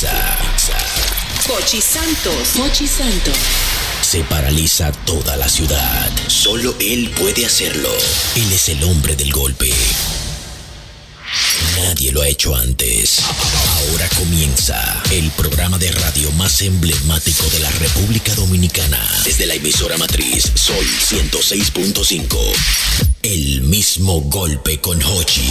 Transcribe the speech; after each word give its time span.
Comienza. 0.00 0.76
Pochi 1.46 1.80
Santos. 1.80 2.48
Pochi 2.56 2.86
Santos. 2.86 3.36
Se 4.00 4.22
paraliza 4.24 4.92
toda 5.04 5.36
la 5.36 5.48
ciudad. 5.48 6.10
Solo 6.28 6.74
él 6.78 7.10
puede 7.18 7.44
hacerlo. 7.44 7.90
Él 8.36 8.52
es 8.52 8.68
el 8.68 8.82
hombre 8.84 9.16
del 9.16 9.32
golpe. 9.32 9.72
Nadie 11.76 12.12
lo 12.12 12.22
ha 12.22 12.28
hecho 12.28 12.54
antes. 12.54 13.20
Ahora 13.76 14.08
comienza 14.16 15.02
el 15.10 15.30
programa 15.32 15.78
de 15.78 15.90
radio 15.90 16.30
más 16.32 16.62
emblemático 16.62 17.44
de 17.50 17.60
la 17.60 17.70
República 17.70 18.34
Dominicana. 18.34 19.00
Desde 19.24 19.46
la 19.46 19.54
emisora 19.54 19.98
matriz 19.98 20.52
Sol 20.54 20.86
106.5. 21.10 22.38
El 23.22 23.62
mismo 23.62 24.20
golpe 24.22 24.80
con 24.80 25.02
Hochi. 25.02 25.50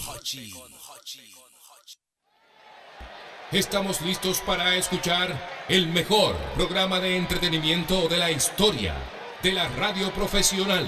Estamos 3.51 3.99
listos 3.99 4.39
para 4.39 4.75
escuchar 4.77 5.27
el 5.67 5.87
mejor 5.87 6.37
programa 6.55 7.01
de 7.01 7.17
entretenimiento 7.17 8.07
de 8.07 8.15
la 8.15 8.31
historia 8.31 8.95
de 9.43 9.51
la 9.51 9.67
radio 9.67 10.09
profesional. 10.13 10.87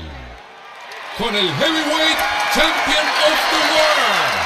Con 1.17 1.36
el 1.36 1.50
Heavyweight 1.56 2.17
Champion 2.53 3.06
of 3.28 3.38
the 3.52 3.58
World. 3.73 4.44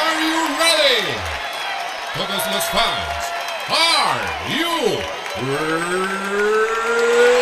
Are 0.00 0.16
you 0.24 0.48
ready? 0.58 1.04
Todos 2.14 2.42
los 2.54 2.64
fans, 2.70 3.22
are 3.68 4.24
you 4.56 4.72
ready? 5.46 7.39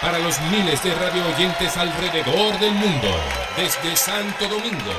Para 0.00 0.20
los 0.20 0.40
miles 0.42 0.82
de 0.84 0.94
radio 0.94 1.26
oyentes 1.26 1.76
alrededor 1.76 2.56
del 2.60 2.70
mundo, 2.72 3.08
desde 3.56 3.96
Santo 3.96 4.46
Domingo, 4.46 4.94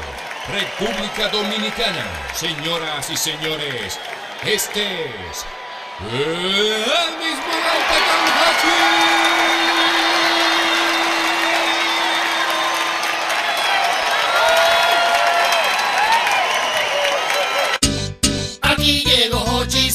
República 0.51 1.29
Dominicana, 1.29 2.05
señoras 2.33 3.09
y 3.09 3.15
señores, 3.15 3.97
este 4.43 5.05
es 5.05 5.45
el 6.11 7.17
mismo. 7.17 7.49
Aquí 18.61 19.03
llegó 19.05 19.39
Hochi 19.43 19.91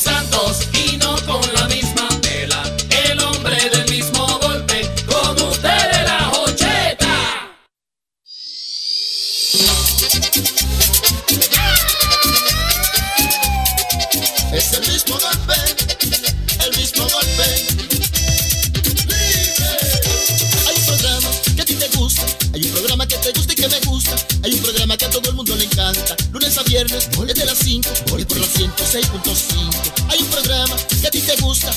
gusta, 24.04 24.26
hay 24.42 24.54
un 24.54 24.60
programa 24.60 24.96
que 24.96 25.04
a 25.04 25.10
todo 25.10 25.28
el 25.30 25.36
mundo 25.36 25.54
le 25.56 25.64
encanta. 25.64 26.16
Lunes 26.32 26.58
a 26.58 26.62
viernes, 26.64 27.08
desde 27.26 27.44
las 27.44 27.58
5 27.58 27.88
y 28.18 28.24
por 28.24 28.38
la 28.38 28.46
106.5. 28.46 30.10
Hay 30.10 30.20
un 30.20 30.26
programa 30.28 30.76
que 31.00 31.06
a 31.06 31.10
ti 31.10 31.20
te 31.20 31.36
gusta, 31.36 31.70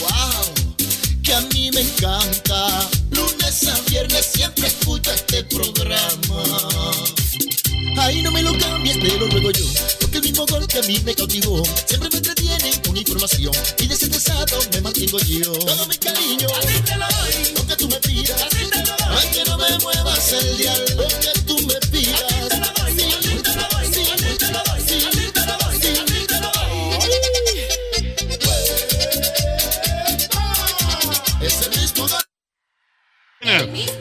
wow, 0.00 1.22
que 1.22 1.34
a 1.34 1.40
mí 1.52 1.70
me 1.72 1.80
encanta. 1.80 2.88
Lunes 3.10 3.66
a 3.68 3.80
viernes 3.88 4.26
siempre 4.32 4.68
escucho 4.68 5.10
este 5.12 5.44
programa. 5.44 6.42
Ay, 7.98 8.22
no 8.22 8.30
me 8.30 8.42
lo 8.42 8.56
cambies, 8.58 8.98
te 9.00 9.18
lo 9.18 9.26
ruego 9.28 9.50
yo. 9.50 9.64
Porque 10.00 10.18
el 10.18 10.22
mismo 10.22 10.46
gol 10.46 10.66
que 10.66 10.78
a 10.78 10.82
mí 10.82 11.00
me 11.04 11.14
cautivó. 11.14 11.62
Siempre 11.86 12.08
me 12.10 12.16
entretienen 12.16 12.80
con 12.80 12.96
información. 12.96 13.52
Y 13.78 13.86
desestresado 13.86 14.58
me 14.72 14.80
mantengo 14.80 15.18
yo. 15.20 15.52
Todo 15.52 15.86
mi 15.86 15.96
cariño. 15.96 16.46
Así 16.58 16.80
te 16.82 16.96
lo 16.96 17.06
doy. 17.06 17.54
Lo 17.56 17.66
que 17.66 17.76
tú 17.76 17.88
me 17.88 17.96
pidas. 17.96 18.42
Así 18.42 18.70
te 18.70 18.78
lo 18.78 18.96
doy. 18.96 19.16
Ay, 19.18 19.28
que 19.32 19.44
no 19.44 19.58
me 19.58 19.78
muevas 19.78 20.32
el 20.32 20.56
dial. 20.56 21.39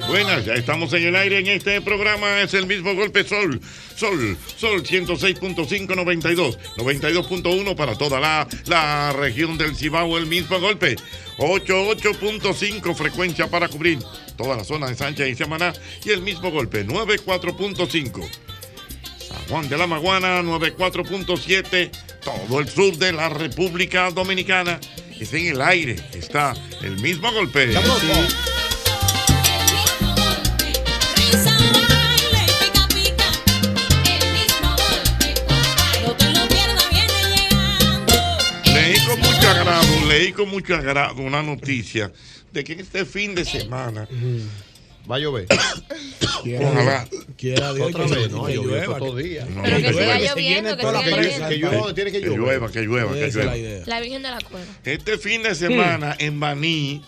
Buenas, 0.07 0.45
ya 0.45 0.53
estamos 0.53 0.93
en 0.93 1.07
el 1.07 1.15
aire 1.15 1.39
en 1.39 1.47
este 1.47 1.81
programa, 1.81 2.41
es 2.41 2.53
el 2.53 2.67
mismo 2.67 2.93
golpe 2.93 3.23
Sol, 3.23 3.59
Sol, 3.95 4.37
Sol 4.57 4.83
106.5, 4.83 5.95
92, 5.95 6.59
92.1 6.77 7.75
para 7.75 7.97
toda 7.97 8.19
la, 8.19 8.47
la 8.65 9.13
región 9.13 9.57
del 9.57 9.75
Cibao, 9.75 10.17
el 10.17 10.27
mismo 10.27 10.59
golpe, 10.59 10.97
88.5 11.38 12.95
frecuencia 12.95 13.47
para 13.47 13.67
cubrir 13.67 13.99
toda 14.38 14.55
la 14.55 14.63
zona 14.63 14.88
de 14.88 14.95
Sánchez 14.95 15.29
y 15.29 15.35
Samaná 15.35 15.73
y 16.03 16.11
el 16.11 16.21
mismo 16.21 16.51
golpe, 16.51 16.85
94.5. 16.85 18.29
San 19.27 19.47
Juan 19.47 19.69
de 19.69 19.77
la 19.77 19.88
Maguana, 19.88 20.41
94.7, 20.41 21.91
todo 22.23 22.59
el 22.59 22.69
sur 22.69 22.97
de 22.97 23.13
la 23.13 23.29
República 23.29 24.11
Dominicana. 24.11 24.79
Es 25.19 25.33
en 25.33 25.47
el 25.47 25.61
aire, 25.61 25.97
está 26.13 26.53
el 26.81 26.97
mismo 27.01 27.31
golpe. 27.31 27.73
Leí 38.89 39.05
con 39.05 39.19
mucho 39.19 39.50
agrado, 39.50 40.06
leí 40.07 40.31
con 40.31 40.50
mucho 40.50 40.75
agrado 40.75 41.21
una 41.21 41.44
noticia 41.44 42.12
de 42.51 42.63
que 42.63 42.74
este 42.74 43.06
fin 43.06 43.36
de 43.36 43.45
semana 43.45 44.07
va 45.09 45.15
a 45.18 45.19
llover. 45.19 45.45
Ojalá. 46.59 47.07
Quiera 47.38 47.71
Dios 47.74 47.89
Otra 47.89 48.07
vez, 48.07 48.31
no, 48.31 48.45
que 48.45 48.56
llueva, 48.56 48.97
todo 48.97 49.15
día. 49.15 49.45
No, 49.45 49.62
Pero 49.62 49.77
que 49.77 49.94
siga 49.94 50.18
Que 50.18 50.25
lloviendo, 50.25 50.75
que 50.75 50.81
siga 50.81 51.01
lloviendo. 51.03 51.47
Que 51.50 51.57
llueva, 51.57 51.94
tiene 51.94 52.12
que 52.12 52.19
llueva, 52.19 52.71
que 52.71 52.81
llueva, 52.81 53.13
que 53.13 53.83
la 53.86 54.00
Virgen 54.01 54.24
de 54.24 54.30
la 54.31 54.39
Cueva. 54.41 54.65
Este 54.83 55.19
fin 55.19 55.44
de 55.44 55.53
semana 55.53 56.15
en 56.18 56.39
Baní 56.39 57.03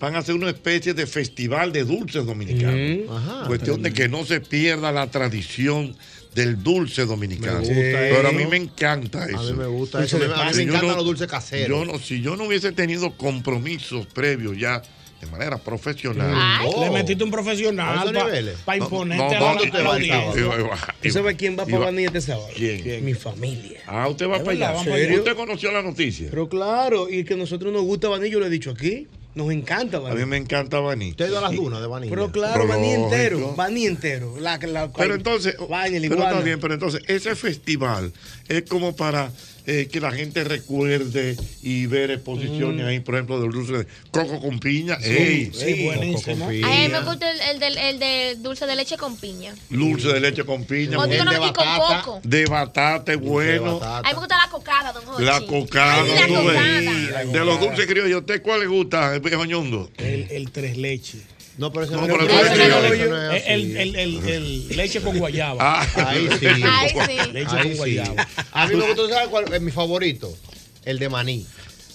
van 0.00 0.16
a 0.16 0.18
hacer 0.18 0.34
una 0.34 0.50
especie 0.50 0.92
de 0.92 1.06
festival 1.06 1.72
de 1.72 1.84
dulces 1.84 2.26
dominicanos. 2.26 3.08
Ajá. 3.16 3.46
Cuestión 3.46 3.80
de 3.80 3.92
que 3.92 4.08
no 4.08 4.24
se 4.24 4.40
pierda 4.40 4.90
la 4.90 5.08
tradición 5.08 5.96
del 6.36 6.62
dulce 6.62 7.04
dominicano. 7.06 7.60
Me 7.60 7.66
gusta 7.66 7.74
Pero 7.82 8.28
a 8.28 8.32
mí 8.32 8.46
me 8.46 8.56
encanta 8.58 9.24
eso. 9.26 9.38
A 9.38 9.42
mí 9.42 9.52
me 9.54 9.66
gusta 9.66 10.04
eso. 10.04 10.16
A 10.18 10.20
mí 10.20 10.26
me 10.56 10.62
encantan 10.62 10.88
no- 10.90 10.96
los 10.96 11.04
dulces 11.04 11.26
caseros. 11.26 11.68
Yo 11.68 11.84
no, 11.84 11.98
si 11.98 12.20
yo 12.20 12.36
no 12.36 12.44
hubiese 12.44 12.70
tenido 12.72 13.16
compromisos 13.16 14.06
previos 14.06 14.56
ya 14.58 14.82
de 15.20 15.26
manera 15.28 15.56
profesional. 15.56 16.30
Ay. 16.36 16.68
Le 16.78 16.90
metiste 16.90 17.24
un 17.24 17.30
profesional 17.30 17.98
¿A 17.98 18.04
para 18.12 18.28
No, 18.34 18.84
imponerte 18.84 19.38
no, 19.38 19.48
a 19.48 19.54
no, 19.54 19.64
la 19.82 19.90
audiencia. 19.94 20.42
y- 20.42 21.06
y- 21.06 21.08
¿Tú 21.08 21.10
sabes 21.10 21.36
quién 21.36 21.56
va 21.58 21.64
para 21.64 21.78
Baní 21.86 22.04
este 22.04 22.20
sábado? 22.20 22.48
¿Quién? 22.54 23.02
Mi 23.02 23.14
familia. 23.14 23.80
Ah, 23.86 24.06
usted 24.08 24.26
va 24.28 24.38
para 24.40 24.50
allá. 24.52 24.72
van 24.72 24.84
para 24.84 24.96
allá. 24.96 25.16
¿Usted 25.16 25.34
conoció 25.34 25.72
la 25.72 25.80
noticia? 25.82 26.28
Pero 26.28 26.50
claro, 26.50 27.08
y 27.10 27.24
que 27.24 27.32
a 27.32 27.36
nosotros 27.38 27.72
nos 27.72 27.82
gusta 27.82 28.08
Baní, 28.10 28.28
yo 28.28 28.38
lo 28.40 28.46
he 28.46 28.50
dicho 28.50 28.70
aquí. 28.72 29.08
Nos 29.36 29.52
encanta 29.52 29.98
A 29.98 30.00
Baní. 30.00 30.16
mí 30.20 30.26
me 30.26 30.36
encanta 30.38 30.80
Baní. 30.80 31.10
Usted 31.10 31.26
ha 31.26 31.28
ido 31.28 31.38
a 31.38 31.42
las 31.42 31.52
dunas 31.54 31.80
de 31.80 31.86
Vanilla. 31.86 32.10
Pero 32.10 32.32
claro, 32.32 32.66
Baní 32.66 32.90
entero. 32.92 33.54
Baní 33.54 33.86
entero. 33.86 34.34
La, 34.40 34.56
la, 34.58 34.90
Pero 34.92 35.14
entonces, 35.14 35.54
Baña, 35.68 36.00
pero 36.08 36.22
está 36.24 36.40
bien, 36.40 36.58
pero 36.58 36.72
entonces 36.74 37.02
ese 37.06 37.36
festival 37.36 38.12
es 38.48 38.62
como 38.62 38.96
para 38.96 39.30
eh, 39.68 39.88
que 39.90 40.00
la 40.00 40.12
gente 40.12 40.44
recuerde 40.44 41.36
y 41.60 41.86
ver 41.86 42.12
exposiciones 42.12 42.86
ahí, 42.86 43.00
por 43.00 43.16
ejemplo, 43.16 43.40
del 43.40 43.50
dulce 43.50 43.72
de 43.78 43.86
coco 44.12 44.40
con 44.40 44.60
piña. 44.60 44.96
ey, 45.02 45.50
Sí, 45.52 45.84
buenísimo. 45.84 46.44
A 46.46 46.48
mí 46.50 46.88
me 46.88 47.00
gusta 47.02 47.28
el, 47.50 47.62
el, 47.76 47.98
de 47.98 48.36
dulce 48.38 48.64
de 48.64 48.76
leche 48.76 48.96
con 48.96 49.16
piña. 49.16 49.54
dulce 49.68 50.06
de 50.08 50.20
leche 50.20 50.44
con 50.44 50.64
piña. 50.64 50.90
De 51.04 51.18
con 51.18 51.40
batata. 51.40 52.02
coco. 52.04 52.20
De 52.22 52.44
batata, 52.46 53.16
bueno. 53.16 53.80
A 53.82 54.02
mí 54.02 54.08
me 54.08 54.14
gusta 54.14 54.36
la 54.38 54.48
cocada, 54.50 54.92
don 54.92 55.04
Jorge. 55.04 55.24
La 55.24 55.40
cocada, 55.40 56.02
Ay, 56.04 56.10
la 56.20 56.26
tú 56.28 56.34
ves. 56.46 56.56
cocada. 56.56 57.24
De 57.24 57.44
los 57.44 57.60
dulces 57.60 57.86
criollos, 57.86 58.14
¿a 58.14 58.18
usted 58.20 58.42
cuál 58.42 58.60
le 58.60 58.66
gusta, 58.68 59.20
viejo 59.26 59.44
ñondo? 59.44 59.90
El, 59.98 60.28
el 60.30 60.50
tres 60.50 60.76
leches. 60.76 61.22
No, 61.58 61.72
pero 61.72 61.86
ese 61.86 61.94
No, 61.94 62.06
no, 62.06 62.18
pero 62.18 62.24
es 62.24 62.30
eso 62.30 62.52
es 62.52 63.00
eso 63.00 63.30
es 63.32 63.42
El, 63.46 63.76
el, 63.76 63.96
el, 63.96 64.28
el 64.28 64.76
leche 64.76 65.00
con 65.00 65.16
guayaba. 65.18 65.56
Ah, 65.80 66.08
Ahí 66.08 66.28
sí. 66.38 66.46
Ay, 66.46 66.90
sí. 66.90 67.32
Leche 67.32 67.56
Ahí 67.56 67.62
con 67.62 67.72
sí. 67.72 67.76
guayaba. 67.78 68.28
A 68.52 68.66
mí 68.66 68.76
me 68.76 68.86
gusta, 68.92 69.08
¿sabes 69.14 69.28
cuál 69.28 69.52
es 69.52 69.60
mi 69.62 69.70
favorito? 69.70 70.36
El 70.84 70.98
de 70.98 71.08
maní. 71.08 71.46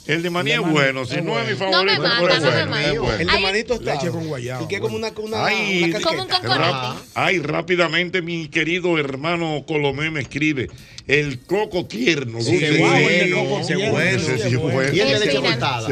El 0.08 0.24
de 0.24 0.32
maní 0.32 0.50
El 0.52 0.58
es 0.58 0.62
de 0.62 0.66
maní 0.66 0.74
bueno, 0.74 1.06
si 1.06 1.16
es 1.16 1.24
no 1.24 1.40
es 1.40 1.48
mi 1.48 1.54
bueno. 1.54 1.78
No 1.78 1.84
me 1.84 1.96
favorito, 1.96 2.18
mata, 2.24 2.36
es 2.38 2.42
no 2.44 2.50
me 2.52 2.66
bueno, 2.66 3.04
mata. 3.04 3.14
es. 3.16 3.22
El 3.22 3.28
de 3.28 3.40
manito 3.40 3.74
está. 3.76 3.94
Leche 3.94 4.10
con 4.10 4.28
guayaba. 4.28 4.68
Que 4.68 4.76
es 4.76 4.82
como 4.82 4.96
una, 4.96 5.10
una, 5.16 5.46
Ay, 5.46 5.84
una 5.84 6.02
Como 6.02 6.24
un. 6.24 6.98
Ay, 7.14 7.38
rápidamente 7.40 8.24
mi 8.24 8.48
querido 8.48 8.98
hermano 8.98 9.64
Colomé 9.68 10.10
me 10.10 10.22
escribe. 10.22 10.70
El 11.12 11.40
coco 11.40 11.86
tierno, 11.86 12.40
Sí, 12.42 12.52
dulce. 12.58 12.78
Wow, 12.80 12.96
el 12.96 13.08
de 13.30 13.34
bueno, 13.34 13.50
coco 13.50 13.68
tierno, 13.68 13.92
bueno. 13.92 14.22
Bueno. 14.24 14.60
bueno. 14.62 14.94
Y 14.94 15.00
el 15.02 15.10
de 15.10 15.20
leche 15.26 15.42
cortada. 15.42 15.88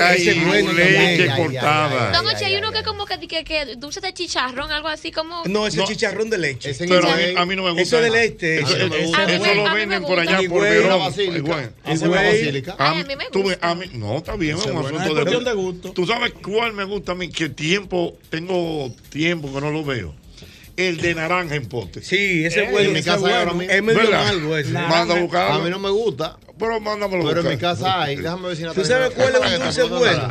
Ay, 0.00 0.40
bueno 0.44 0.72
leche 0.72 0.86
también. 0.88 0.98
Ay, 0.98 1.28
ay, 1.30 1.42
cortada. 1.44 2.10
Don 2.12 2.26
Oche, 2.26 2.44
hay 2.44 2.56
uno 2.56 2.72
que 2.72 2.82
como 2.82 3.06
que, 3.06 3.18
que, 3.28 3.44
que 3.44 3.76
dulce 3.76 4.00
de 4.00 4.12
chicharrón, 4.12 4.70
algo 4.72 4.88
así 4.88 5.12
como... 5.12 5.44
No, 5.46 5.66
ese 5.66 5.76
No. 5.78 5.86
chicharrón 5.86 6.28
de 6.28 6.38
leche. 6.38 6.70
Ese 6.70 6.86
Pero 6.88 7.08
a 7.08 7.16
mí, 7.16 7.22
a 7.36 7.46
mí 7.46 7.56
no 7.56 7.62
me 7.62 7.70
gusta. 7.70 7.82
Eso 7.82 8.00
del 8.02 8.14
este. 8.16 8.58
Eso, 8.60 8.66
A 8.66 8.70
mí 8.70 8.78
no 8.82 8.88
me 8.88 8.96
eso- 8.96 9.06
gusta. 9.06 9.24
eso 9.32 9.44
A 9.44 9.48
mí 9.48 9.54
lo 9.54 9.74
venden 9.74 10.02
por 10.02 10.18
allá 10.18 10.40
por 10.48 10.62
Verón. 10.62 10.98
basílica. 10.98 11.70
Basílica. 11.84 12.76
A 12.78 12.94
mí, 12.94 13.04
me 13.04 13.14
gusta. 13.32 13.58
a 13.68 13.74
mí- 13.76 13.90
no, 13.94 14.18
está 14.18 14.36
bien, 14.36 14.58
es 14.58 14.66
un 14.66 14.72
bueno, 14.74 14.98
asunto 14.98 15.40
de 15.44 15.52
gusto. 15.54 15.92
¿Tú 15.92 16.04
sabes 16.06 16.32
cuál 16.42 16.72
me 16.72 16.82
gusta 16.84 17.12
a 17.12 17.14
mí? 17.14 17.28
Que 17.30 17.48
tiempo, 17.48 18.18
tengo 18.28 18.92
tiempo 19.10 19.52
que 19.54 19.60
no 19.60 19.70
lo 19.70 19.84
veo. 19.84 20.14
El 20.78 20.96
de 20.98 21.14
naranja 21.14 21.54
en 21.56 21.66
pote. 21.66 22.02
Sí, 22.02 22.44
ese 22.44 22.60
Eh, 22.60 22.64
es 22.66 22.70
bueno. 22.70 22.88
en 22.88 22.94
mi 22.94 23.02
casa 23.02 23.26
hay 23.26 23.32
ahora 23.34 23.52
mismo. 23.52 23.72
Es 23.72 23.82
medio 23.82 24.00
¿Verdad? 24.00 24.28
algo 24.28 24.56
ese. 24.56 24.72
Manda 24.72 25.16
a 25.16 25.20
buscarlo. 25.20 25.54
A 25.54 25.64
mí 25.64 25.70
no 25.70 25.78
me 25.80 25.90
gusta. 25.90 26.38
Pero 26.58 26.80
mándamelo. 26.80 27.24
Pero 27.26 27.40
en 27.40 27.46
mi 27.48 27.52
buscar. 27.54 27.70
casa 27.76 28.02
hay. 28.02 28.16
Déjame 28.16 28.48
ver 28.48 28.56
si 28.56 28.62
¿Tú 28.64 28.84
sabes 28.84 29.10
cuál 29.10 29.34
es 29.34 29.52
un 29.58 29.58
dulce 29.64 29.82
bueno? 29.84 30.28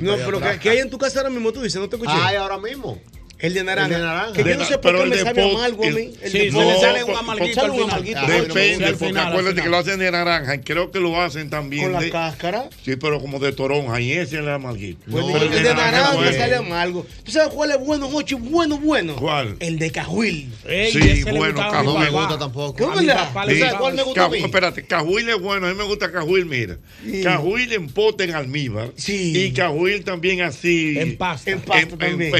No, 0.00 0.16
pero 0.16 0.40
que 0.60 0.70
hay 0.70 0.78
en 0.78 0.90
tu 0.90 0.98
casa 0.98 1.20
ahora 1.20 1.30
mismo, 1.30 1.52
tú 1.52 1.62
dices, 1.62 1.80
no 1.80 1.88
te 1.88 1.96
escuché. 1.96 2.12
Hay 2.14 2.36
ahora 2.36 2.58
mismo. 2.58 3.00
El 3.42 3.54
de 3.54 3.64
naranja. 3.64 3.88
El 3.88 4.00
de 4.00 4.06
naranja. 4.06 4.32
Que 4.32 4.44
De 4.44 4.50
yo 4.52 4.56
no 4.58 4.64
sé 4.64 4.72
por 4.78 4.80
pero 4.82 4.98
qué 4.98 5.02
el 5.04 5.10
me 5.10 5.16
de 5.16 5.22
sabe 5.22 5.42
pot- 5.42 5.54
amargo 5.56 5.82
a 5.82 5.86
el- 5.88 5.94
mí. 5.94 6.10
El 6.22 6.30
Sí, 6.30 6.38
de 6.38 6.44
le 6.52 6.80
sale 6.80 7.04
un 7.04 7.16
amarguito 7.16 7.54
sale 7.54 7.64
al 7.66 7.70
un 7.72 7.76
final. 7.78 7.90
amarguito. 7.90 8.20
Depende, 8.26 8.92
porque 8.94 9.18
acuérdate 9.18 9.62
que 9.62 9.68
lo 9.68 9.76
hacen 9.78 9.98
de 9.98 10.10
naranja 10.10 10.54
y 10.54 10.58
creo 10.60 10.90
que 10.90 11.00
lo 11.00 11.20
hacen 11.20 11.50
también 11.50 11.92
Con 11.92 11.92
la 11.92 12.10
cáscara. 12.10 12.70
Sí, 12.84 12.96
pero 12.96 13.20
como 13.20 13.38
de 13.40 13.52
toronja 13.52 14.00
y 14.00 14.12
ese 14.12 14.22
es 14.22 14.32
el 14.34 14.48
amarguito. 14.48 15.00
Pues 15.10 15.24
No, 15.26 15.36
el 15.36 15.42
el 15.52 15.62
de, 15.62 15.74
naranja 15.74 16.18
me 16.20 16.32
sale 16.32 16.54
amargo. 16.56 17.06
¿Tú 17.24 17.32
sabes 17.32 17.52
cuál 17.52 17.72
es 17.72 17.78
bueno, 17.80 18.08
Mochi? 18.08 18.34
Bueno, 18.36 18.78
bueno. 18.78 19.16
¿Cuál? 19.16 19.56
El 19.60 19.78
de 19.78 19.90
cajuil. 19.90 20.48
Ey, 20.66 20.92
Sí, 20.92 21.24
bueno, 21.24 21.62
mi 21.62 21.84
No 21.84 21.98
me 21.98 22.10
gusta 22.10 22.38
tampoco. 22.38 22.76
¿Cómo 22.78 22.92
cuál 22.92 23.94
me 23.94 24.02
gusta 24.04 24.24
a 24.24 24.28
mí? 24.28 24.38
espérate, 24.38 24.84
cajuil 24.86 25.28
es 25.28 25.40
bueno, 25.40 25.66
a 25.66 25.70
mí 25.70 25.76
me 25.76 25.84
gusta 25.84 26.12
cajuil, 26.12 26.46
mira. 26.46 26.78
Cajuil 27.24 27.72
en 27.72 27.88
pote 27.88 28.24
en 28.24 28.34
almíbar. 28.34 28.90
Sí. 28.96 29.32
Y 29.36 29.52
cajuil 29.52 30.04
también 30.04 30.42
así. 30.42 30.94
En 30.98 31.16
pasta. 31.16 31.50
En 31.50 31.60
pasta 31.60 31.96
también. 31.96 32.32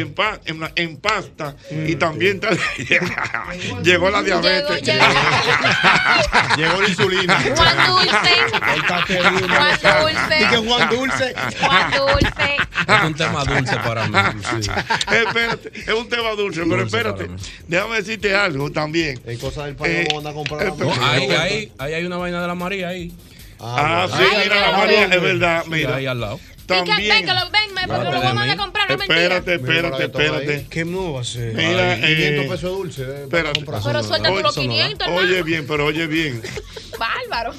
en 0.76 0.91
en 0.92 1.00
pasta. 1.00 1.56
Y 1.70 1.96
también 1.96 2.40
está- 2.42 2.50
llegó 3.82 4.10
la 4.10 4.22
diabetes. 4.22 4.82
Llegó, 4.82 5.02
llegó. 5.02 5.12
Llegó 6.56 6.80
la 6.82 6.88
insulina. 6.88 7.40
Juan 7.56 7.76
Dulce. 7.86 8.34
Juan 8.50 10.00
Dulce. 10.02 10.38
Que 10.50 10.56
Juan 10.56 10.90
Dulce. 10.90 11.34
Juan 11.60 11.90
Dulce. 11.90 12.56
Es 12.88 13.04
un 13.04 13.14
tema 13.14 13.44
dulce 13.44 13.76
para 13.76 14.08
mí. 14.08 14.18
sí. 14.62 14.70
espérate, 15.12 15.72
es 15.74 15.94
un 15.94 16.08
tema 16.08 16.30
dulce, 16.32 16.60
pero 16.62 16.76
Dulce 16.82 16.96
espérate. 16.96 17.30
Déjame 17.68 17.96
decirte 17.96 18.34
algo 18.34 18.70
también. 18.70 19.20
En 19.24 19.38
cosas 19.38 19.66
del 19.66 19.76
país 19.76 20.08
Eh, 20.08 20.08
a 20.26 20.32
comprar. 20.32 20.62
eh, 20.62 20.72
la 20.78 20.84
No, 20.84 21.06
ahí, 21.06 21.30
ahí, 21.30 21.72
ahí 21.78 21.94
hay 21.94 22.04
una 22.04 22.16
vaina 22.16 22.40
de 22.42 22.46
la 22.48 22.54
María 22.54 22.88
ahí. 22.88 23.12
Ah, 23.60 24.08
sí, 24.10 24.22
Ay, 24.28 24.40
mira, 24.44 24.60
la 24.72 24.76
María, 24.76 25.04
es 25.04 25.22
verdad, 25.22 25.62
Sí, 25.64 25.70
mira. 25.70 25.94
ahí 25.96 26.06
al 26.06 26.20
lado. 26.20 26.40
Y 26.62 26.66
que 26.66 26.74
ven, 26.74 26.86
También. 26.86 27.26
que 27.26 27.32
lo 27.32 27.50
ven, 27.50 27.74
me- 27.74 27.86
porque 27.88 28.10
lo 28.10 28.20
vamos 28.20 28.48
a 28.48 28.56
comprar, 28.56 28.90
no 28.90 28.96
mentira. 28.96 29.20
Espérate, 29.22 29.58
Mira, 29.58 29.74
espérate, 29.88 30.04
espérate. 30.04 30.66
¿Qué 30.70 30.84
no 30.84 31.12
va 31.14 31.20
a 31.20 31.24
ser? 31.24 31.54
Mira, 31.54 31.92
Ay, 31.92 32.00
500 32.00 32.44
eh, 32.44 32.48
pesos 32.48 32.62
dulce. 32.78 33.02
eh, 33.02 33.22
espérate. 33.24 33.60
comprar. 33.60 33.82
Pero 33.84 34.02
suelta 34.02 34.28
tú 34.28 34.34
Oye, 34.34 34.42
los 34.42 34.54
500, 34.54 35.08
hermano. 35.08 35.26
Oye 35.28 35.42
bien, 35.42 35.66
pero 35.66 35.86
oye 35.86 36.06
bien. 36.06 36.40
Bárbaro. 36.98 37.52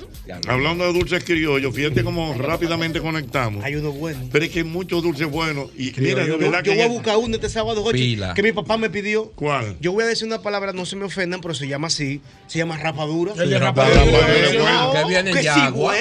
Hablando 0.47 0.85
de 0.85 0.93
dulces 0.93 1.23
criollos, 1.25 1.75
fíjate 1.75 2.03
cómo 2.03 2.33
rápidamente 2.37 3.01
conectamos. 3.01 3.63
Hay 3.65 3.75
uno 3.75 3.91
bueno. 3.91 4.29
Pero 4.31 4.45
es 4.45 4.51
que 4.51 4.59
hay 4.59 4.65
muchos 4.65 5.03
dulces 5.03 5.29
buenos. 5.29 5.69
Y 5.77 5.91
mira, 5.97 6.21
de 6.23 6.29
Yo, 6.29 6.37
verdad 6.37 6.63
yo 6.63 6.71
que. 6.71 6.77
voy 6.77 6.81
a 6.85 6.87
buscar 6.87 7.17
uno 7.17 7.35
este 7.35 7.49
sábado, 7.49 7.83
Jochi, 7.83 8.17
que 8.35 8.43
mi 8.43 8.51
papá 8.53 8.77
me 8.77 8.89
pidió. 8.89 9.31
¿Cuál? 9.35 9.75
Yo 9.81 9.91
voy 9.91 10.03
a 10.05 10.07
decir 10.07 10.27
una 10.27 10.41
palabra, 10.41 10.71
no 10.71 10.85
se 10.85 10.95
me 10.95 11.03
ofendan, 11.05 11.41
pero 11.41 11.53
se 11.53 11.67
llama 11.67 11.87
así. 11.87 12.21
Se 12.47 12.57
llama 12.59 12.77
rapadura. 12.77 13.33
El 13.37 13.49
de 13.49 13.59
Rapadura. 13.59 14.01
Que 14.93 15.07
viene 15.09 15.31
en. 15.31 15.37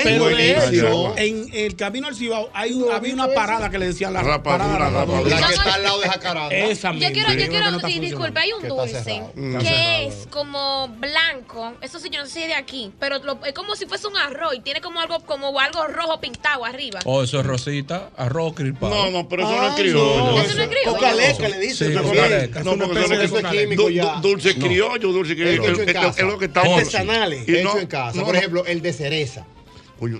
Pero 0.04 0.14
de 0.14 0.18
Buenísimo. 0.18 1.14
hecho, 1.14 1.18
en 1.18 1.46
el 1.52 1.74
camino 1.76 2.06
al 2.06 2.14
Cibao 2.14 2.50
hay 2.54 2.72
un- 2.72 2.91
había 2.96 3.14
una 3.14 3.28
parada 3.28 3.70
que 3.70 3.78
le 3.78 3.86
decían 3.86 4.12
la 4.12 4.22
Rapadura, 4.22 4.78
parada 4.78 5.00
rapadura. 5.04 5.40
La 5.40 5.46
que 5.48 5.54
está 5.54 5.74
al 5.74 5.82
lado 5.82 6.00
de 6.00 6.08
Jacaranda. 6.08 6.54
Esa 6.54 6.92
misma. 6.92 7.08
Yo 7.08 7.12
quiero, 7.14 7.32
yo 7.32 7.48
quiero, 7.48 7.70
no 7.70 7.78
disculpe, 7.78 8.40
hay 8.40 8.52
un 8.52 8.68
dulce 8.68 9.02
cerrado. 9.02 9.32
Mm. 9.34 9.58
que 9.58 10.06
es 10.06 10.26
como 10.30 10.88
blanco. 10.88 11.74
Eso 11.80 11.98
sí, 11.98 12.08
yo 12.10 12.20
no 12.20 12.26
sé 12.26 12.32
si 12.32 12.42
es 12.42 12.48
de 12.48 12.54
aquí, 12.54 12.92
pero 12.98 13.18
lo- 13.18 13.44
es 13.44 13.52
como 13.52 13.74
si 13.76 13.86
fuese 13.86 14.06
un 14.06 14.16
arroz 14.16 14.54
y 14.54 14.60
tiene 14.60 14.80
como 14.80 15.00
algo, 15.00 15.20
como 15.20 15.58
algo 15.60 15.86
rojo 15.86 16.20
pintado 16.20 16.64
arriba. 16.64 17.00
Oh, 17.04 17.22
eso 17.22 17.40
es 17.40 17.46
rosita, 17.46 18.10
arroz 18.16 18.54
crispado. 18.54 18.94
No, 18.94 19.10
no, 19.10 19.28
pero 19.28 19.42
eso 19.44 19.52
no 19.52 19.62
Ah, 19.62 19.68
es 19.68 19.74
criollo. 19.80 20.40
Eso 20.40 20.54
no 20.56 20.62
es 20.62 20.68
criollo. 20.68 20.92
Cocaleca 20.94 21.48
le 21.48 21.58
dice. 21.60 21.88
Sí, 21.88 21.94
también. 21.94 22.14
cocaleca. 22.16 22.62
No, 22.62 22.76
porque 22.78 23.00
eso, 23.24 23.38
es 23.38 23.44
químico 23.46 23.88
ya. 23.90 24.14
dulce 24.16 24.54
criollo, 24.56 25.12
dulce 25.12 25.34
criollo. 25.34 25.62
Es- 25.62 26.18
lo 26.22 26.38
que 26.38 26.44
está 26.46 26.60
Artesanales. 26.60 27.48
Hecho 27.48 27.78
en 27.78 27.86
casa. 27.86 28.24
Por 28.24 28.36
ejemplo, 28.36 28.64
el 28.66 28.80
de 28.82 28.92
cereza. 28.92 29.46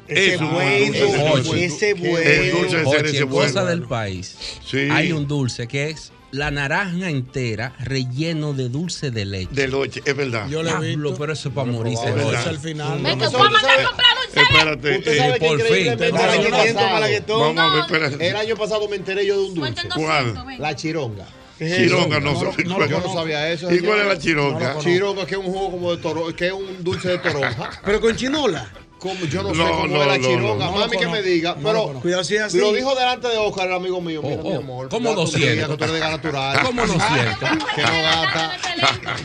Ese 0.09 0.35
eso 0.35 0.45
es 0.45 0.51
bueno, 0.51 1.37
dulce, 1.37 1.65
ese 1.65 1.91
es 1.91 2.01
Oye. 2.01 2.11
bueno. 2.11 2.19
ese 2.19 2.45
El 2.47 2.53
bueno. 2.53 2.59
dulce 2.59 2.77
de 3.03 3.19
es 3.19 3.25
cosa 3.25 3.65
del 3.65 3.83
país. 3.83 4.37
Sí. 4.65 4.89
Hay 4.91 5.13
un 5.13 5.27
dulce 5.27 5.67
que 5.67 5.91
es 5.91 6.13
la 6.31 6.51
naranja 6.51 7.11
entera 7.11 7.75
relleno 7.79 8.55
de 8.55 8.69
dulce 8.69 9.11
de 9.11 9.25
leche. 9.25 9.51
De 9.53 9.69
leche, 9.69 10.03
es 10.05 10.17
verdad. 10.17 10.49
Yo 10.49 10.63
Diablo, 10.63 10.81
visto. 11.11 11.15
pero 11.21 11.33
eso 11.35 11.49
es 11.51 11.55
para 11.55 11.71
morirse. 11.71 12.11
¿verdad? 12.11 12.49
al 12.49 12.59
final. 12.59 13.03
No. 13.03 13.17
voy 13.17 13.27
a 13.27 13.51
mandar 13.51 13.81
a 13.81 13.85
comprar 13.85 14.17
dulce. 14.25 14.41
Espérate. 14.41 14.99
Usted 14.99 15.13
eh, 15.13 15.19
sabe 15.19 15.39
por 15.39 15.61
fin. 15.61 15.87
Vamos 15.99 16.21
a 16.23 17.07
ver, 17.07 17.25
No, 17.29 17.81
espérate. 17.81 18.29
El 18.29 18.37
año 18.37 18.57
pasado 18.57 18.89
me 18.89 18.97
enteré 18.97 19.27
yo 19.27 19.41
de 19.41 19.49
un 19.49 19.55
dulce. 19.55 19.89
¿Cuál? 19.95 20.25
200, 20.35 20.47
ven. 20.47 20.63
La 20.63 20.75
chironga. 20.75 21.27
Chironga, 21.59 22.19
no, 22.19 22.33
No, 22.33 22.53
sé. 22.53 22.65
no, 22.65 22.75
¿Cuál- 22.77 22.89
Yo 22.91 23.01
no 23.01 23.13
sabía 23.13 23.53
eso. 23.53 23.73
¿Y 23.73 23.81
cuál 23.81 24.01
es 24.01 24.07
la 24.07 24.19
chironga? 24.19 24.79
Chironga, 24.79 25.27
que 25.27 25.35
es 25.35 25.41
un 25.41 25.47
jugo 25.47 25.71
como 25.71 25.95
de 25.95 26.03
toro, 26.03 26.35
que 26.35 26.47
es 26.49 26.53
un 26.53 26.83
dulce 26.83 27.09
de 27.11 27.19
toronja. 27.19 27.71
Pero 27.85 28.01
con 28.01 28.17
chinola. 28.17 28.69
Como, 29.03 29.25
yo 29.27 29.43
no, 29.43 29.51
sé 29.51 29.57
No, 29.57 29.71
cómo 29.73 29.87
no, 29.89 30.01
es 30.03 30.07
la 30.09 30.19
no, 30.19 30.25
chironga. 30.29 30.65
no. 30.67 30.71
No 30.73 30.79
lo 30.79 30.87
Mami 30.87 30.97
que 30.97 31.07
me 31.09 31.23
diga. 31.23 31.57
No 31.59 31.69
pero. 31.69 32.01
Cuidado 32.01 32.23
si 32.25 32.37
es 32.37 32.43
así. 32.43 32.59
lo 32.59 32.73
dijo 32.73 32.95
delante 32.95 33.27
de 33.29 33.37
Oscar, 33.37 33.67
el 33.69 33.75
amigo 33.75 34.01
mío. 34.01 34.23
Mira, 34.23 34.37
Oh, 34.43 34.49
mi 34.51 34.55
oh. 34.57 34.59
amor. 34.61 34.89
¿Cómo 34.89 35.09
ya 35.11 35.15
tú 35.17 35.21
200? 35.23 35.51
digas 35.53 35.69
que 35.71 35.77
tú 35.77 35.85
eres 35.85 35.95
de 35.95 36.01
gas 36.01 36.11
natural. 36.13 36.61
¿Cómo 36.65 36.87
200? 36.87 37.39
Que 37.75 37.83
no. 37.83 37.89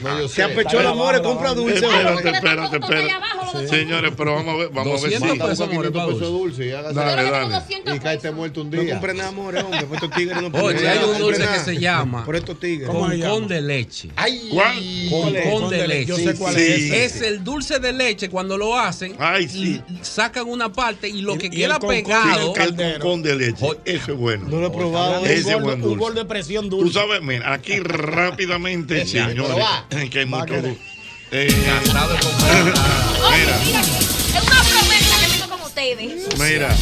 No, 0.04 0.20
yo 0.20 0.28
Se 0.28 0.36
sé. 0.36 0.44
apechó 0.44 0.80
el 0.80 0.88
amor, 0.88 1.22
compra 1.22 1.54
dulce. 1.54 1.76
Espérate, 1.86 2.30
espérate, 2.30 2.78
espérate. 2.78 3.68
Señores, 3.68 4.12
pero 4.18 4.36
vamos 4.36 4.54
a 4.54 4.58
ver, 4.58 4.70
vamos 4.70 5.00
a 5.04 5.08
ver 5.08 5.20
200 5.20 5.30
si. 5.32 5.38
Mata 5.38 5.50
pesos, 5.50 5.68
busca 5.68 5.90
500 5.92 6.02
amor, 6.02 6.14
pesos 6.14 6.20
para 6.20 6.38
dulce. 6.38 6.68
Dale, 6.70 6.94
dale. 6.94 7.32
tengo 7.40 7.60
200 7.60 7.96
Y 7.96 8.00
pesos. 8.00 8.36
muerto 8.36 8.62
un 8.62 8.70
No 8.72 8.82
día. 8.82 8.94
compré 8.94 9.14
nada, 9.14 9.30
amor, 9.30 9.56
hombre. 9.58 9.86
Por 9.86 9.96
estos 9.96 10.12
tigres 10.12 10.42
no 10.42 10.48
Oye, 10.64 10.88
hay 10.90 10.98
un 11.00 11.12
no 11.14 11.20
dulce 11.20 11.48
que 11.48 11.60
se 11.60 11.78
llama 11.78 12.26
Por 12.26 12.36
estos 12.36 12.60
tigres. 12.60 12.90
Concón 12.90 13.48
de 13.48 13.62
leche. 13.62 14.10
Ay, 14.16 14.50
¿Cuál? 14.54 14.76
Concón 15.10 15.70
de 15.70 15.88
leche. 15.88 16.06
Yo 16.06 16.16
sé 16.18 16.36
cuál 16.36 16.56
Sí. 16.56 16.62
es. 16.62 16.80
ese. 16.82 17.06
Es 17.06 17.22
el 17.22 17.44
dulce 17.44 17.80
de 17.80 17.94
leche 17.94 18.30
cuando 18.30 18.58
lo 18.58 18.78
hacen. 18.78 19.16
Ay, 19.20 19.48
sí. 19.48 19.67
L- 19.76 19.84
Sacan 20.02 20.48
una 20.48 20.72
parte 20.72 21.08
y 21.10 21.22
lo 21.22 21.36
Y- 21.36 21.38
que 21.38 21.48
y 21.48 21.50
queda 21.52 21.76
el 21.76 21.80
concón 21.80 21.90
pegado. 21.90 22.54
del 22.54 22.80
El 22.82 22.94
concón 23.00 23.24
de 23.24 23.36
leche. 23.36 23.66
Eso 23.86 24.12
es 24.14 24.18
bueno. 24.18 24.48
No 24.50 24.60
lo 24.62 24.68
he 24.68 24.72
probado. 24.72 25.26
Ese 25.26 25.34
un, 25.34 25.38
es 25.38 25.54
gol, 25.54 25.64
buen 25.64 25.68
de- 25.68 25.74
un 25.76 25.82
dulce. 25.94 26.00
gol 26.00 26.16
de 26.16 26.26
presión 26.26 26.70
Tú 26.70 26.78
dulce. 26.78 26.94
sabes, 27.00 27.22
mira, 27.22 27.54
aquí 27.54 27.80
rápidamente, 27.82 29.06
señores, 29.06 29.66
que 30.12 30.20
hay 30.20 30.26
mucho. 30.26 30.54
Eh, 31.30 31.48
Cansado 31.84 32.14
de 32.14 32.20
comprar. 32.20 32.62
Oye, 33.28 33.46
mira, 33.66 33.82
es 33.82 34.44
una 34.44 34.64
promesa 34.64 35.16
con 35.16 35.17
ustedes. 35.82 36.40
Mira. 36.40 36.76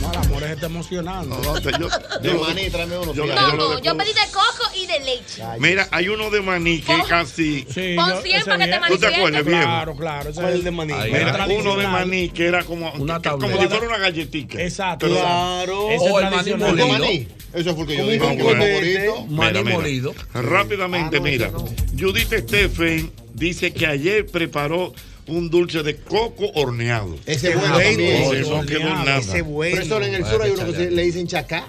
No, 0.00 0.12
la 0.12 0.20
amor 0.20 0.42
está 0.44 0.66
emocionando. 0.66 1.36
No, 1.42 1.54
no, 1.54 1.60
te- 1.60 1.70
yo- 1.78 1.88
De 2.20 2.28
yo- 2.28 2.40
maní, 2.40 2.70
tráeme 2.70 2.98
uno. 2.98 3.14
yo-. 3.14 3.26
No, 3.26 3.34
yo 3.34 3.56
lo 3.56 3.68
no, 3.74 3.78
yo 3.80 3.96
pedí 3.96 4.08
de 4.12 4.20
coco 4.32 4.70
y 4.74 4.86
de 4.86 5.00
leche. 5.00 5.42
Mira, 5.58 5.88
hay 5.90 6.08
uno 6.08 6.30
de 6.30 6.40
maní 6.40 6.80
que 6.80 6.92
es 6.92 7.04
casi. 7.06 7.66
Sí, 7.72 7.94
Pon 7.96 8.08
yo- 8.10 8.22
100 8.22 8.36
ese 8.36 8.44
para 8.46 8.64
que 8.64 8.72
te 8.72 8.78
¿Tú 8.88 8.98
te 8.98 9.06
acuerdas, 9.06 9.44
viejo? 9.44 9.62
Claro, 9.62 9.96
claro. 9.96 10.30
Ese 10.30 10.40
¿Cuál 10.40 10.46
es 10.48 10.52
es 10.52 10.58
el 10.60 10.64
de 10.64 10.70
maní? 10.70 10.92
Ahí, 10.94 11.12
Mira, 11.12 11.46
uno 11.48 11.76
de 11.76 11.86
maní 11.86 12.28
que 12.30 12.46
era 12.46 12.64
como, 12.64 12.90
Una 12.92 13.20
que- 13.20 13.28
como 13.30 13.46
si 13.60 13.68
fuera 13.68 13.86
una 13.86 13.98
galletita. 13.98 14.60
Exacto. 14.62 15.06
Pero- 15.06 15.20
Claro. 15.20 15.90
Ese 15.90 16.04
es 16.06 16.12
O 16.12 16.20
el 16.20 16.30
maní. 16.30 16.50
¿De 16.50 16.56
molido. 16.56 16.88
maní? 16.88 17.28
Eso 17.52 17.74
fue 17.74 17.82
el 17.82 17.88
que 17.88 17.96
yo 17.96 18.06
dije. 18.06 19.08
un. 19.10 19.34
Maní 19.36 19.62
molido. 19.64 20.14
Rápidamente, 20.32 21.20
mira. 21.20 21.50
Judith 21.98 22.32
Stephen 22.32 23.12
dice 23.34 23.72
que 23.72 23.86
ayer 23.86 24.26
preparó 24.26 24.92
un 25.36 25.50
dulce 25.50 25.82
de 25.82 25.96
coco 25.96 26.50
horneado. 26.54 27.16
Ese 27.26 27.54
bueno. 27.56 27.78
Ese 27.80 28.40
no 28.50 28.62
quedó 28.66 28.78
horneado, 28.80 29.04
nada. 29.04 29.18
Ese 29.18 29.42
bueno. 29.42 29.76
Profesor, 29.76 30.02
en 30.04 30.14
el 30.14 30.24
sur 30.26 30.42
hay 30.42 30.50
uno 30.50 30.66
que 30.66 30.72
se- 30.74 30.90
le 30.90 31.02
dicen 31.02 31.26
chacá, 31.26 31.64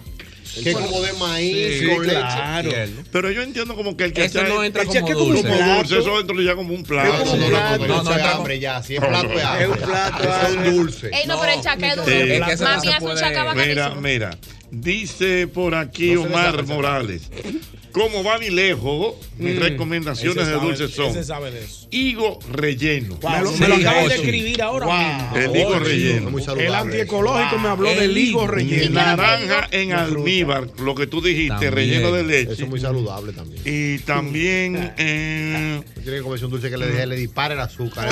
que 0.63 0.69
es 0.71 0.75
como 0.75 1.01
de 1.01 1.13
maíz 1.13 1.79
Sí, 1.79 1.87
con 1.87 2.05
leche. 2.05 2.19
claro. 2.19 2.71
Pero 3.11 3.31
yo 3.31 3.41
entiendo 3.41 3.75
como 3.75 3.95
que 3.95 4.03
el 4.05 4.13
cachai 4.13 4.49
no 4.49 4.63
entra 4.63 4.81
el 4.83 4.87
como 4.89 5.13
dulce. 5.13 5.43
como 5.47 5.75
dulce, 5.77 5.99
eso 5.99 6.17
dentro 6.17 6.41
ya 6.41 6.55
como 6.55 6.73
un 6.73 6.83
plato. 6.83 7.13
Es 7.13 7.19
como 7.21 7.33
un 7.33 7.39
No, 7.39 7.45
no, 7.45 7.49
plato. 7.51 7.77
no, 7.79 7.87
No, 7.87 7.87
no, 7.87 8.03
no, 8.03 8.09
eso 8.11 8.19
es 8.19 8.23
no. 8.25 8.29
hambre 8.31 8.59
ya. 8.59 8.83
Si 8.83 8.95
es 8.95 9.01
No, 9.01 9.07
plato, 9.07 9.27
no. 9.29 9.33
es 9.39 9.61
Es 9.61 9.67
un 9.67 9.77
plato, 9.77 10.23
es 10.23 10.29
Albert. 10.29 10.65
dulce. 10.75 11.07
Ey, 11.13 11.27
no, 11.27 11.39
pero 11.39 11.51
el. 11.53 11.99
Es 12.31 12.41
que 12.45 12.51
ese 12.53 12.63
no 12.63 12.69
Mami 12.69 12.87
hace 12.89 13.05
un 13.05 13.17
Mira, 13.55 13.95
mira. 13.95 14.37
Dice 14.71 15.47
por 15.47 15.75
aquí 15.75 16.11
No 16.13 16.23
Omar 16.23 16.65
Morales. 16.65 17.29
Como 17.91 18.23
van 18.23 18.41
y 18.43 18.49
lejos, 18.49 19.15
mis 19.37 19.57
recomendaciones 19.59 20.43
Ese 20.43 20.51
de 20.51 20.59
dulces 20.59 20.91
son 20.91 21.09
Ese 21.11 21.23
sabe 21.23 21.51
de 21.51 21.63
eso. 21.63 21.87
higo 21.91 22.39
relleno. 22.51 23.17
Me 23.21 23.41
lo, 23.41 23.51
sí, 23.51 23.59
me 23.61 23.67
lo 23.67 23.75
acaban 23.75 24.07
de 24.07 24.15
escribir 24.15 24.61
ahora 24.61 24.85
Wow. 24.85 24.95
mismo. 24.97 25.37
El 25.37 25.55
higo 25.61 25.79
relleno. 25.79 26.31
Muy 26.31 26.43
El 26.57 26.73
antiecológico 26.75 27.57
me 27.59 27.69
habló 27.69 27.89
El 27.89 27.99
del 27.99 28.17
higo 28.17 28.47
relleno. 28.47 28.91
Naranja 28.95 29.67
en 29.71 29.93
almíbar, 29.93 30.67
lo 30.79 30.95
que 30.95 31.07
tú 31.07 31.21
dijiste, 31.21 31.49
También. 31.49 31.73
relleno 31.73 32.11
de 32.11 32.21
Eso 32.21 32.49
leche. 32.49 32.63
es 32.63 32.69
muy 32.69 32.79
saludable 32.79 33.33
también. 33.33 33.61
Y 33.65 33.99
también 33.99 34.93
eh, 34.97 35.81
Tiene 36.01 36.17
que 36.17 36.23
comerse 36.23 36.45
un 36.45 36.51
dulce 36.51 36.69
que 36.69 36.77
le, 36.77 36.87
deje, 36.87 37.05
le 37.05 37.15
dispare 37.15 37.53
el 37.53 37.59
azúcar. 37.59 38.09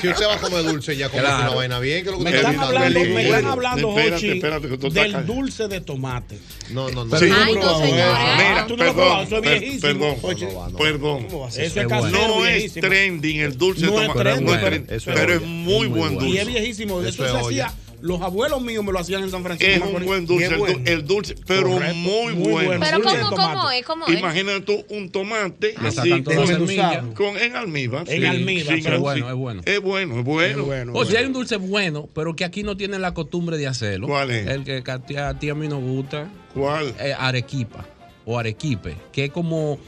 si 0.00 0.08
usted 0.08 0.26
va 0.26 0.34
a 0.34 0.38
comer 0.40 0.64
dulce, 0.64 0.96
ya 0.96 1.08
come 1.08 1.22
Claro. 1.22 1.42
una 1.48 1.54
vaina 1.54 1.78
bien. 1.78 2.04
Que 2.04 2.10
lo 2.10 2.18
que 2.18 2.24
Me 2.24 2.30
usted 2.30 2.38
están 2.40 2.54
está 2.54 2.66
hablando, 2.66 3.00
me 3.00 3.24
están 3.24 3.46
hablando, 3.46 3.88
Espérate, 3.90 4.10
Jochi, 4.14 4.30
espérate, 4.30 4.68
que 4.68 4.78
tú 4.78 4.86
estás 4.88 5.02
del 5.04 5.12
callado. 5.12 5.34
dulce 5.34 5.68
de 5.68 5.80
tomate. 5.80 6.38
No, 6.70 6.90
no, 6.90 7.04
no. 7.04 7.18
Sí. 7.18 7.28
Ay, 7.32 7.54
no, 7.54 7.78
señores. 7.78 8.06
Mira, 8.36 8.66
tú 8.66 8.76
no 8.76 8.84
lo 8.84 8.90
has 8.90 8.96
probado, 8.96 9.22
eso 9.22 9.30
perdón, 9.40 9.52
es 9.54 9.60
viejísimo. 9.60 10.20
perdón, 10.20 10.76
perdón. 10.76 11.26
Eso 11.50 11.80
es 11.80 11.86
No 12.12 12.46
es 12.46 12.72
trending 12.74 13.40
el 13.40 13.56
dulce 13.58 13.82
de 13.86 13.92
tomate, 13.92 14.18
trending, 14.20 14.44
no 14.46 14.54
es 14.54 14.60
pero- 14.60 14.76
es 14.96 15.04
pero 15.04 15.32
es 15.34 15.40
bueno. 15.40 15.46
muy 15.54 15.86
buen 15.86 16.12
Y 16.12 16.16
es 16.16 16.20
dulce. 16.44 16.44
viejísimo. 16.46 17.00
Eso, 17.02 17.24
Eso 17.24 17.38
se 17.40 17.46
hacía. 17.46 17.74
Los 18.00 18.20
abuelos 18.22 18.62
míos 18.62 18.84
me 18.84 18.92
lo 18.92 18.98
hacían 18.98 19.22
en 19.22 19.30
San 19.30 19.42
Francisco. 19.42 19.84
Es 19.86 19.94
un 19.94 20.04
buen 20.04 20.26
dulce, 20.26 20.44
el, 20.46 20.52
du- 20.52 20.58
bueno. 20.58 20.80
el 20.84 21.06
dulce, 21.06 21.34
pero 21.46 21.70
Correcto, 21.70 21.94
muy, 21.96 22.34
muy 22.34 22.52
bueno. 22.52 22.68
bueno. 22.68 22.84
Pero 22.84 23.02
¿cómo, 23.02 23.30
cómo 23.36 23.70
es? 23.70 23.84
¿Cómo 23.84 24.06
es? 24.06 24.18
Imagínate 24.18 24.60
tú 24.60 24.84
un 24.90 25.10
tomate 25.10 25.74
Le 25.80 25.88
así, 25.88 26.22
con 27.14 27.36
en 27.36 27.56
almíbar. 27.56 28.08
En 28.08 28.20
sí, 28.20 28.26
almíbar, 28.26 28.78
pero 28.82 28.94
así. 28.96 29.00
bueno, 29.20 29.28
es 29.30 29.34
bueno. 29.36 29.62
Es 29.64 29.80
bueno, 29.80 30.18
es 30.18 30.24
bueno. 30.24 30.54
Qué 30.56 30.60
bueno. 30.62 30.92
O 30.94 31.04
sea, 31.04 31.20
hay 31.20 31.26
un 31.26 31.32
dulce 31.32 31.56
bueno, 31.56 32.08
pero 32.14 32.34
que 32.36 32.44
aquí 32.44 32.62
no 32.62 32.76
tienen 32.76 33.02
la 33.02 33.14
costumbre 33.14 33.56
de 33.58 33.66
hacerlo. 33.66 34.06
¿Cuál 34.06 34.30
es? 34.30 34.46
El 34.46 34.64
que 34.64 34.82
a 34.90 34.98
ti 35.00 35.16
a, 35.16 35.34
ti 35.38 35.50
a 35.50 35.54
mí 35.54 35.68
nos 35.68 35.82
gusta. 35.82 36.28
¿Cuál? 36.54 36.94
eh, 36.98 37.14
arequipa 37.18 37.84
o 38.24 38.38
arequipe, 38.38 38.96
que 39.12 39.26
es 39.26 39.30
como 39.32 39.78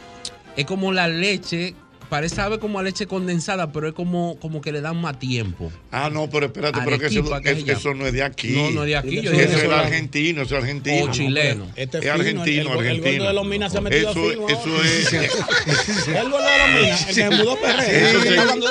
es 0.57 0.65
como 0.67 0.93
la 0.93 1.09
leche, 1.09 1.75
parece 2.11 2.35
sabe 2.37 2.59
como 2.59 2.79
a 2.79 2.83
leche 2.83 3.07
condensada, 3.07 3.73
pero 3.73 3.89
es 3.89 3.95
como 3.95 4.37
como 4.41 4.61
que 4.61 4.73
le 4.73 4.81
dan 4.83 5.01
más 5.01 5.19
tiempo. 5.19 5.73
Ah, 5.91 6.11
no, 6.13 6.29
pero 6.29 6.47
espérate, 6.47 6.79
pero 6.85 6.99
que 6.99 7.07
eso, 7.07 7.21
Arequipa, 7.21 7.41
¿qué 7.41 7.51
es- 7.53 7.59
llama? 7.65 7.79
eso 7.79 7.95
no 7.95 8.07
es 8.07 8.13
de 8.13 8.23
aquí. 8.23 8.49
No, 8.51 8.71
no 8.73 8.83
es 8.83 8.89
de 8.89 8.97
aquí, 8.97 9.15
yo 9.23 9.23
Eso 9.23 9.31
dije 9.33 9.43
es 9.45 9.51
que 9.51 9.57
eso 9.57 9.65
era- 9.67 9.81
argentino, 9.81 10.43
eso 10.43 10.57
es 10.57 10.63
argentino. 10.63 11.05
O 11.07 11.11
chileno. 11.11 11.67
Este 11.77 11.99
Es 11.99 12.03
fino, 12.05 12.15
el- 12.15 12.21
argentino, 12.21 12.63
el, 12.63 12.69
El, 12.69 12.79
argentino. 12.79 13.13
gordo 13.17 13.29
de 13.29 13.33
los 13.35 13.47
minas 13.47 13.73
se 13.73 13.79
ha 13.79 13.81
metido 13.81 14.11
Eso, 14.11 14.23
fino 14.31 14.49
eso 14.49 14.61
ahora. 14.67 14.89
es. 14.89 15.13
El 16.09 16.31
gordo 16.31 16.47
de 16.47 16.59
los 16.59 16.83
minas, 16.83 17.01
el 17.01 17.07
que 17.07 17.15
se 17.15 17.31
mudó 17.31 17.57
Perrera. 17.61 17.87
Eso 18.11 18.21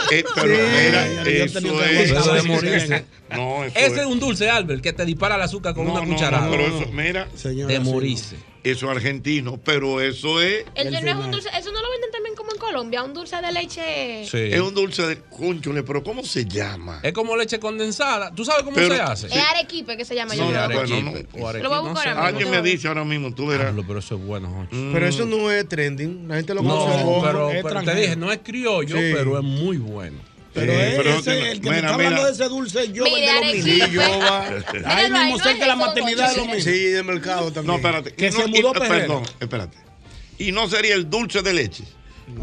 que 0.09 0.19
eh, 0.19 0.25
pero 0.35 0.47
mira, 0.47 1.05
eso 1.07 1.61
que 1.61 2.03
es. 2.03 2.11
Eso 2.11 2.33
de 2.33 2.41
Sí, 2.41 2.47
morirse. 2.47 3.05
No, 3.31 3.63
eso 3.63 3.77
Ese 3.77 3.99
es 4.01 4.05
un 4.05 4.19
dulce, 4.19 4.49
Albert, 4.49 4.81
que 4.81 4.91
te 4.93 5.05
dispara 5.05 5.35
el 5.35 5.41
azúcar 5.41 5.73
con 5.73 5.85
No, 5.85 5.93
una 5.93 6.05
cucharada. 6.05 6.45
no, 6.45 6.51
pero 6.51 6.65
eso, 6.67 6.91
mira, 6.91 7.27
de 7.43 7.79
morirse. 7.79 8.35
Eso 8.63 8.85
es 8.87 8.91
argentino, 8.97 9.59
pero 9.63 10.01
eso 10.01 10.41
es. 10.41 10.65
El 10.75 10.91
Del 10.91 11.05
no 11.05 11.11
es 11.11 11.17
un 11.25 11.31
dulce, 11.31 11.49
eso 11.57 11.71
no 11.71 11.81
lo 11.81 11.89
venden 11.91 12.11
también 12.11 12.35
como 12.35 12.51
en 12.51 12.57
Colombia, 12.57 13.03
un 13.03 13.13
dulce 13.13 13.35
de 13.41 13.51
leche. 13.51 14.25
Sí. 14.29 14.37
Es 14.37 14.59
un 14.59 14.73
dulce 14.73 15.03
de 15.07 15.19
cónchule, 15.21 15.83
pero 15.83 16.03
¿cómo 16.03 16.23
se 16.23 16.45
llama? 16.45 16.99
Es 17.03 17.13
como 17.13 17.35
leche 17.37 17.59
condensada. 17.59 18.33
¿Tú 18.33 18.43
sabes 18.45 18.63
cómo 18.63 18.75
Pero- 18.75 18.95
se 18.95 19.01
hace? 19.01 19.27
Es 19.27 19.33
arequipe 19.55 19.95
que 19.97 20.05
se 20.05 20.15
llama 20.15 20.33
Sí, 20.33 20.39
yo. 20.39 20.47
arequipe, 20.59 21.01
no. 21.01 21.11
o 21.43 21.47
arequipe, 21.47 21.63
Lo 21.63 21.69
voy 21.69 21.77
a 21.79 21.81
no 21.81 21.89
buscar 21.89 22.07
ahora 22.09 22.27
Alguien 22.27 22.49
me 22.51 22.61
dice 22.61 22.87
ahora 22.87 23.03
mismo, 23.03 23.33
tú 23.33 23.47
verás. 23.47 23.73
Pero 23.87 23.99
eso 23.99 24.15
es 24.15 24.21
bueno, 24.25 24.49
Jochi. 24.49 24.89
Pero 24.93 25.07
eso 25.07 25.25
no 25.25 25.51
es 25.51 25.67
trending. 25.67 26.27
La 26.27 26.35
gente 26.35 26.53
lo 26.53 26.61
No, 26.61 26.69
conoce 26.85 27.03
como- 27.03 27.21
pero, 27.63 27.83
te 27.83 27.95
dije, 27.95 28.15
no 28.15 28.31
es 28.31 28.39
criollo, 28.43 28.95
Sí. 28.97 29.11
pero 29.13 29.37
es 29.37 29.43
muy 29.43 29.77
bueno. 29.77 30.17
Pero 30.59 30.73
Sí, 30.73 30.79
es 30.79 30.95
pero 30.97 31.09
ese, 31.11 31.23
que- 31.31 31.51
el 31.51 31.61
que 31.61 31.69
mira, 31.69 31.71
me 31.71 31.77
está 31.79 31.93
hablando 31.93 32.15
mira. 32.17 32.25
de 32.27 32.31
ese 32.33 32.43
dulce, 32.45 32.91
yo 32.91 33.03
Mira, 33.03 33.17
el 33.17 33.25
de 33.25 33.31
los 33.33 33.43
arequipe. 33.43 33.73
minas. 33.73 33.89
Sí, 33.89 33.95
yo 33.95 34.19
va. 34.19 34.47
Ahí 34.95 35.11
mismo 35.11 35.25
no 35.29 35.37
cerca 35.37 35.51
es 35.51 35.59
de 35.59 35.65
la 35.67 35.75
maternidad 35.75 36.35
de 36.35 36.45
los. 36.47 36.63
Sí, 36.63 36.69
del 36.85 37.03
mercado 37.03 37.51
también. 37.51 37.65
No, 37.67 37.75
espérate. 37.75 38.13
Que 38.13 38.31
se 38.31 38.47
mudó 38.47 38.71
y-. 38.75 38.79
Perdón, 38.87 39.23
espérate. 39.39 39.77
Y 40.37 40.51
no 40.51 40.67
sería 40.69 40.95
el 40.95 41.09
dulce 41.09 41.41
de 41.41 41.53
leche. 41.53 41.83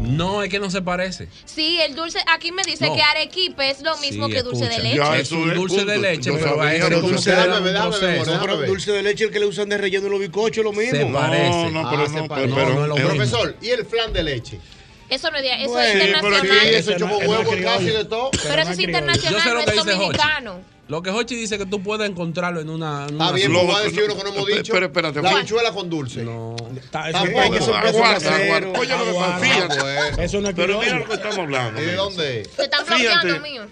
No, 0.01 0.43
es 0.43 0.49
que 0.49 0.59
no 0.59 0.69
se 0.69 0.81
parece. 0.81 1.29
Sí, 1.45 1.79
el 1.79 1.95
dulce, 1.95 2.19
aquí 2.27 2.51
me 2.51 2.61
dice 2.63 2.87
No. 2.87 2.93
que 2.95 3.01
arequipe 3.01 3.69
es 3.69 3.81
lo 3.81 3.97
mismo 3.99 4.27
Sí, 4.27 4.33
que 4.33 4.43
dulce 4.43 4.65
de 4.67 4.79
leche. 4.79 4.97
Ya, 4.97 5.17
es 5.17 5.31
un 5.31 5.49
es 5.49 5.55
dulce 5.55 5.85
de 5.85 5.97
leche, 5.97 6.29
pero 6.33 6.55
como 6.57 7.07
Dulce 7.07 7.31
de 7.31 7.37
le 7.37 7.51
leche, 8.19 8.37
pero 8.41 8.57
dulce 8.67 8.91
de 8.91 8.99
el 8.99 9.31
que 9.31 9.39
le 9.39 9.45
usan 9.45 9.69
de 9.69 9.77
relleno 9.77 10.07
en 10.07 10.11
los 10.11 10.19
bizcochos, 10.19 10.61
lo 10.61 10.73
mismo. 10.73 10.91
Se 10.91 11.05
parece. 11.05 11.49
No, 11.49 11.69
no, 11.83 11.89
pero 11.89 12.01
Ah, 12.01 12.05
no, 12.05 12.07
se 12.07 12.13
pero, 12.15 12.27
parece. 12.27 12.53
pero- 12.53 12.87
No, 12.87 12.95
es 12.97 12.99
es. 13.01 13.05
Profesor, 13.05 13.55
¿y 13.61 13.69
el 13.69 13.85
flan 13.85 14.11
de 14.11 14.23
leche? 14.23 14.59
Eso 15.09 15.31
no 15.31 15.37
es, 15.37 15.43
de- 15.43 15.53
eso 15.63 15.69
Bueno, 15.71 15.87
es 16.01 16.07
internacional. 16.07 16.67
Eso 16.67 16.91
huevo 17.27 17.51
casi 17.63 17.85
de 17.85 18.05
todo. 18.05 18.31
pero 18.43 18.61
eso 18.61 18.71
es 18.71 18.79
internacional, 18.79 19.33
Yo 19.33 19.39
sé 19.41 19.49
lo 19.49 19.59
no 19.59 19.65
que 19.65 19.71
es 19.77 19.85
dominicano. 19.85 20.77
Lo 20.89 21.01
que 21.01 21.09
Hochi 21.09 21.35
dice 21.35 21.57
que 21.57 21.65
tú 21.65 21.83
puedes 21.83 22.09
encontrarlo 22.09 22.61
en 22.61 22.69
una. 22.69 23.07
en 23.09 23.15
Está 23.19 23.33
bien, 23.33 23.51
pues 23.51 23.65
voy 23.65 23.75
a 23.75 23.79
decir 23.79 24.03
uno 24.05 24.15
que 24.15 24.23
no 24.23 24.29
hemos 24.33 24.47
dicho. 24.47 24.71
pero 24.71 24.85
espérate, 24.85 25.21
la 25.21 25.31
habichuela 25.31 25.71
con 25.73 25.89
dulce. 25.89 26.23
No. 26.23 26.55
Está- 26.77 27.09
eso- 27.09 27.19
Tampoco. 27.19 27.43
es 27.43 27.49
que 27.49 27.57
eso- 27.57 27.71
eso 27.77 27.87
es 27.87 27.95
aguarda, 27.95 28.13
casero. 28.13 28.43
aguarda. 28.43 28.79
Oye, 28.79 28.97
lo 28.97 29.05
que 29.05 29.11
pasa, 29.11 29.25
Aguarda. 29.35 29.45
fíjate. 29.45 29.79
Bueno. 29.81 30.23
Eso 30.23 30.41
no 30.41 30.47
es 30.49 30.55
Pero 30.55 30.79
mira 30.79 30.99
lo 30.99 31.05
que 31.05 31.13
estamos 31.13 31.37
hablando. 31.39 31.81
¿Y 31.81 31.85
de 31.85 31.95
dónde? 31.95 32.49
Se 32.55 32.63
están 32.63 32.85
bloqueando, 32.85 33.39
mío. 33.41 33.67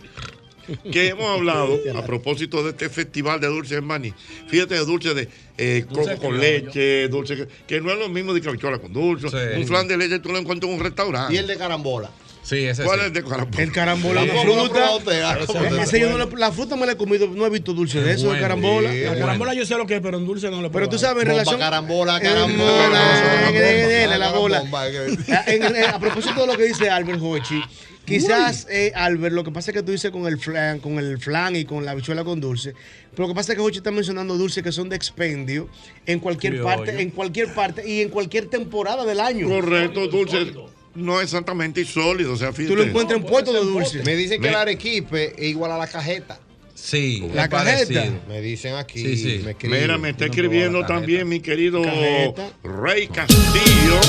Que 0.92 1.08
hemos 1.08 1.26
hablado 1.26 1.80
a 1.96 2.06
propósito 2.06 2.64
de 2.64 2.72
este 2.72 2.90
festival 2.90 3.40
de 3.40 3.48
dulces 3.48 3.78
en 3.78 3.86
Maní. 3.86 4.14
Fíjate 4.48 4.76
de 4.76 4.86
dulce 4.86 5.14
de 5.14 5.30
eh, 5.58 5.86
coco 5.88 6.18
con 6.18 6.40
leche, 6.40 7.08
dulce 7.08 7.36
que, 7.36 7.48
que 7.68 7.82
no 7.82 7.92
es 7.92 8.00
lo 8.00 8.10
mismo 8.10 8.34
de 8.34 8.42
cabichuela 8.42 8.80
con 8.80 8.94
dulce. 8.94 9.30
Sí. 9.30 9.60
Un 9.60 9.68
flan 9.68 9.88
de 9.88 9.98
leche 9.98 10.20
tú 10.20 10.30
lo 10.30 10.38
encuentras 10.38 10.72
en 10.72 10.78
un 10.78 10.84
restaurante. 10.84 11.34
Y 11.34 11.38
el 11.38 11.48
de 11.48 11.58
carambola. 11.58 12.12
Sí, 12.46 12.58
ese 12.58 12.84
¿Cuál 12.84 13.00
sí. 13.00 13.02
es 13.02 13.08
el 13.08 13.14
de 13.14 13.24
carambola? 13.24 13.64
El 13.64 13.72
carambola, 13.72 14.24
la 14.26 14.34
¿Cómo 14.34 14.56
lo 14.56 14.62
ha 14.66 14.70
fruta. 14.70 15.82
ese 15.82 16.00
yo 16.00 16.12
no 16.16 16.24
le- 16.24 16.38
la 16.38 16.52
fruta 16.52 16.76
me 16.76 16.86
la 16.86 16.92
he 16.92 16.96
comido, 16.96 17.28
no 17.28 17.44
he 17.44 17.50
visto 17.50 17.74
dulce 17.74 18.02
de 18.02 18.12
eso, 18.14 18.22
de 18.24 18.28
Bueno, 18.28 18.42
carambola. 18.44 18.92
sí. 18.92 19.00
La 19.02 19.08
Bueno. 19.10 19.26
carambola 19.26 19.54
yo 19.56 19.66
sé 19.66 19.76
lo 19.76 19.88
que 19.88 19.96
es, 19.96 20.02
pero 20.02 20.20
en 20.20 20.26
dulce 20.28 20.52
no 20.52 20.62
lo 20.62 20.68
he 20.68 20.70
Pero 20.70 20.88
tú 20.88 21.00
sabes, 21.00 21.24
en 21.24 21.30
Bomba, 21.30 21.40
relación. 21.40 21.60
carambola, 21.60 22.18
Eh, 22.18 22.22
carambola. 22.22 24.18
la 24.20 24.32
bola. 24.32 24.64
en- 25.48 25.86
a 25.86 26.00
propósito 26.00 26.42
de 26.42 26.48
lo 26.48 26.56
que 26.56 26.66
dice 26.66 26.88
Albert 26.88 27.20
Hochi, 27.22 27.62
quizás, 28.06 28.68
eh, 28.70 28.92
Albert, 28.94 29.34
lo 29.34 29.44
que 29.44 29.52
pasa 29.52 29.72
es 29.72 29.78
que 29.78 29.82
tú 29.82 29.92
dices 29.92 30.12
con 30.12 30.28
el 30.28 30.38
flan, 30.38 30.80
con 30.80 31.00
el 31.00 31.18
flan 31.18 31.56
y 31.56 31.66
con 31.66 31.84
la 31.84 31.92
habichuela 31.92 32.24
con 32.24 32.40
dulce, 32.40 32.74
pero 33.12 33.24
lo 33.24 33.30
que 33.30 33.36
pasa 33.36 33.54
es 33.54 33.56
que 33.58 33.62
Hochi 33.64 33.78
está 33.78 33.90
mencionando 33.90 34.38
dulces 34.38 34.64
que 34.64 34.72
son 34.72 34.88
de 34.90 34.96
expendio 34.96 35.68
en 36.06 36.20
cualquier 36.20 36.54
Criollo. 36.54 36.76
parte, 36.76 37.02
en 37.02 37.10
cualquier 37.10 37.54
parte 37.56 37.90
y 37.90 38.02
en 38.02 38.10
cualquier 38.10 38.46
temporada 38.48 39.04
del 39.04 39.20
año. 39.20 39.48
Correcto, 39.50 40.08
dulce. 40.08 40.54
No 40.96 41.20
exactamente 41.22 41.84
sólido, 41.86 42.34
o 42.34 42.38
sea, 42.38 42.52
fíjate. 42.54 42.74
Tú 42.74 42.76
lo 42.78 42.84
encuentras 42.84 43.20
en 43.20 43.26
puestos 43.26 43.54
de 43.54 43.60
dulce. 43.62 44.02
Me 44.04 44.16
dicen 44.16 44.42
que 44.42 44.48
Me- 44.48 44.54
el 44.54 44.56
arequipe 44.56 45.34
es 45.38 45.50
igual 45.50 45.72
a 45.72 45.78
la 45.78 45.88
cajeta. 45.88 46.40
Sí, 46.74 47.28
La 47.34 47.48
cajeta. 47.50 48.06
Me 48.28 48.42
dicen 48.42 48.76
aquí. 48.76 49.00
Sí, 49.00 49.18
sí. 49.18 49.42
Me 49.44 49.52
escriben. 49.52 49.82
Mira, 49.82 49.98
me 49.98 50.10
está 50.10 50.26
escribiendo 50.26 50.86
también 50.86 51.28
mi 51.28 51.40
querido 51.40 51.82
Cajeta. 51.82 52.52
Rey 52.64 53.08
Castillo, 53.08 54.00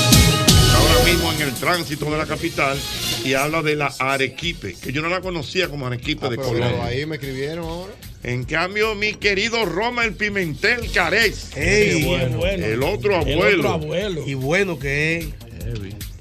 ahora 0.75 1.03
mismo 1.05 1.31
en 1.33 1.41
el 1.41 1.53
tránsito 1.55 2.05
de 2.11 2.17
la 2.17 2.25
capital, 2.25 2.77
y 3.25 3.33
habla 3.33 3.61
de 3.63 3.75
la 3.75 3.87
arequipe, 3.99 4.73
que 4.81 4.91
yo 4.91 5.01
no 5.01 5.09
la 5.09 5.21
conocía 5.21 5.69
como 5.69 5.87
arequipe 5.87 6.25
Ah, 6.27 6.29
de 6.29 6.35
Colombia. 6.37 6.85
ahí 6.85 7.05
me 7.05 7.15
escribieron 7.15 7.65
ahora. 7.65 7.93
En 8.23 8.43
cambio, 8.43 8.95
mi 8.95 9.13
querido 9.13 9.65
Roma 9.65 10.03
el 10.05 10.13
Pimentel 10.13 10.91
Carez, 10.91 11.55
Ey, 11.55 12.01
Qué 12.01 12.05
bueno. 12.05 12.45
el 12.45 12.83
otro 12.83 13.21
El 13.21 13.33
abuelo, 13.33 13.59
otro 13.59 13.69
abuelo. 13.85 14.23
y 14.27 14.33
bueno 14.33 14.77
que 14.77 15.17
es. 15.19 15.27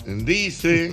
Dice, 0.06 0.92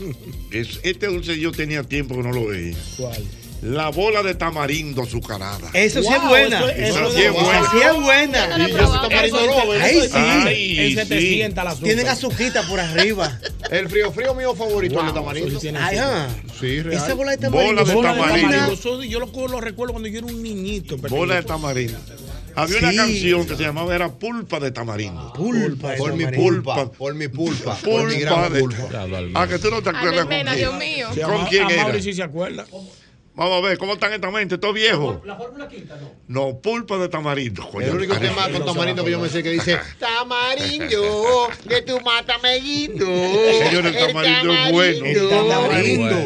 es- 0.50 0.80
este 0.82 1.06
dulce 1.06 1.38
yo 1.38 1.52
tenía 1.52 1.82
tiempo 1.82 2.14
que 2.16 2.22
no 2.22 2.32
lo 2.32 2.46
veía, 2.46 2.76
¿Cuál? 2.96 3.24
la 3.62 3.90
bola 3.90 4.22
de 4.22 4.34
tamarindo 4.34 5.02
azucarada. 5.02 5.68
Eso 5.74 6.02
sí 6.02 6.08
es 6.10 6.22
buena. 6.28 6.58
eso- 6.60 6.68
Esa 6.70 6.88
eso 7.00 7.12
sí 7.12 7.22
es 7.22 7.32
buena. 7.32 7.60
Esa 7.60 7.70
sí 7.70 7.78
es 7.84 7.94
buena. 8.02 8.56
Y 8.68 8.70
yo 8.70 8.86
soy 8.86 9.00
tamarindo 9.08 9.38
Eso- 9.38 9.74
eso- 9.74 9.84
Ahí 9.84 9.98
eso- 9.98 10.06
sí. 10.08 10.14
Ay, 10.16 10.78
En 10.78 10.94
700 10.96 11.18
sí. 11.20 11.64
la 11.64 11.70
azúcar. 11.70 11.84
Tienen 11.84 12.08
azuquita 12.08 12.62
por 12.68 12.80
arriba. 12.80 13.38
El 13.70 13.88
frío 13.88 14.10
frío 14.12 14.34
mío 14.34 14.54
favorito 14.54 14.94
es 14.94 15.00
el 15.00 15.06
de 15.06 15.12
tamarindo. 15.12 15.60
Ajá. 15.78 16.28
Sí, 16.58 16.80
real. 16.82 17.02
Esa 17.04 17.14
bola 17.14 17.36
de 17.36 17.48
Bola 17.50 17.84
de 17.84 17.94
Bola 17.94 18.14
de 18.14 18.20
tamarindo. 18.20 18.72
Eso 18.72 19.02
yo 19.04 19.20
lo, 19.20 19.48
lo 19.48 19.60
recuerdo 19.60 19.92
cuando 19.92 20.08
yo 20.08 20.18
era 20.18 20.26
un 20.26 20.42
niñito. 20.42 20.96
Bola 20.96 21.36
de 21.36 21.42
tamarindo. 21.42 21.98
Había 22.62 22.78
una 22.78 22.90
Sí. 22.90 22.96
canción 22.96 23.46
que 23.46 23.56
se 23.56 23.62
llamaba 23.62 23.94
era 23.94 24.08
Pulpa 24.10 24.60
de 24.60 24.70
tamarindo. 24.70 25.32
Pulpa. 25.32 25.94
Por 25.96 26.12
mi 26.14 26.24
tamarindo. 26.24 26.44
pulpa, 26.62 26.90
por 26.92 27.14
mi 27.14 27.28
pulpa, 27.28 27.76
por 27.76 28.06
mi 28.06 28.14
Pulpa 28.16 28.30
gran 28.40 28.52
de 28.52 28.60
pulpa. 28.60 29.06
Ah, 29.34 29.46
que 29.48 29.58
tú 29.58 29.70
no 29.70 29.82
te 29.82 29.90
acuerdas 29.90 30.24
con 30.24 30.32
Almena, 30.32 30.54
quién. 30.54 30.78
Dios 30.78 30.78
mío. 30.78 31.08
¿Con 31.26 31.40
a- 31.42 31.48
quién 31.48 31.66
a 31.66 31.70
era? 31.72 31.82
Mauri 31.84 32.02
sí 32.02 32.12
se 32.12 32.22
acuerda. 32.22 32.66
Vamos 33.32 33.58
a 33.58 33.60
ver, 33.68 33.78
¿cómo 33.78 33.92
están 33.94 34.12
esta 34.12 34.30
mente? 34.30 34.58
¿Todo 34.58 34.72
viejo? 34.72 35.22
La 35.24 35.36
fórmula 35.36 35.66
quinta, 35.68 35.96
no. 35.96 36.10
No, 36.50 36.58
pulpa 36.60 36.98
de 36.98 37.08
tamarindo. 37.08 37.66
coño. 37.70 37.86
El 37.86 37.94
único 37.94 38.16
tema 38.18 38.50
con 38.50 38.64
tamarindo 38.66 39.04
que 39.04 39.10
yo 39.12 39.20
me 39.20 39.28
sé 39.28 39.42
que 39.42 39.50
dice 39.50 39.78
Tamarindo, 39.98 41.48
que 41.68 41.80
tú 41.82 42.00
mátame 42.00 42.56
guindo. 42.58 43.06
Señor, 43.06 43.86
el 43.86 43.96
tamarindo 43.96 44.52
es 44.52 44.72
bueno. 44.72 45.06
El 45.06 45.28
tamarindo. 45.28 46.18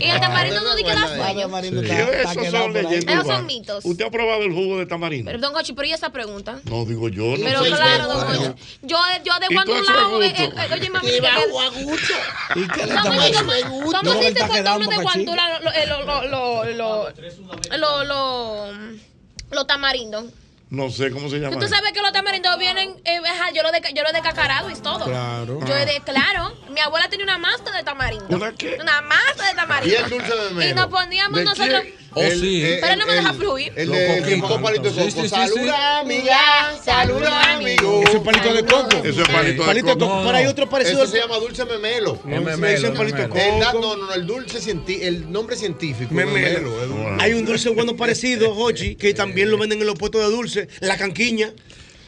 Y 0.00 0.04
el 0.08 0.20
tamarindo 0.20 0.60
no 0.62 0.74
di 0.76 0.84
que 0.84 0.94
da 0.94 1.08
sueño. 1.08 1.58
Está- 1.58 2.10
está 2.10 2.32
Esos 2.32 2.46
son 2.50 2.72
leyendas 2.72 3.14
Esos 3.14 3.26
son 3.26 3.46
mitos. 3.46 3.84
¿Usted 3.84 4.04
ha 4.06 4.10
probado 4.10 4.42
el 4.42 4.52
jugo 4.52 4.78
de 4.78 4.86
tamarindo? 4.86 5.30
Pero 5.30 5.40
don 5.42 5.52
Gochi, 5.52 5.72
pero 5.74 5.88
¿y 5.88 5.92
esa 5.92 6.10
pregunta? 6.10 6.60
No, 6.64 6.84
digo 6.84 7.08
yo. 7.08 7.36
No 7.36 7.44
Pero 7.44 7.62
claro, 7.64 8.06
don 8.06 8.26
Gochi. 8.26 8.62
Yo, 8.82 8.98
yo 9.24 9.32
de 9.40 9.46
¿Y 9.50 9.54
cuando 9.54 9.74
un 9.74 9.84
lado. 9.84 10.22
eh, 10.22 10.34
eh, 10.38 10.50
Oye, 10.72 10.90
mami, 10.90 11.08
Que. 11.10 11.16
¿Y 12.60 12.68
qué 12.68 12.86
le. 12.86 12.94
Yo 12.94 13.02
¿Cómo 13.02 14.12
se 14.12 14.18
dice 14.18 14.28
está 14.30 14.46
cuando 14.48 14.76
uno 14.76 14.88
de 14.88 14.96
guantula 15.02 15.60
lo- 15.60 16.51
eh, 16.64 16.74
lo- 16.74 17.10
lo- 17.78 18.04
lo- 18.04 18.72
los 19.50 19.66
tamarindos? 19.66 20.26
No 20.70 20.90
sé 20.90 21.10
cómo 21.10 21.28
se 21.28 21.38
llama. 21.38 21.58
Tú 21.58 21.68
sabes 21.68 21.92
que 21.92 22.00
los 22.00 22.12
tamarindos 22.12 22.58
vienen, 22.58 22.96
eh, 23.04 23.20
yo 23.54 23.62
lo 23.62 23.70
de, 23.72 23.82
yo 23.94 24.02
lo 24.02 24.10
de 24.12 24.22
cacarado 24.22 24.70
y 24.70 24.74
todo. 24.76 25.04
Claro. 25.04 25.60
Yo 25.66 25.74
de, 25.74 26.00
claro, 26.02 26.56
mi 26.70 26.80
abuela 26.80 27.08
tenía 27.10 27.24
una 27.24 27.36
masta 27.36 27.70
de 27.72 27.82
tamarindo. 27.82 28.24
¿Una 28.34 28.52
qué? 28.52 28.78
Una 28.80 29.02
masta 29.02 29.48
de 29.48 29.54
tamarindo. 29.54 29.94
Y 29.94 30.02
el 30.02 30.08
dulce 30.08 30.34
de. 30.34 30.70
Y 30.70 30.74
nos 30.74 30.86
poníamos 30.86 31.38
¿De 31.38 31.44
nosotros. 31.44 31.82
Oh, 32.14 32.22
El- 32.22 32.40
sí. 32.40 32.62
eh, 32.62 32.78
Pero 32.80 32.96
no 32.96 33.06
me 33.06 33.12
el- 33.12 33.18
deja 33.18 33.32
fluir. 33.34 33.72
El 33.74 33.88
Los 33.88 33.96
de 33.98 34.06
coquitos. 34.06 34.28
cinco 34.32 34.60
palitos 34.62 34.96
de 34.96 35.02
coco. 35.02 35.10
sí, 35.14 35.20
sí, 35.22 35.28
Saluda, 35.28 35.62
sí. 35.62 36.00
amiga. 36.04 36.38
Saluda, 36.84 37.52
amigo. 37.54 38.02
Ese 38.06 38.16
es 38.18 38.22
palito 38.22 38.54
de 38.54 38.64
coco. 38.64 38.96
Eso 39.04 39.22
es 39.22 39.28
palito 39.28 39.62
de 39.62 39.66
Palito 39.66 39.86
de 39.86 39.92
coco. 39.94 40.06
coco. 40.06 40.16
No, 40.20 40.24
Pero 40.26 40.36
hay 40.38 40.44
no. 40.44 40.50
otro 40.50 40.68
parecido. 40.68 41.02
Eso 41.04 41.12
se 41.12 41.18
llama 41.18 41.36
dulce 41.38 41.64
memelo. 41.64 42.14
Es 42.14 42.42
memelo, 42.42 42.88
es 42.88 42.96
palito. 42.98 43.16
El 43.22 43.28
coco. 43.28 43.80
no, 43.80 43.96
no, 43.96 44.06
no, 44.06 44.12
el 44.14 44.26
dulce 44.26 44.58
cienti- 44.60 45.00
el 45.02 45.30
nombre 45.32 45.56
científico. 45.56 46.12
Memelo. 46.12 47.16
Hay 47.18 47.32
un 47.32 47.44
dulce 47.44 47.70
bueno 47.70 47.96
parecido, 47.96 48.54
Jochi, 48.54 48.94
que 48.96 49.14
también 49.14 49.50
lo 49.50 49.56
venden 49.58 49.80
en 49.80 49.86
los 49.86 49.96
puestos 49.96 50.20
de 50.22 50.28
dulce, 50.28 50.68
la 50.80 50.96
canquiña. 50.96 51.52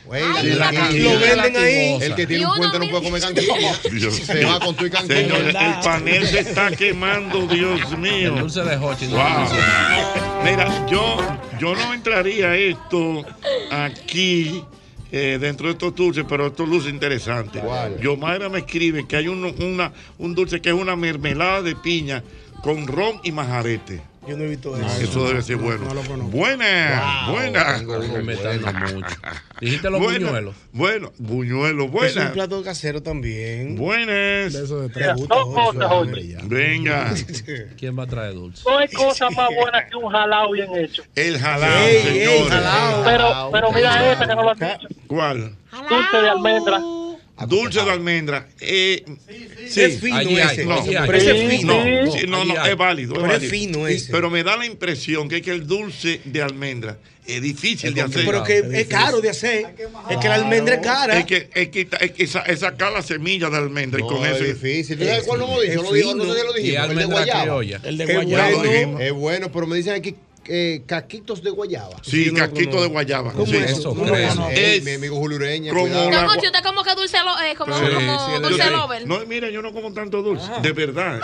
Güey, 0.04 0.22
Ay, 0.36 0.48
la 0.50 0.70
la 0.70 0.72
canquilla. 0.72 1.12
Lo 1.14 1.18
venden 1.18 1.56
ahí. 1.56 1.98
El 2.02 2.14
que 2.14 2.26
tiene 2.26 2.46
un 2.46 2.56
puente 2.56 2.78
no 2.78 2.88
puede 2.90 3.04
comer 3.04 3.22
canquilla. 3.22 4.10
Se 4.10 4.44
va 4.44 4.60
con 4.60 4.74
tu 4.76 4.84
y 4.86 4.90
canquilla. 4.90 5.20
Señor, 5.20 5.40
el 5.46 5.80
panel 5.82 6.26
se 6.26 6.40
está 6.40 6.70
quemando, 6.72 7.46
Dios 7.46 7.80
El 7.90 7.98
mío. 7.98 8.34
dulce 8.36 8.62
de 8.62 8.76
Hochi. 8.76 9.06
no 9.06 9.16
Wow. 9.16 9.48
Mira, 10.44 10.86
yo, 10.88 11.16
yo 11.58 11.74
no 11.74 11.94
entraría 11.94 12.54
esto 12.54 13.24
aquí 13.70 14.62
eh, 15.10 15.38
dentro 15.40 15.68
de 15.68 15.72
estos 15.72 15.94
dulces, 15.94 16.24
pero 16.28 16.48
estos 16.48 16.68
dulces 16.68 16.92
interesantes. 16.92 17.62
¿Cuál? 17.62 17.98
Yomaira 18.00 18.48
me 18.48 18.58
escribe 18.58 19.06
que 19.06 19.16
hay 19.16 19.28
un, 19.28 19.44
una, 19.44 19.92
un 20.18 20.34
dulce 20.34 20.60
que 20.60 20.68
es 20.68 20.74
una 20.74 20.96
mermelada 20.96 21.62
de 21.62 21.76
piña 21.76 22.22
con 22.62 22.86
ron 22.86 23.20
y 23.22 23.32
majarete. 23.32 24.02
Yo 24.26 24.36
no 24.38 24.44
he 24.44 24.48
visto 24.48 24.74
eso. 24.76 24.86
Eso 25.02 25.28
debe 25.28 25.42
ser 25.42 25.56
bueno. 25.56 25.84
no 25.84 25.94
lo 25.94 26.02
conozco. 26.02 26.30
Buena, 26.30 27.26
buena. 27.30 27.78
Inventando 27.78 28.72
bueno. 28.72 28.94
mucho. 28.94 29.16
Dijiste 29.60 29.90
los 29.90 30.00
Buena. 30.00 30.26
buñuelos. 30.26 30.54
Bueno, 30.72 31.12
buñuelos, 31.18 31.90
Es 32.04 32.16
un 32.16 32.32
plato 32.32 32.62
casero 32.62 33.02
también. 33.02 33.76
Buenas. 33.76 34.52
De 34.52 34.64
eso 34.64 34.80
de 34.80 34.88
Mira, 34.88 34.94
tres 34.94 35.16
gustos, 35.16 35.38
dos 35.38 35.54
Jochi, 35.54 35.78
cosas, 35.78 35.92
hombre. 35.92 36.36
Venga, 36.44 37.14
¿Quién 37.78 37.98
va 37.98 38.02
a 38.04 38.06
traer 38.06 38.34
dulce? 38.34 38.62
No 38.66 38.78
hay 38.78 38.88
cosa 38.88 39.28
más 39.30 39.48
buena 39.60 39.86
que 39.86 39.96
un 39.96 40.10
jalao 40.10 40.52
bien 40.52 40.74
hecho. 40.76 41.02
el 41.14 41.38
jalao, 41.38 41.86
señores. 41.88 42.48
jalao. 42.48 43.04
Pero, 43.04 43.50
pero 43.52 43.72
mira 43.72 44.12
esta 44.12 44.26
que 44.26 44.34
no 44.34 44.42
lo 44.42 44.50
has 44.50 44.58
dicho. 44.58 44.88
¿Cuál? 45.06 45.54
Dulce 45.88 46.16
de 46.16 46.28
almendra. 46.30 46.80
Dulce 47.48 47.80
de 47.84 47.90
almendra. 47.90 48.48
Eh, 48.60 49.04
sí. 49.68 49.80
Es 49.82 50.00
fino 50.00 50.16
Allí 50.16 50.38
ese. 50.38 50.64
No, 50.64 50.74
allí 50.80 50.94
hay. 50.94 51.06
pero 51.06 51.18
ese 51.18 51.30
es 51.32 51.50
Sí, 51.50 51.58
fino. 51.58 51.74
No, 51.84 52.12
Sí. 52.12 52.18
sí, 52.20 52.26
es 52.70 52.76
válido. 52.76 53.12
Es 53.14 53.20
Pero 53.20 53.26
es 53.26 53.32
válido. 53.32 53.50
fino 53.50 53.88
ese. 53.88 54.12
Pero 54.12 54.30
me 54.30 54.44
da 54.44 54.56
la 54.56 54.66
impresión 54.66 55.28
que 55.28 55.36
es 55.36 55.42
que 55.42 55.50
el 55.50 55.66
dulce 55.66 56.20
de 56.24 56.42
almendra 56.42 56.96
es 57.26 57.42
difícil 57.42 57.92
de 57.92 58.02
hacer. 58.02 58.24
Pero 58.24 58.44
que 58.44 58.58
es 58.72 58.86
caro 58.86 59.20
de 59.20 59.30
hacer. 59.30 59.66
Es 60.10 60.16
que 60.18 60.28
la 60.28 60.36
almendra 60.36 60.76
es 60.76 60.80
cara. 60.80 61.18
Es 61.18 61.24
que, 61.26 61.48
es 61.52 61.68
que, 61.70 61.88
es 62.00 62.10
que 62.12 62.26
sa- 62.28 62.42
es 62.42 62.60
sacar 62.60 62.92
la 62.92 63.02
semilla 63.02 63.50
de 63.50 63.56
almendra 63.56 63.98
y 64.00 64.04
con 64.04 64.24
es 64.24 64.36
eso. 64.36 64.44
difícil. 64.44 64.96
¿Tú 64.98 65.04
sabes 65.04 65.24
cuál 65.24 65.40
no 65.40 65.60
dicho? 65.60 65.72
Es 65.72 65.82
Lo 65.82 65.92
digo, 65.92 66.14
no 66.14 66.24
sé 66.32 66.40
si 66.40 66.46
lo 66.46 66.52
dijimos. 66.52 66.90
El 66.90 66.96
de 66.96 67.04
guayaba. 67.06 67.60
El 67.84 67.98
de 67.98 68.04
guayaba. 68.14 68.50
Lo. 68.50 69.00
Es 69.00 69.12
bueno, 69.12 69.50
pero 69.50 69.66
me 69.66 69.76
dicen 69.76 69.94
aquí 69.94 70.14
eh, 70.48 70.82
caquitos 70.86 71.42
de 71.42 71.50
guayaba. 71.50 71.96
Sí, 72.02 72.24
Sí, 72.26 72.30
no, 72.32 72.38
casquito 72.38 72.76
no. 72.76 72.82
de 72.82 72.88
guayaba. 72.88 73.32
¿Cómo 73.32 73.46
sí. 73.46 73.56
es 73.56 73.72
Eso, 73.72 73.94
Es 74.50 74.84
mi 74.84 74.92
amigo 74.92 75.16
Julio 75.16 75.36
Ureña. 75.36 75.72
como 75.72 75.86
la- 75.86 76.24
Gochi, 76.26 76.46
usted 76.46 76.62
como 76.62 76.82
que 76.82 76.94
dulce, 76.94 77.18
lo- 77.24 77.40
eh, 77.40 77.54
como, 77.56 77.76
Sí, 77.78 77.84
como 77.94 78.40
dulce 78.40 78.70
lover. 78.70 79.06
No, 79.06 79.24
mira, 79.26 79.50
yo 79.50 79.62
no 79.62 79.72
como 79.72 79.92
tanto 79.92 80.22
dulce. 80.22 80.46
De 80.62 80.72
verdad. 80.72 81.20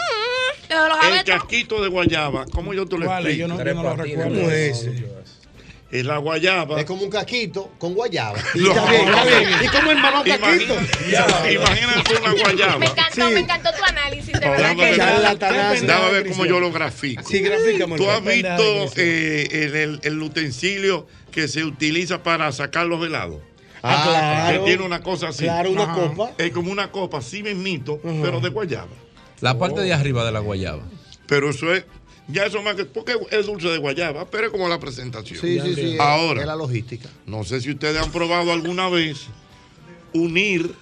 Los 0.69 1.05
El 1.19 1.25
casquito 1.25 1.83
de 1.83 1.89
guayaba, 1.89 2.47
¿cómo 2.53 2.73
yo 2.73 2.87
te 2.87 2.97
lo 2.97 3.07
Vale, 3.07 3.37
yo 3.37 3.47
explico? 3.47 3.65
no, 3.65 3.71
yo 3.71 3.75
no 3.75 3.83
lo 3.83 3.97
recuerdo. 3.97 4.35
¿Cómo 4.35 4.51
es 4.51 4.79
ese? 4.79 5.05
Es 5.92 6.05
la 6.07 6.18
guayaba. 6.18 6.79
Es 6.79 6.87
como 6.87 7.03
un 7.03 7.11
caquito 7.11 7.72
con 7.79 7.94
guayaba. 7.94 8.38
Lo- 8.55 8.70
Está 8.70 8.90
bien, 8.90 9.09
está 9.09 9.24
bien. 9.24 9.48
¿Y 9.64 9.66
cómo 9.68 9.90
el 9.90 9.98
mamá 9.98 10.22
caquito? 10.24 10.74
Imagínate 11.50 12.16
una 12.16 12.33
Me 12.33 12.40
guayaba. 12.40 12.85
encantó, 12.87 13.29
Sí. 13.29 13.35
me 13.35 13.40
encantó 13.40 13.70
tu 13.76 13.85
análisis, 13.85 14.33
de 14.33 14.46
No, 14.46 14.50
verdad 14.53 14.76
que. 14.76 15.87
Déjame 15.87 16.11
ver 16.12 16.29
cómo 16.29 16.46
yo 16.46 16.61
lo 16.61 16.70
grafico. 16.72 17.22
Sí, 17.29 17.40
grafícame. 17.40 17.96
¿Tú 17.96 18.09
has 18.11 18.24
visto 18.24 18.90
eh, 18.96 19.48
el, 19.50 19.76
el- 19.76 20.00
el 20.03 20.22
utensilio 20.22 21.07
que 21.33 21.48
se 21.48 21.64
utiliza 21.64 22.22
para 22.22 22.50
sacar 22.53 22.87
los 22.87 23.05
helados? 23.05 23.40
Ah, 23.83 24.05
claro. 24.07 24.59
Que 24.64 24.70
tiene 24.70 24.85
una 24.85 25.03
cosa 25.03 25.29
así. 25.29 25.44
Claro, 25.44 25.70
una 25.70 25.85
Ajá. 25.85 25.94
copa. 25.94 26.31
Es 26.38 26.50
como 26.53 26.70
una 26.70 26.90
copa, 26.92 27.18
así 27.18 27.42
mismito, 27.42 27.98
pero 28.22 28.40
de 28.40 28.50
guayaba. 28.50 28.88
La 29.40 29.59
parte 29.59 29.81
de 29.81 29.92
arriba 29.92 30.24
de 30.24 30.33
la 30.33 30.40
guayaba. 30.40 30.83
Pero 31.26 31.50
eso 31.50 31.72
es, 31.74 31.85
ya 32.33 32.47
eso 32.47 32.62
más 32.62 32.75
que, 32.75 32.85
porque 32.85 33.16
es 33.31 33.47
dulce 33.47 33.69
de 33.69 33.79
guayaba, 33.79 34.29
pero 34.31 34.47
es 34.47 34.53
como 34.53 34.69
la 34.69 34.79
presentación. 34.79 35.40
Sí, 35.40 35.61
sí, 35.61 35.75
sí. 35.75 35.97
Ahora. 35.99 36.40
Es 36.40 36.47
la 36.47 36.57
logística. 36.57 37.09
No 37.27 37.45
sé 37.45 37.61
si 37.61 37.71
ustedes 37.71 38.01
han 38.03 38.11
probado 38.12 38.53
alguna 38.53 38.88
vez 38.88 39.27
unir 40.12 40.75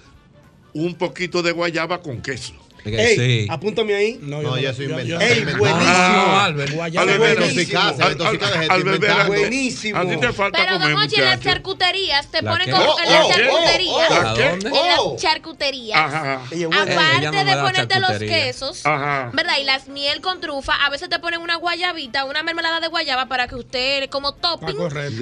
un 0.73 0.95
poquito 0.95 1.41
de 1.41 1.51
guayaba 1.51 2.01
con 2.01 2.21
queso. 2.21 2.53
Ey, 2.85 3.15
sí. 3.15 3.47
apúntame 3.49 3.93
ahí. 3.95 4.19
No, 4.21 4.41
No, 4.41 4.57
yo 4.57 4.73
soy 4.73 4.85
inventado. 4.85 5.21
Ey, 5.21 5.43
buenísimo. 5.57 5.85
Ah, 5.89 6.45
Albert. 6.45 6.73
Guayaba 6.73 7.01
Al 7.03 7.09
es 7.09 7.19
beber- 7.19 7.37
buenísimo. 7.39 7.79
al- 7.79 8.01
al- 8.01 8.11
Intoxica 8.11 8.45
de 8.47 8.51
gente, 8.59 8.73
al 8.73 8.83
beber- 8.83 8.95
inventado. 8.95 9.27
Buenísimo. 9.27 9.99
A 9.99 10.05
ti 10.07 10.17
te 10.17 10.33
falta 10.33 10.59
Pero, 10.59 10.73
comer, 10.79 10.89
don 10.93 11.03
Ochi, 11.03 11.15
en 11.15 11.25
las 11.25 11.39
charcuterías 11.39 12.27
te 12.31 12.41
¿La 12.41 12.51
ponen 12.51 12.71
como 12.71 12.83
Oh, 12.91 12.99
en 12.99 13.11
las 13.11 13.25
oh, 13.25 13.29
charcuterías. 13.29 13.93
oh, 14.09 14.23
¿La 14.23 14.31
¿A 14.31 14.33
qué? 14.35 14.49
dónde? 14.49 14.67
En 14.69 14.73
las 14.87 15.21
charcuterías. 15.21 15.99
Aparte 16.13 17.43
de 17.45 17.55
ponerte 17.61 17.99
los 17.99 18.17
quesos. 18.19 18.83
¿verdad? 18.83 19.53
Y 19.59 19.63
las 19.63 19.87
miel 19.87 20.21
con 20.21 20.39
trufa, 20.41 20.73
a 20.85 20.89
veces 20.89 21.09
te 21.09 21.19
ponen 21.19 21.41
una 21.41 21.55
guayabita, 21.57 22.25
una 22.25 22.43
mermelada 22.43 22.79
de 22.79 22.87
guayaba 22.87 23.27
para 23.27 23.47
que 23.47 23.55
usted, 23.55 24.09
como 24.09 24.33
topping, 24.33 24.75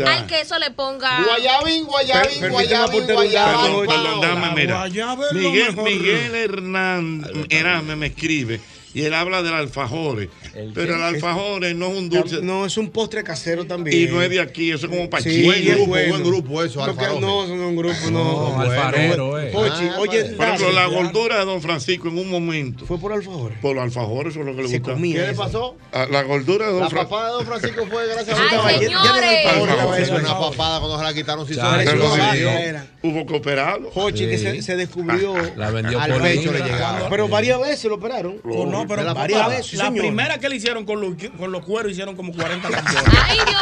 Ah, 0.06 0.14
al 0.18 0.28
queso 0.28 0.58
le 0.60 0.72
ponga. 0.72 1.24
Guayabín, 1.24 1.86
guayabín, 1.86 2.50
guayabín, 2.50 3.06
guayabín. 3.08 3.88
Perdón, 3.88 4.22
dame, 4.22 4.52
mira. 4.56 4.86
Miguel, 5.34 5.76
mejor. 5.76 7.47
Hernández 7.50 7.98
me 7.98 8.08
escribe 8.08 8.60
y 8.94 9.04
él 9.04 9.14
habla 9.14 9.44
del 9.44 9.54
alfajores. 9.54 10.30
¿El 10.58 10.74
Pero 10.74 10.96
el 10.96 11.04
alfajores 11.04 11.76
no 11.76 11.88
es 11.92 11.98
un 11.98 12.10
dulce. 12.10 12.40
No, 12.42 12.66
es 12.66 12.78
un 12.78 12.90
postre 12.90 13.24
casero 13.24 13.66
también. 13.66 14.10
Y 14.10 14.12
no 14.12 14.22
es 14.22 14.30
de 14.30 14.40
aquí, 14.40 14.72
eso 14.72 14.88
es 14.88 14.92
como 14.92 15.10
para 15.10 15.24
Sí, 15.24 15.44
Buen 15.46 15.60
es 15.60 15.68
grupo, 15.76 15.88
bueno. 15.88 16.10
buen 16.10 16.24
grupo 16.24 16.64
eso, 16.64 16.80
No, 16.80 16.86
que- 16.86 16.92
Alfaroje. 17.06 17.22
no, 17.22 17.48
son 17.48 17.60
un 17.60 17.76
grupo, 17.76 17.96
no. 18.12 18.24
No, 18.54 18.60
alfarero, 18.62 19.40
eh. 19.40 19.52
Ah, 19.56 19.96
oye, 20.00 20.22
pues. 20.24 20.34
Por 20.36 20.46
ejemplo, 20.48 20.72
la 20.72 20.86
gordura 20.88 21.40
de 21.40 21.46
Don 21.46 21.62
Francisco 21.62 22.08
en 22.08 22.18
un 22.18 22.30
momento. 22.30 22.86
Fue 22.86 22.98
por 23.00 23.14
alfajores. 23.14 23.58
Por 23.60 23.76
los 23.76 23.84
alfajores, 23.84 24.34
eso 24.34 24.40
es 24.42 24.46
lo 24.48 24.56
que 24.56 24.64
le 24.64 24.68
Se 24.70 24.80
gusta. 24.80 24.94
comía 24.94 25.22
¿Qué 25.22 25.28
le 25.28 25.34
pasó? 25.36 25.78
Ah, 25.92 26.06
La 26.10 26.24
gordura 26.24 26.66
de 26.68 26.72
Don 26.72 26.82
La 26.82 26.90
Francisco. 26.90 27.10
papada 27.16 27.28
de 27.30 27.34
Don 27.38 27.46
Francisco 27.46 27.86
fue 27.90 28.08
gracias 28.08 28.40
a 28.40 28.68
Ay, 28.68 28.80
señores. 28.80 30.00
Es 30.00 30.10
una 30.10 30.40
papada 30.40 30.80
cuando 30.80 30.98
se 30.98 31.04
la 31.04 31.14
quitaron 31.14 31.48
era. 31.50 32.88
hubo 33.04 33.26
que 33.26 33.34
operarlo. 33.36 33.92
Jochi, 33.92 34.28
que 34.28 34.38
se, 34.38 34.62
se 34.62 34.76
descubrió. 34.76 35.34
La 35.56 35.72
vendió 35.72 36.00
Al 36.00 36.12
por 36.14 36.22
pecho 36.22 36.52
le 36.52 36.60
llegaba. 36.60 37.10
Pero 37.10 37.28
varias 37.28 37.60
veces 37.60 37.86
lo 37.86 37.96
operaron. 37.96 38.38
Oh, 38.44 38.66
no, 38.66 38.86
pero 38.88 39.04
la 39.04 39.14
varias 39.14 39.48
veces. 39.50 39.74
La 39.74 39.86
señor. 39.86 40.00
primera 40.02 40.40
que 40.40 40.47
le 40.50 40.56
hicieron 40.56 40.86
con 40.86 41.00
los, 41.02 41.14
con 41.38 41.52
los 41.52 41.64
cueros 41.64 41.92
hicieron 41.92 42.16
como 42.16 42.34
40 42.34 42.68
tambores. 42.70 43.04
Ay, 43.24 43.38
Dios 43.46 43.62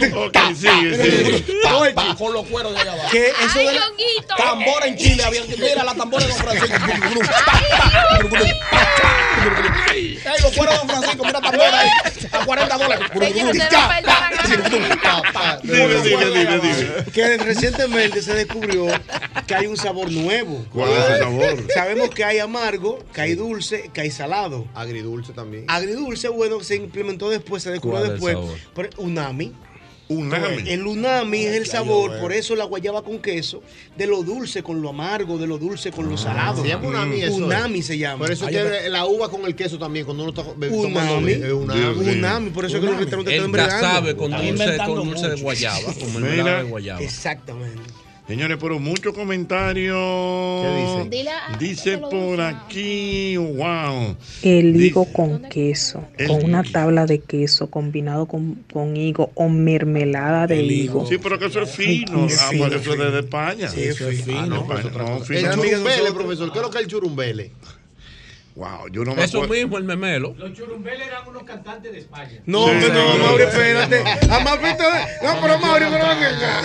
mío. 0.00 0.24
Ok, 0.26 0.36
sigue, 0.54 0.96
sigue. 0.96 1.44
Con 2.18 2.32
los 2.32 2.46
cueros 2.46 2.72
de 2.74 2.80
allá 2.80 2.92
abajo. 2.92 3.08
Que 3.10 3.26
eso 3.28 3.36
Ay, 3.54 3.66
de 3.66 3.72
la- 3.72 3.80
Dionguito. 3.80 4.34
Tambor 4.36 4.86
en 4.86 4.96
Chile 4.96 5.24
había 5.24 5.42
mira 5.58 5.82
la 5.84 5.94
tambor 5.94 6.20
de 6.22 6.28
Don 6.28 6.36
Francisco. 6.38 6.76
Ey, 9.94 10.18
los 10.42 10.52
cueros 10.56 10.74
de 10.74 10.78
Don 10.78 10.88
Francisco, 10.88 11.24
mira 11.24 11.40
tambor 11.40 11.60
ahí. 11.62 11.88
A 12.32 12.44
40 12.44 12.78
dólares. 12.78 13.08
Señor, 13.12 13.50
ustedes 13.50 13.72
no 13.72 13.88
perdonan 13.88 15.62
Dime, 15.62 15.86
dime, 16.02 16.26
dime, 16.26 16.60
dime. 16.60 17.04
Que 17.12 17.36
recientemente 17.38 18.22
se 18.22 18.34
descubrió 18.34 18.86
que 19.46 19.54
hay 19.54 19.66
un 19.66 19.76
sabor 19.76 20.10
nuevo. 20.10 20.64
¿Cuál 20.72 20.90
es 20.90 21.10
el 21.10 21.18
sabor? 21.20 21.66
Sabemos 21.72 22.10
que 22.10 22.24
hay 22.24 22.38
amargo, 22.38 22.98
que 23.12 23.20
hay 23.20 23.34
dulce, 23.34 23.90
que 23.92 24.02
hay 24.02 24.10
salado. 24.10 24.66
Agridulce 24.74 25.32
también. 25.32 25.64
Agridulce, 25.68 26.28
bueno, 26.28 26.62
se 26.62 26.76
implementó 26.76 27.30
después, 27.30 27.62
se 27.62 27.70
descubrió 27.70 28.00
¿Cuál 28.00 28.16
es 28.16 28.22
el 28.22 28.36
después. 28.36 28.60
Pero 28.74 28.90
unami. 28.98 29.52
Unami. 30.08 30.70
El 30.70 30.86
unami 30.86 31.46
es 31.46 31.56
el 31.56 31.66
sabor, 31.66 32.14
eh. 32.14 32.20
por 32.20 32.32
eso 32.32 32.54
la 32.54 32.64
guayaba 32.64 33.02
con 33.02 33.18
queso, 33.18 33.60
de 33.96 34.06
lo 34.06 34.22
dulce 34.22 34.62
con 34.62 34.80
lo 34.80 34.90
amargo, 34.90 35.36
de 35.36 35.48
lo 35.48 35.58
dulce 35.58 35.90
con 35.90 36.08
lo 36.08 36.16
salado. 36.16 36.62
Se 36.62 36.68
llama 36.68 36.86
unami 36.88 37.22
eso. 37.22 37.34
Unami 37.34 37.78
es. 37.80 37.86
se 37.86 37.98
llama. 37.98 38.18
Por 38.18 38.30
eso 38.30 38.46
tiene 38.46 38.88
la 38.88 39.06
uva 39.06 39.28
con 39.28 39.44
el 39.46 39.56
queso 39.56 39.78
también, 39.78 40.04
cuando 40.04 40.22
uno 40.22 40.30
está 40.30 40.44
tomando 40.44 41.18
Unami. 41.18 41.32
es 41.32 41.52
unami. 41.52 42.10
Unami, 42.18 42.50
por 42.50 42.64
eso 42.66 42.76
es 42.76 42.80
que 42.82 42.86
los 42.86 42.98
restaurantes 42.98 43.32
están 43.34 43.40
El 43.40 43.44
embriagando. 43.46 43.86
casabe 43.86 44.16
con 44.16 44.30
dulce, 44.30 44.76
con 44.86 45.08
dulce 45.08 45.28
de 45.28 45.42
guayaba, 45.42 45.92
con 45.94 46.06
Mira. 46.08 46.20
mermelada 46.20 46.62
de 46.62 46.70
guayaba. 46.70 47.00
Exactamente. 47.02 47.82
Señores, 48.26 48.58
pero 48.60 48.80
muchos 48.80 49.14
comentarios. 49.14 49.96
¿Qué 51.08 51.08
dice? 51.08 51.58
Dice 51.60 51.98
por 51.98 52.40
aquí, 52.40 53.36
wow. 53.36 54.16
El 54.42 54.74
higo 54.82 55.04
con 55.12 55.42
queso, 55.48 56.02
con 56.26 56.44
una 56.44 56.64
tabla 56.64 57.06
de 57.06 57.20
queso 57.20 57.70
combinado 57.70 58.26
con, 58.26 58.64
con 58.72 58.96
higo 58.96 59.30
o 59.34 59.48
mermelada 59.48 60.48
de 60.48 60.60
higo. 60.60 61.06
Sí, 61.06 61.18
pero 61.18 61.38
que 61.38 61.46
eso 61.46 61.62
es 61.62 61.70
fino. 61.70 62.26
Es 62.26 62.40
Ah, 62.42 62.50
por 62.58 62.68
eso 62.74 62.76
es 62.78 62.82
fino. 62.96 63.10
de 63.12 63.20
España. 63.20 63.68
Sí, 63.68 63.82
es 63.82 63.96
fino. 64.24 64.38
Ah, 64.40 64.46
no, 64.46 64.66
pues 64.66 64.84
No, 64.92 65.20
fino. 65.20 65.38
El 65.38 65.54
churumbele, 65.54 66.12
profesor. 66.12 66.52
¿Qué 66.52 66.58
es 66.58 66.64
lo 66.64 66.70
que 66.70 66.78
es 66.78 66.84
el 66.84 66.90
churumbele? 66.90 67.50
Wow, 68.56 68.88
yo 68.90 69.04
no 69.04 69.14
me 69.14 69.22
Eso 69.22 69.36
acuerdo. 69.42 69.52
mismo, 69.54 69.76
el 69.76 69.84
memelo. 69.84 70.34
Los 70.38 70.54
churumbeles 70.54 71.06
eran 71.06 71.28
unos 71.28 71.42
cantantes 71.42 71.92
de 71.92 71.98
España. 71.98 72.40
No, 72.46 72.64
Sí. 72.64 72.70
hombre, 72.70 72.88
no, 72.88 73.18
Mauri, 73.18 73.42
espérate. 73.42 73.98
A 74.30 74.38
Mauri, 74.40 74.62
no, 75.22 75.40
pero 75.42 75.58
Mauri, 75.58 75.84
pero 75.90 76.06
ven 76.08 76.24
acá. 76.24 76.62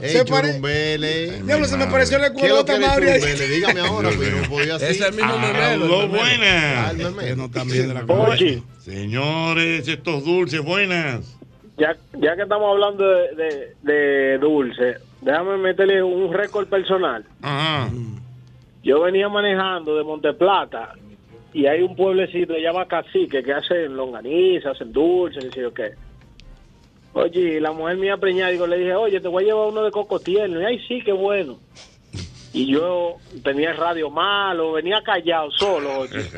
El 0.00 0.10
Se 0.10 0.24
pare- 0.24 0.48
churumbele. 0.48 1.42
Diablo, 1.42 1.66
se 1.66 1.76
me 1.76 1.86
pareció 1.88 2.18
la 2.18 2.32
¿Qué 2.32 2.42
es 2.46 2.48
lo 2.48 2.60
escuelota 2.60 2.72
es 2.72 2.78
el 2.78 2.86
Mauri. 2.86 3.54
Dígame 3.54 3.80
ahora, 3.80 4.10
pero 4.18 4.36
no 4.40 4.48
podía 4.48 4.74
así. 4.76 4.84
Es 4.86 5.00
el 5.02 5.12
mismo 5.14 5.38
memelo. 5.38 6.00
Ah, 6.00 6.06
buenas. 6.06 6.90
el 6.92 6.96
memelo. 6.98 7.36
no 7.36 7.50
también 7.50 7.88
de 7.88 7.94
la 7.94 8.04
Oye, 8.06 8.62
Señores, 8.82 9.86
estos 9.88 10.24
dulces, 10.24 10.60
buenas. 10.62 11.20
ya, 11.78 11.96
ya 12.14 12.34
que 12.36 12.42
estamos 12.42 12.70
hablando 12.72 13.04
de, 13.06 13.34
de, 13.34 13.92
de 13.92 14.38
dulce, 14.38 14.96
déjame 15.20 15.56
meterle 15.58 16.02
un 16.02 16.32
récord 16.32 16.66
personal. 16.66 17.24
Ajá. 17.42 17.90
Yo 18.84 19.00
venía 19.00 19.30
manejando 19.30 19.96
de 19.96 20.04
Monteplata 20.04 20.92
y 21.54 21.66
hay 21.66 21.80
un 21.82 21.96
pueblecito 21.96 22.52
que 22.52 22.60
se 22.60 22.66
llama 22.66 22.86
Cacique 22.86 23.42
que 23.42 23.52
hacen 23.52 23.96
longaniza, 23.96 24.72
hacen 24.72 24.92
dulce, 24.92 25.40
no 25.40 25.50
sé 25.50 25.62
yo 25.62 25.72
qué. 25.72 25.92
Oye, 27.14 27.60
la 27.60 27.72
mujer 27.72 27.96
mía 27.96 28.18
preñada, 28.18 28.50
digo, 28.50 28.66
le 28.66 28.76
dije, 28.76 28.94
oye, 28.94 29.20
te 29.20 29.28
voy 29.28 29.44
a 29.44 29.46
llevar 29.46 29.68
uno 29.68 29.84
de 29.84 29.90
coco 29.90 30.20
tierno. 30.20 30.60
Y 30.60 30.64
ay, 30.64 30.78
sí, 30.86 31.00
qué 31.02 31.12
bueno. 31.12 31.58
Y 32.52 32.66
yo 32.66 33.16
tenía 33.42 33.70
el 33.70 33.76
radio 33.78 34.10
malo, 34.10 34.72
venía 34.72 35.00
callado 35.02 35.50
solo, 35.52 36.00
oye. 36.00 36.22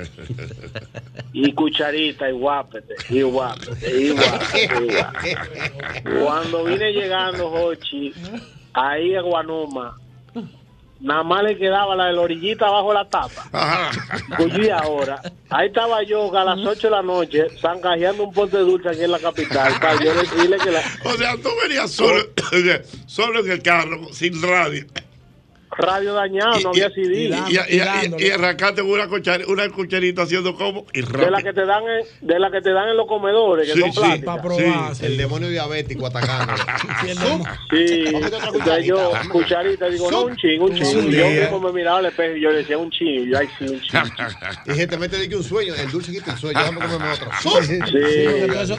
Y 1.32 1.52
cucharita, 1.52 2.30
y 2.30 2.32
guápete, 2.32 2.94
y 3.10 3.20
guápete, 3.20 4.00
y 4.00 4.08
guápete, 4.10 4.84
y 4.84 4.94
guápete. 4.94 6.24
Cuando 6.24 6.64
vine 6.64 6.92
llegando, 6.92 7.50
Jochi, 7.50 8.14
ahí 8.72 9.14
a 9.14 9.20
Guanuma, 9.20 9.98
nada 11.00 11.22
más 11.22 11.42
le 11.42 11.56
quedaba 11.56 11.94
la 11.94 12.06
de 12.06 12.12
la 12.14 12.20
orillita 12.22 12.66
abajo 12.66 12.88
de 12.88 12.94
la 12.94 13.08
tapa. 13.08 13.44
Pues 14.36 14.58
y 14.58 14.70
ahora, 14.70 15.20
ahí 15.50 15.68
estaba 15.68 16.02
yo 16.02 16.34
a 16.36 16.44
las 16.44 16.58
8 16.58 16.86
de 16.86 16.90
la 16.90 17.02
noche, 17.02 17.46
zancajeando 17.60 18.24
un 18.24 18.32
pote 18.32 18.58
de 18.58 18.64
dulce 18.64 18.88
aquí 18.88 19.04
en 19.04 19.12
la 19.12 19.18
capital, 19.18 19.72
para 19.80 20.02
yo 20.02 20.14
decirle 20.14 20.56
que 20.58 20.70
la 20.70 20.82
O 21.04 21.12
sea, 21.12 21.36
tú 21.36 21.48
venías 21.62 21.90
solo, 21.90 22.22
solo 23.06 23.40
en 23.40 23.50
el 23.50 23.62
carro, 23.62 24.12
sin 24.12 24.40
radio. 24.42 24.84
Radio 25.78 26.14
dañado, 26.14 26.60
no 26.60 26.68
había 26.70 26.90
CD. 26.90 27.30
Y, 28.18 28.30
arrancaste 28.30 28.82
con 28.82 28.90
una, 28.90 29.08
una 29.48 29.68
cucharita 29.70 30.22
haciendo 30.22 30.54
como 30.54 30.86
y 30.92 31.02
de 31.02 31.30
la 31.30 31.42
que 31.42 31.52
te 31.52 31.64
dan 31.66 31.82
en, 31.84 32.26
de 32.26 32.38
la 32.38 32.50
que 32.50 32.60
te 32.60 32.72
dan 32.72 32.88
en 32.88 32.96
los 32.96 33.06
comedores, 33.06 33.66
que 33.66 33.74
Sí, 33.74 33.80
son 33.80 33.92
sí, 33.92 33.98
plásticas. 33.98 34.36
pa' 34.36 34.42
probar, 34.42 34.94
Sí. 34.94 35.06
El 35.06 35.16
demonio 35.16 35.48
diabético 35.48 36.06
atacando. 36.06 36.54
Sí, 37.70 38.04
yo, 38.84 39.12
cucharita, 39.30 39.88
digo, 39.88 40.10
no, 40.10 40.24
un 40.24 40.36
ching, 40.36 40.60
un 40.60 40.74
ching. 40.74 40.98
un 40.98 41.12
Y 41.12 41.16
yo 41.16 41.26
mismo 41.28 41.60
me 41.60 41.72
miraba 41.72 41.98
al 41.98 42.06
espejo 42.06 42.36
y 42.36 42.40
yo 42.40 42.52
decía, 42.52 42.78
un 42.78 42.90
ching. 42.90 43.24
Y 43.26 43.30
yo, 43.30 43.38
ay, 43.38 43.48
sí, 43.58 43.64
un 43.64 43.80
ching. 43.80 44.00
Y 44.66 44.74
gente 44.74 44.96
mete 44.96 45.18
de 45.18 45.28
que 45.28 45.36
un 45.36 45.44
sueño, 45.44 45.74
el 45.74 45.90
dulce 45.90 46.12
quita 46.12 46.32
el 46.32 46.38
sueño, 46.38 46.58
déjame 46.58 46.80
comerme 46.80 47.10
otro. 47.12 47.30
Sí, 47.42 47.78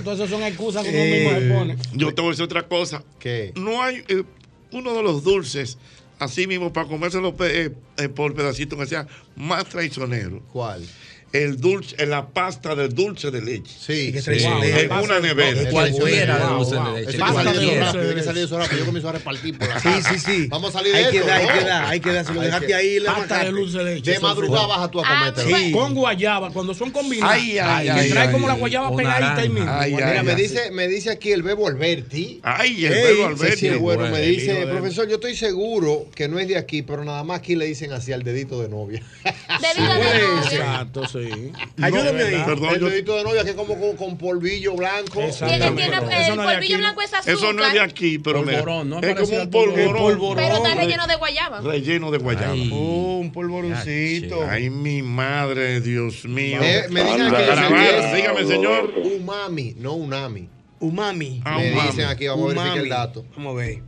todo 0.03 0.13
eso, 0.13 0.27
son 0.27 0.43
excusas 0.43 0.83
que 0.83 0.89
uno 0.89 1.03
mismo 1.03 1.31
se 1.31 1.53
pone. 1.53 1.77
Yo 1.93 2.13
te 2.13 2.21
voy 2.21 2.29
a 2.29 2.31
decir 2.31 2.45
otra 2.45 2.63
cosa. 2.63 3.03
¿Qué? 3.19 3.51
No 3.55 3.81
hay 3.81 4.03
eh, 4.07 4.23
uno 4.71 4.93
de 4.93 5.03
los 5.03 5.23
dulces, 5.23 5.77
así 6.19 6.47
mismo, 6.47 6.73
para 6.73 6.87
comérselo 6.87 7.35
eh, 7.39 7.73
eh, 7.97 8.09
por 8.09 8.33
pedacitos, 8.33 8.77
que 8.79 8.85
sea 8.85 9.07
más 9.35 9.65
traicionero. 9.65 10.41
¿Cuál? 10.51 10.85
El 11.33 11.59
dulce, 11.59 12.05
la 12.05 12.27
pasta 12.27 12.73
de 12.73 12.87
dulce 12.87 13.31
de 13.31 13.41
leche. 13.41 13.75
Sí, 13.77 14.11
que 14.13 14.19
sí. 14.19 14.25
traicionero. 14.25 14.79
En 14.95 15.03
una 15.03 15.19
nevera. 15.19 15.69
Cualquiera 15.69 16.37
de 16.39 16.45
dulce 16.55 16.75
de 16.75 17.05
leche. 17.05 17.21
hay 17.21 17.33
que 17.35 17.43
salir 17.43 17.59
de 17.59 17.75
eso 17.75 17.83
rápido, 17.85 18.09
hay 18.09 18.15
que 18.15 18.23
salir 18.23 18.39
de 18.39 18.45
eso 18.45 18.57
rápido. 18.57 18.79
Yo 18.79 18.85
comienzo 18.85 19.09
a 19.09 19.11
repartir 19.11 19.57
por 19.57 19.67
la 19.67 19.79
Sí, 19.79 19.89
casa. 19.89 20.13
sí, 20.13 20.19
sí. 20.19 20.47
Vamos 20.47 20.69
a 20.73 20.79
salir 20.79 20.93
de 20.93 20.97
Hay 20.99 21.11
que 21.11 21.17
esto, 21.17 21.31
hay 21.31 21.45
¿no? 21.47 21.53
que 21.53 21.63
dar, 21.65 21.85
hay 21.85 21.99
que 21.99 22.13
dar. 22.13 22.25
Si 22.25 22.33
lo 22.33 22.39
Hay 22.41 22.45
dejaste 22.47 22.67
que- 22.67 22.75
ahí, 22.75 22.99
la 22.99 23.11
Hasta 23.11 23.43
de 23.43 23.51
dulce 23.51 23.77
de 23.79 23.95
leche. 23.95 24.11
De 24.11 24.19
madrugada 24.19 24.83
a 24.83 24.89
tú 24.89 25.01
a 25.01 25.03
Ah, 25.05 25.31
comértelo. 25.33 25.57
Sí. 25.57 25.71
Con 25.71 25.93
guayaba, 25.93 26.49
cuando 26.51 26.73
son 26.73 26.91
combinadas. 26.91 27.33
Ay, 27.37 27.57
ay, 27.59 27.85
que 27.85 27.91
ay, 27.91 28.09
trae 28.09 28.27
ay, 28.27 28.33
como 28.33 28.47
la 28.47 28.53
ay. 28.53 28.59
guayaba 28.59 28.95
pegadita 28.95 29.35
ahí 29.37 29.49
mismo. 29.49 29.69
Ay, 29.71 29.93
Mira, 29.95 30.23
me 30.23 30.35
dice, 30.35 30.71
me 30.71 30.87
dice 30.87 31.09
aquí 31.11 31.31
el 31.33 31.43
bebo 31.43 31.67
Alberti. 31.67 32.39
Ay, 32.43 32.85
el 32.85 32.93
bebo 32.93 33.25
Alberti. 33.27 33.57
sí, 33.59 33.69
bueno, 33.75 34.07
me 34.09 34.21
dice, 34.21 34.53
de- 34.53 34.67
profesor, 34.67 35.07
yo 35.09 35.15
estoy 35.15 35.35
seguro 35.35 36.07
que 36.15 36.27
no 36.29 36.39
es 36.39 36.47
de 36.47 36.57
aquí, 36.57 36.83
pero 36.83 37.03
nada 37.03 37.23
más 37.25 37.39
aquí 37.39 37.55
le 37.57 37.65
dicen 37.65 37.91
así 37.91 38.13
al 38.13 38.23
dedito 38.23 38.61
de 38.61 38.69
novia. 38.69 39.03
A 39.49 39.59
la 39.59 39.95
novia. 39.95 40.41
Exacto, 40.43 41.07
sí. 41.23 41.51
Ayúdame 41.81 42.23
ahí. 42.23 42.43
Perdón, 42.45 42.73
el 42.73 42.79
yo- 42.79 42.89
dedito 42.89 43.15
de 43.17 43.23
novia 43.23 43.43
que 43.43 43.49
es 43.51 43.55
como 43.55 43.79
con, 43.79 43.95
con 43.95 44.17
polvillo 44.17 44.75
blanco. 44.75 45.21
Tiene, 45.37 45.65
el 45.67 45.75
no 45.75 45.81
es 45.81 45.91
de 45.91 46.35
polvillo 46.35 46.57
aquí. 46.57 46.75
blanco 46.75 47.01
es 47.01 47.13
azúcar. 47.13 47.33
Eso 47.33 47.53
no 47.53 47.65
es 47.65 47.73
de 47.73 47.79
aquí, 47.79 48.19
pero 48.19 48.43
Polvorón, 48.43 48.89
¿no? 48.89 48.99
es 49.01 49.15
como 49.19 49.41
un 49.41 49.49
polvorón. 49.51 50.35
Pero 50.37 50.55
está 50.57 50.75
relleno 50.75 51.07
de 51.07 51.15
guayaba. 51.15 51.61
Relleno 51.61 52.11
de 52.11 52.17
guayaba. 52.17 52.51
Ay. 52.53 52.69
Oh, 52.73 53.17
un 53.19 53.31
polvoroncito. 53.31 54.45
Ay, 54.49 54.69
mi 54.69 55.01
madre, 55.01 55.81
Dios 55.81 56.25
mío. 56.25 56.59
Eh, 56.61 56.85
me 56.89 57.03
que 57.03 57.09
es- 57.09 58.15
dígame, 58.15 58.45
señor. 58.45 58.93
Umami, 59.03 59.75
no 59.77 59.93
unami. 59.93 60.47
Umami. 60.79 61.41
Ah, 61.43 61.57
me 61.57 61.71
umami. 61.71 61.89
dicen 61.89 62.05
aquí, 62.05 62.27
vamos 62.27 62.45
a 62.45 62.47
verificar 62.49 62.71
Umami. 62.73 62.83
el 62.83 62.89
dato. 62.89 63.25
Vamos 63.35 63.53
a 63.53 63.57
ver. 63.57 63.79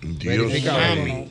Dios 0.00 0.48
Verifica, 0.48 0.94
mío. 0.94 1.24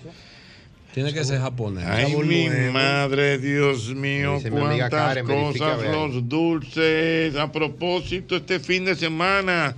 Tiene 0.98 1.14
que 1.14 1.24
ser 1.24 1.40
japonés. 1.40 1.86
Ay, 1.86 2.10
Sabor 2.10 2.26
mi 2.26 2.48
nuevo. 2.48 2.74
madre, 2.74 3.38
Dios 3.38 3.94
mío, 3.94 4.40
cuántas 4.50 4.90
Karen, 4.90 5.28
cosas, 5.28 5.84
los 5.92 6.28
dulces. 6.28 7.36
A 7.36 7.52
propósito, 7.52 8.36
este 8.36 8.60
fin 8.60 8.84
de 8.84 8.96
semana 8.96 9.76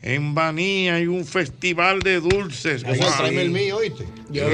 en 0.00 0.34
Baní 0.34 0.88
hay 0.88 1.08
un 1.08 1.26
festival 1.26 2.00
de 2.00 2.20
dulces. 2.20 2.84
Yo 2.84 3.26
el 3.26 3.50
mío, 3.50 3.76
¿oíste? 3.76 4.06
Yo 4.30 4.44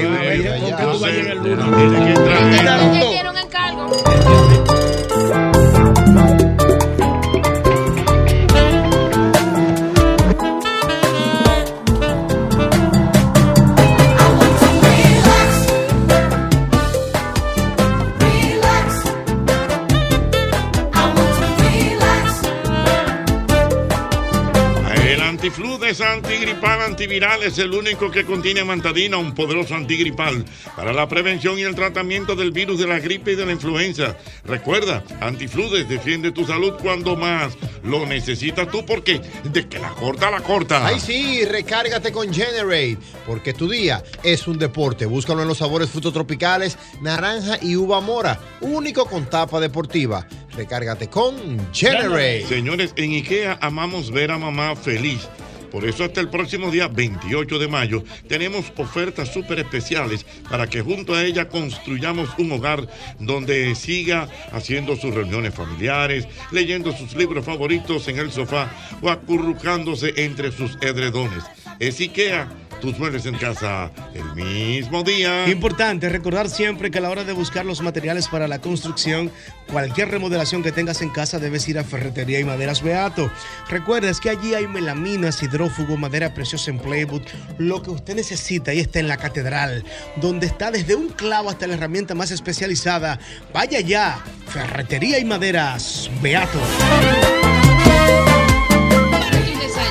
antifludes 25.89 26.01
antigripal 26.01 26.81
antiviral 26.81 27.43
es 27.43 27.57
el 27.57 27.73
único 27.73 28.11
que 28.11 28.23
contiene 28.23 28.59
amantadina, 28.59 29.17
un 29.17 29.33
poderoso 29.33 29.73
antigripal 29.73 30.45
para 30.75 30.93
la 30.93 31.07
prevención 31.07 31.57
y 31.57 31.63
el 31.63 31.73
tratamiento 31.73 32.35
del 32.35 32.51
virus 32.51 32.77
de 32.77 32.85
la 32.85 32.99
gripe 32.99 33.31
y 33.31 33.35
de 33.35 33.45
la 33.47 33.53
influenza. 33.53 34.15
Recuerda, 34.45 35.03
antifludes 35.19 35.89
defiende 35.89 36.31
tu 36.31 36.45
salud 36.45 36.73
cuando 36.79 37.15
más 37.15 37.57
lo 37.83 38.05
necesitas 38.05 38.69
tú 38.69 38.85
porque 38.85 39.19
de 39.45 39.67
que 39.67 39.79
la 39.79 39.89
corta 39.89 40.29
la 40.29 40.41
corta. 40.41 40.85
Ay, 40.85 40.99
sí, 40.99 41.43
recárgate 41.45 42.11
con 42.11 42.31
Generate, 42.31 42.99
porque 43.25 43.53
tu 43.53 43.67
día 43.67 44.03
es 44.21 44.47
un 44.47 44.59
deporte. 44.59 45.07
Búscalo 45.07 45.41
en 45.41 45.47
los 45.47 45.57
sabores 45.57 45.89
frutos 45.89 46.13
tropicales, 46.13 46.77
naranja 47.01 47.57
y 47.63 47.75
uva 47.75 47.99
mora, 47.99 48.39
único 48.61 49.07
con 49.07 49.27
tapa 49.27 49.59
deportiva. 49.59 50.27
Recárgate 50.55 51.09
con 51.09 51.73
Generate. 51.73 52.45
Señores, 52.47 52.93
en 52.95 53.13
IKEA 53.13 53.57
amamos 53.59 54.11
ver 54.11 54.29
a 54.29 54.37
mamá 54.37 54.75
feliz. 54.75 55.27
Por 55.71 55.85
eso 55.85 56.03
hasta 56.03 56.21
el 56.21 56.29
próximo 56.29 56.71
día 56.71 56.87
28 56.87 57.59
de 57.59 57.67
mayo 57.67 58.03
tenemos 58.27 58.71
ofertas 58.77 59.31
súper 59.31 59.59
especiales 59.59 60.25
para 60.49 60.67
que 60.67 60.81
junto 60.81 61.13
a 61.13 61.23
ella 61.23 61.47
construyamos 61.47 62.29
un 62.37 62.51
hogar 62.51 62.87
donde 63.19 63.75
siga 63.75 64.27
haciendo 64.51 64.95
sus 64.95 65.13
reuniones 65.13 65.53
familiares, 65.53 66.27
leyendo 66.51 66.91
sus 66.91 67.15
libros 67.15 67.45
favoritos 67.45 68.07
en 68.07 68.19
el 68.19 68.31
sofá 68.31 68.71
o 69.01 69.09
acurrucándose 69.09 70.13
entre 70.17 70.51
sus 70.51 70.77
edredones. 70.81 71.43
Es 71.79 71.99
IKEA, 71.99 72.49
tus 72.79 72.97
muebles 72.97 73.25
en 73.25 73.35
casa 73.35 73.91
el 74.13 74.33
mismo 74.35 75.03
día. 75.03 75.47
Importante 75.47 76.09
recordar 76.09 76.49
siempre 76.49 76.91
que 76.91 76.97
a 76.97 77.01
la 77.01 77.09
hora 77.09 77.23
de 77.23 77.33
buscar 77.33 77.65
los 77.65 77.81
materiales 77.81 78.27
para 78.27 78.47
la 78.47 78.59
construcción, 78.59 79.31
cualquier 79.71 80.09
remodelación 80.09 80.63
que 80.63 80.71
tengas 80.71 81.01
en 81.01 81.09
casa 81.09 81.39
debes 81.39 81.67
ir 81.67 81.77
a 81.79 81.83
Ferretería 81.83 82.39
y 82.39 82.43
Maderas 82.43 82.81
Beato. 82.81 83.31
Recuerda 83.69 84.09
es 84.09 84.19
que 84.19 84.29
allí 84.29 84.53
hay 84.53 84.67
melaminas, 84.67 85.41
hidrófugo, 85.43 85.97
madera 85.97 86.33
preciosa 86.33 86.71
en 86.71 86.79
Playwood, 86.79 87.21
lo 87.57 87.81
que 87.81 87.91
usted 87.91 88.15
necesita 88.15 88.73
y 88.73 88.79
está 88.79 88.99
en 88.99 89.07
la 89.07 89.17
catedral, 89.17 89.83
donde 90.15 90.47
está 90.47 90.71
desde 90.71 90.95
un 90.95 91.09
clavo 91.09 91.49
hasta 91.49 91.67
la 91.67 91.75
herramienta 91.75 92.15
más 92.15 92.31
especializada. 92.31 93.19
Vaya 93.53 93.79
ya, 93.79 94.23
Ferretería 94.47 95.19
y 95.19 95.25
Maderas 95.25 96.09
Beato. 96.21 96.59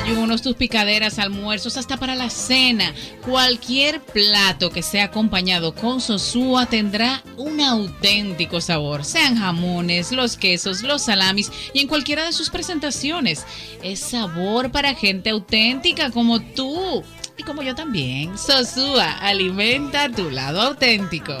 Desayunos, 0.09 0.41
tus 0.41 0.55
picaderas, 0.55 1.19
almuerzos, 1.19 1.77
hasta 1.77 1.97
para 1.97 2.15
la 2.15 2.31
cena. 2.31 2.95
Cualquier 3.23 4.01
plato 4.01 4.71
que 4.71 4.81
sea 4.81 5.03
acompañado 5.05 5.75
con 5.75 6.01
sosúa 6.01 6.65
tendrá 6.65 7.21
un 7.37 7.61
auténtico 7.61 8.59
sabor. 8.59 9.05
Sean 9.05 9.37
jamones, 9.37 10.11
los 10.11 10.35
quesos, 10.35 10.81
los 10.81 11.03
salamis 11.03 11.51
y 11.75 11.81
en 11.81 11.87
cualquiera 11.87 12.25
de 12.25 12.33
sus 12.33 12.49
presentaciones. 12.49 13.45
Es 13.83 13.99
sabor 13.99 14.71
para 14.71 14.95
gente 14.95 15.29
auténtica 15.29 16.09
como 16.09 16.39
tú. 16.39 17.03
Y 17.37 17.43
como 17.43 17.61
yo 17.61 17.75
también. 17.75 18.35
Sosúa, 18.35 19.11
alimenta 19.19 20.09
tu 20.09 20.31
lado 20.31 20.59
auténtico. 20.59 21.37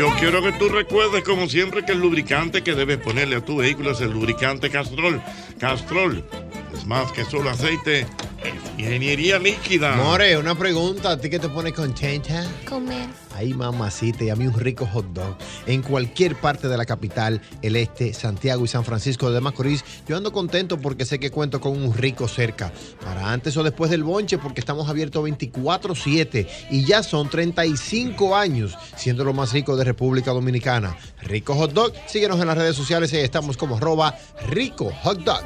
Yo 0.00 0.08
quiero 0.18 0.42
que 0.42 0.52
tú 0.52 0.70
recuerdes 0.70 1.22
como 1.24 1.46
siempre 1.46 1.84
que 1.84 1.92
el 1.92 1.98
lubricante 1.98 2.62
que 2.62 2.74
debes 2.74 2.96
ponerle 2.96 3.36
a 3.36 3.44
tu 3.44 3.58
vehículo 3.58 3.90
es 3.90 4.00
el 4.00 4.10
lubricante 4.10 4.70
Castrol. 4.70 5.22
Castrol 5.58 6.24
es 6.72 6.86
más 6.86 7.12
que 7.12 7.22
solo 7.26 7.50
aceite, 7.50 8.06
es 8.42 8.78
ingeniería 8.78 9.38
líquida. 9.38 9.96
More, 9.96 10.38
una 10.38 10.54
pregunta. 10.54 11.10
¿A 11.10 11.20
ti 11.20 11.28
que 11.28 11.38
te 11.38 11.50
pone 11.50 11.74
contenta? 11.74 12.46
Comer. 12.66 13.10
Ay, 13.34 13.54
mamacita, 13.54 14.24
y 14.24 14.30
a 14.30 14.36
mí 14.36 14.46
un 14.46 14.58
rico 14.58 14.86
hot 14.86 15.06
dog. 15.12 15.36
En 15.66 15.82
cualquier 15.82 16.36
parte 16.36 16.68
de 16.68 16.76
la 16.76 16.84
capital, 16.84 17.40
el 17.62 17.76
este, 17.76 18.12
Santiago 18.12 18.64
y 18.64 18.68
San 18.68 18.84
Francisco 18.84 19.30
de 19.30 19.40
Macorís, 19.40 19.84
yo 20.06 20.16
ando 20.16 20.32
contento 20.32 20.78
porque 20.78 21.04
sé 21.04 21.18
que 21.18 21.30
cuento 21.30 21.60
con 21.60 21.72
un 21.72 21.94
rico 21.94 22.28
cerca. 22.28 22.72
Para 23.04 23.32
antes 23.32 23.56
o 23.56 23.62
después 23.62 23.90
del 23.90 24.02
bonche, 24.02 24.38
porque 24.38 24.60
estamos 24.60 24.88
abiertos 24.88 25.24
24-7 25.24 26.46
y 26.70 26.84
ya 26.84 27.02
son 27.02 27.28
35 27.28 28.36
años 28.36 28.76
siendo 28.96 29.24
lo 29.24 29.32
más 29.32 29.52
rico 29.52 29.76
de 29.76 29.84
República 29.84 30.32
Dominicana. 30.32 30.96
Rico 31.22 31.54
Hot 31.54 31.72
Dog, 31.72 31.92
síguenos 32.06 32.40
en 32.40 32.46
las 32.46 32.58
redes 32.58 32.76
sociales 32.76 33.12
y 33.12 33.18
estamos 33.18 33.56
como 33.56 33.76
arroba 33.76 34.16
Rico 34.48 34.92
Hot 35.02 35.18
Dog. 35.20 35.42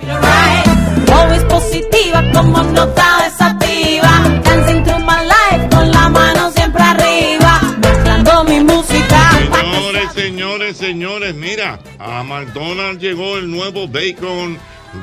A 11.64 12.22
McDonald's 12.22 13.02
llegó 13.02 13.38
el 13.38 13.50
nuevo 13.50 13.88
Bacon 13.88 14.58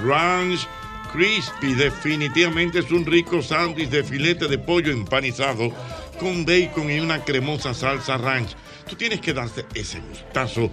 Ranch 0.05 0.67
Crispy. 1.11 1.73
Definitivamente 1.73 2.79
es 2.79 2.91
un 2.91 3.05
rico 3.05 3.41
sándwich 3.41 3.89
de 3.89 4.03
filete 4.03 4.47
de 4.47 4.57
pollo 4.57 4.91
empanizado 4.91 5.73
con 6.19 6.45
bacon 6.45 6.91
y 6.91 6.99
una 6.99 7.23
cremosa 7.23 7.73
salsa 7.73 8.17
ranch. 8.17 8.55
Tú 8.87 8.95
tienes 8.95 9.21
que 9.21 9.33
darte 9.33 9.65
ese 9.73 9.99
gustazo. 10.01 10.69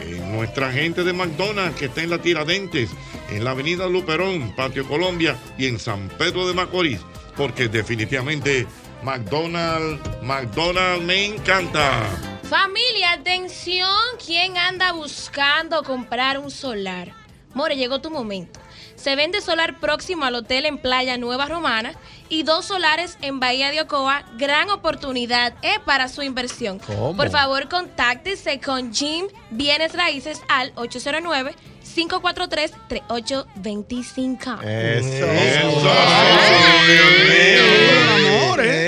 En 0.00 0.32
nuestra 0.32 0.70
gente 0.72 1.02
de 1.02 1.12
McDonald's 1.12 1.78
que 1.78 1.86
está 1.86 2.02
en 2.02 2.10
la 2.10 2.18
Tiradentes, 2.18 2.90
en 3.30 3.42
la 3.42 3.50
avenida 3.50 3.88
Luperón, 3.88 4.54
Patio 4.54 4.86
Colombia 4.86 5.36
y 5.58 5.66
en 5.66 5.78
San 5.78 6.08
Pedro 6.10 6.46
de 6.46 6.54
Macorís. 6.54 7.00
Porque 7.36 7.68
definitivamente 7.68 8.66
McDonald's, 9.02 10.00
McDonald's 10.22 11.04
me 11.04 11.24
encanta. 11.26 12.37
Familia, 12.48 13.12
atención, 13.12 13.90
¿quién 14.24 14.56
anda 14.56 14.92
buscando 14.92 15.82
comprar 15.82 16.38
un 16.38 16.50
solar? 16.50 17.12
More, 17.52 17.76
llegó 17.76 18.00
tu 18.00 18.10
momento. 18.10 18.58
Se 18.96 19.16
vende 19.16 19.42
solar 19.42 19.78
próximo 19.80 20.24
al 20.24 20.34
hotel 20.34 20.64
en 20.64 20.78
Playa 20.78 21.18
Nueva 21.18 21.44
Romana 21.44 21.92
y 22.30 22.44
dos 22.44 22.64
solares 22.64 23.18
en 23.20 23.38
Bahía 23.38 23.70
de 23.70 23.82
Ocoa. 23.82 24.24
Gran 24.38 24.70
oportunidad 24.70 25.56
eh, 25.60 25.78
para 25.84 26.08
su 26.08 26.22
inversión. 26.22 26.78
¿Cómo? 26.78 27.14
Por 27.14 27.28
favor, 27.28 27.68
contáctese 27.68 28.60
con 28.60 28.94
Jim 28.94 29.26
Bienes 29.50 29.92
Raíces 29.92 30.40
al 30.48 30.72
809 30.76 31.54
543 31.94 32.72
3825. 32.88 34.62
Eso. 34.62 35.26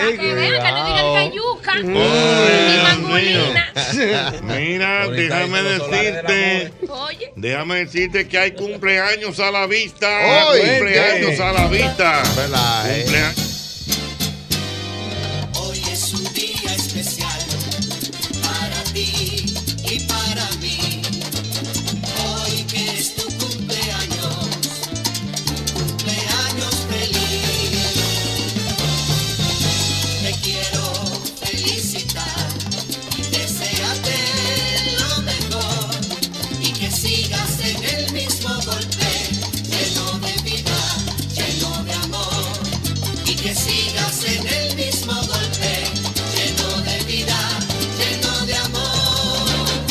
Para 0.00 0.16
que 0.16 0.34
vean 0.34 0.62
que 0.62 0.72
no 0.72 2.00
digan 2.70 3.00
ni. 3.12 3.40
Mira, 4.42 5.08
déjame 5.08 5.62
decirte, 5.62 6.72
déjame 7.36 7.84
decirte 7.84 8.28
que 8.28 8.38
hay 8.38 8.52
cumpleaños 8.52 9.38
a 9.40 9.50
la 9.50 9.66
vista. 9.66 10.08
Hoy. 10.48 10.60
cumpleaños 10.60 11.40
a 11.40 11.52
la 11.52 11.66
vista. 11.68 12.22
¿Verdad, 12.36 13.49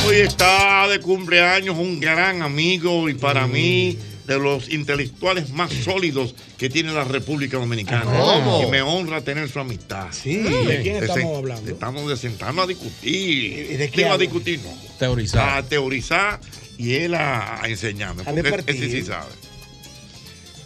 Hoy 0.09 0.15
está 0.21 0.87
de 0.87 0.99
cumpleaños 0.99 1.77
un 1.77 1.99
gran 1.99 2.41
amigo 2.41 3.07
y 3.09 3.13
para 3.13 3.45
mí 3.45 3.95
de 4.25 4.39
los 4.39 4.67
intelectuales 4.69 5.51
más 5.51 5.71
sólidos 5.71 6.33
que 6.57 6.67
tiene 6.67 6.91
la 6.93 7.03
República 7.03 7.57
Dominicana. 7.57 8.05
¿Cómo? 8.05 8.63
Y 8.65 8.71
me 8.71 8.81
honra 8.81 9.21
tener 9.21 9.47
su 9.49 9.59
amistad. 9.59 10.07
Sí. 10.11 10.37
¿De 10.37 10.81
quién 10.81 10.99
De 10.99 11.05
estamos 11.05 11.31
sen- 11.31 11.37
hablando? 11.37 11.69
Estamos 11.71 12.09
de 12.09 12.17
sentarnos 12.17 12.63
a 12.63 12.67
discutir. 12.67 13.71
¿Y 13.71 13.75
de 13.77 13.91
qué 13.91 14.05
a 14.07 14.17
discutir, 14.17 14.59
no. 14.63 14.75
Teorizar. 14.97 15.57
A 15.59 15.63
teorizar 15.63 16.39
y 16.79 16.95
él 16.95 17.13
a, 17.13 17.61
a 17.63 17.67
enseñarme. 17.69 18.23
A 18.23 18.33
Porque 18.49 18.71
ese 18.71 18.89
sí 18.89 19.03
sabe. 19.03 19.29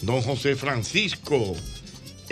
Don 0.01 0.21
José 0.21 0.55
Francisco 0.55 1.53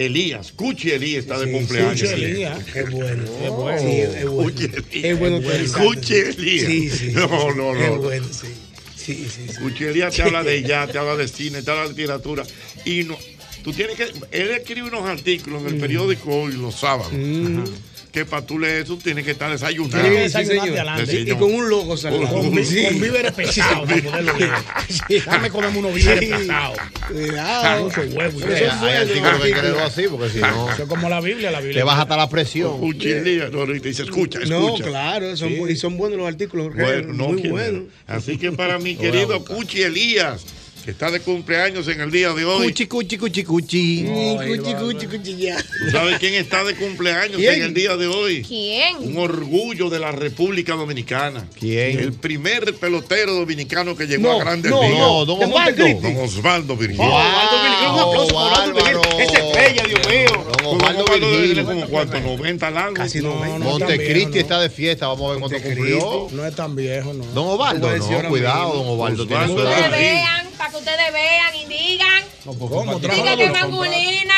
Elías, 0.06 0.52
Cuchi 0.52 0.92
Elías 0.92 1.24
está 1.24 1.40
de 1.40 1.46
Sí, 1.46 1.52
cumpleaños. 1.52 2.02
Cuchi 2.02 2.24
Elías, 2.24 2.60
es 2.76 2.92
bueno, 2.92 3.24
es 3.24 3.50
bueno. 3.50 3.82
Sí, 3.82 4.02
es 4.02 4.30
bueno. 4.30 4.46
Cuchi 4.54 5.14
bueno. 5.16 5.42
Cuchi 5.78 6.16
Elías. 6.16 6.68
Sí, 6.68 6.90
sí. 6.90 7.12
No, 7.14 7.28
no, 7.56 7.74
no. 7.74 7.80
Es 7.80 7.98
bueno, 7.98 8.28
sí. 8.32 8.48
Sí, 8.96 9.28
sí, 9.30 9.48
sí. 9.50 9.56
Cuchi 9.62 9.86
Elías 9.86 10.16
te 10.16 10.24
habla 10.24 10.44
de 10.44 10.62
ya, 10.68 10.88
te 10.88 10.98
habla 10.98 11.16
de 11.16 11.28
cine, 11.28 11.62
te 11.62 11.72
habla 11.72 11.84
de 11.84 11.90
literatura. 11.90 12.44
Y 12.86 13.04
no, 13.04 13.18
tú 13.64 13.74
tienes 13.74 13.96
que. 13.96 14.04
Él 14.32 14.52
escribe 14.52 14.88
unos 14.88 15.06
artículos 15.08 15.62
en 15.64 15.76
el 15.76 15.78
periódico 15.78 16.30
hoy 16.42 16.54
los 16.54 16.76
sábados. 16.76 17.12
Ajá. 17.14 17.64
Que 18.12 18.26
para 18.26 18.46
tú 18.46 18.60
leer 18.60 18.82
eso 18.84 18.98
tienes 19.02 19.24
que 19.24 19.32
estar 19.32 19.50
desayunando. 19.50 19.98
Tienes 20.02 20.34
que 20.34 20.40
desayunar 20.40 20.66
de 20.66 20.80
adelante. 20.80 21.06
Sí, 21.06 21.18
Y 21.18 21.24
señor. 21.24 21.40
con 21.40 21.54
un 21.56 21.70
logo 21.70 21.96
salado. 21.96 22.28
Con- 22.28 22.52
Con 22.52 22.56
vi- 22.56 22.84
con 22.86 23.00
víveres 23.00 23.32
pesados 23.32 23.88
para 23.90 24.02
poderlo 24.04 24.34
leer. 24.38 25.24
Dame 25.26 25.50
comerme 25.50 25.80
unos 25.80 25.94
víveres 25.94 26.30
pesados. 26.30 26.78
Cuidado. 27.08 27.84
Mucho 27.86 28.02
huevo. 28.02 28.40
y 28.40 28.44
Hay, 28.54 28.96
artículos 28.98 29.42
que 29.42 29.48
leerlo 29.50 29.84
así, 29.84 30.04
porque 30.10 30.30
si 30.30 30.40
no, 30.40 30.72
Eso 30.72 30.84
es 30.84 30.90
como 30.90 31.08
la 31.08 31.22
Biblia, 31.22 31.52
la 31.52 31.60
Biblia. 31.62 31.80
te 31.80 31.84
baja 31.84 32.02
hasta 32.02 32.18
la 32.18 32.30
presión. 32.30 32.80
Cuchi 32.80 33.12
Elías, 33.12 33.50
no, 33.52 33.66
no, 33.66 33.74
y 33.76 33.80
te 33.80 33.88
dice, 33.90 34.04
escucha, 34.04 34.40
No, 34.40 34.66
escucha. 34.76 34.84
claro, 34.90 35.38
son, 35.38 35.50
Sí. 35.50 35.62
y 35.70 35.76
son 35.78 35.98
buenos 35.98 36.18
los 36.18 36.28
artículos. 36.28 36.76
Bueno, 36.76 37.14
no 37.14 37.30
muy 37.30 37.48
buenos. 37.48 37.84
Así 38.08 38.38
que 38.38 38.52
para 38.52 38.78
mi 38.78 38.96
querido. 38.98 39.44
Cuchi 39.46 39.84
Elías, 39.84 40.46
que 40.84 40.92
está 40.92 41.12
de 41.12 41.20
cumpleaños 41.20 41.88
en 41.88 42.02
el 42.02 42.12
día 42.12 42.34
de 42.34 42.44
hoy. 42.46 42.68
Cuchi, 42.68 42.88
cuchi, 42.88 43.18
cuchi, 43.18 43.44
cuchi. 43.44 44.06
Cuchi, 44.06 44.74
cuchi, 44.74 45.08
cuchi, 45.08 45.36
ya. 45.38 45.58
¿Tú 45.58 45.92
sabes 45.92 46.18
quién 46.20 46.34
está 46.36 46.64
de 46.64 46.76
cumpleaños 46.76 47.38
¿Quién? 47.38 47.56
en 47.56 47.64
el 47.64 47.74
día 47.74 47.96
de 47.98 48.08
hoy? 48.08 48.44
¿Quién? 48.44 48.98
Un 49.00 49.18
orgullo 49.18 49.90
de 49.90 50.00
la 50.00 50.12
República 50.12 50.74
Dominicana. 50.76 51.46
¿Quién? 51.60 52.00
El 52.00 52.14
primer 52.14 52.74
pelotero 52.76 53.34
dominicano 53.34 53.96
que 53.96 54.08
llegó 54.08 54.24
No, 54.24 54.40
a 54.40 54.44
grandes 54.44 54.72
no, 54.72 54.82
ligas. 54.82 54.98
no, 55.00 55.26
don 55.26 55.44
Osvaldo. 55.44 55.84
Don 56.02 56.18
Osvaldo 56.18 56.76
Virgil. 56.78 57.00
Oh, 57.00 57.06
Osvaldo 57.06 57.64
Virgil, 57.64 57.88
un 57.88 58.00
aplauso 58.00 58.34
para 58.34 58.46
Osvaldo 58.52 58.74
Bárbaro. 58.74 59.02
Virgil. 59.02 59.22
Esa 59.22 59.40
estrella, 59.48 59.84
Dios 59.88 60.10
mío. 60.10 60.46
Don 60.64 60.76
Osvaldo 60.76 61.04
Osvaldo 61.04 61.30
Virgil. 61.30 61.54
tiene 61.54 61.64
como 61.64 61.88
cuánto, 61.88 62.20
90 62.20 62.72
largos. 62.72 62.98
Casi 62.98 63.20
no, 63.22 63.46
no, 63.46 63.60
Montecristi 63.60 64.40
está 64.40 64.60
de 64.60 64.70
fiesta, 64.70 65.08
vamos 65.08 65.28
a 65.30 65.32
ver 65.34 65.40
cuánto 65.40 65.62
cumplió. 65.62 66.28
No 66.32 66.46
es 66.46 66.56
tan 66.56 66.76
viejo, 66.76 67.14
no. 67.14 67.24
Don 67.26 67.48
Osvaldo, 67.50 67.90
no, 67.98 68.30
cuidado, 68.30 68.74
don 68.76 68.88
Osvaldo 68.90 69.28
tiene 69.28 69.48
su 69.48 69.60
edad. 69.60 70.44
Para 70.62 70.74
que 70.74 70.78
ustedes 70.78 71.12
vean 71.12 71.56
y 71.56 71.66
digan. 71.66 72.24
¿Cómo? 72.46 73.00
Digan 73.00 73.36
que 73.36 73.50
mangulina. 73.50 74.36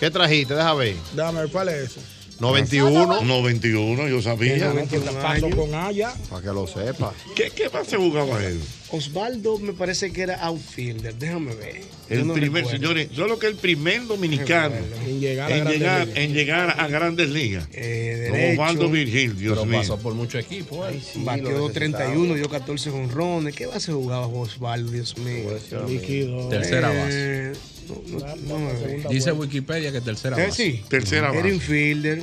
¿Qué 0.00 0.10
trajiste? 0.10 0.54
Deja 0.54 0.72
ver. 0.72 0.96
Déjame 1.12 1.40
ver 1.42 1.50
cuál 1.50 1.68
es 1.68 1.90
ese. 1.90 2.00
91. 2.40 3.22
91, 3.22 4.08
yo 4.08 4.22
sabía. 4.22 4.72
Con 5.54 5.74
Aya. 5.74 6.14
Para 6.30 6.42
que 6.42 6.48
lo 6.48 6.66
sepa. 6.66 7.12
¿Qué, 7.34 7.50
qué 7.54 7.68
más 7.70 7.86
se 7.86 7.96
jugaba 7.96 8.44
él? 8.44 8.60
Osvaldo 8.90 9.58
me 9.58 9.72
parece 9.72 10.12
que 10.12 10.22
era 10.22 10.36
outfielder. 10.44 11.14
Déjame 11.16 11.54
ver. 11.54 11.80
Yo 12.08 12.16
El 12.20 12.26
no 12.26 12.34
primer, 12.34 12.64
recuerdo. 12.64 12.70
señores, 12.70 13.08
solo 13.14 13.38
que 13.38 13.46
el 13.46 13.54
primer 13.56 14.06
dominicano 14.06 14.74
En 15.06 15.20
llegar 15.20 15.50
a 15.50 15.56
en 15.56 15.60
Grandes 15.64 15.78
llegar, 15.80 16.06
Ligas. 16.06 16.18
en 16.22 16.32
llegar 16.34 16.80
a 16.80 16.88
grandes 16.88 17.30
ligas. 17.30 17.66
Eh. 17.72 18.52
Osvaldo 18.52 18.90
Virgil, 18.90 19.36
Dios 19.38 19.54
Pero 19.58 19.66
mío. 19.66 19.78
pasó 19.80 19.98
por 19.98 20.14
muchos 20.14 20.40
equipos. 20.44 20.92
eh. 20.92 21.00
Batió 21.16 21.68
31, 21.70 22.34
dio 22.34 22.48
14 22.48 22.90
jonrones. 22.90 23.54
¿Qué 23.54 23.66
base 23.66 23.90
jugaba 23.92 24.26
Osvaldo, 24.26 24.92
Dios 24.92 25.16
mío? 25.18 25.50
Líquido. 25.88 26.48
Tercera 26.50 26.88
base. 26.90 27.50
Eh, 27.50 27.52
no, 27.88 28.18
no, 28.18 28.36
no 28.36 28.58
me 28.58 28.72
ve. 28.72 29.04
Dice 29.10 29.32
Wikipedia 29.32 29.92
que 29.92 30.00
tercera 30.00 30.36
Eh, 30.42 30.46
base. 30.48 30.70
sí. 30.72 30.82
Tercera 30.88 31.28
Era 31.30 31.36
base. 31.38 31.54
infielder. 31.54 32.22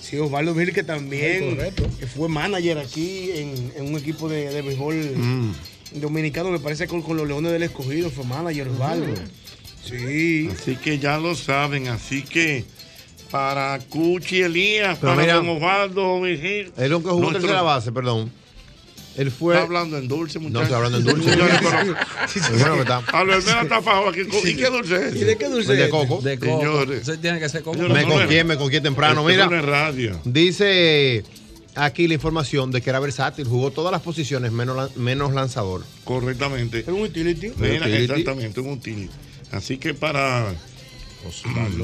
Sí, 0.00 0.16
Osvaldo 0.18 0.54
Virgil 0.54 0.74
que 0.74 0.82
también 0.84 1.56
correcto. 1.56 1.88
que 1.98 2.06
fue 2.06 2.28
manager 2.28 2.78
aquí 2.78 3.30
en, 3.32 3.72
en 3.76 3.86
un 3.92 3.98
equipo 3.98 4.28
de, 4.28 4.48
de 4.50 4.62
béisbol 4.62 4.94
Mm. 5.16 5.52
dominicano, 6.00 6.50
me 6.50 6.60
parece 6.60 6.86
con, 6.86 7.02
con 7.02 7.16
los 7.16 7.26
Leones 7.26 7.50
del 7.52 7.64
Escogido, 7.64 8.08
fue 8.10 8.24
manager 8.24 8.68
Osvaldo. 8.68 9.14
Sí. 9.84 10.48
Así 10.52 10.76
que 10.76 10.98
ya 10.98 11.18
lo 11.18 11.34
saben, 11.34 11.88
así 11.88 12.22
que 12.22 12.64
para 13.30 13.78
Cuchi 13.88 14.42
Elías, 14.42 14.98
Pero 15.00 15.12
para 15.12 15.22
mira, 15.22 15.34
Don 15.36 15.48
Osvaldo 15.48 16.20
Virgil. 16.20 16.72
Él 16.76 16.92
aunque 16.92 17.08
jugó 17.08 17.20
nuestro- 17.22 17.40
tercera 17.40 17.62
base, 17.62 17.90
perdón. 17.92 18.30
Él 19.16 19.30
fue. 19.30 19.54
Está 19.54 19.64
hablando 19.64 19.98
en 19.98 20.08
dulce, 20.08 20.38
No, 20.38 20.48
muchachos. 20.48 20.62
estoy 20.64 20.76
hablando 20.76 20.98
en 20.98 21.04
dulce. 21.04 21.30
Señores, 21.30 21.56
pero- 21.62 21.94
Es 22.34 22.50
bueno 22.60 22.74
que 22.76 22.82
está. 22.82 23.82
Fajo 23.82 24.08
aquí. 24.08 24.20
¿Y 24.44 24.56
qué 24.56 24.66
dulce 24.70 25.08
es? 25.08 25.16
¿Y 25.16 25.24
de 25.24 25.36
qué 25.36 25.48
dulce 25.48 25.74
De 25.74 25.84
es? 25.84 25.90
coco. 25.90 26.20
De 26.20 26.38
coco. 26.38 26.58
Señores. 26.60 27.02
Eso 27.02 27.18
tiene 27.18 27.38
que 27.38 27.48
ser 27.48 27.62
coco. 27.62 27.78
Me 27.78 27.88
no, 27.88 28.08
no, 28.08 28.14
conquié, 28.16 28.44
me 28.44 28.56
conquié 28.56 28.80
temprano. 28.80 29.24
Mira, 29.24 29.46
no 29.46 29.62
radio. 29.62 30.20
dice 30.24 31.24
aquí 31.74 32.08
la 32.08 32.14
información 32.14 32.70
de 32.70 32.80
que 32.80 32.88
era 32.90 33.00
versátil, 33.00 33.46
jugó 33.46 33.70
todas 33.70 33.92
las 33.92 34.00
posiciones 34.02 34.50
menos, 34.52 34.96
menos 34.96 35.32
lanzador. 35.34 35.82
Correctamente. 36.04 36.80
Es 36.80 36.88
un 36.88 37.00
utility. 37.02 37.52
Mira, 37.56 37.86
utility. 37.86 38.02
exactamente, 38.04 38.60
un 38.60 38.70
utility. 38.70 39.10
Así 39.52 39.76
que 39.78 39.94
para 39.94 40.54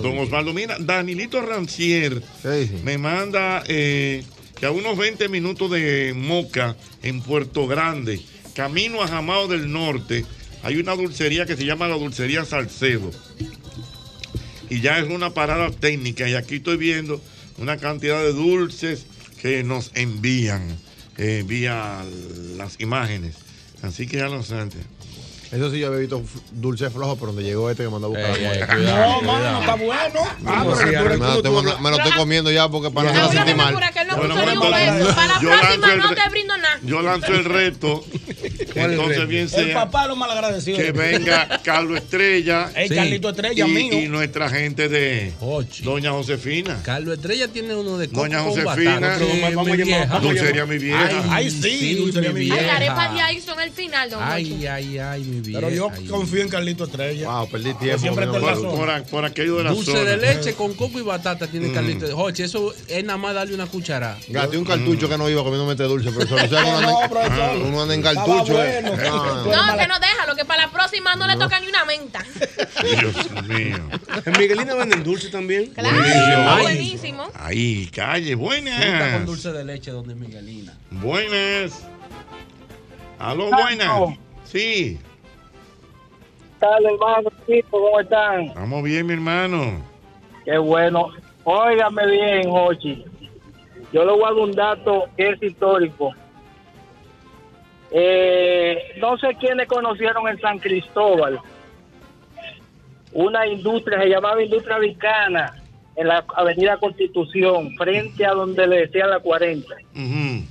Don 0.03 0.19
Osvaldo, 0.19 0.53
mira, 0.53 0.77
Danilito 0.79 1.41
Rancier 1.43 2.23
me 2.85 2.97
manda 2.99 3.63
eh, 3.67 4.23
que 4.63 4.67
a 4.67 4.71
unos 4.71 4.97
20 4.97 5.29
minutos 5.29 5.73
de 5.73 6.15
Moca, 6.17 6.77
en 7.03 7.21
Puerto 7.21 7.67
Grande, 7.67 8.21
camino 8.55 9.03
a 9.03 9.09
Jamao 9.09 9.49
del 9.49 9.73
Norte, 9.73 10.25
hay 10.63 10.77
una 10.77 10.95
dulcería 10.95 11.47
que 11.47 11.57
se 11.57 11.65
llama 11.65 11.89
la 11.89 11.97
Dulcería 11.97 12.45
Salcedo. 12.45 13.11
Y 14.71 14.81
ya 14.81 15.01
es 15.01 15.11
una 15.11 15.31
parada 15.35 15.69
técnica. 15.73 16.29
Y 16.29 16.35
aquí 16.37 16.55
estoy 16.59 16.77
viendo 16.77 17.21
una 17.59 17.77
cantidad 17.79 18.21
de 18.23 18.33
dulces 18.33 19.07
que 19.41 19.65
nos 19.65 19.91
envían 19.95 20.79
eh, 21.19 21.43
vía 21.45 22.05
las 22.57 22.79
imágenes. 22.79 23.35
Así 23.83 24.07
que 24.07 24.19
ya 24.19 24.29
lo 24.29 24.45
saben. 24.45 24.71
Eso 25.51 25.71
sí, 25.71 25.81
yo 25.81 25.89
había 25.89 25.99
visto 25.99 26.23
dulce 26.53 26.89
flojo, 26.89 27.17
pero 27.17 27.27
donde 27.33 27.43
llegó 27.43 27.69
este 27.69 27.83
que 27.83 27.91
mandó 27.91 28.07
a 28.07 28.11
buscar 28.11 28.31
Ey, 28.39 28.43
la 28.43 28.53
ey, 28.53 28.59
muerte. 28.59 28.75
cuidado, 28.77 29.21
No, 29.21 29.23
mano, 29.23 29.61
está 29.61 29.75
bueno. 29.75 30.21
Ah, 30.47 30.65
pero 30.65 31.03
Me 31.03 31.17
lo 31.19 31.35
estoy 31.35 31.53
manda- 31.53 31.79
me 31.79 31.91
lo 31.91 31.97
estoy 31.99 32.13
comiendo 32.13 32.51
ya 32.51 32.71
porque 32.71 32.91
para 32.91 33.13
no 33.13 33.31
sentir 33.31 33.55
mal. 33.55 33.75
No 34.17 34.35
Bueno, 34.35 34.35
bueno, 34.61 34.71
beso. 34.99 35.15
Para 35.15 35.27
la 35.35 35.41
yo 35.41 35.49
próxima 35.49 35.71
lanzo 35.71 35.93
el 35.93 35.99
no 35.99 36.15
te 36.15 36.31
brindo 36.31 36.57
nada. 36.57 36.79
Yo 36.83 37.03
lanzo 37.03 37.33
el 37.35 37.45
reto. 37.45 38.05
entonces 38.75 39.29
bien 39.29 39.43
El 39.43 39.49
sea 39.49 39.75
papá 39.75 40.07
lo 40.07 40.17
malagradecido. 40.17 40.77
que 40.79 40.93
venga 40.93 41.61
Carlos 41.65 41.99
Estrella 41.99 42.71
El 42.75 42.89
Sí. 42.89 42.95
Carlito 42.95 43.29
Estrella 43.31 43.67
y, 43.67 43.71
mío. 43.71 44.01
y 44.01 44.09
nuestra 44.09 44.49
gente 44.49 44.89
de 44.89 45.33
Ochi. 45.41 45.83
Doña 45.85 46.11
Josefina. 46.13 46.81
Carlos 46.83 47.15
Estrella 47.17 47.49
tiene 47.49 47.75
uno 47.75 47.99
de 47.99 48.09
coco 48.09 48.23
Doña 48.23 48.41
Josefina. 48.41 49.19
vieja. 49.77 50.19
Dulcería 50.21 50.67
mi 50.67 50.79
vieja. 50.79 51.25
Ay, 51.31 51.51
sí, 51.51 51.95
dulcería 51.97 52.31
mi 52.33 52.41
mi 52.43 52.51
Ay, 52.51 52.51
vieja. 52.51 52.67
la 52.67 52.77
arepa 52.77 53.09
de 53.15 53.21
ahí 53.21 53.41
son 53.41 53.61
el 53.61 53.71
final, 53.71 54.11
don. 54.11 54.21
Ay, 54.23 54.67
ay, 54.67 54.99
ay, 54.99 55.23
mi 55.25 55.41
vieja. 55.41 55.61
Pero 55.61 55.71
yo 55.75 55.91
ay. 55.95 56.07
confío 56.07 56.43
en 56.43 56.49
Carlito 56.49 56.85
Estrella. 56.85 57.29
Wow, 57.29 57.49
perdí 57.51 57.75
tiempo. 57.75 57.99
siempre. 58.01 58.27
Por, 58.27 58.41
zona. 58.57 58.71
por, 58.71 59.03
por 59.05 59.25
aquello 59.25 59.57
de 59.57 59.65
la 59.65 59.71
Dulce 59.71 59.93
zona. 59.93 60.11
de 60.11 60.17
leche 60.17 60.55
con 60.55 60.75
coco 60.75 60.99
y 60.99 61.03
batata 61.03 61.47
tiene 61.47 61.69
Mm. 61.69 61.75
Carlito. 61.75 62.17
Jochi, 62.17 62.43
eso 62.43 62.75
es 62.89 63.05
nada 63.05 63.17
más 63.19 63.35
darle 63.35 63.55
una 63.55 63.67
cuchara. 63.67 64.02
Gasté 64.29 64.59
un 64.59 64.65
cartucho 64.65 65.09
que 65.09 65.17
no 65.19 65.29
iba 65.29 65.43
comiéndome 65.43 65.73
este 65.73 65.85
dulce, 65.85 66.11
profesor. 66.11 66.41
O 66.45 66.49
sea, 66.49 66.63
que 66.65 66.71
uno 66.71 66.81
No, 67.03 67.09
profesor. 67.09 67.57
uno 67.67 67.83
anda 67.83 67.95
en 67.95 68.03
cartucho. 68.03 68.63
eh. 68.63 68.81
bueno. 68.83 69.03
Ah. 69.03 69.43
No, 69.73 69.79
que 69.79 69.87
no 69.87 69.99
déjalo, 69.99 70.37
que 70.37 70.45
para 70.45 70.67
la 70.67 70.71
próxima 70.73 71.15
no 71.17 71.27
le 71.27 71.37
toca 71.37 71.61
ni 71.61 71.67
una 71.69 71.85
menta. 71.85 72.23
Dios 73.01 73.31
mío. 73.47 73.77
En 74.25 74.33
Miguelina 74.39 74.75
venden 74.75 75.03
dulce 75.03 75.29
también. 75.31 75.67
Claro, 75.75 75.97
Ay. 76.03 76.63
buenísimo. 76.63 77.25
Ahí, 77.35 77.87
calle, 77.95 78.37
Fruta 78.37 78.55
con 78.57 78.63
buenas. 78.65 79.27
dulce 79.27 79.53
de 79.53 79.65
leche 79.65 79.91
donde 79.91 80.15
Miguelina. 80.15 80.77
Buenas. 80.91 81.83
Aló, 83.19 83.51
buenas. 83.51 84.19
Sí, 84.45 84.99
tal, 86.59 86.85
hermano? 86.85 87.29
¿Cómo 87.71 88.01
están? 88.01 88.41
estamos 88.43 88.83
bien, 88.85 89.07
mi 89.07 89.15
hermano. 89.15 89.83
Qué 90.45 90.57
bueno. 90.59 91.09
Óigame 91.45 92.07
bien, 92.07 92.51
Jochi. 92.51 93.05
Yo 93.93 94.05
le 94.05 94.13
voy 94.13 94.23
a 94.23 94.27
dar 94.27 94.35
un 94.35 94.53
dato 94.53 95.05
que 95.17 95.31
es 95.31 95.43
histórico. 95.43 96.13
Eh, 97.91 98.95
no 98.99 99.19
sé 99.19 99.37
quiénes 99.39 99.69
conocieron 99.69 100.27
en 100.29 100.41
San 100.41 100.59
Cristóbal 100.59 101.41
una 103.13 103.47
industria, 103.47 104.01
se 104.01 104.09
llamaba 104.09 104.43
Industria 104.43 104.79
Vicana, 104.79 105.63
en 105.97 106.09
la 106.09 106.25
Avenida 106.35 106.79
Constitución, 106.79 107.75
frente 107.77 108.25
a 108.25 108.33
donde 108.33 108.67
le 108.67 108.87
decían 108.87 109.11
la 109.11 109.21
40. 109.21 109.75
Ujú. 109.95 110.47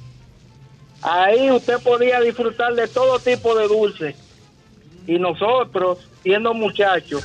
Ahí 1.01 1.49
usted 1.49 1.80
podía 1.82 2.21
disfrutar 2.21 2.73
de 2.75 2.88
todo 2.88 3.17
tipo 3.19 3.56
de 3.56 3.67
dulces. 3.67 4.15
Y 5.08 5.17
nosotros, 5.17 6.08
siendo 6.21 6.54
muchachos, 6.54 7.23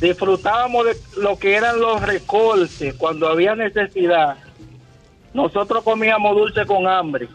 disfrutábamos 0.00 0.86
de 0.86 0.96
lo 1.18 1.38
que 1.38 1.54
eran 1.54 1.78
los 1.78 2.00
recortes 2.00 2.94
cuando 2.94 3.28
había 3.28 3.54
necesidad. 3.54 4.38
Nosotros 5.34 5.82
comíamos 5.84 6.34
dulce 6.34 6.64
con 6.64 6.86
hambre. 6.86 7.28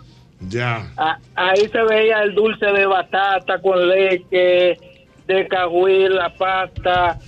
Ya. 0.48 0.88
A- 0.98 1.20
ahí 1.36 1.68
se 1.68 1.84
veía 1.84 2.24
el 2.24 2.34
dulce 2.34 2.66
de 2.66 2.86
batata 2.86 3.62
con 3.62 3.88
leche, 3.88 4.80
de 5.28 5.48
cahuil, 5.50 6.16
la 6.16 6.34
pasta, 6.34 7.20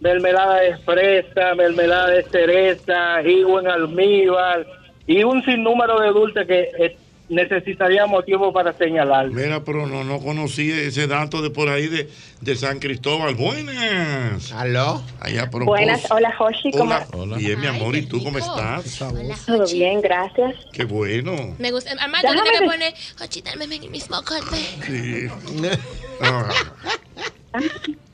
mermelada 0.00 0.56
de 0.56 0.76
fresa, 0.78 1.54
mermelada 1.54 2.08
de 2.08 2.24
cereza, 2.24 3.22
higo 3.22 3.60
en 3.60 3.68
almíbar 3.68 4.66
y 5.06 5.22
un 5.22 5.42
sinnúmero 5.44 6.00
de 6.00 6.08
dulces 6.08 6.46
que 6.46 6.96
necesitaríamos 7.30 8.24
tiempo 8.24 8.52
para 8.52 8.72
señalar. 8.76 9.28
Mira, 9.30 9.62
pero 9.64 9.86
no, 9.86 10.02
no 10.04 10.18
conocí 10.20 10.70
ese 10.70 11.06
dato 11.06 11.40
de 11.40 11.50
por 11.50 11.68
ahí 11.68 11.86
de, 11.86 12.10
de 12.40 12.56
San 12.56 12.80
Cristóbal. 12.80 13.36
Buenas. 13.36 14.52
¿Aló? 14.52 15.00
Allá 15.20 15.48
por 15.48 15.64
Buenas, 15.64 16.10
hola 16.10 16.34
Joshi, 16.36 16.72
¿cómo 16.72 16.94
Hola. 17.12 17.36
Bien, 17.36 17.58
mi 17.60 17.66
amor, 17.68 17.94
¿y 17.94 18.02
tú 18.06 18.22
cómo 18.22 18.38
estás? 18.38 18.98
Todo 19.46 19.64
bien, 19.72 20.00
gracias. 20.00 20.56
Qué 20.72 20.84
bueno. 20.84 21.54
Me 21.58 21.70
gusta. 21.70 21.92
Armando, 21.92 22.28
tiene 22.28 22.42
Déjame 22.42 22.58
que 22.58 22.66
poner, 22.66 22.94
Jochi, 23.18 23.42
dame 23.42 23.66
mi 23.68 23.88
mismo 23.88 24.16
golpe. 24.16 24.56
Sí. 24.86 25.28
Ah, 26.22 27.58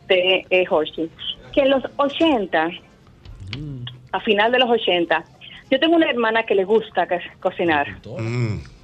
De 0.08 0.46
eh, 0.48 0.64
Joshi, 0.64 1.10
que 1.52 1.62
en 1.62 1.70
los 1.70 1.82
80, 1.96 2.70
a 4.12 4.20
final 4.20 4.52
de 4.52 4.58
los 4.60 4.70
80, 4.70 5.24
yo 5.70 5.80
tengo 5.80 5.96
una 5.96 6.08
hermana 6.08 6.44
que 6.44 6.54
le 6.54 6.64
gusta 6.64 7.06
cocinar. 7.40 7.98
mm. 8.06 8.75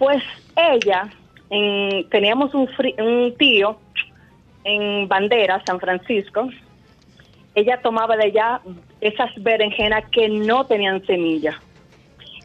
Pues 0.00 0.22
ella, 0.56 1.08
en- 1.50 2.08
teníamos 2.08 2.54
un, 2.54 2.66
fri- 2.68 2.98
un 2.98 3.36
tío 3.36 3.78
en 4.64 5.06
Bandera, 5.06 5.62
San 5.66 5.78
Francisco. 5.78 6.48
Ella 7.54 7.78
tomaba 7.82 8.16
de 8.16 8.24
allá 8.24 8.62
esas 9.02 9.30
berenjenas 9.42 10.04
que 10.10 10.26
no 10.30 10.64
tenían 10.64 11.04
semilla. 11.06 11.60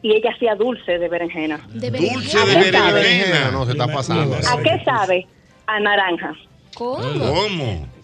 Y 0.01 0.11
ella 0.17 0.31
hacía 0.35 0.53
dulce 0.55 0.99
de 0.99 1.07
berenjena. 1.07 1.61
De 1.69 1.89
Dulce 1.91 2.37
¿A 2.37 2.45
de 2.45 2.93
berenjena. 2.93 3.51
No, 3.51 3.65
se 3.65 3.71
está 3.71 3.87
pasando. 3.87 4.35
¿A 4.35 4.61
qué 4.61 4.83
sabe? 4.83 5.25
A 5.65 5.79
naranja. 5.79 6.33
¿Cómo? 6.75 6.99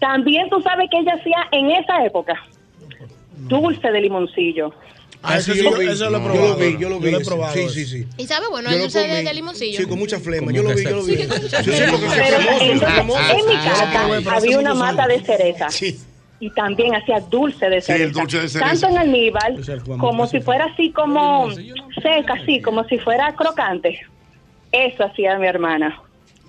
También 0.00 0.48
tú 0.48 0.62
sabes 0.62 0.88
que 0.90 0.96
ella 0.98 1.12
hacía 1.20 1.46
en 1.52 1.70
esa 1.72 2.02
época 2.06 2.42
dulce 3.36 3.90
de 3.92 4.00
limoncillo. 4.00 4.72
Ah, 5.24 5.38
eso 5.38 5.52
sí, 5.52 5.62
yo, 5.62 5.80
eso 5.80 6.10
lo 6.10 6.18
he 6.18 6.20
probado. 6.20 6.34
yo 6.34 6.48
lo 6.48 6.56
vi, 6.56 6.72
yo 6.78 6.88
lo 6.88 6.96
yo 6.96 7.00
vi. 7.00 7.10
lo 7.12 7.18
he 7.20 7.24
probado 7.24 7.54
Sí, 7.54 7.68
sí, 7.68 7.86
sí. 7.86 8.06
¿Y 8.16 8.26
sabe 8.26 8.48
bueno 8.48 8.70
el 8.70 8.80
dulce 8.80 8.98
de, 9.06 9.34
limoncillo? 9.34 9.78
Sí, 9.78 9.86
con 9.86 9.98
mucha 9.98 10.18
flema. 10.18 10.50
Yo 10.52 10.62
lo 10.62 10.74
vi, 10.74 10.82
yo 10.84 10.96
lo 10.96 11.04
vi. 11.04 11.16
Sí, 11.16 11.26
con 11.28 11.40
mucha 11.42 11.62
Sí, 11.62 11.70
sí, 11.70 11.76
flema. 11.76 13.30
en 13.30 13.46
mi 13.46 13.52
Sí, 13.52 13.68
casa 13.68 14.36
había 14.36 14.58
una 14.58 14.74
mata 14.74 15.06
de 15.06 15.20
cereza. 15.22 15.68
Y 16.40 16.50
también 16.50 16.92
hacía 16.96 17.20
dulce 17.20 17.68
de 17.68 17.80
Sí, 17.80 17.92
el 17.92 17.98
cereza. 17.98 18.20
dulce 18.20 18.40
de 18.40 18.48
cereza. 18.48 18.70
Tanto 18.70 18.88
en 18.88 18.98
almíbar 18.98 19.52
como 19.98 20.26
si 20.26 20.40
fuera 20.40 20.64
así 20.64 20.90
como 20.90 21.50
seca, 22.02 22.34
así 22.34 22.60
como 22.60 22.82
si 22.88 22.98
fuera 22.98 23.32
crocante. 23.36 24.00
Eso 24.72 25.04
hacía 25.04 25.38
mi 25.38 25.46
hermana. 25.46 26.00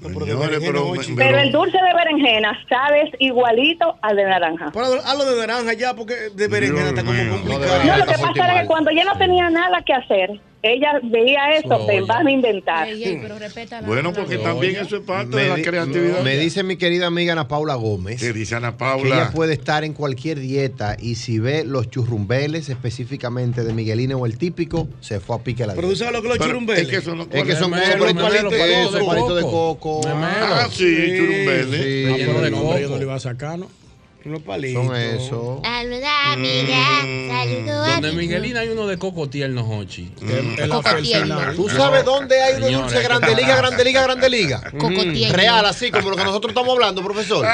Señores, 0.02 0.60
pero, 0.60 0.94
Pero 1.16 1.38
el 1.40 1.52
dulce 1.52 1.78
de 1.78 1.94
berenjena, 1.94 2.60
sabes, 2.68 3.10
igualito 3.20 3.98
al 4.02 4.18
de 4.18 4.26
naranja. 4.26 4.72
Pero 4.74 4.86
hazlo 4.86 5.26
de 5.26 5.48
naranja 5.48 5.74
ya, 5.74 5.94
porque 5.94 6.14
de 6.34 6.48
berenjena 6.48 6.90
está 6.90 7.04
como 7.04 7.18
complicado. 7.30 7.84
No, 7.86 7.98
lo 7.98 8.06
que 8.06 8.14
pasa 8.14 8.52
era 8.52 8.62
que 8.62 8.68
cuando 8.68 8.90
ella 8.90 9.06
no 9.06 9.18
tenía 9.18 9.50
nada 9.50 9.82
que 9.82 9.94
hacer, 9.94 10.42
ella 10.64 11.00
veía 11.04 11.52
eso, 11.58 11.68
Soya. 11.68 11.86
ven, 11.88 12.08
vas 12.08 12.26
a 12.26 12.32
inventar. 12.32 12.88
Bueno, 13.86 14.14
porque 14.14 14.38
también 14.38 14.78
eso 14.78 14.96
es 14.98 15.04
parte 15.04 15.36
de 15.36 15.50
la 15.50 15.62
creatividad. 15.62 16.22
Me 16.24 16.38
dice 16.38 16.64
mi 16.64 16.78
querida 16.78 17.08
amiga 17.08 17.34
Ana 17.34 17.48
Paula 17.48 17.76
Gómez. 17.76 18.22
¿Qué 18.22 18.34
dice 18.34 18.56
Ana 18.56 18.72
Que 18.72 18.78
Paula? 18.78 19.16
ella 19.16 19.32
puede 19.32 19.54
estar 19.54 19.84
en 19.84 19.94
cualquier 19.94 20.40
dieta 20.40 20.96
y 21.00 21.16
si 21.16 21.40
ve 21.40 21.64
los 21.66 21.90
churrumbeles 21.90 22.70
específicamente 22.70 23.64
de 23.64 23.74
Miguelino 23.74 24.18
o 24.18 24.26
el 24.26 24.38
típico, 24.38 24.88
se 25.02 25.20
fue 25.20 25.36
a 25.36 25.40
pique 25.40 25.68
la 25.68 25.76
Pero 25.76 25.90
tú 25.90 25.96
sabes 25.96 26.14
lo 26.14 26.22
que 26.22 26.30
los 26.30 26.38
Pero 26.38 26.50
churumbeles. 26.50 26.84
es 26.84 26.90
que 26.90 27.02
son- 27.02 27.22
es 27.22 27.44
que 27.44 27.56
son 27.56 27.72
los 27.72 27.80
palitos- 28.14 29.36
de 29.36 29.42
coco. 29.42 30.02
Ah, 30.08 30.68
sí, 30.72 30.96
churumbeles. 31.18 31.82
Sí, 31.82 32.06
Ah, 32.10 32.16
pero 32.26 32.42
de 32.42 32.52
nombre 32.52 32.82
yo 32.82 32.88
coco. 32.88 32.94
no 32.94 32.98
lo 32.98 33.02
iba 33.04 33.16
a 33.16 33.20
sacar, 33.20 33.60
¿no? 33.60 33.68
Unos 34.26 34.42
palitos. 34.44 34.86
Son 34.86 34.96
eso. 34.96 35.62
Donde 37.92 38.12
Miguelina 38.14 38.62
hay 38.62 38.70
uno 38.70 38.88
de 38.88 38.98
coco 38.98 39.28
tierno, 39.30 39.68
Hochi. 39.70 40.12
En 40.22 40.70
la 40.70 40.82
personal. 40.82 41.56
¿Tú 41.56 41.68
sabes 41.70 42.06
dónde 42.06 42.42
hay 42.42 42.54
unos 42.56 42.66
Señores, 42.68 42.92
dulces 42.94 43.04
Grande 43.04 43.36
Liga, 43.36 43.56
Grande 43.58 43.84
Liga, 43.84 44.04
Grande 44.04 44.30
Liga? 44.30 44.62
Coco 44.72 44.90
Mm. 45.04 45.14
tierno. 45.14 45.36
Real, 45.38 45.66
así 45.66 45.92
como 45.92 46.10
lo 46.10 46.16
que 46.16 46.24
nosotros 46.24 46.52
estamos 46.52 46.74
hablando, 46.74 47.04
profesor. 47.04 47.46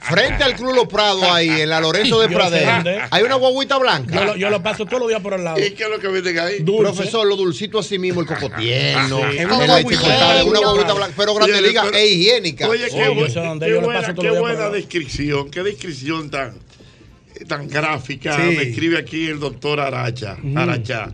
Frente 0.00 0.42
al 0.42 0.54
Club 0.56 0.74
Los 0.74 0.86
Prados, 0.88 1.22
ahí, 1.24 1.48
en 1.48 1.68
la 1.68 1.80
Lorenzo 1.80 2.20
de. 2.20 2.28
Pradera, 2.28 3.08
hay 3.10 3.22
una 3.22 3.36
guaguita 3.36 3.78
blanca. 3.78 4.14
Yo 4.14 4.24
lo, 4.24 4.36
yo 4.36 4.50
lo 4.50 4.62
paso 4.62 4.86
todos 4.86 5.00
los 5.00 5.08
días 5.08 5.20
por 5.20 5.34
el 5.34 5.44
lado. 5.44 5.58
¿Y 5.58 5.70
qué 5.72 5.84
es 5.84 5.90
lo 5.90 5.98
que 5.98 6.08
venden 6.08 6.38
ahí? 6.38 6.58
Dulce. 6.60 6.82
Profesor, 6.82 7.26
lo 7.26 7.36
dulcito 7.36 7.78
así 7.78 7.98
mismo, 7.98 8.20
el 8.22 8.26
coco 8.26 8.50
tierno, 8.50 9.20
Ah, 9.22 9.28
sí. 9.30 9.38
el 9.38 9.48
Coco 9.48 9.60
tierno. 9.64 10.44
una 10.46 10.60
guaguita 10.60 10.92
blanca, 10.94 11.14
pero 11.16 11.34
Grande 11.34 11.62
Liga 11.62 11.84
es 11.92 12.10
higiénica. 12.10 12.68
Oye, 12.68 12.86
qué, 12.90 13.08
buena, 13.08 13.32
todos 14.14 14.24
qué 14.24 14.50
los 14.50 14.72
descripción, 14.72 15.50
descripción 15.92 16.30
tan, 16.30 16.54
tan 17.46 17.68
gráfica 17.68 18.36
Sí. 18.36 18.56
me 18.56 18.62
escribe 18.62 18.98
aquí 18.98 19.26
el 19.26 19.38
doctor 19.38 19.80
Aracha, 19.80 20.36
Aracha. 20.56 21.12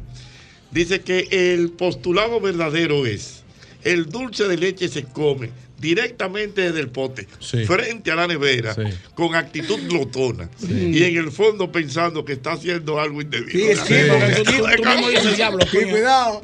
Dice 0.70 1.00
que 1.00 1.28
el 1.30 1.70
postulado 1.70 2.40
verdadero 2.40 3.06
es, 3.06 3.42
el 3.84 4.06
dulce 4.06 4.44
de 4.48 4.56
leche 4.58 4.88
se 4.88 5.04
come 5.04 5.50
directamente 5.78 6.60
desde 6.62 6.80
el 6.80 6.88
pote, 6.88 7.26
frente 7.66 8.10
a 8.10 8.16
la 8.16 8.26
nevera, 8.26 8.74
con 9.14 9.34
actitud 9.34 9.78
glotona, 9.88 10.50
y 10.68 11.02
en 11.04 11.16
el 11.16 11.30
fondo 11.30 11.70
pensando 11.72 12.24
que 12.24 12.34
está 12.34 12.52
haciendo 12.52 13.00
algo 13.00 13.22
indebido. 13.22 13.50
Sí, 13.52 13.62
es 13.62 13.80
que- 13.80 14.04
Tú, 14.36 14.44
tú- 14.44 14.64
tú 14.82 14.88
mismo 14.88 15.08
dices, 15.08 15.36
diablo, 15.36 15.64
Sí, 15.70 15.76
coño. 15.78 15.90
cuidado. 15.90 16.42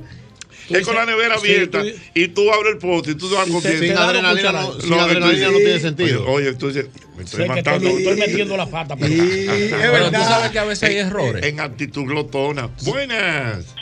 Es 0.70 0.86
con 0.86 0.94
la 0.94 1.04
nevera 1.06 1.36
Sí, 1.38 1.46
abierta 1.52 1.82
tú- 1.82 1.88
y 2.14 2.28
tú 2.28 2.50
abres 2.52 2.72
el 2.74 2.78
pote 2.78 3.10
y 3.10 3.14
tú 3.16 3.28
te 3.28 3.34
vas 3.34 3.44
comiendo. 3.46 3.80
te 3.80 3.88
da 3.92 4.12
la 4.12 4.30
cuchara. 4.30 4.66
sin 4.80 4.94
adrenalina 4.94 5.50
no 5.50 5.58
tiene 5.58 5.78
sentido. 5.80 6.22
Oye, 6.22 6.32
oye, 6.34 6.48
entonces 6.50 6.86
me 7.16 7.24
estoy 7.24 7.46
matando. 7.48 7.88
estoy, 7.88 8.02
estoy 8.02 8.16
metiendo 8.16 8.56
la 8.56 8.66
pata. 8.66 8.96
pero- 8.96 9.12
Pero 9.70 10.10
tú 10.10 10.20
sabes 10.20 10.50
que 10.50 10.58
a 10.58 10.64
veces 10.64 10.88
hay 10.88 10.96
En- 10.98 11.06
errores. 11.08 11.44
En 11.44 11.60
actitud 11.60 12.04
glotona. 12.04 12.70
Buenas. 12.84 13.74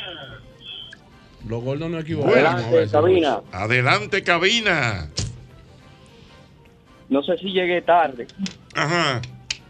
Los 1.48 1.62
gordos 1.62 1.90
no 1.90 1.98
equivocan. 1.98 2.32
Adelante, 2.32 2.88
cabina. 2.90 3.40
Adelante, 3.52 4.22
cabina. 4.22 5.08
No 7.08 7.22
sé 7.22 7.36
si 7.38 7.52
llegué 7.52 7.82
tarde, 7.82 8.26
Ajá. 8.74 9.20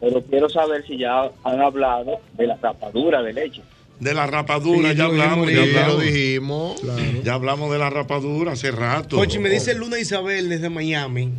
pero 0.00 0.22
quiero 0.22 0.48
saber 0.48 0.86
si 0.86 0.96
ya 0.98 1.30
han 1.44 1.60
hablado 1.60 2.20
de 2.34 2.46
la 2.46 2.56
rapadura 2.56 3.22
de 3.22 3.32
leche. 3.32 3.62
De 4.02 4.14
la 4.14 4.26
rapadura, 4.26 4.90
Sí, 4.90 4.96
ya 4.96 5.04
hablamos, 5.04 5.48
ya 5.52 5.62
hablamos. 5.62 5.94
lo 5.94 6.00
dijimos. 6.00 6.80
Ya 7.22 7.34
hablamos 7.34 7.70
de 7.72 7.78
la 7.78 7.88
rapadura 7.88 8.52
hace 8.52 8.72
rato. 8.72 9.14
Cochi, 9.16 9.38
me 9.38 9.48
dice 9.48 9.74
Luna 9.74 9.98
Isabel 10.00 10.48
desde 10.48 10.68
Miami. 10.68 11.30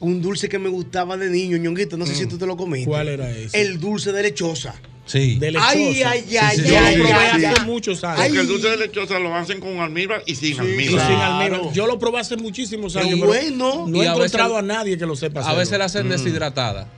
Un 0.00 0.20
dulce 0.20 0.48
que 0.48 0.58
me 0.58 0.68
gustaba 0.68 1.16
de 1.16 1.30
niño, 1.30 1.56
ñonguito. 1.56 1.96
No 1.96 2.06
sé 2.06 2.14
si 2.16 2.26
tú 2.26 2.36
te 2.38 2.46
lo 2.46 2.56
comiste. 2.56 2.88
¿Cuál 2.90 3.06
era 3.08 3.30
ese? 3.30 3.60
El 3.60 3.78
dulce 3.78 4.10
de 4.10 4.22
lechosa. 4.24 4.74
Sí. 5.06 5.38
De 5.38 5.52
lechosa. 5.52 5.68
Ay, 5.70 6.02
ay, 6.02 6.36
ay, 6.40 6.56
Yo 6.66 6.76
ay, 6.78 6.96
lo 6.96 7.04
probé 7.04 7.18
ay, 7.18 7.44
hace 7.44 7.60
ay. 7.60 7.66
muchos 7.66 8.02
años. 8.02 8.20
Porque 8.26 8.40
el 8.40 8.46
dulce 8.48 8.68
de 8.70 8.76
lechosa 8.76 9.18
lo 9.20 9.32
hacen 9.34 9.60
con 9.60 9.78
almíbar 9.78 10.22
y 10.26 10.34
sin 10.34 10.56
Y 10.56 10.58
almíbar. 10.58 11.06
sin 11.06 11.16
almíbar. 11.16 11.72
Yo 11.72 11.86
lo 11.86 11.98
probé 12.00 12.18
hace 12.18 12.36
muchísimos 12.36 12.94
Qué 12.94 12.98
años. 12.98 13.14
pero 13.20 13.26
bueno. 13.28 13.86
No 13.86 14.02
he 14.02 14.08
a 14.08 14.12
veces- 14.14 14.26
encontrado 14.34 14.56
a 14.58 14.62
nadie 14.62 14.98
que 14.98 15.06
lo 15.06 15.14
sepa 15.14 15.38
A 15.38 15.42
hacerlo. 15.44 15.58
veces 15.60 15.78
la 15.78 15.84
hacen 15.84 16.08
deshidratada. 16.08 16.88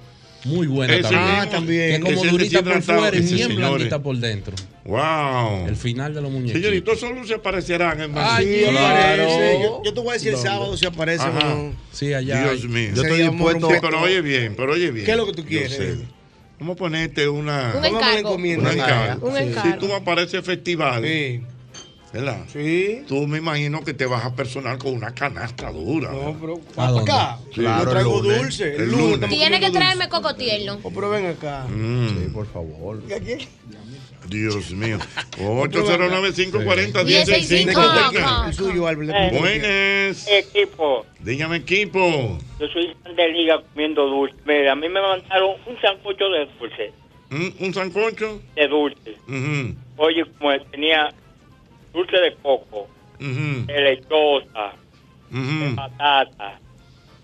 Muy 0.44 0.66
buena 0.68 0.94
Ese 0.94 1.02
también. 1.02 1.24
mismo. 1.24 1.38
Ah, 1.42 1.50
también. 1.50 1.88
Que 1.88 1.94
es 1.96 2.00
como 2.00 2.20
Ese 2.22 2.30
durita 2.30 2.62
por 2.62 2.82
fuera 2.82 3.08
y 3.08 3.20
bien 3.20 3.28
señores. 3.28 3.56
blandita 3.56 4.02
por 4.02 4.16
dentro. 4.16 4.54
Wow. 4.84 5.66
El 5.66 5.76
final 5.76 6.14
de 6.14 6.20
los 6.22 6.30
muñequitos. 6.30 6.60
Señorito, 6.62 6.92
esos 6.92 7.14
dulces 7.14 7.38
parecerán, 7.40 8.00
hermano. 8.00 8.28
Ay, 8.30 8.46
Sí, 8.46 8.70
Claro. 8.70 9.24
Yo, 9.62 9.82
yo 9.84 9.94
te 9.94 10.00
voy 10.00 10.10
a 10.10 10.12
decir 10.12 10.28
el 10.32 10.38
sábado 10.38 10.76
si 10.76 10.86
aparece 10.86 11.24
o 11.24 11.26
Ajá. 11.26 11.48
no. 11.54 11.74
Sí, 11.90 12.14
allá. 12.14 12.42
Dios 12.52 12.62
hay. 12.62 12.68
mío. 12.68 12.90
Yo 12.94 13.02
estoy 13.02 13.22
dispuesto. 13.22 13.68
Sí, 13.70 13.76
pero 13.80 14.00
oye 14.02 14.20
bien, 14.20 14.54
pero 14.56 14.72
oye 14.72 14.90
bien. 14.92 15.04
¿Qué 15.04 15.10
es 15.12 15.16
lo 15.16 15.26
que 15.26 15.32
tú 15.32 15.44
quieres? 15.44 15.78
Vamos 16.60 16.74
a 16.74 16.78
ponerte 16.78 17.28
una. 17.28 17.74
Un 17.76 17.84
encargo. 17.84 18.34
una 18.36 18.72
encargo. 18.72 19.26
Un 19.28 19.36
Si 19.36 19.42
encargo. 19.42 19.78
tú 19.86 19.92
apareces 19.92 20.44
festival, 20.44 21.02
Sí. 21.04 21.40
¿Verdad? 22.12 22.44
Sí. 22.52 23.02
Tú 23.08 23.26
me 23.26 23.38
imagino 23.38 23.82
que 23.84 23.92
te 23.94 24.06
vas 24.06 24.24
a 24.24 24.34
personar 24.34 24.78
con 24.78 24.94
una 24.94 25.14
canasta 25.14 25.70
dura. 25.70 26.10
No, 26.12 26.36
pero 26.40 26.54
¿A 26.54 26.74
para 26.74 27.00
acá. 27.00 27.38
Claro, 27.52 27.84
yo 27.84 27.90
traigo 27.90 28.22
lunes. 28.22 28.38
dulce. 28.42 28.74
El 28.76 28.82
El 28.82 28.90
lunes. 28.90 28.98
lunes. 29.00 29.14
estamos 29.14 29.36
Tiene 29.36 29.60
que 29.60 29.70
traerme 29.70 30.08
coco 30.08 30.34
tierno. 30.34 30.72
dulce. 30.74 30.88
Oh, 30.88 30.92
pero 30.94 31.10
ven 31.10 31.26
acá. 31.26 31.64
Mm, 31.68 32.08
Sí, 32.08 32.30
por 32.32 32.46
favor. 32.52 33.02
Dios 34.28 34.70
mío. 34.72 34.98
809-540-1065. 35.38 37.04
Dieciséis. 37.04 37.66
El 38.46 38.54
suyo, 38.54 38.86
Albert. 38.86 39.32
Buenas. 39.38 40.26
Equipo, 40.28 41.06
Dígame, 41.20 41.56
equipo. 41.58 42.38
yo 42.60 42.66
soy 42.68 42.94
de 43.14 43.28
liga 43.28 43.62
comiendo 43.72 44.06
dulce. 44.06 44.34
Mira, 44.44 44.72
a 44.72 44.74
mí 44.74 44.88
me 44.88 45.00
mandaron 45.00 45.50
un 45.66 45.80
sancocho 45.80 46.24
de 46.30 46.46
dulce, 46.58 46.92
¿Un, 47.30 47.54
un 47.66 47.74
sancocho? 47.74 48.40
de 48.54 48.68
dulce. 48.68 49.16
Oye, 49.96 50.24
como 50.38 50.58
tenía 50.70 51.12
dulce 51.96 52.16
de 52.18 52.34
coco, 52.42 52.88
de 53.18 53.80
lechosa, 53.80 54.72
de 55.30 55.74
patata, 55.74 56.60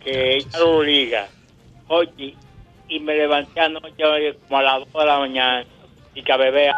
que 0.03 0.37
ella 0.37 0.59
lo 0.59 0.83
liga. 0.83 1.29
Oye, 1.89 2.35
y 2.89 3.01
me 3.01 3.15
levanté 3.15 3.61
anoche 3.61 4.35
como 4.49 4.59
a 4.59 4.63
las 4.63 4.79
2 4.79 4.93
de 4.93 5.07
la 5.07 5.19
mañana 5.19 5.65
y 6.15 6.23
que 6.23 6.33
a 6.33 6.37
beber. 6.39 6.73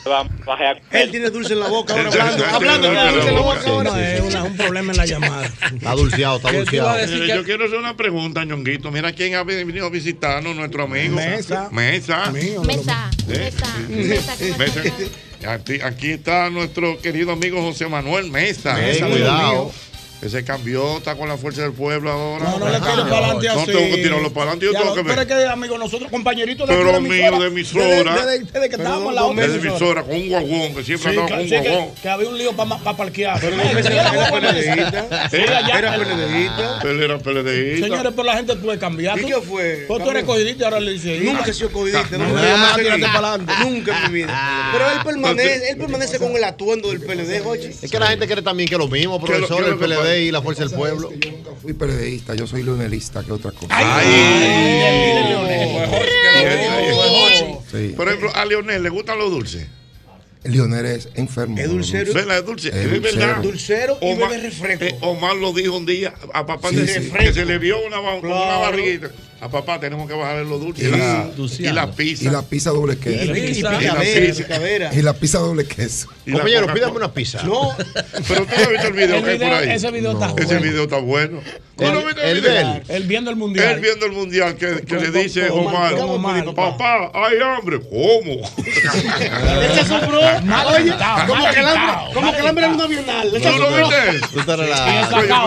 Él 0.92 1.10
tiene 1.10 1.28
dulce 1.28 1.52
en 1.52 1.60
la 1.60 1.68
boca 1.68 1.92
ahora 1.92 2.08
hablando. 2.10 2.44
Hablando, 2.46 2.90
tiene 2.90 3.12
dulce 3.12 3.28
en 3.28 3.34
la 3.34 3.40
boca 3.42 3.60
sí, 3.62 3.70
ahora. 3.70 3.90
No, 3.90 3.98
es, 3.98 4.34
un 4.34 4.56
problema 4.56 4.92
en 4.92 4.96
la 4.96 5.04
llamada. 5.06 5.46
Está 5.46 5.92
dulceado, 5.92 6.36
está 6.36 6.50
¿Qué 6.50 6.54
tú 6.54 6.64
dulceado. 6.64 7.26
Yo 7.26 7.44
quiero 7.44 7.64
hacer 7.66 7.78
una 7.78 7.96
pregunta, 7.96 8.44
ñonguito. 8.44 8.90
Mira 8.90 9.12
quién 9.12 9.34
ha 9.34 9.42
venido 9.44 9.86
a 9.86 9.90
visitarnos, 9.90 10.56
nuestro 10.56 10.84
amigo. 10.84 11.16
Mesa. 11.16 11.68
Mesa. 11.70 12.30
Mío, 12.30 12.62
Mesa. 12.62 13.10
¿Eh? 13.28 13.52
Mesa. 13.88 14.56
Mesa. 14.56 14.82
Aquí, 15.46 16.10
está 16.10 16.50
nuestro 16.50 17.00
querido 17.00 17.32
amigo 17.32 17.62
José 17.62 17.88
Manuel 17.88 18.30
Mesa. 18.30 18.74
Mesa, 18.74 19.08
cuidado. 19.08 19.72
Mío. 20.20 20.22
Que 20.22 20.28
se 20.28 20.44
cambió, 20.44 20.98
está 20.98 21.14
con 21.16 21.28
la 21.28 21.36
fuerza 21.38 21.62
del 21.62 21.72
pueblo 21.72 22.10
ahora. 22.10 22.44
No, 22.44 22.58
no 22.58 22.66
le 22.68 22.78
tires 22.78 22.94
para 22.94 23.16
adelante 23.16 23.46
No 23.48 23.60
así. 23.62 23.66
tengo 23.72 23.96
que 23.96 24.02
tirarlo 24.02 24.32
para 24.32 24.42
adelante, 24.50 24.66
yo 24.66 24.72
Ya 24.72 24.78
tengo 24.80 24.90
lo- 24.90 25.02
que 25.02 25.08
ver. 25.08 25.16
Pero 25.26 25.38
es 25.40 25.44
que, 25.44 25.48
amigo, 25.50 25.78
nosotros, 25.78 26.10
compañeritos 26.10 26.68
de 26.68 26.74
Pero 26.76 27.00
mío, 27.00 27.40
de 27.40 27.46
emisora. 27.46 27.84
Desde, 27.86 28.04
desde- 28.04 28.38
desde 28.44 28.50
que 28.68 28.76
Pero 28.76 28.82
estábamos 28.82 29.08
en 29.08 29.14
la 29.14 29.24
otra 29.24 29.44
Es 29.46 29.50
emisora 29.54 30.02
con 30.02 30.14
un 30.16 30.28
guaguón, 30.28 30.74
que 30.74 30.84
siempre 30.84 30.98
Sí, 31.12 31.18
andaba 31.18 31.28
con 31.28 31.38
un 31.38 31.44
sí, 31.44 31.50
que- 31.50 31.68
guaguón. 31.70 31.94
que 32.02 32.08
había 32.08 32.28
un 32.28 32.38
lío 32.38 32.52
para 32.52 32.96
parquear. 32.96 33.40
Pero 33.40 33.56
no 33.56 33.62
era 33.62 33.78
allá- 35.58 35.78
Era 35.78 35.96
PLDista. 35.96 36.80
Él 36.84 37.02
era 37.02 37.18
PLDista. 37.18 37.86
Señores, 37.86 38.12
pero 38.14 38.24
la 38.24 38.36
gente 38.36 38.56
puede 38.56 38.78
cambiar. 38.78 39.18
¿Y 39.18 39.24
qué 39.24 39.34
fue? 39.40 39.84
Pues 39.88 40.02
tú 40.04 40.10
eres 40.10 40.24
cogidista 40.24 40.62
y 40.62 40.64
ahora 40.64 40.80
le 40.80 40.92
dices. 40.92 41.22
Nunca 41.22 41.44
he 41.50 41.52
sido 41.54 41.70
cogidista. 41.72 42.18
No, 42.18 42.26
Nunca 42.28 42.42
no, 42.42 42.56
no, 42.58 42.74
tírate 42.76 42.96
vida. 42.98 43.12
para 43.12 43.28
adelante. 43.34 43.52
Nunca 43.64 43.96
en 44.06 44.12
mi 44.12 44.18
vida. 44.22 44.68
Pero 44.72 44.90
él 44.90 44.98
permanece, 45.04 45.70
él 45.70 45.76
permanece 45.78 46.18
con 46.18 46.36
el 46.36 46.44
atuendo 46.44 46.88
del 46.90 47.00
PLD, 47.00 47.40
Jochi. 47.40 47.70
Es 47.82 47.90
que 47.90 47.98
la 47.98 48.08
gente 48.08 48.26
cree 48.26 48.42
también 48.42 48.68
que 48.68 48.76
lo 48.76 48.88
mismo, 48.88 49.18
¿Qué 49.24 49.32
es 49.32 49.40
lo- 49.40 49.46
profesor, 49.46 49.64
el 49.64 49.70
lo 49.70 49.78
PLD 50.10 50.20
y 50.26 50.30
la 50.30 50.42
fuerza 50.42 50.64
del 50.64 50.72
pueblo. 50.72 51.10
Yo 51.18 51.30
nunca 51.30 51.50
fui 51.60 51.72
periodista, 51.72 52.34
yo 52.34 52.46
soy 52.46 52.62
lunelista, 52.62 53.22
que 53.24 53.32
otra 53.32 53.52
cosa. 53.52 53.68
Por 57.96 58.08
ejemplo, 58.08 58.30
a 58.34 58.44
Leonel 58.44 58.82
le 58.82 58.88
gustan 58.88 59.18
los 59.18 59.30
dulces. 59.30 59.66
Lionel 60.42 60.86
es 60.86 61.08
enfermo. 61.16 61.58
Es 61.58 61.68
dulcero. 61.68 62.14
¿Verdad? 62.14 62.38
Es 62.38 62.46
dulce. 62.46 62.68
Es 62.68 62.74
Es 62.74 63.02
verdad. 63.02 63.36
dulcero. 63.42 63.42
Dulcero 63.42 63.98
y 64.00 64.12
Omar, 64.14 64.30
bebe 64.30 64.42
refresco. 64.44 64.84
eh, 64.86 64.96
Omar 65.02 65.36
lo 65.36 65.52
dijo 65.52 65.76
un 65.76 65.84
día 65.84 66.14
a 66.32 66.46
papá 66.46 66.70
Sí, 66.70 66.76
de- 66.76 66.86
sí. 67.02 67.10
que 67.10 67.32
se 67.34 67.44
le 67.44 67.58
vio 67.58 67.76
una, 67.86 67.96
como 67.96 68.16
una 68.16 68.20
Claro. 68.28 68.60
barriguita. 68.60 69.10
A 69.42 69.48
papá 69.48 69.80
tenemos 69.80 70.06
que 70.06 70.14
bajarle 70.14 70.44
los 70.44 70.60
dulces. 70.60 70.84
Y 70.84 70.88
Y, 70.88 70.90
la- 70.90 70.98
la, 70.98 71.30
y 71.58 71.72
la 71.72 71.90
pizza. 71.92 72.24
Y 72.24 72.28
la 72.28 72.42
pizza 72.42 72.70
doble 72.70 72.98
queso. 72.98 73.24
Y, 73.24 73.26
la 73.26 73.32
pizza. 73.34 74.92
Y 74.92 75.02
la 75.02 75.14
pizza 75.14 75.38
doble 75.38 75.64
queso. 75.64 76.08
Compañero, 76.30 76.72
pídame 76.74 76.96
una 76.96 77.12
pizza. 77.12 77.42
No, 77.44 77.74
Pero 78.28 78.44
tú 78.44 78.50
no 78.54 78.62
has 78.62 78.68
visto 78.68 78.86
el 78.88 78.92
video 78.92 79.16
El 79.16 79.24
que 79.24 79.30
hay 79.30 79.38
por 79.38 79.48
ahí. 79.48 79.70
ese 79.70 79.90
video 79.90 80.12
está 80.12 80.26
Ese 80.36 80.44
bueno. 80.44 80.60
video 80.60 80.82
está 80.84 80.96
bueno. 80.98 81.40
¿Tú 81.76 81.84
no 81.86 82.00
El- 82.00 82.04
viste 82.06 82.20
el 82.22 82.28
el 82.36 82.40
video? 82.42 82.52
de 82.52 82.60
él. 82.60 82.82
Él 82.88 83.02
viendo 83.04 83.30
el 83.30 83.36
mundial. 83.36 83.72
Él 83.72 83.80
viendo 83.80 84.04
el 84.06 84.12
mundial 84.12 84.56
que, 84.56 84.82
que 84.82 84.96
le 84.96 85.10
dice 85.10 85.48
Omar, 85.48 85.96
con 85.96 86.10
Omar. 86.10 86.54
papá, 86.54 87.10
hay 87.14 87.38
hambre. 87.40 87.80
¿Cómo? 87.80 88.32
él 88.32 89.70
se 89.74 89.80
asombró. 89.80 90.20
Mal 90.44 90.66
Oye, 90.66 90.92
como 91.26 91.50
que 91.50 91.60
el 91.60 91.66
hambre, 91.66 92.14
como 92.14 92.32
que 92.32 92.38
el 92.40 92.46
hambre 92.46 92.66
era 92.66 92.86
bienal. 92.86 93.34
Él 93.34 93.42
¿Tú 93.42 93.48
asombró. 93.48 93.88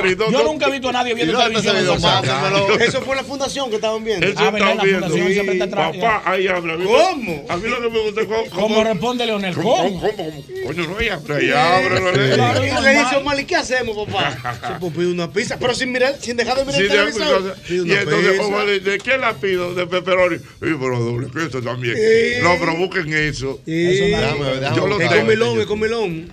viste 0.02 0.26
Yo 0.32 0.44
nunca 0.44 0.68
he 0.68 0.72
visto 0.72 0.90
a 0.90 0.92
nadie 0.92 1.14
viendo 1.14 1.34
¿Y 1.34 1.36
dónde 1.36 1.60
está 1.60 1.72
televisión. 1.74 2.12
ese 2.24 2.50
video? 2.50 2.80
Eso 2.80 3.02
fue 3.02 3.16
la 3.16 3.24
fundación 3.24 3.70
que 3.70 3.80
estaban 3.84 4.04
viendo. 4.04 4.26
Eso 4.26 4.36
Ah, 4.40 4.44
La 4.52 4.84
viendo. 4.84 5.02
fundación 5.08 5.32
siempre 5.34 5.54
está 5.56 5.66
atrás. 5.66 5.96
Papá, 5.98 6.22
hay 6.26 6.48
hambre. 6.48 6.74
A 6.74 6.78
mí- 6.78 6.86
¿Cómo? 6.86 7.46
A 7.50 7.58
mí 7.58 7.68
lo 7.70 7.82
que 7.82 7.90
me 7.90 8.00
gusta 8.00 8.22
es 8.22 8.28
cómo- 8.28 8.50
¿Cómo 8.50 8.84
responde 8.84 9.26
Leonel? 9.26 9.54
¿Cómo? 9.54 9.76
¿Cómo? 9.76 10.02
¿Cómo? 10.02 10.16
¿Cómo? 10.16 10.46
Coño, 10.68 10.88
no 10.88 10.98
hay 10.98 11.10
hambre. 11.10 11.36
Hay 11.36 11.52
hambre. 11.52 12.00
no 12.00 12.08
hay- 12.10 12.32
Claro. 12.34 12.66
Y 12.66 12.84
le 12.84 12.90
dice 13.00 13.16
Omar, 13.18 13.40
¿y 13.40 13.46
qué 13.46 13.56
hacemos, 13.58 14.08
papá? 14.08 14.60
Se 14.74 14.80
pues, 14.80 14.94
pide 14.94 15.08
una 15.08 15.32
pizza, 15.32 15.58
pero 15.60 15.76
sin 15.76 15.92
mirar, 15.92 16.16
sin 16.20 16.38
dejar 16.38 16.58
de 16.58 16.66
mirar 16.66 16.78
Sí, 16.80 16.84
el 16.86 16.90
televisor. 16.92 17.56
Pide 17.68 17.88
y 17.88 17.92
entonces. 17.94 18.40
Omar 18.40 18.66
le 18.66 18.80
dice, 18.80 18.90
¿de 18.92 18.98
qué 19.00 19.18
la 19.18 19.34
pido? 19.34 19.74
De 19.76 19.86
pepperoni. 19.88 20.36
Y 20.38 20.40
pero 20.60 21.00
doble 21.00 21.28
queso 21.34 21.62
también. 21.62 21.96
Sí. 21.96 22.42
No, 22.42 22.56
pero 22.60 22.76
busquen 22.78 23.14
eso. 23.14 23.60
Sí. 23.66 24.12
Yo 24.76 24.88
lo 24.88 24.98
tengo. 24.98 25.16
comilón, 25.16 25.60
es 25.60 25.66
comilón. 25.66 26.32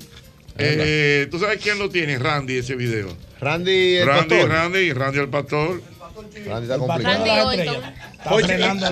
Eh, 0.59 1.27
¿Tú 1.31 1.39
sabes 1.39 1.59
quién 1.63 1.79
lo 1.79 1.89
tiene? 1.89 2.19
Randy, 2.19 2.59
ese 2.59 2.75
video. 2.77 3.09
Randy, 3.41 3.97
el 3.97 4.07
Randy, 4.07 4.29
pastor. 4.29 4.49
Randy, 4.51 4.93
Randy 4.93 5.19
el 5.21 5.29
pastor. 5.29 5.83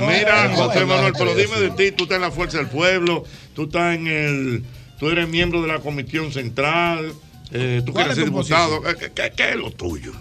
Mira, 0.01 0.51
José 0.55 0.85
Manuel, 0.87 1.13
pero 1.19 1.35
dime 1.35 1.61
de 1.61 1.71
ti, 1.71 1.93
tú 1.97 2.05
estás 2.05 2.17
en 2.17 2.23
la 2.23 2.31
Fuerza 2.31 2.59
del 2.59 2.69
Pueblo, 2.69 3.25
tú 3.55 3.65
estás 3.65 3.95
en 3.97 4.07
el, 4.07 4.65
tú 4.99 5.09
eres 5.11 5.29
miembro 5.29 5.63
de 5.63 5.69
la 5.69 5.79
Comisión 5.81 6.33
Central, 6.33 7.13
eh, 7.53 7.83
tú 7.85 7.93
¿Cuál 7.93 8.07
quieres 8.07 8.19
es 8.19 8.25
ser 8.25 8.33
diputado, 8.33 8.83
¿Qué, 8.83 9.11
qué- 9.13 9.33
qué 9.37 9.51
es 9.51 9.57
lo 9.57 9.71
tuyo? 9.71 10.13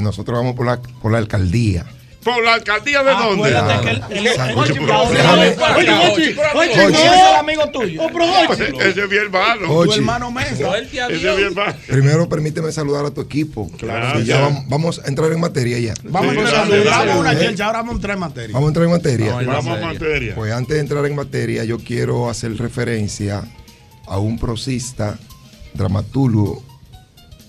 Nosotros 0.00 0.38
vamos 0.38 0.54
por 0.54 0.66
la, 0.66 0.80
por 0.80 1.12
la 1.12 1.18
alcaldía. 1.18 1.84
¿Por 2.24 2.44
la 2.44 2.54
alcaldía 2.54 3.02
de 3.04 3.10
dónde? 3.12 3.56
Acuérdate 3.56 3.84
que 3.84 3.90
el-. 4.18 4.28
Oye, 4.58 4.74
pero- 4.74 5.02
Oye, 5.02 5.16
déjame- 5.18 5.48
oye, 5.48 5.56
Oye, 5.78 5.90
oye, 5.90 6.38
oye, 6.54 6.72
¿quién 6.72 6.92
no. 6.92 6.98
es 6.98 7.30
el 7.30 7.36
amigo 7.36 7.66
tuyo? 7.70 8.02
Ese 8.80 9.04
es 9.04 9.08
mi 9.10 9.16
hermano. 9.16 9.66
Tu 9.66 9.72
Oye. 9.72 9.94
hermano 9.96 10.30
Mesa. 10.32 10.78
Ese 10.78 10.98
es 11.14 11.22
mi 11.36 11.42
hermano. 11.42 11.74
Primero 11.86 12.28
permíteme 12.28 12.72
saludar 12.72 13.06
a 13.06 13.10
tu 13.10 13.20
equipo. 13.20 13.70
Claro. 13.78 14.20
Ya 14.20 14.64
vamos, 14.68 15.00
a 15.04 15.08
entrar 15.08 15.32
en 15.32 15.40
materia 15.40 15.78
ya. 15.78 15.94
Vamos 16.04 16.36
a 16.36 16.40
dale, 16.42 16.84
Damos 16.84 17.06
dale. 17.06 17.18
una 17.20 17.32
Eh. 17.32 17.54
ahora 17.62 17.78
vamos 17.78 17.92
a 17.92 17.96
entrar 17.96 18.14
en 18.14 18.20
materia. 18.20 18.54
Vamos 18.54 18.66
a 18.66 18.70
entrar 18.70 18.84
en 18.86 18.90
materia. 18.92 19.40
En 19.40 19.46
Vamos 19.46 19.66
a 19.66 19.68
materia. 19.70 19.86
materia. 19.92 20.34
Pues 20.34 20.52
antes 20.52 20.74
de 20.74 20.80
entrar 20.80 21.06
en 21.06 21.14
materia, 21.14 21.64
yo 21.64 21.78
quiero 21.78 22.28
hacer 22.28 22.56
referencia 22.58 23.44
a 24.06 24.18
un 24.18 24.38
prosista, 24.38 25.18
dramaturgo, 25.74 26.62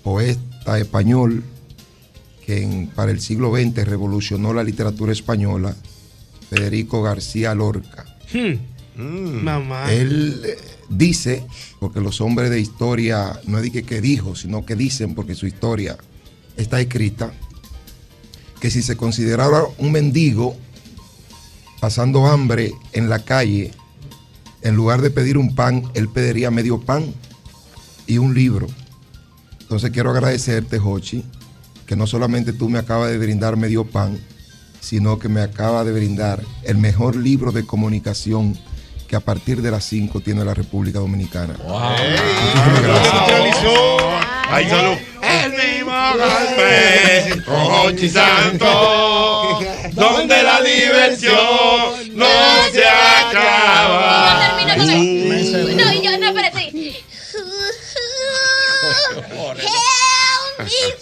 poeta 0.03 0.77
español, 0.77 1.43
que 2.49 2.63
en- 2.63 2.87
para 2.87 3.11
el 3.11 3.21
siglo 3.21 3.51
XX 3.55 3.85
revolucionó 3.85 4.55
la 4.55 4.63
literatura 4.63 5.11
española, 5.11 5.75
Federico 6.49 7.03
García 7.03 7.53
Lorca. 7.53 8.05
Mm. 8.33 9.43
Mamá. 9.43 9.93
Él 9.93 10.41
eh, 10.43 10.57
dice, 10.89 11.45
porque 11.79 12.01
los 12.01 12.21
hombres 12.21 12.49
de 12.49 12.59
historia 12.59 13.39
no 13.45 13.57
es 13.59 13.65
de 13.65 13.71
que, 13.71 13.83
que 13.83 14.01
dijo, 14.01 14.35
sino 14.35 14.65
que 14.65 14.75
dicen, 14.75 15.13
porque 15.13 15.35
su 15.35 15.45
historia 15.45 15.95
está 16.57 16.81
escrita, 16.81 17.31
que 18.59 18.71
si 18.71 18.81
se 18.81 18.97
considerara 18.97 19.61
un 19.77 19.91
mendigo 19.91 20.57
pasando 21.79 22.25
hambre 22.25 22.71
en 22.93 23.09
la 23.09 23.19
calle, 23.19 23.71
en 24.63 24.75
lugar 24.75 25.03
de 25.03 25.11
pedir 25.11 25.37
un 25.37 25.53
pan, 25.53 25.83
él 25.93 26.09
pediría 26.09 26.49
medio 26.49 26.79
pan 26.81 27.13
y 28.07 28.17
un 28.17 28.33
libro. 28.33 28.65
Entonces 29.61 29.91
quiero 29.91 30.09
agradecerte, 30.09 30.79
Jochi, 30.79 31.23
que 31.89 31.95
no 31.95 32.05
solamente 32.05 32.53
tú 32.53 32.69
me 32.69 32.77
acabas 32.77 33.09
de 33.09 33.17
brindar 33.17 33.57
medio 33.57 33.83
pan, 33.83 34.19
sino 34.79 35.17
que 35.17 35.27
me 35.27 35.41
acaba 35.41 35.83
de 35.83 35.91
brindar 35.91 36.39
el 36.61 36.77
mejor 36.77 37.15
libro 37.15 37.51
de 37.51 37.65
comunicación 37.65 38.55
que 39.07 39.15
a 39.15 39.19
partir 39.19 39.63
de 39.63 39.71
las 39.71 39.85
5 39.85 40.19
tiene 40.19 40.45
la 40.45 40.53
República 40.53 40.99
Dominicana. 40.99 41.55
Gracias. 42.83 43.11
Ay, 44.51 44.69
salud. 44.69 44.97
El 45.23 45.51
mismo 45.51 45.91
golpe 46.11 47.41
con 47.43 47.55
Hochi 47.55 48.07
Santos, 48.07 49.65
donde 49.93 50.43
la 50.43 50.61
diversión 50.61 51.33
no 52.13 52.27
se 52.71 52.85
acaba. 52.85 54.59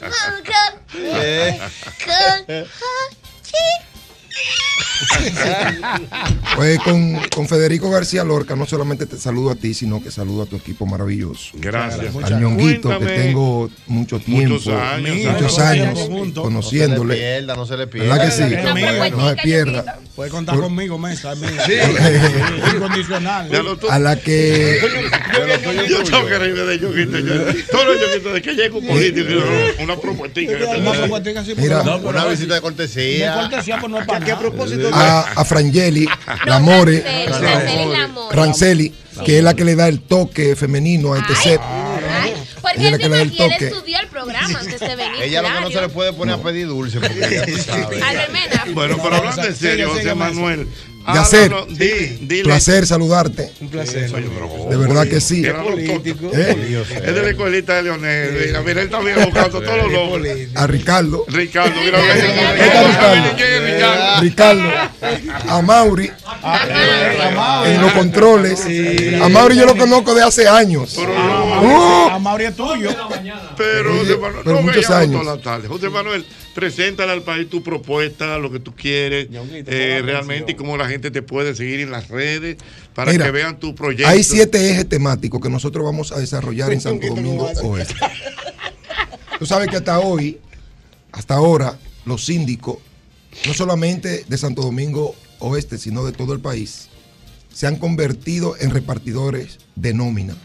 El 0.01 0.09
mismo 0.09 0.43
Eh. 0.95 1.59
con 2.05 2.67
Pues 6.55 6.79
con, 6.79 7.15
con 7.35 7.47
Federico 7.47 7.89
García 7.89 8.23
Lorca 8.23 8.55
no 8.55 8.65
solamente 8.65 9.05
te 9.05 9.17
saludo 9.17 9.51
a 9.51 9.55
ti, 9.55 9.73
sino 9.73 10.01
que 10.01 10.11
saludo 10.11 10.43
a 10.43 10.45
tu 10.45 10.55
equipo 10.55 10.85
maravilloso. 10.85 11.51
Gracias. 11.55 12.15
Al 12.23 12.41
ñonguito, 12.41 12.97
que 12.99 13.05
tengo 13.05 13.69
mucho 13.87 14.19
tiempo, 14.19 14.55
Muchos 14.55 14.67
años, 14.73 15.15
muchos 15.17 15.59
años 15.59 15.87
años 15.89 15.99
juntos. 16.07 16.51
No 16.51 16.61
se 16.61 16.75
le 16.75 16.81
conociéndole. 16.87 17.15
pierda, 17.15 17.55
no 17.55 17.65
se 17.65 17.77
le 17.77 17.87
pierda. 17.87 18.15
¿Verdad 18.15 18.25
que 18.25 18.31
sí? 18.31 19.11
No 19.15 19.29
se 19.29 19.35
pierda. 19.43 19.99
Puede 20.15 20.29
contar 20.31 20.55
Por- 20.55 20.63
conmigo, 20.65 20.97
Mesa. 20.97 21.35
Sí. 21.35 21.73
Incondicional. 22.75 23.49
Ya 23.49 23.61
lo 23.61 23.77
tú- 23.77 23.89
A 23.89 23.99
la 23.99 24.15
que 24.19 24.79
Yo 25.89 26.03
tengo 26.03 26.25
que 26.25 26.37
reírme 26.39 26.61
de 26.61 26.79
Yoguito. 26.79 27.19
yo- 27.19 27.43
Todos 27.71 27.85
los 27.85 28.01
Yoguitos 28.01 28.33
de 28.33 28.41
que 28.41 28.53
llega 28.53 28.75
un 28.77 28.87
político, 28.87 29.29
una 29.83 29.95
propuestica. 29.97 30.53
Una 30.77 30.91
Mira, 31.61 32.25
visita 32.25 32.47
de 32.47 32.55
de 32.55 32.61
cortesía. 32.61 33.33
cortesía, 33.35 33.79
pues 33.79 33.91
no 33.91 33.99
es 33.99 34.05
para 34.07 34.17
a 34.17 34.27
nada. 34.27 34.39
propósito, 34.39 34.86
a, 34.93 35.19
a 35.35 35.45
Frangeli, 35.45 36.07
la 36.45 36.59
More, 36.59 37.01
Franceli 37.27 37.85
Lamore. 37.91 38.35
Ranceli, 38.35 38.93
que 39.25 39.38
es 39.38 39.43
la 39.43 39.53
que 39.53 39.65
le 39.65 39.75
da 39.75 39.88
el 39.88 40.01
toque 40.01 40.55
femenino 40.55 41.13
a 41.13 41.19
este 41.19 41.35
set. 41.35 41.61
Ay, 42.21 42.33
Porque 42.61 42.88
Ella 42.88 42.95
él 42.95 42.97
vino 42.97 43.15
aquí, 43.15 43.43
él 43.43 43.51
estudió 43.63 43.99
el 43.99 44.07
programa 44.07 44.59
antes 44.59 44.79
de 44.79 44.95
venir. 44.95 45.21
Ella 45.21 45.41
lo 45.41 45.47
que 45.49 45.61
no 45.61 45.71
se 45.71 45.81
le 45.81 45.89
puede 45.89 46.13
poner 46.13 46.35
a 46.35 46.38
pedir 46.39 46.67
dulce 46.67 46.99
porque 46.99 47.19
ya 47.19 47.45
tú 47.45 47.57
sabes. 47.65 48.01
Albert 48.01 48.31
Mena. 48.31 48.65
Bueno, 48.73 48.97
pero 49.01 49.15
hablando 49.15 49.43
en 49.43 49.55
serio, 49.55 49.89
José 49.89 50.13
Manuel. 50.15 50.67
Yacer. 51.13 51.53
háblanos, 51.53 51.77
di- 51.77 52.17
dile- 52.27 52.43
Placer 52.43 52.85
saludarte. 52.85 53.51
un 53.61 53.69
placer. 53.69 54.09
De 54.11 54.77
verdad 54.77 55.07
que 55.07 55.21
sí. 55.21 55.43
Político. 55.43 56.29
¿Eh? 56.33 56.83
Es 57.05 57.15
de 57.15 57.21
la 57.23 57.29
escuelita 57.29 57.75
de 57.75 57.83
Leonel. 57.83 58.45
Mira, 58.47 58.61
mira, 58.61 58.81
él 58.81 58.89
también 58.89 59.17
buscando 59.23 59.61
todos 59.61 59.77
los 59.83 59.91
logros. 59.91 60.27
A 60.55 60.67
Ricardo, 60.67 61.25
Ricardo, 61.27 61.79
mira, 61.83 61.99
mira, 62.01 62.15
mira, 62.53 62.83
Ricardo. 62.83 63.35
¿quién 63.37 63.53
es 63.53 63.73
Ricardo? 63.73 64.21
Ricardo, 64.21 64.63
a 65.49 65.61
Mauri 65.61 66.11
en 67.65 67.81
los 67.81 67.91
controles. 67.93 68.65
A 69.21 69.29
Mauri 69.29 69.55
yo 69.57 69.65
lo 69.65 69.75
conozco 69.77 70.13
de 70.15 70.23
hace 70.23 70.47
años. 70.47 70.97
Uh, 70.97 72.09
A 72.11 72.19
Mauri 72.19 72.45
es 72.45 72.55
tuyo. 72.55 72.89
Pero, 73.57 73.97
José 73.97 74.17
Manuel, 74.17 74.41
pero 74.43 74.55
no 74.55 74.61
muchos 74.61 74.89
años. 74.89 75.21
toda 75.21 75.35
la 75.35 75.41
tarde. 75.41 75.67
José 75.67 75.89
Manuel, 75.89 76.25
preséntale 76.53 77.11
al 77.11 77.21
país 77.23 77.49
tu 77.49 77.61
propuesta, 77.63 78.37
lo 78.37 78.51
que 78.51 78.59
tú 78.59 78.73
quieres, 78.75 79.27
eh, 79.67 80.01
realmente, 80.03 80.51
y 80.53 80.55
cómo 80.55 80.77
la 80.77 80.87
gente 80.87 80.96
te 80.99 81.21
puede 81.21 81.55
seguir 81.55 81.79
en 81.79 81.91
las 81.91 82.09
redes 82.09 82.57
para 82.93 83.11
Mira, 83.11 83.25
que 83.25 83.31
vean 83.31 83.59
tu 83.59 83.75
proyecto. 83.75 84.07
Hay 84.07 84.23
siete 84.23 84.71
ejes 84.71 84.87
temáticos 84.87 85.41
que 85.41 85.49
nosotros 85.49 85.85
vamos 85.85 86.11
a 86.11 86.19
desarrollar 86.19 86.71
en 86.73 86.81
Santo 86.81 87.07
Domingo 87.15 87.49
Oeste. 87.63 87.95
Tú 89.39 89.45
sabes 89.45 89.69
que 89.69 89.77
hasta 89.77 89.99
hoy, 89.99 90.39
hasta 91.11 91.35
ahora, 91.35 91.77
los 92.05 92.25
síndicos, 92.25 92.77
no 93.45 93.53
solamente 93.53 94.25
de 94.27 94.37
Santo 94.37 94.61
Domingo 94.61 95.15
Oeste, 95.39 95.77
sino 95.77 96.05
de 96.05 96.11
todo 96.11 96.33
el 96.33 96.39
país, 96.39 96.89
se 97.53 97.67
han 97.67 97.77
convertido 97.77 98.55
en 98.59 98.71
repartidores 98.71 99.59
de 99.75 99.93
nómina. 99.93 100.35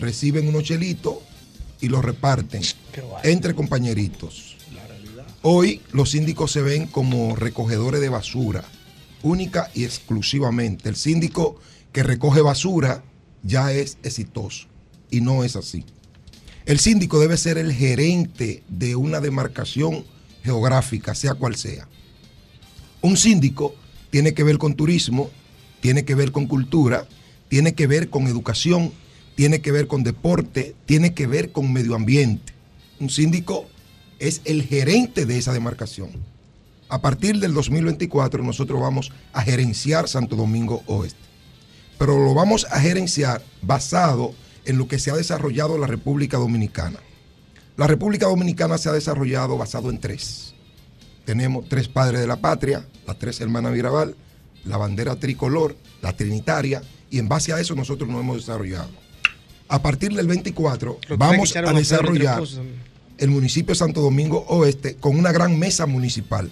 Reciben 0.00 0.48
unos 0.48 0.64
chelitos 0.64 1.16
y 1.80 1.88
los 1.88 2.04
reparten 2.04 2.62
entre 3.24 3.54
compañeritos. 3.54 4.56
Hoy 5.42 5.80
los 5.92 6.10
síndicos 6.10 6.50
se 6.50 6.62
ven 6.62 6.86
como 6.86 7.36
recogedores 7.36 8.00
de 8.00 8.08
basura, 8.08 8.64
única 9.22 9.70
y 9.74 9.84
exclusivamente. 9.84 10.88
El 10.88 10.96
síndico 10.96 11.56
que 11.92 12.02
recoge 12.02 12.40
basura 12.40 13.02
ya 13.42 13.72
es 13.72 13.98
exitoso 14.02 14.66
y 15.10 15.20
no 15.20 15.44
es 15.44 15.56
así. 15.56 15.84
El 16.66 16.78
síndico 16.78 17.18
debe 17.18 17.36
ser 17.36 17.56
el 17.56 17.72
gerente 17.72 18.62
de 18.68 18.94
una 18.94 19.20
demarcación 19.20 20.04
geográfica, 20.42 21.14
sea 21.14 21.34
cual 21.34 21.56
sea. 21.56 21.88
Un 23.00 23.16
síndico 23.16 23.74
tiene 24.10 24.34
que 24.34 24.42
ver 24.42 24.58
con 24.58 24.74
turismo, 24.74 25.30
tiene 25.80 26.04
que 26.04 26.14
ver 26.14 26.32
con 26.32 26.46
cultura, 26.46 27.06
tiene 27.48 27.74
que 27.74 27.86
ver 27.86 28.10
con 28.10 28.26
educación, 28.26 28.92
tiene 29.34 29.60
que 29.60 29.72
ver 29.72 29.86
con 29.86 30.02
deporte, 30.02 30.74
tiene 30.84 31.14
que 31.14 31.26
ver 31.26 31.52
con 31.52 31.72
medio 31.72 31.94
ambiente. 31.94 32.52
Un 33.00 33.08
síndico 33.08 33.66
es 34.18 34.40
el 34.44 34.62
gerente 34.62 35.26
de 35.26 35.38
esa 35.38 35.52
demarcación. 35.52 36.10
A 36.88 37.00
partir 37.00 37.38
del 37.38 37.52
2024 37.52 38.42
nosotros 38.42 38.80
vamos 38.80 39.12
a 39.32 39.42
gerenciar 39.42 40.08
Santo 40.08 40.36
Domingo 40.36 40.82
Oeste. 40.86 41.18
Pero 41.98 42.18
lo 42.18 42.34
vamos 42.34 42.66
a 42.70 42.80
gerenciar 42.80 43.42
basado 43.60 44.32
en 44.64 44.78
lo 44.78 44.88
que 44.88 44.98
se 44.98 45.10
ha 45.10 45.16
desarrollado 45.16 45.76
la 45.76 45.86
República 45.86 46.38
Dominicana. 46.38 46.98
La 47.76 47.86
República 47.86 48.26
Dominicana 48.26 48.78
se 48.78 48.88
ha 48.88 48.92
desarrollado 48.92 49.58
basado 49.58 49.90
en 49.90 49.98
tres. 49.98 50.54
Tenemos 51.24 51.68
tres 51.68 51.88
padres 51.88 52.20
de 52.20 52.26
la 52.26 52.36
patria, 52.36 52.86
las 53.06 53.18
tres 53.18 53.40
hermanas 53.40 53.72
Mirabal, 53.72 54.16
la 54.64 54.78
bandera 54.78 55.16
tricolor, 55.16 55.76
la 56.00 56.14
trinitaria, 56.14 56.82
y 57.10 57.18
en 57.18 57.28
base 57.28 57.52
a 57.52 57.60
eso 57.60 57.74
nosotros 57.74 58.08
nos 58.08 58.20
hemos 58.20 58.36
desarrollado. 58.38 58.90
A 59.68 59.82
partir 59.82 60.12
del 60.14 60.26
24 60.26 60.98
Lo 61.08 61.08
que 61.08 61.16
vamos 61.16 61.54
a 61.54 61.72
desarrollar 61.72 62.42
el 63.18 63.30
municipio 63.30 63.72
de 63.72 63.78
Santo 63.78 64.00
Domingo 64.00 64.44
Oeste 64.48 64.96
con 64.96 65.18
una 65.18 65.32
gran 65.32 65.58
mesa 65.58 65.86
municipal. 65.86 66.50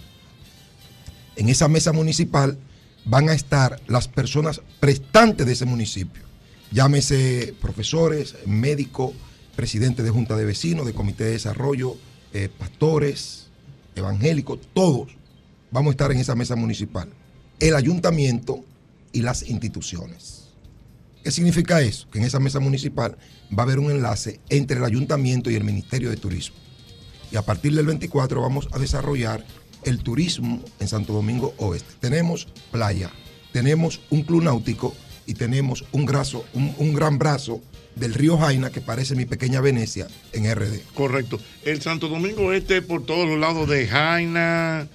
En 1.37 1.49
esa 1.49 1.69
mesa 1.69 1.93
municipal 1.93 2.59
van 3.05 3.29
a 3.29 3.35
estar 3.35 3.81
las 3.87 4.09
personas 4.09 4.63
prestantes 4.81 5.47
de 5.47 5.53
ese 5.53 5.67
municipio. 5.67 6.23
Llámese 6.73 7.55
profesores, 7.61 8.35
médicos, 8.47 9.13
presidente 9.55 10.03
de 10.03 10.11
junta 10.11 10.37
de 10.37 10.45
vecinos, 10.45 10.87
de 10.87 10.95
comité 10.95 11.25
de 11.25 11.33
desarrollo, 11.33 11.97
eh, 12.33 12.49
pastores, 12.49 13.49
evangélicos, 13.95 14.61
todos 14.75 15.17
vamos 15.71 15.91
a 15.91 15.93
estar 15.93 16.13
en 16.13 16.19
esa 16.19 16.35
mesa 16.35 16.57
municipal. 16.57 17.09
El 17.61 17.77
ayuntamiento 17.77 18.65
y 19.13 19.23
las 19.23 19.49
instituciones. 19.49 20.49
¿Qué 21.23 21.31
significa 21.31 21.81
eso? 21.81 22.09
Que 22.11 22.19
en 22.19 22.25
esa 22.25 22.39
mesa 22.39 22.61
municipal 22.61 23.17
va 23.51 23.63
a 23.63 23.67
haber 23.67 23.79
un 23.79 23.91
enlace 23.91 24.41
entre 24.49 24.79
el 24.79 24.85
ayuntamiento 24.85 25.51
y 25.51 25.55
el 25.55 25.65
Ministerio 25.65 26.11
de 26.11 26.17
Turismo. 26.17 26.57
Y 27.33 27.37
a 27.37 27.43
partir 27.43 27.75
del 27.75 27.87
24 27.87 28.41
vamos 28.41 28.69
a 28.73 28.79
desarrollar 28.79 29.45
el 29.87 30.03
turismo 30.03 30.63
en 30.81 30.89
Santo 30.89 31.13
Domingo 31.15 31.55
Oeste. 31.59 31.95
Tenemos 32.01 32.47
playa, 32.71 33.11
tenemos 33.53 34.01
un 34.11 34.23
club 34.23 34.43
náutico 34.43 34.95
y 35.27 35.35
tenemos 35.35 35.85
un, 35.93 36.05
graso, 36.07 36.45
un, 36.55 36.75
un 36.79 36.93
gran 36.93 37.19
brazo 37.19 37.61
del 37.95 38.13
río 38.15 38.37
Jaina 38.37 38.71
que 38.71 38.81
parece 38.83 39.15
mi 39.15 39.25
pequeña 39.25 39.61
Venecia 39.63 40.07
en 40.33 40.53
RD. 40.55 40.81
Correcto. 40.95 41.41
El 41.65 41.81
Santo 41.81 42.09
Domingo 42.09 42.53
Este 42.53 42.83
por 42.83 43.07
todos 43.07 43.27
los 43.27 43.39
lados 43.39 43.69
de 43.69 43.87
Jaina. 43.89 44.87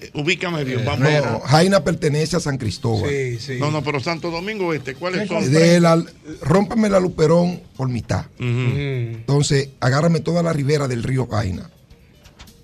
eh, 0.00 0.10
ubícame 0.14 0.62
bien, 0.64 0.84
vamos. 0.84 1.08
No, 1.24 1.40
Jaina 1.40 1.82
pertenece 1.82 2.36
a 2.36 2.40
San 2.40 2.56
Cristóbal. 2.56 3.10
No, 3.58 3.70
no, 3.72 3.82
pero 3.82 3.98
Santo 4.00 4.30
Domingo 4.30 4.72
Este, 4.72 4.94
¿cuáles 4.94 5.26
son? 5.28 5.50
De 5.50 5.80
la, 5.80 6.02
rómpame 6.42 6.88
la 6.88 7.00
Luperón 7.00 7.60
por 7.76 7.88
mitad. 7.88 8.26
Entonces, 8.38 9.70
agárrame 9.80 10.20
toda 10.20 10.42
la 10.42 10.52
ribera 10.52 10.86
del 10.88 11.02
río 11.02 11.26
Jaina. 11.26 11.68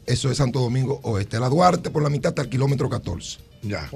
Eso 0.07 0.31
es 0.31 0.39
Santo 0.39 0.61
Domingo 0.61 1.01
Oeste. 1.05 1.39
La 1.39 1.49
Duarte 1.49 1.91
por 1.91 2.03
la 2.03 2.09
mitad 2.11 2.31
hasta 2.31 2.43
el 2.43 2.49
kilómetro 2.49 2.89
14. 2.91 3.39
Ya. 3.63 3.89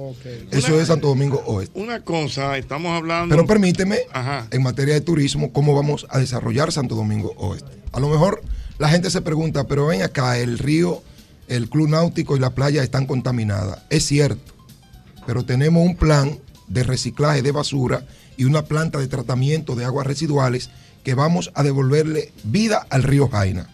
Eso 0.51 0.73
Una- 0.73 0.81
es 0.81 0.87
Santo 0.87 1.07
Domingo 1.07 1.43
Oeste. 1.45 1.77
Una 1.79 2.01
cosa, 2.03 2.57
estamos 2.57 2.91
hablando. 2.93 3.35
Pero 3.35 3.45
permíteme, 3.45 3.97
Ajá. 4.13 4.47
en 4.51 4.63
materia 4.63 4.93
de 4.93 5.01
turismo, 5.01 5.51
cómo 5.51 5.75
vamos 5.75 6.07
a 6.09 6.19
desarrollar 6.19 6.71
Santo 6.71 6.95
Domingo 6.95 7.33
Oeste. 7.37 7.67
A 7.91 7.99
lo 7.99 8.07
mejor 8.07 8.41
la 8.77 8.87
gente 8.89 9.09
se 9.09 9.21
pregunta, 9.21 9.67
pero 9.67 9.87
ven 9.87 10.01
acá, 10.03 10.37
el 10.39 10.57
río, 10.57 11.03
el 11.49 11.69
club 11.69 11.89
náutico 11.89 12.37
y 12.37 12.39
la 12.39 12.51
playa 12.51 12.81
están 12.83 13.05
contaminadas. 13.05 13.79
Es 13.89 14.05
cierto, 14.05 14.53
pero 15.25 15.43
tenemos 15.43 15.85
un 15.85 15.97
plan 15.97 16.39
de 16.69 16.83
reciclaje 16.83 17.41
de 17.41 17.51
basura 17.51 18.05
y 18.37 18.45
una 18.45 18.63
planta 18.63 18.99
de 18.99 19.07
tratamiento 19.07 19.75
de 19.75 19.83
aguas 19.83 20.07
residuales 20.07 20.69
que 21.03 21.13
vamos 21.15 21.51
a 21.55 21.63
devolverle 21.63 22.31
vida 22.45 22.85
al 22.89 23.03
río 23.03 23.27
Jaina. 23.27 23.69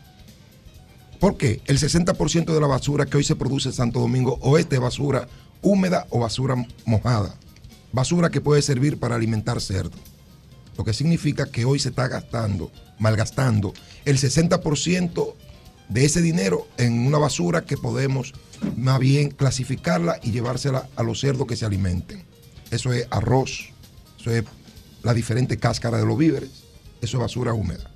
¿Por 1.23 1.37
qué? 1.37 1.61
El 1.67 1.79
60% 1.79 2.53
de 2.53 2.59
la 2.59 2.67
basura 2.67 3.05
que 3.05 3.15
hoy 3.15 3.23
se 3.23 3.37
produce 3.37 3.69
en 3.69 3.73
Santo 3.73 4.01
Domingo 4.01 4.39
Oeste 4.41 4.75
es 4.75 4.81
basura 4.81 5.29
húmeda 5.61 6.05
o 6.09 6.19
basura 6.19 6.67
mojada. 6.83 7.33
Basura 7.93 8.29
que 8.29 8.41
puede 8.41 8.61
servir 8.61 8.99
para 8.99 9.15
alimentar 9.15 9.61
cerdo. 9.61 9.97
Lo 10.77 10.83
que 10.83 10.91
significa 10.91 11.49
que 11.49 11.63
hoy 11.63 11.79
se 11.79 11.87
está 11.87 12.09
gastando, 12.09 12.73
malgastando 12.99 13.73
el 14.03 14.17
60% 14.17 15.33
de 15.87 16.03
ese 16.03 16.21
dinero 16.21 16.67
en 16.75 17.07
una 17.07 17.19
basura 17.19 17.63
que 17.63 17.77
podemos 17.77 18.33
más 18.75 18.99
bien 18.99 19.31
clasificarla 19.31 20.19
y 20.23 20.31
llevársela 20.31 20.89
a 20.97 21.03
los 21.03 21.21
cerdos 21.21 21.47
que 21.47 21.55
se 21.55 21.65
alimenten. 21.65 22.21
Eso 22.69 22.91
es 22.91 23.07
arroz, 23.11 23.69
eso 24.19 24.29
es 24.29 24.43
la 25.03 25.13
diferente 25.13 25.55
cáscara 25.55 25.99
de 25.99 26.05
los 26.05 26.17
víveres, 26.17 26.65
eso 27.01 27.15
es 27.15 27.21
basura 27.21 27.53
húmeda. 27.53 27.89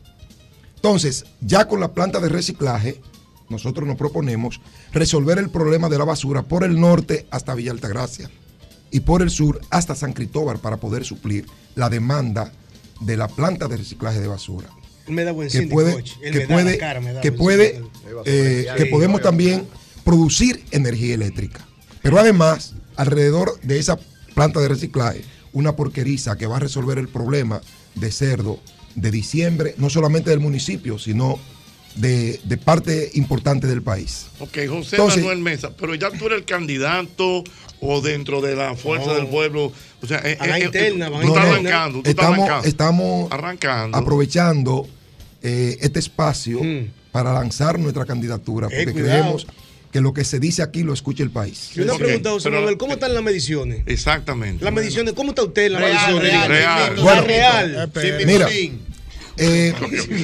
Entonces, 0.75 1.25
ya 1.41 1.67
con 1.67 1.82
la 1.82 1.93
planta 1.93 2.21
de 2.21 2.30
reciclaje, 2.30 3.01
nosotros 3.50 3.88
nos 3.88 3.98
proponemos 3.98 4.60
resolver 4.91 5.38
el 5.38 5.50
problema 5.50 5.89
de 5.89 5.98
la 5.98 6.06
basura 6.06 6.43
por 6.43 6.64
el 6.64 6.80
norte 6.80 7.28
hasta 7.32 7.56
Villa 7.56 7.72
Altagracia 7.72 8.30
y 8.91 9.02
por 9.02 9.22
el 9.22 9.30
sur 9.30 9.62
hasta 9.70 9.95
San 9.95 10.14
Cristóbal 10.14 10.60
para 10.60 10.78
poder 10.78 11.06
suplir 11.06 11.45
la 11.76 11.89
demanda 11.89 12.52
de 13.02 13.18
la 13.18 13.28
planta 13.28 13.68
de 13.68 13.78
reciclaje 13.78 14.20
de 14.20 14.28
basura. 14.28 14.70
Me 15.08 15.24
da 15.24 15.32
buen 15.32 15.50
Que 15.50 15.60
síndico, 15.60 15.76
puede, 15.76 16.04
que 16.04 16.41
puede, 16.48 16.72
la 16.72 16.78
cara, 16.78 17.00
me 17.00 17.14
da 17.14 17.22
que 17.22 17.30
buen 17.30 17.39
puede, 17.39 17.82
eh, 18.26 18.68
Sí, 18.70 18.84
que 18.84 18.86
podemos 18.88 19.22
también 19.22 19.68
producir 20.04 20.64
energía 20.72 21.14
eléctrica. 21.16 21.66
Pero 22.02 22.20
además, 22.20 22.74
alrededor 22.95 23.60
de 23.62 23.80
esa 23.80 23.98
planta 24.34 24.60
de 24.60 24.68
reciclaje, 24.68 25.24
una 25.54 25.76
porqueriza 25.76 26.38
que 26.38 26.48
va 26.48 26.58
a 26.58 26.60
resolver 26.60 26.98
el 26.98 27.08
problema 27.08 27.62
de 27.95 28.12
cerdo 28.12 28.60
de 28.95 29.12
diciembre, 29.12 29.76
no 29.78 29.89
solamente 29.89 30.30
del 30.30 30.39
municipio, 30.39 31.00
sino 31.00 31.39
de, 31.98 32.39
de 32.43 32.58
parte 32.58 33.12
importante 33.16 33.68
del 33.68 33.82
país. 33.82 34.28
Ok, 34.39 34.58
José 34.70 34.95
Entonces- 34.95 35.18
Manuel 35.20 35.39
Mesa, 35.39 35.72
pero 35.78 35.95
ya 35.95 36.10
tú 36.12 36.26
eres 36.28 36.39
el 36.39 36.45
candidato 36.45 37.43
o 37.80 38.02
dentro 38.02 38.41
de 38.41 38.56
la 38.56 38.76
fuerza 38.76 39.08
No. 39.08 39.14
del 39.16 39.28
pueblo. 39.28 39.72
O 40.02 40.08
sea, 40.08 40.20
eh, 40.24 40.38
A 40.39 40.48
la 40.48 40.58
eh, 40.58 40.62
eh, 40.62 40.66
interna, 40.66 41.10
van 41.10 41.24
estás 41.24 41.36
No, 41.36 41.45
no, 41.45 41.52
arrancando, 41.54 42.02
tú 42.02 42.10
estás 42.10 42.26
estamos, 42.26 42.39
arrancando. 42.39 42.68
estamos 42.68 43.32
Arrancando. 43.32 43.98
aprovechando 43.98 44.88
eh, 45.43 45.78
este 45.82 46.00
espacio 46.00 46.64
Mm. 46.64 46.89
para 47.12 47.32
lanzar 47.34 47.78
nuestra 47.80 48.06
candidatura, 48.06 48.68
porque 48.68 48.82
Eh, 48.89 48.93
creemos 48.93 49.45
que 49.91 50.02
lo 50.02 50.12
que 50.14 50.24
se 50.26 50.39
dice 50.39 50.62
aquí 50.64 50.84
lo 50.84 50.93
escuche 50.93 51.24
el 51.24 51.30
país. 51.30 51.72
Y 51.76 51.82
una 51.82 51.93
Ok, 51.93 52.00
pregunta, 52.00 52.32
José 52.32 52.50
pero- 52.50 52.58
Manuel, 52.62 52.78
¿cómo 52.78 52.93
están 52.93 53.14
las 53.14 53.24
mediciones? 53.24 53.84
Exactamente. 53.86 54.64
Las 54.66 54.74
mediciones, 54.74 55.14
¿cómo 55.14 55.30
está 55.30 55.43
usted 55.43 55.68
en 55.68 55.74
las 55.74 55.82
Real, 55.84 55.93
mediciones? 56.16 56.32
real, 56.32 56.50
real. 56.50 56.95
Bueno, 57.02 57.22
real. 57.22 57.91
Mira, 58.26 58.50
eh, 59.38 59.74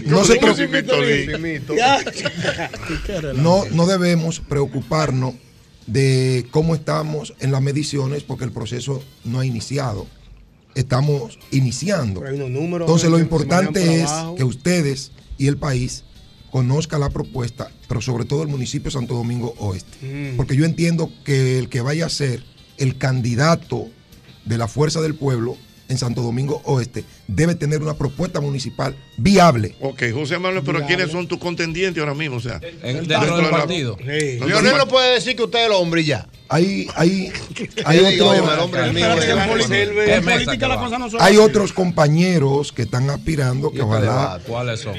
no, 0.05 0.23
se 0.25 0.39
¿Cómo 0.39 0.53
preocupe- 0.55 1.75
Ya. 1.75 1.99
no, 3.33 3.65
no 3.71 3.85
debemos 3.85 4.39
preocuparnos 4.39 5.35
de 5.87 6.45
cómo 6.51 6.75
estamos 6.75 7.33
en 7.39 7.51
las 7.51 7.61
mediciones 7.61 8.23
porque 8.23 8.45
el 8.45 8.51
proceso 8.51 9.03
no 9.23 9.39
ha 9.39 9.45
iniciado. 9.45 10.07
Estamos 10.75 11.37
iniciando. 11.51 12.25
Entonces 12.25 13.09
lo 13.09 13.19
importante 13.19 13.79
por 13.79 13.89
es 13.89 14.09
que 14.37 14.43
ustedes 14.43 15.11
y 15.37 15.47
el 15.47 15.57
país 15.57 16.03
conozcan 16.51 17.01
la 17.01 17.09
propuesta, 17.09 17.69
pero 17.87 18.01
sobre 18.01 18.25
todo 18.25 18.43
el 18.43 18.47
municipio 18.47 18.85
de 18.85 18.91
Santo 18.93 19.15
Domingo 19.15 19.53
Oeste. 19.57 19.97
Mm. 20.33 20.37
Porque 20.37 20.55
yo 20.55 20.65
entiendo 20.65 21.11
que 21.23 21.59
el 21.59 21.69
que 21.69 21.81
vaya 21.81 22.05
a 22.05 22.09
ser 22.09 22.43
el 22.77 22.97
candidato 22.97 23.87
de 24.45 24.57
la 24.57 24.67
fuerza 24.67 25.01
del 25.01 25.15
pueblo 25.15 25.57
en 25.93 25.97
Santo 25.97 26.21
Domingo 26.21 26.61
Oeste 26.65 27.05
debe 27.27 27.55
tener 27.55 27.81
una 27.81 27.93
propuesta 27.93 28.41
municipal 28.41 28.95
viable. 29.17 29.75
Ok, 29.79 30.03
José 30.13 30.37
Manuel, 30.39 30.63
pero 30.65 30.85
¿quiénes 30.85 31.11
son 31.11 31.27
tus 31.27 31.37
contendientes 31.37 32.01
ahora 32.01 32.13
mismo? 32.13 32.37
O 32.37 32.41
sea, 32.41 32.59
dentro 32.59 32.91
de 32.91 33.35
del 33.35 33.43
la- 33.43 33.49
partido. 33.49 33.95
Dentro 33.95 34.47
Leonel 34.47 34.71
del 34.71 34.77
no 34.77 34.87
puede 34.87 35.13
decir 35.13 35.35
que 35.35 35.43
usted 35.43 35.59
es 35.59 35.65
el 35.67 35.71
hombre 35.71 36.01
y 36.01 36.05
ya. 36.05 36.27
Hay, 36.49 36.87
hay, 36.95 37.31
hay, 37.85 37.99
otros 41.37 41.73
compañeros 41.73 42.71
que 42.71 42.83
están 42.83 43.09
aspirando 43.09 43.71
que 43.71 43.81
ojalá 43.81 44.39
¿Cuáles 44.45 44.81
son? 44.81 44.93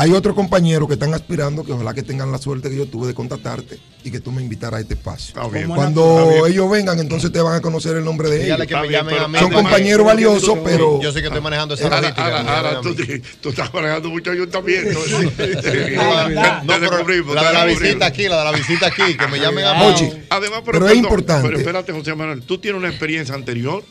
Hay 0.00 0.12
otros 0.12 0.34
compañeros 0.36 0.86
que 0.86 0.94
están 0.94 1.12
aspirando 1.12 1.64
que 1.64 1.72
ojalá 1.72 1.92
que 1.92 2.04
tengan 2.04 2.30
la 2.30 2.38
suerte 2.38 2.70
que 2.70 2.76
yo 2.76 2.86
tuve 2.86 3.08
de 3.08 3.14
contactarte 3.14 3.80
y 4.04 4.10
que 4.12 4.20
tú 4.20 4.30
me 4.30 4.40
invitaras 4.40 4.78
a 4.78 4.80
este 4.82 4.94
espacio. 4.94 5.34
Está 5.34 5.48
bien. 5.48 5.68
Cuando 5.68 6.18
Está 6.20 6.32
bien. 6.34 6.52
ellos 6.52 6.70
vengan, 6.70 6.98
entonces 7.00 7.32
te 7.32 7.40
van 7.40 7.54
a 7.56 7.60
conocer 7.60 7.96
el 7.96 8.04
nombre 8.04 8.28
de 8.30 8.36
ellos. 8.36 8.44
Dígale 8.46 8.66
que 8.68 8.74
me 8.76 8.80
Está 8.86 8.88
bien, 8.88 9.00
llamen 9.00 9.14
pero- 9.14 9.24
a 9.24 9.28
mí. 9.28 9.38
Son 9.40 9.50
compañeros 9.52 10.06
valiosos, 10.06 10.58
pero 10.64 11.00
Yo 11.02 11.12
sé 11.12 11.20
que 11.20 11.26
estoy 11.26 11.42
manejando 11.42 11.74
esa 11.74 11.84
Ahora, 11.84 12.80
tú, 12.80 13.48
estás 13.50 13.74
manejando 13.74 14.08
mucho 14.10 14.30
ayuntamiento. 14.30 15.00
La 17.34 17.48
de 17.48 17.52
la 17.52 17.64
visita 17.64 18.06
aquí, 18.06 18.28
la 18.28 18.38
de 18.38 18.44
la 18.44 18.52
visita 18.52 18.86
aquí, 18.86 19.16
que 19.16 19.26
me 19.28 19.38
llamen 19.38 19.64
a 19.64 19.74
mí. 19.74 19.80
Ochi, 19.86 20.10
Además, 20.30 20.62
pero 20.64 20.78
es 20.78 20.82
perdón, 20.84 20.96
importante. 20.98 21.46
Pero 21.48 21.58
espérate, 21.58 21.92
José 21.92 22.14
Manuel, 22.14 22.42
tú 22.42 22.58
tienes 22.58 22.78
una 22.78 22.88
experiencia 22.88 23.34
anterior. 23.34 23.82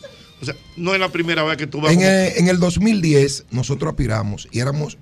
O 0.42 0.46
sea, 0.46 0.56
no 0.76 0.94
es 0.94 1.00
la 1.00 1.10
primera 1.10 1.44
vez 1.44 1.58
que 1.58 1.66
tú 1.66 1.82
vas 1.82 1.92
en 1.92 1.98
como- 2.00 2.08
el, 2.10 2.32
en 2.38 2.48
el 2.48 2.60
2010 2.60 3.46
nosotros 3.50 3.90
aspiramos 3.90 4.48
y 4.52 4.60
éramos 4.60 4.98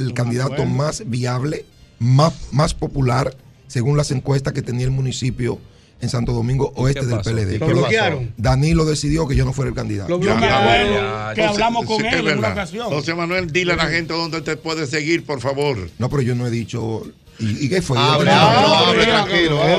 el 0.00 0.14
candidato 0.14 0.64
más 0.66 1.02
viable, 1.06 1.64
más, 1.98 2.32
más 2.52 2.74
popular, 2.74 3.34
según 3.68 3.96
las 3.96 4.10
encuestas 4.10 4.52
que 4.52 4.62
tenía 4.62 4.84
el 4.84 4.90
municipio 4.90 5.58
en 6.00 6.08
Santo 6.08 6.32
Domingo 6.32 6.72
Oeste 6.76 7.04
del? 7.04 7.20
PLD. 7.20 7.58
¿Lo 7.60 7.66
Que 7.66 7.72
bloquearon? 7.74 8.32
Danilo 8.38 8.84
decidió 8.86 9.28
que 9.28 9.36
yo 9.36 9.44
no 9.44 9.52
fuera 9.52 9.68
el 9.68 9.74
candidato. 9.74 10.08
Lo 10.08 10.18
Ya, 10.20 10.32
bloquearon, 10.34 10.94
ya, 10.94 11.32
que 11.34 11.44
hablamos 11.44 11.84
con 11.84 11.98
Sí, 12.00 12.06
él 12.10 12.26
en 12.28 12.38
una 12.38 12.48
ocasión. 12.52 12.88
José 12.88 13.14
Manuel, 13.14 13.52
dile 13.52 13.74
a 13.74 13.76
la 13.76 13.86
gente 13.86 14.14
dónde 14.14 14.40
te 14.40 14.56
puede 14.56 14.86
seguir, 14.86 15.24
por 15.26 15.40
favor. 15.40 15.90
No, 15.98 16.08
pero 16.08 16.22
yo 16.22 16.34
no 16.34 16.46
he 16.46 16.50
dicho. 16.50 17.02
¿Y, 17.38 17.66
y 17.66 17.68
qué 17.68 17.80
fue? 17.80 17.96
Hable, 17.98 18.30
No, 18.30 18.94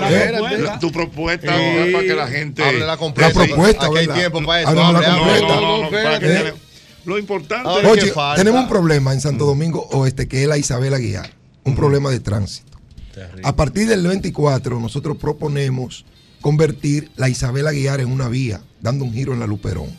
¿eh? 0.09 0.69
Tu 0.79 0.91
propuesta 0.91 1.53
Sí. 1.57 1.91
para 1.91 2.03
que 2.05 2.13
la 2.15 2.27
gente. 2.27 2.63
Hable 2.63 2.85
la 2.85 2.97
completa. 2.97 3.39
La 3.39 3.45
propuesta, 3.45 3.85
Aquí 3.87 3.97
hay 3.97 4.07
tiempo 4.07 4.43
para 4.45 4.61
eso. 4.61 4.69
Háblame 4.69 4.99
la 5.07 5.17
completa. 5.17 5.47
No, 5.47 5.61
no, 5.61 5.83
no, 5.83 5.89
para 5.89 6.19
que 6.19 6.53
Lo 7.05 7.17
importante 7.17 7.67
Oye, 7.87 8.13
tenemos 8.35 8.61
un 8.63 8.69
problema 8.69 9.13
en 9.13 9.21
Santo 9.21 9.45
Domingo 9.45 9.87
Oeste 9.91 10.27
que 10.27 10.43
es 10.43 10.47
la 10.47 10.57
Isabel 10.57 10.93
Aguiar, 10.93 11.31
un 11.63 11.75
problema 11.75 12.09
de 12.11 12.19
tránsito. 12.19 12.77
A 13.43 13.55
partir 13.55 13.87
del 13.87 14.05
24 14.07 14.79
nosotros 14.79 15.17
proponemos 15.17 16.05
convertir 16.41 17.11
la 17.15 17.29
Isabel 17.29 17.67
Aguiar 17.67 17.99
en 18.01 18.11
una 18.11 18.29
vía, 18.29 18.61
dando 18.81 19.05
un 19.05 19.13
giro 19.13 19.33
en 19.33 19.39
la 19.39 19.47
Luperón. 19.47 19.89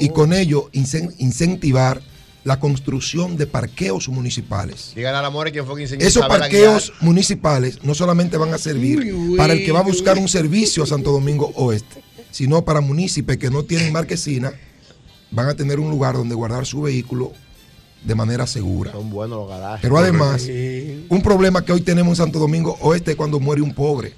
Y 0.00 0.10
con 0.10 0.32
ello 0.32 0.68
incen- 0.72 1.14
incentivar 1.18 2.02
la 2.44 2.60
construcción 2.60 3.36
de 3.36 3.46
parqueos 3.46 4.08
municipales. 4.08 4.92
Dígale 4.94 5.18
a 5.18 5.22
la 5.22 5.50
quién 5.50 5.66
fue 5.66 5.74
quien 5.76 5.84
enseñó 5.84 6.06
Esos 6.06 6.26
parqueos 6.26 6.92
municipales 7.00 7.78
no 7.82 7.94
solamente 7.94 8.36
van 8.36 8.52
a 8.54 8.58
servir 8.58 9.00
Uy, 9.00 9.12
uy, 9.12 9.36
para 9.36 9.52
el 9.52 9.64
que 9.64 9.72
va 9.72 9.80
a 9.80 9.82
uy. 9.84 9.90
buscar 9.92 10.18
un 10.18 10.28
servicio 10.28 10.82
a 10.82 10.86
Santo 10.86 11.10
Domingo 11.12 11.52
Oeste, 11.56 12.02
sino 12.30 12.64
para 12.64 12.80
municipios 12.80 13.38
que 13.38 13.50
no 13.50 13.64
tienen 13.64 13.92
marquesina, 13.92 14.52
van 15.30 15.48
a 15.48 15.54
tener 15.54 15.80
un 15.80 15.90
lugar 15.90 16.14
donde 16.14 16.34
guardar 16.34 16.66
su 16.66 16.82
vehículo 16.82 17.32
de 18.04 18.14
manera 18.14 18.46
segura. 18.46 18.92
Son 18.92 19.10
buenos 19.10 19.38
los 19.38 19.48
garajes. 19.48 19.80
Pero 19.82 19.98
además, 19.98 20.48
un 21.08 21.22
problema 21.22 21.64
que 21.64 21.72
hoy 21.72 21.80
tenemos 21.80 22.18
en 22.18 22.24
Santo 22.24 22.38
Domingo 22.38 22.76
Oeste 22.80 23.12
es 23.12 23.16
cuando 23.16 23.40
muere 23.40 23.62
un 23.62 23.74
pobre. 23.74 24.14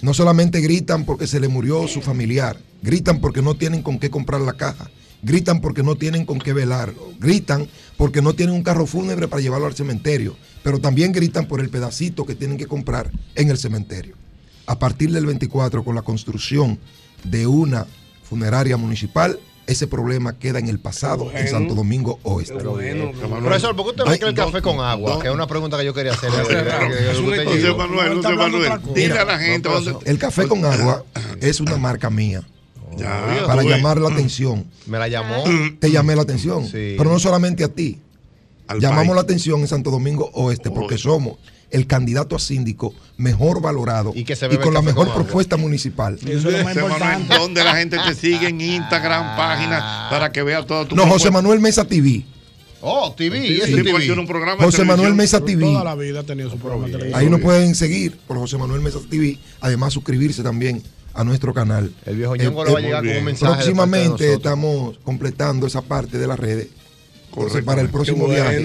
No 0.00 0.12
solamente 0.12 0.60
gritan 0.60 1.04
porque 1.04 1.26
se 1.26 1.40
le 1.40 1.48
murió 1.48 1.88
su 1.88 2.02
familiar, 2.02 2.58
gritan 2.82 3.20
porque 3.20 3.40
no 3.40 3.54
tienen 3.54 3.82
con 3.82 3.98
qué 3.98 4.10
comprar 4.10 4.42
la 4.42 4.52
caja, 4.52 4.90
gritan 5.22 5.62
porque 5.62 5.82
no 5.82 5.96
tienen 5.96 6.26
con 6.26 6.38
qué 6.38 6.52
velarlo, 6.52 7.12
gritan 7.18 7.66
porque 7.96 8.20
no 8.20 8.34
tienen 8.34 8.54
un 8.54 8.62
carro 8.62 8.86
fúnebre 8.86 9.28
para 9.28 9.40
llevarlo 9.40 9.66
al 9.66 9.74
cementerio, 9.74 10.36
pero 10.62 10.78
también 10.78 11.12
gritan 11.12 11.46
por 11.46 11.60
el 11.60 11.70
pedacito 11.70 12.26
que 12.26 12.34
tienen 12.34 12.58
que 12.58 12.66
comprar 12.66 13.10
en 13.34 13.48
el 13.48 13.56
cementerio. 13.56 14.16
A 14.66 14.78
partir 14.78 15.10
del 15.10 15.24
24, 15.24 15.84
con 15.84 15.94
la 15.94 16.02
construcción 16.02 16.78
de 17.22 17.46
una 17.46 17.86
funeraria 18.22 18.76
municipal, 18.76 19.38
ese 19.66 19.86
problema 19.86 20.38
queda 20.38 20.58
en 20.58 20.68
el 20.68 20.78
pasado 20.78 21.30
en 21.32 21.48
Santo 21.48 21.74
Domingo 21.74 22.18
Oeste. 22.22 22.54
Profesor, 22.54 23.74
¿por 23.76 23.86
qué 23.86 23.90
usted 23.90 24.04
mezcla 24.04 24.28
el 24.28 24.34
café 24.34 24.62
con 24.62 24.80
agua? 24.80 25.20
Que 25.20 25.28
es 25.28 25.34
una 25.34 25.46
pregunta 25.46 25.78
que 25.78 25.84
yo 25.84 25.94
quería 25.94 26.12
hacer. 26.12 26.30
José 26.30 27.74
Manuel, 27.76 28.14
José 28.16 28.34
Manuel, 28.34 28.72
dile 28.94 29.18
a 29.18 29.24
la 29.24 29.38
gente. 29.38 29.68
El 30.04 30.18
café 30.18 30.46
con 30.46 30.64
agua 30.64 31.04
es 31.40 31.60
una 31.60 31.76
marca 31.76 32.10
mía. 32.10 32.42
Ya, 32.96 33.44
para 33.46 33.62
llamar 33.62 33.98
la 33.98 34.08
atención. 34.08 34.66
Me 34.86 34.98
la 34.98 35.08
llamó. 35.08 35.44
Te 35.80 35.90
llamé 35.90 36.14
la 36.14 36.22
atención. 36.22 36.68
Pero 36.72 37.04
no 37.04 37.18
solamente 37.18 37.64
a 37.64 37.68
ti. 37.68 37.98
Al 38.66 38.80
Llamamos 38.80 39.08
país. 39.08 39.14
la 39.16 39.20
atención 39.20 39.60
en 39.60 39.68
Santo 39.68 39.90
Domingo 39.90 40.30
Oeste 40.32 40.70
porque 40.70 40.96
somos 40.96 41.36
el 41.74 41.86
candidato 41.88 42.36
a 42.36 42.38
síndico 42.38 42.94
mejor 43.16 43.60
valorado 43.60 44.12
y, 44.14 44.24
que 44.24 44.36
se 44.36 44.46
bebe 44.46 44.62
con 44.62 44.74
la 44.74 44.80
mejor 44.80 45.08
agua. 45.08 45.22
propuesta 45.22 45.56
municipal. 45.56 46.18
José 46.20 46.62
Manuel, 46.62 47.28
¿dónde 47.28 47.64
la 47.64 47.74
gente 47.76 47.98
te 47.98 48.14
sigue 48.14 48.48
en 48.48 48.60
Instagram, 48.60 49.36
página, 49.36 50.06
para 50.08 50.30
que 50.30 50.42
vea 50.42 50.64
todo 50.64 50.86
tu 50.86 50.94
No, 50.96 51.06
José? 51.06 51.30
Manuel 51.30 51.58
Mesa 51.58 51.84
TV. 51.84 52.24
Oh, 52.80 53.12
TV. 53.12 53.40
Sí, 53.40 53.54
eso 53.54 53.64
es 53.64 53.82
TV. 53.82 54.12
un 54.12 54.26
programa 54.26 54.58
de 54.58 54.64
José 54.64 54.84
Manuel. 54.84 55.14
Mesa 55.14 55.40
TV. 55.40 55.64
Toda 55.64 55.82
la 55.84 55.94
vida 55.94 56.20
ha 56.20 56.22
tenido 56.22 56.50
su 56.50 56.58
programa 56.58 56.86
de 56.86 56.92
televisión. 56.92 57.20
Ahí 57.20 57.30
nos 57.30 57.40
pueden 57.40 57.74
seguir 57.74 58.16
por 58.26 58.36
José 58.36 58.56
Manuel 58.58 58.82
Mesa 58.82 58.98
TV. 59.08 59.38
Además, 59.60 59.94
suscribirse 59.94 60.42
también 60.42 60.82
a 61.14 61.24
nuestro 61.24 61.54
canal. 61.54 61.92
El 62.04 62.16
viejo 62.16 62.36
Ñongo 62.36 62.64
le 62.64 62.72
va 62.72 62.78
a 62.78 62.82
llegar 62.82 63.04
con 63.04 63.16
un 63.16 63.24
mensaje 63.24 63.50
de 63.50 63.56
parte 63.56 63.66
de 63.66 63.74
Próximamente 63.74 64.34
estamos 64.34 64.98
completando 65.02 65.66
esa 65.66 65.82
parte 65.82 66.18
de 66.18 66.26
las 66.26 66.38
redes. 66.38 66.68
Entonces, 67.36 67.64
para 67.64 67.80
el 67.80 67.88
próximo 67.88 68.26
bueno, 68.26 68.34
viaje, 68.34 68.58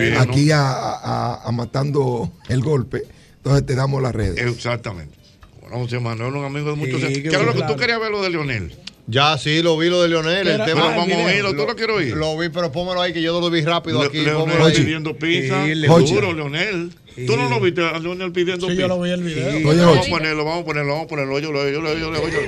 bien, 0.00 0.16
aquí 0.18 0.50
a, 0.50 0.60
a- 0.70 1.42
a 1.44 1.52
Matando 1.52 2.32
el 2.48 2.60
Golpe, 2.62 3.02
entonces 3.36 3.66
te 3.66 3.74
damos 3.74 4.00
las 4.02 4.14
redes. 4.14 4.38
Exactamente. 4.38 5.14
Bueno, 5.60 5.78
José 5.78 5.98
Manuel, 6.00 6.34
un 6.34 6.44
amigo 6.44 6.70
de 6.70 6.76
muchos 6.76 7.00
Sí, 7.00 7.06
años. 7.06 7.18
qué 7.18 7.28
¿Qué 7.28 7.34
era 7.36 7.44
lo 7.44 7.54
que 7.54 7.62
tú 7.62 7.76
querías 7.76 8.00
ver 8.00 8.10
lo 8.10 8.22
de 8.22 8.30
Leonel? 8.30 8.74
Ya, 9.06 9.36
sí, 9.36 9.62
lo 9.62 9.76
vi 9.76 9.90
lo 9.90 10.00
de 10.00 10.08
Leonel. 10.08 10.48
El 10.48 10.64
tema. 10.64 10.92
ah, 10.94 10.96
Vamos 10.96 11.12
a 11.12 11.26
oírlo, 11.26 11.50
¿tú 11.54 11.66
lo 11.66 11.76
quieres 11.76 11.94
oír? 11.96 12.16
Lo 12.16 12.38
vi, 12.38 12.48
pero 12.48 12.72
póngalo 12.72 13.02
ahí 13.02 13.12
que 13.12 13.20
yo 13.20 13.38
lo 13.38 13.50
vi 13.50 13.60
rápido 13.60 14.00
Le- 14.00 14.08
aquí. 14.08 14.20
Leonel 14.22 14.72
pidiendo 14.72 15.14
pizza. 15.16 15.66
Sí, 15.66 15.74
Seguro, 16.06 16.32
Leonel. 16.32 16.90
¿Tú 17.26 17.36
no 17.36 17.48
lo 17.50 17.60
viste 17.60 17.86
a 17.86 17.98
Leonel 17.98 18.32
pidiendo 18.32 18.66
Sí, 18.66 18.72
pizza? 18.72 18.82
yo 18.82 18.88
lo 18.88 19.00
vi 19.02 19.10
el 19.10 19.22
video. 19.22 19.58
Sí. 19.58 19.64
Oye, 19.64 19.80
vamos 19.80 20.06
a 20.06 20.10
ponerlo, 20.10 20.44
vamos 20.46 20.62
a 20.62 20.64
ponerlo, 20.64 20.92
vamos 20.92 21.04
a 21.04 21.08
ponerlo. 21.08 21.38
Yo 21.38 21.52
lo 21.52 21.68
yo 21.68 21.80
lo 21.82 21.98
yo 21.98 22.10
lo 22.10 22.28
yo 22.28 22.38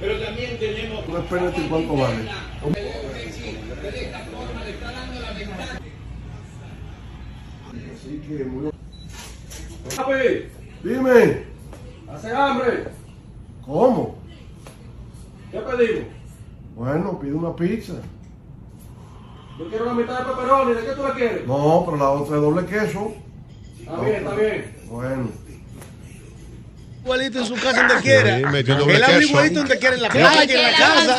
Pero 0.00 0.18
también 0.20 0.58
tenemos. 0.58 1.08
No 1.08 1.18
espérate 1.18 1.62
cuánto 1.68 1.94
vale. 1.94 2.28
Así 7.94 8.20
que 8.36 8.72
Papi, 9.96 10.48
Dime, 10.82 11.44
hace 12.12 12.32
hambre. 12.32 12.84
¿cómo? 13.64 14.16
¿Qué 15.50 15.60
pedimos? 15.60 16.04
Bueno, 16.74 17.18
pide 17.20 17.34
una 17.34 17.54
pizza. 17.54 17.94
Yo 19.58 19.68
quiero 19.68 19.84
la 19.84 19.94
mitad 19.94 20.18
de 20.18 20.24
pepperoni. 20.24 20.74
¿De 20.74 20.80
qué 20.80 20.92
tú 20.92 21.02
la 21.02 21.14
quieres? 21.14 21.46
No, 21.46 21.82
pero 21.84 21.96
la 21.98 22.10
otra 22.10 22.36
es 22.36 22.42
doble 22.42 22.66
queso. 22.66 23.12
Está 23.78 24.00
bien, 24.00 24.16
está 24.16 24.34
bien. 24.34 24.76
Bueno. 24.88 25.28
Igualito 27.04 27.38
en 27.40 27.46
su 27.46 27.54
casa 27.54 27.86
donde 27.86 28.02
quiera. 28.02 28.36
Sí, 28.36 28.42
Él 28.42 28.44
habla 28.46 29.06
queso. 29.06 29.20
igualito 29.22 29.58
donde 29.60 29.78
quiera, 29.78 29.96
en 29.96 30.02
la 30.02 30.08
calle, 30.08 30.54
en 30.54 30.62
la 30.62 30.78
casa. 30.78 31.18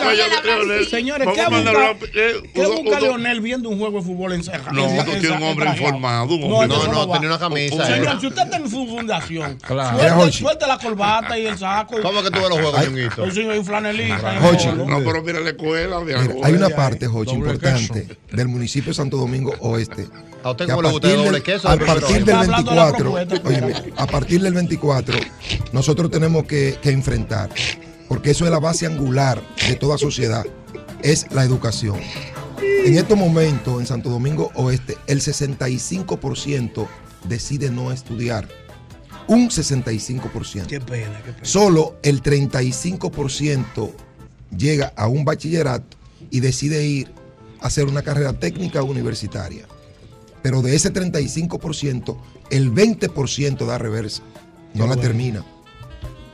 Señores, 0.89 1.27
¿qué 1.35 1.45
busca, 1.45 1.71
a- 1.71 1.91
eh, 1.91 2.41
¿qué 2.53 2.59
uno- 2.61 2.69
busca 2.69 2.97
uno- 2.97 2.99
Leonel 3.01 3.41
viendo 3.41 3.69
un 3.69 3.79
juego 3.79 3.99
de 3.99 4.05
fútbol 4.05 4.33
en 4.33 4.43
Ceja? 4.43 4.71
No, 4.71 4.85
en- 4.89 5.03
tú 5.05 5.11
en- 5.11 5.19
tienes 5.19 5.37
un 5.37 5.43
hombre 5.43 5.69
informado, 5.69 6.35
un 6.35 6.41
No, 6.41 6.67
No, 6.67 6.87
no, 6.87 7.11
tenía 7.11 7.27
una 7.29 7.39
camisa, 7.39 7.85
Señor, 7.85 8.19
si 8.21 8.27
usted 8.27 8.43
está 8.43 8.57
en 8.57 8.69
su 8.69 8.87
fundación, 8.87 9.57
suelte 10.31 10.67
la 10.67 10.77
corbata 10.77 11.37
y 11.37 11.47
el 11.47 11.57
saco. 11.57 12.01
¿Cómo 12.01 12.23
que 12.23 12.31
tú 12.31 12.39
ves 12.39 12.49
los 12.49 12.59
juegos. 12.59 12.83
Ñonguito? 12.83 13.25
Yo 13.25 13.31
soy 13.31 13.45
un 13.45 13.65
flanelista. 13.65 14.39
Jochi. 14.39 14.67
No, 14.67 14.99
pero 15.03 15.21
mira 15.21 15.39
la 15.41 15.49
escuela. 15.49 15.97
hay 16.43 16.53
una 16.53 16.69
parte, 16.69 17.07
Jochi, 17.07 17.33
importante 17.35 18.07
del 18.31 18.47
municipio 18.47 18.91
de 18.91 18.95
Santo 18.95 19.17
Domingo 19.17 19.53
Oeste. 19.59 20.07
¿A 20.43 20.51
usted 20.51 20.67
cómo 20.67 20.81
le 20.81 20.89
gusta 20.89 21.07
el 21.07 21.13
partir 21.13 21.25
doble 21.25 21.31
del- 21.39 21.43
queso? 21.43 21.69
A 21.69 21.73
Pero- 21.77 21.85
partir 21.85 22.07
del 22.09 22.19
Está 22.19 22.39
hablando 22.41 22.71
de 22.71 22.75
la 22.75 22.83
24, 22.91 23.13
propuesta, 23.13 23.47
óyeme, 23.47 23.93
a 23.95 24.07
partir 24.07 24.41
del 24.41 24.53
24, 24.53 25.17
nosotros 25.73 26.09
tenemos 26.09 26.45
que, 26.45 26.77
que 26.81 26.91
enfrentar, 26.91 27.49
porque 28.07 28.31
eso 28.31 28.45
es 28.45 28.51
la 28.51 28.59
base 28.59 28.85
angular 28.85 29.43
de 29.67 29.75
toda 29.75 29.97
sociedad, 29.97 30.45
es 31.01 31.27
la 31.31 31.43
educación. 31.43 31.99
En 32.85 32.95
estos 32.95 33.17
momentos, 33.17 33.79
en 33.79 33.87
Santo 33.87 34.09
Domingo 34.09 34.51
Oeste, 34.55 34.97
el 35.07 35.19
65% 35.21 36.87
decide 37.27 37.71
no 37.71 37.91
estudiar. 37.91 38.47
Un 39.27 39.49
65%. 39.49 40.67
Qué 40.67 40.81
pena, 40.81 41.21
qué 41.23 41.31
pena. 41.31 41.45
Solo 41.45 41.95
el 42.03 42.21
35% 42.21 43.91
llega 44.55 44.93
a 44.95 45.07
un 45.07 45.25
bachillerato 45.25 45.97
y 46.29 46.41
decide 46.41 46.85
ir 46.85 47.11
a 47.61 47.67
hacer 47.67 47.85
una 47.85 48.01
carrera 48.01 48.33
técnica 48.33 48.83
universitaria. 48.83 49.65
Pero 50.41 50.61
de 50.61 50.75
ese 50.75 50.93
35%, 50.93 52.17
el 52.49 52.73
20% 52.73 53.65
da 53.65 53.77
reversa. 53.77 54.23
No 54.73 54.87
la 54.87 54.97
termina. 54.97 55.45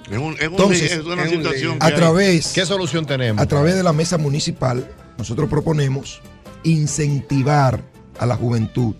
Es, 0.09 0.17
un- 0.17 0.33
es 0.33 0.39
un- 0.39 0.53
Entonces, 0.53 0.91
es 0.91 1.05
una 1.05 1.23
es 1.23 1.31
un 1.31 1.37
situación 1.37 1.77
a 1.79 1.91
través, 1.93 2.47
¿Qué 2.53 2.65
solución 2.65 3.05
tenemos? 3.05 3.41
a 3.41 3.45
través 3.47 3.75
de 3.75 3.83
la 3.83 3.93
mesa 3.93 4.17
municipal, 4.17 4.87
nosotros 5.17 5.49
proponemos 5.49 6.21
incentivar 6.63 7.83
a 8.19 8.25
la 8.25 8.35
juventud. 8.35 8.95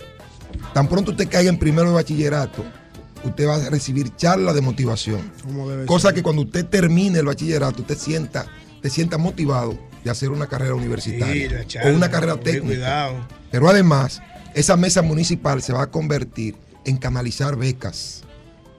Tan 0.74 0.88
pronto 0.88 1.12
usted 1.12 1.28
caiga 1.30 1.49
en 1.49 1.57
primero 1.57 1.88
de 1.89 1.93
bachillerato, 1.95 2.64
usted 3.24 3.47
va 3.47 3.55
a 3.55 3.70
recibir 3.70 4.16
charla 4.16 4.53
de 4.53 4.62
motivación. 4.62 5.32
Cosa 5.86 6.10
ser. 6.10 6.16
que 6.16 6.24
cuando 6.24 6.43
usted 6.43 6.66
termine 6.66 7.20
el 7.20 7.26
bachillerato, 7.26 7.82
usted 7.82 7.97
sienta, 7.97 8.45
te 8.82 8.89
sienta 8.89 9.18
motivado 9.18 9.78
de 10.03 10.12
hacer 10.12 10.30
una 10.30 10.47
carrera 10.47 10.76
universitaria 10.76 11.66
Sí, 11.68 11.78
o 11.84 11.89
una 11.89 12.10
carrera 12.10 12.38
técnica. 12.39 12.66
cuidado. 12.68 13.16
Pero 13.51 13.68
además, 13.70 14.22
esa 14.53 14.78
mesa 14.78 15.01
municipal 15.01 15.62
se 15.62 15.74
va 15.74 15.84
a 15.84 15.91
convertir 15.91 16.55
en 16.86 16.97
canalizar 16.97 17.55
becas 17.57 18.22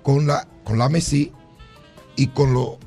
con 0.02 0.26
la, 0.26 0.48
con 0.64 0.78
la 0.78 0.88
MESI 0.88 1.32
y 2.20 2.26
con, 2.28 2.52
lo, 2.52 2.78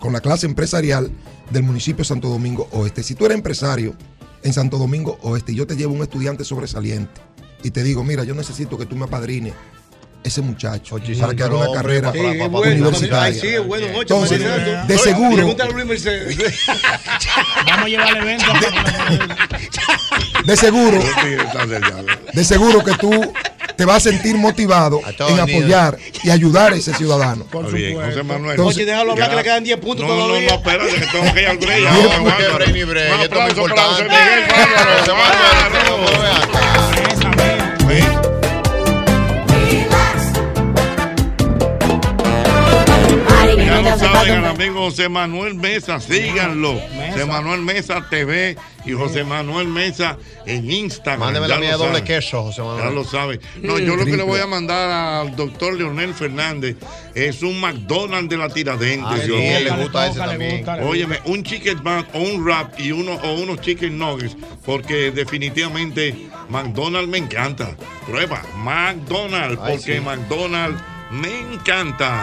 con 0.00 0.12
la 0.12 0.20
clase 0.20 0.46
empresarial 0.46 1.10
del 1.50 1.62
municipio 1.62 1.98
de 1.98 2.04
Santo 2.08 2.28
Domingo 2.28 2.66
Oeste. 2.72 3.02
Si 3.04 3.14
tú 3.14 3.24
eres 3.26 3.36
empresario 3.36 3.94
en 4.42 4.52
Santo 4.52 4.78
Domingo 4.78 5.16
Oeste 5.22 5.52
y 5.52 5.54
yo 5.54 5.64
te 5.66 5.76
llevo 5.76 5.94
un 5.94 6.02
estudiante 6.02 6.44
sobresaliente 6.44 7.20
y 7.62 7.70
te 7.70 7.84
digo, 7.84 8.02
mira, 8.02 8.24
yo 8.24 8.34
necesito 8.34 8.76
que 8.76 8.86
tú 8.86 8.96
me 8.96 9.04
apadrines 9.04 9.52
ese 10.24 10.40
muchacho 10.40 10.96
para 11.20 11.34
que 11.34 11.42
haga 11.44 11.54
una 11.54 11.70
carrera 11.72 12.10
pa- 12.10 12.18
pa- 12.18 12.38
pa- 12.38 12.50
pa- 12.50 12.58
universitaria. 12.60 13.24
Ay, 13.26 13.38
sí, 13.40 13.46
es 13.48 13.64
bueno, 13.66 13.86
Jochi, 13.94 14.12
Entonces, 14.14 14.42
Fernando. 14.42 14.86
de 14.88 14.98
seguro. 14.98 15.46
Vamos 17.66 17.84
a 17.84 17.88
llevar 17.88 18.08
el 18.08 18.16
evento. 18.22 18.44
de 20.46 20.56
seguro, 20.56 20.98
de 22.32 22.44
seguro 22.44 22.82
que 22.84 22.92
tú 22.94 23.32
te 23.76 23.84
vas 23.84 23.96
a 23.96 24.00
sentir 24.10 24.36
motivado 24.36 25.00
en 25.06 25.16
unidos. 25.40 25.40
apoyar 25.40 25.98
y 26.22 26.30
ayudar 26.30 26.72
a 26.72 26.76
ese 26.76 26.94
ciudadano. 26.94 27.44
Está 27.44 27.58
bien, 27.68 27.96
José 27.96 28.22
Manuel. 28.22 28.50
Entonces- 28.52 28.76
Oye, 28.76 28.86
déjalo 28.86 29.12
hablar 29.12 29.30
que 29.30 29.36
le 29.36 29.42
quedan 29.42 29.64
10 29.64 29.78
puntos 29.78 30.06
No, 30.06 30.14
no, 30.16 30.26
todavía. 30.26 30.48
no, 30.48 30.54
espérate, 30.56 30.94
que 30.94 31.06
tengo 31.06 31.34
que 31.34 31.42
ir 31.42 31.48
al 31.48 31.58
break. 31.58 31.82
No, 31.82 32.24
Bárbaro, 32.24 32.58
José 34.98 35.12
Manuel, 35.12 35.54
Ya 37.20 37.23
lo 43.84 43.98
saben, 43.98 44.32
al 44.32 44.44
amigo 44.46 44.80
José 44.80 45.08
Manuel 45.08 45.54
Mesa, 45.54 46.00
síganlo. 46.00 46.80
José 47.10 47.26
Manuel 47.26 47.60
Mesa 47.62 48.06
TV 48.08 48.56
y 48.84 48.92
José 48.92 49.24
Manuel 49.24 49.68
Mesa 49.68 50.18
en 50.46 50.70
Instagram. 50.70 51.20
Mándeme 51.20 51.48
la 51.48 51.54
ya 51.54 51.60
mía 51.60 51.72
lo 51.72 51.78
doble 51.78 51.92
saben. 51.98 52.04
queso, 52.04 52.42
José 52.42 52.62
Manuel. 52.62 52.84
Ya 52.84 52.90
lo 52.90 53.04
saben. 53.04 53.40
No, 53.62 53.78
yo 53.78 53.96
lo 53.96 54.04
que 54.04 54.16
le 54.16 54.22
voy 54.22 54.40
a 54.40 54.46
mandar 54.46 54.90
al 55.26 55.36
doctor 55.36 55.74
Leonel 55.74 56.14
Fernández 56.14 56.76
es 57.14 57.42
un 57.42 57.60
McDonald's 57.60 58.28
de 58.28 58.36
la 58.36 58.48
Tiradentes. 58.48 59.26
Dios 59.26 59.38
mío. 59.38 59.60
le 59.60 59.70
gusta 59.70 60.06
ese 60.08 60.18
también. 60.18 60.64
Óyeme, 60.82 61.18
un 61.26 61.42
chicken 61.42 61.82
back 61.82 62.08
o 62.14 62.18
un 62.18 62.44
wrap 62.44 62.78
y 62.78 62.92
uno 62.92 63.12
o 63.12 63.34
unos 63.34 63.60
chicken 63.60 63.98
nuggets, 63.98 64.36
porque 64.64 65.10
definitivamente 65.10 66.28
McDonald's 66.48 67.08
me 67.08 67.18
encanta. 67.18 67.76
Prueba, 68.06 68.42
McDonald's, 68.58 69.58
Ay, 69.62 69.76
porque 69.76 69.94
sí. 69.96 70.00
McDonald's 70.00 70.82
me 71.10 71.40
encanta. 71.40 72.22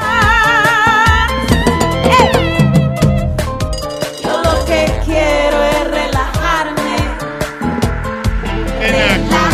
Yo 4.23 4.41
lo 4.43 4.65
que 4.65 4.85
quiero 5.05 5.63
es 5.63 5.87
relajarme. 5.91 6.97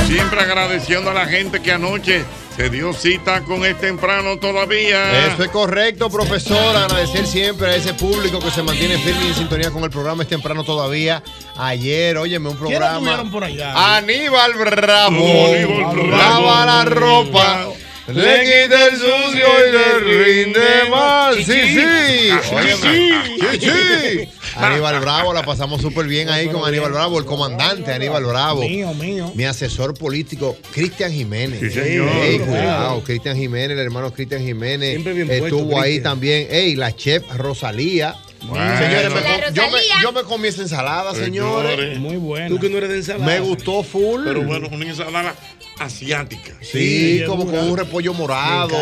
Siempre 0.07 0.39
agradeciendo 0.41 1.11
a 1.11 1.13
la 1.13 1.25
gente 1.25 1.61
que 1.61 1.71
anoche 1.73 2.23
se 2.55 2.69
dio 2.69 2.93
cita 2.93 3.41
con 3.41 3.63
el 3.65 3.75
temprano 3.75 4.38
todavía. 4.39 5.28
Eso 5.28 5.43
es 5.43 5.49
correcto, 5.49 6.09
profesor. 6.09 6.75
Agradecer 6.75 7.28
siempre 7.28 7.67
a 7.67 7.75
ese 7.75 7.93
público 7.93 8.39
que 8.39 8.49
se 8.49 8.63
mantiene 8.63 8.97
firme 8.97 9.25
y 9.25 9.28
en 9.28 9.36
sintonía 9.36 9.69
con 9.69 9.84
el 9.84 9.89
programa. 9.89 10.23
Es 10.23 10.30
temprano 10.30 10.63
todavía. 10.63 11.21
Ayer, 11.57 12.17
óyeme, 12.17 12.49
un 12.49 12.55
¿Quién 12.57 12.80
lo 12.80 12.88
programa. 12.88 13.32
por 13.32 13.43
allá? 13.43 13.97
Aníbal 13.97 14.53
Bravo. 14.53 15.15
Aníbal 15.17 15.95
Bravo. 16.07 16.17
Lava 16.17 16.65
la 16.65 16.86
ropa. 16.86 17.65
Le 18.08 18.39
quita 18.45 18.86
el 18.88 18.91
sucio 18.97 19.47
y 19.68 19.72
le 19.72 20.24
rinde 20.24 20.89
mal. 20.89 21.36
Sí, 21.36 21.43
sí. 21.43 22.30
Óyeme. 22.53 23.38
Chichi. 23.51 24.30
Aníbal 24.55 24.99
Bravo, 25.01 25.34
la 25.34 25.43
pasamos 25.43 25.82
súper 25.82 26.05
bien 26.08 26.30
ahí 26.30 26.47
con 26.47 26.66
Aníbal 26.66 26.91
Bravo, 26.91 27.20
el 27.20 27.26
comandante 27.26 27.91
Aníbal 27.91 28.24
Bravo. 28.24 28.62
Mío, 28.62 28.93
mío. 28.93 29.32
Mi 29.36 29.43
asesor 29.45 29.93
político, 29.93 30.58
Cristian 30.72 31.12
Jiménez. 31.12 31.60
Sí, 31.60 31.70
señor. 31.70 32.10
Ey, 32.10 32.39
cuidado, 32.39 33.03
Cristian 33.03 33.38
Jiménez, 33.38 33.72
el 33.78 33.84
hermano 33.84 34.12
Cristian 34.14 34.41
Jiménez. 34.43 34.91
Siempre 34.91 35.14
bien 35.14 35.28
puesto, 35.28 35.45
Estuvo 35.45 35.80
ahí 35.80 35.99
también. 35.99 36.47
Ey, 36.49 36.76
la 36.76 36.95
chef 36.95 37.24
Rosalía. 37.36 38.16
Bueno. 38.43 38.78
Señores, 38.78 39.10
me 39.14 39.22
La 39.22 39.30
com- 39.45 39.53
yo, 39.53 39.64
me, 39.72 39.80
yo 40.03 40.12
me 40.12 40.24
comí 40.24 40.47
esa 40.47 40.62
ensalada, 40.62 41.14
señores. 41.14 41.72
Señores. 41.72 41.99
Muy 41.99 42.18
bueno. 42.18 42.47
Tú 42.49 42.60
que 42.60 42.70
no 42.70 42.78
eres 42.78 42.89
de 42.89 42.95
ensalada. 42.97 43.26
Me 43.26 43.39
gustó 43.39 43.84
full. 43.84 44.22
Pero 44.24 44.43
bueno, 44.43 44.70
una 44.72 44.86
ensalada 44.86 45.36
asiática. 45.80 46.53
Sí, 46.61 47.19
Sí, 47.19 47.23
como 47.25 47.45
dura. 47.45 47.59
con 47.59 47.69
un 47.71 47.78
repollo 47.78 48.13
morado 48.13 48.75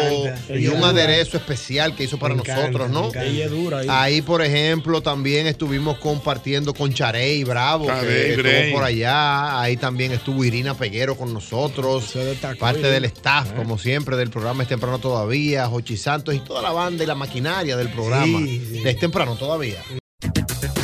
y 0.50 0.68
un 0.68 0.76
dura. 0.78 0.90
aderezo 0.90 1.38
especial 1.38 1.96
que 1.96 2.04
hizo 2.06 2.18
para 2.18 2.36
Me 2.36 2.44
nosotros, 2.44 2.90
¿no? 2.90 3.08
encanta. 3.08 3.26
Ella 3.26 3.46
es 3.46 3.52
dura 3.52 3.80
ahí. 3.80 3.88
Ahí, 3.90 4.22
por 4.22 4.42
ejemplo, 4.42 5.02
también 5.02 5.48
estuvimos 5.48 5.98
compartiendo 6.00 6.74
con 6.74 6.94
Charey 6.94 7.44
Bravo, 7.44 7.88
Charey 7.88 8.08
que 8.08 8.30
estuvo 8.32 8.44
Bray. 8.44 8.74
por 8.74 8.84
allá. 8.84 9.62
Ahí 9.62 9.78
también 9.78 10.12
estuvo 10.12 10.44
Irina 10.44 10.76
Peguero 10.78 11.16
con 11.18 11.34
nosotros. 11.34 12.14
Parte 12.60 12.84
del 12.84 13.06
staff, 13.06 13.52
como 13.54 13.78
siempre, 13.78 14.16
del 14.18 14.30
programa 14.30 14.64
Es 14.64 14.70
Temprano 14.70 15.00
Todavía. 15.00 15.68
Jochi 15.68 15.98
Santos 15.98 16.34
y 16.36 16.40
toda 16.40 16.62
la 16.62 16.72
banda 16.72 17.04
y 17.04 17.08
la 17.08 17.16
maquinaria 17.16 17.76
del 17.78 17.90
programa. 17.90 18.40
Sí, 18.40 18.62
sí. 18.72 18.80
de 18.84 18.90
Es 18.92 19.00
Temprano 19.00 19.36
Todavía. 19.36 19.82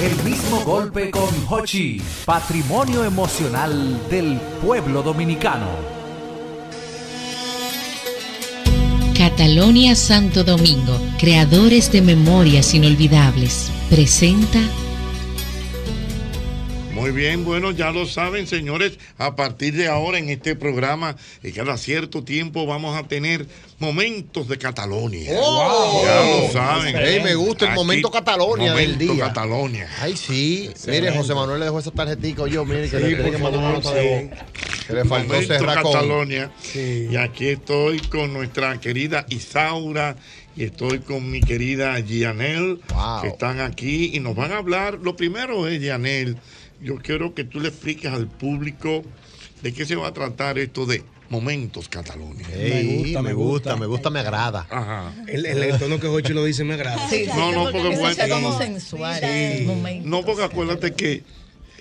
El 0.01 0.15
mismo 0.23 0.61
golpe 0.61 1.11
con 1.11 1.29
Hochi, 1.47 2.01
patrimonio 2.25 3.03
emocional 3.03 3.99
del 4.09 4.39
pueblo 4.63 5.03
dominicano. 5.03 5.67
Catalonia 9.31 9.95
Santo 9.95 10.43
Domingo, 10.43 10.99
creadores 11.17 11.89
de 11.89 12.01
memorias 12.01 12.73
inolvidables, 12.73 13.71
presenta 13.89 14.59
Muy 17.01 17.09
bien, 17.09 17.43
bueno, 17.43 17.71
ya 17.71 17.89
lo 17.89 18.05
saben, 18.05 18.45
señores. 18.45 18.99
A 19.17 19.35
partir 19.35 19.73
de 19.75 19.87
ahora 19.87 20.19
en 20.19 20.29
este 20.29 20.55
programa, 20.55 21.15
y 21.41 21.51
cada 21.51 21.75
cierto 21.75 22.23
tiempo 22.23 22.67
vamos 22.67 22.95
a 22.95 23.07
tener 23.07 23.47
momentos 23.79 24.47
de 24.47 24.59
Catalonia. 24.59 25.31
¡Oh! 25.35 26.03
Ya 26.05 26.23
lo 26.45 26.51
saben. 26.53 26.95
Ey, 26.95 27.23
me 27.23 27.33
gusta 27.33 27.65
el 27.65 27.71
Aquí, 27.71 27.79
momento 27.79 28.11
Catalonia 28.11 28.75
del 28.75 28.91
momento 28.93 29.13
día. 29.15 29.23
Catalonia. 29.25 29.89
Ay, 29.99 30.15
sí. 30.15 30.69
Mire, 30.85 31.11
José 31.11 31.33
Manuel 31.33 31.57
le 31.59 31.65
dejó 31.65 31.79
esa 31.79 31.89
tarjetita. 31.89 32.47
Yo, 32.47 32.65
mire, 32.65 32.87
que 32.87 32.99
Sí, 32.99 33.03
le 33.15 33.31
que 33.31 33.37
mandar 33.39 33.57
una 33.57 33.71
nota 33.73 33.93
de 33.95 34.29
voz. 34.29 34.39
Que 34.85 34.93
le 34.93 35.05
faltó 35.05 35.33
Momento 35.33 35.53
cerrar 35.55 35.81
con. 35.81 35.93
Catalonia. 35.93 36.51
Sí. 36.61 37.07
Y 37.09 37.15
aquí 37.15 37.47
estoy 37.47 37.99
con 38.01 38.31
nuestra 38.31 38.79
querida 38.79 39.25
Isaura 39.29 40.17
y 40.55 40.65
estoy 40.65 40.99
con 40.99 41.31
mi 41.31 41.41
querida 41.41 41.99
Gianel, 41.99 42.79
Wow. 42.93 43.21
que 43.23 43.27
están 43.29 43.59
aquí 43.59 44.11
y 44.13 44.19
nos 44.19 44.35
van 44.35 44.51
a 44.51 44.57
hablar. 44.57 44.99
Lo 45.01 45.15
primero 45.15 45.67
es, 45.67 45.79
Gianel, 45.81 46.37
yo 46.81 46.97
quiero 46.97 47.33
que 47.33 47.43
tú 47.43 47.59
le 47.59 47.69
expliques 47.69 48.11
al 48.11 48.27
público 48.27 49.03
de 49.61 49.73
qué 49.73 49.85
se 49.85 49.95
va 49.95 50.07
a 50.07 50.13
tratar 50.13 50.57
esto 50.59 50.85
de 50.85 51.03
Momentos 51.29 51.87
Catalonia. 51.87 52.45
Ey, 52.53 52.83
Me 52.83 52.97
gusta, 53.03 53.21
me 53.21 53.29
me 53.29 53.33
gusta, 53.33 53.75
me 53.77 53.85
gusta, 53.85 54.09
me 54.09 54.19
agrada. 54.19 54.67
Ajá. 54.69 55.13
El, 55.27 55.45
el, 55.45 55.63
el 55.63 55.79
tono 55.79 55.97
que 55.99 56.07
Jochi 56.07 56.33
lo 56.33 56.43
dice 56.43 56.65
me 56.65 56.73
agrada. 56.73 57.07
No, 57.35 57.51
no, 57.53 57.71
porque 57.71 57.95
bueno, 57.95 58.23
como 58.29 58.57
sensual. 58.57 59.21
Sí. 59.21 60.01
no, 60.03 60.23
porque 60.23 60.43
acuérdate 60.43 60.93
que 60.93 61.23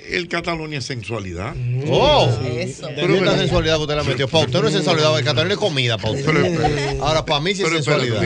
el 0.09 0.29
Catalonia 0.29 0.79
es 0.79 0.85
sensualidad. 0.85 1.55
Oh, 1.89 2.29
Eso. 2.59 2.89
pero 2.95 3.15
esta 3.15 3.39
sensualidad 3.39 3.77
que 3.77 3.83
usted 3.83 3.97
le 3.97 4.05
metió. 4.05 4.29
Para 4.29 4.47
usted 4.47 4.61
no 4.61 4.69
es 4.69 4.75
sensualidad, 4.75 5.19
el 5.19 5.25
catalán 5.25 5.51
es 5.53 5.59
comida 5.59 5.99
para 5.99 6.15
usted. 6.15 7.01
Ahora, 7.01 7.25
para 7.25 7.41
mí 7.41 7.55
sí 7.55 7.63
es 7.63 7.71
sensualidad. 7.71 8.23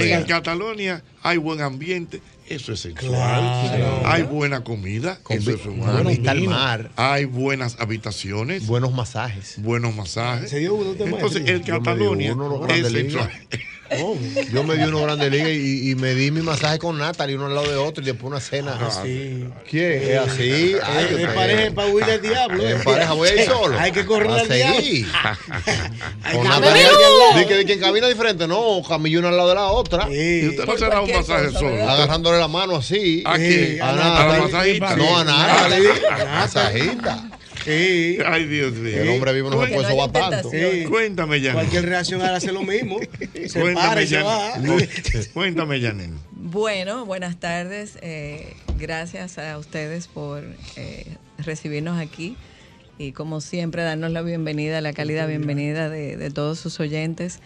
en 0.00 0.24
Catalonia 0.24 1.02
hay 1.22 1.38
buen 1.38 1.60
ambiente, 1.60 2.20
eso 2.50 2.72
es 2.72 2.80
sensual. 2.80 3.10
Claro. 3.10 4.02
Hay 4.04 4.22
buena 4.22 4.64
comida, 4.64 5.18
eso 5.28 5.50
es 5.50 5.66
humano. 5.66 6.08
vista 6.08 6.30
al 6.32 6.42
mar, 6.44 6.90
Hay 6.96 7.24
buenas 7.24 7.76
habitaciones, 7.78 8.66
buenos 8.66 8.92
masajes. 8.92 9.54
buenos 9.58 9.94
masajes. 9.94 10.50
Se 10.50 10.58
dio 10.58 10.74
uno 10.74 10.94
de 10.94 11.04
Entonces, 11.04 11.42
el 11.46 11.62
los 12.48 12.60
es 12.68 12.82
grandes 12.82 12.92
sensual. 13.88 14.48
Yo 14.52 14.64
me 14.64 14.76
di 14.76 14.84
unos 14.84 15.02
grandes 15.02 15.30
ligas 15.30 15.48
y, 15.50 15.90
y 15.90 15.94
me 15.94 16.14
di 16.14 16.30
mi 16.30 16.40
masaje 16.42 16.78
con 16.78 16.98
Natalie, 16.98 17.36
uno 17.36 17.46
al 17.46 17.54
lado 17.54 17.68
de 17.70 17.76
otro, 17.76 18.02
y 18.02 18.06
después 18.06 18.30
una 18.30 18.40
cena. 18.40 18.76
Ah, 18.80 18.90
Sí. 19.02 19.46
¿Quién? 19.70 20.02
Es 20.02 20.18
así. 20.18 20.76
Ay, 20.82 21.04
feo. 21.06 21.34
pareja 21.34 21.74
para 21.74 21.88
huir 21.88 22.04
del 22.06 22.20
diablo. 22.22 22.68
En 22.68 22.82
pareja 22.82 23.12
voy 23.12 23.28
a 23.28 23.34
ir 23.34 23.46
solo. 23.48 23.78
Hay 23.78 23.92
que 23.92 24.04
correr 24.06 24.30
a 24.30 24.34
al 24.40 24.48
diablo. 24.48 24.76
seguir. 24.80 25.06
Hay 26.24 26.34
Con 26.36 26.42
diablo. 26.44 27.38
Di 27.38 27.44
que, 27.46 27.64
que 27.64 27.72
en 27.74 27.80
cabina 27.80 28.08
diferente, 28.08 28.46
no, 28.48 28.82
camillo 28.88 29.18
una 29.20 29.28
al 29.28 29.36
lado 29.36 29.48
de 29.50 29.54
la 29.54 29.66
otra. 29.66 30.08
Y 30.10 30.48
usted 30.48 30.60
no 30.60 30.66
Por 30.66 30.78
se 30.78 30.86
da 30.86 31.00
un 31.00 31.10
masaje 31.12 31.46
cosa, 31.46 31.58
solo. 31.58 31.88
Agarrándole 31.88 32.38
la 32.38 32.48
mano 32.48 32.76
así. 32.76 33.22
¿A 33.26 33.36
quién? 33.36 33.80
a 33.82 33.90
A 33.90 33.92
la 33.92 34.04
Natalie. 34.04 34.40
masajista. 34.80 34.96
No, 34.96 35.18
a 35.18 35.24
Natalie. 35.24 35.88
Masajista. 36.26 37.24
Sí. 37.68 38.18
Ay, 38.26 38.46
Dios 38.46 38.72
mío. 38.74 39.02
El 39.02 39.08
hombre 39.10 39.32
vivo 39.32 39.50
no 39.50 39.64
se 39.66 39.72
puede 39.74 39.96
no 39.96 40.10
tanto. 40.10 40.50
Sí. 40.50 40.84
Cuéntame, 40.88 41.38
Janel. 41.38 41.52
Cualquier 41.54 41.86
reacción 41.86 42.20
ahora 42.22 42.36
hace 42.36 42.52
lo 42.52 42.62
mismo. 42.62 42.98
Se 43.48 43.60
para 43.60 43.62
Cuéntame, 43.62 44.02
y 44.02 44.06
se 44.06 44.22
va. 44.22 44.50
Janel. 44.52 44.88
Cuéntame, 45.32 45.80
Janel. 45.80 46.10
Bueno, 46.32 47.04
buenas 47.04 47.38
tardes. 47.38 47.98
eh, 48.02 48.54
gracias 48.78 49.38
a 49.38 49.58
ustedes 49.58 50.06
por 50.06 50.44
eh, 50.76 51.06
recibirnos 51.38 51.98
aquí 52.00 52.36
y 52.98 53.12
como 53.12 53.40
siempre 53.40 53.82
darnos 53.82 54.10
la 54.10 54.22
bienvenida, 54.22 54.80
la 54.80 54.92
cálida 54.92 55.26
bienvenida 55.26 55.88
de, 55.88 56.16
de 56.16 56.30
todos 56.30 56.58
sus 56.58 56.80
oyentes. 56.80 57.40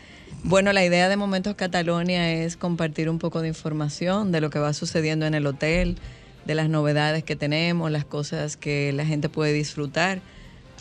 Bueno, 0.45 0.73
la 0.73 0.85
idea 0.85 1.09
de 1.09 1.16
Momentos 1.16 1.55
Catalonia 1.57 2.33
es 2.33 2.57
compartir 2.57 3.09
un 3.11 3.18
poco 3.18 3.43
de 3.43 3.49
información 3.49 4.33
de 4.33 4.41
lo 4.41 4.51
que 4.51 4.59
va 4.59 4.73
sucediendo 4.73 5.27
en 5.27 5.35
el 5.35 5.47
hotel, 5.47 5.99
de 6.45 6.55
las 6.55 6.68
novedades 6.68 7.24
que 7.24 7.36
tenemos, 7.36 7.90
las 7.90 8.05
cosas 8.05 8.57
que 8.57 8.93
la 8.93 9.05
gente 9.05 9.28
puede 9.28 9.53
disfrutar. 9.53 10.20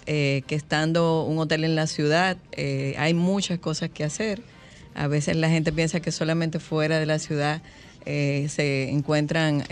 eh, 0.07 0.41
que 0.47 0.55
estando 0.55 1.23
un 1.25 1.37
hotel 1.37 1.63
en 1.63 1.75
la 1.75 1.85
ciudad 1.85 2.35
eh, 2.53 2.95
hay 2.97 3.13
muchas 3.13 3.59
cosas 3.59 3.91
que 3.91 4.03
hacer. 4.03 4.41
A 4.95 5.07
veces 5.07 5.35
la 5.35 5.47
gente 5.47 5.71
piensa 5.71 5.99
que 5.99 6.11
solamente 6.11 6.59
fuera 6.59 6.99
de 6.99 7.05
la 7.05 7.19
ciudad 7.19 7.61
eh, 8.05 8.47
se 8.49 8.89
encuentran 8.89 9.63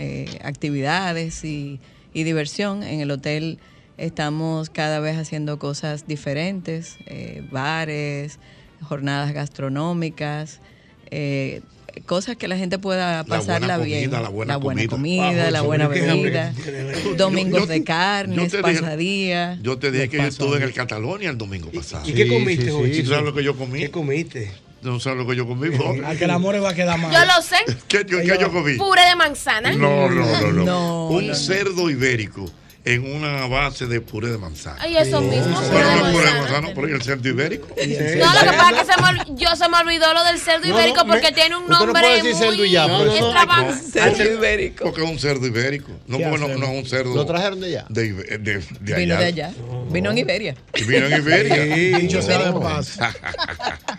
actividades 0.42 1.44
y, 1.44 1.80
diversión. 2.14 2.82
En 2.84 3.00
el 3.00 3.10
hotel 3.10 3.58
estamos 3.98 4.70
cada 4.70 5.00
vez 5.00 5.18
haciendo 5.18 5.58
cosas 5.58 6.06
diferentes, 6.06 6.96
bares, 7.50 8.38
jornadas 8.82 9.32
gastronómicas. 9.32 10.60
Cosas 12.06 12.36
que 12.36 12.48
la 12.48 12.56
gente 12.56 12.78
pueda 12.78 13.18
La 13.18 13.22
buena 13.22 13.38
pasarla 13.38 13.78
comida, 13.78 13.96
bien. 13.96 14.10
la 14.10 14.28
buena 14.28 14.58
comida. 14.60 14.88
comida, 14.88 15.46
Ah, 15.46 15.50
la 15.50 15.60
buena 15.62 15.88
bebida, 15.88 16.52
domingos 17.16 17.60
Yo- 17.62 17.66
de 17.66 17.82
yo 17.84 18.34
dije- 18.46 18.60
pasadía. 18.62 19.58
Yo 19.62 19.78
te 19.78 19.90
dije 19.90 20.08
que 20.08 20.16
yo 20.18 20.22
estuve 20.24 20.56
en 20.58 20.62
el 20.64 20.72
Catalonia 20.72 21.30
el 21.30 21.38
domingo 21.38 21.70
pasado. 21.70 22.08
¿Y 22.08 22.12
qué 22.12 22.28
comiste, 22.28 22.66
sí? 22.70 23.02
¿Tú 23.02 23.08
sabes 23.10 23.24
lo 23.24 23.34
que 23.34 23.42
yo 23.44 23.56
comí? 23.56 23.80
¿Qué 23.80 23.90
comiste? 23.90 24.50
No 24.82 24.98
sabes 24.98 25.18
lo 25.18 25.26
que 25.26 25.36
yo 25.36 25.46
comí. 25.46 25.68
A 26.06 26.14
que 26.16 26.24
el 26.24 26.30
amor 26.30 26.62
va 26.62 26.70
a 26.70 26.74
quedar 26.74 26.98
mal. 26.98 27.12
Yo 27.12 27.18
lo 27.18 27.42
sé. 27.42 27.56
¿Qué, 27.88 28.04
yo- 28.08 28.18
qué 28.20 28.38
yo 28.40 28.50
comí? 28.50 28.74
Puré 28.76 29.02
de 29.08 29.16
manzana. 29.16 29.72
No, 29.72 30.08
no, 30.08 30.24
no, 30.24 30.52
no. 30.52 30.64
No, 30.64 31.08
Un 31.08 31.26
no, 31.26 31.32
no. 31.32 31.34
cerdo 31.34 31.90
ibérico 31.90 32.50
en 32.84 33.14
una 33.14 33.46
base 33.46 33.86
de 33.86 34.00
puré 34.00 34.28
de 34.30 34.38
manzana. 34.38 34.78
Ay, 34.80 34.96
eso 34.96 35.20
mismo, 35.20 35.54
puré 35.60 35.68
Pero 35.70 35.88
de 35.88 35.96
no 35.96 36.12
puré 36.12 36.24
de 36.26 36.40
manzana. 36.40 36.68
¿y 36.88 36.92
el 36.94 37.02
cerdo 37.02 37.28
ibérico? 37.28 37.66
No, 37.68 37.74
lo 37.76 38.40
que 38.40 38.56
pasa 38.56 38.70
es 38.70 38.86
que 38.86 38.92
se 38.92 39.02
me, 39.34 39.38
yo 39.40 39.56
se 39.56 39.68
me 39.68 39.76
olvidó 39.76 40.14
lo 40.14 40.24
del 40.24 40.38
cerdo 40.38 40.66
No, 40.66 40.74
ibérico 40.78 41.04
no, 41.04 41.06
porque 41.12 41.26
me- 41.28 41.32
tiene 41.32 41.56
un 41.56 41.68
no 41.68 41.78
nombre 41.84 42.08
decir 42.08 42.24
muy 42.34 42.34
cerdo 42.42 42.64
y 42.64 42.70
ya, 42.70 42.86
No, 42.86 42.98
no, 43.00 43.04
no. 43.04 43.12
extravagante. 43.12 43.82
Cerdo 43.92 44.34
ibérico. 44.34 44.84
Porque 44.84 45.04
es 45.04 45.10
un 45.10 45.18
cerdo 45.18 45.46
ibérico. 45.46 45.92
No, 46.06 46.18
¿Qué 46.18 46.24
porque 46.24 46.48
no, 46.48 46.58
no 46.58 46.66
es 46.66 46.82
un 46.82 46.86
cerdo. 46.88 47.14
¿Lo 47.14 47.26
trajeron 47.26 47.60
de 47.60 47.66
allá? 47.66 47.86
De, 47.90 48.06
Ibe- 48.14 48.38
de, 48.38 48.58
de 48.80 48.94
Vino 48.96 49.14
allá. 49.14 49.18
de 49.18 49.24
allá. 49.26 49.50
Vino 49.90 50.10
en 50.10 50.18
Iberia. 50.18 50.54
Y 50.74 50.84
vino 50.84 51.06
en 51.06 51.20
Iberia. 51.20 51.74
Sí, 51.74 51.92
Dicho 52.02 52.22
sea 52.22 52.50
de 52.50 52.58
paso. 52.60 53.00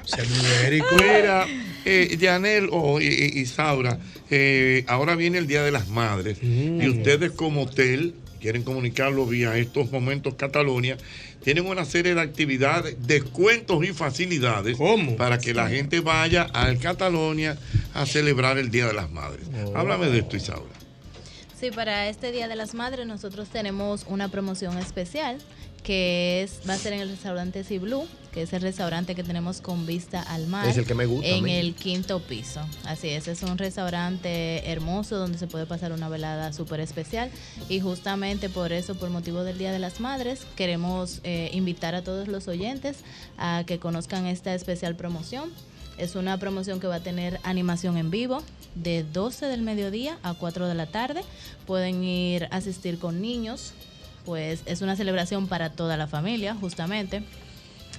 Mira, 0.97 1.45
eh, 1.86 2.17
Yanel 2.19 2.69
o 2.71 2.99
y, 2.99 3.05
y- 3.07 3.39
Isaura, 3.41 3.97
eh, 4.29 4.84
ahora 4.88 5.15
viene 5.15 5.38
el 5.38 5.47
Día 5.47 5.63
de 5.63 5.71
las 5.71 5.88
Madres 5.88 6.38
y 6.41 6.88
ustedes 6.88 7.32
como 7.32 7.63
hotel 7.63 8.15
quieren 8.41 8.63
comunicarlo 8.63 9.25
vía 9.25 9.55
estos 9.57 9.91
momentos 9.91 10.33
Catalonia. 10.33 10.97
Tienen 11.43 11.65
una 11.65 11.85
serie 11.85 12.15
de 12.15 12.21
actividades, 12.21 12.95
descuentos 13.07 13.83
y 13.85 13.93
facilidades 13.93 14.77
para 15.17 15.37
que 15.37 15.53
la 15.53 15.69
gente 15.69 16.01
vaya 16.01 16.43
al 16.43 16.79
Catalonia 16.79 17.57
a 17.93 18.05
celebrar 18.05 18.57
el 18.57 18.71
Día 18.71 18.87
de 18.87 18.93
las 18.93 19.09
Madres. 19.09 19.45
Háblame 19.75 20.07
de 20.07 20.19
esto, 20.19 20.35
Isaura. 20.35 20.71
Sí, 21.59 21.69
para 21.69 22.09
este 22.09 22.31
Día 22.31 22.47
de 22.47 22.55
las 22.55 22.73
Madres 22.73 23.05
nosotros 23.05 23.47
tenemos 23.49 24.05
una 24.07 24.29
promoción 24.29 24.77
especial 24.79 25.37
que 25.84 26.43
es 26.43 26.59
va 26.69 26.73
a 26.75 26.77
ser 26.77 26.93
en 26.93 27.01
el 27.01 27.09
restaurante 27.09 27.63
Blue, 27.79 28.07
que 28.32 28.43
es 28.43 28.53
el 28.53 28.61
restaurante 28.61 29.15
que 29.15 29.23
tenemos 29.23 29.61
con 29.61 29.86
vista 29.86 30.21
al 30.21 30.47
mar. 30.47 30.67
Es 30.67 30.77
el 30.77 30.86
que 30.86 30.93
me 30.93 31.05
gusta 31.05 31.27
En 31.27 31.47
el 31.47 31.73
quinto 31.73 32.19
piso. 32.19 32.61
Así 32.86 33.09
es, 33.09 33.27
es 33.27 33.41
un 33.43 33.57
restaurante 33.57 34.69
hermoso 34.69 35.17
donde 35.17 35.38
se 35.38 35.47
puede 35.47 35.65
pasar 35.65 35.91
una 35.91 36.07
velada 36.09 36.53
súper 36.53 36.79
especial 36.79 37.32
y 37.67 37.79
justamente 37.79 38.49
por 38.49 38.71
eso, 38.71 38.95
por 38.95 39.09
motivo 39.09 39.43
del 39.43 39.57
Día 39.57 39.71
de 39.71 39.79
las 39.79 39.99
Madres, 39.99 40.45
queremos 40.55 41.19
eh, 41.23 41.49
invitar 41.53 41.95
a 41.95 42.03
todos 42.03 42.27
los 42.27 42.47
oyentes 42.47 42.97
a 43.38 43.63
que 43.65 43.79
conozcan 43.79 44.27
esta 44.27 44.53
especial 44.53 44.95
promoción. 44.95 45.51
Es 45.97 46.15
una 46.15 46.38
promoción 46.38 46.79
que 46.79 46.88
va 46.88 46.95
a 46.95 47.03
tener 47.03 47.39
animación 47.43 47.97
en 47.97 48.11
vivo 48.11 48.41
de 48.75 49.03
12 49.03 49.47
del 49.47 49.61
mediodía 49.61 50.17
a 50.23 50.34
4 50.34 50.67
de 50.67 50.73
la 50.73 50.86
tarde. 50.86 51.21
Pueden 51.65 52.03
ir 52.03 52.45
a 52.45 52.57
asistir 52.57 52.97
con 52.97 53.21
niños, 53.21 53.73
pues 54.26 54.61
es 54.65 54.82
una 54.82 54.95
celebración 54.95 55.47
para 55.47 55.72
toda 55.72 55.97
la 55.97 56.07
familia, 56.07 56.55
justamente. 56.55 57.24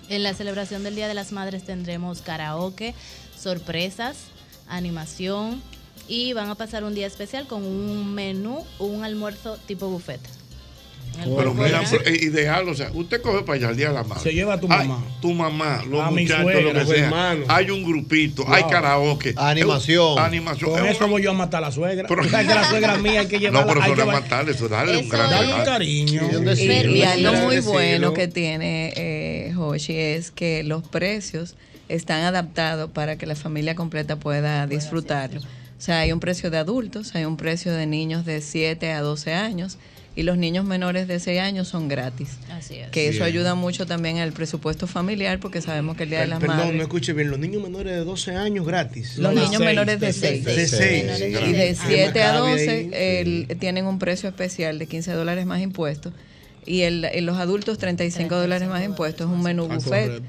En 0.09 0.23
la 0.23 0.35
celebración 0.35 0.83
del 0.83 0.95
Día 0.95 1.09
de 1.09 1.15
las 1.15 1.33
Madres 1.33 1.65
tendremos 1.65 2.23
karaoke, 2.23 2.95
sorpresas, 3.39 4.17
animación 4.69 5.63
y 6.09 6.33
van 6.33 6.51
a 6.51 6.55
pasar 6.55 6.85
un 6.85 6.95
día 6.95 7.07
especial 7.07 7.47
con 7.47 7.65
un 7.65 8.13
menú, 8.15 8.65
un 8.79 9.05
almuerzo 9.05 9.57
tipo 9.67 9.89
buffet. 9.89 10.21
Pero 11.37 11.55
mira, 11.55 11.83
es 11.83 12.23
ideal, 12.23 12.69
o 12.69 12.75
sea, 12.75 12.91
usted 12.95 13.21
coge 13.23 13.43
para 13.43 13.57
allá 13.57 13.71
el 13.71 13.77
día 13.77 13.89
de 13.89 13.95
la 13.95 14.03
madre. 14.05 14.23
Se 14.23 14.33
lleva 14.33 14.55
a 14.55 14.61
tu 14.61 14.67
Ay, 14.71 14.89
mamá. 14.89 15.05
tu 15.21 15.33
mamá, 15.33 15.83
los 15.89 16.01
A 16.01 16.11
muchachos, 16.11 16.43
suegra, 16.43 16.73
lo 16.73 16.81
que 16.81 16.87
sea. 16.87 17.05
hermanos. 17.05 17.47
Hay 17.49 17.71
un 17.71 17.85
grupito, 17.85 18.45
Wow. 18.45 18.55
hay 18.55 18.63
karaoke. 18.65 19.35
Animación. 19.37 20.19
Es- 20.19 20.25
Animación. 20.25 20.71
Con 20.71 20.87
Es 20.87 20.97
eso 20.97 21.09
voy 21.09 21.23
yo 21.23 21.31
a 21.31 21.35
matar 21.35 21.63
a 21.63 21.67
la 21.69 21.73
suegra. 21.73 22.09
Pero- 22.09 22.23
que 22.23 22.31
la 22.31 22.69
suegra 22.69 22.97
mía 22.99 23.21
hay 23.21 23.27
que 23.27 23.39
llevarla. 23.39 23.61
No, 23.61 23.67
pero 23.69 23.81
eso 23.85 23.95
no 24.05 24.13
es 24.13 24.21
matarle, 24.21 24.51
eso 24.53 24.65
es 24.65 24.71
darle 24.71 24.97
un 24.99 25.05
Eso 25.05 25.09
gran 25.11 25.25
es- 25.27 25.31
Darle 25.33 25.55
un 25.55 25.65
cariño. 25.65 26.23
Y, 26.57 27.03
algo 27.03 27.33
muy 27.43 27.61
bueno 27.61 28.15
que 28.15 28.29
tiene 28.29 28.93
eh, 28.97 29.55
Hoshi 29.57 29.97
es 29.97 30.31
que 30.31 30.63
los 30.65 30.83
precios 30.83 31.55
están 31.89 32.23
adaptados 32.25 32.91
para 32.91 33.17
que 33.17 33.27
la 33.27 33.35
familia 33.37 33.75
completa 33.75 34.17
pueda 34.17 34.67
disfrutarlo. 34.67 35.41
O 35.41 35.85
sea, 35.85 35.99
hay 36.01 36.13
un 36.13 36.21
precio 36.21 36.51
de 36.51 36.59
adultos, 36.59 37.15
hay 37.15 37.25
un 37.25 37.37
precio 37.37 37.73
de 37.73 37.87
niños 37.87 38.25
de 38.25 38.41
7 38.41 38.93
a 38.93 39.01
12 39.03 39.35
años 39.35 39.79
y 40.15 40.25
los 40.25 40.37
niños 40.37 40.65
menores 40.67 41.09
de 41.09 41.19
6 41.21 41.41
años 41.41 41.69
son 41.69 41.89
gratis. 41.89 42.37
Así 42.51 42.75
es. 42.77 42.91
Que 42.91 43.09
eso 43.09 43.19
Bien. 43.25 43.29
ayuda 43.29 43.55
mucho 43.55 43.87
también 43.87 44.19
al 44.19 44.33
presupuesto 44.33 44.87
familiar 44.87 45.41
porque 45.41 45.63
sabemos 45.63 45.97
que 45.97 46.03
el 46.03 46.11
Día 46.11 46.21
de 46.21 46.27
las 46.27 46.39
Perdón, 46.41 46.57
Madres... 46.59 46.75
no 46.77 46.83
escuché 46.83 47.13
bien. 47.15 47.31
Los 47.31 47.39
niños 47.39 47.63
menores 47.63 47.93
de 47.95 48.05
12 48.05 48.37
años 48.37 48.67
gratis. 48.67 49.17
Los 49.17 49.35
niños 49.35 49.59
menores 49.61 49.99
de 50.01 50.13
6. 50.13 50.45
De 50.45 50.67
6. 50.69 51.05
Y 51.49 51.53
de 51.53 51.75
7 51.75 52.23
a 52.23 52.33
12 52.37 53.21
el- 53.21 53.57
tienen 53.59 53.87
un 53.87 53.99
precio 53.99 54.29
especial 54.29 54.79
de 54.79 54.87
15 54.87 55.13
dólares 55.13 55.47
más 55.47 55.61
impuestos. 55.63 56.13
Y 56.67 56.83
el, 56.83 57.05
en 57.07 57.27
los 57.27 57.39
adultos 57.39 57.79
35 57.79 58.37
dólares 58.37 58.69
más 58.69 58.85
impuestos. 58.85 59.27
Es 59.29 59.33
un 59.35 59.43
menú 59.43 59.67
Ah, 59.71 59.75
buffet 59.77 60.07
correcto. 60.09 60.23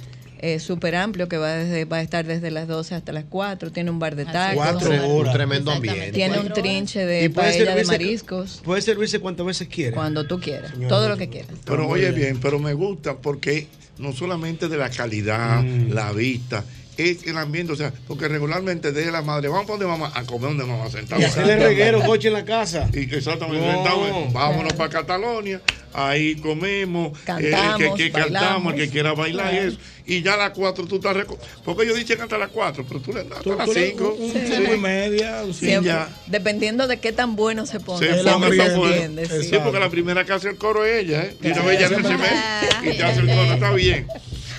Eh, 0.45 0.59
súper 0.59 0.93
amplio 0.95 1.29
que 1.29 1.37
va, 1.37 1.53
desde, 1.53 1.85
va 1.85 1.97
a 1.97 2.01
estar 2.01 2.25
desde 2.25 2.51
las 2.51 2.67
12 2.67 2.95
hasta 2.95 3.13
las 3.13 3.23
4. 3.29 3.71
Tiene 3.71 3.89
un 3.91 3.99
bar 3.99 4.15
de 4.17 4.25
tacos. 4.25 4.55
Cuatro 4.57 4.89
horas. 4.91 5.27
Un 5.29 5.31
tremendo 5.33 5.71
ambiente. 5.71 6.11
Tiene 6.11 6.37
un 6.39 6.49
trinche 6.51 7.05
de 7.05 7.29
paella 7.29 7.73
de 7.75 7.85
mariscos. 7.85 8.61
Puede 8.63 8.81
servirse 8.81 9.19
cuantas 9.19 9.45
veces 9.45 9.69
quiera. 9.69 9.95
Cuando 9.95 10.27
tú 10.27 10.39
quieras. 10.41 10.71
Señora. 10.71 10.89
Todo 10.89 11.07
lo 11.07 11.15
que 11.17 11.29
quieras. 11.29 11.51
Pero 11.63 11.87
oye 11.87 12.11
bien, 12.11 12.39
pero 12.41 12.59
me 12.59 12.73
gusta 12.73 13.15
porque 13.15 13.67
no 13.99 14.11
solamente 14.11 14.67
de 14.67 14.77
la 14.77 14.89
calidad, 14.89 15.61
Mm. 15.63 15.93
la 15.93 16.11
vista, 16.11 16.65
es 16.97 17.25
el 17.25 17.37
ambiente, 17.37 17.71
o 17.73 17.75
sea, 17.75 17.91
porque 18.07 18.27
regularmente 18.27 18.91
de 18.91 19.11
la 19.11 19.21
madre, 19.21 19.47
vamos 19.47 19.65
para 19.65 19.79
donde 19.79 19.87
mamá, 19.87 20.11
a 20.13 20.23
comer 20.25 20.49
donde 20.49 20.65
mamá 20.65 20.89
sentado. 20.91 21.21
Y 21.21 21.23
hacerle 21.25 21.55
reguero, 21.57 22.01
coche 22.03 22.27
en 22.27 22.33
la 22.35 22.45
casa. 22.45 22.87
Y 22.93 22.99
exactamente, 23.15 23.65
No. 23.65 23.73
sentado, 23.73 24.29
vámonos 24.31 24.73
para 24.73 24.89
Catalonia, 24.89 25.61
ahí 25.93 26.35
comemos, 26.35 27.17
Cantamos, 27.19 27.81
el 27.81 27.93
que, 27.93 28.03
que 28.05 28.11
cantamos, 28.11 28.73
el 28.73 28.79
que 28.79 28.89
quiera 28.89 29.13
bailar 29.13 29.53
y 29.53 29.57
eso. 29.57 29.77
Y 30.05 30.21
ya 30.21 30.33
a 30.33 30.37
las 30.37 30.49
4 30.51 30.85
tú 30.85 30.95
estás 30.97 31.15
Porque 31.63 31.83
ellos 31.83 31.95
dicen 31.97 32.19
hasta 32.21 32.37
las 32.37 32.49
4, 32.49 32.85
pero 32.87 32.99
tú 32.99 33.13
le 33.13 33.23
das 33.23 33.37
hasta 33.37 33.55
las 33.55 33.65
tú 33.65 33.73
le- 33.73 33.89
5. 33.91 34.17
un- 34.19 34.31
cinco 34.31 34.73
y 34.73 34.77
media, 34.79 35.43
un 35.45 35.53
Siempre, 35.53 35.91
ya. 35.91 36.09
dependiendo 36.27 36.87
de 36.87 36.99
qué 36.99 37.11
tan 37.13 37.35
bueno 37.35 37.65
se 37.65 37.79
ponga. 37.79 37.99
Se 37.99 38.11
siempre 38.13 38.33
ponga 38.33 38.49
se 38.49 38.57
tan 38.57 38.77
bueno. 38.77 38.93
entiende, 38.95 39.25
sí. 39.43 39.49
Sí, 39.49 39.55
porque 39.63 39.79
la 39.79 39.89
primera 39.89 40.25
que 40.25 40.33
hace 40.33 40.49
el 40.49 40.57
coro 40.57 40.83
es 40.85 41.03
ella, 41.05 41.23
¿eh? 41.23 41.35
Y 41.39 41.47
Claro. 41.47 41.63
no 41.63 41.71
ella 41.71 41.87
Siempre- 41.87 42.11
cemento 42.11 42.91
y 42.91 42.97
te 42.97 43.03
hace 43.03 43.19
el 43.21 43.27
coro, 43.27 43.53
está 43.53 43.71
bien. 43.73 44.07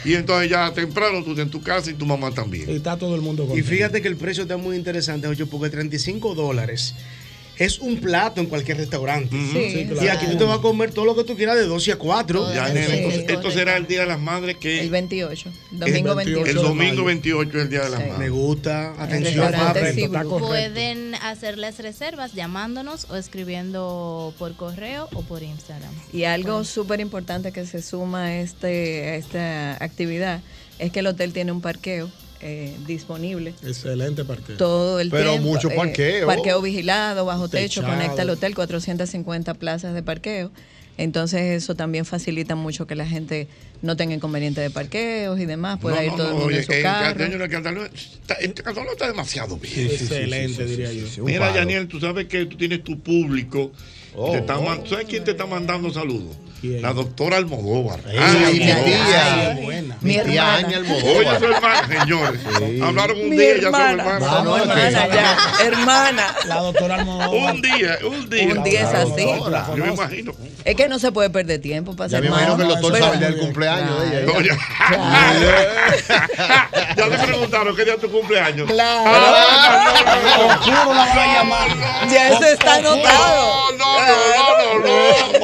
Y 0.07 0.14
entonces 0.14 0.51
ya 0.51 0.70
temprano 0.72 1.22
tú 1.24 1.39
en 1.41 1.51
tu 1.51 1.62
casa 1.62 1.91
y 1.91 1.95
tu 1.95 2.05
mamá 2.07 2.30
también. 2.30 2.68
Y 2.70 2.76
está 2.76 2.99
todo 2.99 3.14
el 3.14 3.22
mundo 3.22 3.51
Y 3.57 3.62
fíjate 3.62 4.03
que 4.03 4.09
el 4.09 4.16
precio 4.16 4.43
está 4.43 4.57
muy 4.59 4.76
interesante, 4.76 5.26
Ocho, 5.28 5.47
porque 5.47 5.70
35 5.70 6.35
dólares 6.35 6.95
es 7.59 7.78
un 7.78 7.98
plato 8.00 8.40
en 8.40 8.46
cualquier 8.46 8.76
restaurante. 8.78 9.36
Sí, 9.36 9.70
Sí, 9.72 9.78
Y 9.80 9.86
claro. 9.86 10.12
aquí 10.12 10.26
tú 10.30 10.36
te 10.38 10.44
vas 10.44 10.59
a 10.59 10.62
comer 10.62 10.92
todo 10.92 11.05
lo 11.05 11.14
que 11.16 11.24
tú 11.24 11.36
quieras 11.36 11.57
de 11.57 11.66
12 11.66 11.92
a 11.92 11.96
4. 11.96 12.52
Ya, 12.55 12.68
nene, 12.68 13.07
esto, 13.09 13.32
esto 13.32 13.50
será 13.50 13.76
el 13.76 13.86
Día 13.86 14.00
de 14.00 14.07
las 14.07 14.20
Madres 14.20 14.57
que... 14.57 14.80
El 14.80 14.90
28. 14.90 15.50
Domingo 15.70 16.11
el 16.11 16.16
28. 16.16 16.50
El 16.50 16.57
domingo 16.57 17.05
28 17.05 17.50
es 17.59 17.62
el 17.64 17.70
Día 17.70 17.82
de 17.84 17.90
las 17.90 18.00
Sí. 18.00 18.07
Madres. 18.09 18.18
Me 18.18 18.28
gusta. 18.30 18.94
Atención. 18.98 19.52
Pueden 20.38 21.14
hacer 21.16 21.59
las 21.59 21.78
reservas 21.78 22.32
llamándonos 22.34 23.07
o 23.11 23.16
escribiendo 23.16 24.34
por 24.38 24.55
correo 24.57 25.09
o 25.14 25.22
por 25.22 25.42
Instagram. 25.42 25.92
Y 26.12 26.24
algo 26.24 26.64
súper 26.64 27.00
importante 27.00 27.52
que 27.52 27.66
se 27.66 27.82
suma 27.82 28.24
a, 28.26 28.36
este, 28.40 29.11
a 29.11 29.14
esta 29.16 29.72
actividad 29.84 30.40
es 30.78 30.90
que 30.92 31.00
el 31.00 31.07
hotel 31.07 31.32
tiene 31.32 31.52
un 31.52 31.61
parqueo 31.61 32.11
eh, 32.45 32.72
disponible 32.86 33.55
Excelente 33.66 34.24
parqueo. 34.24 34.57
todo 34.57 35.01
el 35.01 35.11
Pero 35.11 35.30
tiempo. 35.32 35.49
mucho 35.49 35.70
eh, 35.70 35.74
parqueo. 35.76 36.26
parqueo 36.26 36.62
vigilado, 36.62 37.24
bajo 37.24 37.49
techo, 37.49 37.80
Techado. 37.80 37.99
conecta 37.99 38.22
al 38.22 38.30
hotel, 38.30 38.55
450 38.55 39.55
plazas 39.55 39.95
de 39.95 40.03
parqueo. 40.03 40.51
Entonces 40.97 41.40
eso 41.62 41.74
también 41.74 42.05
facilita 42.05 42.55
mucho 42.55 42.86
que 42.86 42.95
la 42.95 43.07
gente 43.07 43.49
no 43.83 43.97
tenga 43.97 44.14
inconveniente 44.14 44.61
de 44.61 44.70
parqueos 44.70 45.39
y 45.39 45.47
demás, 45.47 45.79
pueda 45.79 45.97
No, 45.97 46.03
ir 46.03 46.11
no, 46.12 46.16
todo 46.16 46.27
el 46.27 46.33
no, 46.33 46.39
mundo 46.41 46.49
oye, 46.49 46.59
en 46.61 46.64
su 46.66 46.72
el 46.72 46.83
carro. 46.83 47.25
El 47.25 47.39
Castellano 47.51 47.85
está, 47.85 48.35
el 48.35 48.55
Castellano 48.55 48.93
está 48.93 49.07
demasiado 49.07 49.57
bien. 49.59 49.87
Excelente, 49.91 50.64
diría 50.64 50.93
yo. 50.93 51.25
Mira, 51.25 51.53
Daniel, 51.53 51.89
tú 51.89 52.01
sabes 52.01 52.27
que 52.27 52.47
tú 52.47 52.57
tienes 52.57 52.83
tu 52.83 52.99
público. 53.01 53.72
Oh. 54.16 54.31
Te 54.31 54.39
está 54.39 54.59
man- 54.61 54.83
¿Sabes 54.89 55.07
quién 55.09 55.25
te 55.25 55.33
está 55.33 55.45
mandando 55.45 55.93
saludos? 55.93 56.37
La 56.62 56.95
doctora 56.95 57.37
Almodóvar. 57.37 58.01
Ay, 58.07 58.55
mi 58.59 58.70
Almodóvar. 58.70 58.85
tía. 58.85 59.51
Ay, 59.51 59.62
buena. 59.64 59.97
Mi 60.01 60.18
tía 60.20 60.55
Aña 60.55 60.77
Almodóvar. 60.79 61.16
Oye, 61.16 61.39
su 61.39 61.45
hermana, 61.45 61.89
señores. 62.01 62.41
Hablaron 62.83 63.20
un 63.20 63.29
Mi 63.29 63.37
día, 63.37 63.57
ya 63.57 63.62
son 63.64 63.75
hermana. 63.75 63.91
hermanos. 64.03 64.31
Vamos, 64.31 64.61
hermana, 64.61 65.09
ya. 65.09 65.37
Hermana. 65.62 66.37
La 66.47 66.61
doctora 66.61 66.95
Almodóvar. 66.95 67.55
Un 67.55 67.61
día, 67.61 67.99
un 68.09 68.31
día. 68.31 68.47
Un 68.55 68.62
día 68.62 68.81
es 68.81 68.95
así. 68.95 69.27
Yo 69.77 69.77
me 69.85 69.93
imagino. 69.93 70.33
Es 70.64 70.75
que 70.77 70.89
no 70.89 70.99
se 70.99 71.12
puede 71.12 71.29
perder 71.29 71.61
tiempo 71.61 71.95
para 71.97 72.09
Ya 72.09 72.16
ser 72.18 72.22
me 72.22 72.29
imagino 72.29 72.57
que 72.57 72.62
el 72.62 72.68
doctor 72.68 72.99
sabe 72.99 73.14
el 73.16 73.20
del 73.20 73.39
cumpleaños 73.75 74.01
de 74.01 74.07
ella. 74.09 74.20
No, 74.27 74.41
ya. 76.97 77.09
te 77.18 77.27
preguntaron 77.27 77.77
qué 77.77 77.85
día 77.85 77.95
es 77.95 78.01
tu 78.01 78.11
cumpleaños. 78.11 78.70
Claro. 78.70 79.05
Ah, 79.07 80.57
Oscuro 80.59 80.95
la 80.95 81.05
va 81.05 81.22
a 81.22 81.35
llamar. 81.35 81.68
Ya 82.11 82.29
eso 82.31 82.45
está 82.45 82.75
anotado. 82.77 83.63
No, 83.79 83.99
no, 84.01 84.79
no, 84.79 84.79
no, 84.79 84.89
no. 84.89 85.35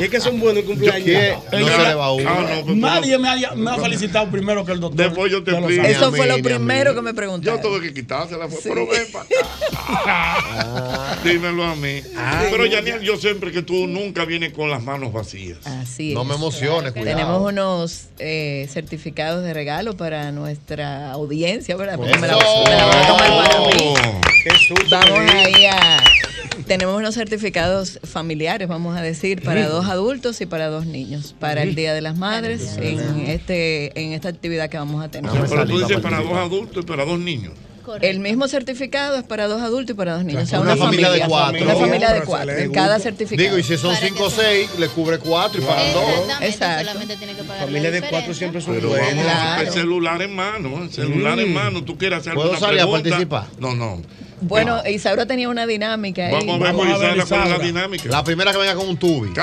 Y 0.00 0.04
es 0.04 0.10
que 0.10 0.20
son 0.20 0.40
buenos 0.40 0.64
cumpleaños. 0.64 1.38
No 1.52 1.66
se 1.68 1.78
le 1.78 1.94
va 1.94 2.12
uno. 2.12 2.30
No, 2.66 2.74
Nadie 2.74 3.18
me 3.18 3.28
ha, 3.28 3.54
me 3.54 3.70
ha 3.70 3.78
felicitado 3.78 4.30
primero 4.30 4.64
que 4.64 4.72
el 4.72 4.80
doctor. 4.80 5.06
Después 5.06 5.30
yo 5.32 5.42
te 5.42 5.52
explico. 5.52 5.82
Eso 5.84 6.12
fue 6.12 6.26
lo 6.26 6.40
primero 6.42 6.94
que 6.94 7.02
me 7.02 7.14
preguntaron. 7.14 7.60
Yo 7.62 7.68
tuve 7.68 7.80
que 7.86 7.94
quitársela, 7.94 8.48
fue, 8.48 8.58
pero 8.62 8.86
ven 8.86 9.06
para 9.12 9.24
acá. 9.24 11.16
Dímelo 11.24 11.64
a 11.64 11.74
mí. 11.76 12.02
pero 12.50 12.66
Yaniel, 12.66 13.00
yo 13.00 13.16
siempre 13.16 13.52
que 13.52 13.62
tú 13.62 13.86
nunca 13.86 14.24
vienes 14.24 14.52
con 14.52 14.70
las 14.70 14.82
manos 14.82 15.12
vacías. 15.12 15.58
Así 15.66 16.14
No 16.14 16.22
es. 16.22 16.28
me 16.28 16.34
emociones, 16.34 16.92
cuidado. 16.92 17.16
Tenemos 17.16 17.42
unos 17.52 18.04
eh, 18.18 18.68
certificados 18.70 19.44
de 19.44 19.52
regalo 19.54 19.96
para 19.96 20.32
nuestra 20.32 21.12
audiencia, 21.12 21.76
¿verdad? 21.76 21.96
Porque 21.96 22.16
me 22.18 22.26
la, 22.28 22.36
me 22.36 22.42
a 22.42 23.06
tomar 23.06 23.48
para 23.48 23.60
mí. 23.66 23.94
Qué 24.44 24.50
susto 24.58 24.84
Vamos 24.90 25.18
ahí 25.34 25.49
Tenemos 26.66 26.96
unos 26.96 27.14
certificados 27.14 27.98
familiares, 28.04 28.68
vamos 28.68 28.96
a 28.96 29.02
decir, 29.02 29.42
para 29.42 29.66
dos 29.68 29.86
adultos 29.86 30.40
y 30.40 30.46
para 30.46 30.68
dos 30.68 30.86
niños, 30.86 31.34
para 31.38 31.62
el 31.62 31.74
Día 31.74 31.94
de 31.94 32.00
las 32.00 32.16
Madres, 32.16 32.76
en 32.80 33.26
este 33.26 33.98
en 34.00 34.12
esta 34.12 34.28
actividad 34.28 34.68
que 34.68 34.76
vamos 34.78 35.04
a 35.04 35.08
tener. 35.10 35.30
Pero 35.48 35.66
tú 35.66 35.78
dices 35.80 36.00
para 36.00 36.20
dos 36.20 36.36
adultos 36.36 36.84
y 36.84 36.86
para 36.86 37.04
dos 37.04 37.18
niños. 37.18 37.52
El 38.02 38.20
mismo 38.20 38.46
certificado 38.46 39.16
es 39.16 39.24
para 39.24 39.48
dos 39.48 39.60
adultos 39.62 39.94
y 39.94 39.96
para 39.96 40.14
dos 40.14 40.24
niños. 40.24 40.44
O 40.44 40.46
sea, 40.46 40.60
Una 40.60 40.74
una, 40.74 40.84
familia 40.84 41.10
de 41.10 41.20
cuatro. 41.22 41.64
Una 41.64 41.74
familia 41.74 42.12
de 42.12 42.20
cuatro. 42.20 42.56
En 42.56 42.70
cada 42.70 43.00
certificado. 43.00 43.42
Digo, 43.42 43.58
y 43.58 43.64
si 43.64 43.76
son 43.76 43.96
cinco 43.96 44.24
o 44.24 44.30
seis, 44.30 44.70
le 44.78 44.86
cubre 44.88 45.18
cuatro 45.18 45.60
y 45.60 45.64
pagan 45.64 45.92
dos. 45.92 46.04
Exactamente, 46.42 46.84
solamente 46.84 47.16
tiene 47.16 47.34
que 47.34 47.42
pagar 47.42 47.64
Familia 47.64 47.90
la 47.90 48.00
de 48.00 48.08
cuatro 48.08 48.34
siempre 48.34 48.60
son 48.60 48.74
Pero 48.74 48.90
vamos, 48.90 49.60
el 49.60 49.70
celular 49.72 50.22
en 50.22 50.36
mano, 50.36 50.82
el 50.84 50.92
celular 50.92 51.40
en 51.40 51.50
Mm. 51.50 51.54
mano. 51.54 51.82
¿Tú 51.84 51.98
quieres 51.98 52.20
hacer 52.20 52.34
¿Puedo 52.34 52.52
alguna 52.52 52.66
salir 52.68 52.80
a 52.82 52.86
participar? 52.86 53.46
No, 53.58 53.74
no. 53.74 54.02
Bueno, 54.42 54.82
Isaura 54.86 55.26
tenía 55.26 55.48
una 55.48 55.66
dinámica 55.66 56.26
ahí. 56.26 56.32
Vamos 56.32 56.54
a 56.56 56.58
ver, 56.58 56.72
Vamos 56.74 56.86
a 56.94 56.98
ver, 56.98 57.16
Isaura, 57.16 57.26
cuál 57.26 57.52
es 57.52 57.58
la 57.58 57.64
dinámica. 57.64 58.08
La 58.08 58.24
primera 58.24 58.52
que 58.52 58.58
venga 58.58 58.74
con 58.74 58.88
un 58.88 58.96
tubi. 58.96 59.28
El 59.28 59.34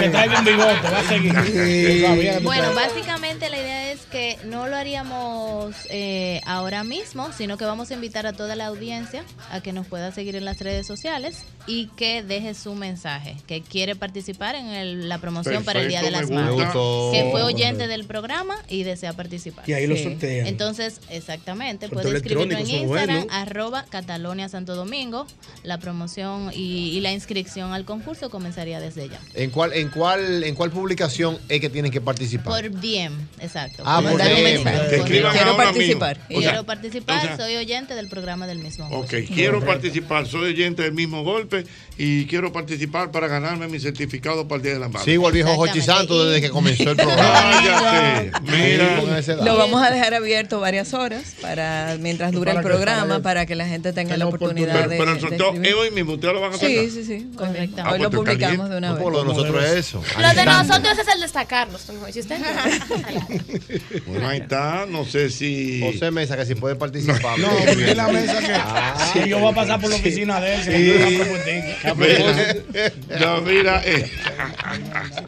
que 0.00 0.08
traiga 0.10 0.38
un 0.38 0.44
bigote 0.44 0.90
va 0.90 0.98
a 1.00 1.04
seguir. 1.04 2.40
Bueno, 2.42 2.74
básicamente 2.74 3.48
la 3.50 3.56
idea 3.58 3.92
es 3.92 4.00
que 4.10 4.38
no 4.44 4.66
lo 4.68 4.76
haríamos 4.76 5.74
eh, 5.90 6.40
ahora 6.46 6.84
mismo, 6.84 7.30
sino 7.36 7.56
que 7.56 7.64
vamos 7.64 7.90
a 7.90 7.94
invitar 7.94 8.26
a 8.26 8.32
toda 8.32 8.56
la 8.56 8.66
audiencia 8.66 9.24
a 9.50 9.60
que 9.60 9.72
nos 9.72 9.86
pueda 9.86 10.12
seguir 10.12 10.36
en 10.36 10.44
las 10.44 10.58
redes 10.60 10.86
sociales 10.86 11.44
y 11.66 11.86
que 11.96 12.22
deje 12.22 12.54
su 12.54 12.74
mensaje, 12.74 13.36
que 13.46 13.62
quiere 13.62 13.96
participar 13.96 14.54
en 14.54 14.66
el- 14.68 15.08
la 15.08 15.18
promoción 15.18 15.64
para 15.64 15.80
el 15.80 15.88
Día 15.88 16.02
de 16.02 16.10
las 16.10 16.30
Madres, 16.30 16.66
que 17.12 17.28
fue 17.30 17.42
oyente 17.42 17.86
del 17.88 18.04
programa 18.04 18.56
y 18.68 18.82
desea 18.84 19.12
participar. 19.12 19.68
Y 19.68 19.72
ahí 19.72 19.86
lo 19.86 19.96
sortean. 19.96 20.46
Entonces, 20.46 21.00
exactamente, 21.10 21.88
puede 21.88 22.16
escribirlo 22.16 22.56
en 22.58 22.66
Instagram. 22.82 23.26
Arroba 23.42 23.84
Catalonia 23.88 24.48
Santo 24.48 24.74
Domingo. 24.74 25.26
La 25.62 25.78
promoción 25.78 26.50
y, 26.54 26.90
y 26.90 27.00
la 27.00 27.12
inscripción 27.12 27.72
al 27.72 27.84
concurso 27.84 28.30
comenzaría 28.30 28.80
desde 28.80 29.08
ya. 29.08 29.18
¿En 29.34 29.50
cuál, 29.50 29.72
en, 29.72 29.88
cuál, 29.88 30.44
¿En 30.44 30.54
cuál 30.54 30.70
publicación 30.70 31.38
es 31.48 31.60
que 31.60 31.70
tienen 31.70 31.90
que 31.90 32.00
participar? 32.00 32.46
Por 32.62 32.70
DM, 32.70 33.12
exacto. 33.40 33.82
Ah, 33.86 33.96
por 34.00 34.10
Mandar 34.10 34.28
un 34.32 34.36
DM. 34.36 34.44
mensaje. 34.44 34.64
Que 34.64 34.80
Correcto. 34.84 35.04
escriban 35.04 35.32
Quiero 35.32 35.56
participar. 35.56 36.16
mismo. 36.18 36.38
O 36.38 36.40
sea, 36.42 36.50
Quiero 36.50 36.64
participar, 36.66 37.18
o 37.18 37.22
sea- 37.22 37.36
soy 37.36 37.56
oyente 37.56 37.94
del 37.94 38.08
programa 38.08 38.46
del 38.46 38.58
mismo. 38.58 38.88
Ok, 38.90 39.14
quiero 39.34 39.64
participar, 39.64 40.26
soy 40.26 40.50
oyente 40.52 40.82
del 40.82 40.92
mismo 40.92 41.22
golpe 41.24 41.64
y 41.96 42.26
quiero 42.26 42.52
participar 42.52 43.10
para 43.10 43.28
ganarme 43.28 43.68
mi 43.68 43.78
certificado 43.80 44.46
para 44.48 44.56
el 44.58 44.62
Día 44.62 44.72
de 44.74 44.80
la 44.80 44.88
Madre. 44.88 45.04
Sigo 45.04 45.26
al 45.28 45.32
viejo 45.32 45.54
Jochi 45.56 45.80
Santos 45.80 46.26
desde 46.28 46.40
que 46.40 46.50
comenzó 46.50 46.90
el 46.90 46.96
programa. 46.96 47.22
Cállate, 47.64 48.32
mira. 48.42 49.44
Lo 49.44 49.56
vamos 49.56 49.82
a 49.82 49.90
dejar 49.90 50.14
abierto 50.14 50.60
varias 50.60 50.94
horas 50.94 51.34
para 51.40 51.96
mientras 52.00 52.32
dura 52.32 52.52
el 52.52 52.56
para 52.58 52.68
programa 52.68 53.22
para- 53.24 53.44
que 53.46 53.56
la 53.56 53.66
gente 53.66 53.92
tenga 53.92 54.16
la 54.16 54.26
oportunidad 54.28 54.74
Pero, 54.74 54.88
de, 54.90 54.96
pero 54.98 55.10
el 55.10 55.16
de 55.16 55.20
sorteo 55.20 55.46
escribir. 55.48 55.68
es 55.68 55.74
hoy 55.74 55.90
mismo, 55.90 56.12
ustedes 56.12 56.34
lo 56.34 56.40
van 56.40 56.50
a 56.50 56.54
sacar. 56.54 56.68
Sí, 56.70 56.90
sí, 56.90 57.04
sí. 57.04 57.26
Correcto. 57.36 57.82
Ah, 57.84 57.90
Hoy 57.92 57.98
lo 58.00 58.10
publicamos 58.10 58.40
caliente. 58.40 58.70
de 58.70 58.78
una 58.78 58.88
No, 58.90 58.94
vez. 58.94 59.04
lo 59.04 59.18
de 59.18 59.24
nosotros 59.24 59.64
es 59.64 59.70
eso. 59.72 60.02
Lo 60.20 60.28
de 60.34 60.44
nosotros 60.44 60.98
es 60.98 61.08
el. 61.08 61.24
¿Usted? 61.24 62.38
Bueno, 64.06 64.28
ahí 64.28 64.38
está, 64.38 64.86
no 64.88 65.04
sé 65.04 65.30
si. 65.30 65.80
José 65.80 66.10
Mesa, 66.10 66.36
que 66.36 66.46
si 66.46 66.54
puede 66.54 66.76
participar. 66.76 67.38
No, 67.38 67.48
dile 67.74 68.00
a 68.00 68.08
Mesa 68.08 68.38
que 68.40 68.52
Ah. 68.54 69.10
si 69.12 69.28
yo 69.28 69.38
voy 69.40 69.50
a 69.52 69.54
pasar 69.54 69.80
por 69.80 69.90
la 69.90 69.96
oficina 69.96 70.40
de 70.40 70.54
él, 70.54 70.62
se 70.62 70.74
no, 73.20 73.40
mira, 73.42 73.82
eh, 73.84 74.10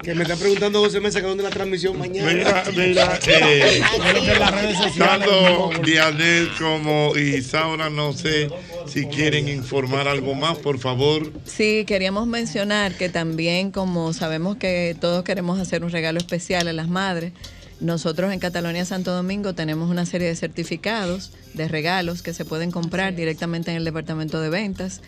Que 0.02 0.14
me 0.14 0.22
está 0.22 0.36
preguntando 0.36 0.80
José 0.80 1.00
Mesa 1.00 1.20
que 1.20 1.26
dónde 1.26 1.42
es 1.44 1.48
la 1.50 1.54
transmisión 1.54 1.98
mañana. 1.98 2.32
mira, 2.32 2.64
mira, 2.74 3.18
eh, 3.26 3.80
Creo 4.00 4.22
que 4.22 4.32
en 4.32 4.38
las 4.40 4.50
redes 4.52 4.76
sociales. 4.78 4.98
tanto 5.26 5.70
Dianel 5.84 6.50
como 6.58 7.16
Isaura, 7.16 7.85
no 7.90 8.12
sé 8.12 8.50
si 8.86 9.06
quieren 9.06 9.48
informar 9.48 10.08
algo 10.08 10.34
más, 10.34 10.58
por 10.58 10.78
favor. 10.78 11.32
Sí, 11.44 11.84
queríamos 11.86 12.26
mencionar 12.26 12.94
que 12.94 13.08
también 13.08 13.70
como 13.70 14.12
sabemos 14.12 14.56
que 14.56 14.96
todos 15.00 15.24
queremos 15.24 15.58
hacer 15.58 15.84
un 15.84 15.90
regalo 15.90 16.18
especial 16.18 16.68
a 16.68 16.72
las 16.72 16.88
madres, 16.88 17.32
nosotros 17.80 18.32
en 18.32 18.40
Catalonia 18.40 18.86
Santo 18.86 19.14
Domingo 19.14 19.54
tenemos 19.54 19.90
una 19.90 20.06
serie 20.06 20.28
de 20.28 20.36
certificados 20.36 21.32
de 21.52 21.68
regalos 21.68 22.22
que 22.22 22.32
se 22.32 22.46
pueden 22.46 22.70
comprar 22.70 23.14
directamente 23.14 23.70
en 23.70 23.76
el 23.76 23.84
departamento 23.84 24.40
de 24.40 24.48
ventas. 24.48 25.02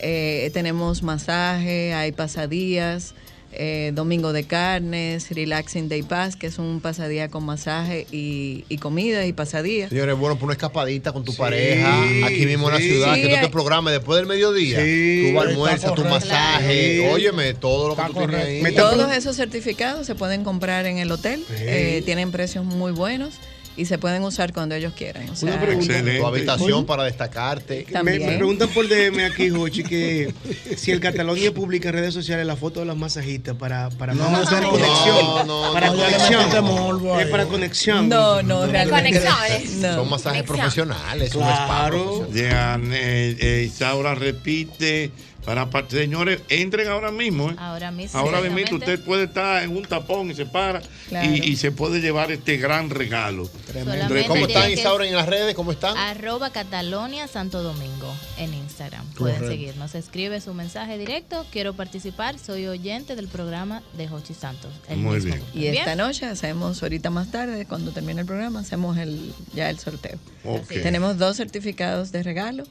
Eh, 0.00 0.50
tenemos 0.52 1.02
masaje, 1.02 1.94
hay 1.94 2.12
pasadías, 2.12 3.14
eh, 3.52 3.90
domingo 3.94 4.32
de 4.32 4.44
carnes, 4.44 5.28
Relaxing 5.30 5.88
Day 5.88 6.02
Pass, 6.02 6.36
que 6.36 6.46
es 6.46 6.58
un 6.58 6.80
pasadía 6.80 7.28
con 7.28 7.44
masaje 7.44 8.06
y, 8.12 8.64
y 8.68 8.78
comida 8.78 9.26
y 9.26 9.32
pasadía. 9.32 9.88
Señores, 9.88 10.16
bueno, 10.16 10.36
por 10.36 10.44
una 10.44 10.52
escapadita 10.54 11.12
con 11.12 11.24
tu 11.24 11.34
pareja, 11.34 12.02
aquí 12.26 12.46
mismo 12.46 12.68
en 12.68 12.74
la 12.74 12.80
ciudad, 12.80 13.14
Sí, 13.14 13.22
que 13.22 13.28
tú 13.28 13.34
te 13.34 13.40
hay- 13.40 13.48
programes 13.48 13.92
después 13.92 14.18
del 14.18 14.26
mediodía. 14.26 14.80
Sí, 14.82 15.26
está 15.28 15.42
almuerzas, 15.42 15.94
tu 15.94 16.04
masaje, 16.04 16.98
Claro. 16.98 17.14
óyeme, 17.14 17.54
todo 17.54 17.88
lo 17.88 17.96
que 17.96 18.02
tú 18.02 18.12
tienes 18.14 18.44
ahí. 18.66 18.74
Todos 18.74 19.12
esos 19.12 19.36
certificados 19.36 20.06
se 20.06 20.14
pueden 20.14 20.44
comprar 20.44 20.86
en 20.86 20.98
el 20.98 21.10
hotel, 21.10 21.44
eh, 21.50 22.02
tienen 22.04 22.30
precios 22.30 22.64
muy 22.64 22.92
buenos 22.92 23.34
y 23.76 23.84
se 23.86 23.98
pueden 23.98 24.22
usar 24.24 24.52
cuando 24.52 24.74
ellos 24.74 24.92
quieran. 24.94 25.28
O 25.30 25.36
sea, 25.36 25.52
Una 25.52 25.60
pregunta. 25.60 25.94
Tu 26.02 26.26
habitación 26.26 26.84
para 26.86 27.04
destacarte. 27.04 27.84
Me, 27.86 27.92
También. 27.92 28.26
me 28.26 28.36
preguntan 28.36 28.68
por 28.70 28.88
DM 28.88 29.24
aquí, 29.24 29.48
Jochi, 29.48 29.82
que 29.84 30.32
si 30.76 30.90
el 30.90 31.00
Catalonia 31.00 31.52
publica 31.54 31.88
en 31.88 31.94
redes 31.94 32.12
sociales 32.14 32.46
la 32.46 32.56
foto 32.56 32.80
de 32.80 32.86
las 32.86 32.96
masajistas 32.96 33.56
para, 33.56 33.88
para 33.90 34.14
No, 34.14 34.24
eso 34.42 34.60
no, 34.60 34.70
conexión. 34.70 35.16
no, 35.24 35.44
no, 35.44 35.72
para 35.72 35.86
no, 35.88 35.96
conexión. 35.96 37.20
es 37.20 37.26
para 37.28 37.44
conexión. 37.46 38.08
No, 38.08 38.42
no, 38.42 38.66
realmente. 38.66 39.22
No. 39.76 39.94
Son 39.94 40.10
masajes 40.10 40.42
profesionales, 40.42 41.34
un 41.34 41.42
spa 41.42 41.66
Claro. 41.66 42.04
profesional. 42.18 42.50
Jean, 42.50 42.92
eh, 42.92 43.36
eh, 43.38 43.64
Isaura 43.66 44.14
repite. 44.14 45.10
Para, 45.44 45.70
pa- 45.70 45.84
señores, 45.88 46.42
entren 46.48 46.88
ahora 46.88 47.10
mismo. 47.10 47.50
¿eh? 47.50 47.54
Ahora 47.58 47.90
mismo. 47.90 48.18
Ahora 48.18 48.40
mismo 48.42 48.76
usted 48.76 49.00
puede 49.04 49.24
estar 49.24 49.62
en 49.62 49.74
un 49.76 49.82
tapón 49.84 50.30
y 50.30 50.34
se 50.34 50.44
para 50.46 50.82
Claro. 51.08 51.28
y, 51.34 51.38
y 51.40 51.56
se 51.56 51.72
puede 51.72 52.00
llevar 52.00 52.30
este 52.30 52.56
gran 52.58 52.90
regalo. 52.90 53.48
Solamente 53.72 54.26
¿Cómo 54.28 54.46
están 54.46 54.70
Isaura 54.70 55.06
en 55.06 55.14
las 55.14 55.26
redes? 55.26 55.54
¿Cómo 55.54 55.72
están? 55.72 55.96
Arroba 55.96 56.50
Catalonia 56.50 57.26
Santo 57.26 57.62
Domingo 57.62 58.14
en 58.36 58.52
Instagram. 58.54 59.04
Pueden 59.14 59.46
seguirnos. 59.46 59.94
Escribe 59.94 60.40
su 60.40 60.52
mensaje 60.54 60.98
directo. 60.98 61.46
Quiero 61.50 61.72
participar. 61.74 62.38
Soy 62.38 62.66
oyente 62.66 63.16
del 63.16 63.28
programa 63.28 63.82
de 63.96 64.08
Jochi 64.08 64.34
Santos. 64.34 64.70
el 64.88 64.98
Muy 64.98 65.16
mismo. 65.20 65.34
bien. 65.54 65.74
Y 65.74 65.76
esta 65.78 65.96
noche 65.96 66.26
hacemos, 66.26 66.82
ahorita 66.82 67.10
más 67.10 67.30
tarde, 67.30 67.64
cuando 67.66 67.92
termine 67.92 68.20
el 68.20 68.26
programa, 68.26 68.60
hacemos 68.60 68.98
el, 68.98 69.32
ya 69.54 69.70
el 69.70 69.78
sorteo. 69.78 70.18
Tenemos 70.68 71.18
dos 71.18 71.36
certificados 71.38 72.12
de 72.12 72.22
regalo 72.22 72.64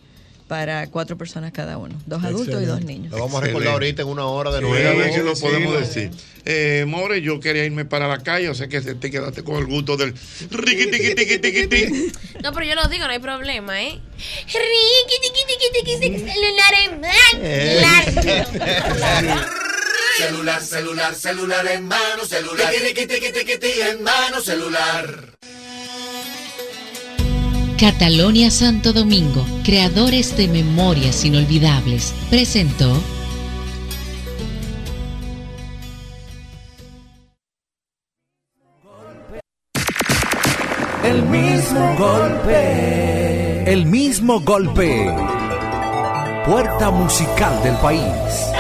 para 0.49 0.87
cuatro 0.87 1.15
personas 1.17 1.51
cada 1.53 1.77
uno, 1.77 1.95
dos 2.07 2.23
adultos 2.23 2.61
y 2.61 2.65
dos 2.65 2.81
niños. 2.83 3.11
Lo 3.11 3.19
vamos 3.19 3.41
a 3.41 3.45
recordar 3.45 3.73
ahorita 3.73 4.01
en 4.01 4.07
una 4.07 4.25
hora 4.25 4.51
de 4.51 4.59
Voy 4.61 4.79
a 4.79 4.83
nuevo. 4.85 4.99
ver 4.99 5.13
si 5.13 5.19
lo 5.19 5.35
Sí, 5.35 5.41
podemos 5.43 5.79
decir. 5.79 6.09
Eh, 6.43 6.85
More, 6.87 7.21
yo 7.21 7.39
quería 7.39 7.63
irme 7.65 7.85
para 7.85 8.07
la 8.07 8.17
calle, 8.23 8.49
o 8.49 8.55
sea 8.55 8.67
que 8.67 8.81
te 8.81 9.11
quedaste 9.11 9.43
con 9.43 9.57
el 9.57 9.65
gusto 9.67 9.95
del 9.95 10.13
riqui 10.49 10.87
tiqui 10.89 11.13
tiqui 11.13 11.37
tiqui 11.37 11.67
tiqui. 11.67 12.11
No, 12.43 12.51
pero 12.51 12.65
yo 12.65 12.73
lo 12.75 12.87
digo, 12.87 13.05
no 13.05 13.11
hay 13.11 13.19
problema, 13.19 13.79
¿eh? 13.83 13.99
Riqui, 14.47 15.15
tiqui, 15.21 15.43
tiqui, 15.47 15.99
tiqui, 15.99 16.19
celular 16.19 16.73
en 16.83 17.01
mano. 17.01 17.39
Celular, 20.17 20.61
celular, 20.61 21.15
celular 21.15 21.67
en 21.67 21.85
mano, 21.85 22.25
celular. 22.25 22.71
Tiqui, 22.73 23.05
tiqui, 23.05 23.31
tiqui, 23.31 23.57
tiqui, 23.59 23.81
en 23.81 24.03
mano, 24.03 24.41
celular. 24.41 25.37
Catalonia 27.80 28.51
Santo 28.51 28.91
Domingo, 28.91 29.45
creadores 29.63 30.36
de 30.36 30.49
memorias 30.49 31.23
inolvidables, 31.23 32.13
presentó 32.30 33.01
El 41.05 41.23
mismo 41.23 41.95
golpe. 41.97 43.63
El 43.71 43.86
mismo 43.86 44.41
golpe. 44.41 45.15
Puerta 46.45 46.91
musical 46.91 47.63
del 47.63 47.75
país. 47.77 48.59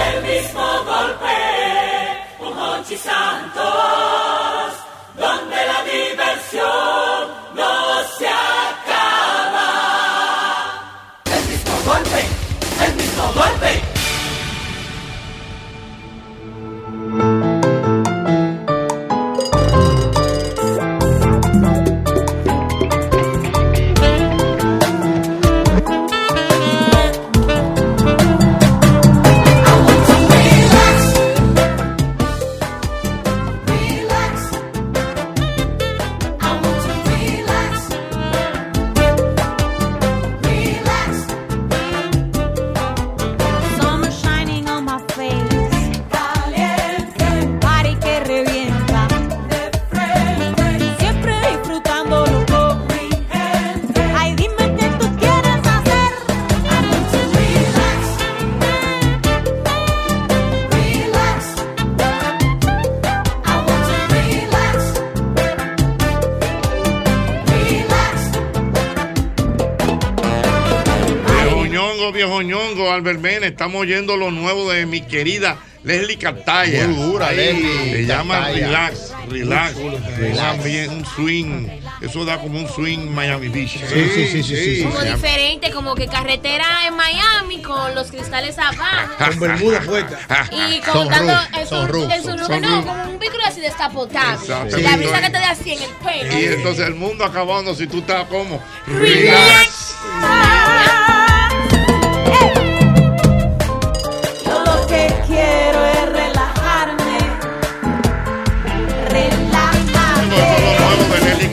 Ñongo, 72.41 72.91
Albert 72.91 73.19
Mena, 73.19 73.47
estamos 73.47 73.81
oyendo 73.81 74.17
lo 74.17 74.31
nuevo 74.31 74.71
de 74.71 74.85
mi 74.85 75.01
querida 75.01 75.57
Leslie 75.83 76.17
Cartaya. 76.17 76.87
Muy 76.87 77.11
dura, 77.11 77.27
Ahí, 77.27 77.37
Leslie 77.37 77.91
Se 77.93 78.05
llama 78.05 78.35
Cartaya. 78.41 78.65
Relax, 78.67 79.13
Relax. 79.29 79.75
Relax. 80.17 80.37
también 80.37 80.89
un 80.91 81.05
swing. 81.05 81.67
Eso 82.01 82.23
da 82.25 82.37
como 82.39 82.59
un 82.59 82.67
swing 82.67 83.09
Miami 83.09 83.47
Beach. 83.49 83.71
Sí, 83.71 84.09
sí, 84.13 84.27
sí, 84.27 84.43
sí, 84.43 84.75
sí, 84.77 84.83
Como 84.83 85.01
diferente, 85.01 85.69
como 85.71 85.95
que 85.95 86.07
carretera 86.07 86.87
en 86.87 86.95
Miami 86.95 87.61
con 87.61 87.93
los 87.95 88.09
cristales 88.09 88.57
abajo. 88.57 89.13
Con 89.17 89.39
bermuda 89.39 89.81
puesta. 89.81 90.17
Y 90.51 90.79
con 90.79 90.93
Son 90.93 91.07
dando 91.09 91.33
roof, 91.33 91.47
el 91.59 91.67
son 91.67 91.81
sur- 91.87 91.91
roof, 91.91 92.11
el 92.13 92.23
surroof, 92.23 92.47
son 92.47 92.61
no, 92.61 92.85
como 92.85 93.03
un 93.11 93.19
vehículo 93.19 93.43
así 93.45 93.59
descapotable. 93.61 94.35
Exacto. 94.41 94.77
La 94.79 94.95
brisa 94.97 95.21
que 95.21 95.27
te 95.29 95.37
da 95.39 95.49
así 95.51 95.71
en 95.73 95.83
el 95.83 95.89
pelo. 96.03 96.39
Y 96.39 96.45
entonces 96.45 96.87
el 96.87 96.95
mundo 96.95 97.23
acabando 97.25 97.75
si 97.75 97.87
tú 97.87 97.99
estás 97.99 98.25
como 98.27 98.61
Relax. 98.87 99.95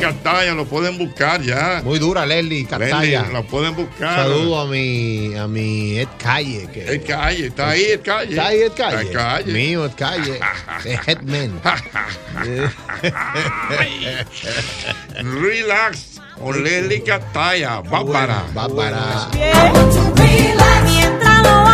Cartaya, 0.06 0.54
lo 0.54 0.66
pueden 0.66 0.98
buscar 0.98 1.42
ya. 1.42 1.80
Muy 1.84 1.98
dura, 1.98 2.24
Leslie 2.24 2.64
Cartaya. 2.64 3.22
Leslie, 3.22 3.32
lo 3.32 3.44
pueden 3.44 3.74
buscar. 3.74 4.14
Saludo 4.14 4.60
a 4.60 4.66
mi, 4.66 5.34
a 5.34 5.48
mi 5.48 5.98
Ed 5.98 6.06
Calle. 6.16 6.68
Que 6.72 6.94
Ed 6.94 7.04
Calle, 7.04 7.46
está 7.46 7.70
ahí 7.70 7.82
Ed 7.86 8.02
Calle. 8.02 8.30
Está 8.30 8.46
ahí 8.46 8.60
Ed 8.62 8.72
Calle. 8.76 9.02
Ed 9.02 9.12
Calle. 9.12 9.52
Mío, 9.52 9.84
Ed 9.84 9.92
Calle. 9.96 10.38
Headman. 11.06 11.60
Relax 15.24 16.20
con 16.38 16.62
Leslie 16.62 17.02
Cataya, 17.02 17.80
Bárbara. 17.80 18.44
Bárbara. 18.54 19.28
Mientras 20.84 21.42
lo 21.42 21.66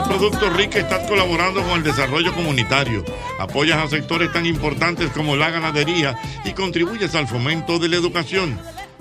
vez 0.00 0.08
que 0.08 0.14
eliges 0.14 0.30
Producto 0.30 0.50
Rica 0.50 0.78
estás 0.78 1.08
colaborando 1.08 1.62
con 1.62 1.78
el 1.78 1.82
desarrollo 1.82 2.32
comunitario. 2.34 3.04
Apoyas 3.38 3.78
a 3.78 3.88
sectores 3.88 4.32
tan 4.32 4.46
importantes 4.46 5.10
como 5.10 5.36
la 5.36 5.50
ganadería 5.50 6.16
y 6.44 6.52
contribuyes 6.52 7.14
al 7.14 7.26
fomento 7.26 7.78
de 7.78 7.88
la 7.88 7.96
educación. 7.96 8.58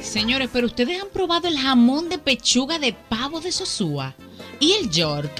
Señores, 0.00 0.48
pero 0.50 0.68
ustedes 0.68 1.02
han 1.02 1.10
probado 1.10 1.48
el 1.48 1.58
jamón 1.58 2.08
de 2.08 2.16
pechuga 2.16 2.78
de 2.78 2.94
pavo 2.94 3.42
de 3.42 3.52
Sosúa 3.52 4.14
y 4.58 4.72
el 4.72 4.88
York 4.88 5.30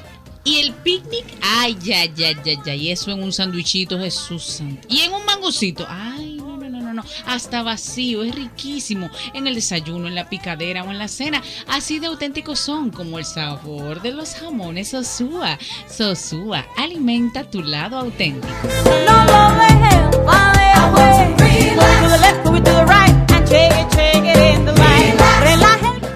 y 0.44 0.58
el 0.58 0.74
picnic. 0.74 1.24
Ay, 1.40 1.78
ya, 1.82 2.04
ya, 2.04 2.32
ya, 2.42 2.62
ya. 2.62 2.74
Y 2.74 2.90
eso 2.90 3.10
en 3.10 3.22
un 3.22 3.32
sandwichito, 3.32 3.98
Jesús. 3.98 4.60
Y 4.90 5.00
en 5.00 5.14
un 5.14 5.24
mangocito. 5.24 5.86
Ay, 5.88 6.35
Hasta 7.26 7.62
vacío, 7.62 8.22
es 8.22 8.34
riquísimo. 8.34 9.10
En 9.34 9.46
el 9.46 9.54
desayuno, 9.54 10.08
en 10.08 10.14
la 10.14 10.28
picadera 10.28 10.82
o 10.84 10.90
en 10.90 10.98
la 10.98 11.08
cena. 11.08 11.42
Así 11.66 11.98
de 11.98 12.06
auténticos 12.06 12.60
son 12.60 12.90
como 12.90 13.18
el 13.18 13.24
sabor 13.24 14.02
de 14.02 14.12
los 14.12 14.34
jamones 14.34 14.88
Sosúa. 14.88 15.58
Sosúa, 15.88 16.66
alimenta 16.76 17.44
tu 17.44 17.62
lado 17.62 17.98
auténtico. 17.98 18.54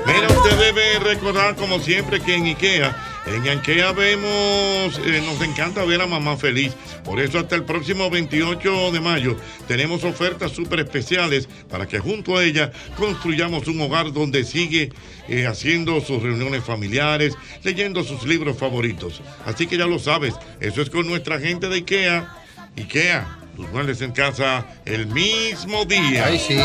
Mira, 0.06 0.26
usted 0.28 0.58
debe 0.58 0.98
recordar 1.00 1.56
como 1.56 1.78
siempre 1.78 2.20
que 2.20 2.36
en 2.36 2.46
IKEA, 2.46 2.96
en 3.34 3.48
IKEA 3.48 3.92
vemos, 3.92 5.00
eh, 5.04 5.22
nos 5.24 5.40
encanta 5.40 5.84
ver 5.84 6.00
a 6.00 6.06
mamá 6.06 6.36
feliz. 6.36 6.74
Por 7.04 7.20
eso 7.20 7.38
hasta 7.38 7.54
el 7.54 7.64
próximo 7.64 8.10
28 8.10 8.90
de 8.90 9.00
mayo 9.00 9.36
tenemos 9.68 10.04
ofertas 10.04 10.52
súper 10.52 10.80
especiales 10.80 11.48
para 11.68 11.86
que 11.86 11.98
junto 11.98 12.36
a 12.36 12.44
ella 12.44 12.72
construyamos 12.96 13.68
un 13.68 13.80
hogar 13.80 14.12
donde 14.12 14.44
sigue 14.44 14.92
eh, 15.28 15.46
haciendo 15.46 16.00
sus 16.00 16.22
reuniones 16.22 16.64
familiares, 16.64 17.36
leyendo 17.62 18.02
sus 18.02 18.24
libros 18.24 18.56
favoritos. 18.56 19.22
Así 19.46 19.66
que 19.66 19.76
ya 19.76 19.86
lo 19.86 19.98
sabes, 19.98 20.34
eso 20.60 20.82
es 20.82 20.90
con 20.90 21.06
nuestra 21.06 21.38
gente 21.38 21.68
de 21.68 21.76
IKEA. 21.76 22.28
IKEA. 22.76 23.36
Tus 23.56 23.68
muebles 23.72 24.00
en 24.00 24.12
casa 24.12 24.64
el 24.86 25.06
mismo 25.08 25.84
día. 25.84 26.24
Ay, 26.26 26.38
sí. 26.38 26.56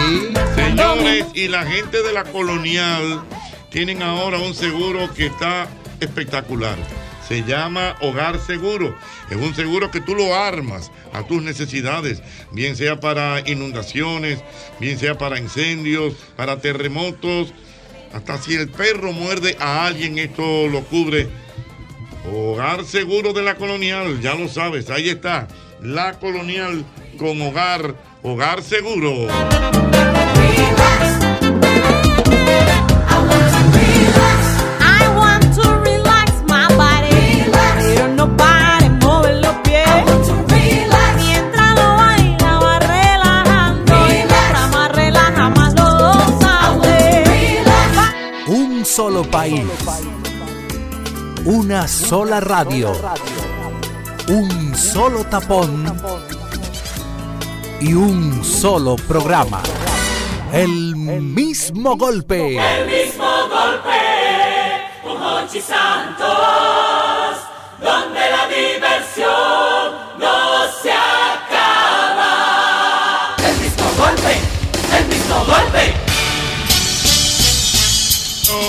Señores, 0.56 1.26
y 1.34 1.48
la 1.48 1.66
gente 1.66 2.02
de 2.02 2.14
la 2.14 2.24
colonial 2.24 3.22
tienen 3.70 4.02
ahora 4.02 4.38
un 4.38 4.54
seguro 4.54 5.14
que 5.14 5.26
está 5.26 5.68
espectacular. 6.00 6.78
Se 7.28 7.44
llama 7.44 7.96
Hogar 8.02 8.40
Seguro. 8.40 8.96
Es 9.30 9.38
un 9.38 9.56
seguro 9.56 9.90
que 9.90 10.02
tú 10.02 10.16
lo 10.16 10.36
armas 10.36 10.92
a 11.14 11.24
tus 11.24 11.42
necesidades, 11.42 12.22
bien 12.52 12.76
sea 12.76 13.00
para 13.00 13.42
inundaciones, 13.50 14.40
bien 14.80 15.00
sea 15.00 15.18
para 15.18 15.40
incendios, 15.40 16.14
para 16.36 16.60
terremotos. 16.60 17.54
Hasta 18.14 18.38
si 18.38 18.56
el 18.56 18.70
perro 18.70 19.12
muerde 19.12 19.58
a 19.60 19.86
alguien, 19.86 20.20
esto 20.20 20.68
lo 20.68 20.84
cubre. 20.84 21.28
Hogar 22.32 22.86
Seguro 22.86 23.34
de 23.34 23.42
la 23.42 23.56
Colonial, 23.56 24.22
ya 24.22 24.36
lo 24.36 24.48
sabes, 24.48 24.90
ahí 24.90 25.10
está. 25.10 25.48
La 25.82 26.20
Colonial 26.20 26.86
con 27.18 27.42
Hogar, 27.42 27.96
Hogar 28.24 28.64
Seguro. 28.64 29.28
Sola 51.96 52.42
radio. 52.42 52.92
Un 54.28 54.76
solo 54.76 55.24
tapón. 55.24 55.86
Y 57.80 57.94
un 57.94 58.44
solo 58.44 58.98
programa. 58.98 59.62
El 60.52 60.96
mismo 60.96 61.96
golpe. 61.96 62.58
El 62.58 62.86
mismo 62.88 63.26
golpe 63.48 63.98
con 65.04 65.24
Hochi 65.24 65.62
Santos, 65.62 66.28
donde 67.80 68.20
la 68.20 68.48
diversión 68.48 69.75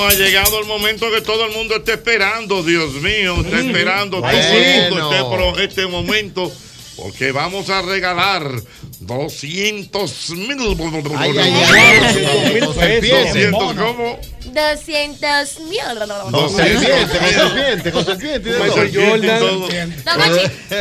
ha 0.06 0.14
llegado 0.14 0.60
el 0.60 0.66
momento 0.66 1.10
que 1.10 1.20
todo 1.20 1.46
el 1.46 1.52
mundo 1.52 1.76
está 1.76 1.94
esperando, 1.94 2.62
Dios 2.62 2.94
mío, 2.94 3.36
está 3.44 3.60
esperando 3.60 4.20
todo 4.20 4.30
el 4.30 4.90
mundo 4.90 5.50
este, 5.52 5.64
este 5.64 5.86
momento 5.86 6.52
porque 6.96 7.30
vamos 7.30 7.68
a 7.68 7.82
regalar 7.82 8.50
200 9.00 10.30
mil. 10.30 10.58
Ay, 11.16 11.38
ay, 11.38 11.52
ay. 11.52 12.60
Con 12.60 12.74
serpiente. 12.74 13.50
200, 13.50 13.74
¿cómo? 13.74 14.18
200 14.46 15.60
mil. 15.60 15.78
Con 16.32 16.56
serpiente, 16.56 17.92
con 17.92 18.04
serpiente, 18.06 18.58
con 18.58 18.74
serpiente. 18.74 20.02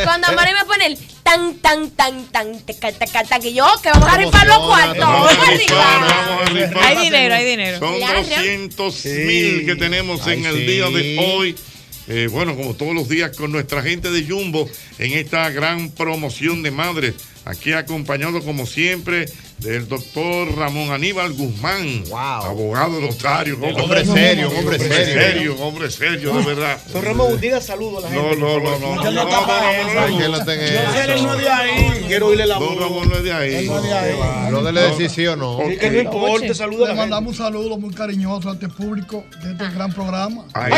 cuando 0.04 0.32
Mari 0.32 0.54
me 0.54 0.64
pone 0.64 0.86
el 0.86 0.98
tan, 1.26 1.56
tan, 1.58 1.90
tan, 1.90 2.24
tan, 2.26 2.60
teca, 2.60 2.92
teca, 2.92 3.24
teca, 3.24 3.40
que 3.40 3.52
yo, 3.52 3.66
que 3.82 3.90
vamos 3.90 4.08
a 4.08 4.16
rifar 4.16 4.46
los 4.46 4.58
cuartos. 4.58 4.98
Vamos 4.98 5.32
a 5.32 5.50
rifar. 5.50 6.76
Hay 6.84 7.04
dinero, 7.04 7.34
hay 7.34 7.44
dinero. 7.44 7.78
Son 7.80 7.96
Claro. 7.96 8.22
200 8.22 9.04
mil 9.04 9.66
que 9.66 9.74
tenemos 9.74 10.24
en 10.28 10.46
el 10.46 10.54
sí. 10.54 10.64
día 10.64 10.88
de 10.88 11.18
hoy. 11.18 11.56
Eh, 12.08 12.28
bueno, 12.30 12.54
como 12.54 12.74
todos 12.74 12.94
los 12.94 13.08
días 13.08 13.36
con 13.36 13.50
nuestra 13.50 13.82
gente 13.82 14.12
de 14.12 14.24
Jumbo 14.24 14.70
en 15.00 15.12
esta 15.14 15.50
gran 15.50 15.90
promoción 15.90 16.62
de 16.62 16.70
madres. 16.70 17.14
Aquí 17.44 17.72
acompañado 17.72 18.40
como 18.44 18.64
siempre 18.64 19.26
del 19.58 19.88
doctor 19.88 20.54
Ramón 20.54 20.90
Aníbal 20.92 21.32
Guzmán, 21.32 22.04
abogado 22.12 23.00
notario. 23.00 23.56
Hombre 23.58 24.04
serio, 24.04 24.50
hombre 24.50 24.78
serio. 24.78 25.56
hombre 25.60 25.90
serio, 25.90 26.34
de 26.34 26.44
verdad. 26.44 26.78
Don 26.92 27.02
Ramón, 27.02 27.40
diga 27.40 27.60
saludo 27.60 27.98
a 27.98 28.00
la 28.02 28.10
No, 28.10 28.22
gente. 28.22 28.36
no, 28.36 28.60
no, 28.60 28.78
no. 28.78 28.90
Usted 28.92 29.10
no, 29.12 29.22
está 29.22 29.40
no, 29.40 29.46
para 29.46 29.82
no, 29.82 29.88
no, 29.88 29.94
no 29.94 30.06
eso. 30.06 31.22
no 31.26 31.34
es 31.34 31.40
de 31.40 31.48
ahí. 31.50 32.04
Quiero 32.06 32.26
oírle 32.26 32.46
la 32.46 32.58
Don 32.58 32.68
voz. 32.74 32.78
Ramón 32.82 33.08
no 33.08 33.16
es 33.16 33.22
de 33.24 33.32
ahí. 33.32 33.66
No 33.66 33.76
es 33.78 33.82
de 33.84 33.92
ahí. 33.92 34.50
Lo 34.50 34.62
de 34.62 34.72
decir 34.72 35.10
sí 35.10 35.26
o 35.26 35.36
no. 35.36 35.58
Que 35.80 35.90
no 35.90 36.00
importa, 36.00 36.54
saluda 36.54 36.86
a 36.86 36.88
Le 36.90 36.94
mandamos 36.94 37.30
un 37.32 37.36
saludo 37.36 37.78
muy 37.78 37.94
cariñoso 37.94 38.50
a 38.50 38.54
este 38.54 38.68
público 38.68 39.24
de 39.42 39.52
este 39.52 39.70
gran 39.70 39.92
programa. 39.92 40.44
Ay, 40.52 40.72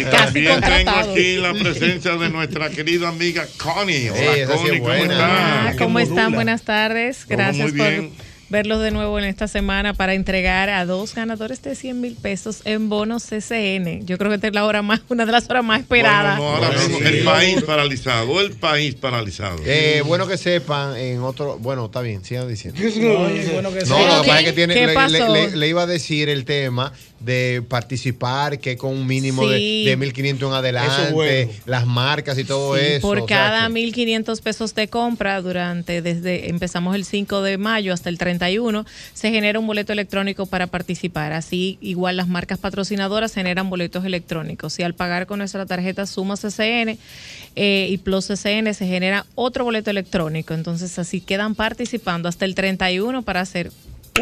Y 0.00 0.04
también 0.04 0.60
tengo 0.60 0.90
aquí 0.90 1.36
la 1.36 1.52
presencia 1.54 2.16
de 2.16 2.28
nuestra 2.28 2.70
querida 2.70 3.08
amiga 3.08 3.46
Connie. 3.58 4.10
Hola, 4.10 4.20
sí 4.34 4.44
Connie, 4.46 4.78
¿cómo 4.78 4.88
buena. 4.88 5.02
estás? 5.14 5.30
Ah, 5.30 5.74
¿Cómo 5.78 5.98
están? 5.98 6.32
Buenas 6.32 6.62
tardes. 6.62 7.26
Gracias 7.28 7.72
muy 7.72 7.78
por 7.78 8.30
verlos 8.50 8.82
de 8.82 8.90
nuevo 8.90 9.16
en 9.16 9.26
esta 9.26 9.46
semana 9.46 9.94
para 9.94 10.12
entregar 10.14 10.70
a 10.70 10.84
dos 10.84 11.14
ganadores 11.14 11.62
de 11.62 11.76
100 11.76 12.00
mil 12.00 12.16
pesos 12.16 12.62
en 12.64 12.88
bonos 12.88 13.22
CCN. 13.22 14.04
Yo 14.06 14.18
creo 14.18 14.28
que 14.28 14.34
esta 14.34 14.48
es 14.48 14.54
la 14.54 14.64
hora 14.64 14.82
más, 14.82 15.02
una 15.08 15.24
de 15.24 15.30
las 15.30 15.48
horas 15.48 15.62
más 15.62 15.82
esperadas. 15.82 16.36
Bueno, 16.36 16.58
no, 16.58 16.64
ahora 16.66 16.76
mismo 16.80 16.98
el 16.98 17.22
país 17.22 17.62
paralizado, 17.62 18.40
el 18.40 18.50
país 18.54 18.96
paralizado. 18.96 19.56
Eh, 19.64 20.02
bueno 20.04 20.26
que 20.26 20.36
sepan 20.36 20.96
en 20.96 21.20
otro. 21.20 21.58
Bueno, 21.58 21.84
está 21.86 22.00
bien, 22.00 22.24
sigan 22.24 22.48
diciendo. 22.48 22.80
Oye, 22.84 23.50
bueno 23.52 23.72
que 23.72 23.80
No, 23.82 23.96
sea. 23.96 24.16
lo 24.16 24.22
que 24.22 24.28
pasa 24.28 24.40
es 24.40 24.46
que 24.46 24.52
tiene, 24.52 24.74
¿Qué 24.74 24.86
le, 24.88 24.94
pasó? 24.94 25.12
le- 25.12 25.50
le- 25.50 25.56
le 25.56 25.68
iba 25.68 25.82
a 25.82 25.86
decir 25.86 26.28
el 26.28 26.44
tema 26.44 26.92
de 27.20 27.62
participar, 27.68 28.58
que 28.58 28.76
con 28.78 28.92
un 28.92 29.06
mínimo 29.06 29.42
Sí. 29.42 29.84
de, 29.84 29.90
de 29.90 29.96
1.500 29.98 30.48
en 30.48 30.54
adelante, 30.54 30.92
Eso 30.94 31.02
es 31.08 31.12
bueno. 31.12 31.52
las 31.66 31.86
marcas 31.86 32.38
y 32.38 32.44
todo 32.44 32.76
Sí, 32.76 32.82
eso. 32.84 33.00
por 33.06 33.26
cada 33.26 33.66
que- 33.66 33.72
1.500 33.74 34.40
pesos 34.40 34.74
de 34.74 34.88
compra 34.88 35.40
durante, 35.42 36.00
desde 36.00 36.48
empezamos 36.48 36.94
el 36.94 37.04
5 37.04 37.42
de 37.42 37.58
mayo 37.58 37.92
hasta 37.92 38.08
el 38.08 38.16
31, 38.16 38.86
se 39.12 39.30
genera 39.30 39.58
un 39.58 39.66
boleto 39.66 39.92
electrónico 39.92 40.46
para 40.46 40.66
participar. 40.66 41.32
Así, 41.32 41.76
igual 41.82 42.16
las 42.16 42.26
marcas 42.28 42.58
patrocinadoras 42.58 43.34
generan 43.34 43.68
boletos 43.68 44.04
electrónicos. 44.06 44.78
Y 44.78 44.82
al 44.82 44.94
pagar 44.94 45.26
con 45.26 45.38
nuestra 45.40 45.66
tarjeta 45.66 46.06
Suma 46.06 46.36
CCN 46.36 46.96
eh, 47.56 47.88
y 47.90 47.98
Plus 47.98 48.28
CCN 48.28 48.72
se 48.72 48.86
genera 48.86 49.26
otro 49.34 49.64
boleto 49.64 49.90
electrónico. 49.90 50.54
Entonces, 50.54 50.98
así 50.98 51.20
quedan 51.20 51.54
participando 51.54 52.28
hasta 52.30 52.46
el 52.46 52.54
31 52.54 53.22
para 53.22 53.44
ser 53.44 53.70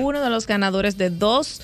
uno 0.01 0.21
de 0.23 0.31
los 0.31 0.47
ganadores 0.47 0.99
de 0.99 1.11
dos 1.11 1.61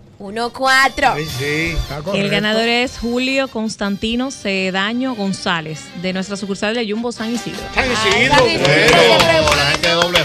El 2.14 2.28
ganador 2.30 2.68
es 2.68 2.96
Julio 2.98 3.48
Constantino 3.48 4.30
Cedaño 4.30 5.16
González, 5.16 5.80
de 6.00 6.12
nuestra 6.12 6.36
sucursal 6.36 6.76
de 6.76 6.88
Jumbo 6.88 7.10
San 7.10 7.34
Isidro. 7.34 7.58
San 7.74 7.90
Isidro, 7.90 8.14
Ay, 8.14 8.28
San 8.28 8.46
Isidro 8.48 8.98
bueno. 9.02 9.16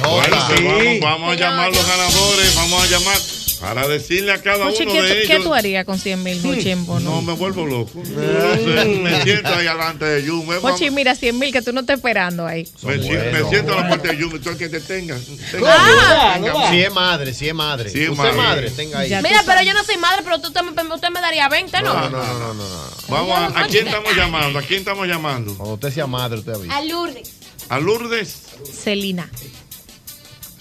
Bueno. 0.02 0.08
Bueno, 0.08 0.38
vamos, 0.70 1.00
vamos 1.02 1.32
a 1.32 1.36
llamar 1.36 1.70
los 1.70 1.88
ganadores, 1.88 2.56
vamos 2.56 2.84
a 2.84 2.88
llamar 2.88 3.18
para 3.60 3.88
decirle 3.88 4.32
a 4.32 4.42
cada 4.42 4.66
uno 4.68 4.74
¿qué, 4.78 4.86
de 4.86 4.86
tú- 5.10 5.16
ellos. 5.16 5.28
qué 5.28 5.40
tú 5.40 5.54
harías 5.54 5.86
con 5.86 5.98
100 6.00 6.22
mil, 6.24 6.42
Jochi, 6.42 6.70
en 6.72 6.86
bono? 6.86 7.10
No, 7.10 7.22
me 7.22 7.34
vuelvo 7.34 7.66
loco. 7.66 7.92
No 8.04 8.86
me 9.02 9.24
siento 9.24 9.50
ahí 9.50 9.66
delante 9.66 10.06
de 10.06 10.24
Yum. 10.24 10.48
Me, 10.48 10.56
Jochi, 10.58 10.92
mira, 10.92 11.16
100 11.16 11.38
mil 11.40 11.52
que 11.52 11.62
tú 11.62 11.74
no 11.74 11.82
estás 11.82 11.98
esperando 11.98 12.46
ahí. 12.46 12.68
me, 12.84 13.02
si- 13.02 13.10
me 13.10 13.50
siento 13.50 13.74
a 13.78 13.82
la 13.82 13.90
parte 13.90 14.10
de 14.10 14.18
Yum, 14.18 14.40
tú 14.40 14.50
el 14.50 14.58
que 14.58 14.70
te 14.70 14.80
tenga. 14.80 15.18
tenga- 15.52 15.76
Ah, 15.76 16.34
tenga- 16.42 16.70
Si 16.70 16.82
es 16.82 16.94
madre, 16.94 17.34
si 17.34 17.48
es 17.48 17.54
madre. 17.56 17.90
Si 17.90 18.04
es 18.04 18.10
Usted 18.10 18.30
es 18.30 18.36
madre. 18.36 18.48
madre, 18.50 18.72
tenga 18.72 19.00
ahí. 19.00 19.10
Mira, 19.24 19.44
pero 19.46 19.62
yo 19.64 19.74
no 19.74 19.84
soy 19.84 19.98
madre, 19.98 20.22
pero 20.24 20.40
tú, 20.40 20.52
también- 20.52 20.92
usted 20.92 21.10
me 21.10 21.22
daría 21.22 21.50
20, 21.50 21.82
¿no? 21.82 21.94
No, 21.94 22.10
no, 22.10 22.24
no, 22.24 22.40
no, 22.40 22.54
no. 22.54 22.88
Vamos 23.10 23.38
a, 23.38 23.62
¿a 23.62 23.68
quién 23.68 23.88
estamos 23.88 24.16
llamando? 24.16 24.60
¿A 24.60 24.62
quién 24.62 24.80
estamos 24.80 25.08
llamando? 25.08 25.56
Cuando 25.56 25.76
usted 25.76 25.92
sea 25.94 26.08
madre, 26.08 26.40
usted 26.40 26.54
avisa. 26.54 26.76
A 26.78 26.82
Lourdes. 26.84 27.32
A 27.70 27.80
Lourdes, 27.80 28.36
Celina, 28.84 29.30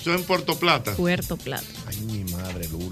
eso 0.00 0.14
en 0.14 0.22
Puerto 0.24 0.58
Plata. 0.58 0.94
Puerto 0.94 1.36
Plata. 1.36 1.64
Ay, 1.88 1.96
mi 1.98 2.24
madre, 2.32 2.68
Lourdes. 2.68 2.85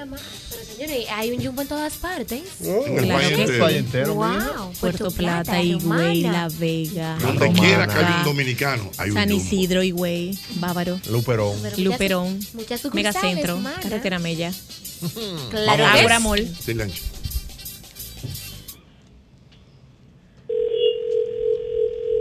Mira, 0.00 0.06
ma, 0.06 0.16
pero 0.48 0.64
señores, 0.64 1.06
hay 1.12 1.30
un 1.32 1.44
jumbo 1.44 1.62
en 1.62 1.68
todas 1.68 1.92
partes. 1.94 2.42
En 2.62 2.98
el 2.98 3.04
Claro 3.04 3.18
país 3.20 3.28
que 3.36 3.42
entero. 3.42 3.68
sí. 3.68 3.74
entero, 3.76 4.14
Wow, 4.14 4.72
Puerto 4.80 5.10
Plata, 5.10 5.62
Higüey, 5.62 6.22
La 6.22 6.48
Vega, 6.48 7.18
Donde 7.20 7.46
Romana. 7.46 7.60
quiera 7.60 7.86
que 7.86 7.92
haya 7.98 8.16
un 8.18 8.24
dominicano, 8.24 8.90
hay 8.96 9.10
un 9.10 9.16
San. 9.16 9.30
Isidro, 9.30 9.82
Higüey, 9.82 10.38
Bávaro, 10.56 10.98
Luperón. 11.10 11.56
Muchas- 11.60 11.78
Luperón, 11.78 12.40
muchas 12.54 12.80
sucursales, 12.80 13.14
Megacentro, 13.22 13.58
mana. 13.58 13.80
Carretera 13.82 14.18
Mella, 14.18 14.52
Claro 15.50 15.82
Vamos 15.82 15.88
a 15.88 15.92
que 15.92 15.98
Ágora 16.00 16.16
sí. 16.18 16.22
Mall. 16.24 16.56
Silencio. 16.60 17.04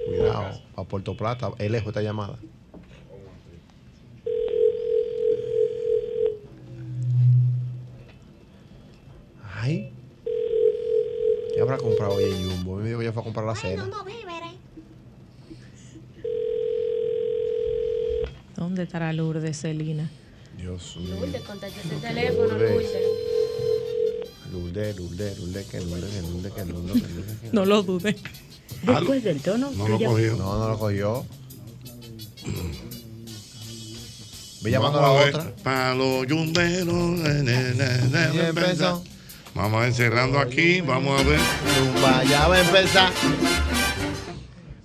Cuidado, 0.08 0.62
a 0.76 0.84
Puerto 0.84 1.16
Plata, 1.16 1.52
es 1.58 1.70
lejos 1.72 1.90
esta 1.90 2.02
llamada. 2.02 2.38
Ay. 9.60 9.92
¿Qué 11.54 11.62
habrá 11.62 11.78
comprado 11.78 12.14
hoy 12.16 12.24
en 12.26 12.50
Jumbo? 12.50 12.78
Me 12.78 12.88
dijo 12.88 13.00
que 13.00 13.06
ya 13.06 13.12
fue 13.12 13.22
a 13.22 13.26
comprar 13.26 13.46
la 13.46 13.56
cena. 13.56 13.90
¿Dónde 18.56 18.84
estará 18.84 19.12
Lourdes 19.14 19.60
Celina? 19.62 20.10
Dios 20.58 20.98
mío. 20.98 21.16
Lourdes, 21.16 21.42
contaste 21.44 21.80
ese 21.80 21.96
teléfono, 21.96 22.48
Lourdes. 22.50 22.72
Lourdes. 22.72 22.92
Lourdes, 24.52 24.98
Lourdes, 24.98 25.40
Lourdes, 25.40 25.66
que 25.68 25.80
Lourdes, 25.82 26.10
que 26.12 26.22
Lourdes, 26.22 26.52
que 26.54 26.66
Lourdes, 26.66 26.94
que 26.94 27.04
Lourdes. 27.14 27.38
que- 27.42 27.50
No 27.52 27.66
lo 27.66 27.84
dudes. 27.84 28.16
Después 28.84 29.24
del 29.24 29.42
tono, 29.42 29.72
No 29.72 29.88
lo 29.88 29.98
cogió. 30.00 30.36
No, 30.36 30.58
no 30.60 30.70
lo 30.70 30.80
cogió. 30.80 31.26
Ve 34.62 34.72
llamando 34.72 35.00
a 35.00 35.02
la 35.02 35.12
otra. 35.12 35.56
Para 35.64 35.96
los 35.96 36.28
yumberos. 36.28 37.20
Vamos 39.60 39.82
a 39.82 39.84
ver, 39.84 39.94
cerrando 39.94 40.40
aquí. 40.40 40.80
Vamos 40.80 41.20
a 41.20 41.24
ver. 41.26 41.38
Zumba, 41.38 42.24
ya 42.24 42.48
va 42.48 42.56
a 42.56 42.62
empezar. 42.62 43.12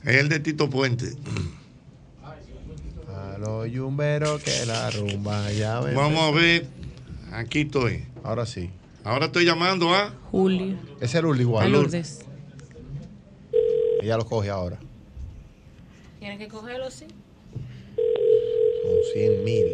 Es 0.03 0.17
el 0.17 0.29
de 0.29 0.41
Tito 0.41 0.69
Puente. 0.69 1.13
A 3.09 3.39
Los 3.39 3.71
yumberos 3.71 4.43
que 4.43 4.67
la 4.67 4.91
rumba 4.91 5.53
ya 5.53 5.79
ven. 5.79 5.95
Vamos 5.95 6.21
a 6.23 6.31
ver. 6.33 6.67
Aquí 7.31 7.61
estoy. 7.61 8.05
Ahora 8.25 8.47
sí. 8.47 8.69
Ahora 9.05 9.27
estoy 9.27 9.45
llamando 9.45 9.95
a. 9.95 10.13
Julio. 10.33 10.77
Es 11.01 11.15
el 11.15 11.41
igual. 11.41 11.67
A 11.67 11.69
Lourdes. 11.69 12.25
Ella 14.03 14.17
lo 14.17 14.27
coge 14.27 14.51
ahora. 14.51 14.81
Tienes 16.19 16.39
que 16.39 16.49
cogerlo, 16.49 16.91
sí. 16.91 17.07
Son 17.95 18.97
100 19.13 19.45
mil. 19.45 19.67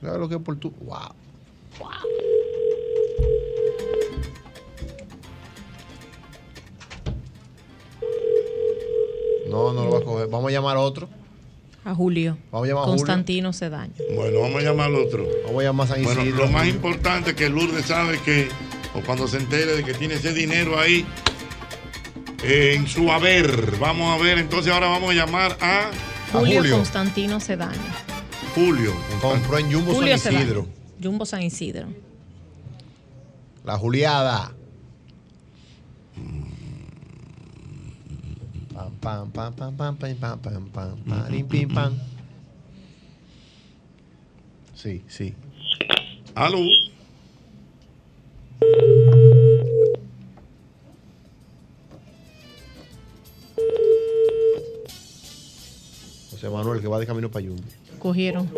¿Sabes 0.00 0.18
lo 0.18 0.30
que 0.30 0.36
es 0.36 0.40
por 0.40 0.56
tu? 0.56 0.70
Wow. 0.80 1.10
No, 9.50 9.72
no 9.72 9.84
lo 9.84 9.90
va 9.90 9.98
a 9.98 10.02
coger. 10.02 10.28
Vamos 10.28 10.48
a 10.48 10.52
llamar 10.52 10.76
a 10.76 10.80
otro. 10.80 11.08
A 11.84 11.94
Julio. 11.94 12.36
Vamos 12.50 12.66
a 12.66 12.68
llamar 12.68 12.82
a 12.82 12.86
Julio. 12.86 12.98
Constantino 12.98 13.52
Cedaño. 13.52 13.92
Bueno, 14.14 14.40
vamos 14.40 14.60
a 14.60 14.64
llamar 14.64 14.86
al 14.86 14.96
otro. 14.96 15.26
Vamos 15.46 15.60
a 15.60 15.64
llamar 15.64 15.86
a 15.86 15.94
San 15.94 16.02
Bueno, 16.02 16.22
Isidro. 16.22 16.46
lo 16.46 16.52
más 16.52 16.66
importante 16.68 17.30
es 17.30 17.36
que 17.36 17.48
Lourdes 17.48 17.86
sabe 17.86 18.20
que, 18.20 18.48
o 18.94 19.00
cuando 19.00 19.26
se 19.28 19.38
entere 19.38 19.76
de 19.76 19.84
que 19.84 19.94
tiene 19.94 20.14
ese 20.14 20.32
dinero 20.32 20.78
ahí 20.78 21.06
eh, 22.42 22.74
en 22.76 22.86
su 22.86 23.10
haber. 23.10 23.76
Vamos 23.78 24.18
a 24.18 24.22
ver, 24.22 24.38
entonces 24.38 24.72
ahora 24.72 24.88
vamos 24.88 25.10
a 25.10 25.14
llamar 25.14 25.56
a 25.60 25.90
Julio, 26.32 26.76
Constantino 26.76 27.40
Cedaño. 27.40 27.78
Julio. 28.54 28.92
Compró 29.20 29.58
en 29.58 29.72
Jumbo 29.72 29.94
Julio 29.94 30.16
San 30.18 30.34
Isidro. 30.34 30.62
Cedaño. 30.62 30.80
Jumbo 31.02 31.24
San 31.26 31.42
Isidro. 31.42 31.88
La 33.64 33.76
Juliada. 33.78 34.52
Pam, 39.00 39.30
pam, 39.30 39.54
pam, 39.54 39.76
pam, 39.76 39.96
pam, 39.96 40.14
pam, 40.16 40.38
pam, 40.38 40.70
pam, 40.70 40.96
pam, 41.08 41.48
pim, 41.48 41.68
pam. 41.68 41.98
Sí, 44.74 45.02
sí. 45.08 45.34
Aló. 46.34 46.58
José 56.30 56.50
Manuel, 56.50 56.80
que 56.80 56.88
va 56.88 56.98
de 56.98 57.06
camino 57.06 57.30
para 57.30 57.46
Jumbo. 57.46 57.62
Cogieron. 57.98 58.50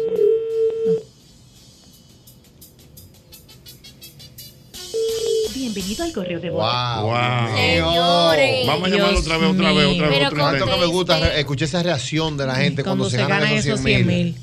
Bienvenido 5.54 6.04
al 6.04 6.12
correo 6.12 6.40
de 6.40 6.50
voz. 6.50 6.62
Wow. 6.62 7.06
Wow. 7.06 7.56
Señores. 7.56 8.66
Vamos 8.66 8.88
a 8.88 8.94
llamarlo 8.94 9.18
otra 9.20 9.38
vez, 9.38 9.50
otra 9.50 9.72
vez, 9.72 9.86
otra 9.86 10.08
vez. 10.08 10.18
Pero 10.18 10.28
otra 10.28 10.50
vez. 10.52 10.62
que 10.62 10.80
me 10.80 10.86
gusta 10.86 11.34
escuchar 11.38 11.68
esa 11.68 11.82
reacción 11.82 12.36
de 12.36 12.46
la 12.46 12.54
gente 12.54 12.82
cuando, 12.82 13.10
se, 13.10 13.18
ganan 13.18 13.52
esos 13.52 13.80
100 13.80 14.06
mil. 14.06 14.36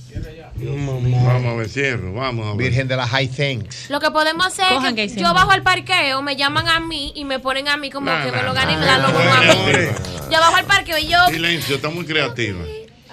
Vamos 0.55 1.45
a 1.45 1.55
ver, 1.55 1.69
cierro, 1.69 2.13
vamos 2.13 2.45
a 2.45 2.49
ver. 2.49 2.69
Virgen 2.69 2.87
de 2.87 2.95
la 2.95 3.07
High 3.07 3.27
Thanks. 3.29 3.89
Lo 3.89 3.99
que 3.99 4.11
podemos 4.11 4.45
hacer 4.45 4.67
Cojan 4.67 4.97
es 4.99 5.13
que 5.13 5.21
yo 5.21 5.33
bajo 5.33 5.51
al 5.51 5.63
parqueo, 5.63 6.21
me 6.21 6.35
llaman 6.35 6.67
a 6.67 6.79
mí 6.79 7.13
y 7.15 7.25
me 7.25 7.39
ponen 7.39 7.67
a 7.69 7.77
mí 7.77 7.89
como 7.89 8.11
que 8.23 8.31
me 8.31 8.43
lo 8.43 8.53
gané 8.53 8.73
y 8.73 8.77
me 8.77 8.85
dan 8.85 9.01
no, 9.01 9.07
a 9.07 9.11
mí. 9.11 9.55
Yo 10.31 10.39
bajo 10.39 10.55
al 10.57 10.65
parqueo 10.65 10.97
y 10.97 11.07
yo. 11.07 11.17
Silencio, 11.29 11.75
está 11.77 11.89
muy 11.89 12.05
creativa. 12.05 12.59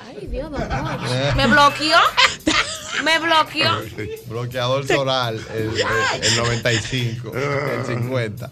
Ay, 0.06 0.26
Dios, 0.26 0.50
doctor. 0.50 1.36
Me 1.36 1.46
bloqueó. 1.46 1.98
Me 3.04 3.18
bloqueó. 3.18 3.70
Bloqueador 4.28 4.86
solar, 4.86 5.34
el, 5.34 5.40
el- 5.62 6.22
el 6.22 6.36
95, 6.36 7.32
el 7.36 7.84
50. 7.86 8.50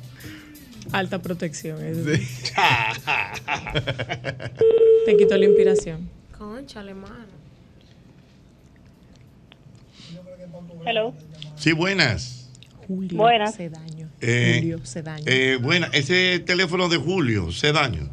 Alta 0.92 1.20
protección. 1.20 1.82
eso. 1.84 2.04
Te 5.06 5.16
quitó 5.16 5.36
la 5.36 5.44
inspiración. 5.46 6.08
Conchale, 6.38 6.94
mano. 6.94 7.34
Hello. 10.86 11.14
Sí, 11.56 11.72
buenas. 11.72 12.50
Julio 12.86 13.16
Buenas. 13.16 13.56
Cedaño. 13.56 14.08
Eh, 14.20 14.56
Julio 14.60 14.78
Cedaño. 14.84 15.24
Eh, 15.26 15.58
buena, 15.60 15.88
ese 15.92 16.38
teléfono 16.40 16.88
de 16.90 16.98
Julio, 16.98 17.50
Cedaño. 17.50 18.10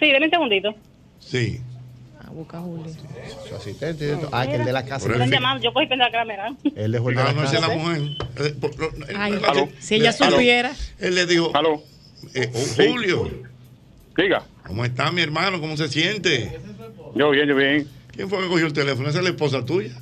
Sí, 0.00 0.06
deme 0.10 0.24
un 0.26 0.30
segundito. 0.30 0.74
Sí. 1.20 1.60
Ah, 2.32 2.34
busca 2.34 2.58
a 2.58 2.60
Julio. 2.62 2.86
Su 3.48 3.54
asistente. 3.56 4.10
esto. 4.12 4.28
Ah, 4.32 4.46
que 4.46 4.54
el 4.54 4.64
de 4.64 4.72
la 4.72 4.84
casa. 4.86 5.06
Están 5.06 5.22
el- 5.22 5.30
llamando, 5.30 5.62
yo 5.62 5.72
cogí 5.74 5.86
pensar 5.86 6.10
que 6.10 6.16
era 6.16 6.24
Merán. 6.24 6.56
Él 6.74 6.92
dejó 6.92 7.10
el 7.10 7.16
de 7.16 7.22
Ah, 7.22 7.24
la 7.26 7.32
no, 7.34 7.44
esa 7.44 7.52
es 7.54 7.60
casa. 7.60 7.68
la 7.68 7.82
mujer. 7.82 8.02
Eh, 8.38 9.14
Ay, 9.16 9.40
Aló. 9.46 9.68
si 9.78 9.94
ella 9.96 10.12
supiera. 10.12 10.72
Él 10.98 11.14
le 11.14 11.26
dijo. 11.26 11.50
Aló. 11.54 11.82
eh, 12.34 12.50
oh, 12.54 12.58
Sí. 12.58 12.88
Julio. 12.88 13.30
Diga. 14.16 14.44
¿Cómo 14.66 14.84
está 14.84 15.10
mi 15.12 15.20
hermano? 15.22 15.60
¿Cómo 15.60 15.76
se 15.76 15.88
siente? 15.88 16.58
Yo 17.14 17.30
bien, 17.30 17.48
yo 17.48 17.56
bien. 17.56 17.88
¿Quién 18.14 18.28
fue 18.28 18.40
que 18.42 18.48
cogió 18.48 18.66
el 18.66 18.72
teléfono? 18.72 19.08
¿Esa 19.08 19.18
es 19.18 19.24
la 19.24 19.30
esposa 19.30 19.64
tuya? 19.64 19.92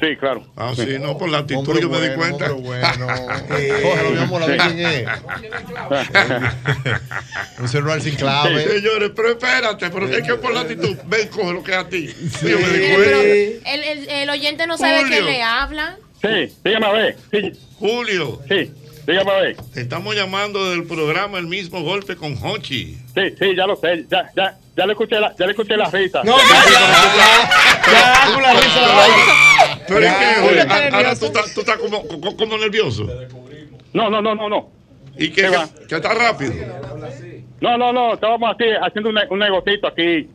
Sí, 0.00 0.16
claro. 0.16 0.46
Ah, 0.56 0.72
sí, 0.74 0.96
no, 0.98 1.18
por 1.18 1.28
la 1.28 1.38
actitud 1.38 1.60
Hombre 1.60 1.82
yo 1.82 1.90
me 1.90 2.00
di 2.00 2.14
cuenta. 2.14 2.50
bueno. 2.52 3.06
Cógelo, 3.82 4.10
mi 4.12 4.18
amor, 4.18 4.42
a 4.42 4.46
ver 4.46 4.58
quién 4.58 4.78
es. 4.80 5.06
Un 7.58 7.68
celular 7.68 8.00
sin 8.00 8.14
clave. 8.16 8.64
Señores, 8.66 9.10
pero 9.14 9.30
espérate, 9.30 9.90
pero 9.90 10.08
es 10.08 10.22
que 10.26 10.34
por 10.36 10.54
la 10.54 10.60
actitud, 10.60 10.96
ven, 11.06 11.28
coge 11.28 11.52
lo 11.52 11.62
que 11.62 11.72
es 11.72 11.76
a 11.76 11.88
ti. 11.88 12.06
Yo 12.42 12.58
me 12.58 12.68
di 12.68 12.94
cuenta. 12.94 13.04
pero 13.04 13.20
el, 13.20 13.60
el, 13.84 14.08
el 14.08 14.30
oyente 14.30 14.66
no 14.66 14.78
sabe 14.78 15.00
Julio. 15.02 15.12
quién 15.12 15.26
le 15.26 15.42
habla. 15.42 15.96
Sí, 16.22 16.52
dígame 16.64 16.86
a 16.86 16.92
ver. 16.92 17.16
Sí, 17.30 17.52
Julio. 17.78 18.40
sí, 18.48 18.72
dígame 19.06 19.30
a 19.30 19.40
ver. 19.40 19.56
Te 19.74 19.80
estamos 19.82 20.14
llamando 20.14 20.70
del 20.70 20.84
programa 20.84 21.38
El 21.38 21.46
mismo 21.46 21.82
golpe 21.82 22.16
con 22.16 22.36
Hochi. 22.42 22.96
Sí, 23.14 23.22
sí, 23.38 23.56
ya 23.56 23.66
lo 23.66 23.76
sé. 23.76 24.06
Ya, 24.10 24.30
ya, 24.36 24.58
ya 24.76 24.86
le 24.86 24.92
escuché 24.92 25.18
la, 25.20 25.34
ya 25.36 25.46
le 25.46 25.52
escuché 25.52 25.76
la 25.76 25.90
risa. 25.90 26.22
No, 26.24 26.36
ya, 26.36 26.64
ya, 26.70 27.50
ya, 27.92 28.32
con 28.32 28.42
la 28.42 28.52
risa. 28.52 28.80
Pero 29.88 30.00
es 30.00 30.12
que, 30.12 30.40
oye, 30.40 30.60
ahora 30.92 31.16
tú 31.16 31.26
estás, 31.26 31.54
tú 31.54 31.60
estás 31.60 31.78
como, 31.78 32.06
como, 32.06 32.36
como 32.36 32.58
nervioso. 32.58 33.06
No, 33.92 34.08
no, 34.10 34.22
no, 34.22 34.34
no, 34.34 34.48
no. 34.48 34.70
¿Y 35.16 35.30
¿Qué 35.30 35.48
va? 35.48 35.68
que, 35.68 35.86
que 35.86 35.94
está 35.96 36.14
rápido? 36.14 36.54
No, 37.60 37.76
no, 37.76 37.92
no. 37.92 38.14
Estábamos 38.14 38.54
aquí 38.54 38.64
haciendo 38.80 39.10
un, 39.10 39.18
un 39.28 39.38
negocito 39.38 39.86
aquí. 39.88 40.28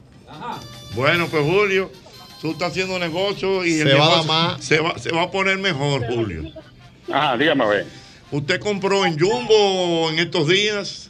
Bueno, 0.93 1.27
pues 1.27 1.43
Julio, 1.43 1.91
tú 2.41 2.51
estás 2.51 2.71
haciendo 2.71 2.99
negocio 2.99 3.65
y 3.65 3.79
el 3.79 3.89
Se 3.89 3.93
va 3.95 4.05
a 4.05 4.09
dar 4.09 4.09
negocio 4.09 4.33
más. 4.33 4.63
Se 4.63 4.79
va, 4.79 4.99
se 4.99 5.11
va 5.11 5.23
a 5.23 5.31
poner 5.31 5.57
mejor, 5.57 6.05
Julio. 6.05 6.51
Ajá, 7.11 7.37
dígame 7.37 7.63
a 7.63 7.67
ver. 7.67 7.85
¿Usted 8.35 8.59
compró 8.59 9.05
en 9.05 9.17
Jumbo 9.17 10.09
en 10.11 10.19
estos 10.19 10.47
días? 10.47 11.09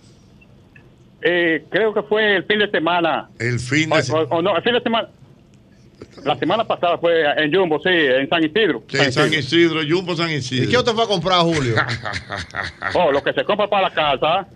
Eh, 1.22 1.66
creo 1.72 1.94
que 1.94 2.04
fue 2.04 2.36
el 2.38 2.44
fin 2.46 2.60
de 2.60 2.70
semana. 2.70 3.30
El 3.40 3.60
fin 3.60 3.90
de 3.90 4.04
semana. 4.04 4.28
o- 4.30 4.36
o 4.38 4.42
no, 4.42 4.56
el 4.56 4.62
fin 4.64 4.74
de 4.74 4.82
semana. 4.82 5.08
La 6.24 6.38
semana 6.38 6.64
pasada 6.66 6.98
fue 6.98 7.24
en 7.44 7.54
Jumbo, 7.54 7.80
sí, 7.82 7.90
en 7.90 8.28
San 8.30 8.44
Isidro. 8.44 8.84
Sí, 8.88 9.12
San 9.12 9.34
Isidro, 9.34 9.82
Jumbo 9.88 10.16
San 10.16 10.30
Isidro. 10.32 10.66
¿Y 10.66 10.68
qué 10.70 10.78
usted 10.78 10.92
fue 10.94 11.04
a 11.04 11.08
comprar, 11.08 11.40
Julio? 11.42 11.76
Oh, 12.94 13.12
lo 13.12 13.24
que 13.24 13.34
se 13.34 13.44
compra 13.44 13.68
para 13.68 13.90
la 13.90 13.94
casa, 13.94 14.48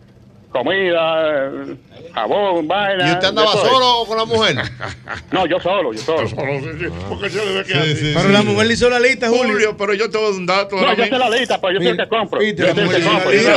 comida, 0.52 1.52
jabón, 2.14 2.68
vaina. 2.68 3.08
¿Y 3.08 3.12
usted 3.14 3.28
andaba 3.28 3.52
solo 3.54 4.00
o 4.02 4.06
con 4.08 4.18
la 4.18 4.26
mujer? 4.26 4.56
No, 5.32 5.46
yo 5.46 5.60
solo, 5.60 5.94
yo 5.94 6.00
solo. 6.02 6.28
Porque 7.10 7.30
se 7.30 7.46
le 7.46 7.54
ve 7.54 7.64
que 7.66 7.74
así. 7.74 8.12
Pero 8.16 8.30
la 8.30 8.42
mujer 8.42 8.68
le 8.68 8.74
hizo 8.74 8.90
la 8.90 9.00
lista, 9.00 9.28
Julio. 9.30 9.54
Julio, 9.54 9.78
pero 9.78 9.94
yo 9.94 10.10
te 10.10 10.18
voy 10.18 10.28
a 10.28 10.30
dar 10.32 10.40
un 10.40 10.46
dato. 10.46 10.76
No, 10.76 10.90
yo 10.90 10.96
sé 10.96 11.02
mismo. 11.12 11.18
la 11.18 11.30
lista, 11.30 11.62
pero 11.62 11.74
yo 11.74 11.80
soy 11.80 11.88
el 11.90 11.98
que 11.98 12.08
compro. 12.08 12.42
Yo 12.42 12.48
soy 12.58 12.84
el 12.84 12.90
que 12.90 13.02
compro. 13.04 13.32
Yo 13.34 13.50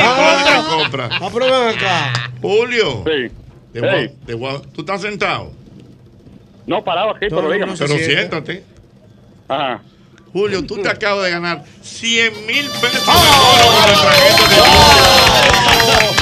Ah, 0.00 0.64
compro. 0.80 1.08
compra. 1.08 1.54
Ah, 1.56 1.70
acá. 1.70 2.30
Julio, 2.40 3.04
Sí. 3.04 3.32
te 3.72 3.80
voy 3.80 3.88
a- 3.88 3.96
Hey. 3.98 4.10
te 4.26 4.34
voy 4.34 4.54
a- 4.54 4.60
¿tú 4.72 4.80
estás 4.80 5.00
sentado? 5.02 5.52
No, 6.66 6.82
parado 6.84 7.10
aquí, 7.10 7.26
No, 7.30 7.36
pero 7.36 7.48
no, 7.48 7.54
dígame. 7.54 7.74
Pero 7.78 7.94
siéntate. 7.96 8.64
Ajá. 9.48 9.82
Julio, 10.32 10.64
tú 10.66 10.76
te 10.82 10.88
acabas 10.88 11.24
de 11.24 11.30
ganar 11.30 11.64
100 11.82 12.46
mil 12.46 12.68
pesos. 12.68 13.02
¡Oh! 13.06 13.12
de 13.12 13.64
bono 13.64 13.66
con 13.80 13.90
el 13.90 13.96
paquete 14.04 14.44
de- 14.54 14.58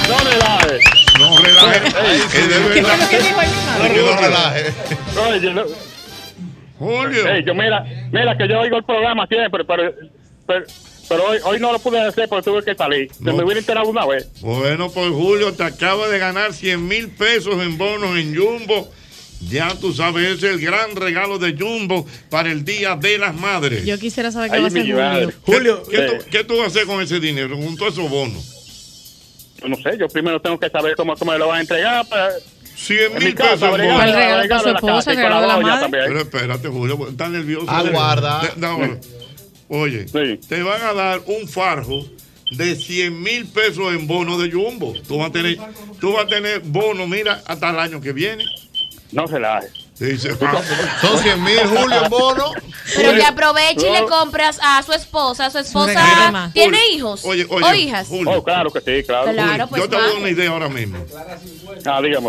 No 0.09 0.19
relaje. 0.31 0.81
No 1.19 1.39
relajes. 1.39 1.95
Es 2.35 2.49
de 2.49 2.55
¿Qué 2.55 2.61
fue 2.61 2.83
verdad. 2.83 2.99
el 3.12 3.16
animal? 3.27 3.49
No 3.78 4.20
relaje. 4.20 4.62
Oye, 5.31 5.51
no- 5.55 5.65
Julio. 6.78 7.27
Ey, 7.28 7.43
yo 7.45 7.55
mira, 7.55 7.85
mira 8.12 8.37
que 8.37 8.47
yo 8.49 8.61
oigo 8.61 8.77
el 8.77 8.85
programa 8.85 9.27
siempre, 9.27 9.65
pero, 9.65 9.93
pero, 10.47 10.65
pero 11.09 11.24
hoy, 11.24 11.39
hoy 11.45 11.59
no 11.59 11.73
lo 11.73 11.78
pude 11.78 12.01
hacer 12.01 12.28
porque 12.28 12.45
tuve 12.51 12.62
que 12.62 12.74
salir. 12.74 13.11
Se 13.12 13.24
No. 13.24 13.33
me 13.33 13.43
hubiera 13.45 13.61
enterado 13.61 13.89
una 13.89 14.05
vez. 14.07 14.28
Bueno, 14.43 14.91
pues 14.91 15.09
Julio, 15.11 15.55
te 15.55 15.65
acaba 15.65 16.07
de 16.09 16.19
ganar 16.19 16.53
100 16.53 16.87
mil 16.87 17.09
pesos 17.09 17.55
en 17.62 17.78
bonos 17.78 18.16
en 18.19 18.37
Jumbo. 18.37 18.89
Ya 19.43 19.75
tú 19.81 19.93
sabes, 19.93 20.37
ese 20.39 20.49
es 20.49 20.53
el 20.55 20.61
gran 20.61 20.97
regalo 20.97 21.39
de 21.39 21.55
Jumbo 21.57 22.07
para 22.31 22.51
el 22.51 22.65
Día 22.65 22.97
de 22.97 23.19
las 23.19 23.35
Madres. 23.35 23.85
Yo 23.85 23.99
quisiera 23.99 24.33
saber 24.33 24.51
qué 24.51 24.57
Ay, 24.57 24.63
va 24.63 24.67
a 24.67 24.69
hacer 24.69 24.83
Julio. 24.83 24.97
madre. 24.97 25.27
¿Qué- 25.27 25.53
Julio, 25.53 25.83
¿qué, 25.89 25.97
eh. 25.97 26.07
tú, 26.19 26.25
qué 26.31 26.45
tú 26.45 26.55
vas 26.57 26.65
a 26.65 26.67
hacer 26.69 26.87
con 26.87 27.01
ese 27.03 27.21
dinero, 27.21 27.57
con 27.57 27.77
todos 27.77 27.93
esos 27.93 28.11
bonos? 28.11 28.53
Yo 29.63 29.69
no 29.69 29.77
sé, 29.77 29.97
yo 29.99 30.09
primero 30.09 30.41
tengo 30.41 30.59
que 30.59 30.69
saber 30.71 30.97
cómo, 30.97 31.15
cómo 31.17 31.33
me 31.33 31.39
lo 31.39 31.49
van 31.49 31.59
a 31.59 31.61
entregar. 31.61 32.07
Para, 32.09 32.31
100 32.75 33.13
en 33.13 33.19
mi 33.19 33.25
mil 33.27 33.35
casa, 33.35 33.51
pesos 33.55 33.69
en 33.69 33.75
bregar- 33.75 33.87
bonos. 33.87 33.97
¿Cuál 33.97 34.13
regalo 34.15 34.39
bregar 34.39 34.49
para 34.49 34.63
su 34.63 34.77
esposa, 34.87 35.11
el 35.13 35.17
regalo 35.17 35.41
de 35.41 35.47
la 35.47 35.57
madre? 35.59 35.89
Pero 35.91 36.21
espérate, 36.21 36.69
Julio, 36.69 37.09
está 37.09 37.29
nervioso. 37.29 37.71
Aguarda. 37.71 38.41
De- 38.43 38.61
no, 38.61 38.79
Oye, 39.69 40.07
Sí. 40.09 40.39
te 40.49 40.63
van 40.63 40.81
a 40.83 40.93
dar 40.93 41.21
un 41.27 41.49
farjo 41.49 42.07
de 42.53 42.77
100 42.77 43.21
mil 43.21 43.47
pesos 43.47 43.93
en 43.95 44.07
bonos 44.07 44.41
de 44.41 44.51
Jumbo. 44.53 44.95
Tú 45.09 45.19
vas 45.19 45.31
a 45.31 45.33
tener, 45.33 45.59
tú 46.01 46.13
vas 46.13 46.25
a 46.27 46.29
tener 46.29 46.61
bonos, 46.61 47.09
mira, 47.09 47.43
hasta 47.47 47.71
el 47.71 47.79
año 47.81 48.01
que 48.01 48.13
viene. 48.13 48.45
No 49.17 49.27
relaje. 49.27 49.69
Son 51.01 51.19
100 51.19 51.43
mil, 51.43 51.59
Julio, 51.61 52.05
en 52.05 52.11
bono. 52.11 52.53
Pero 52.95 53.15
que 53.15 53.23
aproveche 53.25 53.89
y 53.89 53.93
le 53.93 54.05
compras 54.05 54.61
a 54.63 54.83
su 54.83 54.93
esposa. 54.93 55.51
Su 55.51 55.59
esposa 55.59 56.51
tiene 56.53 56.79
hijos 56.93 57.25
oye, 57.25 57.47
oye, 57.49 57.65
o 57.65 57.75
hijas. 57.75 58.07
Julio. 58.09 58.33
Oh, 58.33 58.45
claro 58.45 58.71
que 58.71 58.81
sí, 58.81 59.07
claro. 59.07 59.33
Claro, 59.33 59.67
Julio, 59.67 59.69
pues 59.69 59.83
yo 59.83 59.89
te 59.89 59.97
voy 59.97 60.05
a 60.05 60.07
dar 60.09 60.13
más. 60.15 60.21
una 60.21 60.31
idea 60.31 60.51
ahora 60.51 60.69
mismo. 60.69 60.99
Ah, 61.87 62.01
dígame. 62.03 62.29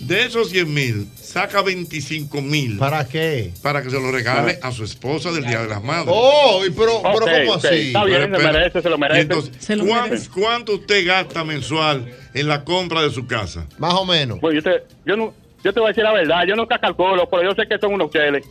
De 0.00 0.24
esos 0.24 0.48
100 0.50 0.74
mil, 0.74 1.08
saca 1.14 1.62
25 1.62 2.42
mil. 2.42 2.76
¿Para 2.78 3.06
qué? 3.06 3.52
Para 3.62 3.82
que 3.82 3.90
se 3.90 4.00
lo 4.00 4.10
regale 4.10 4.58
a 4.62 4.72
su 4.72 4.82
esposa 4.82 5.30
del 5.30 5.46
Día 5.46 5.60
de 5.62 5.68
las 5.68 5.84
Madres. 5.84 6.08
Oh, 6.12 6.60
pero, 6.76 7.02
¿cómo 7.02 7.54
así? 7.54 7.88
está 7.88 8.04
bien, 8.04 8.30
Pero 8.32 8.36
se 8.40 8.44
merece, 8.52 8.82
se 8.82 8.90
lo 8.90 8.98
merece. 8.98 9.20
entonces, 9.20 9.52
Se 9.60 9.76
lo 9.76 9.86
¿cuán- 9.86 10.04
merece. 10.10 10.28
¿Cuánto 10.30 10.72
usted 10.74 11.06
gasta 11.06 11.44
mensual 11.44 12.12
en 12.34 12.48
la 12.48 12.64
compra 12.64 13.02
de 13.02 13.10
su 13.10 13.26
casa? 13.28 13.66
Más 13.78 13.94
o 13.94 14.04
menos. 14.04 14.38
Pues 14.40 14.56
yo 14.56 14.62
te, 14.62 14.82
yo, 15.04 15.16
no, 15.16 15.34
yo 15.64 15.72
te 15.72 15.80
voy 15.80 15.88
a 15.88 15.90
decir 15.90 16.04
la 16.04 16.12
verdad, 16.12 16.44
yo 16.46 16.56
nunca 16.56 16.78
calculo, 16.78 17.28
pero 17.30 17.42
yo 17.44 17.54
sé 17.54 17.68
que 17.68 17.78
son 17.78 17.94
unos 17.94 18.10
cheles. 18.10 18.44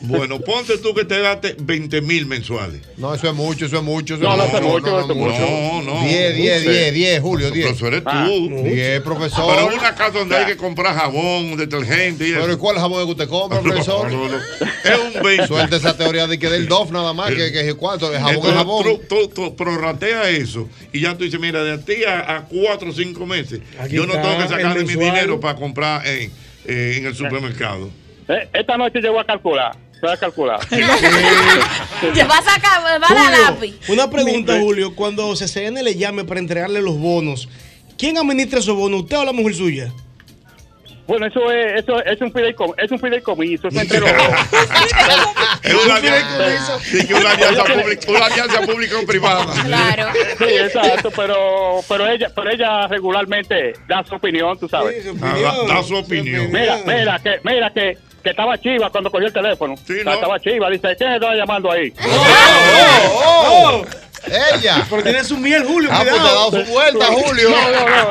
Bueno, 0.00 0.38
ponte 0.38 0.78
tú 0.78 0.94
que 0.94 1.04
te 1.04 1.20
gaste 1.20 1.56
20 1.58 2.00
mil 2.02 2.24
mensuales. 2.24 2.82
No, 2.98 3.12
eso 3.12 3.26
es 3.30 3.34
mucho, 3.34 3.66
eso 3.66 3.78
es 3.78 3.82
mucho. 3.82 4.14
Eso 4.14 4.22
No, 4.22 4.36
no, 4.36 4.44
es 4.44 4.48
eso 4.50 4.58
es 4.58 4.62
mucho, 4.64 5.00
eso 5.00 5.10
es 5.10 5.16
mucho. 5.16 5.40
No, 5.40 5.82
no. 5.82 6.02
10, 6.04 6.36
10, 6.36 6.62
10, 6.62 6.94
10, 6.94 7.20
Julio, 7.20 7.50
10. 7.50 7.66
Profesor, 7.66 7.88
eres 7.94 8.02
Ah, 8.06 8.24
tú. 8.28 8.48
10, 8.62 9.00
profesor. 9.00 9.56
Pero 9.56 9.70
es 9.70 9.76
una 9.76 9.94
casa 9.96 10.10
donde 10.20 10.36
hay 10.36 10.46
que 10.46 10.56
comprar 10.56 10.94
jabón, 10.94 11.56
detergente 11.56 12.28
y 12.28 12.30
Pero 12.30 12.46
¿y 12.46 12.50
eso. 12.50 12.58
cuál 12.60 12.76
jabón 12.78 13.00
es 13.00 13.06
que 13.06 13.10
usted 13.10 13.28
compra, 13.28 13.58
No, 13.60 13.64
profesor? 13.64 14.12
no, 14.12 14.28
no. 14.28 14.36
Es 14.36 14.98
un 15.16 15.20
20. 15.20 15.46
Suelta 15.48 15.74
esa 15.74 15.96
teoría 15.96 16.28
de 16.28 16.38
que 16.38 16.48
del 16.48 16.68
DOF 16.68 16.92
nada 16.92 17.12
más, 17.12 17.32
que, 17.32 17.50
que 17.50 17.74
cuánto, 17.74 18.06
el 18.12 18.20
jabón 18.20 18.30
es 18.30 18.36
Entonces, 18.36 18.56
jabón. 18.56 18.84
Tú, 18.84 19.00
tú- 19.08 19.28
tú 19.34 19.56
prorrateas 19.56 20.28
eso 20.28 20.68
y 20.92 21.00
ya 21.00 21.18
tú 21.18 21.24
dices, 21.24 21.40
mira, 21.40 21.64
de 21.64 21.76
ti 21.78 22.04
a, 22.04 22.36
a 22.36 22.44
cuatro 22.44 22.90
o 22.90 22.92
cinco 22.92 23.26
meses, 23.26 23.62
Aquí 23.80 23.96
yo 23.96 24.06
no 24.06 24.12
tengo 24.12 24.38
que 24.38 24.46
sacar 24.48 24.78
de 24.78 24.84
mi 24.84 24.94
dinero 24.94 25.40
para 25.40 25.56
comprar 25.58 26.06
en, 26.06 26.22
eh, 26.22 26.30
en 26.68 27.06
el 27.06 27.14
supermercado. 27.14 27.90
Eh, 28.28 28.48
esta 28.52 28.76
noche 28.76 29.00
yo 29.02 29.12
voy 29.12 29.22
a 29.22 29.24
calcular, 29.24 29.76
voy 30.02 30.10
a 30.12 30.16
calcular. 30.16 30.60
Va 30.70 32.38
a 32.38 32.42
sacar, 32.42 32.82
va 32.82 32.94
a 32.94 32.98
dar 32.98 33.08
Julio, 33.08 33.42
lápiz. 33.42 33.74
Una 33.88 34.10
pregunta, 34.10 34.58
Julio. 34.60 34.94
Cuando 34.94 35.34
CCN 35.34 35.82
le 35.82 35.94
llame 35.96 36.24
para 36.24 36.38
entregarle 36.38 36.80
los 36.82 36.98
bonos, 36.98 37.48
¿quién 37.96 38.18
administra 38.18 38.60
esos 38.60 38.76
bonos? 38.76 39.02
¿Usted 39.02 39.16
o 39.18 39.24
la 39.24 39.32
mujer 39.32 39.54
suya? 39.54 39.92
Bueno, 41.08 41.26
eso 41.26 41.50
es, 41.50 41.80
eso 41.82 42.00
es 42.04 42.20
un 42.20 42.30
fideicomiso, 42.30 42.76
es 42.78 42.90
un 42.92 42.98
fideicomiso, 43.00 43.68
eso 43.68 43.76
es 43.80 43.82
entre 43.82 43.98
los 44.00 44.10
dos. 44.12 44.28
Es 45.62 45.74
una, 45.84 45.96
alianza- 45.96 46.78
sí, 46.80 47.06
que 47.06 47.14
una 47.14 47.30
alianza 47.32 47.64
pública, 47.64 48.10
una 48.10 48.26
alianza 48.26 48.60
público-privada. 48.62 49.46
Claro. 49.64 50.12
Sí, 50.38 50.44
exacto, 50.44 51.10
pero, 51.14 51.80
pero 51.88 52.06
ella, 52.08 52.30
pero 52.34 52.50
ella 52.50 52.86
regularmente 52.88 53.72
da 53.88 54.04
su 54.04 54.14
opinión, 54.14 54.58
tú 54.58 54.68
sabes. 54.68 55.04
Ah, 55.20 55.34
da, 55.66 55.74
da 55.74 55.82
su 55.82 55.96
opinión. 55.96 56.50
Mira, 56.52 56.78
mira 56.86 57.18
que, 57.18 57.40
mira 57.42 57.70
que, 57.74 57.98
que 58.22 58.30
estaba 58.30 58.56
chiva 58.58 58.88
cuando 58.90 59.10
cogió 59.10 59.26
el 59.26 59.32
teléfono. 59.32 59.74
O 59.74 59.76
sea, 59.78 60.04
¿no? 60.04 60.12
Estaba 60.14 60.38
chiva, 60.40 60.70
dice, 60.70 60.94
¿quién 60.96 61.12
estaba 61.12 61.34
llamando 61.34 61.70
ahí? 61.72 61.92
¡Oh! 62.06 63.84
¡Ella! 64.26 64.86
Pero 64.90 65.02
tiene 65.02 65.24
su 65.24 65.36
miel, 65.36 65.64
Julio. 65.64 65.90
Ah, 65.92 66.00
pues 66.02 66.14
te 66.14 66.20
ha 66.20 66.22
dado 66.22 66.50
su 66.50 66.64
vuelta, 66.72 67.06
Julio. 67.10 67.50
No, 67.50 67.70
no, 67.70 67.88
no, 67.88 68.08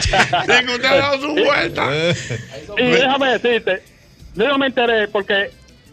Sí, 0.00 0.66
que 0.66 0.72
usted 0.74 0.84
ha 0.88 0.96
dado 0.96 1.20
su 1.20 1.34
vuelta. 1.34 1.88
Y 2.78 2.84
déjame 2.90 3.38
decirte, 3.38 3.82
yo 4.34 4.48
no 4.48 4.58
me 4.58 4.66
enteré 4.66 5.08
porque 5.08 5.50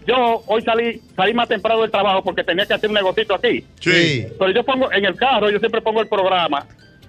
yo 0.07 0.43
hoy 0.47 0.61
salí 0.61 1.01
salí 1.15 1.33
más 1.33 1.47
temprano 1.49 1.81
del 1.81 1.91
trabajo 1.91 2.23
porque 2.23 2.43
tenía 2.43 2.65
que 2.65 2.73
hacer 2.75 2.89
un 2.89 2.95
negocito 2.95 3.33
aquí. 3.35 3.65
Sí. 3.79 4.25
Pero 4.39 4.51
yo 4.51 4.63
pongo 4.63 4.91
en 4.91 5.05
el 5.05 5.15
carro, 5.15 5.49
yo 5.49 5.59
siempre 5.59 5.81
pongo 5.81 6.01
el 6.01 6.07
programa 6.07 6.65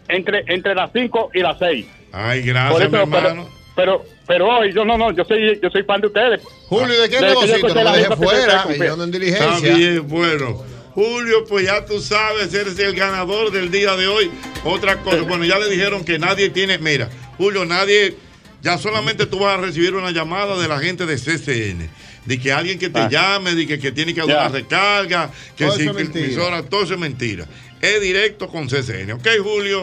entre 0.08 0.42
entre 0.48 0.74
las 0.74 0.90
5 0.92 1.30
y 1.34 1.40
las 1.40 1.58
6. 1.58 1.86
Ay, 2.12 2.42
gracias, 2.42 2.80
eso, 2.80 2.90
mi 2.90 3.16
hermano. 3.16 3.48
pero, 3.76 4.04
pero 4.26 4.48
hoy 4.48 4.72
yo 4.72 4.84
no, 4.84 4.96
no, 4.98 5.12
yo 5.12 5.24
soy, 5.24 5.60
yo 5.62 5.68
soy 5.70 5.82
fan 5.84 6.00
de 6.00 6.06
ustedes. 6.08 6.40
Julio, 6.68 7.00
¿de 7.02 7.08
qué 7.10 7.20
negocito? 7.20 7.68
No 7.68 7.74
me 7.74 7.90
ustedes 7.90 8.16
fuera. 8.16 8.64
y 8.74 8.78
yo 8.78 8.92
ando 8.94 9.04
en 9.04 9.14
Está 9.14 9.18
diligencia. 9.18 9.74
bien, 9.76 10.08
bueno. 10.08 10.77
Julio, 11.02 11.44
pues 11.48 11.64
ya 11.64 11.84
tú 11.86 12.00
sabes, 12.00 12.52
eres 12.52 12.76
el 12.80 12.92
ganador 12.92 13.52
del 13.52 13.70
día 13.70 13.94
de 13.94 14.08
hoy. 14.08 14.32
Otra 14.64 15.00
cosa, 15.00 15.22
bueno, 15.22 15.44
ya 15.44 15.56
le 15.56 15.70
dijeron 15.70 16.04
que 16.04 16.18
nadie 16.18 16.48
tiene, 16.50 16.76
mira, 16.78 17.08
Julio, 17.36 17.64
nadie, 17.64 18.16
ya 18.62 18.76
solamente 18.78 19.24
tú 19.26 19.38
vas 19.38 19.56
a 19.56 19.60
recibir 19.60 19.94
una 19.94 20.10
llamada 20.10 20.60
de 20.60 20.66
la 20.66 20.80
gente 20.80 21.06
de 21.06 21.14
CCN. 21.14 21.88
De 22.24 22.40
que 22.40 22.50
alguien 22.50 22.80
que 22.80 22.90
te 22.90 22.98
Ah. 22.98 23.08
llame, 23.08 23.54
de 23.54 23.64
que, 23.68 23.78
que 23.78 23.92
tiene 23.92 24.12
que 24.12 24.22
dar 24.22 24.28
Ya. 24.28 24.40
una 24.40 24.48
recarga, 24.48 25.30
que 25.56 25.66
Todo 25.66 25.76
si 25.76 25.82
eso 25.82 25.96
emisora, 26.00 26.64
todo 26.64 26.82
eso 26.82 26.94
es 26.94 27.00
mentira. 27.00 27.46
Es 27.80 28.00
directo 28.00 28.48
con 28.48 28.66
CCN, 28.68 29.12
¿ok, 29.12 29.28
Julio? 29.40 29.82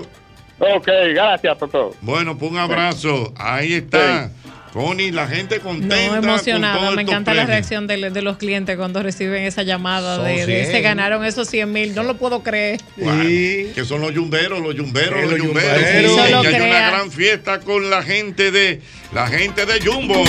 Ok, 0.60 0.88
gracias 1.14 1.58
todo. 1.60 1.96
Bueno, 2.02 2.38
pues 2.38 2.52
un 2.52 2.58
abrazo. 2.58 3.34
Ahí 3.38 3.72
está. 3.76 4.32
Connie, 4.76 5.10
la 5.11 5.26
gente 5.26 5.61
contenta. 5.61 5.95
No, 5.95 6.07
con 6.10 6.23
emocionada. 6.26 6.91
Me 6.91 7.03
encanta 7.03 7.34
la 7.34 7.45
reacción 7.45 7.88
de, 7.88 8.10
de 8.11 8.22
los 8.22 8.35
clientes 8.35 8.76
cuando 8.76 9.02
reciben 9.02 9.43
esa 9.43 9.64
llamada 9.64 10.18
Son 10.18 10.26
de, 10.26 10.45
de 10.45 10.64
100. 10.64 10.72
se 10.73 10.81
ganaron 10.81 11.23
esos 11.23 11.47
100 11.47 11.72
mil. 11.72 11.95
No 11.95 12.03
lo 12.03 12.18
puedo 12.18 12.43
creer. 12.43 12.81
Bueno, 12.97 13.23
que 13.23 13.84
son 13.88 14.02
los 14.02 14.14
yumberos, 14.14 14.60
los 14.61 14.76
yumberos, 14.76 15.18
Sí, 15.23 15.30
los 15.30 15.38
yumberos. 15.39 15.80
yumberos. 15.80 16.43
Sí, 16.43 16.49
que 16.49 16.56
hay 16.57 16.61
una 16.69 16.89
gran 16.91 17.10
fiesta 17.10 17.60
con 17.61 17.89
la 17.89 18.03
gente 18.03 18.52
de 18.52 18.81
la 19.14 19.27
gente 19.27 19.65
de 19.65 19.80
Jumbo. 19.80 20.22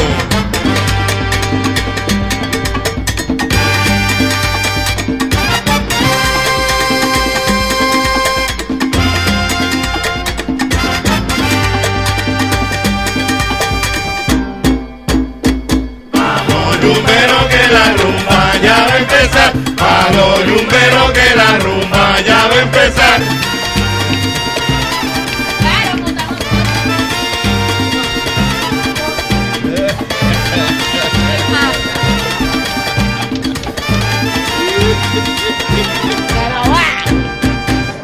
Va 19.35 19.44
a 19.44 19.51
empezar. 19.51 19.53
Vamos, 19.77 20.47
yumbero, 20.47 21.12
que 21.12 21.35
la 21.36 21.59
rumba 21.59 22.20
ya 22.24 22.48
va 22.48 22.55
a 22.55 22.62
empezar. 22.62 23.20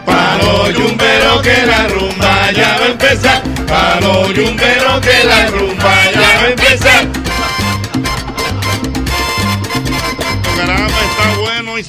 Pa' 0.06 0.36
los 0.38 0.74
yumberos 0.74 1.42
que 1.42 1.66
la 1.66 1.88
rumba 1.88 2.52
ya 2.52 2.78
va 2.78 2.84
a 2.84 2.88
empezar. 2.88 3.42
Pa' 3.68 4.00
los 4.00 4.34
yumberos 4.34 5.00
que 5.00 5.24
la 5.24 5.46
rumba 5.46 5.94
ya 6.12 6.20
va 6.20 6.42
a 6.42 6.50
empezar. 6.50 7.31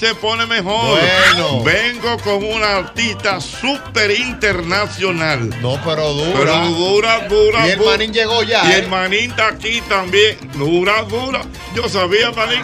Se 0.03 0.15
pone 0.15 0.45
mejor. 0.45 0.99
Bueno. 0.99 1.63
Vengo 1.63 2.17
con 2.19 2.43
una 2.43 2.77
artista 2.77 3.39
súper 3.39 4.11
internacional. 4.11 5.49
No, 5.61 5.79
pero 5.83 6.13
dura. 6.13 6.39
Pero 6.39 6.65
dura, 6.69 7.27
dura. 7.29 7.67
Y 7.67 7.71
el 7.71 7.77
dura. 7.77 7.91
manín 7.91 8.13
llegó 8.13 8.43
ya, 8.43 8.63
Y 8.65 8.71
¿eh? 8.73 8.79
el 8.79 8.87
manín 8.89 9.29
está 9.31 9.47
aquí 9.47 9.81
también. 9.87 10.37
Dura, 10.53 11.03
dura. 11.03 11.41
Yo 11.73 11.87
sabía, 11.87 12.31
manín. 12.31 12.63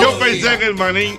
Yo 0.00 0.18
pensé 0.18 0.54
en 0.54 0.62
el 0.62 0.74
manín. 0.74 1.18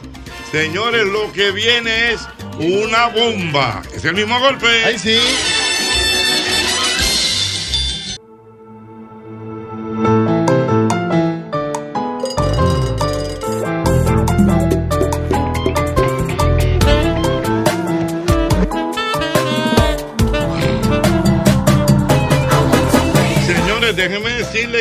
Señores, 0.52 1.06
lo 1.06 1.32
que 1.32 1.52
viene 1.52 2.12
es 2.12 2.22
una 2.60 3.08
bomba. 3.08 3.82
Es 3.96 4.04
el 4.04 4.16
mismo 4.16 4.38
golpe. 4.40 4.68
Ay, 4.86 5.00
sí. 5.00 5.20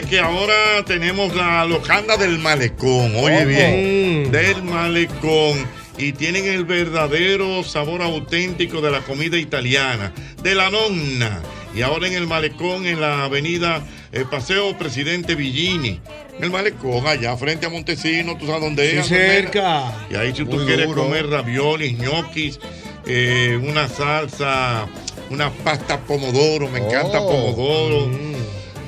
Que 0.09 0.19
ahora 0.19 0.82
tenemos 0.86 1.35
la 1.36 1.65
locanda 1.66 2.16
del 2.16 2.39
malecón. 2.39 3.15
Oye 3.16 3.44
bien, 3.44 4.32
del 4.32 4.62
malecón. 4.62 5.66
Y 5.98 6.12
tienen 6.12 6.47
el 6.47 6.65
verdadero 6.65 7.62
sabor 7.62 8.02
auténtico 8.02 8.81
de 8.81 8.90
la 8.90 9.01
comida 9.02 9.36
italiana, 9.39 10.12
de 10.43 10.55
la 10.55 10.70
nonna. 10.70 11.40
Y 11.74 11.82
ahora 11.82 12.09
en 12.09 12.15
el 12.15 12.27
malecón, 12.27 12.86
en 12.86 13.01
la 13.01 13.24
avenida 13.24 13.82
eh, 14.12 14.24
Paseo 14.28 14.77
Presidente 14.78 15.35
Villini. 15.35 16.01
En 16.39 16.44
el 16.44 16.51
malecón, 16.51 17.06
allá 17.06 17.36
frente 17.36 17.66
a 17.66 17.69
Montesino, 17.69 18.36
tú 18.39 18.47
sabes 18.47 18.62
dónde 18.62 18.90
Sí, 18.90 18.97
es. 18.98 19.06
cerca. 19.06 19.93
Y 20.11 20.16
ahí 20.16 20.32
si 20.35 20.44
tú 20.44 20.65
quieres 20.66 20.86
comer 20.89 21.28
raviolis, 21.28 21.97
ñoquis, 21.98 22.59
eh, 23.06 23.56
una 23.62 23.86
salsa, 23.89 24.86
una 25.31 25.51
pasta 25.51 26.01
pomodoro, 26.01 26.69
me 26.69 26.78
encanta 26.81 27.20
Oh. 27.20 27.28
pomodoro, 27.55 28.09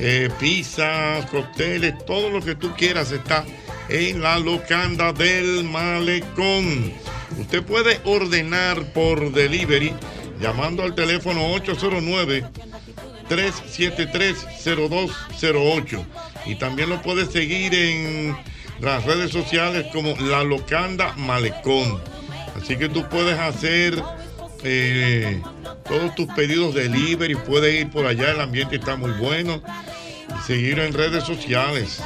eh, 0.01 0.31
pizzas, 0.39 1.27
cócteles, 1.27 2.05
todo 2.05 2.31
lo 2.31 2.40
que 2.40 2.55
tú 2.55 2.74
quieras 2.77 3.12
está 3.12 3.44
en 3.89 4.23
la 4.23 4.39
locanda 4.39 5.12
del 5.12 5.64
malecón. 5.64 6.93
Usted 7.39 7.62
puede 7.62 8.01
ordenar 8.05 8.93
por 8.93 9.32
delivery 9.32 9.93
llamando 10.40 10.82
al 10.82 10.94
teléfono 10.94 11.52
809 11.52 12.44
373-0208. 13.28 16.05
Y 16.47 16.55
también 16.56 16.89
lo 16.90 17.01
puedes 17.02 17.31
seguir 17.31 17.73
en 17.74 18.36
las 18.81 19.05
redes 19.05 19.31
sociales 19.31 19.86
como 19.93 20.16
La 20.16 20.43
Locanda 20.44 21.12
Malecón. 21.16 22.01
Así 22.56 22.77
que 22.77 22.89
tú 22.89 23.09
puedes 23.09 23.39
hacer 23.39 24.02
eh, 24.62 25.43
todos 25.89 26.15
tus 26.15 26.27
pedidos 26.35 26.75
de 26.75 26.89
delivery, 26.89 27.35
puedes 27.35 27.75
ir 27.81 27.91
por 27.91 28.07
allá, 28.07 28.31
el 28.33 28.41
ambiente 28.41 28.77
está 28.77 28.97
muy 28.97 29.11
bueno. 29.13 29.63
Y 30.29 30.47
seguir 30.47 30.79
en 30.81 30.93
redes 30.93 31.25
sociales. 31.25 32.01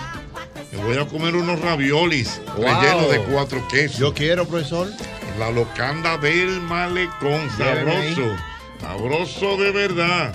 Me 0.73 0.85
voy 0.85 0.99
a 0.99 1.07
comer 1.07 1.35
unos 1.35 1.59
raviolis 1.61 2.41
Wow. 2.57 2.65
rellenos 2.65 3.11
de 3.11 3.19
cuatro 3.25 3.67
quesos. 3.69 3.99
Yo 3.99 4.15
quiero, 4.15 4.47
profesor. 4.47 4.89
La 5.39 5.51
locanda 5.51 6.17
del 6.19 6.61
malecón, 6.61 7.49
sabroso. 7.57 8.37
Sabroso 8.81 9.57
de 9.57 9.71
verdad. 9.73 10.33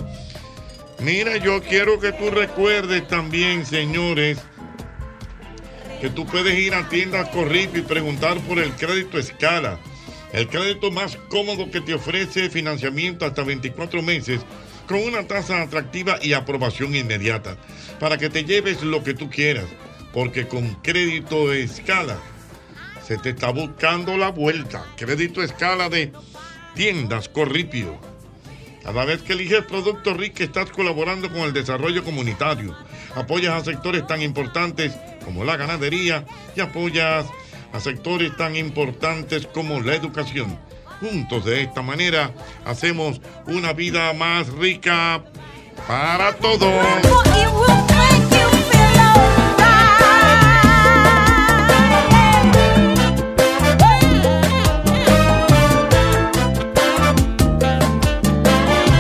Mira, 1.00 1.38
yo 1.38 1.62
quiero 1.62 2.00
que 2.00 2.12
tú 2.14 2.30
recuerdes 2.32 3.08
también, 3.08 3.66
señores, 3.66 4.38
que 6.02 6.10
tú 6.10 6.26
puedes 6.26 6.58
ir 6.58 6.74
a 6.74 6.88
tiendas 6.90 7.30
Corrip 7.30 7.76
y 7.76 7.82
preguntar 7.82 8.40
por 8.42 8.60
el 8.60 8.72
crédito 8.72 9.18
escala. 9.18 9.78
El 10.36 10.50
crédito 10.50 10.92
más 10.92 11.16
cómodo 11.30 11.72
que 11.72 11.80
te 11.80 11.94
ofrece 11.94 12.50
financiamiento 12.50 13.26
hasta 13.26 13.42
24 13.46 14.02
meses 14.02 14.42
con 14.86 15.02
una 15.02 15.26
tasa 15.26 15.62
atractiva 15.62 16.20
y 16.22 16.34
aprobación 16.34 16.94
inmediata 16.94 17.56
para 18.02 18.18
que 18.18 18.30
te 18.30 18.44
lleves 18.44 18.84
lo 18.84 19.02
que 19.02 19.14
tú 19.14 19.30
quieras. 19.30 19.64
Porque 20.12 20.46
con 20.46 20.74
crédito 20.82 21.54
escala 21.54 22.18
se 23.08 23.18
te 23.18 23.30
está 23.30 23.52
buscando 23.52 24.18
la 24.18 24.30
vuelta. 24.30 24.86
Crédito 24.98 25.42
escala 25.42 25.88
de 25.88 26.12
tiendas 26.74 27.30
Corripio. 27.30 27.98
Cada 28.84 29.06
vez 29.06 29.22
que 29.22 29.34
eliges 29.34 29.64
Producto 29.64 30.14
RIC 30.16 30.42
estás 30.42 30.70
colaborando 30.70 31.32
con 31.32 31.44
el 31.44 31.54
desarrollo 31.54 32.04
comunitario. 32.04 32.76
Apoyas 33.16 33.54
a 33.54 33.64
sectores 33.64 34.06
tan 34.06 34.22
importantes 34.22 34.92
como 35.24 35.46
la 35.46 35.56
ganadería 35.56 36.26
y 36.58 36.60
apoyas 36.60 37.26
a 37.76 37.80
sectores 37.82 38.36
tan 38.38 38.56
importantes 38.56 39.48
como 39.48 39.82
la 39.82 39.96
educación. 39.96 40.58
Juntos 41.02 41.44
de 41.44 41.64
esta 41.64 41.82
manera 41.82 42.32
hacemos 42.64 43.20
una 43.48 43.74
vida 43.74 44.14
más 44.14 44.48
rica 44.48 45.22
para 45.86 46.34
todos. 46.38 46.74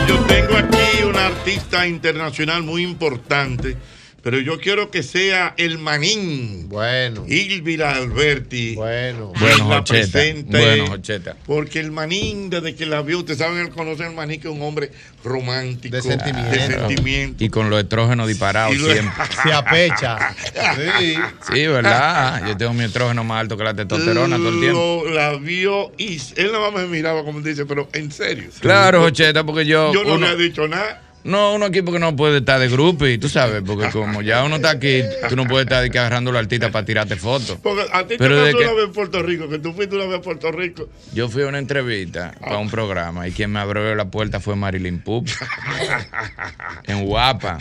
Yo 0.05 0.19
tengo 0.27 0.57
aquí 0.57 1.03
una 1.07 1.27
artista 1.27 1.87
internacional 1.87 2.63
muy 2.63 2.83
importante, 2.83 3.77
pero 4.25 4.39
yo 4.39 4.59
quiero 4.59 4.89
que 4.89 5.03
sea 5.03 5.53
el 5.55 5.77
manín. 5.77 6.67
Bueno. 6.67 7.25
Ilvira 7.27 7.91
Alberti. 7.93 8.73
Bueno. 8.73 9.31
Bueno, 9.39 9.69
la 9.69 9.75
Jocheta. 9.77 9.83
presente. 10.11 10.57
Bueno, 10.57 10.87
Jocheta. 10.87 11.35
Porque 11.45 11.79
el 11.79 11.91
manín, 11.91 12.49
desde 12.49 12.73
que 12.73 12.87
la 12.87 13.03
vio, 13.03 13.19
ustedes 13.19 13.37
saben, 13.37 13.59
él 13.59 13.69
conoce 13.69 14.03
al 14.03 14.15
manín 14.15 14.41
que 14.41 14.47
es 14.47 14.53
un 14.55 14.63
hombre 14.63 14.91
romántico. 15.23 15.95
De 15.95 16.01
sentimiento. 16.01 17.43
Y 17.43 17.49
con 17.49 17.69
los 17.69 17.83
estrógenos 17.83 18.27
disparados 18.27 18.75
siempre. 18.75 19.25
Se 19.43 19.53
apecha. 19.53 20.33
Sí. 20.75 21.17
Sí, 21.53 21.67
¿verdad? 21.67 22.47
Yo 22.47 22.57
tengo 22.57 22.73
mi 22.73 22.83
estrógeno 22.85 23.23
más 23.23 23.41
alto 23.41 23.55
que 23.55 23.63
la 23.63 23.75
testosterona 23.75 24.37
todo 24.37 24.49
el 24.49 24.59
tiempo. 24.59 25.03
La 25.13 25.35
vio 25.35 25.91
y 25.99 26.19
él 26.37 26.51
nada 26.51 26.71
más 26.71 26.81
me 26.81 26.87
miraba 26.87 27.23
como 27.23 27.41
dice, 27.41 27.67
pero 27.67 27.87
en 27.93 28.11
serio. 28.11 28.49
Claro, 28.59 29.01
Jocheta, 29.01 29.43
porque 29.45 29.67
yo. 29.67 29.93
Yo 29.93 30.03
no 30.03 30.15
uno- 30.15 30.27
le 30.27 30.33
he 30.33 30.37
dicho 30.47 30.67
nada. 30.67 31.03
No, 31.25 31.55
uno 31.55 31.65
aquí 31.65 31.81
porque 31.81 31.99
no 31.99 32.15
puede 32.15 32.37
estar 32.37 32.59
de 32.59 32.69
grupo 32.69 33.07
y 33.07 33.17
tú 33.17 33.27
sabes, 33.29 33.63
porque 33.65 33.89
como 33.89 34.21
ya 34.21 34.43
uno 34.43 34.57
está 34.57 34.69
aquí, 34.69 35.01
tú 35.27 35.35
no 35.35 35.45
puedes 35.45 35.65
estar 35.65 35.81
de 35.81 35.89
que 35.89 35.97
agarrando 35.97 36.31
la 36.31 36.37
artista 36.39 36.71
para 36.71 36.85
tirarte 36.85 37.15
fotos. 37.15 37.57
Porque 37.63 37.83
a 37.91 38.05
ti 38.07 38.15
Pero 38.17 38.35
te 38.35 38.41
de 38.41 38.51
pasó 38.51 38.57
que- 38.59 38.63
una 38.65 38.73
vez 38.75 38.85
en 38.85 38.91
Puerto 38.93 39.23
Rico, 39.23 39.49
que 39.49 39.57
tú 39.59 39.73
fuiste 39.73 39.95
una 39.95 40.05
vez 40.05 40.19
a 40.19 40.21
Puerto 40.21 40.51
Rico. 40.51 40.87
Yo 41.13 41.27
fui 41.27 41.41
a 41.41 41.47
una 41.47 41.57
entrevista 41.57 42.35
para 42.39 42.57
un 42.59 42.69
programa 42.69 43.27
y 43.27 43.31
quien 43.31 43.51
me 43.51 43.59
abrió 43.59 43.95
la 43.95 44.05
puerta 44.05 44.39
fue 44.39 44.55
Marilyn 44.55 44.99
Pup 44.99 45.27
en 46.87 47.05
Guapa. 47.05 47.57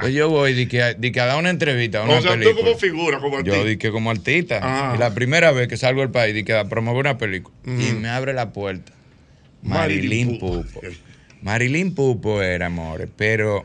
Pues 0.00 0.12
yo 0.12 0.28
voy 0.28 0.54
di 0.54 0.66
que, 0.66 0.96
que 1.12 1.20
a 1.20 1.26
dar 1.26 1.38
una 1.38 1.50
entrevista 1.50 2.00
a 2.00 2.02
una 2.02 2.14
o 2.14 2.20
sea, 2.22 2.38
tú 2.40 2.54
como 2.56 2.76
figura, 2.76 3.18
como 3.20 3.34
Yo 3.42 3.52
artista. 3.52 3.64
di 3.68 3.76
que 3.76 3.90
como 3.90 4.10
artista. 4.10 4.60
Ah. 4.62 4.92
Y 4.96 4.98
la 4.98 5.14
primera 5.14 5.52
vez 5.52 5.68
que 5.68 5.76
salgo 5.76 6.00
del 6.00 6.10
país 6.10 6.34
di 6.34 6.44
que 6.44 6.54
a 6.54 6.64
promover 6.64 7.00
una 7.00 7.18
película. 7.18 7.54
Y 7.66 7.92
me 7.92 8.08
abre 8.08 8.32
la 8.34 8.50
puerta. 8.52 8.92
Marilyn 9.62 10.28
Marilyn 10.28 10.38
Pupo. 10.40 10.80
Marilyn 11.46 11.94
Pupo 11.94 12.42
era, 12.42 12.66
amores, 12.66 13.08
pero 13.16 13.64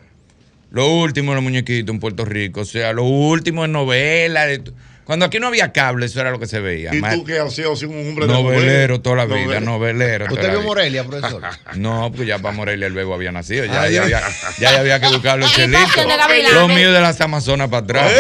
lo 0.70 0.88
último 0.88 1.32
en 1.32 1.38
los 1.38 1.44
muñequitos 1.44 1.92
en 1.92 2.00
Puerto 2.00 2.26
Rico, 2.26 2.62
o 2.62 2.66
sea, 2.66 2.94
lo 2.94 3.06
último 3.06 3.66
en 3.66 3.72
novelas. 3.72 4.60
Cuando 5.04 5.26
aquí 5.26 5.40
no 5.40 5.48
había 5.48 5.74
cable, 5.74 6.06
eso 6.06 6.22
era 6.22 6.30
lo 6.30 6.38
que 6.38 6.46
se 6.46 6.60
veía. 6.60 6.94
Y 6.94 7.02
tú 7.02 7.26
sido 7.50 7.74
así 7.74 7.86
un 7.86 8.10
hombre 8.10 8.28
de 8.28 8.34
Novelero 8.34 9.02
toda 9.02 9.16
la 9.16 9.26
vida, 9.26 9.60
novelero. 9.62 10.28
toda 10.28 10.36
¿Usted 10.36 10.44
la 10.44 10.52
vio 10.52 10.60
vida. 10.60 10.68
Morelia, 10.68 11.04
profesor? 11.04 11.42
No, 11.76 12.12
porque 12.12 12.28
ya 12.28 12.38
para 12.38 12.56
Morelia 12.56 12.86
el 12.86 12.94
bebo 12.94 13.16
había 13.16 13.32
nacido. 13.32 13.66
Ya, 13.66 13.90
ya, 13.90 13.90
ya. 13.90 14.04
había, 14.04 14.22
ya 14.60 14.80
había 14.80 15.00
que 15.00 15.08
buscarlo 15.08 15.46
el 15.48 15.52
chelito. 15.52 15.80
Invasión 15.80 16.08
de 16.08 16.18
gavilanes. 16.18 16.54
Lo 16.54 16.68
mío 16.68 16.92
de 16.92 17.02
las 17.02 17.20
Amazonas 17.20 17.68
para 17.70 17.84
atrás. 17.84 18.12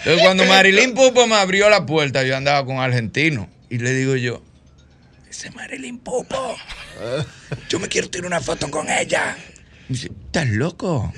Entonces, 0.00 0.22
cuando 0.22 0.44
Marilyn 0.44 0.92
Pupo 0.92 1.26
me 1.26 1.36
abrió 1.36 1.70
la 1.70 1.86
puerta, 1.86 2.22
yo 2.22 2.36
andaba 2.36 2.66
con 2.66 2.80
argentino. 2.80 3.48
Y 3.70 3.78
le 3.78 3.92
digo 3.92 4.14
yo, 4.14 4.42
ese 5.30 5.50
Marilyn 5.50 5.98
Pupo, 5.98 6.56
yo 7.68 7.78
me 7.78 7.88
quiero 7.88 8.08
tirar 8.08 8.26
una 8.26 8.40
foto 8.40 8.70
con 8.70 8.88
ella. 8.88 9.36
Me 9.88 9.94
dice, 9.94 10.10
¿estás 10.26 10.48
loco? 10.48 11.12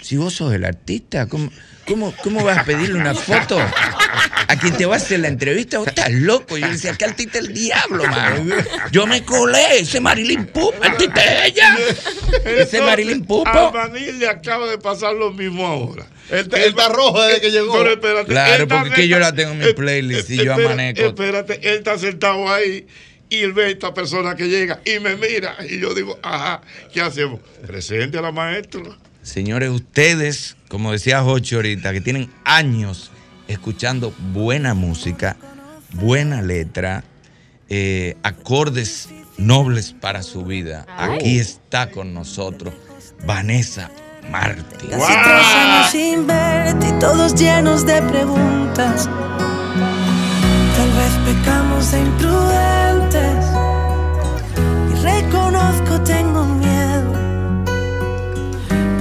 Si 0.00 0.16
vos 0.16 0.34
sos 0.34 0.54
el 0.54 0.64
artista, 0.64 1.28
¿cómo, 1.28 1.50
cómo, 1.86 2.14
cómo 2.22 2.44
vas 2.44 2.58
a 2.58 2.64
pedirle 2.64 2.98
una 2.98 3.14
foto 3.14 3.58
a 3.58 4.56
quien 4.56 4.76
te 4.76 4.86
va 4.86 4.94
a 4.94 4.96
hacer 4.98 5.20
la 5.20 5.28
entrevista? 5.28 5.78
¿Vos 5.78 5.88
estás 5.88 6.12
loco? 6.12 6.56
Yo 6.56 6.68
decía, 6.68 6.94
¿qué 6.96 7.04
artista 7.04 7.38
es 7.38 7.46
el 7.46 7.54
diablo, 7.54 8.04
mano? 8.04 8.54
Yo 8.92 9.06
me 9.06 9.24
colé, 9.24 9.80
ese 9.80 10.00
Marilyn 10.00 10.46
Pupo, 10.46 10.74
artista 10.82 11.24
es 11.24 11.52
ella. 11.52 11.76
Ese 12.44 12.80
Marilyn 12.80 13.24
Pupo. 13.24 13.48
A 13.48 13.72
Manil 13.72 14.18
le 14.18 14.28
acaba 14.28 14.68
de 14.68 14.78
pasar 14.78 15.14
lo 15.14 15.32
mismo 15.32 15.66
ahora. 15.66 16.06
Él, 16.30 16.48
él 16.52 16.62
está 16.62 16.88
rojo 16.88 17.22
desde 17.22 17.40
que 17.40 17.50
llegó. 17.50 17.72
Pero 17.78 17.92
espérate, 17.92 18.28
Claro, 18.28 18.62
está 18.64 18.78
porque 18.78 18.90
es 18.90 18.94
que 18.96 19.08
yo 19.08 19.18
la 19.18 19.32
tengo 19.32 19.52
en 19.52 19.58
mi 19.58 19.72
playlist 19.72 20.30
y 20.30 20.44
yo 20.44 20.54
amanezco. 20.54 21.06
Espérate, 21.06 21.54
él 21.68 21.78
está 21.78 21.98
sentado 21.98 22.52
ahí 22.52 22.86
y 23.28 23.38
él 23.38 23.52
ve 23.52 23.64
a 23.64 23.68
esta 23.68 23.94
persona 23.94 24.36
que 24.36 24.48
llega 24.48 24.80
y 24.84 24.98
me 25.00 25.16
mira 25.16 25.56
y 25.68 25.78
yo 25.78 25.94
digo, 25.94 26.18
ajá, 26.22 26.60
¿qué 26.92 27.00
hacemos? 27.00 27.40
Presente 27.66 28.18
a 28.18 28.22
la 28.22 28.32
maestra. 28.32 28.82
Señores, 29.22 29.70
ustedes, 29.70 30.56
como 30.68 30.92
decía 30.92 31.22
Jochi 31.22 31.56
ahorita, 31.56 31.92
que 31.92 32.00
tienen 32.00 32.30
años 32.44 33.10
escuchando 33.48 34.12
buena 34.32 34.74
música, 34.74 35.36
buena 35.92 36.42
letra, 36.42 37.02
eh, 37.68 38.16
acordes 38.22 39.08
nobles 39.38 39.94
para 40.00 40.22
su 40.22 40.44
vida. 40.44 40.86
Aquí 40.96 41.38
está 41.38 41.90
con 41.90 42.14
nosotros 42.14 42.74
Vanessa 43.24 43.90
Martín. 44.30 44.90
Casi 44.90 45.12
tres 45.12 45.46
años 45.46 45.90
sin 45.90 46.26
verte 46.26 46.88
y 46.88 46.98
todos 47.00 47.34
llenos 47.34 47.84
de 47.84 48.02
preguntas. 48.02 49.08
Tal 50.76 50.92
vez 50.92 51.34
pecamos 51.34 51.90
de 51.90 52.00
imprudentes. 52.00 52.85
Y 55.66 55.72
reconozco, 55.72 56.00
tengo 56.02 56.44
miedo. 56.44 57.12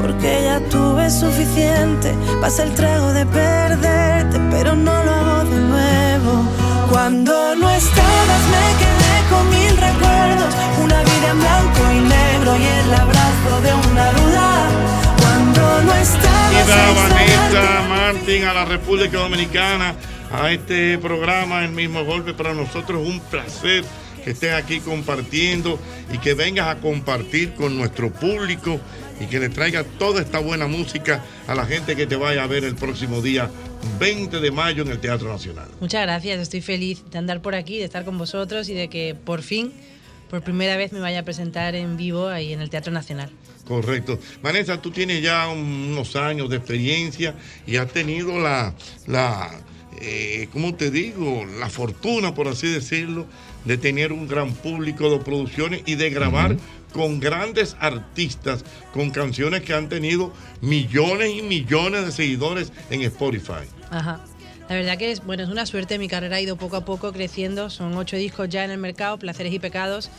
Porque 0.02 0.44
ya 0.44 0.60
tuve 0.70 1.10
suficiente. 1.10 2.14
Pasa 2.42 2.64
el 2.64 2.74
trago 2.74 3.14
de 3.14 3.26
perderte, 3.26 4.40
pero 4.52 4.76
no 4.76 5.04
lo 5.04 5.12
hago 5.12 5.44
de 5.50 5.60
nuevo. 5.60 6.44
Cuando 6.90 7.56
no 7.56 7.70
estabas, 7.70 8.42
me 8.54 8.66
quedé 8.82 9.16
con 9.30 9.50
mil 9.50 9.78
recuerdos. 9.78 10.54
Una 10.84 11.02
vida 11.04 11.32
en 11.32 11.40
blanco 11.40 11.82
y 11.92 12.00
negro 12.00 12.56
y 12.58 12.66
el 12.66 12.94
abrazo 12.94 13.62
de 13.62 13.74
una 13.92 14.12
duda. 14.12 14.68
Cuando 15.22 15.82
no 15.84 15.94
estabas. 15.94 16.68
Vanessa 16.68 17.82
Martín 17.90 18.44
a 18.46 18.54
la 18.54 18.66
República 18.66 19.18
Dominicana, 19.18 19.96
a 20.32 20.52
este 20.52 20.98
programa 20.98 21.64
El 21.64 21.72
mismo 21.72 22.04
golpe. 22.06 22.34
Para 22.34 22.54
nosotros 22.54 23.02
un 23.06 23.20
placer 23.20 23.84
que 24.26 24.32
estés 24.32 24.54
aquí 24.54 24.80
compartiendo 24.80 25.80
y 26.12 26.18
que 26.18 26.34
vengas 26.34 26.68
a 26.68 26.82
compartir 26.82 27.54
con 27.54 27.78
nuestro 27.78 28.12
público 28.12 28.80
y 29.22 29.28
que 29.28 29.40
le 29.40 29.50
traigas 29.50 29.86
toda 30.00 30.20
esta 30.20 30.40
buena 30.40 30.66
música 30.66 31.24
a 31.46 31.54
la 31.54 31.64
gente 31.68 31.96
que 31.96 32.08
te 32.08 32.16
vaya 32.16 32.44
a 32.44 32.48
ver 32.48 32.64
el 32.64 32.74
próximo 32.74 33.22
día 33.22 33.52
20 34.00 34.40
de 34.40 34.50
mayo 34.50 34.82
en 34.82 34.90
el 34.90 35.00
Teatro 35.00 35.32
Nacional. 35.32 35.70
Muchas 35.80 36.02
gracias, 36.02 36.40
estoy 36.40 36.62
feliz 36.62 37.04
de 37.12 37.20
andar 37.20 37.44
por 37.44 37.54
aquí, 37.54 37.78
de 37.78 37.84
estar 37.84 38.04
con 38.04 38.18
vosotros 38.18 38.68
y 38.68 38.74
de 38.74 38.88
que 38.88 39.14
por 39.14 39.44
fin, 39.44 39.72
por 40.28 40.42
primera 40.42 40.76
vez, 40.76 40.92
me 40.92 41.00
vaya 41.00 41.20
a 41.20 41.24
presentar 41.24 41.76
en 41.76 41.96
vivo 41.96 42.28
ahí 42.28 42.52
en 42.52 42.62
el 42.62 42.72
Teatro 42.72 42.92
Nacional. 42.92 43.30
Correcto. 43.68 44.20
Vanessa, 44.42 44.82
tú 44.82 44.90
tienes 44.90 45.22
ya 45.22 45.48
unos 45.50 46.16
años 46.16 46.50
de 46.50 46.58
experiencia 46.58 47.36
y 47.68 47.76
has 47.76 47.92
tenido 47.92 48.40
la, 48.40 48.74
la 49.06 49.52
eh, 50.02 50.50
¿cómo 50.52 50.74
te 50.76 50.92
digo? 50.92 51.46
La 51.60 51.70
fortuna, 51.70 52.34
por 52.34 52.48
así 52.48 52.68
decirlo, 52.68 53.28
de 53.66 53.78
tener 53.78 54.14
un 54.14 54.28
gran 54.28 54.54
público 54.54 55.10
de 55.10 55.20
producciones 55.20 55.82
y 55.86 55.96
de 55.96 56.10
grabar 56.10 56.58
con 56.94 57.20
grandes 57.20 57.76
artistas, 57.80 58.64
con 58.94 59.12
canciones 59.12 59.64
que 59.64 59.74
han 59.74 59.90
tenido 59.90 60.32
millones 60.62 61.32
y 61.36 61.42
millones 61.42 62.06
de 62.06 62.12
seguidores 62.12 62.72
en 62.90 63.02
Spotify. 63.02 63.68
Ajá. 63.90 64.22
La 64.70 64.76
verdad 64.76 64.98
que 64.98 65.12
es, 65.12 65.24
bueno, 65.24 65.44
es 65.44 65.50
una 65.50 65.66
suerte, 65.66 66.00
mi 66.00 66.08
carrera 66.08 66.38
ha 66.38 66.42
ido 66.42 66.56
poco 66.56 66.78
a 66.78 66.86
poco 66.86 67.12
creciendo, 67.12 67.70
son 67.70 67.96
ocho 67.98 68.16
discos 68.16 68.50
ya 68.50 68.64
en 68.64 68.72
el 68.72 68.80
mercado, 68.80 69.20
Placeres 69.20 69.54
y 69.54 69.60
Pecados, 69.60 70.10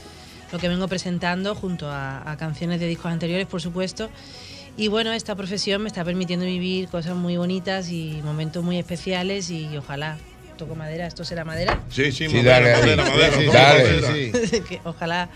lo 0.53 0.59
que 0.59 0.69
vengo 0.69 0.87
presentando 0.87 1.55
junto 1.55 1.91
a, 1.91 2.31
a 2.31 2.37
canciones 2.37 2.79
de 2.79 2.87
discos 2.87 3.11
anteriores, 3.11 3.47
por 3.47 3.61
supuesto. 3.61 4.09
Y 4.77 4.89
bueno, 4.89 5.13
esta 5.13 5.35
profesión 5.35 5.83
me 5.83 5.89
está 5.89 6.05
permitiendo 6.05 6.45
vivir 6.45 6.89
cosas 6.89 7.17
muy 7.17 7.39
bonitas 7.39 7.91
y 7.91 8.21
momentos 8.23 8.63
muy 8.63 8.79
especiales 8.79 9.51
y 9.51 9.75
ojalá, 9.77 10.19
toco 10.57 10.75
madera, 10.75 11.07
esto 11.07 11.25
será 11.25 11.45
madera. 11.45 11.81
Sí, 11.91 12.11
sí, 12.13 12.29
Sí, 12.29 12.37
madera, 12.37 12.79
dale, 12.79 12.97
madera, 12.97 13.05
madera, 13.05 13.33
Sí, 13.33 13.41
sí, 13.41 13.47
toca 13.47 13.63
dale, 13.63 14.01
madera. 14.01 14.15
sí. 14.47 14.61
que 14.69 14.81
ojalá 14.85 15.29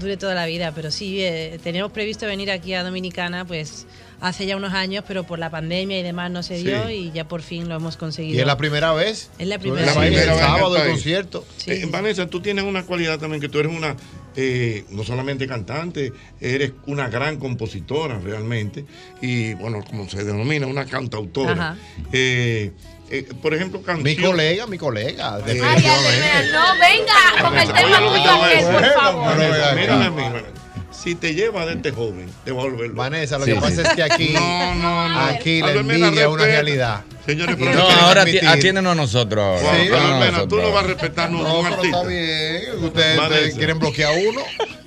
dure 0.00 0.16
toda 0.16 0.34
la 0.34 0.46
vida, 0.46 0.72
pero 0.74 0.90
sí, 0.90 1.20
eh, 1.22 1.58
teníamos 1.62 1.92
previsto 1.92 2.26
venir 2.26 2.50
aquí 2.50 2.72
a 2.72 2.82
Dominicana 2.82 3.44
pues 3.44 3.86
hace 4.22 4.46
ya 4.46 4.56
unos 4.56 4.72
años, 4.72 5.04
pero 5.06 5.24
por 5.24 5.38
la 5.38 5.50
pandemia 5.50 5.98
y 5.98 6.02
demás 6.02 6.30
no 6.30 6.42
se 6.42 6.56
dio 6.56 6.86
Sí. 6.86 6.92
y 6.94 7.10
ya 7.12 7.26
por 7.28 7.42
fin 7.42 7.68
lo 7.68 7.74
hemos 7.74 7.96
conseguido. 7.98 8.36
¿Y 8.36 8.40
es 8.40 8.46
la 8.46 8.56
primera 8.56 8.92
vez? 8.94 9.30
Es 9.38 9.46
la 9.48 9.56
La 9.56 9.60
primera 9.60 9.92
primera 9.92 10.10
vez. 10.10 10.28
El 10.28 10.38
sábado 10.38 10.76
el 10.76 10.82
Ahí. 10.82 10.88
concierto. 10.92 11.44
Eh, 11.66 11.86
Vanessa, 11.90 12.26
tú 12.26 12.40
tienes 12.40 12.64
una 12.64 12.84
cualidad 12.84 13.18
también 13.18 13.40
que 13.42 13.48
tú 13.50 13.58
eres 13.58 13.70
una, 13.76 13.96
eh, 14.36 14.84
no 14.90 15.02
solamente 15.04 15.46
cantante, 15.46 16.12
eres 16.40 16.72
una 16.86 17.08
gran 17.10 17.36
compositora 17.38 18.18
realmente 18.20 18.86
y 19.20 19.52
bueno, 19.54 19.82
como 19.84 20.08
se 20.08 20.24
denomina, 20.24 20.66
una 20.68 20.86
cantautora. 20.86 21.52
Ajá. 21.52 21.76
Eh, 22.12 22.70
eh, 23.12 23.28
por 23.40 23.54
ejemplo, 23.54 23.78
Mi 23.80 23.84
canciones. 23.84 24.20
colega, 24.20 24.66
mi 24.66 24.78
colega. 24.78 25.34
Ay, 25.36 25.42
definitivamente. 25.44 26.52
No, 26.52 26.64
venga 26.80 27.42
con 27.48 27.58
el 27.58 27.72
tema 27.72 27.98
tuyo 27.98 28.42
aquel, 28.42 28.64
por 28.66 28.92
favor. 28.94 29.24
Vanessa, 29.38 29.72
mírame 29.74 30.04
a 30.06 30.10
mí, 30.10 30.22
Vanessa. 30.22 30.46
Si 30.90 31.14
te 31.16 31.34
lleva 31.34 31.66
de 31.66 31.72
este 31.72 31.90
joven, 31.90 32.30
te 32.44 32.52
va 32.52 32.60
a 32.62 32.64
volver. 32.64 32.90
Vanessa, 32.92 33.36
lo 33.38 33.44
que 33.44 33.56
pasa 33.56 33.82
es 33.82 33.88
que 33.94 34.02
aquí, 34.04 34.28
No, 34.34 34.74
no, 34.76 35.08
no. 35.08 35.20
aquí 35.20 35.60
la 35.60 35.72
envidia 35.72 36.22
es 36.22 36.26
una 36.28 36.44
realidad. 36.44 37.02
Señores, 37.26 37.56
pero 37.58 37.72
No, 37.74 37.88
ahora 37.88 38.22
atiéndenos 38.22 38.92
a 38.92 38.94
nosotros 38.94 39.62
atiéndenos 39.62 40.00
a 40.00 40.14
Albert 40.16 40.32
Mena, 40.32 40.48
tú 40.48 40.56
nosotros 40.56 40.62
no 40.62 40.68
vas 40.68 40.76
a 40.76 40.80
ahora. 40.80 40.92
respetar 40.94 41.26
a 41.26 41.30
un, 41.30 41.42
No, 41.42 41.58
un 41.58 41.64
pero 41.64 41.74
artista. 41.76 41.96
está 41.98 42.08
bien. 42.08 42.84
Ustedes 42.84 43.16
Vanessa. 43.18 43.56
quieren 43.58 43.78
bloquear 43.78 44.12
a 44.12 44.16
uno. 44.28 44.40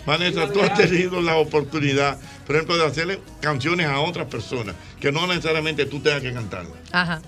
Vanessa, 0.06 0.52
tú 0.54 0.62
has 0.62 0.74
tenido 0.76 1.22
la 1.22 1.36
oportunidad, 1.38 2.18
por 2.46 2.56
ejemplo, 2.56 2.78
de 2.78 2.86
hacerle 2.86 3.20
canciones 3.42 3.88
a 3.88 4.00
otras 4.00 4.28
personas 4.28 4.76
que 5.02 5.12
no 5.12 5.26
necesariamente 5.28 5.86
tú 5.86 6.00
tengas 6.00 6.22
que 6.22 6.32
cantarlas. 6.34 6.74
Ajá. 6.92 7.22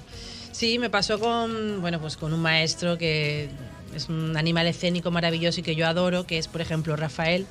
Sí, 0.58 0.80
me 0.80 0.90
pasó 0.90 1.20
con, 1.20 1.82
bueno, 1.82 2.02
pues 2.02 2.18
con 2.18 2.34
un 2.34 2.42
maestro 2.42 2.98
que 2.98 3.48
es 3.96 4.10
un 4.10 4.36
animal 4.36 4.66
escénico 4.66 5.12
maravilloso 5.12 5.60
y 5.60 5.64
que 5.64 5.76
yo 5.76 5.86
adoro, 5.86 6.26
que 6.26 6.40
es, 6.40 6.48
por 6.48 6.62
ejemplo, 6.62 6.96
Rafael. 6.96 7.46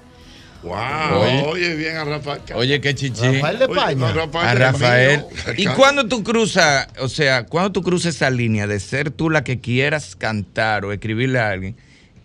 Wow, 0.64 0.74
Oye. 1.20 1.42
oye, 1.46 1.76
bien 1.76 1.96
a 1.98 2.04
Rafael. 2.04 2.40
Oye, 2.56 2.80
qué 2.80 2.96
chichi. 2.96 3.22
Rafael 3.22 3.60
de 3.60 3.64
Oye, 3.66 3.78
España. 3.78 3.94
no, 3.94 4.12
Rafael 4.12 4.48
A 4.48 4.54
Rafael. 4.56 5.24
Camino. 5.44 5.54
¿Y 5.56 5.66
cuando 5.76 6.08
tú 6.08 6.24
cruzas, 6.24 6.88
o 6.98 7.08
sea, 7.08 7.46
cuando 7.46 7.70
tú 7.70 7.82
cruzas 7.84 8.16
esa 8.16 8.28
línea 8.28 8.66
de 8.66 8.80
ser 8.80 9.12
tú 9.12 9.30
la 9.30 9.44
que 9.44 9.60
quieras 9.60 10.16
cantar 10.16 10.84
o 10.84 10.92
escribirle 10.92 11.38
a 11.38 11.50
alguien, 11.50 11.76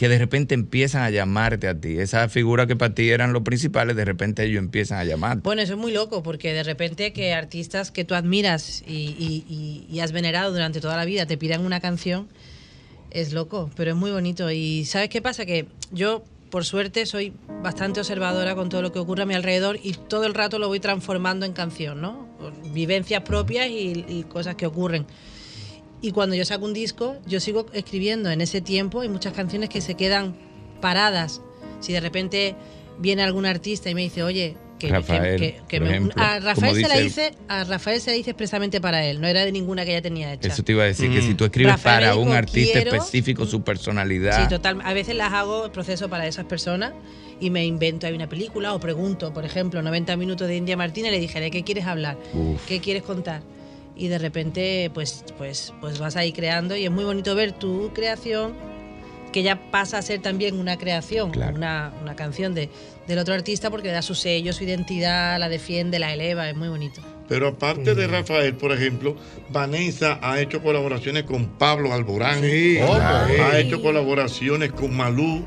que 0.02 0.10
de 0.10 0.18
repente 0.18 0.56
empiezan 0.56 1.04
a 1.04 1.12
llamarte 1.12 1.68
a 1.68 1.80
ti? 1.80 2.00
Esas 2.00 2.32
figuras 2.34 2.66
que 2.66 2.76
para 2.76 2.92
ti 2.96 3.12
eran 3.12 3.34
los 3.34 3.44
principales, 3.44 3.96
de 3.96 4.04
repente 4.04 4.44
ellos 4.44 4.58
empiezan 4.58 4.98
a 4.98 5.04
llamarte. 5.04 5.44
Bueno, 5.44 5.62
eso 5.62 5.74
es 5.74 5.78
muy 5.80 5.92
loco, 5.92 6.24
porque 6.24 6.54
de 6.54 6.64
repente 6.64 7.14
que 7.14 7.36
artistas 7.36 7.92
que 7.92 8.04
tú 8.04 8.16
admiras 8.16 8.84
y, 8.88 9.46
y- 9.88 10.00
has 10.00 10.12
venerado 10.12 10.52
durante 10.54 10.82
toda 10.82 10.98
la 10.98 11.06
vida 11.06 11.28
te 11.28 11.38
pidan 11.38 11.64
una 11.64 11.80
canción, 11.82 12.30
es 13.12 13.32
loco, 13.32 13.70
pero 13.76 13.92
es 13.92 13.96
muy 13.96 14.10
bonito. 14.10 14.50
Y 14.50 14.86
¿sabes 14.86 15.10
qué 15.10 15.22
pasa? 15.22 15.46
Que 15.46 15.68
yo, 15.92 16.24
por 16.50 16.66
suerte, 16.66 17.06
soy 17.06 17.34
bastante 17.62 18.00
observadora 18.00 18.56
con 18.56 18.70
todo 18.70 18.82
lo 18.82 18.92
que 18.92 18.98
ocurre 18.98 19.22
a 19.22 19.26
mi 19.28 19.36
alrededor 19.36 19.78
y 19.84 19.94
todo 19.94 20.26
el 20.26 20.34
rato 20.34 20.58
lo 20.58 20.68
voy 20.68 20.80
transformando 20.80 21.46
en 21.46 21.54
canción, 21.54 22.02
¿no? 22.02 22.28
Vivencias 22.74 23.22
propias 23.22 23.68
y 23.70 24.26
cosas 24.28 24.56
que 24.56 24.66
ocurren. 24.66 25.06
Y 26.02 26.12
cuando 26.12 26.36
yo 26.36 26.46
saco 26.46 26.66
un 26.66 26.74
disco, 26.74 27.16
yo 27.28 27.40
sigo 27.40 27.68
escribiendo 27.74 28.32
en 28.32 28.42
ese 28.42 28.62
tiempo. 28.62 29.02
Hay 29.02 29.10
muchas 29.10 29.34
canciones 29.34 29.70
que 29.70 29.82
se 29.82 29.96
quedan 29.96 30.36
paradas. 30.82 31.42
Si 31.80 31.94
de 31.94 32.00
repente 32.00 32.56
viene 33.00 33.22
algún 33.24 33.46
artista 33.46 33.90
y 33.90 33.96
me 33.96 34.02
dice, 34.02 34.24
oye, 34.24 34.56
que, 34.80 34.88
que- 34.88 34.94
Rafael, 34.94 35.40
que- 35.40 35.62
que 35.68 35.80
por 35.80 35.90
me- 35.90 36.12
a 36.16 36.40
Rafael 36.40 36.76
se 36.76 36.88
la 36.88 36.98
dice- 36.98 37.28
hice, 37.28 37.38
a 37.48 37.64
Rafael 37.66 38.02
se 38.02 38.10
la 38.12 38.18
hice 38.18 38.32
expresamente 38.32 38.82
para 38.82 39.06
él, 39.06 39.22
no 39.22 39.28
era 39.28 39.46
de 39.46 39.52
ninguna 39.52 39.86
que 39.86 39.92
ya 39.92 40.02
tenía 40.02 40.34
hecha. 40.34 40.48
Eso 40.48 40.64
te 40.64 40.72
iba 40.72 40.82
a 40.84 40.88
decir, 40.88 41.12
que 41.12 41.20
Mm. 41.20 41.28
si 41.28 41.34
tú 41.36 41.46
escribes 41.46 41.74
Rafael 41.74 41.96
para 42.02 42.12
dijo, 42.14 42.24
un 42.24 42.32
artista 42.36 42.82
"Quiero". 42.82 42.96
específico, 42.96 43.46
su 43.46 43.62
personalidad. 43.62 44.42
Sí, 44.42 44.50
total. 44.50 44.80
A 44.84 44.94
veces 44.94 45.16
las 45.16 45.32
hago 45.34 45.66
el 45.66 45.72
proceso 45.72 46.10
para 46.10 46.26
esas 46.26 46.46
personas 46.46 46.94
y 47.40 47.52
me 47.52 47.64
invento 47.64 48.08
ahí 48.08 48.14
una 48.16 48.28
película 48.28 48.74
o 48.74 48.80
pregunto, 48.80 49.32
por 49.34 49.46
ejemplo, 49.46 49.84
90 49.84 50.16
minutos 50.18 50.48
de 50.48 50.56
India 50.56 50.76
Martínez, 50.76 51.12
le 51.12 51.20
dije, 51.20 51.40
¿de 51.40 51.52
qué 51.52 51.64
quieres 51.64 51.86
hablar? 51.86 52.18
Uf. 52.34 52.66
¿Qué 52.66 52.80
quieres 52.80 53.04
contar? 53.04 53.42
Y 54.02 54.08
de 54.08 54.18
repente, 54.18 54.90
pues, 54.96 55.24
pues, 55.38 55.76
pues 55.80 56.00
vas 56.00 56.16
ahí 56.16 56.32
creando 56.34 56.76
y 56.76 56.86
es 56.86 56.92
muy 56.92 57.04
bonito 57.04 57.36
ver 57.36 57.52
tu 57.52 57.92
creación 57.94 58.56
que 59.32 59.44
ya 59.44 59.70
pasa 59.70 60.00
a 60.00 60.02
ser 60.02 60.24
también 60.24 60.60
una 60.60 60.76
creación, 60.78 61.30
Claro. 61.30 61.56
una, 61.56 61.94
una 62.02 62.16
canción 62.16 62.56
de, 62.56 62.72
del 63.08 63.20
otro 63.20 63.36
artista 63.36 63.70
porque 63.70 63.90
le 63.90 63.94
da 63.94 64.02
su 64.02 64.16
sello, 64.16 64.54
su 64.54 64.64
identidad, 64.64 65.38
la 65.40 65.50
defiende, 65.50 66.00
la 66.00 66.12
eleva, 66.14 66.50
es 66.50 66.56
muy 66.56 66.68
bonito. 66.70 67.00
Pero 67.32 67.48
aparte 67.48 67.96
de 67.96 68.08
Rafael, 68.08 68.56
por 68.56 68.74
ejemplo, 68.74 69.16
Vanessa 69.48 70.20
ha 70.22 70.42
hecho 70.42 70.62
colaboraciones 70.62 71.24
con 71.24 71.46
Pablo 71.58 71.94
Alborán. 71.94 72.42
Sí. 72.42 72.78
Ha 72.78 73.58
hecho 73.58 73.82
colaboraciones 73.82 74.74
con 74.74 74.94
Malú. 74.98 75.46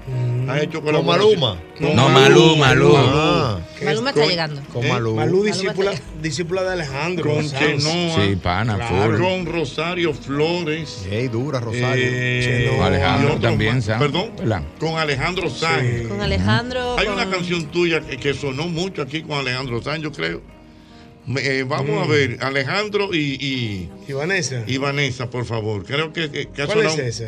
Ha 0.48 0.60
hecho 0.62 0.80
¿Con 0.82 1.04
Maluma? 1.04 1.60
con 1.78 1.94
No, 1.94 2.08
Malú, 2.08 2.56
Malú. 2.56 2.94
Ah, 2.96 3.58
Maluma 3.84 4.08
está 4.10 4.20
con- 4.22 4.30
llegando. 4.30 4.62
con 4.72 4.82
¿Eh? 4.82 4.88
Malú. 4.88 5.14
Malú, 5.14 5.36
Maluma 5.36 5.44
discípula, 5.44 5.92
discípula 6.22 6.62
de 6.62 6.72
Alejandro. 6.72 7.30
con. 7.34 7.50
Chenoa. 7.50 8.24
Sí, 8.26 8.36
pana, 8.42 8.76
Claro. 8.76 9.18
Con 9.18 9.44
Rosario 9.44 10.14
Flores. 10.14 11.06
Ey, 11.10 11.28
dura, 11.28 11.60
Rosario. 11.60 12.02
eh, 12.02 12.64
Chenoa. 12.70 12.86
Alejandro 12.86 13.36
también, 13.40 13.82
Perdón. 13.82 14.30
Con 14.80 14.96
Alejandro 14.96 15.50
Sanz. 15.50 16.08
Con 16.08 16.22
Alejandro. 16.22 16.96
Hay 16.98 17.04
con- 17.04 17.14
una 17.16 17.28
canción 17.28 17.66
tuya 17.66 18.00
que, 18.00 18.16
que 18.16 18.32
sonó 18.32 18.68
mucho 18.68 19.02
aquí 19.02 19.20
con 19.20 19.32
Alejandro 19.38 19.82
Sanz, 19.82 20.02
yo 20.02 20.10
creo. 20.10 20.53
Eh, 21.38 21.64
vamos 21.66 22.06
a 22.06 22.10
ver, 22.10 22.38
Alejandro 22.42 23.14
y, 23.14 23.18
y, 23.40 23.90
¿Y 24.08 24.12
Vanessa? 24.12 24.62
y 24.66 24.76
Vanessa, 24.76 25.30
por 25.30 25.44
favor. 25.46 25.84
Creo 25.84 26.12
que, 26.12 26.30
que, 26.30 26.48
que 26.48 26.62
ha 26.62 26.66
¿Cuál 26.66 26.80
es 26.80 26.92
sonado- 26.92 27.08
esa? 27.08 27.24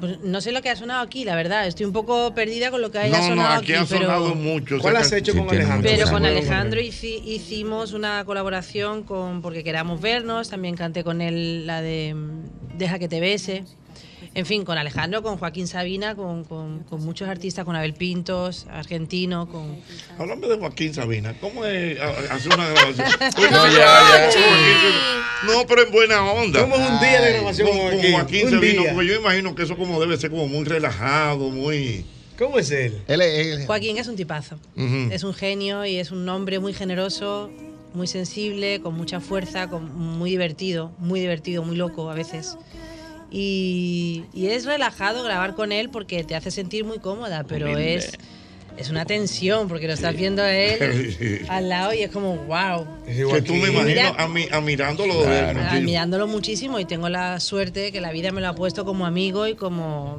Pues 0.00 0.18
no 0.24 0.40
sé 0.40 0.50
lo 0.50 0.62
que 0.62 0.68
ha 0.70 0.74
sonado 0.74 1.00
aquí, 1.00 1.24
la 1.24 1.36
verdad. 1.36 1.64
Estoy 1.68 1.86
un 1.86 1.92
poco 1.92 2.34
perdida 2.34 2.72
con 2.72 2.80
lo 2.82 2.90
que 2.90 2.98
haya 2.98 3.16
No, 3.18 3.22
no, 3.22 3.28
sonado 3.28 3.52
aquí 3.60 3.72
aquí, 3.72 3.82
ha 3.84 3.86
pero, 3.86 4.00
sonado 4.02 4.34
mucho. 4.34 4.78
¿Cuál 4.80 4.96
has 4.96 5.12
hecho 5.12 5.30
Sí, 5.32 5.38
con 5.38 5.48
Alejandro? 5.50 5.90
pero 5.94 6.10
con 6.10 6.24
Alejandro 6.24 6.80
hici- 6.80 7.22
hicimos 7.24 7.92
una 7.92 8.24
colaboración 8.24 9.04
con 9.04 9.42
Porque 9.42 9.62
Queramos 9.62 10.00
Vernos, 10.00 10.48
también 10.48 10.74
canté 10.74 11.04
con 11.04 11.20
él 11.22 11.66
la 11.68 11.82
de 11.82 12.14
mm, 12.14 12.78
Deja 12.78 12.98
que 12.98 13.06
te 13.08 13.20
bese. 13.20 13.64
En 14.34 14.46
fin, 14.46 14.64
con 14.64 14.78
Alejandro, 14.78 15.22
con 15.22 15.36
Joaquín 15.36 15.66
Sabina, 15.66 16.14
con, 16.14 16.44
con- 16.44 16.84
con 16.84 17.04
muchos 17.04 17.28
artistas, 17.28 17.66
con 17.66 17.76
Abel 17.76 17.92
Pintos, 17.92 18.66
argentino, 18.70 19.46
con... 19.46 19.76
Hablando 20.18 20.48
de 20.48 20.56
Joaquín 20.56 20.94
Sabina, 20.94 21.34
¿cómo 21.38 21.66
es 21.66 22.00
hacer 22.00 22.54
una 22.54 22.68
grabación? 22.70 23.06
No, 23.50 23.66
ya, 23.70 24.30
ya. 24.30 24.30
No, 25.46 25.66
pero 25.66 25.82
en 25.82 25.92
buena 25.92 26.24
onda. 26.24 26.60
¿Cómo 26.62 26.76
es 26.76 26.90
un 26.90 27.00
día 27.00 27.20
de 27.20 27.32
grabación 27.34 27.68
con, 27.68 27.78
Joaquín? 27.78 28.12
Joaquín 28.12 28.50
Sabina, 28.50 28.82
porque 28.94 29.06
yo 29.08 29.14
imagino 29.20 29.54
que 29.54 29.62
eso 29.64 29.76
como 29.76 30.00
debe 30.00 30.16
ser 30.16 30.30
como 30.30 30.48
muy 30.48 30.64
relajado, 30.64 31.50
muy... 31.50 32.06
¿Cómo 32.38 32.58
es 32.58 32.70
él? 32.70 33.02
Él 33.08 33.20
es- 33.20 33.46
él- 33.58 33.66
Joaquín 33.66 33.98
es 33.98 34.06
un 34.08 34.16
tipazo. 34.16 34.58
Es 35.10 35.24
un 35.24 35.34
genio 35.34 35.84
y 35.84 35.96
es 35.96 36.10
un 36.10 36.26
hombre 36.30 36.58
muy 36.58 36.72
generoso, 36.72 37.50
muy 37.92 38.06
sensible, 38.06 38.80
con 38.80 38.94
mucha 38.94 39.20
fuerza, 39.20 39.68
con, 39.68 39.94
muy 39.94 40.30
divertido, 40.30 40.90
muy 40.96 41.20
divertido, 41.20 41.62
muy 41.62 41.76
loco 41.76 42.10
a 42.10 42.14
veces. 42.14 42.56
Y, 43.34 44.24
y 44.34 44.48
es 44.48 44.66
relajado 44.66 45.22
grabar 45.24 45.54
con 45.54 45.72
él 45.72 45.88
porque 45.88 46.22
te 46.22 46.34
hace 46.36 46.50
sentir 46.50 46.84
muy 46.84 46.98
cómoda, 46.98 47.44
pero 47.48 47.66
Humilde. 47.66 47.94
es, 47.94 48.12
es 48.76 48.90
una 48.90 49.06
tensión 49.06 49.68
porque 49.68 49.86
lo 49.86 49.94
estás 49.94 50.14
viendo 50.14 50.42
a 50.42 50.54
él 50.54 51.46
al 51.48 51.68
lado 51.70 51.94
y 51.94 52.02
es 52.02 52.10
como, 52.10 52.36
wow. 52.36 52.86
que 53.06 53.40
tú 53.42 53.54
me 53.54 53.68
imagino 53.70 53.84
Mira- 53.86 54.14
a 54.18 54.28
mí, 54.28 54.46
admirándolo 54.52 55.14
de 55.22 55.38
él 55.38 55.50
Claro. 55.54 55.60
Admirándolo 55.70 56.26
muchísimo 56.26 56.78
y 56.78 56.84
tengo 56.84 57.08
la 57.08 57.40
suerte 57.40 57.90
que 57.90 58.02
la 58.02 58.12
vida 58.12 58.32
me 58.32 58.42
lo 58.42 58.48
ha 58.48 58.54
puesto 58.54 58.84
como 58.84 59.06
amigo 59.06 59.46
y 59.46 59.54
como 59.54 60.18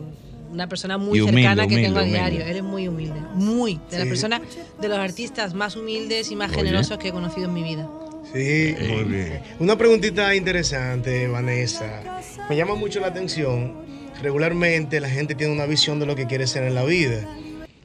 una 0.52 0.68
persona 0.68 0.98
muy 0.98 1.20
humilde, 1.22 1.42
cercana 1.42 1.64
que 1.68 1.74
humilde, 1.76 1.84
tengo 1.88 2.00
a 2.00 2.02
humilde. 2.04 2.20
diario. 2.20 2.42
Eres 2.42 2.64
muy 2.64 2.88
humilde, 2.88 3.20
muy. 3.36 3.76
De 3.90 3.98
las 3.98 4.04
Sí. 4.04 4.10
personas, 4.10 4.42
de 4.82 4.88
los 4.88 4.98
artistas 5.00 5.54
más 5.54 5.76
humildes 5.76 6.30
y 6.32 6.36
más 6.36 6.50
Oye. 6.52 6.58
generosos 6.60 6.98
que 7.00 7.08
he 7.10 7.12
conocido 7.12 7.48
en 7.48 7.54
mi 7.54 7.64
vida. 7.64 7.88
Sí. 8.34 8.76
Muy 8.90 9.04
bien. 9.04 9.42
Una 9.60 9.78
preguntita 9.78 10.34
interesante, 10.36 11.28
Vanessa. 11.28 12.22
Me 12.50 12.56
llama 12.56 12.76
mucho 12.76 13.00
la 13.00 13.08
atención. 13.08 13.84
Regularmente 14.22 15.00
la 15.00 15.10
gente 15.10 15.36
tiene 15.36 15.54
una 15.54 15.66
visión 15.66 16.00
de 16.00 16.06
lo 16.06 16.16
que 16.16 16.26
quiere 16.26 16.48
ser 16.48 16.64
en 16.64 16.76
la 16.76 16.84
vida. 16.84 17.28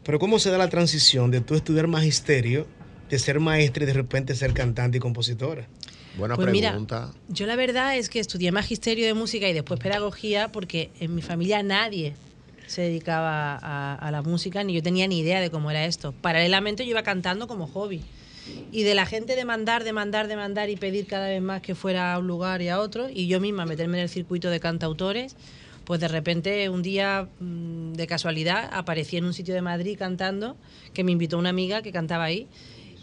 Pero 0.04 0.18
¿cómo 0.18 0.38
se 0.38 0.50
da 0.50 0.56
la 0.56 0.68
transición 0.68 1.30
de 1.30 1.42
tú 1.42 1.54
estudiar 1.54 1.86
magisterio, 1.86 2.66
de 3.10 3.18
ser 3.18 3.40
maestra 3.40 3.82
y 3.82 3.86
de 3.86 3.92
repente 3.92 4.34
ser 4.34 4.54
cantante 4.54 4.96
y 4.96 5.00
compositora? 5.00 5.68
Buena 6.16 6.34
Pues 6.34 6.50
mira, 6.50 6.70
pregunta. 6.70 7.12
Yo 7.28 7.46
la 7.46 7.54
verdad 7.54 7.96
es 7.96 8.08
que 8.08 8.18
estudié 8.18 8.50
magisterio 8.50 9.06
de 9.06 9.14
música 9.14 9.48
y 9.48 9.52
después 9.52 9.78
pedagogía 9.80 10.48
porque 10.48 10.90
en 10.98 11.14
mi 11.14 11.20
familia 11.22 11.62
nadie 11.62 12.14
se 12.66 12.82
dedicaba 12.82 13.58
a, 13.60 13.94
a 13.94 14.10
la 14.10 14.22
música 14.22 14.64
ni 14.64 14.72
yo 14.72 14.82
tenía 14.82 15.06
ni 15.06 15.20
idea 15.20 15.40
de 15.40 15.50
cómo 15.50 15.70
era 15.70 15.84
esto. 15.84 16.12
Paralelamente 16.12 16.84
yo 16.84 16.90
iba 16.90 17.02
cantando 17.02 17.46
como 17.46 17.66
hobby. 17.66 18.02
Y 18.70 18.82
de 18.82 18.94
la 18.94 19.06
gente 19.06 19.34
demandar, 19.34 19.84
demandar, 19.84 20.28
demandar 20.28 20.68
y 20.70 20.76
pedir 20.76 21.06
cada 21.06 21.28
vez 21.28 21.40
más 21.40 21.62
que 21.62 21.74
fuera 21.74 22.14
a 22.14 22.18
un 22.18 22.26
lugar 22.26 22.60
y 22.62 22.68
a 22.68 22.80
otro, 22.80 23.08
y 23.08 23.26
yo 23.26 23.40
misma 23.40 23.64
meterme 23.64 23.98
en 23.98 24.02
el 24.04 24.08
circuito 24.08 24.50
de 24.50 24.60
cantautores, 24.60 25.36
pues 25.84 26.00
de 26.00 26.08
repente 26.08 26.68
un 26.68 26.82
día 26.82 27.28
mm, 27.40 27.94
de 27.94 28.06
casualidad 28.06 28.68
aparecí 28.72 29.16
en 29.16 29.24
un 29.24 29.32
sitio 29.32 29.54
de 29.54 29.62
Madrid 29.62 29.96
cantando, 29.98 30.56
que 30.92 31.02
me 31.02 31.12
invitó 31.12 31.38
una 31.38 31.48
amiga 31.48 31.80
que 31.80 31.92
cantaba 31.92 32.24
ahí, 32.24 32.46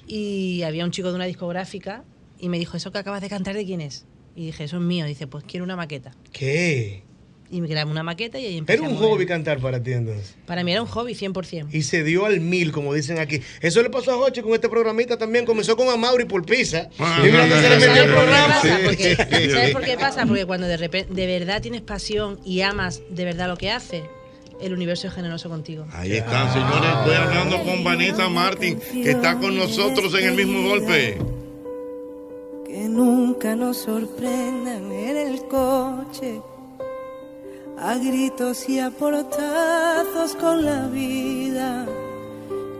y 0.07 0.61
había 0.63 0.85
un 0.85 0.91
chico 0.91 1.09
de 1.09 1.15
una 1.15 1.25
discográfica 1.25 2.03
y 2.39 2.49
me 2.49 2.59
dijo, 2.59 2.77
¿eso 2.77 2.91
que 2.91 2.99
acabas 2.99 3.21
de 3.21 3.29
cantar 3.29 3.55
de 3.55 3.65
quién 3.65 3.81
es? 3.81 4.05
Y 4.35 4.47
dije, 4.47 4.65
eso 4.65 4.77
es 4.77 4.83
mío. 4.83 5.05
Dice, 5.05 5.27
pues 5.27 5.43
quiero 5.45 5.63
una 5.63 5.75
maqueta. 5.75 6.11
¿Qué? 6.31 7.03
Y 7.51 7.61
me 7.61 7.67
grabé 7.67 7.91
una 7.91 8.01
maqueta 8.03 8.39
y 8.39 8.45
ahí 8.47 8.57
empecé. 8.57 8.79
Era 8.79 8.87
a 8.87 8.89
un 8.89 8.95
mover. 8.95 9.09
hobby 9.11 9.25
cantar 9.27 9.59
para 9.59 9.81
ti 9.81 9.93
entonces. 9.93 10.35
Para 10.47 10.63
mí 10.63 10.71
era 10.71 10.81
un 10.81 10.87
hobby 10.87 11.13
100%. 11.13 11.67
Y 11.71 11.83
se 11.83 12.03
dio 12.03 12.25
al 12.25 12.39
mil, 12.39 12.71
como 12.71 12.93
dicen 12.93 13.19
aquí. 13.19 13.39
Eso 13.61 13.81
le 13.83 13.89
pasó 13.91 14.11
a 14.13 14.17
Joche 14.17 14.41
con 14.41 14.53
este 14.53 14.67
programita 14.67 15.17
también. 15.17 15.45
Comenzó 15.45 15.77
con 15.77 15.87
Amaury 15.89 16.25
por 16.25 16.43
pizza. 16.45 16.89
y 16.97 17.23
mira 17.23 17.47
que 17.47 17.53
se 17.53 17.69
le 17.69 17.75
metió 17.87 18.03
el 18.03 18.09
programa. 18.11 18.47
pasa? 18.55 18.79
Porque- 18.83 19.15
¿Sabes 19.15 19.71
por 19.71 19.83
qué 19.83 19.95
pasa? 19.97 20.25
Porque 20.25 20.45
cuando 20.45 20.67
de 20.67 20.77
repente 20.77 21.13
de 21.13 21.27
verdad 21.27 21.61
tienes 21.61 21.81
pasión 21.81 22.39
y 22.43 22.61
amas 22.61 23.01
de 23.11 23.25
verdad 23.25 23.47
lo 23.47 23.57
que 23.57 23.69
haces, 23.69 24.03
el 24.59 24.73
universo 24.73 25.07
es 25.07 25.13
generoso 25.13 25.47
contigo. 25.49 25.85
Ahí 25.91 26.13
está, 26.13 26.51
señores. 26.51 26.89
Estoy 26.99 27.15
hablando 27.15 27.63
con 27.63 27.83
Vanessa 27.83 28.27
Martín, 28.27 28.79
que 28.91 29.11
está 29.11 29.37
con 29.37 29.55
nosotros 29.55 30.13
en 30.19 30.29
el 30.29 30.35
mismo 30.35 30.67
golpe. 30.67 31.17
que 32.65 32.89
nunca 32.89 33.55
nos 33.55 33.77
sorprendan 33.77 34.91
en 34.91 35.15
el 35.17 35.41
coche, 35.47 36.41
a 37.79 37.95
gritos 37.95 38.69
y 38.69 38.79
a 38.79 38.89
portazos 38.89 40.35
con 40.39 40.65
la 40.65 40.87
vida, 40.87 41.85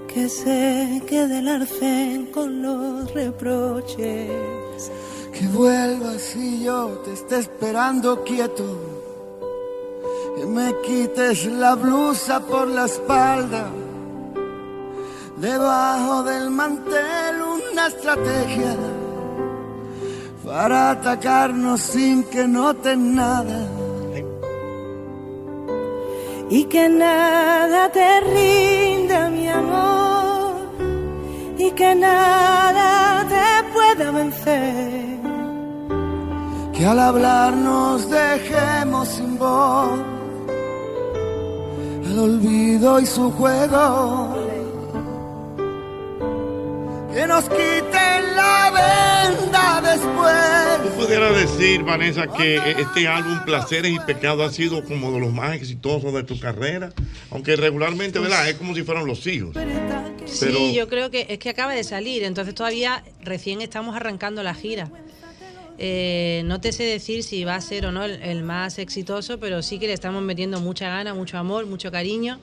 que 0.08 0.30
se 0.30 1.02
quede 1.08 1.40
el 1.40 1.48
arcén 1.48 2.28
con 2.28 2.62
los 2.62 3.14
reproches. 3.14 4.92
Que 5.34 5.48
vuelvas 5.48 6.36
y 6.36 6.64
yo 6.64 7.02
te 7.04 7.14
esté 7.14 7.40
esperando 7.40 8.24
quieto. 8.24 8.64
Que 10.38 10.46
me 10.46 10.74
quites 10.86 11.46
la 11.46 11.76
blusa 11.76 12.40
por 12.40 12.68
la 12.68 12.86
espalda. 12.86 13.70
Debajo 15.38 16.24
del 16.24 16.50
mantel 16.50 17.42
una 17.42 17.88
estrategia 17.88 18.76
para 20.46 20.92
atacarnos 20.92 21.82
sin 21.82 22.24
que 22.24 22.48
noten 22.48 23.16
nada. 23.16 23.75
Y 26.50 26.66
que 26.66 26.90
nada 26.90 27.92
te 27.92 28.22
rinda 28.22 29.30
mi 29.30 29.48
amor 29.48 30.56
y 31.58 31.72
que 31.72 31.96
nada 31.96 33.26
te 33.28 33.74
pueda 33.74 34.12
vencer. 34.12 35.16
Que 36.74 36.86
al 36.86 37.00
hablar 37.00 37.56
nos 37.56 38.10
dejemos 38.10 39.08
sin 39.08 39.38
voz. 39.38 40.00
El 42.06 42.20
olvido 42.20 43.00
y 43.00 43.06
su 43.06 43.32
juego. 43.32 44.45
Que 47.16 47.26
nos 47.28 47.46
quiten 47.46 48.36
la 48.36 48.72
venda 48.72 49.82
después. 49.82 50.84
¿Tú 50.84 51.02
pudieras 51.02 51.34
decir, 51.34 51.82
Vanessa, 51.82 52.28
que 52.28 52.58
este 52.58 53.08
álbum 53.08 53.40
Placeres 53.46 53.94
y 53.94 54.00
Pecados 54.00 54.52
ha 54.52 54.54
sido 54.54 54.84
como 54.84 55.14
de 55.14 55.22
los 55.22 55.32
más 55.32 55.56
exitosos 55.56 56.14
de 56.14 56.24
tu 56.24 56.38
carrera? 56.38 56.92
Aunque 57.32 57.56
regularmente, 57.56 58.20
¿verdad? 58.20 58.50
Es 58.50 58.56
como 58.56 58.76
si 58.76 58.84
fueran 58.84 59.08
los 59.08 59.26
hijos. 59.28 59.52
Pero, 59.54 60.26
Sí, 60.26 60.74
yo 60.74 60.90
creo 60.90 61.10
que 61.10 61.28
es 61.30 61.40
que 61.40 61.50
acaba 61.50 61.74
de 61.74 61.86
salir, 61.86 62.24
entonces 62.24 62.54
todavía 62.54 63.02
recién 63.22 63.62
estamos 63.62 63.96
arrancando 63.96 64.44
la 64.44 64.54
gira. 64.54 64.92
Eh, 65.78 66.42
no 66.44 66.60
te 66.60 66.74
sé 66.74 66.84
decir 66.84 67.24
si 67.24 67.46
va 67.46 67.56
a 67.56 67.62
ser 67.62 67.86
o 67.86 67.94
no 67.94 68.04
el, 68.04 68.22
el 68.24 68.44
más 68.44 68.78
exitoso, 68.78 69.40
pero 69.40 69.62
sí 69.62 69.80
que 69.80 69.88
le 69.88 69.94
estamos 69.94 70.22
metiendo 70.22 70.60
mucha 70.60 70.90
gana, 70.90 71.14
mucho 71.14 71.38
amor, 71.38 71.66
mucho 71.66 71.92
cariño 71.92 72.42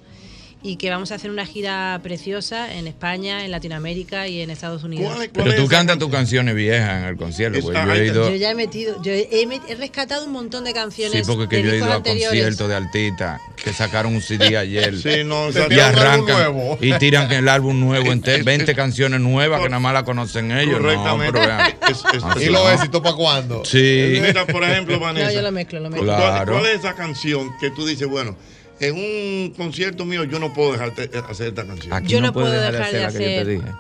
y 0.65 0.77
que 0.77 0.91
vamos 0.91 1.11
a 1.11 1.17
hacer 1.17 1.31
una 1.31 1.45
gira 1.45 1.99
preciosa 2.03 2.73
en 2.75 2.87
España, 2.87 3.45
en 3.45 3.51
Latinoamérica 3.51 4.29
y 4.29 4.41
en 4.43 4.51
Estados 4.51 4.85
Unidos. 4.85 5.13
Pero 5.33 5.55
tú 5.57 5.67
cantas 5.67 5.99
tus 5.99 6.11
canciones 6.11 6.55
viejas 6.55 7.03
en 7.03 7.09
el 7.09 7.17
concierto, 7.17 7.59
porque 7.61 7.81
yo 7.85 7.93
he 7.95 8.07
ido. 8.07 8.31
Yo 8.31 8.37
ya 8.37 8.51
he 8.51 8.55
metido, 8.55 9.03
yo 9.03 9.13
he, 9.13 9.47
met- 9.47 9.63
he 9.69 9.75
rescatado 9.75 10.25
un 10.25 10.33
montón 10.33 10.63
de 10.65 10.73
canciones. 10.73 11.27
Sí, 11.27 11.33
porque 11.33 11.49
que 11.57 11.63
yo 11.65 11.73
he 11.73 11.77
ido 11.79 11.93
a 11.93 12.03
conciertos 12.03 12.69
de 12.69 12.75
artistas 12.77 13.41
que 13.57 13.73
sacaron 13.73 14.15
un 14.15 14.23
CD 14.23 14.57
ayer. 14.57 14.95
Sí, 15.03 15.25
no, 15.25 15.49
y 15.51 15.79
arrancan 15.81 16.27
nuevo. 16.53 16.79
y 16.81 16.93
tiran 16.95 17.31
el 17.33 17.49
álbum 17.49 17.81
nuevo 17.81 18.13
entero, 18.13 18.45
20 18.45 18.75
canciones 18.75 19.21
nuevas 19.21 19.61
que 19.63 19.69
nada 19.69 19.81
más 19.81 19.95
la 19.95 20.05
conocen 20.05 20.53
ellos. 20.53 20.81
No, 20.81 20.89
Correctamente. 20.89 21.41
vean. 21.41 21.61
Es- 21.91 22.03
es- 22.15 22.23
Así 22.23 22.45
¿Y 22.45 22.47
los 22.51 22.63
no. 22.63 22.71
éxitos 22.71 23.01
para 23.01 23.17
cuándo? 23.17 23.65
Sí. 23.65 24.19
Mira, 24.23 24.47
por 24.47 24.63
ejemplo, 24.63 25.01
Vanessa. 25.01 25.27
No, 25.27 25.33
yo 25.33 25.43
lo 25.43 25.51
mezclo, 25.53 25.81
lo 25.81 25.91
mezclo. 25.91 26.07
¿cuál- 26.15 26.21
Claro. 26.23 26.53
¿Cuál 26.53 26.67
es 26.67 26.79
esa 26.79 26.95
canción 26.95 27.51
que 27.61 27.71
tú 27.71 27.85
dices, 27.85 28.07
bueno, 28.09 28.37
en 28.89 28.97
un 28.97 29.55
concierto 29.57 30.05
mío 30.05 30.25
yo 30.25 30.39
no 30.39 30.53
puedo 30.53 30.73
dejar 30.73 30.95
de 30.95 31.19
hacer 31.29 31.49
esta 31.49 31.65
canción? 31.65 31.93
Aquí 31.93 32.09
Yo 32.09 32.21
no 32.21 32.33
puedo 32.33 32.51
dejar 32.51 32.73
dejar 32.73 32.93
de 32.93 33.01
la 33.01 33.07
que 33.09 33.13
yo 33.13 33.19
te 33.19 33.41
hacer- 33.41 33.47
dije. 33.47 33.73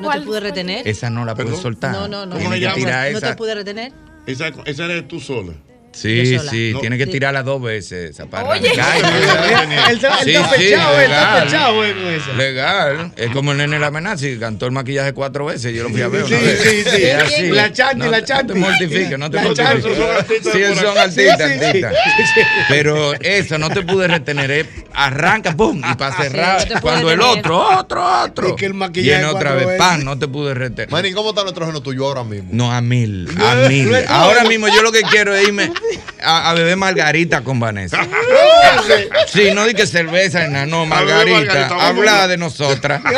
¿No 0.00 0.10
te 0.10 0.20
pude 0.22 0.40
retener? 0.40 0.88
Esa 0.88 1.10
no 1.10 1.24
la 1.24 1.34
puedes 1.34 1.50
¿Perdón? 1.50 1.62
soltar. 1.62 1.92
No, 1.92 2.08
no, 2.08 2.26
no. 2.26 2.36
¿Cómo 2.36 2.50
¿No 2.50 3.20
te 3.20 3.34
pude 3.36 3.54
retener? 3.54 3.92
Esa, 4.26 4.48
esa 4.64 4.84
eres 4.86 5.06
tú 5.08 5.20
sola. 5.20 5.52
Sí, 5.94 6.38
sí, 6.50 6.70
No. 6.74 6.80
tienes 6.80 6.98
que 6.98 7.04
Sí. 7.06 7.10
tirarla 7.12 7.42
dos 7.42 7.62
veces 7.62 8.10
esa 8.10 8.26
para 8.26 8.48
Oye. 8.50 8.68
arrancar. 8.70 9.90
Él 9.90 9.96
está- 9.96 10.24
Sí, 10.24 10.30
está 10.34 10.48
sí, 10.50 10.62
fechado, 10.64 11.00
él 11.00 11.10
está 11.10 11.44
eh, 11.44 11.94
con 11.94 12.12
esa. 12.12 12.32
Legal. 12.36 13.12
Es 13.16 13.30
como 13.30 13.52
el 13.52 13.58
nene 13.58 13.78
la 13.78 13.86
amenaza 13.88 14.26
y 14.26 14.38
cantó 14.38 14.66
el 14.66 14.72
maquillaje 14.72 15.12
cuatro 15.12 15.46
veces. 15.46 15.74
Yo 15.74 15.84
lo 15.84 15.90
fui 15.90 16.02
a 16.02 16.08
ver. 16.08 16.26
Sí, 16.26 16.34
sí, 16.34 16.84
sí. 16.90 17.02
Es 17.04 17.14
así. 17.22 17.46
La 17.50 17.72
chanti, 17.72 18.04
No 18.04 18.10
la 18.10 18.24
chanti. 18.24 18.48
No 18.48 18.54
te 18.54 18.60
mortifiques, 18.60 19.18
no 19.18 19.30
te 19.30 19.40
mortifiques. 19.40 19.66
chanti, 19.84 19.94
son 19.94 20.10
artistas 20.16 20.52
Sí, 20.52 20.62
son 20.80 20.98
artistas, 20.98 21.14
Sí, 21.14 21.58
sí, 21.58 21.78
sí. 21.78 21.84
artistas. 21.84 21.94
Pero 22.68 23.12
eso 23.20 23.58
no 23.58 23.70
te 23.70 23.82
pude 23.82 24.08
retener. 24.08 24.50
es 24.50 24.66
arranca, 24.92 25.56
pum, 25.56 25.78
y 25.78 25.94
para 25.96 26.16
cerrar. 26.16 26.58
no 26.60 26.64
te 26.64 26.70
pude 26.72 26.80
cuando 26.80 27.10
el 27.10 27.20
otro, 27.20 27.78
otro, 27.78 28.22
otro. 28.24 28.48
Y 28.50 28.56
que 28.56 28.66
el 28.66 28.74
maquillaje 28.74 29.18
Viene 29.20 29.24
otra 29.32 29.54
vez, 29.54 29.78
pan, 29.78 30.04
no 30.04 30.18
te 30.18 30.28
pude 30.28 30.54
retener. 30.54 30.90
Manny, 30.90 31.12
¿cómo 31.12 31.30
está 31.30 31.40
el 31.42 31.48
nitrógeno 31.48 31.80
tuyo 31.82 32.06
ahora 32.06 32.24
mismo? 32.24 32.48
No, 32.52 32.70
a 32.72 32.80
mil, 32.80 33.28
a 33.40 33.54
mil. 33.68 33.92
Ahora 34.08 34.44
mismo 34.44 34.68
yo 34.68 34.82
lo 34.82 34.92
que 34.92 35.02
quiero 35.02 35.34
es 35.34 35.46
irme 35.48 35.70
a, 36.22 36.50
a 36.50 36.54
beber 36.54 36.76
margarita 36.76 37.42
con 37.42 37.60
Vanessa. 37.60 38.06
Sí, 39.28 39.50
no 39.54 39.64
di 39.66 39.74
que 39.74 39.86
cerveza, 39.86 40.46
nada, 40.48 40.66
no, 40.66 40.84
margarita. 40.86 41.68
Habla 41.80 42.28
de 42.28 42.36
nosotras. 42.36 43.02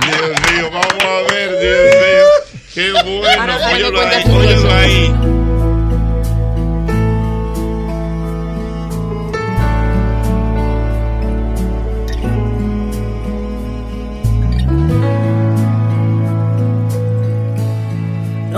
Dios 0.00 0.30
mío, 0.52 0.70
vamos 0.72 1.04
a 1.04 1.32
ver, 1.32 1.50
Dios 1.58 1.94
mío. 1.96 2.26
Qué 2.74 2.92
bueno, 2.92 3.56
óyelo 3.66 4.00
ahí, 4.00 4.22
óyelo 4.26 4.72
ahí. 4.74 5.29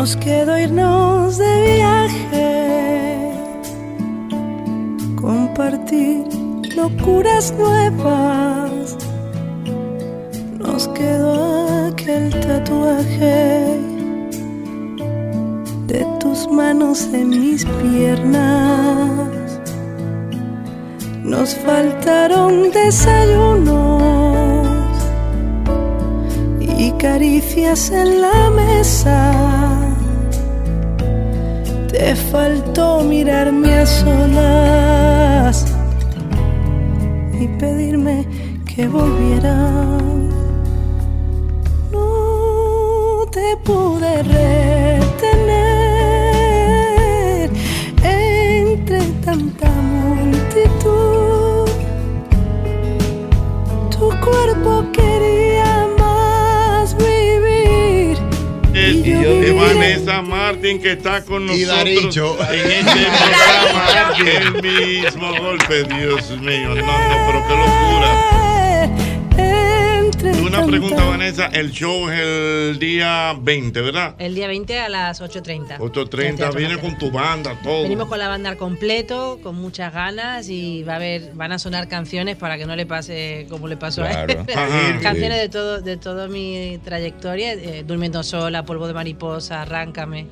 Nos 0.02 0.16
quedó 0.16 0.58
irnos 0.58 1.38
de 1.38 1.76
viaje, 1.76 3.30
compartir 5.14 6.26
locuras 6.74 7.54
nuevas. 7.56 8.96
Nos 10.58 10.88
quedó 10.88 11.86
aquel 11.86 12.30
tatuaje 12.30 13.78
de 15.86 16.04
tus 16.18 16.48
manos 16.50 17.08
en 17.12 17.30
mis 17.30 17.64
piernas. 17.64 19.60
Nos 21.22 21.54
faltaron 21.54 22.72
desayunos 22.72 23.86
y 26.58 26.90
caricias 26.98 27.92
en 27.92 28.20
la 28.20 28.50
mesa. 28.50 29.61
Te 31.93 32.16
faltó 32.16 33.02
mirarme 33.02 33.81
a 33.81 33.86
solas 33.86 35.66
y 37.39 37.47
pedirme 37.59 38.27
que 38.64 38.89
volviera. 38.89 39.55
No 41.93 43.27
te 43.31 43.59
pude 43.62 44.23
retener 44.23 45.10
entre 48.02 49.01
tanta 49.23 49.69
multitud. 49.69 51.21
Vanessa 59.74 60.22
Martín 60.22 60.80
que 60.80 60.92
está 60.92 61.24
con 61.24 61.42
Y 61.44 61.46
nosotros 61.64 61.68
Daricho. 61.76 62.36
en 62.52 62.70
este 62.70 63.06
programa. 63.06 64.16
El 64.26 64.62
mismo 64.62 65.34
golpe, 65.38 65.84
Dios 65.84 66.30
mío. 66.40 66.68
No, 66.68 66.74
no, 66.74 67.26
pero 67.26 67.46
qué 67.48 67.54
locura. 67.56 68.21
Una 70.52 70.66
pregunta, 70.66 71.04
Vanessa. 71.04 71.46
El 71.46 71.70
show 71.70 72.10
es 72.10 72.20
el 72.20 72.78
día 72.78 73.34
20, 73.40 73.80
¿verdad? 73.80 74.14
El 74.18 74.34
día 74.34 74.46
20 74.48 74.80
a 74.80 74.90
las 74.90 75.22
8.30. 75.22 75.78
8.30, 75.78 76.54
viene 76.54 76.76
con 76.76 76.98
tu 76.98 77.10
banda, 77.10 77.58
todo. 77.62 77.84
Venimos 77.84 78.06
con 78.06 78.18
la 78.18 78.28
banda 78.28 78.50
al 78.50 78.58
completo, 78.58 79.40
con 79.42 79.54
muchas 79.54 79.94
ganas 79.94 80.50
y 80.50 80.82
va 80.82 80.92
a 80.92 80.96
haber, 80.96 81.32
van 81.32 81.52
a 81.52 81.58
sonar 81.58 81.88
canciones 81.88 82.36
para 82.36 82.58
que 82.58 82.66
no 82.66 82.76
le 82.76 82.84
pase 82.84 83.46
como 83.48 83.66
le 83.66 83.78
pasó 83.78 84.02
a 84.02 84.24
él. 84.24 84.38
Ajá. 84.54 85.00
canciones 85.00 85.40
de 85.40 85.48
todo, 85.48 85.80
de 85.80 85.96
toda 85.96 86.28
mi 86.28 86.78
trayectoria, 86.84 87.54
eh, 87.54 87.82
Durmiendo 87.86 88.22
sola, 88.22 88.62
Polvo 88.66 88.86
de 88.86 88.92
mariposa, 88.92 89.62
Arráncame, 89.62 90.26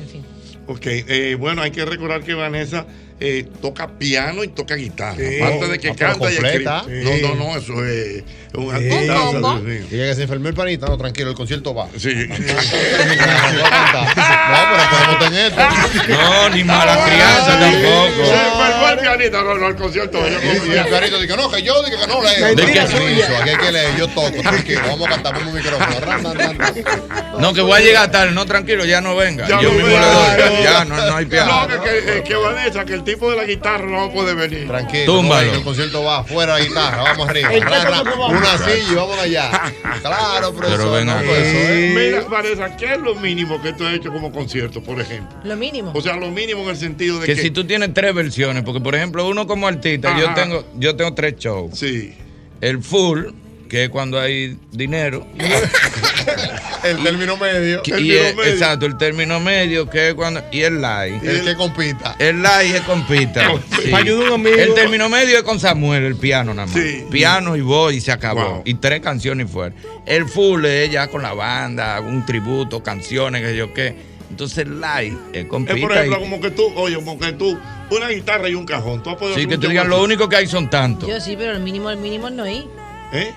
en 0.00 0.08
fin. 0.08 0.22
Ok, 0.68 0.86
eh, 0.86 1.36
bueno, 1.36 1.62
hay 1.62 1.72
que 1.72 1.84
recordar 1.84 2.22
que 2.22 2.34
Vanessa 2.34 2.86
eh, 3.20 3.46
toca 3.62 3.88
piano 3.98 4.42
y 4.44 4.48
toca 4.48 4.74
guitarra. 4.74 5.16
Sí. 5.16 5.40
Aparte 5.40 5.68
de 5.68 5.78
que 5.78 5.88
Ah, 5.90 5.94
canta 5.96 6.30
y 6.30 6.34
escribe. 6.34 6.64
completa. 6.64 6.84
No, 6.88 7.28
no, 7.28 7.34
no, 7.36 7.56
eso 7.56 7.84
es 7.84 8.24
un 8.54 8.74
Sí. 8.76 8.88
Diga 9.90 10.06
que 10.06 10.14
se 10.14 10.22
enfermó 10.22 10.48
el 10.48 10.54
panita, 10.54 10.86
no, 10.86 10.96
tranquilo, 10.98 11.30
el 11.30 11.36
concierto 11.36 11.74
va. 11.74 11.88
Sí. 11.96 12.12
no, 12.28 12.36
pero 14.70 15.13
esto. 15.46 15.60
No, 16.08 16.48
ni 16.50 16.64
mala 16.64 17.04
crianza 17.04 17.58
tampoco. 17.58 18.26
Se 18.26 18.34
enfermó 18.34 18.88
el 18.88 18.98
pianista, 18.98 19.42
no, 19.42 19.54
no, 19.54 19.68
el 19.68 19.76
concierto. 19.76 20.18
Y, 20.18 20.72
el 20.76 20.86
pianito 20.86 21.20
dice 21.20 21.28
que 21.28 21.36
no, 21.36 21.50
que 21.50 21.62
yo 21.62 21.82
dije 21.82 21.96
que 21.98 22.06
no 22.06 22.22
leo. 22.22 22.54
¿De 22.54 22.66
qué? 22.66 22.80
Aquí 22.80 23.50
hay 23.50 23.56
que 23.56 23.72
leer, 23.72 23.96
yo 23.96 24.08
toco, 24.08 24.40
tranquilo, 24.42 24.80
vamos 24.86 25.06
a 25.06 25.10
cantar 25.10 25.34
por 25.34 25.42
un 25.46 25.54
micrófono. 25.54 26.00
Ran, 26.00 26.24
ran, 26.24 26.38
ran, 26.38 26.58
ran. 26.58 26.74
No, 27.38 27.52
que 27.52 27.60
voy 27.60 27.72
a 27.72 27.80
llegar 27.80 28.10
tarde. 28.10 28.32
No, 28.32 28.46
tranquilo, 28.46 28.84
ya 28.84 29.00
no 29.00 29.16
venga. 29.16 29.46
Ya 29.46 29.60
Yo 29.60 29.68
no 29.70 29.74
mismo 29.74 29.88
venga. 29.88 30.36
le 30.36 30.44
doy. 30.44 30.62
Ya 30.62 30.84
no, 30.84 30.96
no 30.96 31.16
hay 31.16 31.26
piano. 31.26 31.66
No, 31.68 31.82
que, 31.82 32.04
que, 32.04 32.22
que 32.22 32.34
Vanessa, 32.34 32.84
que 32.84 32.94
el 32.94 33.04
tipo 33.04 33.30
de 33.30 33.36
la 33.36 33.44
guitarra 33.44 33.86
no 33.86 34.10
puede 34.10 34.34
venir. 34.34 34.66
Tranquilo, 34.66 35.06
Túmbalo. 35.06 35.46
no, 35.50 35.54
el 35.58 35.62
concierto 35.62 36.02
va 36.04 36.18
afuera 36.18 36.58
la 36.58 36.64
guitarra, 36.64 37.02
vamos 37.02 37.28
arriba. 37.28 37.50
Va. 37.50 38.26
una 38.28 38.58
silla 38.58 38.92
y 38.92 38.94
vamos 38.94 39.18
allá. 39.18 39.50
Claro, 40.02 40.52
profesor. 40.52 40.78
Pero 40.78 40.92
ven 40.92 41.06
no, 41.06 41.12
acá. 41.12 41.22
pues 41.26 41.40
es. 41.46 41.94
Mira, 41.94 42.20
Vanessa, 42.28 42.76
¿qué 42.76 42.94
es 42.94 42.98
lo 43.00 43.14
mínimo 43.14 43.60
que 43.60 43.72
tú 43.72 43.86
has 43.86 43.94
hecho 43.94 44.12
como 44.12 44.30
concierto, 44.32 44.82
por 44.82 45.00
ejemplo? 45.00 45.33
Lo 45.42 45.56
mínimo. 45.56 45.92
O 45.94 46.00
sea, 46.00 46.16
lo 46.16 46.30
mínimo 46.30 46.62
en 46.62 46.68
el 46.70 46.76
sentido 46.76 47.18
de 47.20 47.26
Que 47.26 47.34
que. 47.34 47.42
si 47.42 47.50
tú 47.50 47.64
tienes 47.66 47.92
tres 47.92 48.14
versiones, 48.14 48.62
porque 48.62 48.80
por 48.80 48.94
ejemplo, 48.94 49.28
uno 49.28 49.46
como 49.46 49.66
artista, 49.66 50.18
yo 50.18 50.32
tengo, 50.34 50.64
yo 50.76 50.96
tengo 50.96 51.12
tres 51.14 51.36
shows. 51.38 51.78
Sí. 51.78 52.14
El 52.60 52.82
full, 52.82 53.26
que 53.68 53.84
es 53.84 53.90
cuando 53.90 54.18
hay 54.20 54.56
dinero. 54.72 55.26
El 56.84 57.02
término 57.02 57.36
medio. 57.38 57.82
Que- 57.82 57.92
El 57.92 58.06
y 58.06 58.08
término 58.10 58.28
el- 58.28 58.36
medio. 58.36 58.52
Exacto, 58.52 58.86
el 58.86 58.98
término 58.98 59.40
medio, 59.40 59.88
que 59.88 60.08
es 60.08 60.14
cuando. 60.14 60.42
Y 60.52 60.60
el 60.60 60.82
live. 60.82 61.18
El 61.22 61.44
que 61.44 61.54
compita. 61.54 62.14
El 62.18 62.42
live 62.42 62.76
es 62.76 62.80
compita. 62.82 63.52
Sí. 63.84 63.90
Un 64.10 64.32
amigo. 64.32 64.56
El 64.56 64.74
término 64.74 65.08
medio 65.08 65.36
es 65.36 65.42
con 65.42 65.58
Samuel, 65.60 66.04
el 66.04 66.16
piano 66.16 66.52
nada 66.54 66.66
más. 66.66 66.74
Sí. 66.76 67.04
Piano 67.10 67.56
y 67.56 67.60
voz 67.60 67.92
y 67.94 68.00
se 68.00 68.12
acabó. 68.12 68.40
Wow. 68.56 68.62
Y 68.64 68.74
tres 68.74 69.00
canciones 69.00 69.48
y 69.48 69.52
fuera. 69.52 69.74
El 70.06 70.26
full 70.26 70.64
es 70.64 70.90
ya 70.90 71.08
con 71.08 71.22
la 71.22 71.32
banda, 71.34 72.00
un 72.00 72.24
tributo, 72.26 72.82
canciones, 72.82 73.42
que 73.42 73.56
yo 73.56 73.72
qué. 73.74 73.94
Entonces 74.34 74.58
el 74.58 74.80
live 74.80 75.16
es 75.32 75.44
Es 75.44 75.46
compita. 75.46 75.80
por 75.80 75.92
ejemplo, 75.92 76.16
y- 76.16 76.20
como 76.20 76.40
que 76.40 76.50
tú, 76.50 76.72
oye, 76.74 76.96
como 76.96 77.16
que 77.20 77.32
tú, 77.34 77.56
una 77.90 78.08
guitarra 78.08 78.48
y 78.48 78.54
un 78.56 78.66
cajón. 78.66 79.00
Tú 79.00 79.10
has 79.10 79.16
podido 79.16 79.36
sí, 79.38 79.46
que 79.46 79.56
digas, 79.56 79.82
así? 79.84 79.88
lo 79.90 80.02
único 80.02 80.28
que 80.28 80.34
hay 80.34 80.46
son 80.48 80.68
tantos. 80.68 81.08
Yo 81.08 81.20
sí, 81.20 81.36
pero 81.38 81.52
el 81.52 81.60
mínimo, 81.60 81.88
el 81.88 81.98
mínimo 81.98 82.28
no 82.30 82.42
hay. 82.42 82.68
¿Eh? 83.12 83.32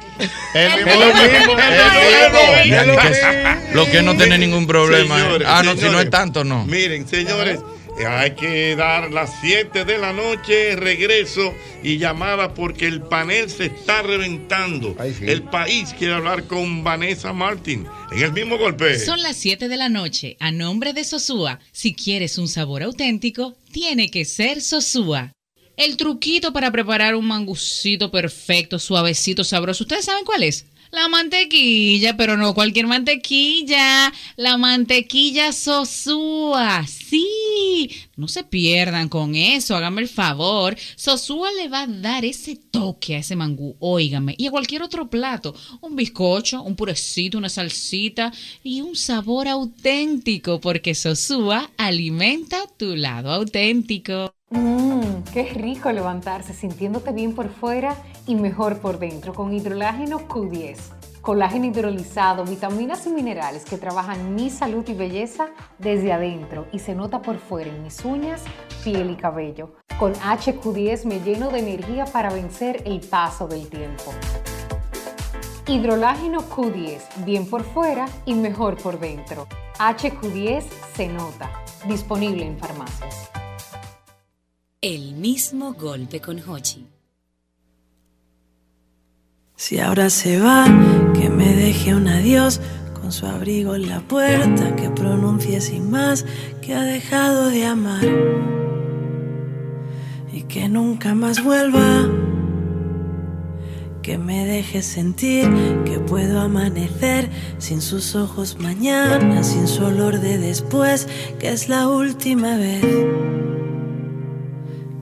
El 0.55 0.69
mismo. 0.85 0.99
mismo, 0.99 1.13
Es 1.59 2.73
lo 2.73 2.81
mismo, 2.81 2.81
es 2.81 2.87
lo 2.87 2.93
mismo. 2.93 3.73
Lo 3.75 3.85
que 3.91 4.01
no 4.01 4.17
tiene 4.17 4.39
ningún 4.39 4.65
problema. 4.65 5.19
Señores, 5.19 5.47
ah, 5.51 5.61
no, 5.63 5.75
si 5.75 5.83
no 5.85 5.99
es 5.99 6.09
tanto, 6.09 6.43
no. 6.43 6.65
Miren, 6.65 7.07
señores, 7.07 7.59
eh, 7.59 7.63
hay 8.05 8.35
que 8.35 8.75
dar 8.75 9.11
las 9.11 9.39
7 9.41 9.85
de 9.85 9.97
la 9.97 10.13
noche, 10.13 10.75
regreso 10.75 11.53
y 11.81 11.97
llamada 11.97 12.53
porque 12.53 12.85
el 12.85 13.01
panel 13.01 13.49
se 13.49 13.65
está 13.65 14.01
reventando. 14.01 14.95
El 15.21 15.43
país 15.43 15.95
quiere 15.97 16.13
hablar 16.13 16.43
con 16.43 16.83
Vanessa 16.83 17.33
Martin 17.33 17.87
en 18.11 18.21
el 18.21 18.33
mismo 18.33 18.57
golpe. 18.57 18.99
Son 18.99 19.21
las 19.21 19.37
7 19.37 19.67
de 19.67 19.77
la 19.77 19.89
noche. 19.89 20.37
A 20.39 20.51
nombre 20.51 20.93
de 20.93 21.03
Sosúa, 21.03 21.59
si 21.71 21.93
quieres 21.93 22.37
un 22.37 22.47
sabor 22.47 22.83
auténtico, 22.83 23.55
tiene 23.71 24.09
que 24.09 24.25
ser 24.25 24.61
Sosúa. 24.61 25.33
El 25.75 25.95
truquito 25.97 26.53
para 26.53 26.71
preparar 26.71 27.15
un 27.15 27.27
mangucito 27.27 28.11
perfecto, 28.11 28.79
suavecito, 28.79 29.43
sabroso, 29.43 29.83
¿ustedes 29.83 30.05
saben 30.05 30.25
cuál 30.25 30.43
es? 30.43 30.65
La 30.91 31.09
mantequilla, 31.09 32.15
pero 32.15 32.37
no 32.37 32.53
cualquier 32.53 32.87
mantequilla, 32.87 34.13
la 34.37 34.57
mantequilla 34.57 35.51
Sosúa. 35.51 36.85
Sí, 36.87 37.91
no 38.15 38.27
se 38.27 38.43
pierdan 38.43 39.09
con 39.09 39.35
eso, 39.35 39.75
háganme 39.75 40.01
el 40.01 40.07
favor. 40.07 40.77
Sosúa 40.95 41.51
le 41.51 41.67
va 41.67 41.81
a 41.81 41.87
dar 41.87 42.23
ese 42.23 42.55
toque 42.55 43.15
a 43.15 43.19
ese 43.19 43.35
mangú, 43.35 43.75
óigame, 43.79 44.35
y 44.37 44.47
a 44.47 44.51
cualquier 44.51 44.81
otro 44.81 45.09
plato, 45.09 45.53
un 45.81 45.95
bizcocho, 45.95 46.61
un 46.63 46.75
purecito, 46.75 47.37
una 47.37 47.49
salsita 47.49 48.31
y 48.63 48.81
un 48.81 48.95
sabor 48.95 49.47
auténtico, 49.47 50.61
porque 50.61 50.95
Sosúa 50.95 51.69
alimenta 51.77 52.65
tu 52.77 52.95
lado 52.95 53.31
auténtico. 53.31 54.36
Mmm, 54.49 55.23
qué 55.33 55.43
rico 55.53 55.91
levantarse 55.91 56.53
sintiéndote 56.53 57.11
bien 57.11 57.35
por 57.35 57.49
fuera 57.49 57.97
y 58.25 58.35
mejor 58.35 58.79
por 58.79 58.97
dentro 58.97 59.33
con 59.33 59.51
hidrolágeno 59.53 60.21
Q10. 60.21 60.77
Colágeno 61.19 61.65
hidrolizado, 61.65 62.45
vitaminas 62.45 63.05
y 63.07 63.09
minerales 63.09 63.65
que 63.65 63.77
trabajan 63.77 64.35
mi 64.35 64.49
salud 64.49 64.87
y 64.87 64.93
belleza 64.93 65.47
desde 65.79 66.13
adentro 66.13 66.65
y 66.71 66.79
se 66.79 66.95
nota 66.95 67.21
por 67.21 67.39
fuera 67.39 67.69
en 67.69 67.83
mis 67.83 68.05
uñas, 68.05 68.41
piel 68.85 69.09
y 69.09 69.17
cabello. 69.17 69.73
Con 69.99 70.13
HQ10 70.13 71.03
me 71.03 71.19
lleno 71.19 71.49
de 71.49 71.59
energía 71.59 72.05
para 72.05 72.29
vencer 72.29 72.83
el 72.85 73.01
paso 73.01 73.49
del 73.49 73.67
tiempo. 73.67 74.13
Hidrolágeno 75.67 76.39
Q10, 76.43 77.25
bien 77.25 77.49
por 77.49 77.63
fuera 77.65 78.05
y 78.25 78.33
mejor 78.33 78.77
por 78.77 78.97
dentro. 78.97 79.45
HQ10 79.77 80.63
se 80.95 81.09
nota. 81.09 81.51
Disponible 81.85 82.45
en 82.45 82.57
farmacias. 82.57 83.29
El 84.81 85.15
mismo 85.15 85.73
golpe 85.73 86.21
con 86.21 86.39
Hochi. 86.39 86.85
Si 89.55 89.79
ahora 89.79 90.11
se 90.11 90.39
va, 90.39 90.65
que 91.19 91.31
me 91.31 91.55
deje 91.55 91.95
un 91.95 92.07
adiós 92.07 92.61
con 92.93 93.11
su 93.11 93.25
abrigo 93.25 93.73
en 93.73 93.89
la 93.89 94.01
puerta, 94.01 94.75
que 94.75 94.91
pronuncie 94.91 95.61
sin 95.61 95.89
más 95.89 96.27
que 96.61 96.75
ha 96.75 96.83
dejado 96.83 97.49
de 97.49 97.65
amar 97.65 98.05
y 100.31 100.43
que 100.43 100.69
nunca 100.69 101.15
más 101.15 101.43
vuelva. 101.43 102.07
Que 104.03 104.19
me 104.19 104.45
deje 104.45 104.83
sentir 104.83 105.49
que 105.85 105.99
puedo 105.99 106.39
amanecer 106.39 107.31
sin 107.57 107.81
sus 107.81 108.13
ojos 108.13 108.59
mañana, 108.59 109.41
sin 109.41 109.67
su 109.67 109.85
olor 109.85 110.19
de 110.19 110.37
después, 110.37 111.07
que 111.39 111.49
es 111.49 111.67
la 111.67 111.89
última 111.89 112.57
vez 112.57 112.85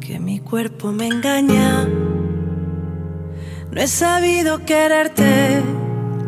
que 0.06 0.20
mi 0.20 0.40
cuerpo 0.40 0.92
me 0.92 1.08
engaña. 1.08 1.86
No 3.72 3.82
he 3.82 3.88
sabido 3.88 4.64
quererte, 4.64 5.64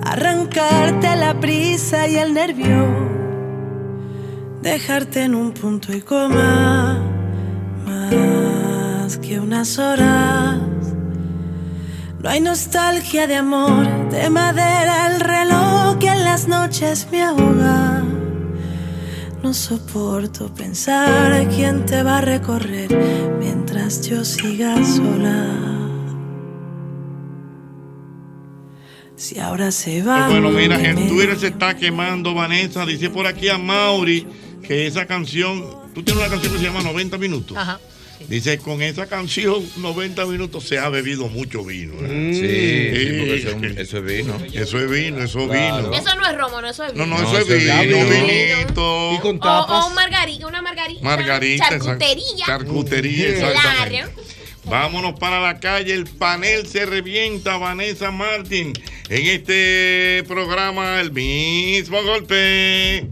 arrancarte 0.04 1.16
la 1.16 1.40
prisa 1.40 2.08
y 2.08 2.16
el 2.16 2.34
nervio, 2.34 2.88
dejarte 4.62 5.24
en 5.24 5.36
un 5.36 5.52
punto 5.52 5.94
y 5.94 6.02
coma, 6.02 7.00
más 7.86 9.18
que 9.18 9.40
unas 9.40 9.78
horas. 9.78 10.58
No 12.20 12.30
hay 12.30 12.42
nostalgia 12.42 13.28
de 13.28 13.36
amor, 13.36 14.10
de 14.10 14.30
madera 14.32 15.08
el 15.14 15.20
reloj 15.20 16.00
que 16.00 16.08
en 16.08 16.24
las 16.24 16.48
noches 16.48 17.08
me 17.12 17.22
ahoga. 17.22 18.17
No 19.48 19.54
soporto 19.54 20.54
pensar 20.54 21.48
quién 21.56 21.86
te 21.86 22.04
va 22.04 22.18
a 22.18 22.22
recorrer 22.22 22.90
mientras 23.40 24.06
yo 24.06 24.26
siga 24.26 24.76
sola. 24.84 25.88
Si 29.16 29.40
ahora 29.40 29.72
se 29.72 30.04
va. 30.04 30.28
Bueno, 30.28 30.50
mira, 30.50 30.78
en 30.84 31.08
Twitter 31.08 31.40
se 31.40 31.48
está 31.48 31.78
quemando 31.78 32.34
Vanessa. 32.34 32.86
Dice 32.86 33.10
por 33.10 33.26
aquí 33.26 33.48
a 33.48 33.58
Mauri 33.58 34.28
que 34.62 34.86
esa 34.86 35.06
canción, 35.06 35.64
tú 35.94 36.04
tienes 36.04 36.22
una 36.22 36.30
canción 36.30 36.52
que 36.52 36.60
se 36.60 36.66
llama 36.66 36.82
90 36.82 37.18
minutos. 37.18 37.56
Ajá. 37.56 37.80
Dice, 38.28 38.58
con 38.58 38.82
esa 38.82 39.06
canción, 39.08 39.64
90 39.78 40.26
minutos, 40.26 40.64
se 40.64 40.78
ha 40.80 40.90
bebido 40.90 41.28
mucho 41.30 41.64
vino. 41.64 41.94
¿eh? 41.94 42.08
Mm. 42.08 42.34
Sí, 42.34 42.40
sí, 42.42 43.18
porque 43.20 43.36
eso 43.36 43.50
es 43.50 43.54
un- 43.56 43.66
eso 43.78 43.98
es 44.00 44.04
vino. 44.06 44.38
Eso 44.54 44.80
es 44.80 44.92
vino, 44.92 45.24
eso 45.24 45.40
es 45.42 45.48
Claro. 45.50 45.90
vino. 45.90 45.94
Eso 45.98 46.16
no 46.16 46.26
es 46.30 46.36
romo, 46.38 46.62
no 46.62 46.70
eso 46.70 46.84
es 46.86 46.94
No, 46.96 47.04
vino. 47.06 47.16
no, 47.18 47.22
No, 47.22 47.28
eso 47.30 47.38
es 47.40 47.46
eso 47.46 47.56
es 47.56 47.64
vino, 47.88 47.98
vino. 48.06 48.26
vinito. 48.28 49.14
Y 49.14 49.20
con 49.20 49.36
O, 49.38 49.40
tapas. 49.40 49.86
o 49.86 49.88
un 49.90 49.94
margarita, 49.96 50.48
una 50.48 50.62
margarita. 50.62 51.02
Margarita. 51.04 51.66
exacto. 51.66 51.86
Charcutería. 51.86 52.46
Charcutería, 52.46 53.30
exactamente. 53.30 53.90
Claro. 54.00 54.12
Vámonos 54.66 55.18
para 55.18 55.40
la 55.40 55.60
calle, 55.62 55.94
el 55.94 56.06
panel 56.08 56.68
se 56.68 56.86
revienta, 56.86 57.56
Vanessa 57.56 58.12
Martin, 58.12 58.74
en 59.10 59.26
este 59.28 60.24
programa 60.28 61.00
El 61.00 61.12
mismo 61.14 62.04
golpe. 62.04 63.06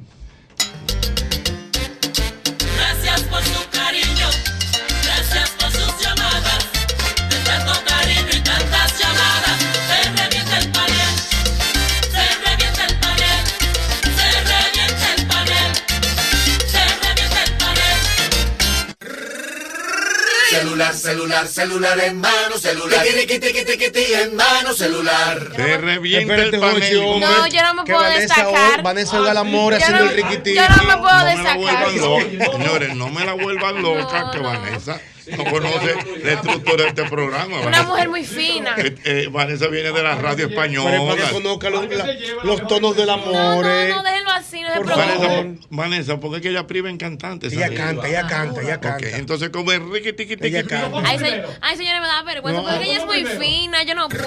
Celular, 20.76 20.94
celular, 20.94 21.48
celular 21.48 22.00
en 22.02 22.20
mano, 22.20 22.58
celular. 22.58 23.02
Tiquiti, 23.04 23.40
tiquiti, 23.40 23.66
tiquiti, 23.78 24.14
en 24.14 24.36
mano, 24.36 24.74
celular. 24.74 25.52
Te 25.56 25.78
revienta 25.78 26.34
Espérate, 26.36 26.58
el 26.92 26.98
hombre, 27.04 27.26
No, 27.28 27.48
yo 27.48 27.62
no 27.64 27.74
me 27.76 27.84
puedo 27.84 28.00
Vanessa, 28.00 28.36
destacar. 28.36 28.84
Vanessa 28.84 29.20
Olga 29.20 29.34
Lamora 29.34 29.78
Yo 29.78 29.84
haciendo 29.86 30.04
el 30.12 30.16
riquitito. 30.18 30.62
yo 30.62 30.76
no 30.76 30.84
me 30.84 30.98
puedo 30.98 31.26
destacar. 31.26 32.52
Señores, 32.52 32.96
no 32.96 33.10
me 33.10 33.26
la 33.26 33.34
vuelvan 33.34 33.82
loca 33.82 34.32
que 34.32 34.40
Vanessa 34.40 35.00
no 35.38 35.44
conoce 35.46 35.96
la 36.24 36.32
estructura 36.34 36.84
de 36.84 36.90
este 36.90 37.04
programa. 37.06 37.56
Una 37.58 37.66
Vanessa. 37.66 37.84
mujer 37.84 38.10
muy 38.10 38.24
fina. 38.26 38.76
Eh, 38.78 38.96
eh, 39.06 39.28
Vanessa 39.32 39.68
viene 39.68 39.92
de 39.92 40.04
la 40.04 40.16
radio 40.16 40.48
Pero 40.48 40.50
es 40.50 40.56
para 40.56 40.68
que 40.70 40.76
española. 40.76 41.30
conozca 41.32 41.70
los, 41.70 41.90
la- 41.90 42.08
los 42.44 42.68
tonos 42.68 42.96
del 42.96 43.10
amor. 43.10 43.66
eh. 43.68 43.90
No, 43.90 44.04
déjenlo 44.04 44.32
así, 44.32 44.62
no 44.62 44.74
Por. 44.76 44.86
Vanessa, 44.96 45.44
Vanessa, 45.70 46.20
porque 46.20 46.38
es 46.38 46.42
que 46.44 46.50
ella 46.50 46.68
priva 46.68 46.90
en 46.90 46.98
cantantes. 46.98 47.54
Ella 47.54 47.74
canta, 47.74 48.08
ella 48.08 48.28
canta, 48.28 48.62
ella 48.62 48.80
canta. 48.80 49.10
entonces 49.18 49.50
como 49.50 49.72
Enrique 49.72 50.14
tiqui. 50.14 50.36
canta. 50.38 50.92
Ay, 51.06 51.20
se- 51.20 51.44
ay, 51.62 51.78
señora, 51.78 52.02
me 52.02 52.08
da 52.08 52.22
vergüenza 52.24 52.62
No. 52.62 52.68
porque 52.68 52.86
ella 52.86 52.98
es 53.00 53.06
muy 53.06 53.26
fina. 53.26 53.84
Yo 53.84 53.96
no 53.96 54.08
puedo, 54.10 54.26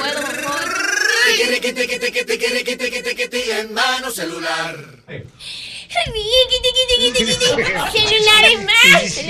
en 3.61 3.75
mano, 3.75 4.11
celular. 4.11 4.77
es 8.45 8.65
más. 8.65 9.25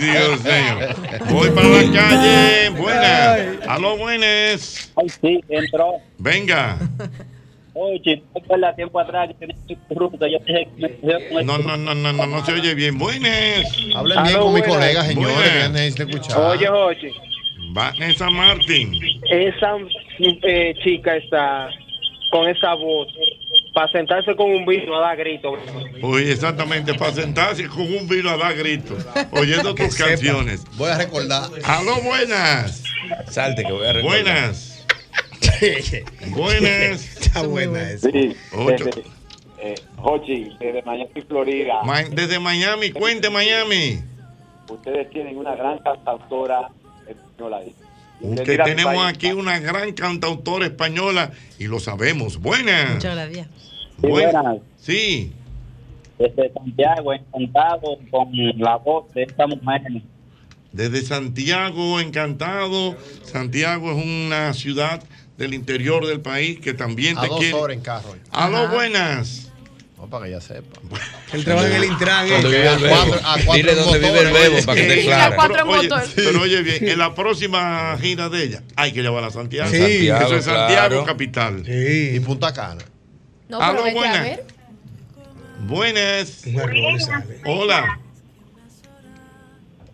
Dios 0.00 0.44
mío. 0.44 0.74
Voy 1.30 1.50
para 1.50 1.68
la 1.68 1.92
calle. 1.92 2.70
Buenas. 2.70 3.68
Aló, 3.68 3.96
buenas. 3.96 4.92
Ay, 4.96 5.08
sí, 5.08 5.40
entró. 5.48 5.96
Venga. 6.18 6.78
Oye, 7.74 8.22
¿te 8.32 8.40
acuerdas 8.40 8.74
tiempo 8.74 8.98
atrás? 8.98 9.28
Yo 9.28 9.36
tenía 9.36 9.56
ruta, 9.90 10.26
yo 10.26 10.38
dije 10.44 10.68
que 10.76 11.44
No, 11.44 11.58
no, 11.58 11.76
no, 11.76 11.94
no, 11.94 12.12
no, 12.12 12.26
no 12.26 12.44
se 12.44 12.52
oye 12.52 12.74
bien. 12.74 12.98
Buenas. 12.98 13.64
Hablen 13.94 14.22
bien 14.24 14.38
con 14.38 14.54
mi 14.54 14.62
colega, 14.62 15.04
señores, 15.04 15.94
que 15.94 16.02
escuchar. 16.02 16.40
Oye, 16.40 16.66
Jochi, 16.66 17.12
Vanessa 17.70 18.30
Martín. 18.30 18.98
esa 19.30 19.76
eh, 20.18 20.74
chica 20.82 21.16
está 21.16 21.70
con 22.30 22.48
esa 22.48 22.74
voz 22.74 23.08
para 23.78 23.92
sentarse 23.92 24.34
con 24.34 24.50
un 24.50 24.66
vino 24.66 24.96
a 24.98 25.00
dar 25.02 25.16
grito. 25.16 25.52
Oye, 26.02 26.32
exactamente, 26.32 26.94
para 26.94 27.12
sentarse 27.12 27.68
con 27.68 27.82
un 27.82 28.08
vino 28.08 28.28
a 28.28 28.36
dar 28.36 28.56
gritos, 28.56 29.06
oyendo 29.30 29.72
tus 29.72 29.94
canciones. 29.94 30.64
Voy 30.76 30.90
a 30.90 30.98
recordar. 30.98 31.48
Aló, 31.62 31.94
buenas. 32.02 32.82
Salte 33.30 33.62
que 33.62 33.70
voy 33.70 33.86
a 33.86 33.92
recordar. 33.92 34.24
Buenas. 34.24 34.84
Buenas. 36.30 37.18
Está 37.20 37.42
buena 37.42 37.90
esa. 37.90 38.10
Sí, 38.10 38.36
Ocho. 38.52 38.84
desde, 38.86 39.04
eh, 39.60 39.74
desde 40.58 40.82
Miami, 40.82 41.20
Florida. 41.28 41.82
Ma- 41.84 42.02
Desde 42.02 42.40
Miami, 42.40 42.90
cuente 42.90 43.30
Miami. 43.30 44.00
Ustedes 44.68 45.08
tienen 45.10 45.38
una 45.38 45.54
gran 45.54 45.78
cantautora 45.78 46.68
española 47.06 47.58
ahí. 47.58 47.72
Que 48.20 48.58
tenemos 48.58 48.94
país. 48.96 49.16
aquí 49.16 49.32
una 49.32 49.58
gran 49.60 49.92
cantautora 49.92 50.66
española 50.66 51.30
y 51.58 51.64
lo 51.68 51.78
sabemos. 51.80 52.38
Buenas. 52.38 52.94
Muchas 52.94 53.14
gracias. 53.14 53.48
Sí, 54.00 54.06
buenas. 54.06 54.56
Sí. 54.76 55.32
Desde 56.18 56.52
Santiago, 56.52 57.12
encantado 57.14 57.98
con 58.10 58.30
la 58.58 58.76
voz 58.76 59.12
de 59.14 59.22
esta 59.22 59.46
mujer. 59.46 59.82
Desde 60.72 61.02
Santiago, 61.02 62.00
encantado. 62.00 62.96
Santiago 63.22 63.92
es 63.92 64.04
una 64.04 64.52
ciudad 64.52 65.02
del 65.36 65.54
interior 65.54 66.04
del 66.06 66.20
país 66.20 66.58
que 66.58 66.74
también 66.74 67.16
A 67.18 67.22
te 67.22 67.28
dos 67.28 67.38
quiere. 67.38 67.54
horas 67.54 67.76
en 67.76 67.82
carro. 67.82 68.16
Aló, 68.32 68.58
Ajá. 68.64 68.74
buenas. 68.74 69.47
No, 69.98 70.06
para 70.06 70.24
que 70.24 70.30
ella 70.30 70.40
sepa. 70.40 70.80
Él 71.32 71.44
trabaja 71.44 71.66
en 71.68 71.74
el 71.74 71.84
Intran. 71.84 72.26
eh. 72.26 72.30
Donde 72.30 72.48
vive 72.48 72.62
el 72.62 72.68
A 72.68 72.76
bebo. 72.78 72.94
cuatro- 72.94 73.20
a 73.26 73.32
cuatro 73.34 73.52
Dile 73.54 73.74
dónde 73.74 73.98
vive 73.98 74.08
el 74.20 74.26
motores, 74.28 74.50
bebo 74.52 74.66
para 74.66 74.80
que 74.80 74.86
te 74.88 75.02
claro. 75.04 75.36
cuatro 75.36 75.54
pero, 75.56 75.68
oye, 75.70 75.88
motor. 75.88 76.04
pero 76.14 76.40
oye 76.40 76.62
bien, 76.62 76.88
en 76.88 76.98
la 76.98 77.14
próxima 77.14 77.98
gira 78.00 78.28
de 78.28 78.42
ella 78.44 78.62
hay 78.76 78.92
que 78.92 79.02
llevarla 79.02 79.28
a 79.28 79.32
Santiago. 79.32 79.70
Sí. 79.70 79.78
Santiago, 79.78 80.24
Eso 80.26 80.36
es 80.36 80.44
Santiago, 80.44 80.88
claro. 80.88 81.04
capital. 81.04 81.68
Y 81.68 82.12
Sí. 82.12 82.20
Punta 82.20 82.52
Cana. 82.52 82.82
No, 83.48 83.60
Aló, 83.60 83.82
pero 83.82 83.84
vete 83.84 83.98
a 83.98 84.00
buenas. 84.00 84.22
ver. 84.22 84.46
Buenas. 85.60 86.44
Hola. 87.44 87.98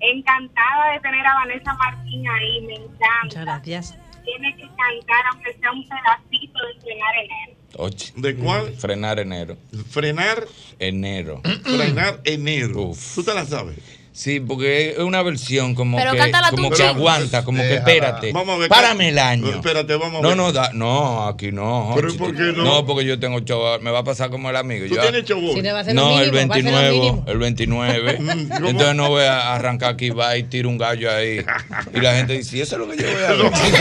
Encantada 0.00 0.92
de 0.92 1.00
tener 1.00 1.26
a 1.26 1.34
Vanessa 1.34 1.72
Martín 1.74 2.28
ahí, 2.28 2.60
me 2.66 2.74
encanta. 2.74 3.06
Muchas 3.24 3.44
gracias. 3.44 3.98
Tiene 4.24 4.54
que 4.56 4.62
cantar, 4.62 5.24
aunque 5.32 5.54
sea 5.58 5.72
un 5.72 5.82
pedacito 5.88 6.58
de 6.66 6.80
frenar 6.82 7.14
enero. 7.16 7.58
¿De 8.16 8.34
cuál? 8.36 8.74
frenar 8.76 9.18
enero. 9.18 9.56
Frenar, 9.90 10.46
Enero. 10.78 11.40
frenar 11.62 12.20
enero. 12.24 12.82
Uf. 12.90 13.14
¿Tú 13.14 13.22
te 13.24 13.34
la 13.34 13.44
sabes? 13.46 13.76
Sí, 14.16 14.38
porque 14.38 14.90
es 14.90 14.98
una 15.00 15.22
versión 15.22 15.74
como 15.74 15.96
Pero 15.96 16.12
que, 16.12 16.18
tú, 16.18 16.54
como 16.54 16.70
que 16.70 16.84
aguanta, 16.84 17.44
como 17.44 17.58
que 17.60 17.64
Déjala. 17.66 17.90
espérate. 17.90 18.32
Vamos 18.32 18.54
a 18.54 18.58
ver. 18.58 18.68
Párame 18.68 19.08
el 19.08 19.18
año. 19.18 19.48
Espérate, 19.48 19.96
vamos 19.96 20.20
a 20.20 20.22
No, 20.22 20.28
ver. 20.28 20.36
no, 20.36 20.52
da- 20.52 20.70
no, 20.72 21.26
aquí 21.26 21.50
no. 21.50 21.90
¿Pero 21.96 22.14
por 22.14 22.32
qué 22.32 22.52
no? 22.54 22.86
porque 22.86 23.04
yo 23.06 23.18
tengo 23.18 23.40
show, 23.40 23.80
me 23.80 23.90
va 23.90 23.98
a 23.98 24.04
pasar 24.04 24.30
como 24.30 24.50
el 24.50 24.54
amigo. 24.56 24.86
¿Tú 24.88 24.94
Yo- 24.94 25.02
tienes 25.02 25.28
hoy? 25.32 25.54
Si 25.54 25.60
va 25.62 25.80
a 25.80 25.82
no, 25.92 26.20
el 26.20 26.30
mínimo, 26.30 26.48
va 26.48 26.54
a 26.54 26.58
hacer 26.58 26.64
lo 26.64 26.70
29, 26.78 26.90
mínimo. 26.92 27.24
el 27.26 27.38
29. 27.38 28.18
Mm, 28.20 28.48
¿cómo? 28.54 28.68
Entonces 28.68 28.94
no 28.94 29.08
voy 29.08 29.24
a 29.24 29.52
arrancar 29.56 29.94
aquí, 29.94 30.10
va 30.10 30.36
y 30.36 30.44
tiro 30.44 30.68
un 30.68 30.78
gallo 30.78 31.10
ahí. 31.12 31.44
Y 31.92 32.00
la 32.00 32.14
gente 32.14 32.34
dice, 32.34 32.56
"¿Y 32.58 32.60
eso 32.60 32.76
es 32.76 32.78
lo 32.86 32.88
que 32.88 33.02
yo 33.02 33.08
voy 33.10 33.20
a 33.24 33.28
No, 33.34 33.48
hacer. 33.48 33.72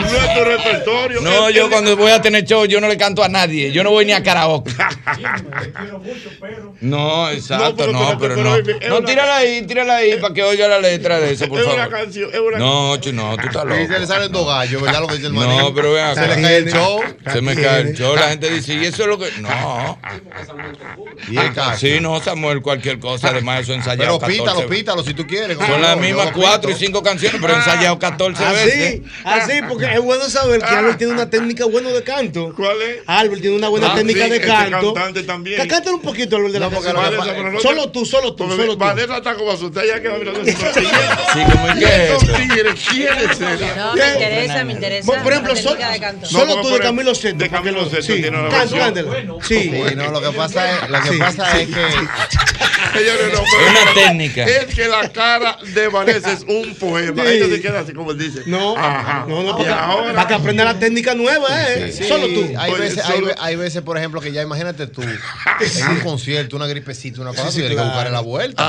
no 0.00 0.06
es 0.18 0.34
tu 0.34 0.44
repertorio. 0.44 1.20
No, 1.20 1.46
El- 1.46 1.54
yo 1.54 1.64
el- 1.66 1.70
cuando 1.70 1.96
voy 1.96 2.10
a 2.10 2.20
tener 2.20 2.44
show, 2.44 2.64
yo 2.66 2.80
no 2.80 2.88
le 2.88 2.96
canto 2.96 3.22
a 3.22 3.28
nadie. 3.28 3.70
Yo 3.70 3.84
no 3.84 3.90
voy 3.92 4.06
ni 4.06 4.12
a 4.12 4.24
karaoke. 4.24 4.72
No, 6.80 7.28
exacto, 7.30 7.74
pero 7.76 7.92
no, 7.92 8.18
pero 8.18 8.34
pero 8.34 8.44
no. 8.90 9.00
No, 9.00 9.04
tírala 9.20 9.36
ahí, 9.36 9.62
tírala 9.66 9.96
ahí 9.96 10.16
para 10.20 10.34
que 10.34 10.42
oiga 10.42 10.68
la 10.68 10.78
letra 10.80 11.20
de 11.20 11.32
eso, 11.32 11.46
por 11.48 11.58
Es 11.60 11.66
una 11.66 11.74
favor. 11.76 11.90
canción, 11.90 12.30
es 12.32 12.40
una 12.40 12.58
No, 12.58 12.96
Chu, 12.98 13.12
no, 13.12 13.36
tú 13.36 13.46
estás 13.46 13.64
Y 13.66 13.86
se 13.86 13.92
le 13.92 13.98
loco. 14.00 14.06
salen 14.12 14.32
dos 14.32 14.46
gallos, 14.46 14.82
¿verdad? 14.82 15.00
Lo 15.00 15.06
que 15.06 15.14
dice 15.14 15.26
el 15.28 15.32
maní. 15.32 15.56
No, 15.58 15.74
pero 15.74 15.92
ven 15.92 16.14
Se 16.14 16.26
le 16.28 16.42
cae 16.42 16.56
el 16.56 16.72
show. 16.72 17.00
Se 17.32 17.40
me 17.42 17.54
cae 17.54 17.80
el 17.82 17.94
show, 17.96 18.14
la 18.16 18.28
gente 18.28 18.50
dice, 18.50 18.74
¿y 18.74 18.84
eso 18.86 19.02
es 19.02 19.08
lo 19.08 19.18
que.? 19.18 19.30
No. 19.40 19.98
Y 21.28 21.36
el. 21.36 21.50
Sí, 21.78 21.98
no, 22.00 22.20
Samuel, 22.20 22.62
cualquier 22.62 22.98
cosa, 22.98 23.28
además 23.28 23.60
eso 23.62 23.72
ensayado. 23.74 24.18
Pero 24.18 24.30
pítalo, 24.32 24.46
14 24.60 24.68
pítalo 24.74 25.02
si 25.04 25.14
tú 25.14 25.26
quieres. 25.26 25.56
Son 25.58 25.80
las 25.80 25.96
mismas 25.98 26.30
cuatro 26.34 26.70
y 26.70 26.74
cinco 26.74 27.02
canciones, 27.02 27.40
pero 27.40 27.54
ensayado 27.56 27.98
14 27.98 28.44
Así, 28.44 28.54
veces. 28.66 29.00
así, 29.24 29.52
porque 29.68 29.86
es 29.92 30.00
bueno 30.00 30.28
saber 30.28 30.60
que 30.60 30.66
Albert 30.74 30.98
tiene 30.98 31.12
una 31.12 31.28
técnica 31.28 31.64
buena 31.66 31.90
de 31.90 32.02
canto. 32.02 32.52
¿Cuál 32.56 32.80
es? 32.82 32.98
Albert 33.06 33.40
tiene 33.40 33.56
una 33.56 33.68
buena 33.68 33.92
Ah, 33.92 33.94
técnica 33.96 34.24
sí, 34.24 34.30
de 34.30 34.36
este 34.36 34.48
canto. 34.48 34.94
cantante 34.94 35.22
también. 35.24 35.60
Que 35.60 35.68
cántale 35.68 35.96
un 35.96 36.02
poquito, 36.02 36.36
Albert, 36.36 36.52
de 36.54 36.60
la 36.60 36.70
canción. 36.70 37.60
Solo 37.60 37.90
tú, 37.90 38.04
solo 38.04 38.34
tú, 38.34 38.48
solo 38.50 38.76
tú. 38.76 38.84
Vanessa 39.10 39.16
está 39.30 39.34
como 39.34 39.50
asustada 39.52 39.86
ya 39.86 40.00
que 40.00 40.08
va 40.08 40.18
mirando 40.18 40.40
ese 40.42 40.52
Sí, 40.52 41.40
como 41.52 41.68
es 41.68 41.74
que 41.78 41.84
es 41.84 41.90
Estos 42.10 42.22
eso. 42.22 42.32
tigres, 42.36 42.74
¿quiénes 42.90 43.36
serán? 43.36 43.76
No, 43.76 43.94
me 43.94 44.12
interesa, 44.12 44.64
me 44.64 44.72
interesa. 44.72 45.06
Por, 45.06 45.22
por 45.22 45.32
ejemplo, 45.32 45.56
solo 45.56 46.56
No, 46.56 46.60
tú 46.62 46.68
de 46.70 46.78
Camilo 46.80 47.14
Sesto. 47.14 47.38
de 47.38 47.50
Camilo 47.50 47.88
Sesto 47.90 48.12
sí. 48.14 48.20
tiene 48.20 48.38
una 48.38 48.48
versión. 48.48 48.94
Sí. 49.46 49.60
Sí, 49.72 49.94
no, 49.96 50.10
lo 50.10 50.20
que 50.20 50.30
pasa 50.36 50.70
es, 50.84 50.90
lo 50.90 51.00
que 51.02 51.08
Sí. 51.10 51.18
pasa 51.18 51.60
es 51.60 51.68
que 51.68 51.80
Señores, 52.98 53.32
no, 53.32 53.40
una 53.42 53.94
técnica. 53.94 54.44
Es 54.44 54.74
que 54.74 54.88
la 54.88 55.08
cara 55.10 55.58
de 55.62 55.88
Vanessa 55.88 56.32
es 56.32 56.42
un 56.48 56.74
poema. 56.74 57.22
Sí. 57.24 57.28
Ella 57.30 57.46
se 57.48 57.60
queda 57.60 57.80
así 57.80 57.92
como 57.92 58.10
él 58.12 58.18
dice. 58.18 58.42
No, 58.46 58.76
Ajá. 58.76 59.26
no, 59.28 59.42
no, 59.42 59.50
ahora. 59.52 60.14
para 60.14 60.26
que 60.28 60.34
aprenda 60.34 60.64
la 60.64 60.78
técnica 60.78 61.14
nueva, 61.14 61.48
¿eh? 61.68 61.92
Sí, 61.92 62.04
Solo 62.08 62.26
tú. 62.28 62.52
Hay 62.58 62.72
Oye, 62.72 62.80
veces, 62.82 63.04
hay, 63.04 63.18
solo- 63.20 63.34
hay 63.38 63.56
veces, 63.56 63.82
por 63.82 63.96
ejemplo, 63.98 64.20
que 64.20 64.32
ya 64.32 64.42
imagínate 64.42 64.86
tú 64.86 65.02
en 65.02 65.10
un 65.90 66.00
concierto, 66.00 66.56
una 66.56 66.66
gripecita, 66.66 67.20
una 67.20 67.30
cosa, 67.30 67.50
Sí, 67.50 67.60
tú 67.60 67.68
tienes 67.68 67.72
claro. 67.76 67.88
que 67.90 67.94
buscarle 67.94 68.12
la 68.12 68.20
vuelta. 68.20 68.68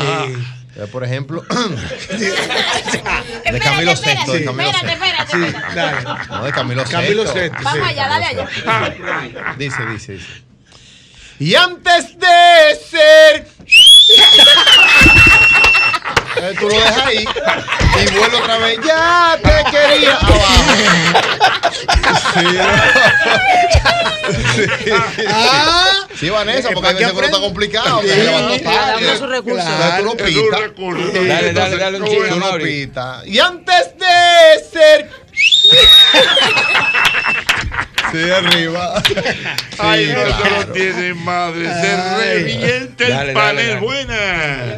Por 0.92 1.04
ejemplo, 1.04 1.44
de 1.50 2.28
Espérate, 2.28 3.60
Camilo 3.60 3.92
espérate, 3.92 4.32
Sesto, 4.32 4.34
de 4.34 4.46
Camilo 4.46 4.70
espérate, 4.70 4.94
espérate, 4.94 5.32
Sí, 5.32 5.44
espérate. 5.44 5.76
dale. 5.76 6.28
No, 6.30 6.44
de 6.46 6.52
Camilo 6.52 6.82
Sesto. 6.82 6.98
Camilo 6.98 7.28
Sesto. 7.28 7.58
sí. 7.58 7.64
Vamos 7.64 7.88
allá, 7.88 8.08
dale 8.08 8.26
allá. 8.26 8.48
Dice, 9.58 9.86
dice, 9.88 10.14
dice. 10.14 10.42
Y 11.40 11.56
antes 11.56 12.18
de 12.18 12.80
ser. 12.90 13.48
Eh, 16.38 16.56
tú 16.58 16.70
lo 16.70 16.76
dejas 16.76 17.06
ahí 17.06 17.26
y 17.26 18.18
vuelve 18.18 18.38
otra 18.38 18.58
vez. 18.58 18.80
Ya 18.88 19.38
te 19.44 19.64
quería 19.70 20.14
abajo. 20.16 20.64
Sí, 22.34 22.46
sí. 25.16 25.24
Ah, 25.30 26.08
Sí, 26.16 26.30
Vanessa, 26.30 26.70
Eh, 26.70 26.72
porque 26.74 26.90
a 26.90 26.92
¿para 26.94 26.98
qué 27.00 27.06
veces 27.14 27.24
está 27.26 27.40
complicado. 27.40 28.02
Sí, 28.02 28.08
Se 28.10 28.24
levantó 28.24 28.50
le 28.56 28.60
damos 28.64 28.86
tarde. 29.02 29.18
su 29.18 29.28
recurso. 29.28 29.68
Entonces 29.68 29.98
tú 29.98 30.04
no 30.06 30.12
Es 30.14 30.36
un 30.36 30.44
pitas. 30.46 30.60
recurso. 30.62 31.08
Dale, 31.12 31.28
dale, 31.28 31.48
Entonces, 31.50 31.80
dale. 31.80 31.98
Tú 32.30 32.40
no 32.40 32.58
pitas. 32.58 33.28
Y 33.28 33.40
antes 33.40 33.98
de 33.98 34.66
ser. 34.72 35.10
Sí, 38.12 38.30
arriba. 38.30 39.02
Ay, 39.80 40.08
no, 40.08 40.24
claro. 40.26 40.66
no 40.68 40.74
tiene 40.74 41.14
madre. 41.14 41.64
Se 41.66 41.88
Ay. 41.88 42.44
revienta 42.44 43.06
el 43.06 43.10
Dale, 43.14 43.34
panel. 43.34 43.68
dale. 43.68 43.80
Buena. 43.80 44.76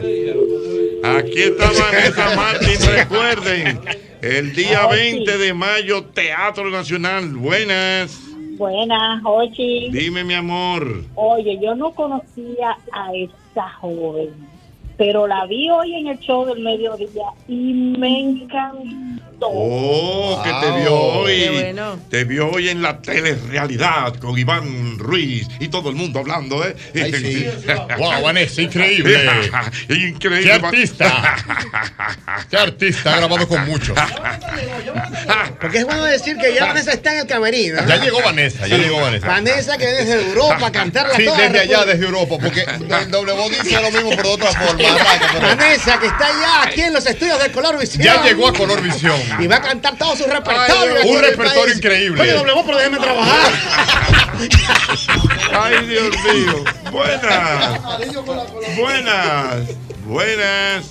Aquí 1.18 1.42
está 1.42 1.72
Vanessa 1.72 2.36
Martín. 2.36 2.78
Recuerden, 2.96 3.80
el 4.22 4.54
día 4.54 4.86
20 4.86 5.38
de 5.40 5.52
mayo, 5.54 6.04
Teatro 6.14 6.70
Nacional. 6.70 7.28
Buenas. 7.30 8.20
Buenas, 8.58 9.24
Jochi. 9.24 9.90
Dime, 9.90 10.24
mi 10.24 10.36
amor. 10.36 11.02
Oye, 11.16 11.58
yo 11.60 11.74
no 11.74 11.92
conocía 11.92 12.78
a 12.92 13.12
esa 13.16 13.68
joven. 13.82 14.30
pero 14.96 15.26
la 15.26 15.48
vi 15.48 15.72
hoy 15.72 15.96
en 15.96 16.06
el 16.08 16.20
show 16.20 16.46
del 16.46 16.60
mediodía 16.64 17.26
y 17.48 17.74
me 17.98 18.20
encantó. 18.20 18.84
Oh, 19.46 20.42
que 20.44 20.50
te 20.50 20.80
vio 20.80 20.96
hoy. 20.96 21.40
Qué 21.40 21.50
bueno. 21.50 22.00
Te 22.10 22.24
vio 22.24 22.52
hoy 22.52 22.70
en 22.70 22.82
la 22.82 23.02
telerrealidad 23.02 24.16
con 24.16 24.38
Iván 24.38 24.98
Ruiz 24.98 25.48
y 25.60 25.68
todo 25.68 25.90
el 25.90 25.96
mundo 25.96 26.20
hablando, 26.20 26.66
¿eh? 26.66 26.76
Ay, 26.96 27.14
sí. 27.14 27.48
Wow, 27.98 28.24
Vanessa, 28.24 28.62
increíble. 28.62 29.30
increíble. 29.90 30.44
¡Qué 30.44 30.52
artista! 30.52 31.36
¡Qué 32.50 32.58
artista! 32.58 33.14
Ha 33.14 33.18
grabado 33.18 33.48
con 33.48 33.66
muchos. 33.66 33.98
Porque 35.62 35.80
es 35.80 35.86
bueno 35.86 36.04
decir 36.04 36.38
que 36.38 36.54
ya 36.54 36.66
Vanessa 36.66 36.94
está 36.94 37.14
en 37.14 37.20
el 37.20 37.28
camerino. 37.28 37.82
¿no? 37.82 37.88
Ya 37.88 37.98
llegó 37.98 38.22
Vanessa, 38.22 38.68
ya 38.68 38.78
llegó 38.78 39.00
Vanessa. 39.02 39.28
Vanessa 39.28 39.78
que 39.78 39.86
viene 39.86 40.06
desde 40.06 40.30
Europa 40.30 40.68
a 40.68 40.72
cantarla 40.72 41.16
Sí, 41.16 41.26
toda 41.26 41.38
desde 41.38 41.54
la 41.54 41.62
allá, 41.62 41.86
desde 41.86 42.06
Europa, 42.06 42.38
porque 42.42 42.62
el 42.62 43.12
doble 43.12 43.34
voz 43.34 43.50
dice 43.50 43.82
lo 43.82 43.92
mismo, 43.92 44.10
pero 44.12 44.30
de 44.30 44.34
otra 44.36 44.52
forma. 44.52 44.84
Vanessa 45.42 46.00
que 46.00 46.08
está 46.08 46.30
ya 46.30 46.64
aquí 46.64 46.82
en 46.82 46.94
los 46.94 47.06
estudios 47.06 47.42
de 47.42 47.52
Color 47.52 47.80
Visión. 47.80 48.04
Ya 48.04 48.24
llegó 48.24 48.48
a 48.48 48.54
Color 48.54 48.82
Visión. 48.82 49.20
Y 49.40 49.48
va 49.48 49.58
a 49.58 49.62
cantar 49.62 49.98
todo 49.98 50.16
su 50.16 50.24
repertorio. 50.26 50.96
Ay, 51.02 51.10
un 51.10 51.22
repertorio 51.22 51.64
país. 51.64 51.78
increíble. 51.78 52.22
Oye, 52.22 52.34
doble 52.34 52.54
voz, 52.54 52.64
pero 52.66 52.78
déjeme 52.78 52.98
trabajar. 53.00 53.54
Ay, 55.54 55.88
Dios 55.88 56.10
mío. 56.24 56.64
Buenas. 56.92 57.82
Buenas. 58.78 59.68
Buenas. 60.06 60.86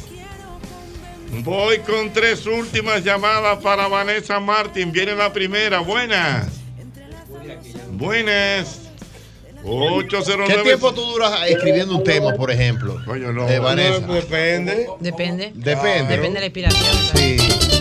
Voy 1.44 1.78
con 1.78 2.12
tres 2.12 2.46
últimas 2.46 3.02
llamadas 3.02 3.58
para 3.62 3.88
Vanessa 3.88 4.38
Martín. 4.38 4.92
Viene 4.92 5.14
la 5.14 5.32
primera. 5.32 5.80
Buenas. 5.80 6.46
Buenas. 7.90 8.82
809. 9.64 10.54
¿Qué 10.54 10.62
tiempo 10.62 10.92
tú 10.92 11.02
duras 11.02 11.32
escribiendo 11.48 11.96
un 11.96 12.04
tema, 12.04 12.34
por 12.34 12.50
ejemplo? 12.50 13.00
Vanessa. 13.06 14.00
No, 14.00 14.14
depende. 14.14 14.88
Depende. 15.00 15.52
Depende. 15.54 16.16
Depende 16.16 16.34
de 16.34 16.40
la 16.40 16.46
inspiración. 16.46 16.96
Sí. 17.14 17.71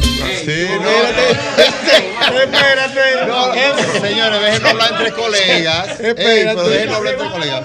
Espérate. 2.21 3.25
No, 3.27 3.53
señores, 4.01 4.41
déjenlo 4.41 4.69
hablar 4.69 4.91
entre 4.91 5.11
colegas. 5.13 5.99
Espérate. 5.99 6.55
pero 6.55 6.69
déjenlo 6.69 6.95
hablar 6.95 7.13
entre 7.13 7.29
colegas. 7.29 7.63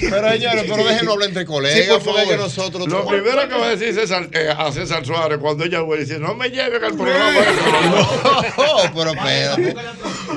Pero 0.00 0.30
señores, 0.32 0.64
pero 0.68 0.84
déjenlo 0.84 1.12
hablar 1.12 1.28
entre 1.28 1.44
colegas. 1.44 2.02
Porque 2.04 2.36
nosotros. 2.36 2.88
Lo 2.88 3.06
primero 3.06 3.48
que 3.48 3.54
va 3.54 3.66
a 3.66 3.70
decir 3.76 3.94
César, 3.94 4.28
eh, 4.32 4.52
a 4.56 4.72
César 4.72 5.04
Suárez 5.04 5.38
cuando 5.38 5.64
ella 5.64 5.80
vuelve 5.80 6.04
dice, 6.04 6.18
no 6.18 6.34
me 6.34 6.50
lleven 6.50 6.82
al 6.84 6.94
programa. 6.94 7.40
No, 8.56 8.94
pero 8.94 9.10
espérate. 9.12 9.74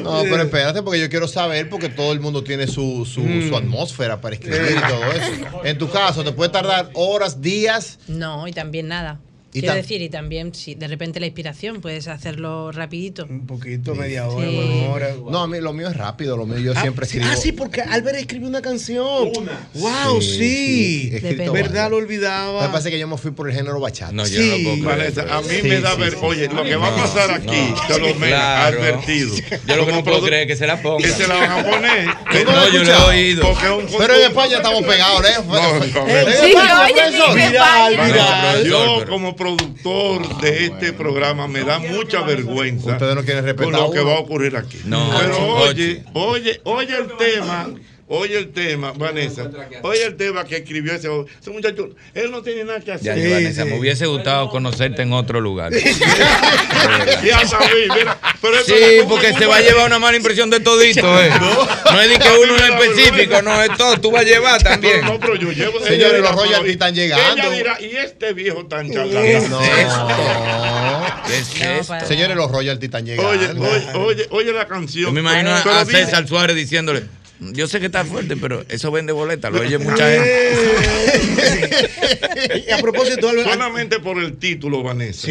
No, 0.01 0.22
pero 0.23 0.43
espérate, 0.43 0.81
porque 0.81 0.99
yo 0.99 1.09
quiero 1.09 1.27
saber, 1.27 1.69
porque 1.69 1.89
todo 1.89 2.11
el 2.14 2.19
mundo 2.19 2.43
tiene 2.43 2.68
su, 2.68 3.05
su, 3.05 3.22
Mm. 3.22 3.49
su 3.49 3.57
atmósfera 3.57 4.22
para 4.22 4.35
escribir 4.35 4.77
y 4.77 4.88
todo 4.89 5.11
eso. 5.11 5.61
En 5.64 5.77
tu 5.77 5.89
caso, 5.89 6.23
te 6.23 6.31
puede 6.31 6.49
tardar 6.51 6.89
horas, 6.93 7.41
días. 7.41 7.99
No, 8.07 8.47
y 8.47 8.53
también 8.53 8.88
nada. 8.88 9.19
Y 9.53 9.61
Quiero 9.61 9.76
decir, 9.76 10.02
y 10.02 10.10
también, 10.10 10.53
si 10.53 10.76
de 10.76 10.88
repente 10.88 11.19
la 11.22 11.26
inspiración, 11.26 11.80
puedes 11.82 12.07
hacerlo 12.10 12.72
rapidito. 12.72 13.26
Un 13.30 13.48
poquito, 13.48 13.95
media 13.95 14.28
hora, 14.28 14.45
Sí. 14.48 14.57
una 14.84 14.90
hora. 14.94 15.10
No, 15.32 15.40
a 15.44 15.48
mí 15.48 15.60
lo 15.61 15.72
mío 15.74 15.88
es 15.90 15.95
rápido, 15.95 16.36
lo 16.38 16.45
mío 16.45 16.60
yo 16.60 16.74
Ah, 16.76 16.82
siempre 16.82 17.06
sí, 17.07 17.18
escribo. 17.18 17.34
Ah, 17.34 17.41
sí, 17.41 17.52
porque 17.53 17.82
Albert 17.82 18.18
escribió 18.19 18.48
una 18.49 18.61
canción. 18.61 19.32
Wow, 19.74 20.22
Sí, 20.22 21.10
sí. 21.11 21.19
sí, 21.19 21.19
¿Verdad? 21.52 21.90
Lo 21.90 21.98
Lo 21.98 22.06
que 22.07 22.14
olvidaba. 22.14 22.72
pasa 22.72 22.90
es 22.90 22.94
que 22.94 22.99
yo 22.99 23.07
me 23.07 23.18
fui 23.18 23.32
por 23.32 23.49
el 23.49 23.56
género 23.56 23.80
bachata. 23.80 24.11
No, 24.11 24.28
yo 24.28 24.40
no 24.41 24.78
puedo 24.82 24.95
creer. 24.95 25.19
A 25.32 25.41
mí 25.41 25.48
Sí, 25.61 25.68
me 25.68 25.80
da 25.82 25.94
sí, 25.95 26.02
ver, 26.02 26.11
sí. 26.11 26.18
oye, 26.22 26.48
lo 26.49 26.64
que 26.64 26.76
va 26.76 26.88
a 26.88 26.91
No, 26.91 26.98
pasar 26.98 27.32
aquí, 27.32 27.45
no. 27.48 27.88
te 27.88 27.99
lo 27.99 28.15
me 28.15 28.28
Claro. 28.28 28.78
advertido. 28.80 29.36
Yo 29.65 29.76
lo 29.78 29.86
que 29.86 29.91
no 29.94 30.03
puedo 30.03 30.22
creer 30.24 30.41
es 30.44 30.48
que 30.48 30.56
se 30.57 30.68
la 30.68 30.82
ponga. 30.82 31.07
Que 31.07 31.14
se 31.14 31.26
la 31.28 31.36
van 31.36 31.52
a 31.52 31.64
poner. 31.64 32.06
No, 32.06 32.69
yo 32.69 32.84
lo 32.84 32.91
he 32.91 33.15
oído. 33.18 33.53
Pero 33.98 34.14
en 34.15 34.22
España 34.24 34.57
estamos 34.57 34.84
pegados, 34.84 35.22
¿eh? 35.26 35.34
Sí, 35.38 36.53
no. 36.53 36.84
oye, 36.84 37.48
Viral, 37.48 37.91
viral. 37.95 38.65
Yo 38.65 39.06
como 39.07 39.36
productor 39.38 40.41
de 40.41 40.65
este 40.65 40.91
programa 40.93 41.47
me 41.47 41.64
da 41.64 41.80
mucha 41.80 42.22
vergüenza 42.23 42.91
Ustedes 42.93 43.15
no 43.15 43.23
quieren 43.23 43.45
respetar 43.45 43.72
con 43.72 43.81
lo 43.81 43.91
que 43.91 43.99
uno. 44.01 44.09
va 44.09 44.15
a 44.18 44.19
ocurrir 44.19 44.57
aquí. 44.57 44.80
No, 44.85 45.09
Pero 45.19 45.38
oye, 45.55 46.03
oye, 46.14 46.59
oye 46.65 46.97
el 46.97 47.07
tema. 47.18 47.69
Oye 48.09 48.38
el 48.38 48.53
tema, 48.53 48.93
Vanessa. 48.93 49.49
Oye 49.81 50.05
el 50.05 50.15
tema 50.15 50.45
que 50.45 50.55
escribió 50.57 50.93
ese, 50.93 51.09
ese 51.41 51.49
muchacho. 51.49 51.89
Él 52.13 52.31
no 52.31 52.41
tiene 52.41 52.63
nada 52.63 52.79
que 52.79 52.93
hacer. 52.93 53.17
Ya, 53.21 53.34
Vanessa, 53.35 53.65
me 53.65 53.77
hubiese 53.77 54.05
gustado 54.05 54.49
conocerte 54.49 55.01
en 55.01 55.11
otro 55.13 55.41
lugar. 55.41 55.73
Ya 57.23 57.45
sabí, 57.47 57.88
mira. 57.93 58.17
Pero 58.41 58.63
Sí, 58.63 58.73
porque 59.09 59.34
se 59.34 59.45
va 59.45 59.57
a 59.57 59.61
llevar 59.61 59.88
una 59.88 59.99
mala 59.99 60.15
impresión 60.17 60.49
de 60.49 60.59
todito, 60.59 61.01
¿eh? 61.21 61.29
No 61.39 62.01
es 62.01 62.09
de 62.09 62.19
que 62.19 62.29
uno 62.29 62.55
en 62.57 62.73
específico, 62.73 63.41
no 63.41 63.61
es 63.61 63.75
todo, 63.77 63.99
tú 63.99 64.11
vas 64.11 64.21
a 64.21 64.25
llevar 64.25 64.61
también. 64.63 65.01
No, 65.03 65.19
pero 65.19 65.35
yo 65.35 65.51
llevo. 65.51 65.79
Señores, 65.79 66.21
los 66.21 66.31
pero- 66.35 66.65
están 66.65 66.95
llegando. 66.95 67.41
Ella 67.43 67.49
dirá, 67.51 67.77
y 67.81 67.95
este 67.95 68.34
viejo 68.34 68.65
tan 68.67 68.88
No. 68.88 68.93
charlatán. 68.93 69.51
¿Qué 71.27 71.38
es 71.39 71.55
esto? 71.89 72.07
Señores, 72.07 72.35
los 72.38 72.49
royalties 72.51 72.85
están 72.88 73.05
llegando. 73.05 73.29
Oye, 73.31 73.47
oye, 73.49 73.88
oye, 73.95 74.27
oye 74.31 74.53
la 74.53 74.67
canción. 74.67 75.05
Yo 75.05 75.11
me 75.11 75.19
imagino 75.21 75.55
a- 75.55 75.61
Pero 75.63 75.75
a 75.75 75.85
dime- 75.85 76.05
César 76.05 76.27
Suárez 76.27 76.55
diciéndole, 76.55 77.03
yo 77.39 77.68
sé 77.68 77.80
que 77.80 77.85
está 77.88 78.03
fuerte, 78.05 78.35
pero 78.38 78.64
eso 78.69 78.91
vende 78.91 79.14
boleta, 79.14 79.49
lo 79.49 79.61
oye 79.61 79.77
mucha 79.77 80.09
gente. 80.09 80.57
Y 82.68 82.72
a 82.72 82.77
propósito, 82.80 83.30
Albert, 83.30 83.49
Solamente 83.51 83.99
por 83.99 84.18
el 84.18 84.38
título, 84.38 84.84
Vanessa. 84.84 85.27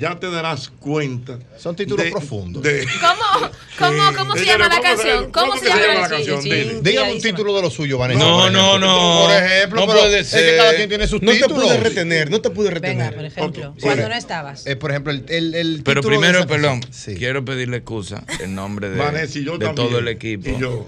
Ya 0.00 0.18
te 0.18 0.30
darás 0.30 0.68
cuenta. 0.68 1.38
Son 1.58 1.74
títulos 1.76 2.04
de- 2.04 2.10
profundos. 2.10 2.62
de- 2.62 2.86
¿Cómo, 3.00 3.50
cómo, 3.78 4.16
cómo 4.16 4.36
se 4.36 4.44
llama 4.44 4.68
la 4.68 4.80
canción? 4.80 5.30
¿Cómo, 5.32 5.56
se 5.56 5.66
llama 5.66 5.94
la 5.94 6.08
canción? 6.08 6.82
Dígame 6.82 7.12
un 7.14 7.20
título 7.20 7.54
de 7.56 7.62
lo 7.62 7.70
suyo, 7.70 7.98
Vanessa. 7.98 8.20
No, 8.20 8.50
no, 8.50 8.78
no. 8.78 9.24
Por 9.26 9.42
ejemplo, 9.42 9.80
No 9.80 9.86
puede 9.92 10.20
es 10.20 10.30
que 10.30 10.38
ser. 10.38 10.56
cada 10.56 10.74
quien 10.76 10.88
tiene 10.88 11.06
sus 11.06 11.22
no 11.22 11.30
te 11.32 11.38
títulos. 11.38 11.64
pude 11.64 11.76
retener, 11.78 12.30
no 12.30 12.40
te 12.40 12.50
pude 12.50 12.70
retener. 12.70 12.96
Venga, 12.98 13.12
por 13.16 13.24
ejemplo, 13.24 13.74
cuando 13.80 14.04
Sí. 14.04 14.08
no 14.10 14.14
estabas. 14.16 14.66
Eh, 14.66 14.76
por 14.76 14.90
ejemplo, 14.90 15.12
el, 15.12 15.24
el, 15.28 15.54
el 15.54 15.82
Pero 15.84 16.00
título 16.00 16.20
primero, 16.20 16.46
perdón, 16.46 16.80
quiero 17.16 17.44
pedirle 17.44 17.78
excusa 17.78 18.24
en 18.40 18.54
nombre 18.54 18.90
de, 18.90 18.96
Vanessa, 18.98 19.38
y 19.38 19.44
yo 19.44 19.58
de 19.58 19.66
también. 19.66 19.88
todo 19.88 19.98
el 19.98 20.08
equipo, 20.08 20.50
Y 20.50 20.58
yo. 20.60 20.86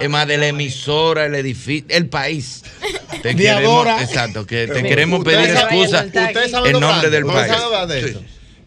Es 0.00 0.10
más 0.10 0.26
de 0.26 0.38
la 0.38 0.46
emisora, 0.48 1.26
el 1.26 1.34
edificio, 1.34 1.86
el 1.88 2.08
país. 2.08 2.62
Te 3.22 3.28
De 3.30 3.36
queremos, 3.36 3.64
ahora. 3.64 4.02
exacto, 4.02 4.46
que 4.46 4.66
te 4.66 4.82
queremos 4.82 5.24
pedir 5.24 5.50
excusa 5.50 6.06
en 6.66 6.80
nombre 6.80 7.10
del 7.10 7.24
país. 7.26 7.52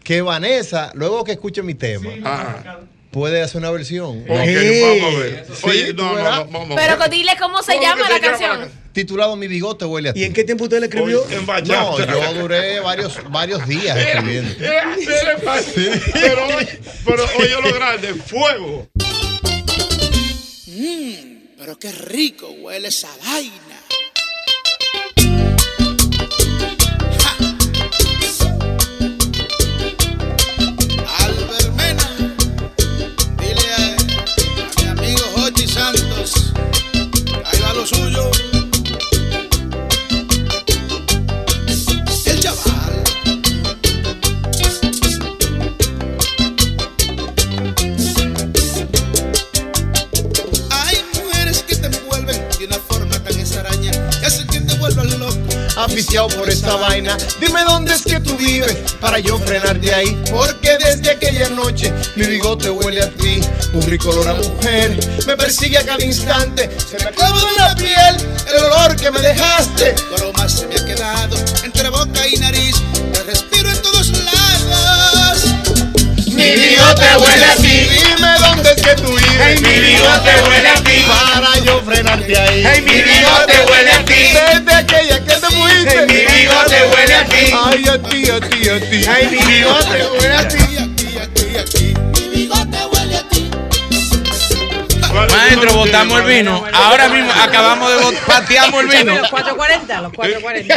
Que 0.02 0.22
Vanessa, 0.22 0.90
luego 0.94 1.22
que 1.24 1.32
escuche 1.32 1.62
mi 1.62 1.74
tema, 1.74 2.10
Ah, 2.24 2.78
puede 3.10 3.42
hacer 3.42 3.58
una 3.58 3.70
versión. 3.70 4.20
ok, 4.22 4.28
vamos 4.28 5.14
a 5.14 5.18
ver. 5.18 5.46
Sí, 5.52 5.60
Oye, 5.62 5.94
tú 5.94 6.02
no, 6.02 6.14
no, 6.14 6.22
no, 6.22 6.46
vamos. 6.46 6.76
Pero 6.76 7.08
dile 7.08 7.32
cómo 7.38 7.62
se 7.62 7.72
¿Cómo 7.72 7.82
llama 7.84 8.02
la 8.08 8.18
llama 8.18 8.20
canción. 8.20 8.88
Titulado 8.92 9.36
Mi 9.36 9.46
bigote 9.48 9.84
huele 9.84 10.08
a 10.08 10.12
ti. 10.14 10.20
¿Y 10.20 10.24
en 10.24 10.32
qué 10.32 10.44
tiempo 10.44 10.64
usted 10.64 10.80
le 10.80 10.86
escribió? 10.86 11.22
En 11.30 11.40
No, 11.40 11.46
bachata. 11.46 12.06
yo 12.06 12.34
duré 12.34 12.80
varios, 12.80 13.18
varios 13.30 13.66
días 13.68 13.96
escribiendo. 13.96 14.50
Eh, 14.64 14.80
eh, 14.98 16.00
Pero, 16.14 16.46
pero 17.04 17.24
oye 17.38 17.54
lo 17.62 17.74
grande, 17.74 18.14
fuego. 18.14 18.88
Mmm, 20.78 21.56
pero 21.56 21.76
qué 21.76 21.90
rico 21.90 22.46
huele 22.50 22.86
esa 22.86 23.08
vaina. 23.24 23.82
Ja. 27.18 27.48
Aficiado 55.88 56.28
por 56.28 56.48
esta 56.48 56.76
vaina, 56.76 57.16
dime 57.40 57.64
dónde 57.64 57.94
es 57.94 58.02
que 58.02 58.20
tú 58.20 58.36
vives 58.36 58.76
para 59.00 59.18
yo 59.18 59.38
frenarte 59.38 59.92
ahí. 59.92 60.22
Porque 60.30 60.76
desde 60.78 61.10
aquella 61.10 61.48
noche 61.48 61.92
mi 62.14 62.26
bigote 62.26 62.68
huele 62.68 63.02
a 63.02 63.10
ti. 63.10 63.40
Un 63.72 63.82
rico 63.82 64.10
olor 64.10 64.28
a 64.28 64.34
mujer 64.34 64.96
me 65.26 65.36
persigue 65.36 65.78
a 65.78 65.84
cada 65.84 66.04
instante. 66.04 66.70
Se 66.78 67.02
me 67.04 67.10
clava 67.10 67.40
de 67.40 67.56
la 67.56 67.74
piel 67.74 68.16
el 68.54 68.64
olor 68.64 68.96
que 68.96 69.10
me 69.10 69.20
dejaste. 69.20 69.94
Tu 69.94 70.14
aroma 70.14 70.48
se 70.48 70.66
me 70.66 70.76
ha 70.76 70.84
quedado 70.84 71.36
entre 71.64 71.88
boca 71.88 72.28
y 72.28 72.36
nariz. 72.36 72.76
Te 73.12 73.22
respiro 73.22 73.70
en 73.70 73.82
todos 73.82 74.08
lados. 74.10 75.44
Mi 76.26 76.52
bigote 76.52 77.16
huele 77.16 77.44
a 77.46 77.56
ti. 77.56 77.88
Dime 77.88 78.38
dónde 78.40 78.72
es 78.72 78.82
que 78.82 78.94
tú 78.94 79.08
vives. 79.16 79.60
mi 79.62 79.80
bigote 79.80 80.30
huele 80.46 80.68
a 80.68 80.82
ti. 80.84 81.04
Para 81.08 81.58
yo 81.64 81.82
frenarte 81.82 82.38
ahí. 82.38 82.62
Hey, 82.64 82.82
mi 82.82 83.02
bigote 83.02 83.54
huele 83.68 83.90
a 83.90 84.04
ti. 84.04 84.14
Desde 84.14 84.74
aquella 84.74 84.88
que 84.88 84.97
te 85.84 85.90
fuiste. 85.90 86.06
Hey, 86.08 86.26
mi 86.28 86.40
bigote 86.40 86.76
huele 86.94 87.14
a 87.14 87.24
ti. 87.24 87.52
Ay, 87.64 87.84
a 87.88 87.98
ti, 88.02 88.30
a 88.30 88.40
ti, 88.40 88.68
a 88.68 88.80
ti. 88.80 89.06
Ay, 89.08 89.26
mi 89.28 89.38
bigote 89.38 90.06
huele 90.06 90.34
a 90.34 90.48
ti. 90.48 90.56
Aquí, 90.58 91.18
aquí, 91.18 91.56
aquí. 91.58 91.94
Mi 92.14 92.28
bigote 92.36 92.78
huele 92.92 93.16
a 93.16 93.22
ti. 93.28 93.50
Maestro, 95.32 95.72
botamos 95.74 96.20
el 96.20 96.26
vino. 96.26 96.64
Ahora 96.72 97.08
mismo 97.08 97.32
acabamos 97.32 97.90
de 97.90 97.96
bot- 98.04 98.18
pateamos 98.26 98.80
el 98.82 98.88
vino. 98.88 99.16
Los 99.16 99.28
440, 99.30 100.00
los 100.02 100.12
440. 100.12 100.74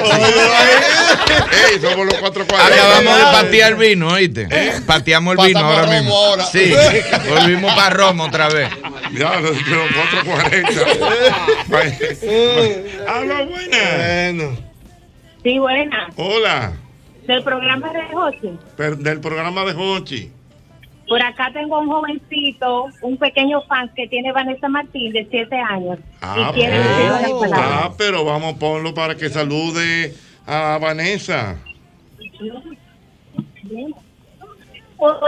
Ey, 1.70 1.80
somos 1.82 2.06
los 2.06 2.16
440. 2.16 2.66
Acabamos 2.66 3.18
de 3.18 3.24
patear 3.24 3.72
el 3.74 3.78
vino, 3.78 4.08
¿oíste? 4.08 4.48
Pateamos 4.88 5.38
el 5.38 5.46
vino 5.48 5.60
ahora 5.60 5.84
a 5.84 5.86
mismo. 6.02 6.36
Sí, 6.52 6.74
volvimos 7.30 7.74
para 7.76 7.90
Roma 7.92 8.24
otra 8.26 8.48
vez. 8.50 8.70
Ya, 9.14 9.36
los 9.42 9.58
440. 9.62 10.86
Habla 13.08 13.42
buena. 13.44 14.71
Sí, 15.44 15.58
buena. 15.60 16.10
Hola. 16.18 16.74
Del 17.28 17.44
programa 17.44 17.92
de. 17.92 18.58
Per- 18.78 18.98
Del 18.98 19.20
programa 19.20 19.66
de 19.66 19.74
Hochi. 19.74 20.32
Por 21.08 21.22
acá 21.22 21.52
tengo 21.52 21.80
un 21.80 21.88
jovencito, 21.90 22.86
un 23.02 23.18
pequeño 23.18 23.62
fan 23.64 23.90
que 23.96 24.08
tiene 24.08 24.32
Vanessa 24.32 24.70
Martín 24.70 25.12
de 25.12 25.28
7 25.30 25.56
años. 25.58 26.00
Ah, 26.22 26.52
y 26.52 26.54
quiere 26.54 26.80
pero- 26.80 27.42
ah, 27.54 27.92
pero 27.98 28.24
vamos 28.26 28.56
a 28.56 28.60
ponlo 28.60 28.94
para 28.94 29.16
que 29.16 29.30
salude 29.30 30.16
a 30.48 30.78
Vanessa. 30.82 31.58
Hola, 34.98 35.28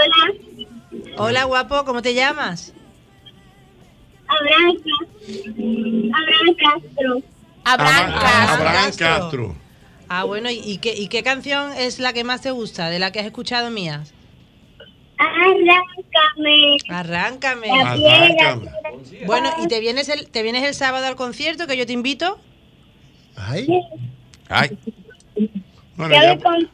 Hola, 1.18 1.44
guapo, 1.45 1.84
¿cómo 1.85 2.02
te 2.02 2.14
llamas? 2.14 2.73
Abraham 4.27 4.77
Castro. 6.57 7.22
Abraham 7.65 8.14
Castro. 8.14 8.53
Abraham 8.56 8.91
Castro. 8.98 9.56
Ah, 10.15 10.26
bueno, 10.26 10.52
¿y, 10.52 10.60
y 10.64 10.77
qué, 10.77 10.94
¿y 10.95 11.07
qué 11.07 11.23
canción 11.23 11.73
es 11.76 11.98
la 11.98 12.14
que 12.14 12.23
más 12.23 12.41
te 12.41 12.52
gusta, 12.52 12.91
de 12.91 12.99
la 12.99 13.11
que 13.11 13.19
has 13.19 13.26
escuchado 13.26 13.72
mías? 13.72 14.14
Arráncame. 15.18 16.77
Arráncame. 16.90 17.68
Piedra. 17.98 18.60
Bueno, 19.26 19.49
¿y 19.64 19.68
te 19.68 19.80
vienes 19.80 20.10
el, 20.10 20.27
te 20.30 20.44
vienes 20.44 20.64
el 20.65 20.76
sábado 20.76 21.07
al 21.07 21.15
concierto 21.15 21.65
que 21.65 21.77
yo 21.77 21.88
te 21.88 21.94
invito? 21.94 22.40
Ay. 23.35 23.68
Ay. 24.49 24.77
Bueno, 25.95 26.14
yo, 26.15 26.22
ya- 26.22 26.34
voy 26.35 26.44
con, 26.44 26.69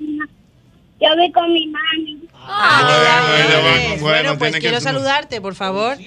yo 1.00 1.16
voy 1.16 1.32
con 1.32 1.54
mi 1.54 1.68
mami. 1.68 2.20
Ah, 2.34 3.22
Bueno, 3.30 3.48
ella 3.48 3.58
va 3.60 3.72
con- 3.72 4.00
Bueno, 4.02 4.02
bueno, 4.02 4.38
pues 4.38 4.58
quiero 4.58 4.78
que- 4.80 4.82
saludarte, 4.84 5.40
por 5.40 5.56
favor. 5.56 5.98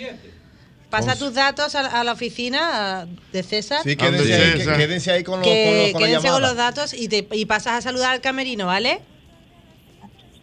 Pasa 0.93 1.17
tus 1.17 1.33
datos 1.35 1.75
a, 1.75 2.01
a 2.01 2.05
la 2.05 2.13
oficina 2.13 3.07
de 3.33 3.43
César. 3.43 3.81
Sí, 3.83 3.97
quédense 3.97 4.35
ahí, 4.35 4.77
quédense 4.77 5.11
ahí 5.11 5.25
con, 5.25 5.41
los, 5.41 5.49
con, 5.49 5.55
que 5.55 5.83
los- 5.85 5.93
con 5.93 6.03
la 6.03 6.07
quédense 6.09 6.29
con 6.29 6.43
los 6.43 6.55
datos 6.55 6.93
y, 6.95 7.09
te, 7.09 7.27
y 7.33 7.47
pasas 7.47 7.79
a 7.79 7.81
saludar 7.83 8.13
al 8.13 8.21
camerino, 8.21 8.67
¿vale? 8.67 9.01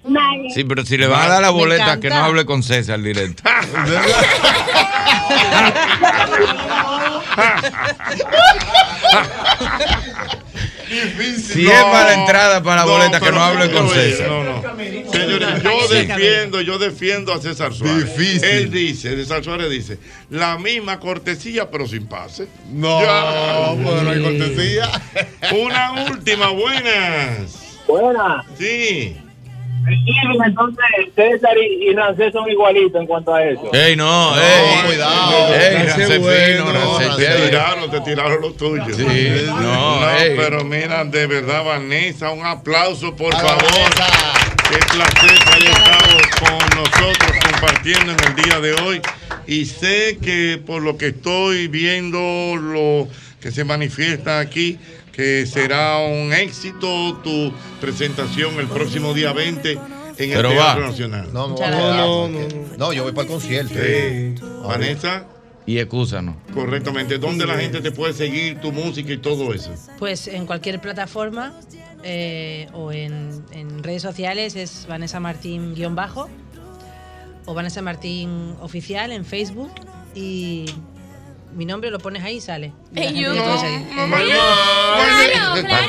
Vale. 0.04 0.50
Sí, 0.54 0.64
pero 0.64 0.84
si 0.86 0.98
le 0.98 1.06
van 1.08 1.22
a 1.24 1.28
dar 1.28 1.42
la 1.44 1.52
boleta, 1.52 2.00
que 2.00 2.10
no 2.10 2.16
hable 2.16 2.46
con 2.46 2.64
César 2.64 3.00
directo. 3.02 3.44
Si 10.90 11.68
es 11.68 11.84
para 11.84 12.06
la 12.06 12.14
entrada, 12.14 12.64
para 12.64 12.86
la 12.86 12.92
boleta, 12.92 13.20
que 13.20 13.32
no 13.32 13.44
hable 13.44 13.72
con 13.72 13.90
César. 13.90 14.28
No, 14.28 14.44
no. 14.44 14.62
Señores, 15.12 15.64
yo 15.64 15.88
defiendo, 15.88 16.62
yo 16.62 16.80
defiendo 16.80 17.34
a 17.34 17.42
César 17.42 17.74
Suárez. 17.74 18.18
Difícil. 18.18 18.44
Él 18.44 18.72
dice, 18.72 19.16
César 19.16 19.44
Suárez 19.44 19.70
dice, 19.70 20.00
la 20.30 20.58
misma 20.58 21.00
cortesía, 21.00 21.70
pero 21.70 21.88
sin 21.88 22.08
pase. 22.08 22.48
No, 22.72 23.00
pues 23.84 24.04
no 24.04 24.10
hay 24.10 24.22
cortesía. 24.22 24.90
Una 25.52 26.06
última, 26.12 26.50
buenas. 26.50 27.78
Buenas. 27.88 28.46
Sí. 28.58 29.18
Entonces, 30.46 30.86
César 31.16 31.58
y, 31.58 31.90
y 31.90 31.94
Rancés 31.94 32.32
son 32.34 32.50
igualitos 32.50 33.02
en 33.02 33.08
cuanto 33.08 33.34
a 33.34 33.44
eso. 33.44 33.70
Ey, 33.74 33.96
no, 33.96 34.36
ey. 34.36 34.86
cuidado. 34.86 35.54
Ey, 35.54 35.76
Rancé 35.76 36.02
Rancé 36.02 36.18
bueno, 36.20 36.66
fino, 36.68 36.98
Rancé 37.00 37.26
Te 37.26 37.50
tiraron, 37.50 37.92
te 37.92 38.02
tiraron 38.02 38.42
los 38.42 38.58
tuyos. 38.58 38.96
Sí, 38.96 39.30
no, 39.48 40.10
ey. 40.12 40.36
pero 40.36 40.64
mira, 40.64 41.04
de 41.06 41.28
verdad, 41.28 41.64
Vanessa, 41.64 42.32
un 42.32 42.46
aplauso, 42.46 43.16
por 43.16 43.34
favor. 43.34 43.64
Qué 44.70 44.78
placer 44.92 45.40
que 45.46 45.54
haya 45.54 45.72
estado 45.72 46.18
con 46.40 46.84
nosotros 46.84 47.32
compartiendo 47.52 48.12
en 48.12 48.20
el 48.20 48.36
día 48.44 48.60
de 48.60 48.74
hoy. 48.74 49.02
Y 49.48 49.66
sé 49.66 50.20
que 50.22 50.62
por 50.64 50.84
lo 50.84 50.98
que 50.98 51.08
estoy 51.08 51.68
viendo, 51.68 52.56
lo 52.56 53.08
que 53.42 53.52
se 53.52 53.64
manifiesta 53.64 54.40
aquí, 54.40 54.78
que 55.12 55.46
será 55.46 55.98
un 56.00 56.32
éxito 56.34 57.18
tu 57.24 57.52
presentación 57.82 58.60
el 58.60 58.68
próximo 58.68 59.14
día 59.14 59.34
20 59.34 59.72
en 59.74 59.80
el 60.18 60.30
Teatro 60.42 60.56
va. 60.56 60.76
Nacional. 60.76 61.30
No, 61.34 61.56
quedar, 61.56 61.96
No, 61.96 62.30
porque- 62.32 62.66
no, 62.78 62.94
yo 62.94 63.04
voy 63.04 63.12
para 63.14 63.24
el 63.28 63.32
concierto. 63.34 63.74
Sí. 63.74 64.36
Vanessa, 64.66 65.26
Y 65.66 65.78
excúsanos. 65.80 66.36
correctamente. 66.54 67.18
¿Dónde 67.18 67.46
la 67.46 67.58
gente 67.58 67.80
te 67.82 67.92
puede 67.92 68.14
seguir 68.14 68.60
tu 68.60 68.72
música 68.72 69.12
y 69.14 69.18
todo 69.18 69.54
eso? 69.54 69.72
Pues 69.98 70.28
en 70.28 70.46
cualquier 70.46 70.80
plataforma 70.82 71.54
eh, 72.04 72.68
o 72.74 72.92
en, 72.92 73.44
en 73.52 73.84
redes 73.84 74.02
sociales 74.02 74.56
es 74.56 74.86
Vanessa 74.88 75.20
Martín 75.20 75.74
guion 75.76 75.96
bajo 75.96 76.30
o 77.46 77.54
Vanessa 77.54 77.82
Martín 77.82 78.56
oficial 78.62 79.12
en 79.12 79.26
Facebook 79.26 79.72
y 80.16 80.66
mi 81.54 81.66
nombre 81.66 81.92
lo 81.92 82.00
pones 82.00 82.24
ahí 82.24 82.38
y 82.38 82.42
sale. 82.42 82.72
Y 82.96 83.00
seguir. 83.00 83.28
Claro, 83.28 85.62
claro. 85.62 85.88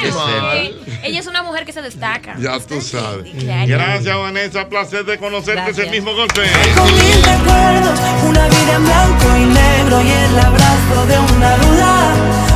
Ella 1.03 1.19
es 1.21 1.27
una 1.27 1.43
mujer 1.43 1.65
que 1.65 1.73
se 1.73 1.83
destaca. 1.83 2.37
Ya 2.39 2.59
tú 2.61 2.81
sabes. 2.81 3.31
Claro. 3.39 3.67
Gracias, 3.67 4.17
Vanessa. 4.17 4.69
Placer 4.69 5.05
de 5.05 5.19
conocerte. 5.19 5.71
Es 5.71 5.79
el 5.79 5.91
mismo 5.91 6.15
golpe. 6.15 6.43
Con 6.77 6.87
mil 6.87 7.23
recuerdos, 7.23 7.99
una 8.29 8.49
vida 8.49 8.75
en 8.77 8.85
blanco 8.85 9.37
y 9.37 9.45
negro 9.47 10.01
y 10.03 10.11
el 10.11 10.39
abrazo 10.39 11.07
de 11.07 11.19
una 11.37 11.57
duda. 11.57 12.15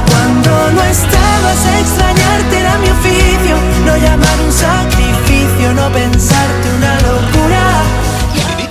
Cuando 0.08 0.70
no 0.72 0.82
estabas 0.84 1.66
a 1.66 1.80
extrañarte 1.80 2.58
era 2.58 2.78
mi 2.78 2.88
oficio, 2.90 3.56
no 3.84 3.96
llamar 3.96 4.40
un 4.40 4.52
sacrificio, 4.52 5.72
no 5.74 5.90
pensarte 5.92 6.68
una 6.76 6.94
locura. 7.00 7.82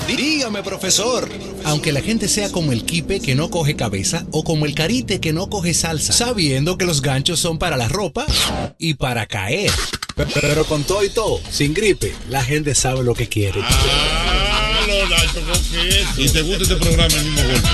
Dí- 0.07 0.15
Dígame, 0.15 0.63
profesor. 0.63 1.27
Aunque 1.65 1.91
la 1.91 2.01
gente 2.01 2.27
sea 2.27 2.51
como 2.51 2.71
el 2.71 2.83
kipe 2.83 3.19
que 3.19 3.35
no 3.35 3.49
coge 3.49 3.75
cabeza 3.75 4.25
o 4.31 4.43
como 4.43 4.65
el 4.65 4.75
carite 4.75 5.19
que 5.19 5.33
no 5.33 5.49
coge 5.49 5.73
salsa, 5.73 6.13
sabiendo 6.13 6.77
que 6.77 6.85
los 6.85 7.01
ganchos 7.01 7.39
son 7.39 7.57
para 7.57 7.77
la 7.77 7.87
ropa 7.87 8.25
y 8.77 8.95
para 8.95 9.25
caer. 9.25 9.71
Pe- 10.15 10.25
Pero 10.41 10.65
con 10.65 10.83
todo 10.83 11.03
y 11.03 11.09
todo, 11.09 11.39
sin 11.49 11.73
gripe, 11.73 12.13
la 12.29 12.43
gente 12.43 12.75
sabe 12.75 13.03
lo 13.03 13.15
que 13.15 13.27
quiere. 13.27 13.61
Y 16.17 16.29
te 16.29 16.41
gusta 16.41 16.63
este 16.63 16.75
programa, 16.75 17.13
el 17.15 17.23
mismo 17.25 17.41
golpe. 17.41 17.67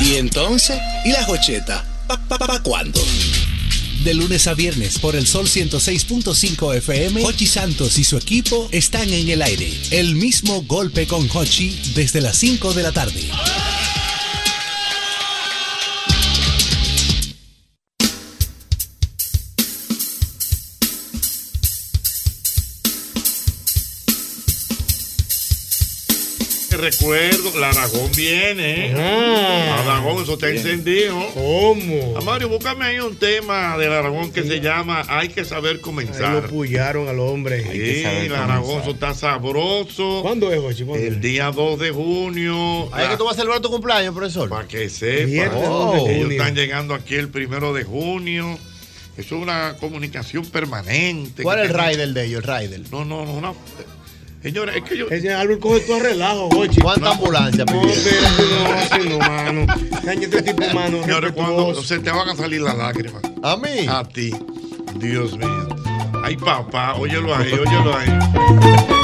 ¿Y 0.04 0.14
entonces? 0.16 0.78
¿Y 1.04 1.10
la 1.10 1.24
jocheta? 1.24 1.84
¿Pa, 2.06 2.16
pa, 2.28 2.38
pa- 2.38 2.46
pa 2.46 2.62
cuándo? 2.62 3.00
De 4.06 4.14
lunes 4.14 4.46
a 4.46 4.54
viernes 4.54 5.00
por 5.00 5.16
el 5.16 5.26
Sol 5.26 5.48
106.5 5.48 6.76
FM, 6.76 7.24
Hochi 7.24 7.44
Santos 7.44 7.98
y 7.98 8.04
su 8.04 8.16
equipo 8.16 8.68
están 8.70 9.12
en 9.12 9.28
el 9.28 9.42
aire. 9.42 9.68
El 9.90 10.14
mismo 10.14 10.62
golpe 10.62 11.08
con 11.08 11.28
Hochi 11.28 11.76
desde 11.96 12.20
las 12.20 12.36
5 12.36 12.72
de 12.72 12.82
la 12.84 12.92
tarde. 12.92 13.28
Te 26.76 26.82
recuerdo, 26.82 27.58
la 27.58 27.70
Aragón 27.70 28.10
viene. 28.14 28.92
Ah. 28.94 29.80
Aragón, 29.80 30.22
eso 30.22 30.34
está 30.34 30.50
encendido. 30.50 31.16
¿Cómo? 31.32 32.20
Mario, 32.20 32.50
búscame 32.50 32.84
ahí 32.84 33.00
un 33.00 33.16
tema 33.16 33.78
del 33.78 33.92
Aragón 33.92 34.30
que 34.30 34.42
se 34.42 34.60
llama 34.60 35.02
Hay 35.08 35.30
que 35.30 35.46
saber 35.46 35.76
Ahí 35.76 35.80
comenzar. 35.80 36.42
lo 36.42 36.48
pullaron 36.50 37.08
al 37.08 37.18
hombre. 37.18 37.62
Sí, 37.62 38.04
el 38.04 38.34
Aragón 38.34 38.82
eso 38.82 38.90
está 38.90 39.14
sabroso. 39.14 40.20
¿Cuándo 40.20 40.52
es, 40.52 40.60
Jochi? 40.60 40.84
¿Cuándo 40.84 41.06
El 41.06 41.18
día 41.22 41.50
2 41.50 41.78
de 41.78 41.90
junio. 41.92 42.94
Ahí 42.94 43.04
es 43.04 43.10
que 43.12 43.16
tú 43.16 43.24
vas 43.24 43.32
a 43.32 43.36
celebrar 43.36 43.62
tu 43.62 43.70
cumpleaños, 43.70 44.14
profesor. 44.14 44.50
Para 44.50 44.68
que 44.68 44.90
sepa. 44.90 45.96
Ellos 45.96 46.30
están 46.30 46.54
llegando 46.54 46.92
aquí 46.92 47.14
el 47.14 47.30
primero 47.30 47.72
de 47.72 47.84
junio. 47.84 48.58
Eso 49.16 49.36
es 49.36 49.42
una 49.42 49.76
comunicación 49.80 50.44
permanente. 50.44 51.42
¿Cuál 51.42 51.60
es 51.60 51.70
el 51.70 51.74
rider 51.74 52.08
de 52.10 52.24
ellos, 52.26 52.44
el 52.44 52.60
rider? 52.60 52.80
No, 52.90 53.06
no, 53.06 53.24
no. 53.24 53.32
Una... 53.32 53.54
Señores, 54.42 54.76
es 54.76 54.82
que 54.84 54.96
yo. 54.96 55.08
Ese 55.08 55.32
Albert 55.32 55.60
coge 55.60 55.80
todo 55.80 55.96
a 55.96 56.00
relajo, 56.00 56.48
Jochi. 56.50 56.80
¿Cuánta 56.80 57.10
ambulancia 57.10 57.64
No, 57.64 57.82
espérate, 57.82 59.08
no, 59.08 59.18
mano. 59.18 59.66
Este 60.04 60.42
tipo, 60.42 60.62
mano. 60.74 61.02
Señores, 61.02 61.32
cuando 61.32 61.82
se 61.82 61.98
te 61.98 62.10
van 62.10 62.28
a 62.28 62.36
salir 62.36 62.60
las 62.60 62.76
lágrimas. 62.76 63.22
¿A 63.42 63.56
mí? 63.56 63.86
A 63.88 64.04
ti. 64.04 64.32
Dios 64.96 65.36
mío. 65.36 65.68
Ay, 66.22 66.36
papá, 66.36 66.94
óyelo 66.94 67.34
ahí, 67.34 67.52
óyelo 67.52 67.96
ahí. 67.96 68.95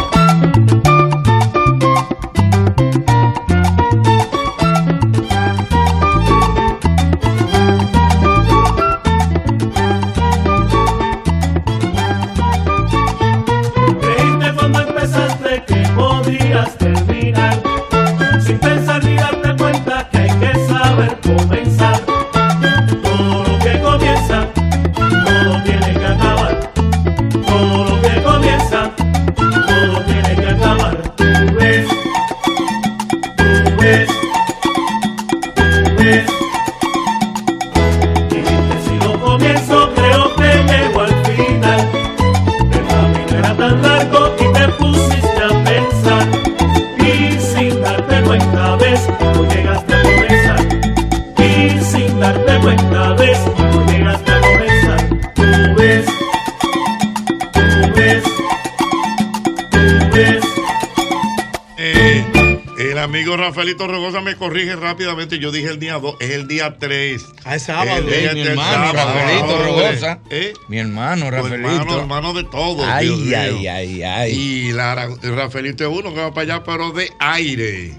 Rafaelito 63.73 63.87
Rogosa 63.87 64.21
me 64.21 64.37
corrige 64.37 64.77
rápidamente. 64.77 65.39
Yo 65.39 65.51
dije 65.51 65.69
el 65.69 65.79
día 65.79 65.99
2, 65.99 66.17
es 66.21 66.31
el 66.31 66.47
día 66.47 66.77
3. 66.79 67.25
Ah, 67.45 67.57
es 67.57 67.63
sábado. 67.63 68.07
Ey, 68.07 68.35
mi 68.35 68.41
hermano 68.43 68.93
Rafaelito 68.93 69.63
Rogosa. 69.65 70.19
¿Eh? 70.29 70.53
Mi 70.69 70.79
hermano 70.79 71.31
Rafaelito. 71.31 71.71
hermano, 71.71 72.01
hermano 72.01 72.33
de 72.35 72.45
todos. 72.45 72.85
Ay, 72.87 73.07
Dios 73.07 73.19
mío. 73.21 73.39
ay, 73.39 73.67
ay, 73.69 74.03
ay. 74.03 74.33
Y 74.33 74.73
la, 74.73 75.09
Rafaelito 75.23 75.85
es 75.85 75.99
uno 75.99 76.13
que 76.13 76.21
va 76.21 76.35
para 76.35 76.55
allá, 76.55 76.65
pero 76.65 76.91
de 76.93 77.11
aire. 77.19 77.95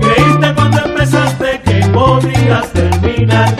Creíste 0.00 0.54
cuando 0.54 0.84
empezaste 0.84 1.60
que 1.64 1.86
podías 1.92 2.72
terminar 2.72 3.54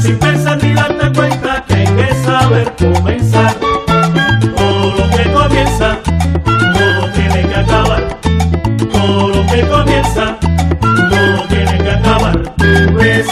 Sin 0.00 0.16
pensar 0.18 0.62
ni 0.62 0.74
darte 0.74 1.12
cuenta 1.12 1.64
que 1.66 1.74
hay 1.74 1.86
que 1.86 2.14
saber 2.24 2.72
comenzar 2.78 3.56
comienza, 9.68 10.38
todo 10.80 11.46
tiene 11.48 11.78
que 11.78 11.90
acabar. 11.90 12.38
Tú 12.56 12.94
ves, 12.94 13.26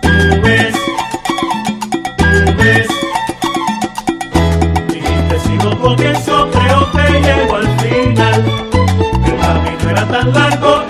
tú 0.00 0.40
ves, 0.42 0.74
tú 2.16 2.56
ves. 2.56 2.88
Dijiste 4.88 5.38
si 5.40 5.54
no 5.64 5.78
comienzo 5.80 6.50
creo 6.50 6.90
que 6.92 7.20
llego 7.20 7.56
al 7.56 7.68
final. 7.80 8.44
El 9.24 9.36
camino 9.38 9.90
era 9.90 10.08
tan 10.08 10.32
largo 10.32 10.81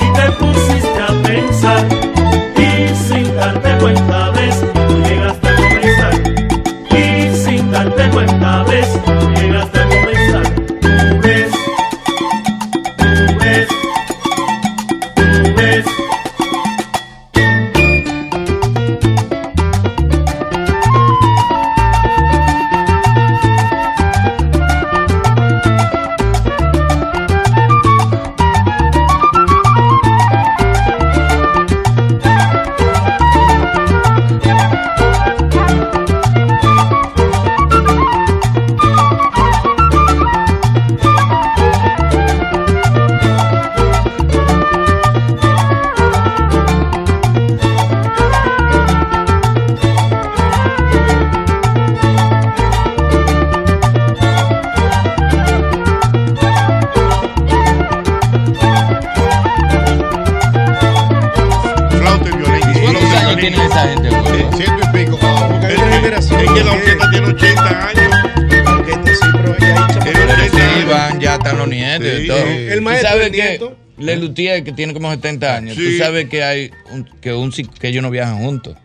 Que 74.64 74.72
tiene 74.72 74.93
como 74.93 75.10
70 75.10 75.56
años, 75.56 75.76
Sí. 75.76 75.84
tú 75.93 75.98
sabes 75.98 76.28
que 76.28 76.43
hay 76.43 76.70
un, 76.93 77.05
que, 77.20 77.32
un, 77.32 77.51
que 77.52 77.89
ellos 77.89 78.02
no 78.02 78.10
viajan 78.10 78.39
juntos. 78.39 78.76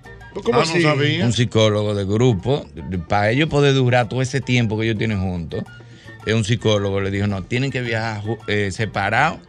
¿Cómo 0.43 0.59
Ah, 0.59 0.65
no 0.71 0.81
sabía. 0.81 1.25
Un 1.25 1.33
psicólogo 1.33 1.95
de 1.95 2.05
grupo, 2.05 2.67
para 3.07 3.31
ellos 3.31 3.49
poder 3.49 3.73
durar 3.73 4.07
todo 4.07 4.21
ese 4.21 4.39
tiempo 4.39 4.77
que 4.77 4.85
ellos 4.85 4.97
tienen 4.97 5.19
juntos, 5.19 5.63
es 6.27 6.33
un 6.35 6.43
psicólogo 6.43 7.01
le 7.01 7.09
dijo, 7.09 7.25
no, 7.27 7.41
tienen 7.43 7.71
que 7.71 7.81
viajar 7.81 8.21
eh, 8.47 8.69
separados, 8.71 9.39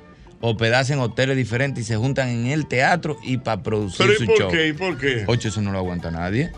hospedarse 0.41 0.95
en 0.95 1.01
hoteles 1.01 1.37
diferentes 1.37 1.85
y 1.85 1.87
se 1.87 1.97
juntan 1.97 2.29
en 2.31 2.47
el 2.47 2.67
teatro 2.67 3.19
y 3.23 3.37
para 3.39 3.63
producir 3.63 3.99
¿Pero 4.07 4.13
y 4.13 4.17
su 4.17 4.25
por 4.27 4.39
show. 4.39 4.51
qué? 4.51 4.69
¿Y 4.69 4.73
por 4.73 4.97
qué? 4.97 5.25
Ocho, 5.27 5.49
eso 5.49 5.61
no 5.61 5.73
lo 5.73 5.79
aguanta 5.79 6.11
nadie. 6.11 6.51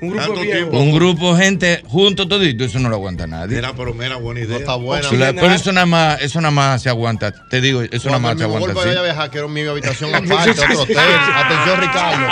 Un 0.00 0.10
grupo 0.10 0.40
tiempo. 0.40 0.78
Un 0.78 0.92
grupo 0.92 1.36
gente 1.36 1.82
junto 1.86 2.28
todito, 2.28 2.64
eso 2.64 2.78
no 2.78 2.88
lo 2.88 2.96
aguanta 2.96 3.26
nadie. 3.26 3.56
Mira, 3.56 3.72
pero 3.74 3.94
mira, 3.94 4.16
buena 4.16 4.40
idea. 4.40 4.58
está 4.58 4.74
buena. 4.76 5.08
Pero 5.10 5.50
eso 5.52 5.72
nada 5.72 5.86
más, 5.86 6.20
eso 6.22 6.40
nada 6.40 6.50
más 6.52 6.82
se 6.82 6.88
aguanta. 6.88 7.32
Te 7.48 7.60
digo, 7.60 7.82
eso 7.82 8.08
nada 8.08 8.18
más 8.18 8.36
se 8.38 8.44
aguanta 8.44 8.70
así. 8.72 8.88
vaya 8.88 9.00
a 9.00 9.02
viajar, 9.04 9.30
quiero 9.30 9.48
mi 9.48 9.62
habitación 9.62 10.14
aparte, 10.14 10.50
otro 10.50 10.80
hotel. 10.82 10.96
Atención, 10.98 11.80
Ricardo. 11.80 12.26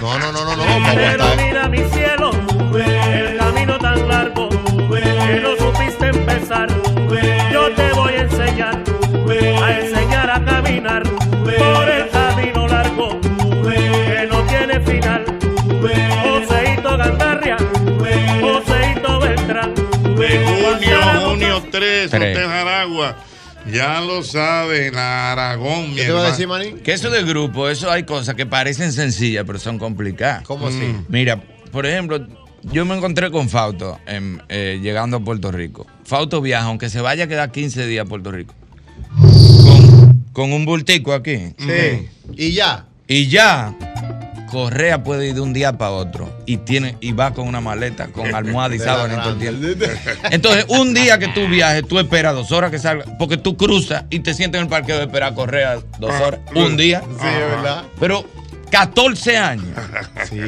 No, 0.00 0.18
no, 0.18 0.32
no, 0.32 0.44
no, 0.44 0.56
no, 0.56 0.82
para 0.84 0.94
Pero 0.94 1.24
aguantar. 1.24 1.46
mira 1.46 1.68
mi 1.68 1.78
cielo, 1.90 2.30
el 2.76 3.36
camino 3.38 3.78
tan 3.78 4.08
largo 4.08 4.48
que 4.48 5.40
no 5.42 5.56
supiste 5.56 6.06
empezar. 6.08 6.68
Yo 7.52 7.74
te 7.74 7.92
voy 7.92 8.12
a 8.14 8.20
enseñar, 8.22 8.82
a 9.62 9.78
enseñar 9.80 10.30
a 10.30 10.44
caminar 10.44 11.02
por 11.02 11.88
el 11.88 12.08
Ya 23.70 24.00
lo 24.00 24.22
saben, 24.22 24.96
Aragón, 24.96 25.90
mi 25.90 25.96
¿Qué 25.96 26.04
te 26.06 26.12
va 26.12 26.24
a 26.24 26.30
decir, 26.30 26.48
Manín? 26.48 26.78
Que 26.78 26.92
eso 26.92 27.10
de 27.10 27.22
grupo, 27.22 27.68
eso 27.68 27.90
hay 27.90 28.04
cosas 28.04 28.34
que 28.34 28.46
parecen 28.46 28.92
sencillas, 28.92 29.44
pero 29.46 29.58
son 29.58 29.78
complicadas. 29.78 30.44
¿Cómo 30.44 30.68
así? 30.68 30.78
Mm. 30.78 31.04
Mira, 31.08 31.42
por 31.70 31.84
ejemplo, 31.84 32.26
yo 32.62 32.84
me 32.86 32.96
encontré 32.96 33.30
con 33.30 33.48
Fausto 33.50 33.98
en, 34.06 34.42
eh, 34.48 34.80
llegando 34.82 35.18
a 35.18 35.20
Puerto 35.20 35.52
Rico. 35.52 35.86
Fausto 36.04 36.40
viaja, 36.40 36.66
aunque 36.66 36.88
se 36.88 37.00
vaya 37.00 37.24
a 37.24 37.26
quedar 37.26 37.52
15 37.52 37.86
días 37.86 38.06
a 38.06 38.08
Puerto 38.08 38.32
Rico. 38.32 38.54
Con, 39.18 40.24
con 40.32 40.52
un 40.52 40.64
bultico 40.64 41.12
aquí. 41.12 41.54
Sí. 41.58 42.08
Y 42.36 42.52
ya. 42.52 42.86
Y 43.06 43.26
ya, 43.26 43.76
Correa 44.50 45.02
puede 45.04 45.28
ir 45.28 45.34
de 45.34 45.40
un 45.40 45.52
día 45.52 45.72
para 45.78 45.92
otro 45.92 46.28
y 46.46 46.58
tiene 46.58 46.96
y 47.00 47.12
va 47.12 47.32
con 47.32 47.46
una 47.48 47.60
maleta 47.60 48.08
con 48.08 48.34
almohada 48.34 48.74
y 48.74 48.78
sábana 48.78 49.14
y 49.14 49.16
todo 49.18 49.30
el 49.30 49.38
tiempo. 49.38 49.86
Entonces, 50.30 50.64
un 50.68 50.92
día 50.94 51.18
que 51.18 51.28
tú 51.28 51.46
viajes, 51.48 51.86
tú 51.86 51.98
esperas 51.98 52.34
dos 52.34 52.50
horas 52.52 52.70
que 52.70 52.78
salga, 52.78 53.04
porque 53.18 53.36
tú 53.36 53.56
cruzas 53.56 54.04
y 54.10 54.20
te 54.20 54.34
sientes 54.34 54.58
en 54.58 54.64
el 54.64 54.70
parqueo 54.70 54.96
de 54.98 55.04
esperar 55.04 55.32
a 55.32 55.34
Correa 55.34 55.78
dos 55.98 56.10
Ah, 56.12 56.22
horas. 56.26 56.40
Un 56.54 56.76
día. 56.76 57.00
Sí, 57.00 57.26
es 57.26 57.50
verdad. 57.56 57.84
Pero 57.98 58.24
14 58.70 59.36
años. 59.36 59.66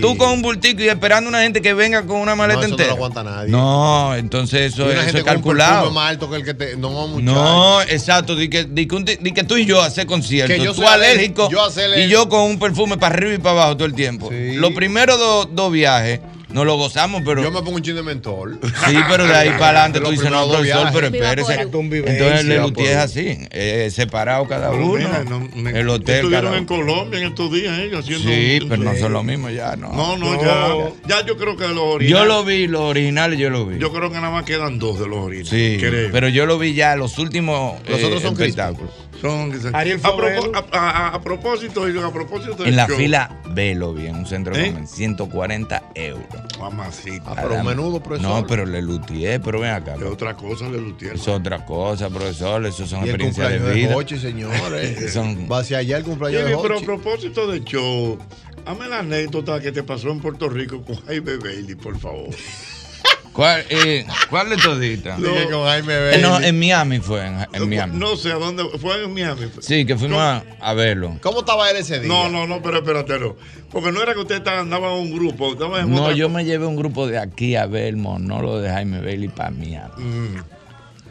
Tú 0.01 0.16
con 0.16 0.31
un 0.31 0.43
bultico 0.43 0.82
y 0.82 0.89
esperando 0.89 1.28
una 1.28 1.43
gente 1.43 1.61
que 1.61 1.74
venga 1.74 2.03
con 2.07 2.16
una 2.19 2.35
maleta 2.35 2.61
No, 2.61 2.66
eso 2.66 2.69
no 2.69 2.74
entera. 2.74 2.89
lo 2.90 2.94
aguanta 2.97 3.23
nadie. 3.24 3.51
No, 3.51 4.15
entonces 4.15 4.73
eso, 4.73 4.82
Y 4.82 4.93
una 4.93 4.93
eso 4.94 5.03
gente 5.05 5.19
es 5.19 5.24
con 5.24 5.31
un 5.36 5.43
calculado. 5.43 5.90
más 5.90 6.11
alto 6.11 6.31
que 6.31 6.36
el 6.36 6.44
que 6.44 6.55
te. 6.55 6.77
No. 6.77 7.09
No, 7.20 7.82
exacto. 7.82 8.36
Di 8.36 8.49
que, 8.49 8.65
di 8.65 8.86
que 8.86 8.94
un 8.94 9.05
ti- 9.05 9.19
di 9.20 9.32
que 9.32 9.44
tú 9.44 9.57
y 9.57 9.65
yo 9.66 9.82
hacer 9.82 10.07
conciertos. 10.07 10.57
Que 10.57 10.62
yo 10.65 10.73
tú 10.74 10.86
alérgico. 10.86 11.49
yo 11.51 11.66
y 11.97 12.09
yo 12.09 12.28
con 12.28 12.43
un 12.43 12.59
perfume 12.59 12.97
para 12.97 13.15
arriba 13.15 13.35
y 13.35 13.39
para 13.39 13.51
abajo 13.62 13.77
todo 13.77 13.86
el 13.86 13.94
tiempo. 13.94 14.31
Los 14.32 14.73
primeros 14.73 15.19
dos 15.19 15.49
dos 15.53 15.73
viajes 15.73 16.20
nos 16.52 16.66
lo 16.66 16.76
gozamos, 16.76 17.22
pero. 17.24 17.42
Yo 17.42 17.50
me 17.50 17.60
pongo 17.62 17.76
un 17.76 17.82
chin 17.82 17.94
de 17.96 18.02
mentol. 18.02 18.58
Sí, 18.62 18.96
pero 19.08 19.26
de 19.26 19.34
ahí 19.34 19.48
para 19.58 19.84
adelante 19.84 20.00
tú 20.00 20.10
dices, 20.10 20.30
no, 20.30 20.46
dos 20.46 20.56
profesor, 20.56 20.88
pero 20.92 21.06
espérese. 21.08 21.60
Entonces 21.62 22.40
el 22.40 22.48
Lelutier 22.48 22.90
es 22.92 22.96
así, 22.96 23.38
eh, 23.50 23.90
separado 23.92 24.46
cada 24.46 24.70
Pero 24.70 24.86
uno. 24.86 24.98
mira, 24.98 25.24
no, 25.24 25.48
me- 25.54 25.78
el 25.78 25.88
hotel 25.88 26.16
Estuvieron 26.16 26.54
en 26.54 26.64
Colombia 26.66 27.20
en 27.20 27.26
estos 27.28 27.52
días 27.52 27.78
ellos 27.78 28.00
haciendo. 28.04 28.28
Sí, 28.28 28.58
un- 28.62 28.68
pero 28.68 28.82
no 28.82 28.94
son 28.96 29.12
lo 29.12 29.22
mismo 29.22 29.50
ya, 29.50 29.76
no. 29.76 29.92
No, 29.92 30.16
no, 30.16 30.40
ya. 30.40 30.92
Ya 31.20 31.26
yo 31.26 31.36
creo 31.36 31.56
que 31.56 31.68
los 31.68 31.78
originales. 31.94 32.10
Yo 32.10 32.24
lo 32.24 32.44
vi, 32.44 32.66
los 32.66 32.80
originales 32.82 33.38
yo 33.38 33.50
lo 33.50 33.66
vi. 33.66 33.78
Yo 33.78 33.92
creo 33.92 34.10
que 34.10 34.16
nada 34.16 34.30
más 34.30 34.44
quedan 34.44 34.78
dos 34.78 34.98
de 35.00 35.06
los 35.08 35.18
originales. 35.18 35.48
Sí, 35.48 35.78
creo. 35.80 36.10
pero 36.12 36.28
yo 36.28 36.46
lo 36.46 36.58
vi 36.58 36.74
ya 36.74 36.96
los 36.96 37.18
últimos 37.18 37.80
Los 37.88 38.00
eh, 38.00 38.04
otros 38.04 38.22
son 38.22 38.32
espectáculos. 38.32 38.90
Son, 39.23 39.53
Ariel 39.74 40.01
a, 40.03 40.59
a, 40.73 40.90
a- 40.90 41.15
a 41.15 41.23
propósito, 41.23 41.89
y 41.89 41.97
a 41.97 42.11
propósito 42.11 42.57
del 42.57 42.70
En 42.70 42.77
la 42.77 42.89
show. 42.89 42.97
fila 42.97 43.40
B 43.51 43.74
lo 43.77 43.94
vi 43.94 44.07
en 44.09 44.16
un 44.16 44.27
centro 44.27 44.53
¿Eh? 44.57 44.66
comercial, 44.73 44.89
140 44.89 45.82
euros. 45.94 46.27
Mamacita. 46.59 47.23
Ah, 47.31 47.35
pero 47.40 47.62
menudo, 47.62 48.03
profesor. 48.03 48.40
No, 48.43 48.47
pero 48.49 48.66
le 48.66 48.82
lutié, 48.82 49.39
pero 49.39 49.61
ven 49.61 49.70
acá. 49.70 49.94
Es 49.94 50.03
otra 50.03 50.35
cosa, 50.35 50.69
le 50.69 50.78
Lutier. 50.78 51.15
Es 51.15 51.28
otra 51.28 51.65
cosa, 51.65 52.11
profesor. 52.11 52.66
Eso 52.66 52.85
son 52.86 53.01
experiencias 53.05 53.49
de 53.49 53.55
cumpleaños 53.59 53.77
de 53.77 53.86
vida. 53.89 53.97
Hochi, 53.97 54.19
señores. 54.19 55.12
Son- 55.12 55.47
Va 55.51 55.61
hacia 55.61 55.78
allá 55.78 55.99
el 55.99 56.05
cumpleaños 56.05 56.44
de 56.44 56.57
pero 56.61 56.78
a 56.78 56.82
propósito 56.82 57.47
de 57.47 57.62
show, 57.62 58.19
hazme 58.66 58.89
la 58.89 58.99
anécdota 58.99 59.61
que 59.61 59.70
te 59.70 59.85
pasó 59.85 60.11
en 60.11 60.19
Puerto 60.20 60.49
Rico 60.49 60.82
con 60.82 60.97
Jaime 61.07 61.36
Bailey, 61.36 61.77
por 61.77 61.97
favor. 61.99 62.31
¿Cuál, 63.32 63.64
eh, 63.70 64.04
¿Cuál 64.28 64.50
de 64.50 64.56
toditas? 64.59 65.18
Dije 65.18 65.48
con 65.50 65.64
Jaime 65.64 65.98
Bailey. 65.98 66.20
no, 66.22 66.38
en 66.40 66.59
Miami 66.59 66.98
fue, 66.98 67.26
en, 67.26 67.38
en 67.52 67.68
Miami. 67.68 67.98
No 67.98 68.14
sé 68.16 68.30
a 68.30 68.34
dónde 68.34 68.64
fue 68.78 69.02
en 69.02 69.14
Miami. 69.14 69.46
Sí, 69.60 69.86
que 69.86 69.96
fuimos 69.96 70.20
a, 70.20 70.44
a 70.60 70.74
verlo. 70.74 71.16
¿Cómo 71.22 71.40
estaba 71.40 71.70
él 71.70 71.78
ese 71.78 71.98
día? 72.00 72.09
No, 72.09 72.28
no, 72.28 72.46
no, 72.46 72.60
pero 72.62 72.78
espérate, 72.78 73.18
no. 73.18 73.36
Porque 73.70 73.90
no 73.90 74.02
era 74.02 74.12
que 74.12 74.20
usted 74.20 74.46
andaba 74.46 74.92
en 74.92 74.98
un 75.00 75.14
grupo, 75.14 75.52
estaba 75.52 75.80
en 75.80 75.90
No, 75.90 76.02
otra 76.02 76.14
yo 76.14 76.28
me 76.28 76.44
llevé 76.44 76.66
un 76.66 76.76
grupo 76.76 77.06
de 77.06 77.18
aquí 77.18 77.56
a 77.56 77.64
ver 77.64 77.84
el 77.86 77.96
monólogo 77.96 78.60
de 78.60 78.68
Jaime 78.68 79.00
Bailey 79.00 79.28
para 79.28 79.50
Miami. 79.50 79.92
Mm. 79.96 80.36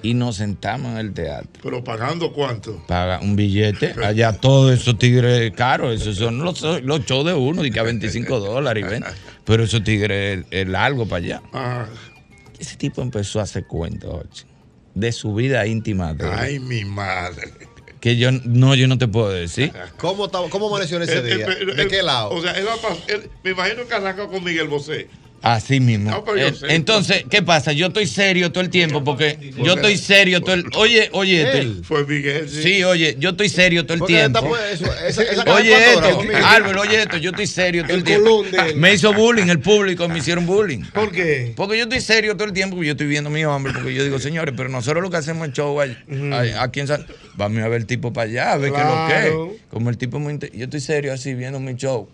Y 0.03 0.13
nos 0.15 0.37
sentamos 0.37 0.91
en 0.93 0.97
el 0.97 1.13
teatro. 1.13 1.47
Pero 1.61 1.83
pagando 1.83 2.33
cuánto. 2.33 2.83
Paga 2.87 3.19
un 3.19 3.35
billete. 3.35 3.93
Allá 4.03 4.33
todos 4.33 4.73
esos 4.79 4.97
tigres 4.97 5.51
caros. 5.55 5.99
Esos 6.01 6.17
son 6.17 6.39
los, 6.39 6.61
los 6.83 7.05
shows 7.05 7.25
de 7.25 7.33
uno, 7.33 7.61
de 7.61 7.69
que 7.71 7.79
a 7.79 7.83
25 7.83 8.39
dólares. 8.39 8.83
y 8.85 8.89
ven. 8.89 9.03
Pero 9.45 9.63
esos 9.63 9.83
tigres 9.83 10.39
es, 10.39 10.45
es 10.51 10.67
largo 10.67 11.05
para 11.07 11.17
allá. 11.25 11.41
Ah, 11.53 11.85
Ese 12.61 12.77
tipo 12.77 13.01
empezó 13.01 13.39
a 13.39 13.43
hacer 13.43 13.65
cuentos 13.65 14.45
de 14.93 15.11
su 15.11 15.33
vida 15.33 15.65
íntima. 15.65 16.13
de 16.13 16.27
ay, 16.29 16.59
mi 16.59 16.85
madre. 16.85 17.51
Que 17.99 18.17
yo 18.17 18.31
no, 18.31 18.75
yo 18.75 18.87
no 18.87 18.97
te 18.99 19.07
puedo 19.07 19.29
decir. 19.29 19.73
¿Cómo, 19.97 20.29
cómo 20.49 20.67
amaneció 20.69 20.97
en 20.97 21.03
ese 21.03 21.17
Él- 21.19 21.25
día? 21.37 21.45
él- 21.47 21.75
¿De 21.75 21.81
él- 21.83 21.87
qué 21.87 22.03
lado? 22.03 22.29
O 22.29 22.41
sea, 22.41 22.51
él 22.53 22.67
me 23.43 23.51
imagino 23.51 23.87
que 23.87 23.93
arranca 23.95 24.27
con 24.27 24.43
Miguel 24.43 24.67
Bosé. 24.67 25.07
Así 25.43 25.79
mismo. 25.79 26.11
No, 26.11 26.23
Eh. 26.37 26.53
Entonces, 26.69 27.25
¿qué 27.27 27.41
pasa? 27.41 27.71
Yo 27.71 27.87
estoy 27.87 28.05
serio 28.05 28.51
todo 28.51 28.63
el 28.63 28.69
tiempo 28.69 29.03
porque 29.03 29.39
yo 29.63 29.73
estoy 29.73 29.97
serio 29.97 30.39
todo 30.41 30.53
el. 30.53 30.65
Oye, 30.75 31.09
oye, 31.13 31.41
esto. 31.41 31.57
Él. 31.57 31.81
Fue 31.83 32.05
Miguel. 32.05 32.47
Sí. 32.47 32.61
Sí, 32.61 32.83
oye, 32.83 33.15
yo 33.19 33.31
estoy 33.31 33.49
serio 33.49 33.83
todo 33.85 33.95
el 33.95 34.03
tiempo. 34.03 34.47
pues, 34.47 34.79
esa- 34.81 35.07
esa 35.31 35.53
Oye 35.55 35.73
esto. 35.93 36.21
Álvaro, 36.45 36.81
oye 36.81 37.01
esto, 37.01 37.17
yo 37.17 37.31
estoy 37.31 37.47
serio 37.47 37.81
todo 37.83 37.93
el, 37.93 37.99
El 37.99 38.03
tiempo. 38.05 38.43
Me 38.75 38.93
hizo 38.93 39.11
bullying, 39.13 39.47
el 39.47 39.59
público 39.59 40.07
me 40.07 40.19
hicieron 40.19 40.45
bullying. 40.45 40.83
¿Por 40.93 41.11
qué? 41.11 41.53
Porque 41.55 41.75
yo 41.75 41.83
estoy 41.85 42.01
serio 42.01 42.35
todo 42.35 42.45
el 42.47 42.53
tiempo, 42.53 42.75
porque 42.75 42.87
yo 42.87 42.91
estoy 42.91 43.07
viendo 43.07 43.31
a 43.31 43.33
mi 43.33 43.43
hombre, 43.43 43.73
porque 43.73 43.95
yo 43.95 44.03
digo, 44.03 44.19
señores, 44.19 44.53
pero 44.55 44.69
nosotros 44.69 45.01
lo 45.01 45.09
que 45.09 45.17
hacemos 45.17 45.47
el 45.47 45.53
show 45.53 45.79
ahí- 45.81 45.97
ahí- 46.33 46.53
aquí 46.55 46.81
en 46.81 46.87
San... 46.87 47.05
Vamos 47.33 47.63
a 47.63 47.67
ver 47.67 47.81
el 47.81 47.87
tipo 47.87 48.13
para 48.13 48.29
allá, 48.29 48.51
a 48.53 48.57
ver 48.57 48.71
qué 48.71 48.77
es 48.79 48.85
lo 48.85 49.07
que 49.07 49.27
es. 49.55 49.61
Como 49.71 49.89
el 49.89 49.97
tipo 49.97 50.17
es 50.17 50.23
muy... 50.23 50.37
Yo 50.53 50.65
estoy 50.65 50.81
serio 50.81 51.13
así, 51.13 51.33
viendo 51.33 51.59
mi 51.59 51.73
show. 51.73 52.07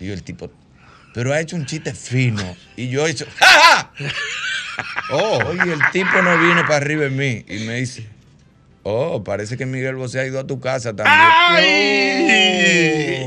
Y 0.00 0.06
yo, 0.08 0.12
el 0.14 0.22
tipo... 0.24 0.50
Pero 1.16 1.32
ha 1.32 1.40
hecho 1.40 1.56
un 1.56 1.64
chiste 1.64 1.94
fino. 1.94 2.44
Y 2.76 2.88
yo 2.90 3.06
he 3.06 3.10
hecho... 3.10 3.24
¡Ja, 3.36 3.46
ja! 3.46 3.92
Oh, 5.10 5.38
oye, 5.46 5.72
el 5.72 5.80
tipo 5.90 6.20
no 6.20 6.38
viene 6.38 6.60
para 6.64 6.76
arriba 6.76 7.06
en 7.06 7.16
mí. 7.16 7.42
Y 7.48 7.60
me 7.60 7.76
dice... 7.76 8.06
Oh, 8.82 9.24
parece 9.24 9.56
que 9.56 9.64
Miguel 9.64 9.94
Bosé 9.94 10.20
ha 10.20 10.26
ido 10.26 10.38
a 10.38 10.46
tu 10.46 10.60
casa 10.60 10.94
también. 10.94 11.16
¡Ay! 11.18 11.68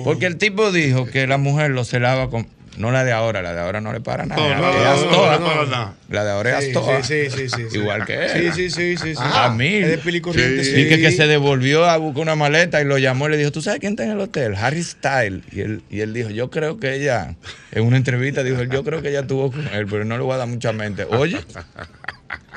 Porque 0.04 0.28
el 0.28 0.38
tipo 0.38 0.72
dijo 0.72 1.08
que 1.08 1.26
la 1.26 1.40
mujer 1.40 1.72
lo 1.72 1.84
celaba 1.84 2.30
con. 2.30 2.48
No 2.80 2.92
la 2.92 3.04
de 3.04 3.12
ahora, 3.12 3.42
la 3.42 3.54
de 3.54 3.60
ahora 3.60 3.82
no 3.82 3.92
le 3.92 4.00
para 4.00 4.26
nada. 4.26 4.42
No, 4.42 4.58
no, 4.62 5.64
es 5.64 5.70
no. 5.70 5.94
La 6.08 6.24
de 6.24 6.32
ahora 6.32 6.60
es 6.60 6.64
Sí, 6.64 6.72
Astoa. 6.72 7.04
sí, 7.04 7.30
sí, 7.30 7.50
sí, 7.50 7.64
sí. 7.70 7.78
Igual 7.78 8.06
que 8.06 8.26
él. 8.26 8.54
sí, 8.54 8.70
sí, 8.70 8.96
sí, 8.96 9.16
sí. 9.16 9.22
A 9.22 9.50
mí. 9.50 9.68
Es 9.68 10.02
de. 10.06 10.82
Y 10.82 10.88
que, 10.88 11.02
que 11.02 11.12
se 11.12 11.28
devolvió 11.28 11.84
a 11.84 11.98
buscar 11.98 12.22
una 12.22 12.36
maleta 12.36 12.82
y 12.82 12.86
lo 12.86 12.98
llamó 12.98 13.28
y 13.28 13.32
le 13.32 13.38
dijo, 13.38 13.52
¿tú 13.52 13.62
sabes 13.62 13.82
quién 13.82 13.94
está 13.94 14.06
en 14.06 14.12
el 14.12 14.20
hotel? 14.22 14.56
Harry 14.56 14.82
Style. 14.82 15.44
Y 15.52 15.60
él, 15.60 15.82
y 15.90 16.00
él 16.00 16.14
dijo, 16.14 16.30
yo 16.30 16.50
creo 16.50 16.80
que 16.80 16.96
ella, 16.96 17.36
en 17.74 17.84
una 17.84 17.98
entrevista 17.98 18.44
dijo, 18.44 18.64
yo 18.64 18.86
creo 18.86 19.02
que 19.02 19.10
ella 19.10 19.20
estuvo 19.22 19.52
con 19.52 19.68
él, 19.68 19.86
pero 19.86 20.06
no 20.06 20.18
le 20.18 20.24
voy 20.24 20.36
a 20.36 20.38
dar 20.38 20.48
mucha 20.48 20.72
mente. 20.72 21.04
Oye, 21.04 21.42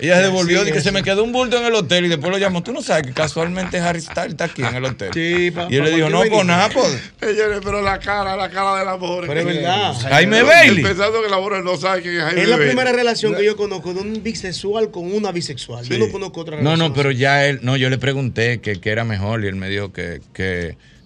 ella 0.07 0.17
se 0.17 0.23
devolvió 0.23 0.63
Sí, 0.65 0.71
y 0.71 0.73
que 0.73 0.81
se 0.81 0.93
me 0.93 1.03
quedó 1.03 1.25
un 1.25 1.33
bulto 1.33 1.57
en 1.59 1.65
el 1.65 1.75
hotel 1.75 2.07
y 2.07 2.09
después 2.09 2.31
lo 2.31 2.39
llamó. 2.39 2.63
Tú 2.63 2.73
no 2.73 2.83
sabes 2.83 3.07
que 3.07 3.13
casualmente 3.13 3.79
Harry 3.81 4.01
Style 4.01 4.31
está 4.31 4.45
aquí 4.45 4.63
en 4.63 4.75
el 4.75 4.85
hotel. 4.85 5.11
Sí, 5.15 5.51
pa- 5.51 5.69
y 5.71 5.77
él 5.77 5.83
pa- 5.83 5.89
le 5.89 5.97
dijo, 5.97 6.09
no, 6.11 6.23
pues 6.29 6.45
nada, 6.45 6.69
pues. 6.69 6.99
Pero 7.21 7.83
la 7.83 7.99
cara, 7.99 8.37
la 8.37 8.51
cara 8.51 8.79
de 8.79 8.85
la 8.85 8.97
mujer. 8.97 9.25
Pero 9.29 9.41
es 9.41 9.47
verdad. 9.47 9.95
Jaime 10.09 10.43
Bailey. 10.43 10.83
Pensando 10.83 11.23
que 11.23 11.29
la 11.29 11.39
mujer 11.39 11.63
no 11.65 11.77
sabe 11.77 12.03
quién 12.03 12.17
es 12.17 12.23
Jaime 12.25 12.43
Es 12.43 12.49
la 12.49 12.57
Bailey. 12.57 12.75
primera 12.75 12.93
relación 12.93 13.35
que 13.35 13.45
yo 13.45 13.57
conozco 13.57 13.95
de 13.95 14.01
un 14.01 14.23
bisexual 14.23 14.91
con 14.91 15.13
una 15.13 15.33
bisexual. 15.33 15.85
Yo 15.87 15.99
no 15.99 16.11
conozco 16.11 16.41
otra 16.41 16.57
No, 16.57 16.63
relación. 16.63 16.89
no, 16.89 16.95
pero 16.95 17.11
ya 17.11 17.47
él, 17.47 17.61
no, 17.63 17.77
yo 17.77 17.89
le 17.91 17.99
pregunté 17.99 18.61
que, 18.61 18.81
que 18.81 18.91
era 18.91 19.05
mejor 19.05 19.45
y 19.45 19.49
él 19.49 19.55
me 19.57 19.69
dijo 19.69 19.93
que, 19.93 20.21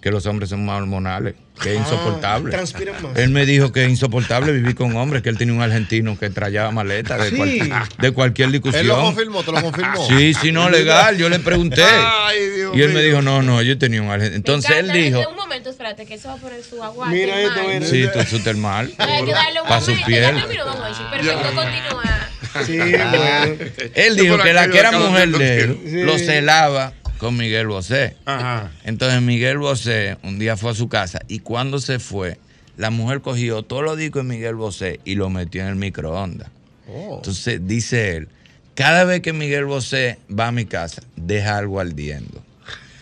que, 0.01 0.11
los 0.11 0.25
hombres 0.25 0.49
son 0.49 0.65
más 0.65 0.79
hormonales, 0.81 1.35
que 1.61 1.73
es 1.73 1.77
Ah, 1.79 1.83
insoportable. 1.83 2.51
transpiran 2.51 2.95
más. 3.03 3.17
Él 3.17 3.29
me 3.29 3.45
dijo 3.45 3.71
que 3.71 3.83
es 3.83 3.89
insoportable 3.89 4.51
vivir 4.53 4.75
con 4.75 4.95
hombres, 4.95 5.21
que 5.21 5.29
él 5.29 5.37
tenía 5.37 5.53
un 5.53 5.61
argentino 5.61 6.17
que 6.17 6.29
trayaba 6.29 6.71
maletas 6.71 7.19
de, 7.23 7.29
Sí. 7.31 7.35
cual- 7.35 7.89
de 7.99 8.11
cualquier 8.11 8.51
discusión. 8.51 8.81
Él 8.81 8.87
lo 8.87 9.01
confirmó, 9.01 9.43
te 9.43 9.51
lo 9.51 9.61
confirmó. 9.61 10.07
Sí, 10.07 10.33
sí, 10.33 10.51
no, 10.51 10.69
legal. 10.69 11.17
Yo 11.17 11.29
le 11.29 11.39
pregunté. 11.39 11.83
Ay, 11.83 12.49
Dios 12.55 12.75
y 12.75 12.81
él 12.81 12.93
me 12.93 13.01
dijo, 13.01 13.21
no, 13.21 13.41
no, 13.41 13.61
yo 13.61 13.77
tenía 13.77 14.01
un 14.01 14.09
argentino. 14.09 14.37
Entonces 14.37 14.71
él 14.77 14.91
dijo, 14.91 15.21
Un 15.29 15.35
momento, 15.35 15.69
espérate, 15.71 16.05
que 16.05 16.13
eso 16.13 16.29
va 16.29 16.35
a 16.35 16.37
poner 16.37 16.63
su 16.63 16.81
agua. 16.83 17.07
Mira 17.09 17.41
esto, 17.41 17.59
mira. 17.67 17.85
sí, 17.85 18.05
tú 18.13 18.21
su 18.23 18.39
termal. 18.43 18.93
Hay 18.97 19.25
que 19.25 19.31
darle 19.31 19.61
un 19.61 19.67
Para 19.67 19.81
su 19.81 19.93
piel. 20.05 20.35
Perfecto, 20.35 21.43
continúa. 21.53 22.29
Sí, 22.65 22.77
bueno. 22.79 23.55
Él 23.93 24.15
dijo 24.15 24.37
que 24.39 24.53
la 24.53 24.67
que 24.67 24.79
era 24.79 24.91
mujer 24.91 25.29
de 25.29 25.61
él 25.63 26.05
lo 26.05 26.17
celaba 26.17 26.93
con 27.17 27.37
Miguel 27.37 27.67
Bosé. 27.67 28.15
Ajá. 28.25 28.71
Entonces 28.83 29.21
Miguel 29.21 29.57
Bosé 29.57 30.17
un 30.23 30.39
día 30.39 30.57
fue 30.57 30.71
a 30.71 30.73
su 30.73 30.89
casa 30.89 31.19
y 31.27 31.39
cuando 31.39 31.79
se 31.79 31.99
fue, 31.99 32.37
la 32.77 32.89
mujer 32.89 33.21
cogió 33.21 33.63
todos 33.63 33.83
los 33.83 33.97
discos 33.97 34.23
de 34.23 34.29
Miguel 34.29 34.55
Bosé 34.55 34.99
y 35.03 35.15
lo 35.15 35.29
metió 35.29 35.61
en 35.61 35.67
el 35.67 35.75
microondas. 35.75 36.49
Oh. 36.87 37.15
Entonces 37.17 37.65
dice 37.67 38.15
él, 38.15 38.27
cada 38.75 39.03
vez 39.03 39.21
que 39.21 39.33
Miguel 39.33 39.65
Bosé 39.65 40.19
va 40.29 40.47
a 40.47 40.51
mi 40.51 40.65
casa, 40.65 41.01
deja 41.15 41.57
algo 41.57 41.79
ardiendo. 41.79 42.43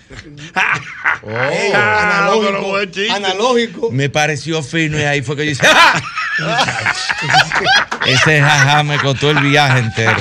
Ey, 0.10 1.72
Ah, 1.73 2.30
pero 2.32 2.49
analógico. 2.52 3.15
analógico. 3.15 3.91
Me 3.91 4.10
pareció 4.10 4.61
fino 4.64 4.99
y 4.99 5.03
ahí 5.03 5.22
fue 5.22 5.36
que 5.36 5.45
yo 5.45 5.52
hice, 5.52 5.65
¡Ah! 5.68 6.02
Ese 8.06 8.40
jajá 8.41 8.84
me 8.84 8.99
costó 8.99 9.32
el 9.32 9.40
viaje 9.40 9.80
entero. 9.80 10.15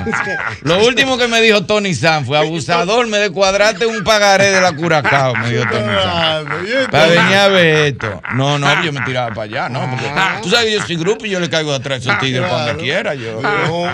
Lo 0.63 0.87
último 0.87 1.19
que 1.19 1.29
me 1.29 1.41
dijo 1.43 1.67
Tony 1.67 1.93
San 1.95 2.25
fue 2.25 2.39
abusador, 2.39 3.07
me 3.09 3.19
descuadraste 3.19 3.85
un 3.85 4.03
pagaré 4.05 4.53
de 4.53 4.61
la 4.61 4.73
Curacao, 4.73 5.35
me 5.37 5.51
dijo 5.51 5.65
Tony 5.71 5.93
San. 6.03 6.47
Para 6.91 7.07
venir 7.09 7.35
a 7.37 7.49
ver 7.49 7.77
esto. 7.93 8.23
No, 8.35 8.59
no, 8.59 8.83
yo 8.85 8.93
me 8.93 9.01
tiraba 9.03 9.29
para 9.35 9.43
allá, 9.43 9.69
¿no? 9.69 9.91
Porque 9.91 10.07
tú 10.43 10.49
sabes 10.51 10.67
que 10.67 10.73
yo 10.73 10.87
soy 10.87 10.97
grupo 10.97 11.27
y 11.27 11.31
yo 11.31 11.41
le 11.41 11.51
caigo 11.51 11.75
atrás 11.75 11.99
a 11.99 12.03
esos 12.13 12.19
tigres 12.21 12.43
para 12.49 12.67
donde 12.69 12.83
quiera. 12.83 13.15
Yo, 13.15 13.41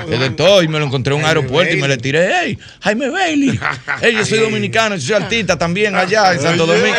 es 0.08 0.20
de 0.20 0.30
todo. 0.30 0.62
Y 0.62 0.68
me 0.68 0.78
lo 0.78 0.84
encontré 0.86 1.14
en 1.14 1.20
un 1.20 1.26
aeropuerto 1.26 1.74
y 1.74 1.80
me 1.80 1.88
le 1.88 1.96
tiré. 1.96 2.44
¡Ey, 2.44 2.58
Jaime 2.82 3.08
Bailey! 3.08 3.58
¡Ey, 4.02 4.14
yo 4.14 4.24
soy 4.24 4.38
dominicano, 4.40 4.94
yo 4.96 5.02
soy 5.02 5.22
artista 5.22 5.58
también 5.58 5.79
allá 5.88 6.32
en 6.32 6.40
Santo 6.40 6.66
Domingo! 6.66 6.96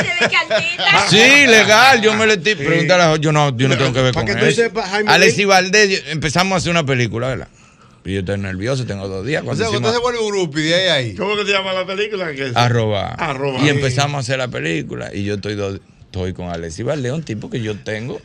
Sí, 1.10 1.18
legal, 1.48 2.02
yo 2.02 2.14
me 2.16 2.28
le. 2.28 2.38
Pregúntale 2.38 3.04
a 3.04 3.16
yo 3.18 3.32
no, 3.32 3.56
yo 3.58 3.68
no 3.68 3.78
tengo 3.78 3.94
que 3.94 4.02
ver 4.02 4.14
Para 4.14 4.26
con 4.26 4.36
que 4.36 4.40
tú 4.42 4.46
eso. 4.48 4.62
sepas, 4.64 4.90
Jaime 4.90 5.12
Alexis 5.12 5.46
Valdés, 5.46 6.04
empezamos 6.10 6.54
a 6.54 6.58
hacer 6.58 6.72
una 6.72 6.86
película, 6.86 7.28
¿verdad? 7.28 7.48
Y 8.04 8.14
yo 8.14 8.20
estoy 8.22 8.40
nervioso, 8.40 8.86
tengo 8.86 9.08
dos 9.08 9.26
días. 9.26 9.44
O 9.44 9.46
Cuando 9.46 9.64
sea, 9.64 9.70
que 9.72 9.76
hicimos 9.78 9.90
usted 9.92 10.00
se 10.00 10.04
vuelve 10.04 10.20
un 10.26 10.32
grupo 10.32 10.60
y 10.60 10.64
de 10.64 10.76
ahí 10.76 10.88
ahí. 11.06 11.16
¿Cómo 11.16 11.36
que 11.36 11.46
se 11.46 11.52
llama 11.52 11.72
la 11.74 11.86
película? 11.86 12.32
¿Qué 12.34 12.48
es? 12.48 12.56
arroba. 12.56 13.10
Arroba. 13.10 13.60
Y 13.64 13.70
empezamos 13.70 14.16
a 14.16 14.20
hacer 14.20 14.40
la 14.40 14.48
película. 14.48 15.12
Y 15.14 15.24
yo 15.24 15.36
estoy, 15.36 15.54
do- 15.54 15.80
estoy 16.06 16.34
con 16.34 16.50
Alexis 16.50 16.84
Valdés, 16.84 17.12
un 17.12 17.22
tipo 17.24 17.50
que 17.52 17.62
yo 17.62 17.78
tengo 17.78 18.20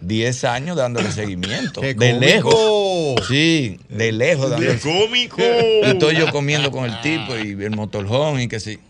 10 0.00 0.44
años 0.44 0.76
dándole 0.76 1.12
seguimiento. 1.12 1.80
¡Qué 1.80 1.94
de 1.94 2.12
cómico! 2.14 2.20
lejos. 2.20 3.28
Sí, 3.28 3.78
de 3.90 4.10
lejos 4.10 4.50
dándole 4.50 4.76
¡Qué 4.76 4.80
cómico! 4.80 5.40
Y 5.40 5.86
estoy 5.90 6.16
yo 6.16 6.30
comiendo 6.32 6.72
con 6.72 6.84
el 6.86 7.00
tipo 7.00 7.36
y 7.36 7.50
el 7.62 7.70
motorhome 7.76 8.42
y 8.42 8.48
que 8.48 8.58
sí. 8.58 8.80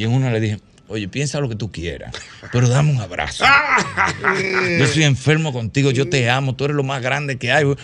Y 0.00 0.04
en 0.04 0.12
una 0.12 0.30
le 0.32 0.40
dije, 0.40 0.58
oye, 0.88 1.08
piensa 1.08 1.40
lo 1.40 1.48
que 1.50 1.56
tú 1.56 1.70
quieras, 1.70 2.14
pero 2.52 2.70
dame 2.70 2.90
un 2.90 3.00
abrazo. 3.02 3.44
Yo 4.78 4.86
soy 4.86 5.04
enfermo 5.04 5.52
contigo, 5.52 5.90
yo 5.90 6.08
te 6.08 6.30
amo, 6.30 6.56
tú 6.56 6.64
eres 6.64 6.74
lo 6.74 6.82
más 6.82 7.02
grande 7.02 7.36
que 7.36 7.52
hay. 7.52 7.64
Uh, 7.66 7.76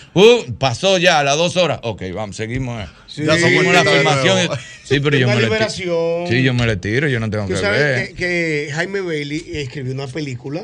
pasó 0.59 0.97
ya 0.97 1.19
a 1.19 1.25
las 1.25 1.37
dos 1.37 1.59
horas. 1.59 1.81
Ok, 1.83 2.03
vamos, 2.15 2.37
seguimos. 2.37 2.83
eh. 2.83 2.87
Ya 3.23 3.39
somos 3.39 3.65
la 3.67 3.85
de 3.85 3.91
filmación. 3.91 4.49
Sí, 4.83 5.01
pero 5.01 5.19
yo 5.19 5.29
me 5.29 5.37
le 5.37 5.43
liberación. 5.43 5.85
tiro. 5.85 6.25
Sí, 6.29 6.43
yo 6.43 6.55
me 6.55 6.67
le 6.67 6.77
tiro, 6.77 7.07
yo 7.09 7.21
no 7.21 7.29
tengo 7.29 7.45
Tú 7.47 7.53
que 7.53 7.59
sabes 7.61 7.81
ver. 7.81 8.09
que, 8.09 8.15
que 8.15 8.71
Jaime 8.73 9.03
Bailey 9.03 9.45
escribió 9.57 9.93
una 9.93 10.07
película 10.07 10.63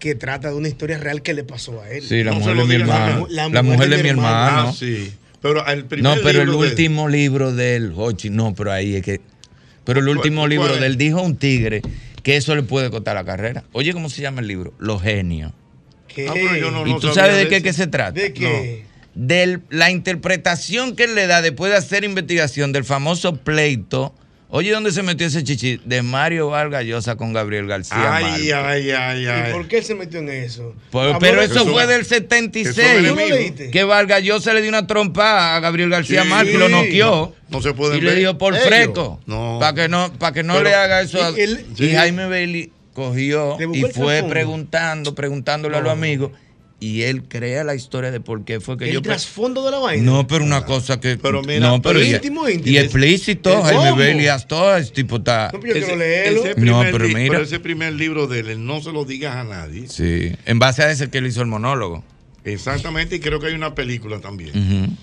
que 0.00 0.16
trata 0.16 0.48
de 0.48 0.54
una 0.56 0.66
historia 0.66 0.98
real 0.98 1.22
que 1.22 1.34
le 1.34 1.44
pasó 1.44 1.80
a 1.82 1.88
él. 1.88 2.02
Sí, 2.02 2.24
la 2.24 2.32
No 2.32 2.40
mujer 2.40 2.56
de 2.56 2.64
mi 2.64 2.68
la 2.68 2.74
hermano. 2.84 3.18
mu- 3.20 3.26
La, 3.28 3.62
mujer 3.62 3.88
de 3.90 4.02
mi 4.02 4.08
hermano. 4.08 4.68
Ah, 4.70 4.72
sí. 4.76 5.12
Pero 5.40 5.64
el 5.68 5.84
primer 5.84 6.02
No, 6.16 6.20
pero 6.20 6.40
el 6.40 6.46
libro 6.48 6.62
de- 6.62 6.68
último 6.68 7.08
libro 7.08 7.52
del 7.52 7.92
Hochi, 7.96 8.28
no, 8.30 8.54
pero 8.56 8.72
ahí 8.72 8.96
es 8.96 9.02
que. 9.04 9.20
Pero 9.84 10.00
el 10.00 10.06
¿Cuál- 10.06 10.16
último 10.18 10.40
cuál 10.42 10.50
libro 10.50 10.74
es? 10.74 10.80
del 10.80 10.96
dijo 10.96 11.20
un 11.22 11.36
tigre 11.36 11.82
que 12.22 12.36
eso 12.36 12.54
le 12.54 12.62
puede 12.62 12.90
costar 12.90 13.14
la 13.16 13.24
carrera. 13.24 13.64
Oye, 13.72 13.92
¿cómo 13.92 14.08
se 14.08 14.22
llama 14.22 14.40
el 14.40 14.48
libro? 14.48 14.72
Los 14.78 15.02
genios. 15.02 15.52
¿Qué? 16.08 16.28
Ah, 16.28 16.32
pero 16.34 16.56
yo 16.56 16.70
no- 16.70 16.86
¿Y 16.86 16.92
no 16.92 16.98
tú 17.00 17.12
sabes 17.12 17.34
de 17.36 17.44
de 17.44 17.48
qué, 17.48 17.62
que 17.62 17.72
se 17.72 17.86
trata? 17.86 18.12
¿De 18.12 18.32
qué? 18.32 18.84
De 19.14 19.60
la 19.70 19.90
interpretación 19.90 20.96
que 20.96 21.04
él 21.04 21.14
le 21.14 21.26
da 21.26 21.42
después 21.42 21.70
de 21.70 21.78
hacer 21.78 22.02
investigación 22.04 22.72
del 22.72 22.84
famoso 22.84 23.36
pleito. 23.36 24.14
Oye, 24.56 24.70
¿dónde 24.70 24.92
se 24.92 25.02
metió 25.02 25.26
ese 25.26 25.42
chichi? 25.42 25.80
De 25.84 26.02
Mario 26.02 26.48
Vargas 26.48 26.84
Llosa 26.84 27.16
con 27.16 27.32
Gabriel 27.32 27.66
García. 27.66 28.14
Ay, 28.14 28.24
Márquez. 28.24 28.52
ay, 28.54 28.90
ay, 28.92 29.22
¿Y 29.24 29.26
ay. 29.26 29.52
por 29.52 29.66
qué 29.66 29.82
se 29.82 29.96
metió 29.96 30.20
en 30.20 30.28
eso? 30.28 30.76
Pues, 30.92 31.16
pero 31.18 31.42
eso 31.42 31.54
Eso- 31.62 31.66
fue 31.72 31.88
del 31.88 32.02
eso 32.02 32.10
76. 32.10 32.78
es 32.78 32.96
¿Tú 32.98 33.02
lo 33.02 33.08
enemigo. 33.14 33.36
leíste? 33.36 33.70
Que 33.72 33.82
Vargas 33.82 34.22
Llosa 34.22 34.54
le 34.54 34.60
dio 34.62 34.68
una 34.68 34.86
trompa 34.86 35.56
a 35.56 35.60
Gabriel 35.60 35.90
García 35.90 36.22
Sí. 36.22 36.28
Márquez 36.28 36.54
y 36.54 36.58
lo 36.58 36.68
noqueó. 36.68 37.34
No 37.48 37.62
se 37.62 37.74
puede 37.74 37.98
Y 37.98 38.00
le 38.00 38.14
dijo 38.14 38.38
por 38.38 38.54
Ellos. 38.54 38.66
fresco. 38.68 39.20
No. 39.26 39.56
Para 39.60 39.74
que 39.74 39.88
no, 39.88 40.12
para 40.20 40.32
que 40.32 40.44
no 40.44 40.52
Pero- 40.52 40.64
le 40.68 40.74
haga 40.76 41.00
eso. 41.00 41.20
a- 41.20 41.32
Y 41.36 41.90
Jaime 41.92 42.28
Bailey 42.28 42.70
cogió 42.94 43.56
y 43.72 43.82
fue 43.92 44.22
preguntando, 44.22 45.16
preguntándole 45.16 45.76
a 45.78 45.80
los 45.80 45.90
amigos. 45.90 46.30
Y 46.84 47.00
él 47.04 47.22
crea 47.22 47.64
la 47.64 47.74
historia 47.74 48.10
de 48.10 48.20
por 48.20 48.44
qué 48.44 48.60
fue 48.60 48.76
que 48.76 48.84
El 48.84 48.92
yo. 48.92 49.00
pre- 49.00 49.12
trasfondo 49.12 49.64
de 49.64 49.70
la 49.70 49.78
vaina. 49.78 50.02
No, 50.04 50.26
pero 50.26 50.44
una 50.44 50.66
cosa 50.66 51.00
que. 51.00 51.16
Pero 51.16 51.40
mira, 51.40 51.60
no, 51.60 51.80
pero 51.80 51.98
pero 51.98 52.04
y, 52.04 52.14
íntimo, 52.14 52.46
íntimo. 52.46 52.68
y 52.74 52.76
explícito. 52.76 53.62
Jaime 53.62 53.92
Bailey, 53.92 54.26
hasta 54.26 54.76
ese 54.78 54.92
tipo 54.92 55.16
está. 55.16 55.48
No, 55.50 55.60
pero 55.60 55.74
yo 55.76 55.80
quiero 55.80 55.96
leerlo. 55.96 56.42
No, 56.58 56.82
pero 56.92 57.08
mira. 57.08 57.40
ese 57.40 57.58
primer 57.58 57.94
libro 57.94 58.26
de 58.26 58.40
él, 58.40 58.66
no 58.66 58.82
se 58.82 58.92
lo 58.92 59.06
digas 59.06 59.34
a 59.34 59.44
nadie. 59.44 59.88
Sí. 59.88 60.36
En 60.44 60.58
base 60.58 60.82
a 60.82 60.90
ese 60.90 61.08
que 61.08 61.18
él 61.18 61.26
hizo 61.26 61.40
el 61.40 61.46
monólogo. 61.46 62.04
Exactamente, 62.44 63.16
y 63.16 63.20
creo 63.20 63.40
que 63.40 63.46
hay 63.46 63.54
una 63.54 63.74
película 63.74 64.20
también. 64.20 64.98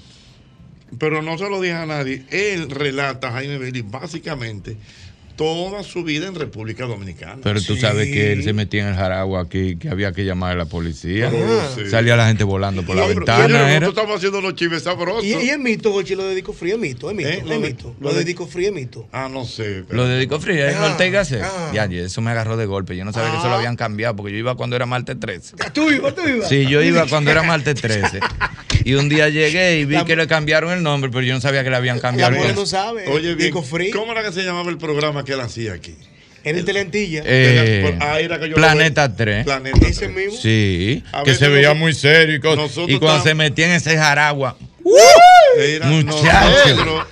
Pero 1.00 1.24
no 1.24 1.38
se 1.40 1.50
lo 1.50 1.60
dije 1.62 1.74
a 1.74 1.88
nadie. 1.88 2.26
Él 2.30 2.70
relata, 2.70 3.32
Jaime 3.32 3.58
Bailey, 3.58 3.82
básicamente 3.82 4.78
toda 5.36 5.84
su 5.84 6.04
vida 6.04 6.28
en 6.28 6.36
República 6.36 6.86
Dominicana. 6.86 7.38
Pero 7.44 7.62
tú 7.62 7.76
sabes 7.76 8.08
que 8.12 8.32
él 8.34 8.44
se 8.44 8.54
metía 8.54 8.84
en 8.84 8.90
el 8.90 8.96
jaragua 8.96 9.42
aquí, 9.42 9.76
que 9.78 9.90
había 9.90 10.12
que 10.12 10.24
llamar 10.26 10.54
a 10.54 10.56
la 10.56 10.66
policía. 10.66 11.32
Ah, 11.34 11.70
sí. 11.76 11.90
Salía 11.90 12.16
la 12.16 12.28
gente 12.28 12.44
volando 12.44 12.84
por 12.84 12.96
la 12.96 13.04
Pero 13.08 13.16
ventana. 13.20 13.48
nosotros 13.48 13.70
era. 13.72 13.88
estamos 13.88 14.18
haciendo 14.18 14.42
los 14.42 14.56
chives 14.56 14.84
sabrosos. 14.84 15.24
Y, 15.24 15.34
y 15.34 15.50
el 15.50 15.60
mito, 15.60 15.92
Jochi, 15.92 16.16
lo 16.16 16.24
dedico 16.26 16.54
frío, 16.54 16.76
es 16.76 16.82
mito, 16.82 17.10
es 17.10 17.16
mito, 17.16 17.30
¿Eh? 17.30 17.38
es 17.40 17.46
Lo 17.46 17.60
mito. 17.60 17.96
lo 18.00 18.10
Lo 18.10 18.14
de- 18.16 18.24
dedico 18.24 18.48
frío, 18.48 18.68
es 18.70 18.74
mito. 18.74 19.08
Ah, 19.12 19.30
no 19.32 19.46
sé. 19.46 19.84
Lo 19.90 20.08
dedicó 20.08 20.40
Fría 20.40 20.72
en 20.72 20.78
Ah, 20.78 20.86
Ortega 20.88 21.24
ah. 21.44 21.72
Ya, 21.74 21.86
eso 21.86 22.22
me 22.22 22.32
agarró 22.32 22.58
de 22.58 22.66
golpe. 22.66 22.96
Yo 22.96 23.06
no 23.06 23.14
sabía 23.14 23.32
que 23.32 23.38
eso 23.38 23.48
lo 23.50 23.56
habían 23.56 23.76
cambiado 23.76 24.16
porque 24.16 24.32
yo 24.32 24.38
iba 24.40 24.56
cuando 24.56 24.76
era 24.76 24.86
martes 24.86 25.20
13. 25.20 25.56
Tú 25.74 25.90
ibas, 25.92 26.16
tú 26.16 26.22
ibas. 26.28 26.50
Sí, 26.50 26.66
yo 26.68 26.82
iba 26.82 27.06
cuando 27.08 27.32
era 27.32 27.44
martes 27.44 27.80
13. 27.82 28.20
Y 28.84 28.94
un 28.96 29.10
día 29.10 29.30
llegué 29.30 29.80
y 29.80 29.86
vi 29.86 30.04
que 30.06 30.16
le 30.16 30.28
cambiaron 30.28 30.72
el 30.72 30.84
nombre, 30.84 31.10
pero 31.12 31.24
yo 31.24 31.34
no 31.34 31.42
sabía 31.42 31.64
que 31.64 31.70
le 31.70 31.76
habían 31.76 32.00
cambiado. 32.00 32.32
mujer 32.32 32.50
el- 32.52 32.56
no 32.56 32.66
sabe. 32.66 33.08
Oye, 33.08 33.36
bien. 33.36 33.52
¿cómo 33.52 34.12
era 34.12 34.24
que 34.24 34.32
se 34.32 34.44
llamaba 34.44 34.70
el 34.70 34.78
programa 34.78 35.24
que 35.24 35.34
él 35.34 35.40
hacía 35.42 35.74
aquí? 35.74 35.96
En 36.44 36.58
el 36.58 36.66
Telentilla. 36.66 37.22
Eh, 37.24 37.98
Ah, 38.00 38.20
era 38.20 38.40
que 38.40 38.50
yo 38.50 38.56
Planeta 38.56 39.08
veía. 39.08 39.16
3. 39.18 39.44
Planeta 39.46 39.88
Ese 39.88 40.08
mismo. 40.08 40.36
Sí, 40.42 41.04
A 41.12 41.22
que 41.24 41.36
se 41.36 41.48
veía 41.48 41.68
nosotros- 41.70 41.78
muy 41.80 41.94
serio 41.94 42.36
y, 42.36 42.40
cuando 42.40 42.66
estábamos- 42.66 43.24
se 43.24 43.36
metía 43.36 43.66
en 43.68 43.72
ese 43.74 43.96
jaragua, 43.96 44.58
Era 45.60 45.86
muchacho. 45.86 46.50
nosotros- 46.76 47.08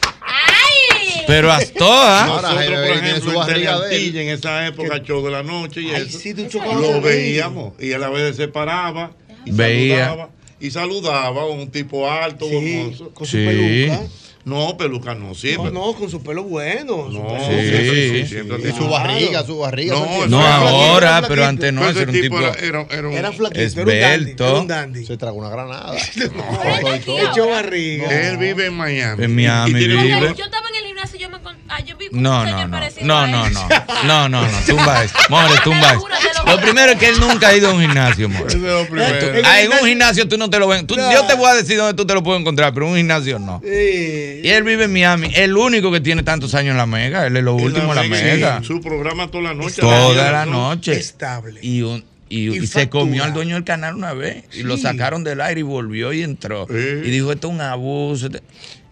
Pero 1.28 1.52
hasta. 1.52 2.26
Nosotros, 2.26 2.54
por 2.64 2.98
ejemplo, 2.98 3.42
en. 3.42 3.48
Teleantilla, 3.54 4.22
en 4.24 4.30
esa 4.30 4.66
época, 4.68 5.00
show 5.04 5.24
de 5.24 5.30
la 5.32 5.44
noche 5.44 5.82
y 5.82 5.92
Ay, 5.92 6.08
eso, 6.08 6.18
sí, 6.18 6.34
tú 6.34 6.60
lo 6.60 7.02
veíamos. 7.02 7.74
Y 7.80 7.94
a 7.94 8.00
veces 8.10 8.36
se 8.36 8.48
paraba 8.48 9.12
y 9.46 9.52
Veía. 9.52 10.06
saludaba. 10.08 10.30
Y 10.60 10.72
saludaba 10.72 11.42
a 11.42 11.46
un 11.46 11.70
tipo 11.72 12.10
alto, 12.10 12.46
hermoso. 12.48 13.10
Con 13.14 13.26
su 13.28 13.38
Sí. 13.38 13.46
peluca. 13.46 14.02
No, 14.46 14.78
peluca 14.78 15.14
no, 15.14 15.36
siempre. 15.36 15.70
No, 15.72 15.88
no, 15.88 15.94
con 15.94 16.10
su 16.10 16.24
pelo 16.24 16.44
bueno. 16.44 17.08
su 17.12 17.20
No, 17.20 17.28
pelo- 17.28 17.46
Sí. 17.50 18.26
siempre 18.26 18.70
Y 18.70 18.72
su 18.74 18.88
barriga, 18.90 19.46
su 19.46 19.60
barriga. 19.60 19.94
No. 19.94 20.28
No 20.28 20.40
Era 20.42 20.56
ahora, 20.56 21.08
flaquito, 21.10 21.28
pero 21.28 21.46
antes 21.46 21.74
no, 21.74 21.82
Pero 21.82 21.92
ese 21.92 22.00
ese 22.00 22.10
era 22.10 22.12
un 22.12 22.22
tipo 22.22 22.40
era, 22.40 22.54
era, 22.54 22.88
era 22.90 23.08
un- 23.10 23.14
Era 23.14 23.32
flaquito, 23.32 23.62
era 23.62 23.70
un 23.70 23.86
dandy. 23.88 23.94
Esbelto. 24.16 24.48
Era 24.48 24.60
un 24.62 24.68
dandy. 24.68 25.06
Se 25.06 25.18
tragó 25.18 25.38
una 25.38 25.50
granada. 25.50 25.96
Echó 27.32 27.50
barriga. 27.50 28.10
Él 28.30 28.38
vive 28.38 28.68
en 28.68 28.74
Miami. 28.76 29.24
En 29.26 29.36
Miami 29.36 29.74
vive. 29.74 30.34
Yo 30.38 30.46
estaba 30.46 30.68
en 30.70 30.76
el 30.76 30.84
gimnasio 30.88 31.18
y 31.18 31.22
yo 31.22 31.30
me 31.30 31.38
ah, 31.68 31.80
yo 31.82 31.98
vi 31.98 32.08
un 32.12 32.22
No, 32.24 32.44
señor 32.44 32.60
no, 32.62 32.68
no. 32.68 32.72
parecido 32.80 33.06
No, 33.08 33.28
no, 33.28 33.50
no. 33.50 33.68
No, 34.06 34.30
no, 34.30 34.42
no. 34.48 34.58
Tumba 34.66 35.04
eso. 35.04 35.16
More, 35.30 35.54
tumba 35.64 35.94
eso. 35.94 36.08
Lo 36.50 36.62
primero 36.62 36.92
es 36.94 36.98
que 37.00 37.08
él 37.10 37.20
nunca 37.20 37.50
ha 37.50 37.56
ido 37.56 37.70
a 37.70 37.74
un 37.74 37.82
gimnasio, 37.82 38.30
more. 38.30 38.48
Eso 38.48 38.58
es 38.58 38.64
lo 38.64 38.86
primero. 38.88 39.42
Ah, 39.46 39.62
en 39.62 39.72
un 39.72 39.80
gimnasio 39.88 40.28
tú 40.28 40.38
no 40.38 40.50
te 40.50 40.60
lo 40.60 40.68
ves. 40.68 40.86
Tú- 40.88 40.96
yo 40.96 41.26
te 41.26 41.36
voy 41.36 41.50
a 41.50 41.54
decir 41.56 41.78
dónde 41.78 41.94
tú 41.94 42.06
te 42.06 42.14
lo 42.14 42.24
puedes 42.24 42.42
encontrar, 42.42 42.74
pero 42.74 42.86
en 42.88 42.92
un 42.94 42.98
gimnasio 42.98 43.40
no. 43.40 43.62
Sí. 43.64 44.42
Y 44.44 44.48
él 44.50 44.64
vive 44.64 44.86
en 44.86 44.94
Miami. 44.94 45.32
El 45.36 45.56
único 45.58 45.92
que 45.92 46.00
tiene 46.02 46.24
tantos 46.24 46.54
años 46.56 46.72
en 46.72 46.78
la 46.78 46.86
mega. 46.86 47.28
Él 47.28 47.38
es 47.38 47.44
lo 47.44 47.56
último 47.56 47.90
en 47.94 47.96
la 47.96 48.04
mega. 48.04 48.62
Su 48.64 48.82
programa 48.82 49.28
toda 49.30 49.44
la 49.46 49.54
noche. 49.54 49.82
Toda 49.82 50.32
la 50.32 50.46
¿no? 50.46 50.70
noche. 50.70 50.94
Estable. 50.94 51.60
Y, 51.62 51.82
un- 51.82 52.04
y, 52.30 52.50
Y 52.50 52.58
y 52.64 52.68
se 52.68 52.90
comió 52.90 53.24
al 53.24 53.34
dueño 53.34 53.56
del 53.56 53.64
canal 53.64 53.96
una 53.96 54.14
vez. 54.14 54.44
Y 54.54 54.64
lo 54.64 54.78
sacaron 54.78 55.24
del 55.24 55.42
aire 55.42 55.62
y 55.62 55.64
volvió 55.64 56.14
y 56.14 56.22
entró. 56.24 56.68
Sí. 56.70 56.76
Y 56.76 57.10
dijo, 57.10 57.32
esto 57.32 57.48
es 57.48 57.54
un 57.54 57.62
abuso. 57.62 58.28
este- 58.28 58.42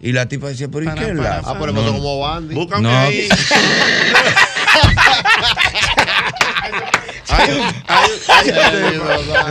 Y 0.00 0.12
la 0.12 0.26
tipa 0.28 0.48
decía, 0.48 0.68
pero 0.68 0.82
¿y 0.84 0.86
Para, 0.86 1.00
qué 1.00 1.12
para, 1.14 1.22
la? 1.40 1.42
Ah, 1.44 1.56
pero 1.58 1.72
No, 1.72 1.84
como 1.84 2.18
Bandy. 2.20 2.54
Búscame 2.54 2.82
No. 2.82 2.98
ahí. 2.98 3.28
Hay- 7.38 8.10
hay- 8.28 8.50
hay- 8.50 9.00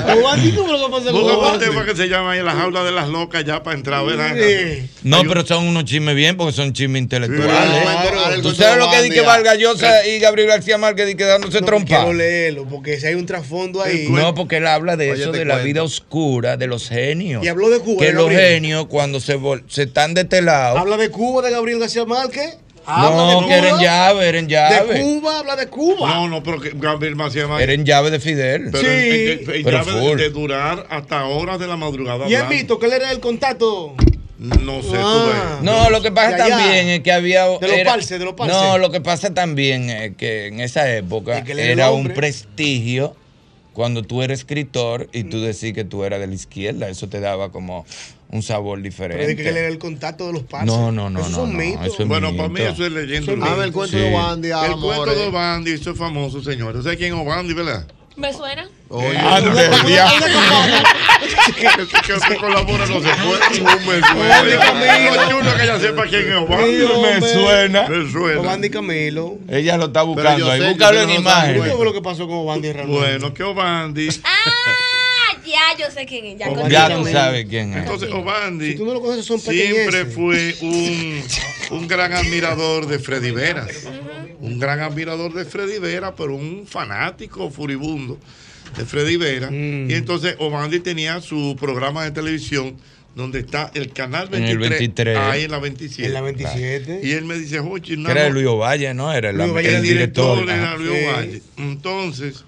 Pero, 0.05 0.21
Bandy, 0.23 0.51
¿cómo 0.53 0.71
lo 0.73 0.85
que 0.85 0.91
pasa 0.91 1.11
con 1.11 1.21
Búscame 1.21 1.51
un 1.53 1.59
tema 1.59 1.85
que 1.85 1.95
se 1.95 2.07
llama 2.07 2.31
ahí 2.31 2.43
La 2.43 2.51
jaula 2.53 2.83
de 2.83 2.91
las 2.91 3.07
locas 3.09 3.43
ya 3.45 3.63
para 3.63 3.77
entrar, 3.77 4.05
¿verdad? 4.05 4.35
Sí. 4.35 4.89
No, 5.03 5.21
pero 5.27 5.45
son 5.45 5.67
unos 5.67 5.85
chismes 5.85 6.15
bien 6.15 6.37
porque 6.37 6.53
son 6.53 6.73
chismes 6.73 7.01
intelectuales. 7.01 7.45
Claro. 7.45 8.41
¿Tú 8.41 8.53
sabes 8.53 8.77
lo 8.77 8.89
que 8.91 9.01
di 9.03 9.09
que 9.09 9.21
Bandy, 9.21 9.43
Vargas 9.43 9.57
Llosa 9.57 10.05
y 10.07 10.19
Gabriel 10.19 10.49
García 10.49 10.77
Márquez 10.77 11.15
que 11.15 11.23
dándose 11.23 11.61
No, 11.61 11.65
trompa? 11.65 11.87
Quiero 11.87 12.13
leerlo, 12.13 12.65
porque 12.67 12.99
si 12.99 13.07
hay 13.07 13.15
un 13.15 13.25
trasfondo 13.25 13.81
ahí. 13.81 14.07
No, 14.09 14.33
porque 14.35 14.57
él 14.57 14.67
habla 14.67 14.95
de 14.97 15.11
Oye, 15.11 15.21
eso, 15.23 15.31
de 15.31 15.45
la 15.45 15.57
vida 15.57 15.83
oscura, 15.83 16.57
de 16.57 16.67
los 16.67 16.89
genios. 16.89 17.43
Y 17.43 17.47
habló 17.47 17.69
de 17.69 17.79
Cuba, 17.79 18.03
Que 18.05 18.11
los 18.13 18.23
Gabriel. 18.25 18.53
genios, 18.53 18.85
cuando 18.87 19.19
se 19.19 19.37
están 19.83 20.13
de 20.13 20.21
este 20.21 20.41
lado, 20.41 20.77
Habla 20.77 20.97
de 20.97 21.09
Cuba, 21.09 21.41
de 21.41 21.51
Gabriel 21.51 21.79
García 21.79 22.05
Márquez. 22.05 22.57
Habla 22.89 23.33
no, 23.33 23.41
de 23.41 23.47
que 23.47 23.53
eran 23.53 23.69
Cuba. 23.71 23.81
llave, 23.83 24.29
eran 24.29 24.47
De 24.47 24.53
llave. 24.53 25.01
Cuba, 25.01 25.39
habla 25.39 25.55
de 25.57 25.67
Cuba. 25.67 26.09
No, 26.09 26.27
no, 26.29 26.41
pero 26.41 26.59
que 26.61 26.71
Gabriel 26.73 27.15
Macías 27.17 27.47
Márquez- 27.49 27.63
Eran 27.69 27.85
llave 27.85 28.11
de 28.11 28.19
Fidel. 28.19 28.69
Pero 28.71 28.79
Sí. 28.83 28.87
en- 28.89 29.29
en- 29.49 29.55
en 29.55 29.63
Pero 29.63 29.83
llave 29.83 29.91
full. 29.91 30.17
de 30.17 30.29
durar 30.29 30.87
hasta 30.89 31.25
horas 31.25 31.59
de 31.59 31.67
la 31.67 31.75
madrugada. 31.75 32.29
y 32.29 32.33
hablando. 32.35 32.55
mito 32.55 32.79
que 32.79 32.85
él 32.85 32.93
era 32.93 33.11
el 33.11 33.19
contacto. 33.19 33.95
No 34.39 34.81
sé, 34.83 34.89
tú 34.89 34.95
Ah. 35.03 35.57
ves. 35.57 35.63
No, 35.63 35.89
lo 35.89 36.01
que 36.01 36.11
pasa 36.11 36.35
De 36.35 36.43
allá. 36.43 36.57
también 36.57 36.87
es 36.89 36.99
que 37.01 37.11
había. 37.11 37.45
De 37.47 37.67
los 37.67 37.79
parces, 37.85 38.19
de 38.19 38.23
los 38.25 38.35
parces. 38.35 38.55
No, 38.55 38.77
lo 38.77 38.91
que 38.91 39.01
pasa 39.01 39.33
también 39.33 39.89
es 39.89 40.15
que 40.15 40.47
en 40.47 40.59
esa 40.59 40.89
época 40.95 41.39
Es 41.39 41.43
que 41.43 41.53
él 41.53 41.59
era 41.59 41.71
el 41.73 41.79
era 41.79 41.91
un 41.91 42.09
prestigio 42.09 43.15
cuando 43.77 44.01
tú 44.01 44.23
eres 44.23 44.39
escritor 44.39 45.07
y 45.13 45.25
tú 45.25 45.39
decís 45.39 45.71
que 45.71 45.83
tú 45.83 46.03
eras 46.03 46.19
de 46.19 46.25
la 46.25 46.33
izquierda. 46.33 46.89
Eso 46.89 47.09
te 47.09 47.19
daba 47.19 47.51
como 47.51 47.85
un 48.31 48.41
sabor 48.41 48.79
Pero 48.79 48.83
diferente. 48.89 49.35
que 49.35 49.47
él 49.49 49.55
era 49.55 49.67
el 49.67 49.77
contacto 49.77 50.25
de 50.25 50.33
los 50.33 50.41
parces. 50.41 50.65
No, 50.65 50.91
no, 50.91 51.11
no, 51.11 51.19
Esos 51.19 51.47
no, 51.47 51.61
eso 51.61 52.01
es 52.01 52.07
Bueno, 52.07 52.35
para 52.35 52.49
mí 52.49 52.59
eso 52.59 52.87
es 52.87 52.91
leyenda. 52.91 53.19
Eso 53.19 53.33
es. 53.33 53.39
Dame 53.39 53.63
el 53.65 53.71
cuento 53.71 53.95
Sí. 53.95 54.03
de 54.03 54.11
Bandy, 54.11 54.47
El 54.49 54.81
cuento 54.81 55.13
de 55.15 55.27
Obandi, 55.27 55.71
eso 55.73 55.91
es 55.91 55.97
famoso, 55.99 56.41
señor. 56.41 56.75
¿Usted 56.75 56.97
quién 56.97 57.13
es 57.13 57.19
Obandi, 57.21 57.53
verdad? 57.53 57.85
¿Me 58.17 58.33
suena? 58.33 58.67
Oye, 58.89 59.15
Ande, 59.15 59.69
diablo. 59.85 60.25
que, 61.55 62.07
que 62.07 62.13
usted 62.13 62.37
colabora 62.37 62.87
no 62.87 62.99
se 62.99 63.09
puede. 63.09 63.61
No 63.61 63.79
me 63.79 64.01
suena. 64.01 65.11
Lo 65.11 65.29
chulo 65.29 65.55
que 65.55 65.63
ella 65.63 65.79
sepa 65.79 66.03
quién 66.07 66.31
es 66.31 66.35
Obandi. 66.35 66.77
Me 67.03 67.21
suena. 67.21 67.87
Me 67.87 68.11
suena. 68.11 68.41
Obandi 68.41 68.69
Camilo. 68.71 69.37
Ella 69.47 69.77
lo 69.77 69.85
está 69.85 70.01
buscando 70.01 70.49
ahí. 70.49 70.67
Búscalo 70.67 71.01
en 71.01 71.07
no 71.09 71.13
imagen. 71.13 71.63
¿Qué 71.63 71.69
fue 71.69 71.85
lo 71.85 71.93
que 71.93 72.01
pasó 72.01 72.27
con 72.27 72.37
Obandi 72.37 72.71
realmente? 72.71 72.99
Bueno, 72.99 73.33
que 73.35 73.43
Obandi. 73.43 74.09
Ah, 74.23 75.35
ya, 75.45 75.77
yo 75.77 75.91
sé 75.91 76.07
quién 76.07 76.25
es. 76.25 76.39
Ya, 76.39 76.49
Obandi 76.49 76.71
Ya 76.71 76.95
tú 76.95 77.05
sabes 77.05 77.45
quién 77.47 77.73
es. 77.73 77.83
Entonces, 77.83 78.11
Obandi 78.11 78.71
Si 78.71 78.77
tú 78.77 78.85
no 78.85 78.93
lo 78.95 79.01
conoces, 79.01 79.25
son 79.25 79.39
siempre 79.39 80.05
fue 80.05 80.55
un, 80.61 81.23
un 81.69 81.87
gran 81.87 82.13
admirador 82.13 82.87
de 82.87 82.97
Freddy 82.97 83.29
Veras. 83.29 83.69
Un 84.39 84.59
gran 84.59 84.79
admirador 84.79 85.33
de 85.33 85.45
Freddy 85.45 85.79
Vera, 85.79 86.15
pero 86.15 86.35
un 86.35 86.65
fanático 86.67 87.49
furibundo 87.49 88.17
de 88.77 88.85
Freddy 88.85 89.17
Vera. 89.17 89.49
Mm. 89.49 89.89
Y 89.89 89.93
entonces 89.93 90.35
Obandi 90.39 90.79
tenía 90.79 91.21
su 91.21 91.55
programa 91.59 92.03
de 92.03 92.11
televisión 92.11 92.75
donde 93.15 93.39
está 93.39 93.71
el 93.73 93.91
canal 93.93 94.27
En 94.31 94.43
el 94.43 94.59
23, 94.59 94.79
23. 94.79 95.17
ahí 95.17 95.43
en 95.45 95.51
la 95.51 95.57
27. 95.59 96.07
En 96.07 96.13
la 96.13 96.21
27. 96.21 96.99
Y 97.03 97.11
él 97.13 97.25
me 97.25 97.35
dice, 97.39 97.57
Jochi, 97.59 97.95
Que 98.03 98.11
era 98.11 98.29
Luis 98.29 98.45
Ovalle, 98.45 98.93
¿no? 98.93 99.11
Era 99.11 99.31
el, 99.31 99.37
Luis 99.37 99.49
Ovalle 99.49 99.69
el 99.69 99.75
el 99.77 99.81
director. 99.81 100.39
director 100.45 100.55
era. 100.55 100.77
Luis 100.77 100.91
Sí. 100.99 101.05
Ovalle. 101.05 101.41
Entonces, 101.57 102.45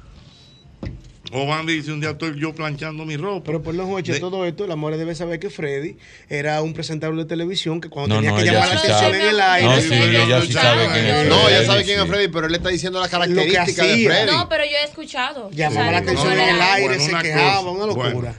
Obandi 1.32 1.74
dice, 1.76 1.92
un 1.92 2.00
día 2.00 2.12
estoy 2.12 2.40
yo 2.40 2.54
planchando 2.56 3.06
mi 3.06 3.16
ropa. 3.18 3.44
Pero 3.46 3.62
por 3.62 3.76
los 3.76 3.86
Joche, 3.88 4.14
De- 4.14 4.20
todo 4.20 4.46
esto, 4.46 4.66
el 4.66 4.72
amor 4.72 4.98
debe 4.98 5.14
saber 5.14 5.40
que 5.40 5.50
Freddy 5.50 5.96
era 6.28 6.62
un 6.62 6.74
presentador 6.74 7.16
de 7.18 7.26
televisión 7.26 7.80
que 7.82 7.90
cuando 7.90 8.16
No, 8.16 8.22
tenía 8.22 8.32
no, 8.32 8.38
que 8.38 8.46
llamar 8.46 8.70
la 8.70 8.78
sí 8.80 8.88
atención 8.88 9.00
sabe. 9.12 9.22
en 9.24 9.30
el 9.30 9.40
aire. 9.42 9.68
No, 9.68 9.82
sí, 9.82 9.94
ella 9.94 10.42
sí 10.42 10.54
sabe 10.54 10.88
quién 10.92 11.06
es 11.06 11.28
No, 11.30 11.36
Freddy, 11.42 11.52
ya 11.60 11.66
sabe 11.66 11.84
quién 11.84 11.98
sí. 11.98 12.04
es 12.04 12.10
Freddy, 12.10 12.28
pero 12.30 12.46
él 12.48 12.52
le 12.52 12.58
está 12.58 12.70
diciendo 12.70 13.00
las 13.00 13.10
características 13.10 13.76
de. 13.88 14.06
Freddy. 14.06 14.32
No, 14.32 14.50
pero 14.50 14.64
yo 14.66 14.72
he 14.72 14.84
escuchado. 14.86 15.52
Llamaba 15.52 15.88
O 15.88 15.92
la 15.92 15.98
atención 16.00 16.34
en 16.34 16.40
el 16.56 16.62
aire, 16.62 16.88
Bueno, 16.88 17.04
se 17.04 17.10
una 17.12 17.22
quejaba, 17.22 17.58
cosa. 17.58 17.70
una 17.70 17.86
locura. 17.86 18.10
Bueno, 18.12 18.36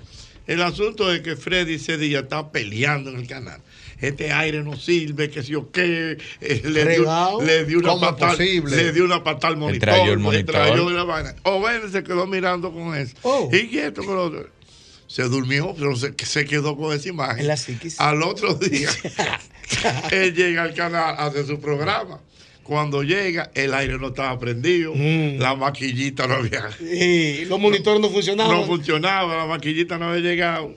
el 0.47 0.62
asunto 0.62 1.12
es 1.12 1.20
que 1.20 1.36
Freddy 1.36 1.75
ese 1.75 1.97
día 1.97 2.20
está 2.20 2.51
peleando 2.51 3.10
en 3.10 3.20
el 3.20 3.27
canal. 3.28 3.60
Este 4.01 4.33
aire 4.33 4.62
no 4.62 4.77
sirve, 4.77 5.31
que 5.31 5.43
si 5.43 5.55
o 5.55 5.70
qué. 5.70 6.17
eh, 6.41 6.62
le, 6.65 6.97
dio, 6.97 7.41
le 7.43 7.65
dio 7.65 7.79
una 7.79 7.89
¿Cómo 7.91 8.05
es 8.07 8.12
patada. 8.12 8.33
posible? 8.33 8.77
Le 8.77 8.93
dio 8.93 9.05
una 9.05 9.23
patada 9.23 9.49
al 9.49 9.57
monitor. 9.59 9.89
trayó 9.91 10.12
el 10.12 10.19
le 10.19 10.25
monitor. 10.25 10.55
trayó 10.55 10.91
la 10.91 11.05
vaina. 11.05 11.35
Owen 11.45 11.91
se 11.93 12.03
quedó 12.03 12.27
mirando 12.27 12.73
con 12.73 12.95
eso. 12.97 13.15
Oh. 13.23 13.51
Y 13.53 13.79
esto 13.79 14.03
con 14.05 14.15
lo 14.17 14.25
otro. 14.25 14.49
Se 15.07 15.25
durmió, 15.25 15.75
pero 15.77 15.97
se, 15.97 16.15
se 16.25 16.45
quedó 16.45 16.77
con 16.77 16.95
esa 16.97 17.09
imagen. 17.09 17.41
En 17.41 17.49
la 17.49 17.57
psiquis. 17.57 17.99
Al 18.01 18.23
otro 18.23 18.55
día, 18.55 18.89
él 20.11 20.35
llega 20.35 20.62
al 20.62 20.75
canal, 20.75 21.15
hace 21.19 21.45
su 21.47 21.61
programa. 21.61 22.20
Cuando 22.62 23.03
llega, 23.03 23.51
el 23.55 23.75
aire 23.75 23.99
no 23.99 24.09
estaba 24.09 24.39
prendido, 24.39 24.93
Mm. 24.95 25.39
la 25.41 25.57
maquillita 25.57 26.29
no 26.29 26.35
había 26.35 26.70
Y 26.81 27.45
los 27.47 27.59
monitores 27.59 28.01
no 28.01 28.09
funcionaban. 28.11 28.55
no 28.55 28.65
funcionaba, 28.65 29.37
la 29.37 29.47
maquillita 29.47 29.99
no 29.99 30.11
había 30.11 30.20
llegado. 30.31 30.75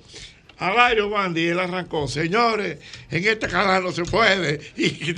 Al 0.58 0.80
aire, 0.80 1.04
Wandy, 1.04 1.48
él 1.48 1.60
arrancó. 1.60 2.08
Señores, 2.08 2.80
en 3.10 3.28
este 3.28 3.48
canal 3.48 3.84
no 3.84 3.92
se 3.92 4.04
puede. 4.04 4.60
Y, 4.78 5.14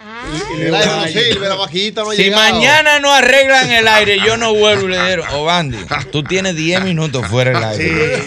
y 0.00 0.56
de 0.56 0.62
que- 0.62 0.68
El 0.68 0.74
aire 0.74 0.90
no 0.96 1.06
sirve, 1.08 1.48
la 1.48 1.56
maquillita 1.56 2.02
no 2.02 2.10
ha 2.10 2.14
Si 2.14 2.22
llegado. 2.24 2.52
mañana 2.54 3.00
no 3.00 3.12
arreglan 3.12 3.70
el 3.70 3.86
aire, 3.88 4.18
yo 4.24 4.36
no 4.38 4.54
vuelvo 4.54 4.86
y 4.88 4.92
le 4.92 5.10
digo, 5.10 5.24
Obandi, 5.32 5.76
tú 6.10 6.22
tienes 6.22 6.56
10 6.56 6.82
minutos 6.84 7.26
fuera 7.28 7.52
del 7.52 7.64
aire. 7.64 8.22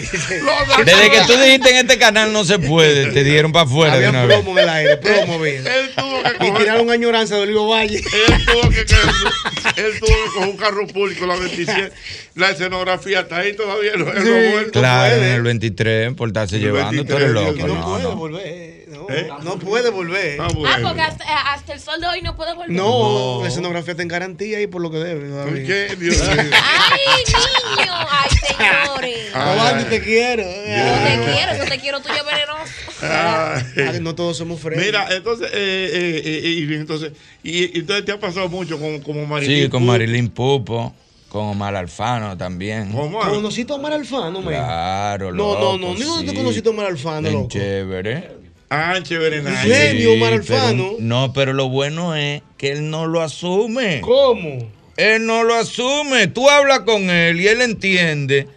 Desde 0.84 1.10
que 1.10 1.20
tú 1.26 1.32
dijiste 1.36 1.70
en 1.70 1.76
este 1.76 1.98
canal 1.98 2.32
no 2.32 2.44
se 2.44 2.58
puede, 2.60 3.06
te 3.12 3.24
dieron 3.24 3.50
para 3.52 3.64
afuera 3.64 3.98
de 3.98 4.08
una 4.08 4.24
vez. 4.24 4.46
en 4.46 4.58
el 4.58 4.68
aire, 4.68 4.96
plomo, 4.98 5.40
bien. 5.40 5.66
él 5.66 5.90
tuvo 5.96 6.22
que 6.22 6.28
Y 6.28 6.38
coger, 6.50 6.54
tiraron 6.58 6.90
añoranza 6.90 7.34
de 7.36 7.42
Olivo 7.42 7.68
Valle. 7.68 7.98
él 7.98 8.44
tuvo 8.46 8.70
que, 8.70 8.80
él 8.80 9.98
tuvo 9.98 10.08
que 10.08 10.30
coger 10.34 10.48
un 10.48 10.56
carro 10.56 10.86
público, 10.86 11.26
la 11.26 11.36
27. 11.36 11.92
La 12.36 12.50
escenografía 12.50 13.20
está 13.20 13.38
ahí 13.38 13.54
todavía, 13.54 13.92
no, 13.96 14.04
vuelto. 14.06 14.72
Claro, 14.78 15.16
en 15.16 15.24
el 15.24 15.42
23, 15.42 16.14
por 16.14 16.28
estarse 16.28 16.56
El 16.56 16.62
llevando, 16.62 17.04
tú 17.04 17.14
23, 17.14 17.20
eres 17.20 17.28
el 17.28 17.34
loco. 17.34 17.66
No, 17.68 17.74
No, 17.74 17.84
puede 17.90 18.02
no. 18.04 18.16
volver. 18.16 18.73
No. 19.08 19.14
No, 19.14 19.14
¿Eh? 19.14 19.28
no 19.44 19.58
puede 19.58 19.90
volver. 19.90 20.40
Ah, 20.40 20.48
Ah, 20.66 20.78
porque 20.82 21.00
hasta, 21.02 21.24
eh, 21.24 21.36
hasta 21.46 21.72
el 21.74 21.80
sol 21.80 22.00
de 22.00 22.06
hoy 22.06 22.22
no 22.22 22.36
puede 22.36 22.54
volver. 22.54 22.70
No, 22.70 23.40
la 23.42 23.48
escenografía 23.48 23.92
está 23.92 24.02
en 24.02 24.08
garantía 24.08 24.60
y 24.60 24.66
por 24.66 24.82
lo 24.82 24.90
que 24.90 24.98
debe. 24.98 25.28
¿Por 25.44 25.54
qué? 25.64 25.94
Dios 25.98 26.18
mío. 26.18 26.36
Ay, 26.52 27.24
niño. 27.26 27.92
Ay, 28.10 28.30
señores. 28.36 29.32
Giovanni, 29.32 29.84
te 29.84 30.00
quiero. 30.00 30.42
Yo 30.42 30.48
te 30.48 31.32
quiero, 31.32 31.56
yo 31.56 31.64
te 31.70 31.78
quiero 31.78 32.00
tuyo 32.00 32.24
venenoso. 32.24 32.72
Ay. 33.02 34.00
No 34.00 34.14
todos 34.14 34.36
somos 34.36 34.60
friends. 34.60 34.84
Mira, 34.84 35.06
entonces, 35.14 35.48
eh, 35.52 35.90
eh, 35.92 36.22
eh, 36.24 36.48
y 36.50 36.74
entonces, 36.74 37.12
y, 37.42 37.64
y 37.76 37.80
entonces 37.80 38.04
te 38.04 38.12
ha 38.12 38.18
pasado 38.20 38.48
mucho 38.48 38.78
como, 38.78 39.02
como 39.02 39.26
Marilyn. 39.26 39.64
Sí, 39.64 39.68
con 39.68 39.82
Pupo. 39.82 39.92
Marilyn 39.92 40.28
Pupo, 40.28 40.94
con 41.28 41.46
Omar 41.48 41.74
Alfano 41.76 42.36
también. 42.36 42.92
¿Conociste 42.92 43.72
a 43.72 43.76
Omar 43.76 43.92
Alfano, 43.92 44.40
man? 44.40 44.54
Claro, 44.54 45.32
No, 45.32 45.54
no, 45.54 45.60
loco, 45.60 45.78
no. 45.78 45.94
¿Ni 45.94 46.02
dónde 46.02 46.26
sí. 46.26 46.30
te 46.30 46.34
conociste 46.34 46.68
a 46.68 46.72
Omar 46.72 46.86
Alfano, 46.86 47.20
Bien 47.22 47.32
loco? 47.34 47.48
chévere. 47.48 48.43
Ah, 48.70 48.98
chévere, 49.02 49.42
genio, 49.42 50.14
Omar 50.14 50.30
pero- 50.30 50.42
Alfano. 50.56 50.90
no, 50.98 51.32
pero 51.32 51.52
lo 51.52 51.68
bueno 51.68 52.14
es 52.16 52.42
que 52.56 52.72
él 52.72 52.90
no 52.90 53.06
lo 53.06 53.20
asume. 53.22 54.00
¿Cómo? 54.00 54.68
Él 54.96 55.26
no 55.26 55.44
lo 55.44 55.54
asume. 55.54 56.26
Tú 56.28 56.48
hablas 56.48 56.80
con 56.80 57.10
él 57.10 57.40
y 57.40 57.48
él 57.48 57.60
entiende 57.62 58.48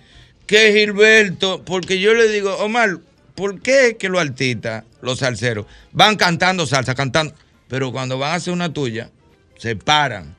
que 0.46 0.72
Gilberto, 0.74 1.64
porque 1.66 2.00
yo 2.00 2.14
le 2.14 2.30
digo, 2.30 2.56
Omar, 2.58 3.00
¿por 3.36 3.62
qué 3.62 3.88
es 3.90 3.94
que 3.96 4.10
los 4.10 4.22
artistas, 4.22 4.84
los 5.02 5.20
salseros, 5.20 5.66
van 5.92 6.16
cantando 6.16 6.66
salsa, 6.66 6.96
cantando, 6.96 7.34
pero 7.68 7.92
cuando 7.92 8.18
van 8.18 8.32
a 8.32 8.36
hacer 8.36 8.54
una 8.54 8.72
tuya, 8.72 9.10
se 9.58 9.76
paran? 9.76 10.36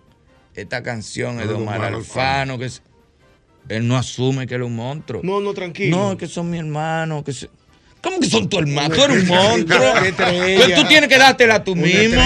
Esta 0.54 0.82
canción 0.82 1.40
es 1.40 1.46
de 1.48 1.54
Omar 1.54 1.84
Alfano, 1.84 2.58
que 2.58 2.64
es- 2.64 2.82
él 3.68 3.86
no 3.86 3.96
asume 3.96 4.46
que 4.46 4.54
él 4.54 4.62
es 4.62 4.66
un 4.66 4.76
monstruo. 4.76 5.20
No, 5.22 5.40
no, 5.40 5.52
tranquilo. 5.54 5.96
No, 5.96 6.12
es 6.12 6.18
que 6.18 6.26
son 6.26 6.50
mi 6.50 6.58
hermano, 6.58 7.22
que 7.22 7.32
se- 7.32 7.50
¿Cómo 8.00 8.20
que 8.20 8.26
son 8.30 8.48
tu 8.48 8.58
hermano? 8.58 8.94
Tú 8.94 9.02
eres 9.02 9.22
un 9.22 9.26
monstruo. 9.28 9.92
Pues 9.92 10.74
tú 10.74 10.84
tienes 10.86 11.08
que 11.08 11.18
dártela 11.18 11.64
tú 11.64 11.72
Una 11.72 11.82
mismo. 11.82 12.20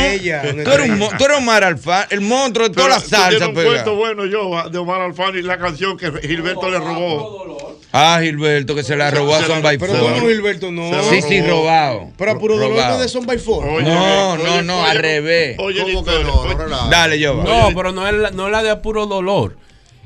Tú 0.65 0.70
eres, 0.70 0.91
un, 0.91 0.99
tú 1.18 1.25
eres 1.25 1.39
Omar 1.39 1.65
Alfano, 1.65 2.07
el 2.10 2.20
monstruo 2.20 2.68
de 2.68 2.75
toda 2.75 2.89
la 2.91 3.01
tú 3.01 3.09
salsa. 3.09 3.49
un 3.49 3.55
cuento 3.55 3.94
bueno 3.97 4.26
yo 4.26 4.68
de 4.70 4.78
Omar 4.78 5.01
Alfano 5.01 5.39
y 5.39 5.42
la 5.42 5.59
canción 5.59 5.97
que 5.97 6.10
Gilberto 6.20 6.68
le 6.70 6.78
robó. 6.78 7.78
Ah, 7.94 8.20
Gilberto, 8.23 8.75
que 8.75 8.83
se 8.83 8.97
la 8.97 9.10
robó 9.10 9.34
a 9.34 9.41
Son 9.41 9.49
la- 9.57 9.60
by 9.60 9.78
Pero 9.78 9.94
Four. 9.94 10.12
¿cómo 10.15 10.28
Gilberto 10.28 10.70
no? 10.73 10.91
Sí, 11.10 11.20
sí, 11.23 11.42
robado. 11.42 12.09
Pero 12.17 12.31
a 12.33 12.39
puro 12.39 12.57
dolor 12.57 12.76
no 12.89 12.99
de 12.99 13.09
Son 13.09 13.26
by 13.26 13.39
Four. 13.39 13.83
No, 13.83 14.36
no, 14.39 14.62
no, 14.62 14.84
al 14.84 14.99
revés. 14.99 15.57
Oye, 15.59 15.83
¿Cómo 15.83 16.05
que 16.05 16.12
no? 16.23 16.89
Dale, 16.91 17.18
yo. 17.18 17.34
No, 17.34 17.70
pero 17.75 17.92
no 17.92 18.07
es, 18.09 18.15
la, 18.15 18.31
no 18.31 18.47
es 18.47 18.52
la 18.52 18.62
de 18.62 18.76
puro 18.76 19.07
dolor. 19.07 19.57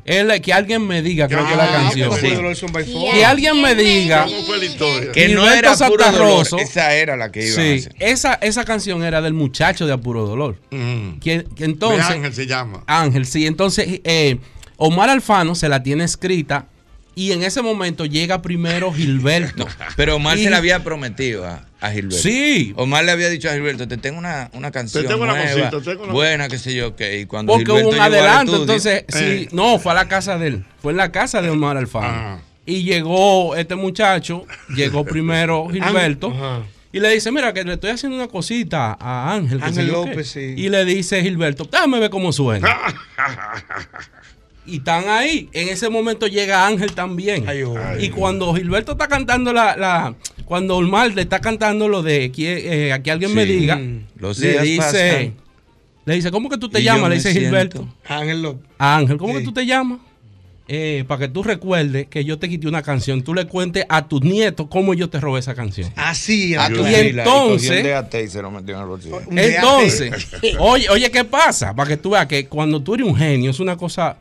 Es 0.07 0.25
la 0.25 0.39
que 0.39 0.53
alguien 0.53 0.87
me 0.87 1.03
diga, 1.03 1.27
creo 1.27 1.45
que 1.45 1.51
es 1.51 1.57
la 1.59 1.67
canción. 1.73 2.11
Que 3.13 3.25
alguien 3.25 3.61
me 3.61 3.75
diga. 3.75 4.27
Que 5.13 5.29
no 5.31 5.51
era 5.51 5.73
puro 5.75 5.77
Santa 5.77 6.13
dolor. 6.13 6.39
Rosa. 6.39 6.57
Esa 6.59 6.95
era 6.95 7.17
la 7.17 7.33
que 7.33 7.45
iba 7.45 7.53
a 7.53 7.57
Sí, 7.57 7.73
hacer. 7.81 7.95
esa, 7.99 8.35
esa 8.35 8.65
canción 8.65 9.03
era 9.03 9.21
del 9.21 9.35
muchacho 9.35 9.85
de 9.85 9.93
Apuro 9.93 10.25
Dolor. 10.25 10.61
Que, 10.71 11.45
que 11.57 11.65
entonces. 11.65 12.09
De 12.09 12.15
Ángel 12.15 12.35
se 12.35 12.47
llama. 12.47 12.85
Ángel, 12.87 13.27
sí. 13.27 13.47
Entonces, 13.47 14.01
eh, 14.05 14.39
Omar 14.77 15.11
Alfano 15.11 15.55
se 15.57 15.69
la 15.69 15.83
tiene 15.83 16.05
escrita 16.05 16.69
y 17.17 17.33
en 17.33 17.43
ese 17.43 17.63
momento 17.63 18.05
llega 18.07 18.43
primero 18.43 18.93
Gilberto. 18.93 19.67
Pero 19.97 20.17
Omar 20.17 20.39
Y- 20.39 20.45
se 20.45 20.51
le 20.51 20.57
había 20.57 20.85
prometido 20.85 21.45
a, 21.47 21.65
a 21.81 21.91
Gilberto. 21.91 22.23
Sí. 22.23 22.73
Omar 22.77 23.05
le 23.05 23.11
había 23.11 23.29
dicho 23.29 23.49
a 23.51 23.55
Gilberto, 23.55 23.89
te 23.89 23.97
tengo 23.97 24.19
una, 24.19 24.51
una 24.53 24.71
canción 24.71 25.05
tengo 25.07 25.25
una 25.25 25.33
nueva, 25.33 25.71
cosita, 25.71 25.91
tengo 25.91 26.05
una- 26.05 26.13
buena, 26.13 26.49
qué 26.49 26.59
sé 26.59 26.75
yo, 26.75 26.95
qué. 26.95 27.19
Y 27.21 27.27
cuando 27.27 27.53
Porque 27.55 27.65
Gilberto 27.67 27.89
hubo 27.89 27.97
un 27.97 28.01
adelanto. 28.03 28.53
estudio- 28.53 28.61
Entonces, 28.63 29.05
sí, 29.09 29.25
Eh. 29.25 29.49
no, 29.51 29.79
fue 29.81 29.91
a 29.93 29.95
la 29.97 30.07
casa 30.09 30.39
de 30.39 30.47
él. 30.47 30.65
Fue 30.81 30.93
en 30.93 30.99
la 30.99 31.11
casa 31.11 31.43
de 31.43 31.51
Omar 31.51 31.77
Alfano. 31.77 32.07
Ah. 32.09 32.39
Y 32.67 32.83
llegó 32.83 33.57
este 33.57 33.75
muchacho, 33.77 34.45
llegó 34.77 35.05
primero 35.05 35.69
Gilberto. 35.73 36.29
Ajá. 36.33 36.63
Y 36.93 37.01
le 37.01 37.11
dice, 37.11 37.31
mira, 37.31 37.53
que 37.53 37.63
le 37.65 37.75
estoy 37.75 37.91
haciendo 37.91 38.17
una 38.17 38.29
cosita 38.29 38.97
a 38.99 39.33
Ángel. 39.35 39.59
que 39.59 39.65
Ángel 39.65 39.85
sé 39.87 39.91
yo 39.93 40.05
qué". 40.05 40.11
López, 40.11 40.29
sí. 40.31 40.55
Y 40.57 40.69
le 40.71 40.85
dice 40.85 41.21
Gilberto, 41.23 41.65
déjame 41.71 41.99
ver 42.01 42.11
cómo 42.11 42.33
suena. 42.33 42.69
y 44.67 44.77
están 44.79 45.09
ahí. 45.09 45.49
En 45.53 45.69
ese 45.69 45.89
momento 45.89 46.27
llega 46.27 46.67
Ángel 46.67 46.93
también. 46.93 47.49
Ay, 47.49 47.63
oh. 47.63 47.75
y 47.99 48.11
cuando 48.11 48.55
Gilberto 48.55 48.93
está 48.93 49.09
cantando 49.09 49.53
la... 49.53 49.77
la 49.77 50.15
cuando 50.45 50.77
Omar 50.77 51.13
le 51.13 51.23
está 51.23 51.41
cantando 51.41 51.89
lo 51.89 52.03
de 52.03 52.31
que, 52.31 52.89
eh, 52.89 52.93
alguien 52.93 53.35
me 53.35 53.45
diga, 53.45 53.81
Los 54.17 54.39
le 54.39 54.61
dice, 54.63 54.77
pasan. 54.79 55.35
le 56.05 56.15
dice, 56.15 56.31
¿cómo 56.31 56.49
que 56.49 56.57
tú 56.57 56.69
te 56.69 56.81
Y 56.81 56.85
llamas? 56.85 57.05
Le 57.05 57.09
me 57.09 57.15
dice 57.17 57.33
Gilberto. 57.33 57.89
Ángel 58.09 58.43
López. 58.43 58.65
Ángel, 58.79 59.17
¿cómo 59.17 59.35
que 59.35 59.41
tú 59.41 59.53
te 59.53 59.67
llamas? 59.67 59.99
Eh, 60.69 61.05
para 61.07 61.21
que 61.21 61.29
tú 61.29 61.45
recuerdes 61.45 62.09
que 62.09 62.25
yo 62.25 62.41
te 62.41 62.49
quité 62.49 62.67
una 62.67 62.83
canción, 62.83 63.23
tú 63.23 63.35
le 63.35 63.47
cuentes 63.47 63.85
a 63.89 64.09
tus 64.09 64.23
nietos 64.23 64.67
cómo 64.69 64.95
yo 64.95 65.09
te 65.09 65.21
robé 65.21 65.39
esa 65.39 65.55
canción. 65.55 65.93
Así, 65.95 66.57
Ah, 66.57 66.65
Ángel. 66.67 67.07
Y 67.07 67.19
entonces- 67.21 67.69
cogió 67.69 67.81
el 67.81 67.85
DAT 68.11 68.15
y 68.25 68.29
se 68.29 68.43
lo 68.43 68.51
metió 68.51 68.75
en 68.75 68.81
el 68.81 68.87
bolsillo. 68.89 69.21
Un 69.29 69.39
Entonces, 69.39 70.13
oye, 70.59 70.89
oye, 70.91 71.11
¿qué 71.13 71.25
pasa? 71.25 71.73
Para 71.75 71.91
que 71.91 71.97
tú 71.97 72.11
veas 72.11 72.27
que 72.27 72.47
cuando 72.49 72.83
tú 72.83 72.95
eres 72.95 73.07
un 73.07 73.17
genio 73.17 73.51
es 73.53 73.61
una 73.61 73.77
cosa. 73.77 74.17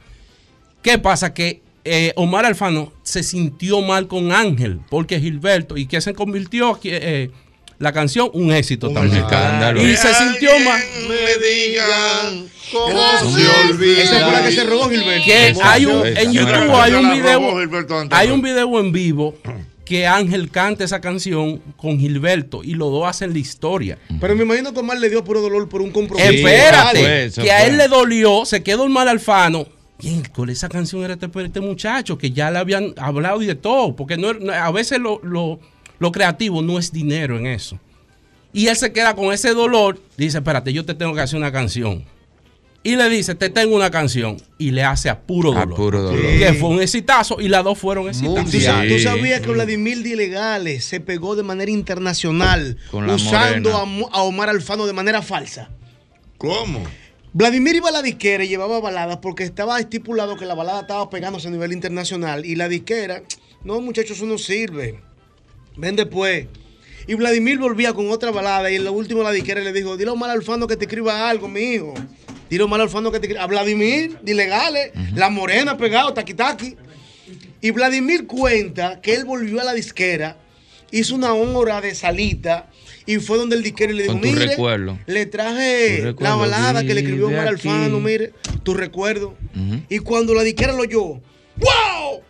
¿Qué 0.85 0.99
pasa? 0.99 1.33
Que 1.33 1.63
eh, 1.83 2.13
Omar 2.15 2.45
Alfano 2.45 2.93
se 3.01 3.23
sintió 3.23 3.81
mal 3.81 4.07
con 4.07 4.31
Ángel, 4.31 4.81
porque 4.87 5.19
Gilberto, 5.19 5.77
y 5.77 5.87
que 5.87 5.99
se 5.99 6.13
convirtió 6.13 6.79
eh, 6.83 7.31
la 7.79 7.91
canción 7.91 8.29
un 8.33 8.53
éxito 8.53 8.91
también. 8.91 9.23
escándalo. 9.23 9.81
Y 9.81 9.95
se 9.95 10.13
sintió 10.13 10.51
mal. 10.59 10.79
Me 11.07 11.43
digan 11.43 12.47
¿Cómo 12.71 13.35
se 13.35 13.67
olvida? 13.67 14.03
Esa 14.03 14.19
fue 14.25 14.31
la 14.31 14.45
que 14.45 14.51
se 14.51 14.63
robó 14.63 14.87
Gilberto. 14.87 15.25
Que 15.25 15.55
hay 15.63 15.87
un, 15.87 16.05
en 16.05 16.31
YouTube 16.31 16.75
hay 16.75 16.93
un 16.93 17.11
video, 17.11 18.07
hay 18.11 18.29
un 18.29 18.41
video 18.43 18.79
en 18.79 18.91
vivo 18.91 19.35
que 19.85 20.05
Ángel 20.05 20.51
canta 20.51 20.83
esa 20.83 21.01
canción 21.01 21.63
con 21.77 21.97
Gilberto 21.99 22.63
y 22.63 22.75
los 22.75 22.91
dos 22.91 23.07
hacen 23.07 23.33
la 23.33 23.39
historia. 23.39 23.97
Pero 24.21 24.35
me 24.35 24.43
imagino 24.43 24.71
que 24.71 24.81
Omar 24.81 24.99
le 24.99 25.09
dio 25.09 25.23
puro 25.23 25.41
dolor 25.41 25.67
por 25.67 25.81
un 25.81 25.89
compromiso. 25.89 26.29
Espérate, 26.29 26.99
eso 26.99 27.01
fue, 27.01 27.25
eso 27.25 27.41
que 27.41 27.51
a 27.51 27.65
él 27.65 27.77
le 27.77 27.87
dolió, 27.87 28.45
se 28.45 28.61
quedó 28.61 28.87
mal 28.87 29.07
Alfano. 29.07 29.67
Bien, 29.99 30.23
con 30.33 30.49
esa 30.49 30.67
canción 30.69 31.03
era 31.03 31.13
este, 31.13 31.29
este 31.43 31.61
muchacho 31.61 32.17
que 32.17 32.31
ya 32.31 32.51
le 32.51 32.59
habían 32.59 32.93
hablado 32.97 33.41
y 33.41 33.45
de 33.45 33.55
todo, 33.55 33.95
porque 33.95 34.17
no, 34.17 34.33
no- 34.33 34.51
a 34.53 34.71
veces 34.71 34.99
lo, 34.99 35.19
lo- 35.23 35.59
lo 35.99 36.11
creativo 36.11 36.61
no 36.61 36.77
es 36.77 36.91
dinero 36.91 37.37
en 37.37 37.45
eso. 37.47 37.79
Y 38.51 38.67
él 38.67 38.75
se 38.75 38.91
queda 38.93 39.15
con 39.15 39.33
ese 39.33 39.53
dolor, 39.53 39.99
dice, 40.17 40.37
espérate, 40.39 40.71
yo 40.73 40.85
te 40.85 40.93
tengo 40.93 41.13
que 41.13 41.21
hacer 41.21 41.37
una 41.37 41.51
canción. 41.51 42.03
Y 42.83 42.97
le 42.97 43.09
dice, 43.09 43.33
te 43.33 43.49
tengo 43.49 43.75
una 43.75 43.89
canción. 43.89 44.37
Y 44.59 44.69
le 44.71 44.83
hace 44.83 45.09
a 45.09 45.19
puro 45.19 45.53
A 45.53 45.61
dolor. 45.61 45.75
puro 45.75 46.01
dolor. 46.03 46.21
Que 46.37 46.53
fue 46.53 46.69
un 46.69 46.81
exitazo 46.81 47.41
y 47.41 47.47
las 47.47 47.63
dos 47.63 47.79
fueron 47.79 48.07
exitazos. 48.07 48.51
¿Tú, 48.51 48.59
sa- 48.61 48.83
Sí. 48.83 48.89
tú 48.89 48.99
sabías 48.99 49.41
que 49.41 49.49
Vladimir 49.51 50.03
de 50.03 50.09
Ilegales 50.09 50.85
se 50.85 50.99
pegó 50.99 51.35
de 51.35 51.41
manera 51.41 51.71
internacional 51.71 52.77
Con 52.91 53.09
usando 53.09 53.75
a, 53.75 53.81
a 54.15 54.21
Omar 54.21 54.49
Alfano 54.49 54.85
de 54.85 54.93
manera 54.93 55.21
falsa? 55.23 55.69
¿Cómo? 56.37 56.83
Vladimir 57.37 57.75
iba 57.75 57.89
a 57.89 57.91
la 57.91 58.01
disquera 58.01 58.45
y 58.45 58.47
llevaba 58.47 58.79
baladas 58.79 59.17
porque 59.17 59.43
estaba 59.43 59.77
estipulado 59.77 60.37
que 60.37 60.45
la 60.45 60.55
balada 60.55 60.79
estaba 60.79 61.09
pegándose 61.09 61.49
a 61.49 61.51
nivel 61.51 61.73
internacional 61.73 62.45
y 62.45 62.55
la 62.55 62.69
disquera, 62.69 63.23
no 63.65 63.81
muchachos, 63.81 64.15
eso 64.15 64.25
no 64.25 64.37
sirve. 64.37 65.01
Ven 65.75 65.97
después. 65.97 66.47
Y 67.07 67.13
Vladimir 67.15 67.59
volvía 67.59 67.91
con 67.91 68.09
otra 68.09 68.31
balada 68.31 68.71
y 68.71 68.77
en 68.77 68.85
lo 68.85 68.93
último 68.93 69.21
la 69.21 69.33
disquera 69.33 69.59
le 69.59 69.73
dijo, 69.73 69.97
dile 69.97 70.11
a 70.11 70.13
Omar 70.13 70.29
Alfano 70.29 70.65
que 70.65 70.77
te 70.77 70.85
escriba 70.85 71.29
algo, 71.29 71.49
mi 71.49 71.73
hijo. 71.73 71.93
Dile 72.49 72.61
a 72.61 72.67
Omar 72.67 72.79
Alfano 72.79 73.11
que 73.11 73.19
te 73.19 73.25
escriba. 73.25 73.43
A 73.43 73.47
Vladimir, 73.47 74.17
de 74.21 74.31
ilegales, 74.31 74.93
la 75.13 75.29
morena 75.29 75.75
pegado, 75.75 76.13
taqui 76.13 76.35
taqui. 76.35 76.77
Y 77.59 77.71
Vladimir 77.71 78.27
cuenta 78.27 79.01
que 79.01 79.13
él 79.13 79.25
volvió 79.25 79.59
a 79.59 79.65
la 79.65 79.73
disquera, 79.73 80.37
hizo 80.89 81.13
una 81.15 81.33
hora 81.33 81.81
de 81.81 81.95
salita 81.95 82.69
y 83.05 83.17
fue 83.17 83.37
donde 83.37 83.55
el 83.55 83.63
disquero 83.63 83.93
le 83.93 84.03
dijo, 84.03 84.15
mire, 84.15 84.47
recuerdo. 84.47 84.97
le 85.05 85.25
traje 85.27 86.13
la 86.19 86.35
balada 86.35 86.83
que 86.83 86.93
le 86.93 87.01
escribió 87.01 87.27
Omar. 87.27 87.47
Alfano, 87.47 87.99
mire, 87.99 88.33
tu 88.63 88.73
recuerdo. 88.73 89.35
Y 89.89 89.99
cuando 89.99 90.33
la 90.33 90.43
disquera 90.43 90.73
lo 90.73 90.81
oyó, 90.81 91.01
¡wow! 91.57 92.21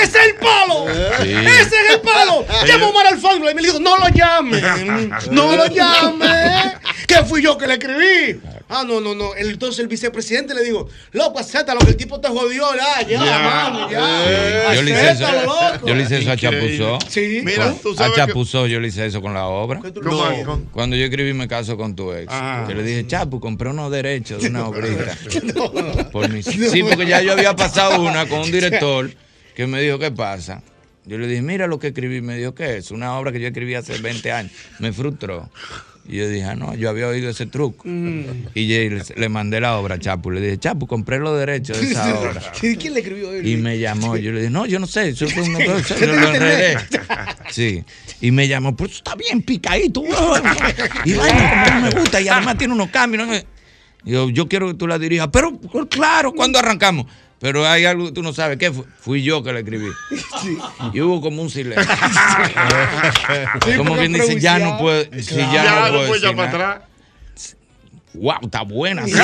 ¡Ese 0.00 0.18
es 0.20 0.26
el 0.28 0.34
palo! 0.36 0.86
Sí. 1.22 1.30
¡Ese 1.32 1.60
es 1.76 1.94
el 1.94 2.00
palo! 2.00 2.46
¡Llama 2.66 2.86
a 2.86 2.88
Omar 2.88 3.06
Alfano! 3.08 3.50
Y 3.50 3.54
me 3.54 3.62
dijo, 3.62 3.78
no 3.78 3.96
lo 3.98 4.08
llamen, 4.08 5.10
no 5.30 5.56
lo 5.56 5.66
llamen. 5.74 6.72
Que 7.06 7.16
fui 7.24 7.42
yo 7.42 7.58
que 7.58 7.66
le 7.66 7.74
escribí. 7.74 8.40
Ah, 8.74 8.84
no, 8.86 9.00
no, 9.00 9.14
no. 9.14 9.34
El- 9.34 9.50
Entonces 9.50 9.80
el 9.80 9.88
vicepresidente 9.88 10.54
le 10.54 10.62
dijo, 10.64 10.88
loco, 11.12 11.38
acéptalo, 11.38 11.80
que 11.80 11.90
el 11.90 11.96
tipo 11.96 12.18
te 12.20 12.28
jodió, 12.28 12.64
ya, 12.74 13.02
ya, 13.06 13.24
Ya. 13.24 13.38
mano, 13.38 13.90
ya. 13.90 14.74
Yo 14.74 14.82
le 14.82 14.90
hice 14.92 15.10
eso, 15.10 15.26
Acéptalo, 15.26 15.44
loco. 15.74 15.86
yo 15.86 15.94
le 15.94 16.02
hice 16.04 16.18
eso 16.18 16.30
a. 16.32 16.36
Chapuzó. 16.36 16.98
Sí. 17.08 17.40
Mira, 17.44 17.74
tú 17.82 17.92
A 17.92 17.96
sabes 17.96 18.12
que... 18.12 18.16
Chapuzó 18.20 18.66
yo 18.66 18.80
le 18.80 18.88
hice 18.88 19.04
eso 19.06 19.20
con 19.20 19.34
la 19.34 19.46
obra. 19.46 19.80
¿Qué 19.82 19.90
tú- 19.90 20.00
¿Cómo? 20.00 20.24
No. 20.30 20.44
Con- 20.44 20.64
Cuando 20.72 20.96
yo 20.96 21.04
escribí 21.04 21.32
Me 21.34 21.46
caso 21.48 21.76
con 21.76 21.94
tu 21.94 22.12
ex, 22.12 22.32
Ajá. 22.32 22.66
yo 22.68 22.74
le 22.74 22.82
dije, 22.82 23.06
Chapu, 23.06 23.38
compré 23.40 23.68
unos 23.68 23.90
derechos 23.90 24.42
de 24.42 24.48
una 24.48 24.66
obrita. 24.68 25.16
Por 26.12 26.28
mi- 26.30 26.42
Sí, 26.42 26.82
porque 26.82 27.06
ya 27.06 27.20
yo 27.20 27.32
había 27.32 27.54
pasado 27.54 28.00
una 28.02 28.26
con 28.26 28.40
un 28.40 28.50
director 28.52 29.10
que 29.54 29.66
me 29.66 29.80
dijo, 29.82 29.98
¿qué 29.98 30.10
pasa? 30.10 30.62
Yo 31.04 31.18
le 31.18 31.26
dije, 31.26 31.42
mira 31.42 31.66
lo 31.66 31.78
que 31.78 31.88
escribí. 31.88 32.20
Me 32.22 32.36
dijo, 32.38 32.54
¿qué 32.54 32.76
es? 32.76 32.90
Una 32.90 33.18
obra 33.18 33.32
que 33.32 33.40
yo 33.40 33.48
escribí 33.48 33.74
hace 33.74 33.98
20 33.98 34.30
años. 34.32 34.52
Me 34.78 34.92
frustró. 34.92 35.50
Y 36.08 36.16
yo 36.16 36.28
dije, 36.28 36.44
ah, 36.44 36.56
no, 36.56 36.74
yo 36.74 36.90
había 36.90 37.06
oído 37.06 37.30
ese 37.30 37.46
truco. 37.46 37.84
Mm. 37.86 38.24
Y 38.54 38.66
yo 38.66 38.76
le, 38.96 39.02
le 39.16 39.28
mandé 39.28 39.60
la 39.60 39.78
obra 39.78 39.94
a 39.94 39.98
Chapu. 39.98 40.32
Le 40.32 40.40
dije, 40.40 40.58
Chapu, 40.58 40.86
compré 40.86 41.20
los 41.20 41.38
derechos 41.38 41.80
de 41.80 41.90
esa 41.90 42.18
obra. 42.18 42.42
¿Quién 42.60 42.94
le 42.94 43.00
escribió 43.00 43.32
él? 43.32 43.46
Y 43.46 43.56
me 43.56 43.78
llamó. 43.78 44.16
Yo 44.16 44.32
le 44.32 44.40
dije, 44.40 44.50
no, 44.50 44.66
yo 44.66 44.80
no 44.80 44.86
sé. 44.88 45.10
Eso 45.10 45.28
fue 45.28 45.44
una 45.44 45.64
cosa, 45.64 45.94
¿Qué 45.94 46.06
yo 46.06 46.14
lo 46.14 46.34
enredé. 46.34 46.76
Sí. 47.50 47.84
Y 48.20 48.32
me 48.32 48.48
llamó, 48.48 48.74
pues 48.74 48.92
está 48.92 49.14
bien 49.14 49.42
picadito. 49.42 50.02
Y 51.04 51.14
vaina, 51.14 51.64
como 51.64 51.80
no 51.80 51.86
me 51.86 52.00
gusta. 52.00 52.20
Y 52.20 52.28
además 52.28 52.58
tiene 52.58 52.74
unos 52.74 52.90
cambios. 52.90 53.44
Yo, 54.04 54.28
yo 54.28 54.48
quiero 54.48 54.68
que 54.68 54.74
tú 54.74 54.88
la 54.88 54.98
dirijas. 54.98 55.28
Pero 55.32 55.56
pues, 55.56 55.86
claro, 55.88 56.32
¿cuándo 56.32 56.58
arrancamos? 56.58 57.06
Pero 57.42 57.66
hay 57.68 57.84
algo 57.84 58.06
que 58.06 58.12
tú 58.12 58.22
no 58.22 58.32
sabes. 58.32 58.56
¿Qué 58.56 58.70
fue? 58.70 58.84
Fui 59.00 59.22
yo 59.22 59.42
que 59.42 59.52
la 59.52 59.58
escribí. 59.58 59.88
Y 60.94 61.00
hubo 61.00 61.20
como 61.20 61.42
un 61.42 61.50
silencio. 61.50 61.84
como 63.76 63.90
porque 63.90 64.06
quien 64.08 64.12
dice, 64.12 64.40
ya 64.40 64.60
no 64.60 64.78
puedo. 64.78 65.02
Si 65.20 65.34
ya, 65.34 65.52
Ya 65.52 65.64
no 65.64 65.80
no 65.80 65.88
puedo 65.88 66.06
puede 66.06 66.20
decir 66.20 66.30
ya 66.30 66.36
para 66.36 66.52
nada. 66.52 66.70
atrás. 66.74 66.88
Wow, 68.14 68.34
está 68.42 68.62
buena, 68.62 69.06
sí. 69.06 69.12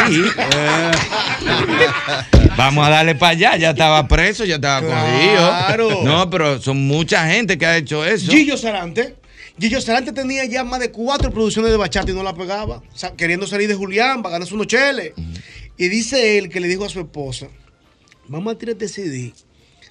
Vamos 2.57 2.87
a 2.87 2.91
darle 2.91 3.15
para 3.15 3.33
allá. 3.33 3.57
Ya 3.57 3.71
estaba 3.71 4.07
preso, 4.09 4.45
ya 4.45 4.57
estaba 4.57 4.81
Claro. 4.85 5.89
cogido. 5.89 6.05
No, 6.05 6.31
pero 6.31 6.61
son 6.61 6.87
mucha 6.87 7.27
gente 7.29 7.59
que 7.59 7.67
ha 7.67 7.77
hecho 7.77 8.05
eso. 8.05 8.31
Gillo 8.33 8.57
Sarante. 8.57 9.17
Gillo 9.61 9.81
Sarante 9.81 10.13
tenía 10.13 10.45
ya 10.47 10.65
más 10.65 10.81
de 10.81 10.91
cuatro 10.91 11.31
producciones 11.31 11.71
de 11.71 11.77
bachata 11.77 12.11
y 12.11 12.15
no 12.15 12.23
la 12.23 12.35
pegaba. 12.35 12.77
O 12.93 12.97
sea, 12.97 13.13
queriendo 13.15 13.47
salir 13.47 13.69
de 13.69 13.75
Julián 13.75 14.23
para 14.23 14.35
ganarse 14.35 14.55
unos 14.55 14.67
cheles. 14.69 15.13
Y 15.77 15.89
dice 15.89 16.39
él 16.39 16.49
que 16.49 16.61
le 16.61 16.69
dijo 16.69 16.85
a 16.85 16.89
su 16.89 17.01
esposa: 17.01 17.49
Vamos 18.29 18.55
a 18.55 18.59
tirar 18.59 18.75
este 18.75 18.89
CD 18.89 19.33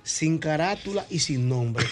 sin 0.03 0.37
carátula 0.37 1.05
y 1.09 1.19
sin 1.19 1.49
nombre. 1.49 1.85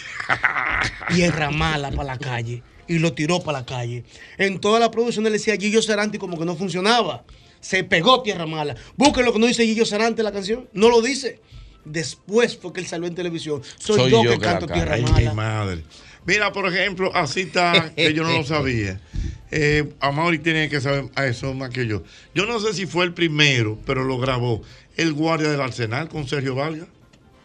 y 1.10 1.22
enramarla 1.24 1.92
para 1.92 2.14
la 2.14 2.18
calle. 2.18 2.64
Y 2.88 3.00
lo 3.00 3.14
tiró 3.14 3.42
para 3.42 3.60
la 3.60 3.66
calle. 3.66 4.04
En 4.38 4.60
toda 4.60 4.80
la 4.80 4.92
producción 4.92 5.26
él 5.26 5.34
decía 5.34 5.58
Gillo 5.58 5.82
Sarante 5.82 6.18
y 6.18 6.20
como 6.20 6.38
que 6.38 6.46
no 6.46 6.56
funcionaba. 6.56 7.26
Se 7.60 7.84
pegó 7.84 8.22
Tierra 8.22 8.46
Mala. 8.46 8.76
Busquen 8.96 9.26
lo 9.26 9.34
que 9.34 9.40
no 9.40 9.48
dice 9.48 9.66
Gillo 9.66 9.86
Sarante 9.86 10.22
en 10.22 10.26
la 10.26 10.32
canción. 10.32 10.70
No 10.74 10.90
lo 10.90 11.02
dice. 11.02 11.42
Después 11.84 12.58
fue 12.58 12.74
que 12.74 12.80
él 12.80 12.88
salió 12.88 13.08
en 13.08 13.16
televisión. 13.16 13.62
Soy, 13.80 14.10
yo, 14.10 14.22
que 14.22 14.38
canto 14.38 14.68
Tierra 14.68 14.96
Ay, 14.96 15.04
Mala. 15.04 15.30
mi 15.32 15.36
madre. 15.36 15.84
Mira, 16.26 16.52
por 16.52 16.68
ejemplo, 16.72 17.12
así 17.14 17.42
está, 17.42 17.94
que 17.96 18.14
yo 18.14 18.24
no 18.24 18.32
lo 18.34 18.44
sabía. 18.44 19.00
Eh, 19.52 19.94
Amaury 20.00 20.40
tiene 20.40 20.70
que 20.70 20.82
saber 20.82 21.06
a 21.16 21.28
eso 21.28 21.54
más 21.54 21.70
que 21.70 21.86
yo. 21.86 22.04
Yo 22.34 22.46
no 22.46 22.60
sé 22.60 22.74
si 22.74 22.88
fue 22.88 23.06
el 23.06 23.14
primero, 23.14 23.80
pero 23.86 24.04
lo 24.04 24.18
grabó. 24.18 24.64
El 24.98 25.14
guardia 25.14 25.50
del 25.50 25.62
Arsenal 25.62 26.08
con 26.10 26.28
Sergio 26.28 26.56
Vargas. 26.56 26.88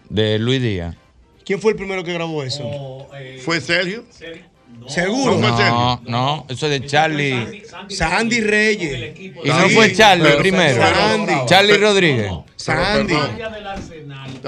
De 0.08 0.38
Luis 0.38 0.60
Díaz. 0.62 0.96
¿Quién 1.44 1.60
fue 1.60 1.72
el 1.72 1.76
primero 1.76 2.04
que 2.04 2.12
grabó 2.12 2.42
eso? 2.42 3.08
¿Fue 3.44 3.60
Sergio? 3.60 4.04
¿Seguro? 4.86 5.36
No 5.36 5.48
No, 5.58 6.02
no, 6.06 6.46
eso 6.48 6.66
es 6.66 6.80
de 6.80 6.86
Charlie. 6.86 7.64
Sandy 7.88 8.40
Reyes. 8.40 9.18
Y 9.18 9.48
no 9.48 9.68
fue 9.70 9.92
Charlie 9.92 10.24
Pero- 10.24 10.38
primero. 10.38 10.82
Sandy. 10.82 11.32
Charlie 11.46 11.76
Rodríguez. 11.76 12.32
Sandy. 12.56 13.14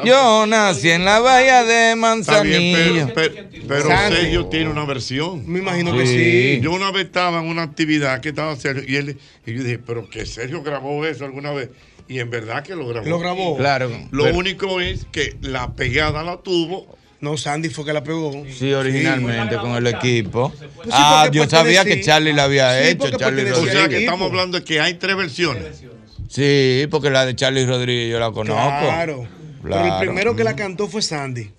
Yo 0.04 0.46
nací 0.46 0.90
en 0.90 1.04
la 1.04 1.18
bahía 1.20 1.64
de 1.64 1.86
bien, 1.88 1.98
Manzanillo. 1.98 3.10
pero, 3.14 3.34
pero- 3.34 3.48
pero 3.68 3.88
Sandy. 3.88 4.16
Sergio 4.16 4.46
tiene 4.46 4.70
una 4.70 4.84
versión. 4.84 5.42
Me 5.50 5.58
imagino 5.58 5.96
que 5.96 6.06
sí. 6.06 6.60
Yo 6.62 6.72
una 6.72 6.90
vez 6.92 7.06
estaba 7.06 7.40
en 7.40 7.46
una 7.46 7.62
actividad 7.62 8.20
que 8.20 8.30
estaba 8.30 8.54
Sergio 8.56 8.84
y, 8.86 8.96
él, 8.96 9.18
y 9.46 9.54
yo 9.54 9.62
dije, 9.62 9.78
pero 9.78 10.08
que 10.08 10.24
Sergio 10.26 10.62
grabó 10.62 11.04
eso 11.04 11.24
alguna 11.24 11.50
vez. 11.52 11.70
Y 12.08 12.18
en 12.18 12.30
verdad 12.30 12.62
que 12.62 12.74
lo 12.76 12.86
grabó. 12.88 13.06
Lo 13.08 13.18
grabó. 13.18 13.56
Claro. 13.56 13.90
Lo 14.10 14.24
Pero- 14.24 14.36
único 14.36 14.80
es 14.80 15.06
que 15.12 15.36
la 15.40 15.74
pegada 15.74 16.22
la 16.22 16.38
tuvo. 16.38 16.98
No, 17.20 17.36
Sandy 17.36 17.68
fue 17.68 17.84
que 17.84 17.92
la 17.92 18.02
pegó. 18.02 18.44
Sí, 18.50 18.72
originalmente 18.72 19.56
con 19.56 19.70
el 19.76 19.86
equipo. 19.86 20.52
sí, 20.58 20.90
Ah, 20.90 21.28
yo 21.32 21.48
sabía 21.48 21.84
que 21.84 22.00
Charlie 22.00 22.32
la 22.32 22.44
había 22.44 22.82
Sí, 22.82 22.88
hecho. 22.90 23.10
Charlie. 23.16 23.50
O 23.52 23.64
sea, 23.64 23.88
que 23.88 23.98
estamos 24.00 24.28
hablando 24.30 24.58
de 24.58 24.64
que 24.64 24.80
hay 24.80 24.94
tres 24.94 25.16
versiones. 25.16 25.82
Sí, 26.28 26.86
porque 26.90 27.10
la 27.10 27.24
de 27.26 27.36
Charlie 27.36 27.64
Rodríguez 27.66 28.10
yo 28.10 28.18
la 28.18 28.32
conozco. 28.32 28.60
Claro. 28.80 29.28
Pero 29.62 29.84
el 29.84 30.00
primero 30.00 30.34
que 30.34 30.42
la 30.44 30.56
cantó 30.56 30.88
fue 30.88 31.00
Sandy. 31.02 31.50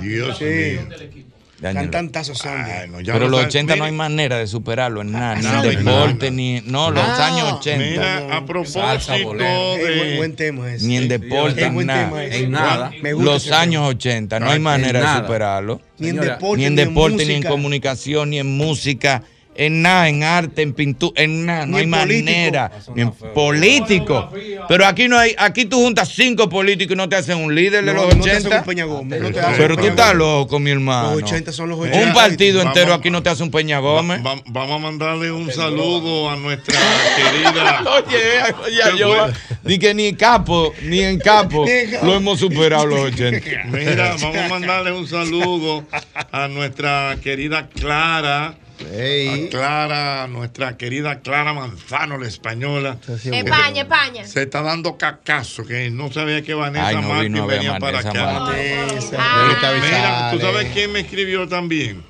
Dios 0.00 0.38
Sí. 0.38 0.44
mío. 0.44 0.80
Cantantazo 1.60 2.34
Sandy. 2.36 2.70
ya 3.04 3.12
Pero 3.12 3.24
lo 3.26 3.28
los 3.30 3.40
sabes. 3.40 3.54
80 3.54 3.72
no 3.72 3.74
Mira. 3.76 3.86
hay 3.86 3.92
manera 3.92 4.38
de 4.38 4.46
superarlo 4.46 5.00
en 5.02 5.10
nada, 5.12 5.34
ni 5.34 5.40
en 5.46 5.52
Nada, 5.52 5.62
deporte, 5.62 6.26
nada. 6.26 6.30
ni. 6.30 6.60
No, 6.66 6.90
los 6.92 7.02
Ah, 7.04 7.26
años 7.26 7.52
80. 7.54 7.84
Mira, 7.84 8.36
a 8.36 8.46
propósito 8.46 8.80
Salsa, 8.80 9.14
de. 9.14 9.22
Eh, 9.22 9.24
buen, 9.98 10.16
buen 10.18 10.36
tema 10.36 10.72
ese. 10.72 10.86
Ni 10.86 10.96
en 10.98 11.08
deporte, 11.08 11.64
en 11.64 11.74
buen 11.74 11.86
nada. 11.88 12.04
tema 12.08 12.24
ese. 12.24 12.44
En 12.44 12.50
nada. 12.52 12.92
Me 13.02 13.12
gusta 13.12 13.30
Los 13.32 13.50
años 13.52 13.88
80, 13.88 14.38
no 14.38 14.50
hay 14.50 14.60
manera 14.60 15.00
de 15.00 15.04
nada. 15.04 15.20
superarlo. 15.22 15.80
Ni 15.98 16.10
en 16.10 16.20
deporte, 16.20 16.56
Ni 16.58 16.64
en 16.66 16.76
deporte, 16.76 17.16
ni 17.16 17.22
en 17.24 17.28
música. 17.38 17.48
comunicación, 17.48 18.30
ni 18.30 18.38
en 18.38 18.56
música, 18.56 19.22
en 19.58 19.82
nada, 19.82 20.08
en 20.08 20.22
arte, 20.22 20.62
en 20.62 20.72
pintura, 20.72 21.20
en 21.20 21.44
nada, 21.44 21.66
no 21.66 21.76
hay 21.78 21.86
político. 21.86 21.96
manera. 22.24 22.70
Ni 22.94 23.02
en 23.02 23.10
político. 23.10 24.30
Pero 24.68 24.86
aquí 24.86 25.08
no 25.08 25.18
hay, 25.18 25.34
aquí 25.36 25.64
tú 25.64 25.78
juntas 25.82 26.10
cinco 26.14 26.48
políticos 26.48 26.94
y 26.94 26.96
no 26.96 27.08
te 27.08 27.16
hacen 27.16 27.38
un 27.38 27.54
líder 27.54 27.84
de 27.84 27.92
No, 27.92 28.04
los 28.06 28.16
no 28.16 28.22
te 28.22 28.30
hacen 28.30 28.46
80. 28.46 28.58
un 28.60 28.64
Peña 28.64 28.84
Gómez, 28.84 29.20
no 29.20 29.30
te 29.32 29.40
hacen 29.40 29.54
Pero 29.58 29.76
tú 29.76 29.86
estás 29.86 30.14
loco, 30.14 30.58
mi 30.60 30.70
hermano. 30.70 31.10
Los 31.14 31.22
80 31.24 31.52
son 31.52 31.70
los 31.70 31.80
80. 31.80 32.06
Un 32.08 32.14
partido 32.14 32.58
Vamos- 32.58 32.76
entero 32.76 32.94
aquí 32.94 33.10
no 33.10 33.22
te 33.22 33.30
hace 33.30 33.42
un 33.42 33.50
Peña 33.50 33.80
Gómez. 33.80 34.24
Va- 34.24 34.40
vamos 34.46 34.76
a 34.76 34.78
mandarle 34.78 35.32
un 35.32 35.50
saludo 35.52 36.30
a 36.30 36.36
nuestra 36.36 36.78
querida. 37.16 37.82
Oye, 38.06 38.54
oye, 38.64 38.92
Qué 38.92 38.98
yo 38.98 39.26
ni 39.64 39.78
que 39.78 39.92
ni 39.92 40.12
capo, 40.14 40.72
ni 40.82 41.00
en 41.00 41.18
capo 41.18 41.64
Ni 41.66 41.70
en 41.72 41.90
capo. 41.90 42.06
lo 42.06 42.14
hemos 42.14 42.38
superado 42.38 42.86
los 42.86 43.00
80. 43.00 43.64
Mira, 43.72 44.14
vamos 44.20 44.36
a 44.36 44.48
mandarle 44.48 44.92
un 44.92 45.06
saludo 45.08 45.84
a 46.30 46.46
nuestra 46.46 47.16
querida 47.22 47.68
Clara. 47.68 48.54
A 48.80 49.48
Clara, 49.50 50.26
nuestra 50.28 50.76
querida 50.76 51.20
Clara 51.20 51.52
Manzano, 51.52 52.18
la 52.18 52.28
española. 52.28 52.98
España, 53.08 53.82
España. 53.82 54.24
Se 54.26 54.42
está 54.42 54.62
dando 54.62 54.96
cacazo, 54.96 55.64
que 55.64 55.90
no 55.90 56.12
sabía 56.12 56.42
que 56.42 56.54
Vanessa 56.54 56.88
Ay, 56.88 56.96
no 56.96 57.02
Martín 57.02 57.32
ver 57.34 57.58
venía 57.58 57.78
para 57.78 58.02
Vanessa 58.02 58.10
acá. 58.10 58.46
Ah. 59.18 59.72
Mira, 59.82 60.30
¿tú 60.32 60.40
sabes 60.40 60.68
quién 60.72 60.92
me 60.92 61.00
escribió 61.00 61.48
también? 61.48 62.02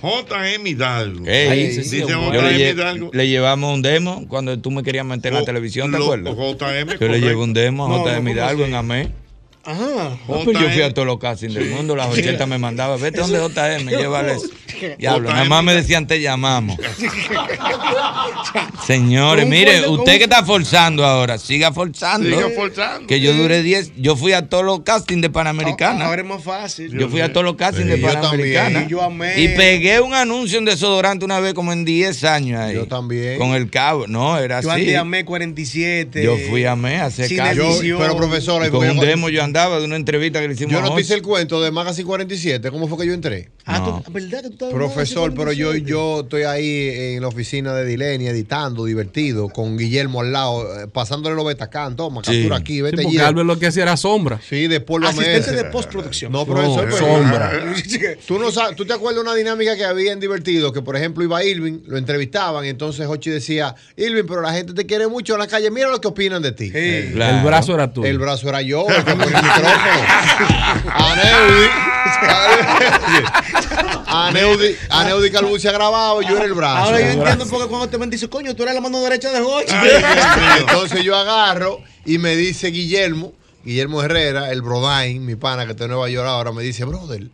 J.M. 0.00 0.68
Hidalgo. 0.68 1.24
Dice 1.24 2.00
yo 2.00 2.06
J.M. 2.08 2.42
le, 2.42 2.58
lle- 2.58 2.74
Hidalgo. 2.74 3.10
le 3.12 3.28
llevamos 3.28 3.72
un 3.72 3.82
demo 3.82 4.26
cuando 4.26 4.58
tú 4.58 4.72
me 4.72 4.82
querías 4.82 5.06
meter 5.06 5.32
en 5.32 5.38
la 5.38 5.44
televisión, 5.44 5.92
¿te 5.92 5.96
acuerdas? 5.98 6.34
JM, 6.34 6.98
Yo 6.98 7.08
le 7.08 7.20
llevé 7.20 7.36
un 7.36 7.52
demo 7.54 7.86
a 7.86 7.88
No, 7.88 8.04
JM 8.04 8.16
¿cómo 8.16 8.28
Hidalgo 8.30 8.64
en 8.64 8.74
AME. 8.74 9.21
Ajá. 9.64 10.18
No, 10.28 10.44
pues 10.44 10.58
yo 10.58 10.70
fui 10.70 10.82
a 10.82 10.92
todos 10.92 11.06
los 11.06 11.18
castings 11.18 11.54
del 11.54 11.70
mundo, 11.70 11.94
las 11.94 12.08
80 12.08 12.46
me 12.46 12.58
mandaba, 12.58 12.96
vete 12.96 13.20
donde 13.20 13.38
JM, 13.38 13.88
llévale 13.88 14.34
eso. 14.34 14.48
Diablo, 14.98 15.30
nada 15.30 15.44
más 15.44 15.62
me 15.62 15.74
decían 15.74 16.06
te 16.06 16.20
llamamos. 16.20 16.76
Señores, 18.86 19.46
mire, 19.46 19.88
usted 19.88 20.18
que 20.18 20.24
está 20.24 20.44
forzando 20.44 21.04
ahora, 21.04 21.38
siga 21.38 21.72
forzando. 21.72 22.28
Siga 22.28 22.50
forzando. 22.50 23.06
Que 23.06 23.20
yo 23.20 23.32
duré 23.34 23.62
10, 23.62 23.92
yo 23.96 24.16
fui 24.16 24.32
a 24.32 24.48
todos 24.48 24.64
los 24.64 24.80
castings 24.80 25.22
de 25.22 25.30
Panamericana. 25.30 26.06
Ahora 26.06 26.22
es 26.22 26.28
más 26.28 26.42
fácil. 26.42 26.98
Yo 26.98 27.08
fui 27.08 27.20
a 27.20 27.32
todos 27.32 27.44
los 27.44 27.54
castings 27.54 27.88
de 27.88 28.00
yo 28.00 28.06
Panamericana. 28.06 28.82
Y 28.82 28.88
yo 28.88 29.02
amé. 29.02 29.40
Y 29.40 29.48
pegué 29.48 30.00
un 30.00 30.14
anuncio 30.14 30.58
en 30.58 30.64
desodorante 30.64 31.24
una 31.24 31.38
vez 31.38 31.54
como 31.54 31.72
en 31.72 31.84
10 31.84 32.24
años 32.24 32.60
ahí. 32.60 32.74
Yo 32.74 32.88
también. 32.88 33.38
Con 33.38 33.50
el 33.50 33.70
cabo. 33.70 34.06
No, 34.08 34.36
era 34.38 34.60
Yo 34.60 34.70
así. 34.70 34.80
andé 34.80 34.96
a 34.96 35.04
ME 35.04 35.24
47. 35.24 36.24
Yo 36.24 36.36
fui 36.48 36.64
a 36.64 36.74
ME 36.74 36.98
caso. 36.98 37.22
edición. 37.22 37.98
Pero 38.00 38.16
profesor, 38.16 38.68
Con 38.70 38.88
un 38.88 38.98
demo 38.98 39.28
yo 39.28 39.44
andaba 39.52 39.78
de 39.80 39.84
una 39.84 39.96
entrevista 39.96 40.40
que 40.40 40.48
le 40.48 40.54
hicimos 40.54 40.72
yo 40.72 40.80
no 40.80 40.94
te 40.94 41.02
hice 41.02 41.12
el 41.14 41.20
cuento 41.20 41.60
de 41.60 41.70
Magazine 41.70 42.06
47, 42.06 42.70
¿cómo 42.70 42.88
fue 42.88 42.98
que 42.98 43.06
yo 43.06 43.12
entré? 43.12 43.50
Ah, 43.64 43.78
No. 43.78 44.02
tú- 44.04 44.12
¿verdad 44.12 44.42
que 44.42 44.50
tú 44.50 44.70
Profesor, 44.70 45.32
pero 45.34 45.52
yo, 45.52 45.66
47? 45.68 45.88
yo 45.90 46.20
estoy 46.22 46.42
ahí 46.42 46.88
en 47.14 47.22
la 47.22 47.28
oficina 47.28 47.72
de 47.74 47.84
Dileni 47.84 48.26
editando, 48.26 48.84
divertido, 48.86 49.48
con 49.50 49.78
Guillermo 49.78 50.20
al 50.20 50.32
lado, 50.32 50.80
eh, 50.82 50.88
pasándole 50.88 51.36
los 51.36 51.44
betacán, 51.46 51.94
toma, 51.94 52.22
Sí. 52.24 52.32
captura 52.32 52.56
aquí, 52.56 52.74
Sí, 52.74 52.82
vete 52.82 52.96
porque 53.02 53.18
allí. 53.18 53.24
Albert 53.24 53.46
lo 53.46 53.58
que 53.60 53.68
hacía 53.68 53.84
era 53.84 53.96
sombra. 53.96 54.40
Sí, 54.48 54.66
de 54.66 54.80
polvo 54.80 55.06
a 55.06 55.10
Asistente 55.10 55.52
de 55.52 55.64
postproducción. 55.66 56.32
No, 56.32 56.44
profesor, 56.44 56.88
No, 56.88 56.94
pero- 56.94 57.06
sombra. 57.06 57.52
¿Tú, 58.26 58.38
no 58.40 58.50
sabes, 58.50 58.74
¿Tú 58.76 58.84
te 58.84 58.94
acuerdas 58.94 59.22
de 59.24 59.30
una 59.30 59.36
dinámica 59.36 59.76
que 59.76 59.84
había 59.84 60.12
en 60.12 60.18
Divertido? 60.18 60.72
Que, 60.72 60.82
por 60.82 60.96
ejemplo, 60.96 61.22
iba 61.22 61.44
Irving, 61.44 61.82
lo 61.86 61.98
entrevistaban, 61.98 62.64
y 62.64 62.68
entonces 62.68 63.06
Hochi 63.06 63.30
decía, 63.30 63.76
Irving, 63.96 64.24
pero 64.26 64.40
la 64.40 64.52
gente 64.52 64.74
te 64.74 64.86
quiere 64.86 65.06
mucho 65.06 65.34
en 65.34 65.38
la 65.38 65.46
calle, 65.46 65.70
mira 65.70 65.88
lo 65.88 66.00
que 66.00 66.08
opinan 66.08 66.42
de 66.42 66.50
ti. 66.50 66.68
Sí. 66.70 67.10
Claro. 67.12 67.36
El 67.38 67.44
brazo 67.44 67.74
era 67.74 67.92
tú. 67.92 68.04
El 68.04 68.18
brazo 68.18 68.48
era 68.48 68.60
yo, 68.60 68.86
el 68.88 69.04
que 69.04 69.12
micrófono. 73.52 74.04
Aneudi. 74.06 74.66
Aneudi, 74.66 74.76
Aneudi 74.90 75.30
Calbucci 75.30 75.68
grabado, 75.68 76.22
yo 76.22 76.36
era 76.36 76.44
el 76.44 76.54
brazo. 76.54 76.84
Ahora 76.84 77.00
yo 77.00 77.06
entiendo 77.06 77.46
porque 77.46 77.68
cuando 77.68 77.88
te 77.88 77.96
ven 77.96 78.10
dice, 78.10 78.28
coño, 78.28 78.54
tú 78.54 78.62
eres 78.62 78.74
la 78.74 78.80
mano 78.80 79.00
derecha 79.00 79.30
de 79.30 79.40
Jochi. 79.40 79.74
Entonces 80.60 81.02
yo 81.04 81.16
agarro 81.16 81.80
y 82.04 82.18
me 82.18 82.36
dice 82.36 82.68
Guillermo, 82.68 83.32
Guillermo 83.64 84.02
Herrera, 84.02 84.50
el 84.50 84.62
Brodain, 84.62 85.24
mi 85.24 85.36
pana 85.36 85.64
que 85.64 85.72
está 85.72 85.84
en 85.84 85.90
Nueva 85.90 86.08
York 86.08 86.26
ahora, 86.26 86.52
me 86.52 86.62
dice, 86.62 86.84
brother, 86.84 87.30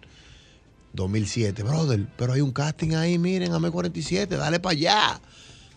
2007, 0.93 1.63
brother, 1.63 2.07
pero 2.17 2.33
hay 2.33 2.41
un 2.41 2.53
casting 2.53 2.95
ahí, 2.95 3.19
miren, 3.19 3.53
a 3.53 3.71
47, 3.71 4.37
dale 4.37 4.61
para 4.61 4.73
allá. 4.73 5.21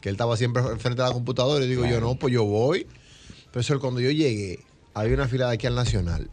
Que 0.02 0.10
él 0.10 0.16
estaba 0.16 0.36
siempre 0.36 0.64
frente 0.80 1.02
a 1.04 1.06
la 1.06 1.12
computadora 1.12 1.64
y 1.64 1.68
digo 1.68 1.86
yo, 1.86 2.02
no, 2.02 2.16
pues 2.16 2.34
yo 2.34 2.44
voy. 2.44 2.88
Pero 3.52 3.62
eso, 3.62 3.80
cuando 3.80 4.00
yo 4.00 4.10
llegué, 4.10 4.60
había 4.94 5.14
una 5.14 5.28
fila 5.28 5.48
de 5.48 5.54
aquí 5.54 5.68
al 5.68 5.76
Nacional. 5.76 6.30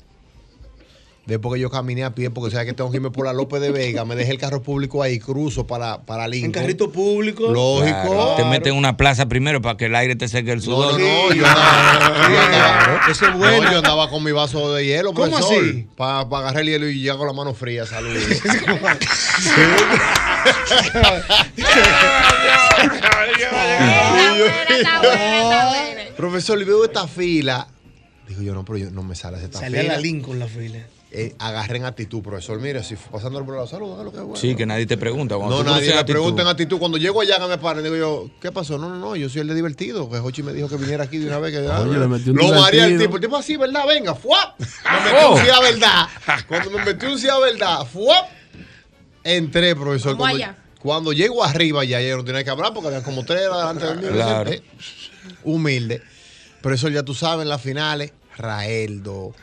Después 1.28 1.56
que 1.56 1.60
yo 1.60 1.68
caminé 1.68 2.04
a 2.04 2.14
pie, 2.14 2.30
porque 2.30 2.50
sabes 2.50 2.66
que 2.66 2.72
tengo 2.72 2.90
que 2.90 2.96
irme 2.96 3.10
por 3.10 3.26
la 3.26 3.34
López 3.34 3.60
de 3.60 3.70
Vega, 3.70 4.06
me 4.06 4.16
dejé 4.16 4.30
el 4.32 4.38
carro 4.38 4.62
público 4.62 5.02
ahí, 5.02 5.18
cruzo 5.18 5.66
para, 5.66 6.00
para 6.06 6.26
Lincoln. 6.26 6.46
En 6.46 6.52
carrito 6.52 6.90
público. 6.90 7.52
Lógico. 7.52 7.98
Claro, 8.00 8.34
Te 8.38 8.44
meten 8.46 8.72
en 8.72 8.78
una 8.78 8.96
plaza 8.96 9.26
primero 9.26 9.60
para 9.60 9.76
que 9.76 9.84
el 9.84 9.94
aire 9.94 10.16
te 10.16 10.26
seque 10.26 10.52
el 10.52 10.62
sudor. 10.62 10.98
No, 10.98 11.28
no, 11.28 11.34
yo 11.34 11.46
andaba, 11.46 12.30
yo 12.30 12.40
andaba- 12.40 13.00
Eso 13.10 13.26
es 13.26 13.34
bueno. 13.36 13.62
no, 13.62 13.72
yo 13.72 13.76
andaba 13.78 14.08
con 14.08 14.24
mi 14.24 14.32
vaso 14.32 14.72
de 14.72 14.86
hielo, 14.86 15.12
¿Cómo 15.12 15.28
profesor, 15.28 15.62
así? 15.62 15.86
Para 15.98 16.20
agarrar 16.20 16.60
el 16.62 16.68
hielo 16.68 16.88
y 16.88 17.02
ya 17.02 17.14
con 17.18 17.26
la 17.26 17.34
mano 17.34 17.52
fría, 17.52 17.84
salud. 17.84 18.16
Profesor, 26.16 26.60
y 26.60 26.64
veo 26.64 26.84
esta 26.84 27.06
fila. 27.06 27.68
Digo 28.26 28.42
yo, 28.42 28.54
no, 28.54 28.64
pero 28.64 28.78
yo 28.78 28.90
no 28.90 29.02
me 29.02 29.14
sale 29.14 29.42
esta 29.42 29.60
Salía 29.60 29.82
fila. 29.82 29.94
la 29.94 30.00
Lincoln 30.00 30.38
la 30.38 30.46
fila. 30.48 30.78
Eh, 31.10 31.34
agarren 31.38 31.86
actitud, 31.86 32.20
profesor. 32.22 32.60
Mire, 32.60 32.82
si 32.84 32.94
pasando 32.94 33.42
por 33.42 33.56
la 33.56 33.66
salud, 33.66 33.94
haga 33.94 34.02
lo 34.04 34.10
que 34.10 34.18
es 34.18 34.22
bueno. 34.24 34.36
Sí, 34.36 34.54
que 34.54 34.66
nadie 34.66 34.84
te 34.84 34.98
pregunta. 34.98 35.36
Cuando 35.36 35.64
No, 35.64 35.70
nadie 35.70 35.88
me 35.88 35.94
actitud. 35.94 36.12
pregunta 36.12 36.42
en 36.42 36.48
actitud. 36.48 36.78
Cuando 36.78 36.98
llego 36.98 37.22
allá, 37.22 37.38
que 37.38 37.46
me 37.46 37.56
paren, 37.56 37.82
digo 37.82 37.96
yo, 37.96 38.30
¿qué 38.42 38.52
pasó? 38.52 38.76
No, 38.76 38.90
no, 38.90 38.96
no, 38.96 39.16
yo 39.16 39.30
soy 39.30 39.40
el 39.40 39.48
de 39.48 39.54
divertido. 39.54 40.10
Que 40.10 40.18
Jochi 40.18 40.42
me 40.42 40.52
dijo 40.52 40.68
que 40.68 40.76
viniera 40.76 41.04
aquí 41.04 41.16
de 41.16 41.26
una 41.28 41.38
vez. 41.38 41.52
Que, 41.52 41.66
ah, 41.66 41.80
Oye, 41.80 41.98
le 41.98 42.08
metió 42.08 42.32
un 42.32 42.38
lo 42.38 42.60
maría 42.60 42.84
el 42.84 42.98
tipo. 42.98 43.16
El 43.16 43.22
tipo 43.22 43.36
así, 43.38 43.56
¿verdad? 43.56 43.86
Venga, 43.86 44.14
¡fuap! 44.14 44.58
Me 44.60 45.12
metí 45.12 45.24
un 45.32 45.38
sí 45.44 45.48
a 45.50 45.60
verdad. 45.60 46.08
Cuando 46.46 46.70
me 46.72 46.84
metí 46.84 47.06
un 47.06 47.18
sí 47.18 47.28
a 47.28 47.38
verdad, 47.38 47.86
¡fuap! 47.86 48.26
Entré, 49.24 49.74
profesor. 49.74 50.14
Cuando, 50.16 50.36
allá. 50.36 50.56
cuando 50.78 51.12
llego 51.14 51.42
arriba, 51.42 51.84
ya 51.84 52.02
yo 52.02 52.18
no 52.18 52.24
tenía 52.24 52.44
que 52.44 52.50
hablar 52.50 52.72
porque 52.74 52.88
había 52.88 53.02
como 53.02 53.24
tres 53.24 53.40
delante 53.42 53.86
de 53.86 53.94
mí. 53.94 54.08
Claro. 54.12 54.50
Eh, 54.50 54.62
Humilde. 55.44 56.02
Profesor, 56.60 56.92
ya 56.92 57.02
tú 57.02 57.14
sabes, 57.14 57.44
en 57.44 57.48
las 57.48 57.62
finales, 57.62 58.12
Raeldo. 58.36 59.34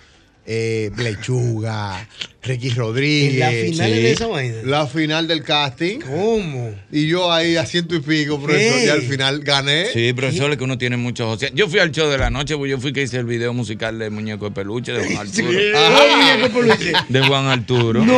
Eh, 0.48 0.92
Lechuga, 0.98 2.08
Ricky 2.44 2.70
Rodríguez. 2.70 3.34
¿En 3.34 3.40
la 3.40 3.50
final 3.50 3.92
de 3.92 4.12
esa 4.12 4.28
vaina? 4.28 4.56
La 4.64 4.86
final 4.86 5.28
del 5.28 5.42
casting. 5.44 6.00
¿Cómo? 6.02 6.72
Y 6.92 7.08
yo 7.08 7.32
ahí 7.32 7.56
a 7.56 7.66
ciento 7.66 7.96
y 7.96 8.00
pico, 8.00 8.40
profesor. 8.40 8.80
Y 8.86 8.90
al 8.90 9.02
final 9.02 9.40
gané. 9.40 9.88
Sí, 9.92 10.14
profesor, 10.14 10.52
es 10.52 10.58
que 10.58 10.64
uno 10.64 10.78
tiene 10.78 10.98
muchos. 10.98 11.36
O 11.36 11.40
sea, 11.40 11.50
yo 11.52 11.68
fui 11.68 11.80
al 11.80 11.92
show 11.92 12.08
de 12.12 12.20
la 12.20 12.30
noche, 12.30 12.56
pues 12.58 12.70
yo 12.70 12.80
fui 12.80 12.94
que 12.94 13.02
hice 13.02 13.18
el 13.18 13.26
video 13.26 13.54
musical 13.54 13.98
de 13.98 14.12
Muñeco 14.12 14.46
de 14.46 14.52
Peluche 14.52 14.92
de 14.94 15.04
Juan 15.16 15.18
Arturo. 15.28 15.60
Ajá. 15.76 16.04
Muñeco 16.16 16.44
de 16.44 16.50
Peluche. 16.78 16.94
De 17.10 17.22
Juan 17.28 17.46
Arturo. 17.48 18.06
No. 18.06 18.14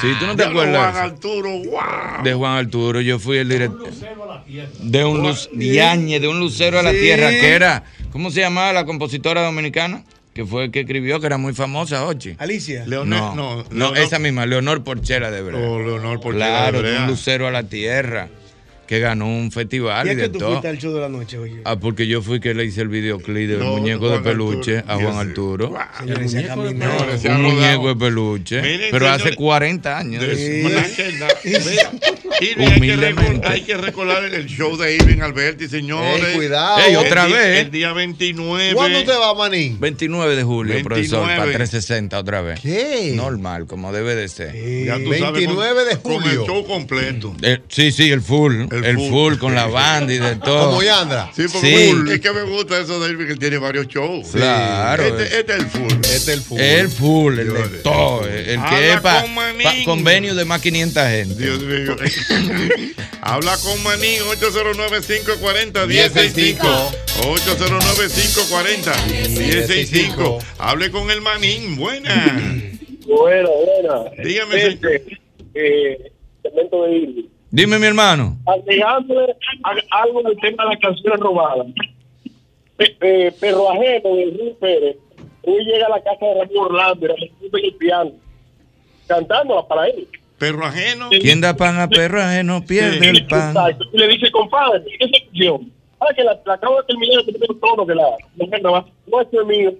Sí, 0.00 0.08
tú 0.18 0.26
no 0.26 0.36
te 0.36 0.44
Diablo, 0.44 0.60
acuerdas. 0.62 0.92
Juan 0.92 1.04
Arturo, 1.04 1.50
wow. 1.50 2.24
De 2.24 2.32
Juan 2.32 2.52
Arturo, 2.56 3.00
yo 3.02 3.18
fui 3.18 3.36
el 3.36 3.48
director. 3.50 3.90
De 4.80 5.04
un 5.04 5.22
luz, 5.22 5.50
diañe, 5.52 6.18
de 6.18 6.28
un 6.28 6.40
lucero 6.40 6.78
a 6.78 6.82
la 6.82 6.92
tierra, 6.92 7.28
que 7.28 7.50
era, 7.50 7.84
¿cómo 8.10 8.30
se 8.30 8.40
llamaba 8.40 8.72
la 8.72 8.86
compositora 8.86 9.42
dominicana? 9.42 10.02
Que 10.38 10.46
fue 10.46 10.66
el 10.66 10.70
que 10.70 10.78
escribió, 10.82 11.18
que 11.18 11.26
era 11.26 11.36
muy 11.36 11.52
famosa, 11.52 12.06
Ochi. 12.06 12.36
Alicia. 12.38 12.84
Leonor, 12.86 13.34
no, 13.34 13.34
no, 13.34 13.56
no, 13.56 13.90
Leonor- 13.90 13.98
esa 13.98 14.20
misma, 14.20 14.46
Leonor 14.46 14.84
Porchela 14.84 15.32
de 15.32 15.42
verdad. 15.42 15.68
Oh, 15.68 15.80
Leonor 15.82 16.20
Porchela 16.20 16.44
de 16.46 16.50
Claro, 16.52 16.76
de 16.82 16.90
Brea. 16.90 17.00
un 17.02 17.06
lucero 17.08 17.48
a 17.48 17.50
la 17.50 17.64
tierra, 17.64 18.28
que 18.88 18.98
ganó 19.00 19.26
un 19.28 19.52
festival 19.52 20.06
¿Y 20.06 20.08
y, 20.08 20.12
es 20.12 20.16
de 20.16 20.22
que 20.24 20.28
tú 20.30 20.38
todo. 20.38 20.48
fuiste 20.52 20.68
al 20.68 20.78
show 20.78 20.92
de 20.94 21.00
la 21.00 21.08
noche, 21.10 21.38
oye? 21.38 21.60
Ah, 21.64 21.76
porque 21.78 22.06
yo 22.06 22.22
fui 22.22 22.40
que 22.40 22.54
le 22.54 22.64
hice 22.64 22.80
el 22.80 22.88
videoclip 22.88 23.48
del 23.50 23.58
No, 23.60 23.76
muñeco 23.76 24.08
de 24.08 24.18
peluche 24.20 24.78
Arturo. 24.78 24.92
a 24.92 24.96
Juan 24.96 25.14
Dios. 25.14 25.16
Arturo. 25.28 25.74
Señores. 26.00 26.30
Señores, 26.32 27.20
se 27.20 27.28
ha 27.28 27.36
Un 27.36 27.42
muñeco 27.42 27.88
de 27.88 27.96
peluche. 27.96 28.62
Miren, 28.62 28.88
pero 28.90 29.08
hace 29.08 29.18
señores, 29.18 29.36
40 29.36 29.98
años. 29.98 30.22
de 30.26 30.34
de- 30.34 31.88
Irving, 32.40 32.64
hay, 32.64 32.70
que 32.70 32.76
Humildemente. 32.78 33.22
recor- 33.42 33.50
hay 33.50 33.60
que 33.62 33.76
recordar 33.76 34.24
el 34.24 34.46
show 34.46 34.76
de 34.76 34.94
Irving 34.94 35.20
Alberti, 35.22 35.68
señores. 35.68 36.24
Ey, 36.24 36.34
cuidado. 36.36 36.78
Ey, 36.86 36.94
otra 36.96 37.26
el, 37.26 37.32
vez. 37.32 37.58
El 37.66 37.70
día 37.72 37.92
29. 37.92 38.74
¿Cuándo 38.74 39.02
te 39.04 39.10
va, 39.12 39.34
manín? 39.34 39.78
29 39.80 40.36
de 40.36 40.42
julio, 40.44 40.74
29. 40.74 40.84
profesor, 40.84 41.26
para 41.26 41.52
360 41.52 42.18
otra 42.18 42.40
vez. 42.42 42.60
¿Qué? 42.60 43.12
Normal, 43.16 43.66
como 43.66 43.92
debe 43.92 44.14
de 44.14 44.28
ser. 44.28 44.54
Ya 44.84 44.94
tú 45.02 45.12
sabes, 45.14 45.32
29 45.32 45.84
de 45.84 45.90
con, 45.98 46.12
con 46.12 46.22
julio. 46.22 46.40
el 46.42 46.46
show 46.46 46.66
completo. 46.66 47.34
Eh, 47.42 47.58
sí, 47.68 47.90
sí, 47.90 48.10
el 48.10 48.20
full. 48.22 48.66
El, 48.70 48.77
El 48.84 48.96
full. 48.96 49.08
full. 49.10 49.36
con 49.38 49.54
la 49.54 49.66
banda 49.66 50.12
y 50.12 50.18
de 50.18 50.36
todo. 50.36 50.70
Como 50.70 50.82
Yandra. 50.82 51.30
Sí, 51.34 51.44
porque 51.52 51.86
Sí. 51.86 51.92
full. 51.92 52.10
es 52.10 52.20
que 52.20 52.32
me 52.32 52.42
gusta 52.42 52.78
eso 52.80 52.98
de 53.00 53.10
Irving, 53.10 53.26
que 53.26 53.32
él 53.32 53.38
tiene 53.38 53.58
varios 53.58 53.86
shows. 53.88 54.28
Claro. 54.32 55.02
Este, 55.04 55.38
este 55.40 55.52
es 55.52 55.58
el 55.60 55.66
full. 55.66 55.92
Este 55.92 56.16
es 56.16 56.28
el 56.28 56.40
fútbol. 56.42 56.60
El 56.64 56.88
full, 56.88 57.38
el 57.38 57.52
de 57.54 57.68
todo. 57.82 58.26
El 58.26 58.44
que 58.44 58.56
Habla 58.56 58.94
es 58.94 59.00
para 59.00 59.22
con 59.22 59.34
Manín. 59.34 59.84
convenio 59.84 60.34
de 60.34 60.44
más 60.44 60.60
500 60.62 61.02
gente. 61.08 61.34
Dios 61.42 61.60
mío. 61.62 61.96
Habla 63.20 63.56
con 63.58 63.82
Manín 63.82 64.20
809-540-1065. 64.40 66.58
809-540-1065. 69.18 70.38
Hable 70.58 70.90
con 70.90 71.10
el 71.10 71.20
Manín. 71.20 71.76
Buena. 71.76 72.60
Buena, 73.06 73.48
buena. 73.48 74.10
Dígame, 74.22 74.66
Este, 74.66 75.04
eh, 75.54 76.12
segmento 76.42 76.84
de 76.84 76.96
Irving. 76.96 77.28
Dime, 77.50 77.78
mi 77.78 77.86
hermano. 77.86 78.36
Agregándole 78.46 79.34
algo 79.90 80.22
del 80.22 80.36
tema 80.38 80.64
de 80.64 80.70
las 80.70 80.80
canciones 80.80 81.20
robadas. 81.20 81.66
Pe- 82.76 82.96
eh, 83.00 83.32
perro 83.40 83.70
ajeno 83.72 84.14
de 84.14 84.24
Ruth 84.38 84.58
Pérez. 84.60 84.96
Hoy 85.42 85.64
llega 85.64 85.86
a 85.86 85.90
la 85.90 86.02
casa 86.02 86.26
de 86.26 86.34
Ramón 86.34 86.66
Orlando 86.66 87.06
y 87.06 87.08
Ramón 87.08 87.64
el 87.64 87.74
piano, 87.74 88.10
cantándola 89.06 89.66
para 89.66 89.86
él. 89.88 90.06
Perro 90.38 90.64
ajeno. 90.66 91.08
Quien 91.08 91.40
da 91.40 91.56
pan 91.56 91.78
a 91.80 91.88
perro 91.88 92.22
ajeno 92.22 92.62
pierde 92.64 93.08
el 93.08 93.26
pan. 93.26 93.48
Exacto. 93.56 93.84
Y 93.92 93.98
le 93.98 94.08
dice, 94.08 94.30
compadre, 94.30 94.84
¿qué 94.84 95.04
es 95.04 95.10
esa 95.10 95.24
canción? 95.26 95.72
Ah, 96.00 96.06
que 96.14 96.22
la, 96.22 96.38
la 96.46 96.54
acabo 96.54 96.76
de 96.80 96.86
terminar 96.86 97.24
tener 97.24 97.50
un 97.50 97.58
tono 97.60 97.86
que 97.86 97.94
la 97.94 98.06
mujer 98.36 98.62
no 98.62 98.72
va. 98.72 98.86
No 99.10 99.20
es 99.20 99.46
mío. 99.46 99.72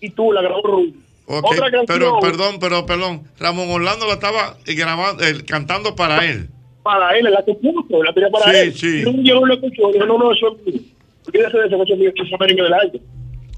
Y 0.00 0.10
tú 0.10 0.32
la 0.32 0.42
grabó 0.42 0.60
Ruth. 0.62 0.94
Ok, 1.28 1.44
Otra 1.46 1.70
canción 1.70 1.86
pero 1.86 2.18
perdón, 2.20 2.58
pero 2.60 2.84
perdón. 2.84 3.22
Ramón 3.38 3.70
Orlando 3.70 4.06
la 4.06 4.14
estaba 4.14 4.58
grabando, 4.66 5.24
eh, 5.24 5.44
cantando 5.46 5.96
para 5.96 6.24
él. 6.26 6.48
Para 6.86 7.18
él, 7.18 7.24
la 7.24 7.44
que 7.44 7.54
puso, 7.54 8.02
la 8.02 8.12
tenía 8.12 8.30
para 8.30 8.52
Sí, 8.52 8.58
él. 8.58 8.74
sí. 8.74 9.00
Y 9.02 9.04
un 9.04 9.22
día 9.24 9.36
uno 9.36 9.46
lo 9.46 9.54
escuchó, 9.54 9.92
dijo, 9.92 10.06
no, 10.06 10.18
no, 10.18 10.32
eso 10.32 10.56
es 10.56 10.66
mío. 10.74 10.80
Olvídese 11.26 11.58
de 11.58 11.66
eso, 11.66 11.82
eso 11.82 11.92
es 11.94 11.98
mío, 11.98 12.12
que 12.14 12.22
es 12.22 12.40
merengue 12.40 12.62
del 12.62 12.72
año. 12.74 12.92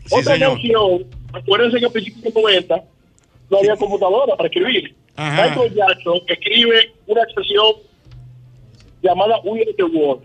Sí, 0.06 0.14
Otra 0.14 0.34
señor. 0.34 0.52
canción, 0.52 1.06
acuérdense 1.32 1.78
que 1.78 1.86
a 1.86 1.90
principios 1.90 2.24
de 2.34 2.40
90 2.42 2.82
no 3.50 3.58
había 3.58 3.76
computadora 3.76 4.36
para 4.36 4.48
escribir. 4.48 4.94
Ajá. 5.16 5.48
Michael 5.48 5.74
Jackson 5.74 6.20
escribe 6.28 6.92
una 7.06 7.22
expresión 7.22 7.66
llamada 9.02 9.40
We 9.44 9.60
Are 9.62 9.72
the 9.74 9.84
World, 9.84 10.22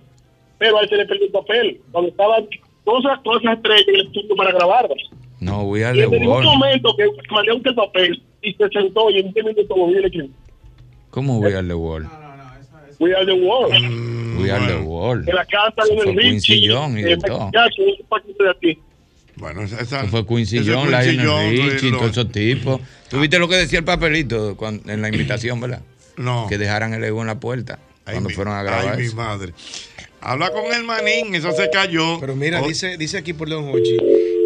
pero 0.58 0.78
a 0.78 0.82
él 0.82 0.90
se 0.90 0.96
le 0.96 1.06
perdió 1.06 1.26
el 1.26 1.32
papel. 1.32 1.82
Cuando 1.92 2.10
estaban 2.12 2.48
todas 2.86 3.22
todas 3.24 3.42
esas 3.44 3.58
estrellas 3.58 3.88
en 3.88 3.96
el 3.96 4.02
estudio 4.08 4.36
para 4.36 4.52
grabarlas. 4.52 4.98
No, 5.40 5.64
we 5.64 5.84
are 5.84 5.98
Y 5.98 6.00
the 6.02 6.06
en 6.06 6.12
ningún 6.22 6.28
world. 6.38 6.46
momento 6.48 6.96
que 6.96 7.06
mandé 7.32 7.52
un 7.52 7.62
papel 7.64 8.24
y 8.42 8.54
se 8.54 8.70
sentó 8.70 9.10
y 9.10 9.20
en 9.20 9.34
10 9.34 9.46
minutos 9.46 9.78
equipo. 10.06 10.28
¿Cómo 11.10 11.40
we 11.40 11.54
are 11.54 11.68
the 11.68 11.74
world? 11.74 12.08
We 13.00 13.14
Are 13.16 13.26
the 13.26 13.34
World. 13.34 14.40
We 14.40 14.52
are 14.52 14.66
the 14.68 14.80
world. 14.80 15.26
que 15.26 15.34
la 15.34 15.46
canta 15.46 15.84
de 15.86 16.12
Richie, 16.12 16.22
Quincy 16.30 16.68
Jones 16.68 17.00
y 17.00 17.04
de 17.04 17.14
eh, 17.14 17.18
todo. 17.18 17.52
De 17.52 18.50
aquí. 18.50 18.80
Bueno, 19.36 19.64
esa, 19.64 20.06
fue 20.06 20.26
Quincy 20.26 20.58
Quincy 20.58 20.70
Lionel 21.18 21.72
Richie, 21.72 21.92
todos 21.92 22.12
esos 22.12 22.32
tipos. 22.32 22.82
¿Tú 23.10 23.20
viste 23.20 23.40
lo 23.40 23.48
que 23.48 23.56
decía 23.56 23.80
el 23.80 23.86
papelito 23.86 24.56
cuando- 24.58 24.92
en 24.92 25.02
la 25.02 25.10
invitación, 25.10 25.60
verdad? 25.60 25.82
No. 26.18 26.46
Que 26.50 26.58
dejaran 26.58 26.94
el 26.94 27.04
ego 27.04 27.22
en 27.22 27.28
la 27.28 27.40
puerta 27.40 27.80
Ay, 28.06 28.14
cuando 28.14 28.30
mi- 28.30 28.36
fueron 28.36 28.54
a 28.56 28.64
grabar 28.64 28.94
Ay, 28.94 29.00
mi 29.00 29.06
eso. 29.08 29.16
madre. 29.16 29.54
Habla 30.22 30.52
con 30.52 30.72
el 30.74 30.84
manín, 30.84 31.34
eso 31.36 31.52
se 31.52 31.70
cayó. 31.70 32.20
Pero 32.20 32.36
mira, 32.36 32.62
Oh, 32.62 32.68
dice, 32.68 32.98
dice 32.98 33.18
aquí 33.18 33.34
por 33.34 33.50
Leon 33.50 33.70
Hochi 33.74 33.98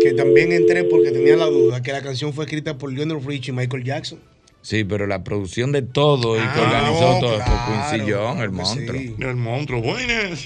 que 0.02 0.14
también 0.14 0.52
entré 0.52 0.84
porque 0.86 1.12
tenía 1.12 1.36
la 1.36 1.46
duda 1.46 1.82
que 1.82 1.92
la 1.92 2.02
canción 2.02 2.34
fue 2.34 2.46
escrita 2.46 2.78
por 2.78 2.92
Lionel 2.92 3.24
Richie 3.24 3.52
y 3.52 3.56
Michael 3.56 3.84
Jackson. 3.84 4.20
Sí, 4.62 4.84
pero 4.84 5.08
la 5.08 5.24
producción 5.24 5.72
de 5.72 5.82
todo 5.82 6.36
y 6.36 6.40
que 6.40 6.46
Ah, 6.46 6.62
organizó 6.62 7.14
no, 7.14 7.20
todo 7.20 7.36
claro, 7.38 7.52
fue 7.52 7.74
Quincy 7.74 8.06
el 8.42 8.50
claro 8.50 8.52
que 8.52 8.58
monstruo. 8.58 9.00
sí. 9.00 9.16
El 9.20 9.36
monstruo, 9.36 9.82
buenas. 9.82 10.40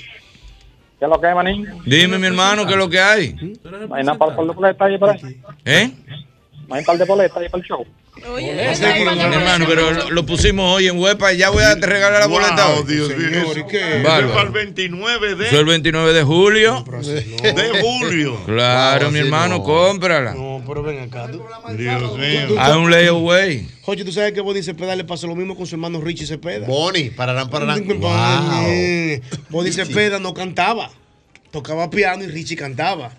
¿Qué 1.00 1.06
es 1.06 1.10
lo 1.10 1.20
que 1.20 1.28
es, 1.30 1.36
manín? 1.36 1.68
Dime, 1.86 2.20
mi 2.20 2.28
hermano, 2.28 2.66
¿qué 2.68 2.74
es 2.74 2.78
lo 2.78 2.88
que 2.90 3.00
hay? 3.00 3.34
¿No 3.64 3.96
hay 3.96 4.04
para 4.18 4.32
el 4.32 4.36
de 4.48 4.54
boleta 4.54 4.86
ahí 4.86 4.98
por 5.00 5.10
ahí? 5.10 5.42
¿Eh? 5.66 5.92
¿No 6.68 6.76
hay 6.76 6.84
par 6.86 6.98
de 6.98 7.06
boleta 7.06 7.40
ahí 7.40 7.50
para 7.50 7.62
el 7.64 7.68
show? 7.68 7.86
Oye, 8.30 8.52
hermano, 8.52 9.66
pero 9.68 9.92
lo, 9.92 10.10
lo 10.12 10.26
pusimos 10.26 10.76
hoy 10.76 10.88
en 10.88 11.00
Huepa 11.00 11.32
y 11.34 11.38
ya 11.38 11.50
voy 11.50 11.64
a 11.64 11.80
te 11.80 11.88
regalar 11.88 12.20
la 12.20 12.28
boleta 12.28 12.68
Wow, 12.68 12.80
hoy. 12.80 12.94
Dios 12.94 13.10
mío. 13.16 13.54
Señor, 13.54 14.46
el 14.46 14.50
29 14.52 15.36
de, 15.36 15.50
el 15.50 15.66
29 15.66 16.14
de 16.14 16.24
julio. 16.24 16.84
de 17.42 17.82
julio. 17.82 18.38
Claro, 18.46 19.06
No, 19.06 19.12
mi 19.12 19.20
hermano, 19.20 19.58
no. 19.60 19.64
cómprala. 19.64 20.34
No, 20.34 20.62
pero 20.68 20.84
ven 20.84 21.00
acá. 21.00 21.30
tú- 21.32 21.42
Dios 21.78 22.18
mío. 22.18 22.56
Hay 22.60 22.78
un 22.78 22.92
layaway. 22.92 23.68
Jochi, 23.82 24.04
tú 24.04 24.12
sabes 24.12 24.34
que 24.34 24.42
Bonnie 24.42 24.62
Cepeda 24.62 24.96
le 24.96 25.06
pasó 25.06 25.26
lo 25.28 25.36
mismo 25.36 25.56
con 25.56 25.66
su 25.66 25.76
hermano 25.76 26.02
Richie 26.02 26.28
Cepeda. 26.28 26.68
Bonnie, 26.68 27.12
pararán, 27.12 27.50
pararán. 27.50 27.88
Wow. 27.88 27.98
Wow. 28.00 29.22
Bonnie 29.50 29.72
Cepeda 29.72 30.20
no 30.20 30.34
cantaba, 30.34 30.92
tocaba 31.50 31.90
piano 31.90 32.24
y 32.24 32.28
Richie 32.28 32.58
cantaba. 32.58 33.12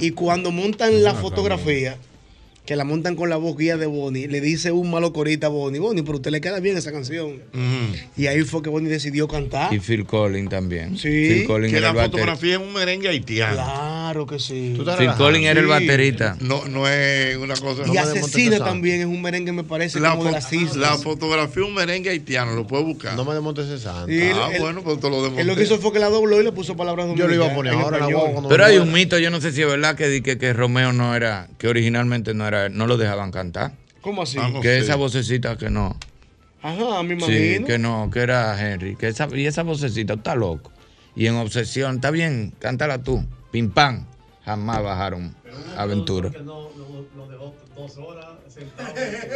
Y 0.00 0.10
cuando 0.10 0.50
montan 0.50 1.04
la 1.04 1.14
fotografía, 1.14 1.96
que 2.66 2.76
la 2.76 2.84
montan 2.84 3.14
con 3.14 3.28
la 3.28 3.36
voz 3.36 3.56
guía 3.58 3.76
de 3.76 3.86
Bonnie, 3.86 4.26
le 4.26 4.40
dice 4.40 4.72
un 4.72 4.90
malo 4.90 5.12
corita 5.12 5.48
a 5.48 5.50
Bonnie, 5.50 5.80
Bonnie, 5.80 6.02
pero 6.02 6.16
usted 6.16 6.30
le 6.30 6.40
queda 6.40 6.60
bien 6.60 6.76
esa 6.78 6.92
canción. 6.92 7.42
Y 8.16 8.26
ahí 8.26 8.42
fue 8.42 8.62
que 8.62 8.70
Bonnie 8.70 8.88
decidió 8.90 9.28
cantar. 9.28 9.72
Y 9.74 9.80
Phil 9.80 10.06
Collins 10.06 10.48
también. 10.48 10.96
Sí. 10.96 11.08
Phil 11.08 11.46
Collins 11.46 11.72
Que 11.72 11.78
era 11.78 11.92
la 11.92 12.04
fotografía 12.04 12.54
es 12.54 12.60
un 12.60 12.72
merengue 12.72 13.08
haitiano. 13.08 13.54
Claro. 13.54 14.26
Que 14.26 14.38
sí. 14.38 14.76
Phil 14.98 15.10
Collins 15.16 15.46
era 15.46 15.60
el 15.60 15.66
baterista. 15.66 16.36
No, 16.40 16.64
no 16.66 16.88
es 16.88 17.36
una 17.36 17.54
cosa. 17.56 17.82
Y 17.92 17.96
Asesina 17.96 18.58
también 18.58 19.00
es 19.00 19.06
un 19.06 19.20
merengue, 19.20 19.52
me 19.52 19.64
parece, 19.64 20.00
La, 20.00 20.12
como 20.12 20.24
de 20.24 20.32
las 20.32 20.52
islas. 20.52 20.76
la 20.76 20.96
fotografía 20.96 21.62
es 21.62 21.68
un 21.68 21.74
merengue 21.74 22.10
haitiano, 22.10 22.52
lo 22.54 22.66
puedes 22.66 22.86
buscar. 22.86 23.14
No 23.16 23.24
me 23.24 23.34
desmontes 23.34 23.66
ese 23.66 23.78
santo. 23.78 24.10
Y 24.10 24.20
él- 24.20 24.36
ah, 24.36 24.50
bueno, 24.58 24.82
pues 24.82 25.00
te 25.00 25.10
lo 25.10 25.16
desmonté. 25.16 25.42
Él 25.42 25.46
lo 25.48 25.56
que 25.56 25.64
hizo 25.64 25.78
fue 25.78 25.92
que 25.92 25.98
la 25.98 26.08
dobló 26.08 26.40
y 26.40 26.44
le 26.44 26.52
puso 26.52 26.76
palabras 26.76 27.08
Yo 27.14 27.28
lo 27.28 27.34
iba 27.34 27.46
a 27.46 27.54
poner 27.54 27.74
ahora 27.74 27.98
la 27.98 28.06
cuando 28.06 28.48
Pero 28.48 28.64
hay 28.64 28.78
un 28.78 28.92
mito, 28.92 29.18
yo 29.18 29.30
no 29.30 29.40
sé 29.40 29.52
si 29.52 29.62
es 29.62 29.68
verdad 29.68 29.96
que, 29.96 30.22
que, 30.22 30.38
que 30.38 30.52
Romeo 30.52 30.92
no 30.92 31.14
era, 31.14 31.48
que 31.58 31.68
originalmente 31.68 32.32
no 32.34 32.46
era, 32.46 32.53
no 32.70 32.86
lo 32.86 32.96
dejaban 32.96 33.30
cantar. 33.30 33.72
¿Cómo 34.00 34.22
así? 34.22 34.38
Ah, 34.40 34.48
no 34.52 34.60
que 34.60 34.68
sé. 34.68 34.78
esa 34.78 34.96
vocecita 34.96 35.56
que 35.56 35.70
no. 35.70 35.96
Ajá, 36.62 37.02
me 37.02 37.18
Sí, 37.20 37.56
imagino. 37.56 37.66
que 37.66 37.78
no, 37.78 38.10
que 38.12 38.20
era 38.20 38.58
Henry. 38.72 38.96
Que 38.96 39.08
esa, 39.08 39.28
y 39.34 39.46
esa 39.46 39.62
vocecita 39.62 40.14
está 40.14 40.34
loco. 40.34 40.70
Y 41.16 41.26
en 41.26 41.36
obsesión, 41.36 41.96
está 41.96 42.10
bien, 42.10 42.52
cántala 42.58 43.02
tú. 43.02 43.24
Pim 43.50 43.70
pam. 43.70 44.06
Jamás 44.44 44.82
bajaron 44.82 45.34
aventura. 45.76 46.30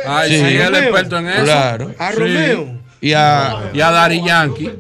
Ay, 0.07 0.31
Sí. 0.31 0.37
sí, 0.37 0.57
él 0.57 0.75
es 0.75 0.83
experto 0.83 1.19
en 1.19 1.29
eso. 1.29 1.45
Claro. 1.45 1.95
A 1.99 2.13
Sí. 2.13 2.19
Romeo. 2.19 2.79
Y 3.01 3.13
a, 3.13 3.71
Y 3.73 3.81
a 3.81 3.91
Dari 3.91 4.23
Yankee. 4.25 4.71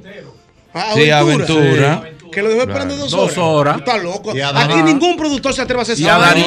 Ah, 0.74 0.92
sí, 0.94 1.10
Aventura. 1.10 2.10
Que 2.30 2.42
lo 2.42 2.48
dejó 2.50 2.62
esperando 2.62 2.94
Claro. 2.94 3.10
dos 3.10 3.10
Dos 3.10 3.38
horas. 3.38 3.38
horas. 3.38 3.78
Está 3.78 3.96
loco. 3.98 4.32
Aquí 4.32 4.82
ningún 4.82 5.16
productor 5.16 5.52
se 5.54 5.62
atreve 5.62 5.80
a 5.80 5.82
hacer 5.82 5.98
Y 5.98 6.06
a 6.06 6.18
Dari 6.18 6.44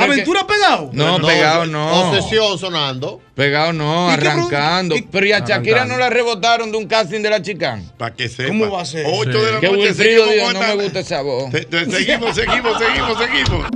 ¿Aventura 0.00 0.46
pegado? 0.46 0.90
No, 0.92 1.18
pegado 1.20 1.66
no. 1.66 2.08
Obsesión 2.10 2.58
sonando. 2.58 3.20
Pegado 3.34 3.72
no, 3.72 4.12
¿Y 4.12 4.16
qué 4.16 4.22
produ- 4.22 4.30
arrancando. 4.30 4.96
y- 4.96 5.02
Pero 5.02 5.26
y 5.26 5.32
a 5.32 5.40
Shakira 5.40 5.56
Arrancando. 5.82 5.94
no 5.94 5.98
la 6.00 6.10
rebotaron 6.10 6.70
de 6.70 6.78
un 6.78 6.86
casting 6.86 7.20
de 7.20 7.30
la 7.30 7.42
chicán. 7.42 7.90
Para 7.98 8.14
que 8.14 8.28
sepa. 8.28 8.48
¿Cómo 8.48 8.70
va 8.70 8.82
a 8.82 8.84
ser? 8.84 9.04
8 9.08 9.44
de 9.44 9.52
la 9.52 9.60
Que 9.60 9.66
noche. 9.68 9.78
Wilfrido 9.82 10.26
dijo, 10.26 10.52
no 10.52 10.60
me 10.60 10.74
gusta 10.76 11.00
esa 11.00 11.22
voz. 11.22 11.50
Seguimos, 11.52 12.34
seguimos, 12.34 12.78
seguimos, 12.78 13.18
seguimos. 13.18 13.66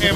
Eh, 0.00 0.12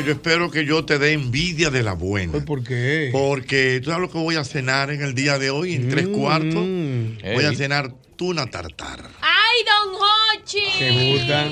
Yo 0.00 0.12
espero 0.12 0.50
que 0.50 0.64
yo 0.64 0.84
te 0.84 0.98
dé 0.98 1.12
envidia 1.12 1.70
de 1.70 1.82
la 1.82 1.92
buena. 1.92 2.44
¿Por 2.44 2.64
qué? 2.64 3.10
Porque 3.12 3.80
tú 3.82 3.90
sabes 3.90 4.02
lo 4.02 4.10
que 4.10 4.18
voy 4.18 4.34
a 4.36 4.44
cenar 4.44 4.90
en 4.90 5.02
el 5.02 5.14
día 5.14 5.38
de 5.38 5.50
hoy, 5.50 5.74
en 5.74 5.88
tres 5.88 6.08
cuartos. 6.08 6.52
Voy 6.54 7.44
a 7.44 7.54
cenar 7.54 7.92
tuna 8.16 8.46
tartar. 8.46 9.08
¡Ay, 9.20 9.64
don 9.64 9.94
Hochi! 9.94 10.62
Me 10.80 11.12
gusta. 11.12 11.48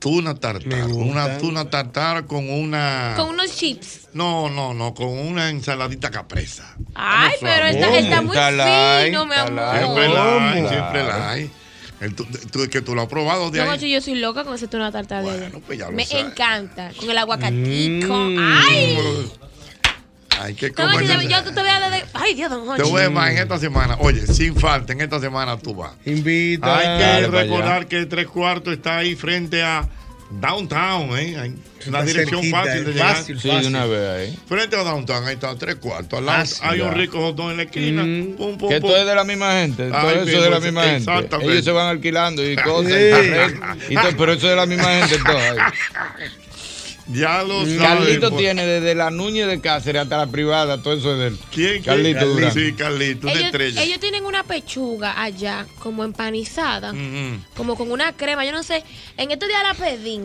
Tuna 0.00 0.34
tartar. 0.34 0.86
Una 0.88 1.38
tuna 1.38 1.70
tartar 1.70 2.26
con 2.26 2.50
una. 2.50 3.14
Con 3.16 3.30
unos 3.30 3.56
chips. 3.56 4.08
No, 4.12 4.50
no, 4.50 4.74
no, 4.74 4.92
con 4.92 5.08
una 5.08 5.48
ensaladita 5.48 6.10
capresa. 6.10 6.76
Ay, 6.94 7.34
pero 7.40 7.66
está, 7.66 7.98
está 7.98 8.22
muy 8.22 8.36
fino, 8.36 9.26
mi 9.26 9.34
amor. 9.34 9.74
Siempre 9.78 10.08
la 10.08 10.52
hay, 10.52 10.68
siempre 10.68 11.04
la 11.04 11.30
hay. 11.30 11.50
El 12.00 12.14
tu- 12.14 12.24
tú- 12.24 12.68
que 12.68 12.82
tú 12.82 12.94
lo 12.94 13.02
has 13.02 13.08
probado 13.08 13.50
de 13.50 13.60
ahí. 13.62 13.68
Hochi, 13.68 13.90
yo 13.90 14.00
soy 14.00 14.16
loca 14.16 14.44
con 14.44 14.54
ese 14.54 14.68
tuna 14.68 14.92
tartar 14.92 15.24
de. 15.24 15.30
Bueno, 15.30 15.60
pues 15.66 15.78
ya 15.78 15.86
lo 15.86 15.92
Me 15.92 16.04
sabes. 16.04 16.26
encanta. 16.26 16.90
Con 16.98 17.10
el 17.10 17.16
aguacatico. 17.18 18.14
Mm. 18.14 18.38
¡Ay! 18.38 18.98
Hay 20.38 20.54
que 20.54 20.68
Don 20.68 20.86
Hochi, 20.90 21.06
comer. 21.08 21.28
yo 21.28 21.42
te 21.44 21.50
voy 21.60 21.70
a 21.70 21.80
dar 21.80 21.90
de... 21.90 22.04
Ay, 22.12 22.34
Dios, 22.34 22.50
don 22.50 22.64
Te 22.76 22.82
Hochi. 22.82 22.90
voy 22.90 23.02
a 23.04 23.08
más 23.10 23.30
en 23.30 23.38
esta 23.38 23.58
semana. 23.58 23.96
Oye, 24.00 24.26
sin 24.26 24.54
falta, 24.54 24.92
en 24.92 25.00
esta 25.00 25.18
semana 25.18 25.56
tú 25.56 25.74
vas. 25.74 25.92
Invita. 26.04 26.76
Hay 26.78 27.22
que 27.22 27.28
recordar 27.28 27.86
que 27.86 28.04
Tres 28.04 28.26
Cuartos 28.26 28.74
está 28.74 28.98
ahí 28.98 29.16
frente 29.16 29.62
a 29.62 29.88
Downtown, 30.30 31.16
¿eh? 31.18 31.36
Hay 31.38 31.54
una 31.86 32.00
Está 32.00 32.02
dirección 32.02 32.40
cerquita, 32.42 32.62
fácil 32.64 32.84
de 32.84 32.92
llegar. 32.92 33.16
fácil. 33.16 33.40
Sí, 33.40 33.48
de 33.48 33.66
una 33.68 33.86
vez 33.86 34.08
ahí. 34.30 34.38
Frente 34.48 34.76
a 34.76 34.82
Downtown, 34.82 35.24
ahí 35.26 35.34
está 35.34 35.56
Tres 35.56 35.76
Cuartos. 35.76 36.18
Al 36.18 36.26
lado 36.26 36.38
Fácil, 36.40 36.58
hay 36.62 36.80
un 36.80 36.92
rico 36.94 37.20
hot 37.20 37.36
dog 37.36 37.50
en 37.52 37.56
la 37.58 37.62
esquina. 37.62 38.02
Mm. 38.02 38.36
Pum, 38.36 38.58
pum, 38.58 38.68
Que 38.68 38.80
pum. 38.80 38.90
todo 38.90 39.00
es 39.00 39.06
de 39.06 39.14
la 39.14 39.24
misma 39.24 39.52
gente, 39.52 39.88
todo 39.88 39.98
Ay, 40.00 40.16
eso 40.16 40.24
mismo, 40.24 40.38
es 40.38 40.44
de 40.44 40.50
la 40.50 40.60
misma 40.60 40.82
gente. 40.82 40.96
exactamente. 40.98 41.52
Ellos 41.52 41.64
se 41.64 41.70
van 41.70 41.88
alquilando 41.88 42.50
y 42.50 42.56
cosas, 42.62 42.92
Sí. 42.92 43.90
y 43.90 43.94
todo, 43.94 44.16
pero 44.18 44.32
eso 44.32 44.46
es 44.46 44.50
de 44.50 44.56
la 44.56 44.66
misma 44.66 44.84
gente. 45.06 45.18
Todo. 45.24 45.38
Ya 47.08 47.42
lo 47.44 47.60
sabes. 47.64 47.78
Carlito 47.78 48.30
pues. 48.30 48.40
tiene 48.42 48.66
desde 48.66 48.94
la 48.94 49.10
Núñez 49.10 49.46
de 49.46 49.60
Cáceres 49.60 50.02
hasta 50.02 50.16
la 50.18 50.26
privada, 50.26 50.82
todo 50.82 50.94
eso 50.94 51.12
es 51.12 51.18
de 51.18 51.26
él. 51.28 51.38
¿Quién? 51.52 51.82
Carlito 51.82 52.18
quién? 52.20 52.32
Durán. 52.34 52.52
Sí, 52.52 52.72
Carlito, 52.72 53.26
una 53.28 53.32
Ellos, 53.34 53.46
estrella. 53.46 53.82
ellos 53.82 54.00
tienen 54.00 54.24
una 54.24 54.42
pechuga 54.42 55.22
allá, 55.22 55.66
como 55.78 56.02
empanizada, 56.04 56.92
Ujú. 56.92 57.40
como 57.56 57.76
con 57.76 57.92
una 57.92 58.12
crema. 58.12 58.44
Yo 58.44 58.52
no 58.52 58.62
sé, 58.64 58.82
en 59.16 59.30
estos 59.30 59.48
días 59.48 59.62
la 59.62 59.74
pedí. 59.74 60.20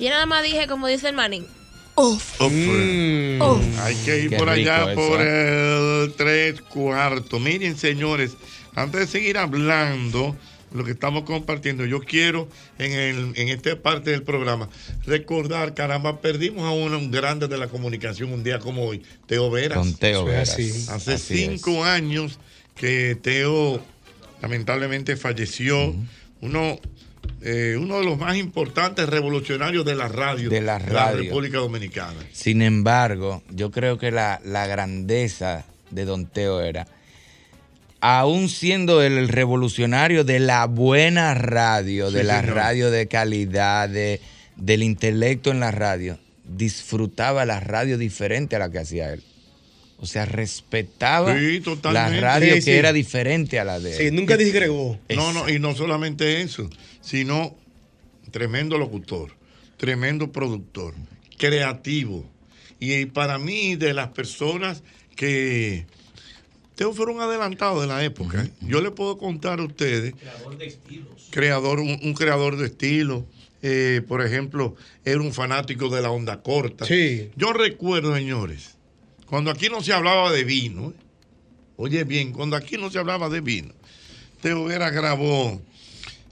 Y 0.00 0.04
yo 0.04 0.10
nada 0.10 0.26
más 0.26 0.42
dije, 0.42 0.66
como 0.66 0.86
dice 0.88 1.08
el 1.08 1.14
manín, 1.14 1.46
¡Uf! 1.94 2.40
Uf. 2.40 2.52
Mm. 2.52 3.42
¡Uf! 3.42 3.80
Hay 3.80 3.94
que 4.04 4.20
ir 4.20 4.30
Qué 4.30 4.36
por 4.36 4.48
allá 4.48 4.94
por 4.94 5.20
el 5.20 6.14
tres 6.16 6.60
cuartos. 6.62 7.40
Miren, 7.40 7.76
señores, 7.76 8.32
antes 8.76 9.00
de 9.00 9.06
seguir 9.08 9.36
hablando, 9.38 10.36
lo 10.72 10.84
que 10.84 10.92
estamos 10.92 11.24
compartiendo, 11.24 11.84
yo 11.86 12.00
quiero 12.00 12.48
en, 12.78 12.92
el, 12.92 13.32
en 13.36 13.48
esta 13.48 13.76
parte 13.76 14.10
del 14.10 14.22
programa 14.22 14.68
recordar, 15.06 15.74
caramba, 15.74 16.20
perdimos 16.20 16.64
a 16.64 16.70
uno 16.70 16.98
un 16.98 17.10
grande 17.10 17.48
de 17.48 17.58
la 17.58 17.68
comunicación 17.68 18.32
un 18.32 18.44
día 18.44 18.58
como 18.58 18.84
hoy, 18.84 19.02
Teo 19.26 19.50
Veras. 19.50 19.78
Con 19.78 19.94
Teo 19.94 20.24
Veras. 20.24 20.50
así. 20.50 20.86
Hace 20.88 21.14
Así 21.14 21.46
cinco 21.46 21.84
años 21.84 22.38
que 22.74 23.16
Teo 23.20 23.80
lamentablemente 24.42 25.16
falleció. 25.16 25.94
Uno, 26.40 26.78
eh, 27.42 27.76
uno 27.78 27.98
de 27.98 28.04
los 28.04 28.18
más 28.18 28.36
importantes 28.36 29.08
revolucionarios 29.08 29.84
de 29.84 29.96
la 29.96 30.06
radio 30.08 30.48
De 30.48 30.60
la 30.60 30.78
radio. 30.78 31.22
República 31.22 31.58
Dominicana. 31.58 32.14
Sin 32.32 32.62
embargo, 32.62 33.42
yo 33.50 33.70
creo 33.70 33.98
que 33.98 34.10
la, 34.10 34.40
la 34.44 34.66
grandeza 34.66 35.64
de 35.90 36.04
Don 36.04 36.26
Teo 36.26 36.60
era, 36.60 36.86
aún 38.00 38.48
siendo 38.48 39.02
el 39.02 39.28
revolucionario 39.28 40.24
de 40.24 40.38
la 40.40 40.66
buena 40.66 41.34
radio, 41.34 42.10
de 42.10 42.20
Sí, 42.20 42.26
la 42.26 42.40
señor. 42.40 42.54
radio 42.56 42.90
de 42.90 43.08
calidad, 43.08 43.88
de, 43.88 44.20
del 44.56 44.82
intelecto 44.82 45.50
en 45.50 45.60
la 45.60 45.70
radio, 45.70 46.18
disfrutaba 46.44 47.44
la 47.44 47.60
radio 47.60 47.98
diferente 47.98 48.56
a 48.56 48.60
la 48.60 48.70
que 48.70 48.78
hacía 48.78 49.12
él. 49.12 49.22
O 50.00 50.06
sea, 50.06 50.26
respetaba 50.26 51.36
Sí, 51.36 51.60
la 51.92 52.08
radio 52.08 52.50
Sí, 52.54 52.54
que 52.60 52.62
sí. 52.62 52.70
era 52.70 52.92
diferente 52.92 53.58
a 53.58 53.64
la 53.64 53.80
de 53.80 53.96
Sí, 53.96 54.04
él. 54.04 54.14
nunca 54.14 54.36
disgregó. 54.36 54.96
No, 55.08 55.32
no, 55.32 55.48
y 55.48 55.58
no 55.58 55.74
solamente 55.74 56.40
eso, 56.40 56.70
sino 57.00 57.56
tremendo 58.30 58.78
locutor, 58.78 59.32
tremendo 59.76 60.30
productor, 60.30 60.94
creativo. 61.36 62.24
Y 62.78 63.06
para 63.06 63.38
mí, 63.38 63.74
de 63.74 63.92
las 63.92 64.08
personas 64.10 64.84
que 65.16 65.86
Teo 66.78 66.92
fueron 66.94 67.20
adelantados 67.20 67.80
de 67.80 67.88
la 67.88 68.04
época. 68.04 68.40
¿eh? 68.44 68.52
Yo 68.60 68.80
le 68.80 68.92
puedo 68.92 69.18
contar 69.18 69.58
a 69.58 69.64
ustedes. 69.64 70.14
Creador, 71.30 71.80
un, 71.80 71.98
un 72.00 72.14
creador 72.14 72.56
de 72.56 72.66
estilo. 72.66 73.26
Eh, 73.62 74.02
por 74.06 74.24
ejemplo, 74.24 74.76
era 75.04 75.20
un 75.20 75.32
fanático 75.32 75.88
de 75.88 76.02
la 76.02 76.12
onda 76.12 76.40
corta. 76.40 76.84
Sí. 76.84 77.30
Yo 77.34 77.52
recuerdo, 77.52 78.14
señores, 78.14 78.76
cuando 79.26 79.50
aquí 79.50 79.68
no 79.68 79.82
se 79.82 79.92
hablaba 79.92 80.30
de 80.30 80.44
vino, 80.44 80.90
¿eh? 80.90 80.92
oye 81.78 82.04
bien, 82.04 82.30
cuando 82.30 82.54
aquí 82.54 82.76
no 82.76 82.92
se 82.92 83.00
hablaba 83.00 83.28
de 83.28 83.40
vino, 83.40 83.74
Teo 84.40 84.66
Vera 84.66 84.90
grabó 84.90 85.60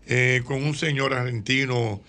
eh, 0.07 0.42
con 0.44 0.62
un 0.62 0.76
señor 0.76 1.12
argentino 1.12 2.00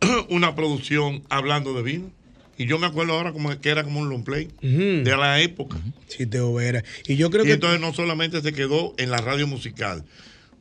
una 0.28 0.54
producción 0.54 1.24
hablando 1.28 1.74
de 1.74 1.82
vino. 1.82 2.12
Y 2.60 2.66
yo 2.66 2.78
me 2.78 2.86
acuerdo 2.86 3.14
ahora 3.14 3.32
como 3.32 3.58
que 3.58 3.70
era 3.70 3.84
como 3.84 4.00
un 4.00 4.10
long 4.10 4.22
play 4.22 4.48
de 4.60 5.16
la 5.16 5.40
época. 5.40 5.78
Sí, 6.08 6.26
Teo 6.26 6.52
Vera. 6.52 6.84
Y 7.08 7.16
yo 7.16 7.30
creo 7.30 7.44
y 7.44 7.48
que. 7.48 7.54
entonces 7.54 7.80
no 7.80 7.94
solamente 7.94 8.42
se 8.42 8.52
quedó 8.52 8.92
en 8.98 9.10
la 9.10 9.16
radio 9.16 9.46
musical. 9.46 10.04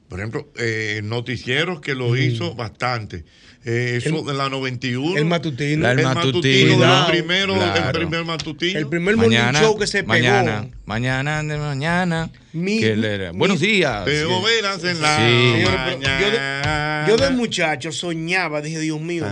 Por 0.08 0.20
ejemplo, 0.20 0.48
eh, 0.58 1.02
noticieros 1.04 1.82
que 1.82 1.96
lo 1.96 2.16
hizo 2.16 2.56
bastante. 2.56 3.26
Eh, 3.66 3.96
eso 3.98 4.20
El- 4.22 4.26
de 4.28 4.34
la 4.34 4.48
91. 4.50 5.18
el 5.18 5.26
matutino. 5.26 5.84
La- 5.84 5.92
El, 5.92 6.00
el 6.00 6.06
matutino, 6.06 6.32
matutino. 6.38 6.56
de 6.58 6.66
los 6.70 6.78
Cuidado. 6.78 7.08
primeros, 7.12 7.56
el 7.58 7.72
Claro. 7.74 8.00
primer 8.00 8.24
matutino. 8.26 8.80
El 8.80 8.88
primer 8.88 9.18
Mañana, 9.18 9.60
show 9.60 9.78
que 9.78 9.86
se 9.86 9.98
pegó. 10.04 10.08
mañana, 10.14 10.68
mañana 10.86 11.44
de 11.44 11.58
mañana. 11.58 12.32
Mi- 12.54 12.80
que 12.80 12.96
le 12.96 13.14
era- 13.14 13.32
Buenos 13.34 13.60
mi- 13.60 13.68
días. 13.68 14.06
Teo 14.06 14.30
Sí. 14.40 14.46
Veras 14.46 14.84
en 14.86 15.02
la 15.02 15.18
Sí. 15.18 15.66
Mañana. 15.66 17.06
yo, 17.06 17.18
de, 17.18 17.22
yo 17.22 17.30
de 17.30 17.36
muchacho 17.36 17.92
soñaba, 17.92 18.62
dije, 18.62 18.80
Dios 18.80 19.02
mío. 19.02 19.26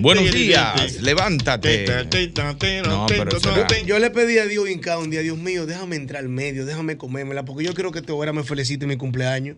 Buenos 0.00 0.32
días, 0.32 0.96
te- 0.96 1.02
levántate. 1.02 1.84
te- 1.84 2.04
te- 2.04 2.28
te- 2.28 2.54
te- 2.54 2.82
No, 2.82 3.06
pero 3.06 3.30
te- 3.66 3.84
Yo 3.84 3.98
le 3.98 4.10
pedí 4.10 4.38
a 4.38 4.46
Dios 4.46 4.68
hincado 4.68 5.00
un 5.00 5.10
día, 5.10 5.20
Dios 5.20 5.38
mío, 5.38 5.66
déjame 5.66 5.96
entrar 5.96 6.22
al 6.22 6.28
medio, 6.28 6.66
déjame 6.66 6.96
comérmela, 6.96 7.44
porque 7.44 7.64
yo 7.64 7.74
quiero 7.74 7.92
que 7.92 8.02
Teo 8.02 8.18
Vera 8.18 8.32
me 8.32 8.42
felicite 8.42 8.84
en 8.84 8.88
mi 8.90 8.96
cumpleaños. 8.96 9.56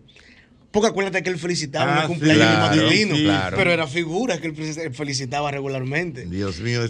Porque 0.69 0.89
acuérdate 0.89 1.23
que 1.23 1.29
él 1.29 1.39
felicitaba 1.39 1.91
Ah, 1.91 1.95
en 1.95 2.01
mi 2.03 2.07
cumpleaños 2.07 2.43
claro, 2.45 2.75
matutino, 2.75 3.15
sí, 3.15 3.23
claro. 3.23 3.57
pero 3.57 3.71
era 3.71 3.87
figura 3.87 4.39
que 4.39 4.47
él 4.47 4.55
fe- 4.55 4.83
él 4.83 4.93
felicitaba 4.93 5.49
regularmente. 5.49 6.25
Dios 6.25 6.59
mío. 6.59 6.81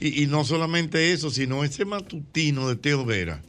y 0.00 0.26
no 0.26 0.44
solamente 0.44 1.12
eso, 1.12 1.30
sino 1.30 1.62
ese 1.64 1.84
matutino 1.84 2.68
de 2.68 2.76
Teo 2.76 3.04
Vera 3.04 3.42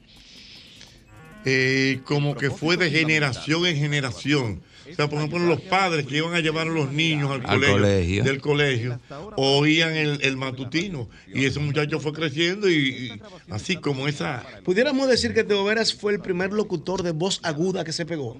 eh, 1.45 1.99
como 2.03 2.35
que 2.35 2.49
fue 2.49 2.75
de 2.75 2.89
generación 2.89 3.65
en 3.67 3.77
generación. 3.77 4.61
O 4.91 4.95
sea, 4.95 5.07
por 5.09 5.17
ejemplo, 5.17 5.39
los 5.39 5.61
padres 5.61 6.05
que 6.05 6.17
iban 6.17 6.33
a 6.33 6.39
llevar 6.39 6.67
a 6.67 6.71
los 6.71 6.91
niños 6.91 7.31
al, 7.31 7.41
Al 7.45 7.59
colegio, 7.59 7.73
colegio. 7.73 8.23
del 8.23 8.41
colegio, 8.41 8.99
oían 9.35 9.95
el, 9.95 10.19
el 10.21 10.37
matutino. 10.37 11.09
Y 11.33 11.45
ese 11.45 11.59
muchacho 11.59 11.99
fue 11.99 12.13
creciendo 12.13 12.69
y, 12.69 12.73
y 12.75 13.21
así 13.49 13.77
como 13.77 14.07
esa... 14.07 14.45
Pudiéramos 14.63 15.07
decir 15.07 15.33
que 15.33 15.43
Teo 15.43 15.63
Veras 15.63 15.93
fue 15.93 16.13
el 16.13 16.19
primer 16.19 16.53
locutor 16.53 17.03
de 17.03 17.11
voz 17.11 17.39
aguda 17.43 17.83
que 17.83 17.93
se 17.93 18.05
pegó. 18.05 18.37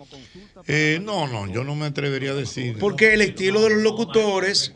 Eh, 0.68 1.00
no, 1.02 1.28
no, 1.28 1.52
yo 1.52 1.64
no 1.64 1.76
me 1.76 1.86
atrevería 1.86 2.32
a 2.32 2.36
decir. 2.36 2.78
Porque 2.80 3.14
el 3.14 3.22
estilo 3.22 3.62
de 3.62 3.70
los 3.72 3.82
locutores. 3.84 4.74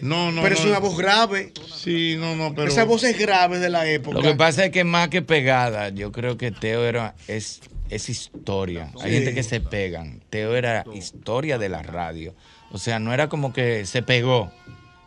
No, 0.00 0.32
no. 0.32 0.42
Pero 0.42 0.54
es 0.54 0.64
una 0.64 0.78
voz 0.78 0.96
grave. 0.96 1.52
Sí, 1.74 2.16
no, 2.18 2.34
no, 2.36 2.54
pero. 2.54 2.68
Esa 2.68 2.84
voz 2.84 3.04
es 3.04 3.18
grave 3.18 3.58
de 3.58 3.68
la 3.70 3.88
época. 3.88 4.16
Lo 4.16 4.22
que 4.22 4.34
pasa 4.34 4.64
es 4.64 4.70
que 4.70 4.84
más 4.84 5.08
que 5.08 5.22
pegada, 5.22 5.90
yo 5.90 6.10
creo 6.12 6.36
que 6.36 6.50
Teo 6.50 6.84
era 6.84 7.14
es, 7.28 7.60
es 7.94 8.08
historia. 8.08 8.90
Hay 9.00 9.12
gente 9.12 9.34
que 9.34 9.42
se 9.42 9.60
pegan. 9.60 10.20
Teo 10.30 10.54
era 10.56 10.84
historia 10.94 11.58
de 11.58 11.68
la 11.68 11.82
radio. 11.82 12.34
O 12.70 12.78
sea, 12.78 12.98
no 12.98 13.12
era 13.12 13.28
como 13.28 13.52
que 13.52 13.84
se 13.86 14.02
pegó, 14.02 14.50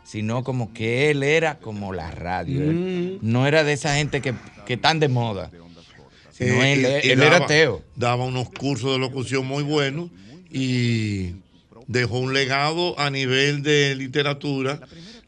sino 0.03 0.43
como 0.43 0.73
que 0.73 1.09
él 1.09 1.23
era 1.23 1.57
como 1.59 1.93
la 1.93 2.11
radio. 2.11 2.61
Mm. 2.61 3.17
No 3.21 3.47
era 3.47 3.63
de 3.63 3.73
esa 3.73 3.95
gente 3.95 4.21
que, 4.21 4.33
que 4.65 4.73
están 4.75 4.99
de 4.99 5.07
moda. 5.07 5.49
Eh, 6.39 6.73
él, 6.73 6.85
él 7.11 7.19
daba- 7.19 7.37
era 7.37 7.47
Teo. 7.47 7.81
Daba 7.95 8.25
unos 8.25 8.49
cursos 8.49 8.91
de 8.91 8.99
locución 8.99 9.45
muy 9.47 9.63
buenos 9.63 10.09
y 10.51 11.35
dejó 11.87 12.19
un 12.19 12.33
legado 12.33 12.99
a 12.99 13.09
nivel 13.09 13.63
de 13.63 13.95
literatura 13.95 14.79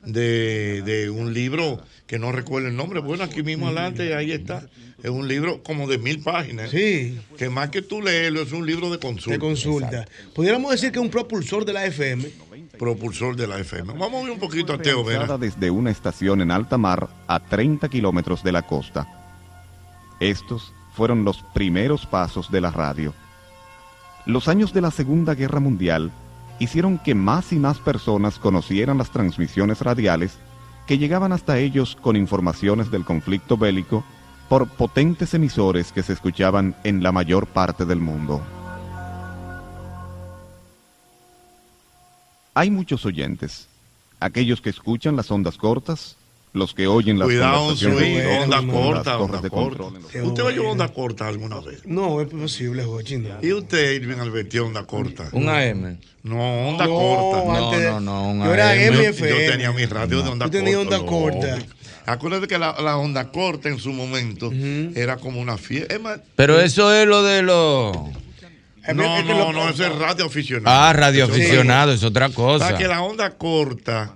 de, 0.06 0.82
de 0.84 1.10
un 1.10 1.34
libro 1.34 1.82
que 2.06 2.20
no 2.20 2.32
recuerdo 2.32 2.68
el 2.68 2.76
nombre. 2.76 3.00
Bueno, 3.00 3.24
aquí 3.24 3.44
mismo 3.44 3.68
adelante, 3.68 4.14
ahí 4.16 4.32
está. 4.32 4.68
Es 5.04 5.12
un 5.12 5.28
libro 5.28 5.62
como 5.62 5.88
de 5.88 6.00
mil 6.00 6.24
páginas. 6.24 6.72
Sí. 6.72 7.20
Que 7.38 7.50
más 7.50 7.70
que 7.70 7.82
tú 7.82 8.02
leerlo, 8.02 8.42
es 8.42 8.52
un 8.52 8.66
libro 8.66 8.90
de 8.90 9.00
consulta. 9.00 9.32
De 9.32 9.40
consulta. 9.40 10.06
Pudiéramos 10.34 10.72
decir 10.72 10.92
que 10.92 10.98
es 10.98 11.06
un 11.06 11.12
propulsor 11.12 11.66
de 11.66 11.74
la 11.74 11.86
FM. 11.86 12.28
Propulsor 12.80 13.36
de 13.36 13.48
la 13.48 13.60
FM. 13.60 13.94
Vamos 13.94 14.22
a 14.22 14.24
ver 14.24 14.32
un 14.32 14.40
poquito 14.40 14.74
a 14.74 14.78
Teo 14.78 15.04
Vera. 15.04 15.38
Desde 15.38 15.70
una 15.70 15.92
estación 15.92 16.42
en 16.42 16.52
alta 16.52 16.78
mar 16.78 17.10
a 17.28 17.40
30 17.40 17.90
kilómetros 17.90 18.44
de 18.44 18.52
la 18.52 18.64
costa. 18.64 19.08
Estos 20.20 20.74
fueron 20.94 21.24
los 21.24 21.44
primeros 21.54 22.08
pasos 22.08 22.52
de 22.52 22.62
la 22.62 22.72
radio. 22.72 23.14
Los 24.26 24.48
años 24.48 24.74
de 24.74 24.82
la 24.82 24.92
Segunda 24.92 25.36
Guerra 25.36 25.60
Mundial 25.60 26.12
hicieron 26.60 26.98
que 26.98 27.14
más 27.14 27.54
y 27.54 27.58
más 27.58 27.78
personas 27.78 28.40
conocieran 28.40 28.98
las 28.98 29.12
transmisiones 29.12 29.82
radiales 29.82 30.38
que 30.88 30.98
llegaban 30.98 31.34
hasta 31.34 31.60
ellos 31.60 31.98
con 32.02 32.16
informaciones 32.16 32.90
del 32.90 33.06
conflicto 33.06 33.58
bélico 33.58 34.04
por 34.50 34.68
potentes 34.68 35.34
emisores 35.34 35.92
que 35.92 36.04
se 36.04 36.14
escuchaban 36.14 36.76
en 36.84 37.04
la 37.04 37.12
mayor 37.12 37.48
parte 37.48 37.86
del 37.86 38.00
mundo. 38.00 38.42
Hay 42.54 42.72
muchos 42.72 43.06
oyentes, 43.06 43.68
aquellos 44.20 44.62
que 44.62 44.70
escuchan 44.72 45.16
las 45.16 45.30
ondas 45.30 45.58
cortas, 45.58 46.16
los 46.54 46.74
que 46.74 46.88
oyen 46.88 47.20
las 47.20 47.28
Cuidado, 47.28 47.76
Sui, 47.76 47.92
de 47.92 48.38
onda 48.40 48.62
las 48.62 48.66
corta, 48.74 49.20
onda 49.20 49.42
de 49.42 49.50
corta. 49.52 49.84
control. 49.84 50.24
¿Usted 50.26 50.44
oyó 50.44 50.70
onda 50.72 50.88
corta 50.88 51.28
alguna 51.28 51.60
vez? 51.60 51.86
No, 51.86 52.20
es 52.20 52.30
posible, 52.30 52.84
no. 52.84 53.00
¿Y 53.44 53.54
usted, 53.54 53.92
Irving 54.02 54.18
Alberti, 54.18 54.58
onda 54.58 54.84
corta? 54.88 55.30
Un 55.34 55.50
AM. 55.50 56.00
No, 56.24 56.70
onda 56.70 56.86
No, 56.88 56.92
corta. 56.96 57.58
antes- 57.68 57.84
No, 57.92 58.00
no, 58.00 58.00
no, 58.00 58.30
un 58.32 58.44
yo 58.46 58.54
era 58.54 58.70
AM. 58.72 58.80
M 58.88 58.96
Yo, 58.96 59.02
FM. 59.10 59.30
yo 59.46 59.52
tenía 59.52 59.72
mi 59.72 59.86
radio 59.86 60.24
de 60.24 60.30
onda 60.30 60.46
corta. 60.46 60.58
tenías 60.58 60.78
onda 60.80 60.98
loco. 60.98 61.12
corta. 61.22 61.58
Acuérdate 62.08 62.48
que 62.48 62.58
la, 62.58 62.74
la 62.82 62.98
onda 62.98 63.30
corta 63.32 63.70
en 63.70 63.78
su 63.80 63.92
momento 63.94 64.52
era 64.96 65.18
como 65.18 65.40
una 65.42 65.58
fiesta. 65.58 65.94
Es 65.94 66.02
más, 66.02 66.20
Pero 66.36 66.60
eso 66.60 66.94
es 66.94 67.06
lo 67.08 67.22
de 67.24 67.44
los... 67.44 67.96
no, 68.96 69.24
no, 69.24 69.52
no, 69.54 69.70
eso 69.70 69.86
es 69.86 69.94
radio 69.96 70.26
aficionado. 70.26 70.76
Ah, 70.76 70.94
radio 70.94 71.26
aficionado, 71.26 71.92
es 71.92 72.04
otra 72.04 72.28
O 72.28 72.34
cosa. 72.34 72.70
sea, 72.70 72.78
que 72.78 72.88
la 72.88 73.02
onda 73.02 73.32
corta 73.32 74.16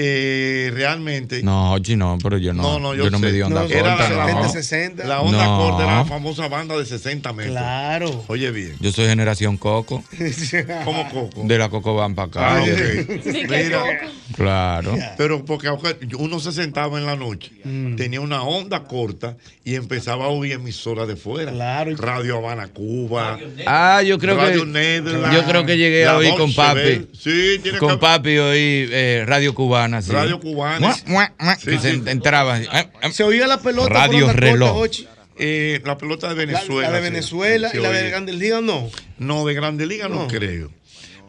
eh, 0.00 0.70
realmente. 0.72 1.42
No, 1.42 1.72
Ochi, 1.72 1.96
no, 1.96 2.18
pero 2.22 2.38
yo 2.38 2.52
no. 2.54 2.62
No, 2.62 2.78
no, 2.78 2.94
yo, 2.94 3.04
yo 3.04 3.10
no 3.10 3.18
me 3.18 3.32
di 3.32 3.42
onda 3.42 3.64
Era 3.64 3.96
corta. 3.96 4.08
la, 4.10 4.32
no. 4.32 4.40
la- 4.42 4.48
60. 4.48 5.04
La 5.04 5.20
onda 5.20 5.44
No. 5.44 5.58
corta 5.58 5.82
era 5.84 5.96
la 5.96 6.04
famosa 6.04 6.46
banda 6.48 6.78
de 6.78 6.86
60 6.86 7.32
metros. 7.32 7.56
Claro. 7.56 8.24
Oye 8.28 8.50
bien. 8.52 8.76
Yo 8.80 8.92
soy 8.92 9.06
generación 9.08 9.56
Coco. 9.56 10.04
¿Cómo 10.84 11.08
Coco? 11.10 11.42
De 11.44 11.58
la 11.58 11.68
Coco 11.68 11.96
van 11.96 12.14
para 12.14 12.28
acá. 12.28 12.56
Ah. 12.58 12.64
Mira, 13.24 13.82
Claro. 14.36 14.94
pero 15.16 15.44
porque 15.44 15.68
uno 16.18 16.38
se 16.38 16.52
sentaba 16.52 16.98
en 16.98 17.06
la 17.06 17.16
noche, 17.16 17.50
tenía 17.96 18.20
una 18.20 18.42
onda 18.42 18.84
corta 18.84 19.36
y 19.64 19.74
empezaba 19.74 20.26
a 20.26 20.28
oír 20.28 20.52
emisoras 20.52 21.08
de 21.08 21.16
fuera. 21.16 21.50
Radio 21.96 22.36
Habana, 22.36 22.68
Cuba. 22.68 23.38
Ah, 23.66 24.02
yo 24.02 24.18
creo 24.18 24.36
Radio 24.36 24.64
que 24.72 25.02
yo 25.34 25.44
creo 25.44 25.66
que 25.66 25.76
llegué 25.76 26.04
la 26.04 26.12
a 26.12 26.16
oír 26.18 26.34
con 26.36 26.54
papi. 26.54 27.08
Sí, 27.18 27.58
tiene 27.62 27.78
con 27.78 27.90
que- 27.92 27.96
papi 27.96 28.38
oí 28.38 28.88
eh, 28.92 29.24
Radio 29.26 29.54
Cubana, 29.54 29.87
sí. 30.02 30.12
Radio 30.12 30.38
Cubana. 30.40 30.78
Mua, 30.80 30.96
mua, 31.06 31.32
mua, 31.38 31.56
Sí, 31.56 31.66
que 31.70 31.78
se 31.78 31.92
sí. 31.94 32.02
entraba. 32.06 32.60
eh, 32.60 32.68
eh, 33.02 33.12
Se 33.12 33.24
oía 33.24 33.46
la 33.46 33.60
pelota. 33.60 33.88
Radio 33.88 34.26
por 34.26 34.36
reloj. 34.40 34.72
corta. 34.72 34.96
Eh, 35.40 35.80
la 35.84 35.96
pelota 35.96 36.28
de 36.28 36.34
La, 36.34 36.52
Venezuela. 36.52 36.90
la 36.90 36.96
de 36.96 37.02
Venezuela 37.02 37.70
y 37.72 37.78
la 37.78 37.90
de. 37.90 38.10
Grandes 38.10 38.34
Ligas 38.34 38.62
no. 38.62 38.90
No, 39.18 39.46
de 39.46 39.54
Grande 39.54 39.86
Liga 39.86 40.08
no, 40.08 40.22
No. 40.22 40.28
creo. 40.28 40.70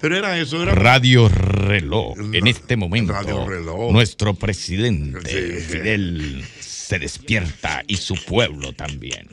Pero 0.01 0.17
era 0.17 0.37
eso, 0.39 0.63
era 0.63 0.73
Radio 0.73 1.27
Reloj. 1.27 2.17
En 2.33 2.47
este 2.47 2.77
momento, 2.77 3.11
Radio 3.13 3.45
Reloj. 3.47 3.91
nuestro 3.91 4.33
presidente 4.33 5.29
Fidel 5.59 6.43
se 6.59 6.99
despierta 6.99 7.83
y 7.85 7.97
su 7.97 8.15
pueblo 8.15 8.71
también. 8.73 9.27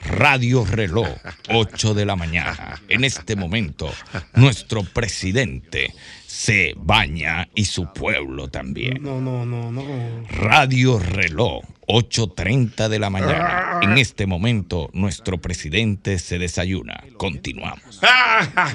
Radio 0.00 0.64
Reloj, 0.64 1.08
8 1.48 1.94
de 1.94 2.04
la 2.04 2.16
mañana. 2.16 2.80
En 2.88 3.04
este 3.04 3.36
momento, 3.36 3.92
nuestro 4.34 4.82
presidente 4.84 5.92
se 6.26 6.74
baña 6.76 7.48
y 7.54 7.64
su 7.64 7.92
pueblo 7.92 8.48
también. 8.48 9.02
No, 9.02 9.20
no, 9.20 9.46
no, 9.46 9.72
no. 9.72 9.84
Radio 10.28 10.98
Reloj, 10.98 11.64
8.30 11.88 12.88
de 12.88 12.98
la 12.98 13.10
mañana. 13.10 13.80
En 13.82 13.96
este 13.98 14.26
momento, 14.26 14.90
nuestro 14.92 15.38
presidente 15.38 16.18
se 16.18 16.38
desayuna. 16.38 17.02
Continuamos. 17.16 18.00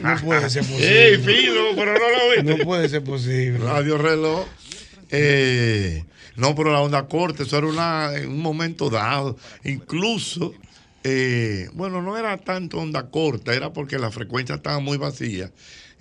No 0.02 0.18
puede 0.26 0.50
ser 0.50 0.64
posible. 0.64 1.10
¡Ey, 1.10 1.18
fino! 1.18 1.62
Pero 1.76 1.94
no 1.94 2.44
lo. 2.44 2.58
No 2.58 2.64
puede 2.64 2.90
ser 2.90 3.04
posible. 3.04 3.60
Radio 3.60 3.98
Reloj. 3.98 4.46
Eh, 5.12 6.04
no, 6.36 6.56
pero 6.56 6.72
la 6.72 6.82
onda 6.82 7.08
corta, 7.08 7.44
eso 7.44 7.58
era 7.58 7.68
una, 7.68 8.12
un 8.26 8.42
momento 8.42 8.90
dado. 8.90 9.38
Incluso, 9.64 10.54
eh, 11.04 11.70
bueno, 11.74 12.02
no 12.02 12.18
era 12.18 12.38
tanto 12.38 12.78
onda 12.80 13.10
corta, 13.10 13.54
era 13.54 13.74
porque 13.74 13.98
la 14.00 14.12
frecuencia 14.12 14.56
estaba 14.56 14.80
muy 14.80 14.98
vacía. 14.98 15.52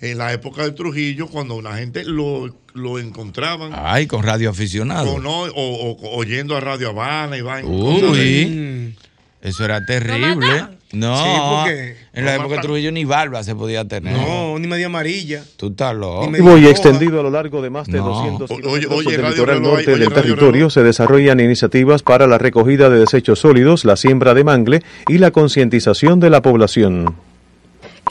En 0.03 0.17
la 0.17 0.33
época 0.33 0.63
de 0.65 0.73
Trujillo, 0.73 1.27
cuando 1.29 1.57
una 1.57 1.77
gente 1.77 2.05
lo, 2.05 2.57
lo 2.73 2.99
encontraban 2.99 3.73
Ay, 3.75 4.07
con 4.07 4.23
radio 4.23 4.49
aficionado. 4.49 5.13
o, 5.13 5.21
no, 5.21 5.43
o, 5.43 5.51
o- 5.91 6.17
oyendo 6.17 6.57
a 6.57 6.61
Radio 6.61 6.89
Habana 6.91 7.37
y 7.37 7.43
vaina. 7.43 7.69
Uy, 7.69 8.97
eso 9.43 9.65
era 9.65 9.85
terrible. 9.85 10.47
No, 10.93 11.17
Sí, 11.17 11.31
porque- 11.39 11.97
en 12.15 12.25
la 12.25 12.35
época 12.35 12.57
de. 12.57 12.63
Trujillo 12.63 12.91
ni 12.91 13.05
barba 13.05 13.45
se 13.45 13.55
podía 13.55 13.85
tener. 13.87 14.13
No, 14.17 14.59
ni 14.59 14.67
media 14.67 14.87
amarilla. 14.87 15.45
Tú 15.57 15.69
estás 15.69 15.95
loco. 15.95 16.29
Y 16.59 16.67
extendido 16.67 17.21
a 17.21 17.23
lo 17.23 17.31
largo 17.31 17.63
de 17.63 17.71
más 17.71 17.87
de 17.87 17.99
No. 17.99 18.07
200 18.09 18.51
Oye, 18.51 18.61
kilómetros 18.61 18.93
oye, 19.07 19.17
del 19.17 19.27
litoral 19.31 19.63
norte 19.63 19.79
oye, 19.93 20.01
del 20.01 20.11
Radio 20.11 20.23
territorio 20.23 20.69
se 20.71 20.83
desarrollan 20.83 21.39
iniciativas 21.41 22.03
para 22.03 22.27
la 22.27 22.39
recogida 22.39 22.91
de 22.91 22.99
desechos 22.99 23.39
sólidos, 23.39 23.85
la 23.85 23.97
siembra 23.97 24.35
de 24.35 24.43
mangle 24.43 24.83
y 25.09 25.19
la 25.19 25.31
concientización 25.31 26.19
de 26.19 26.31
la 26.31 26.43
población. 26.43 27.15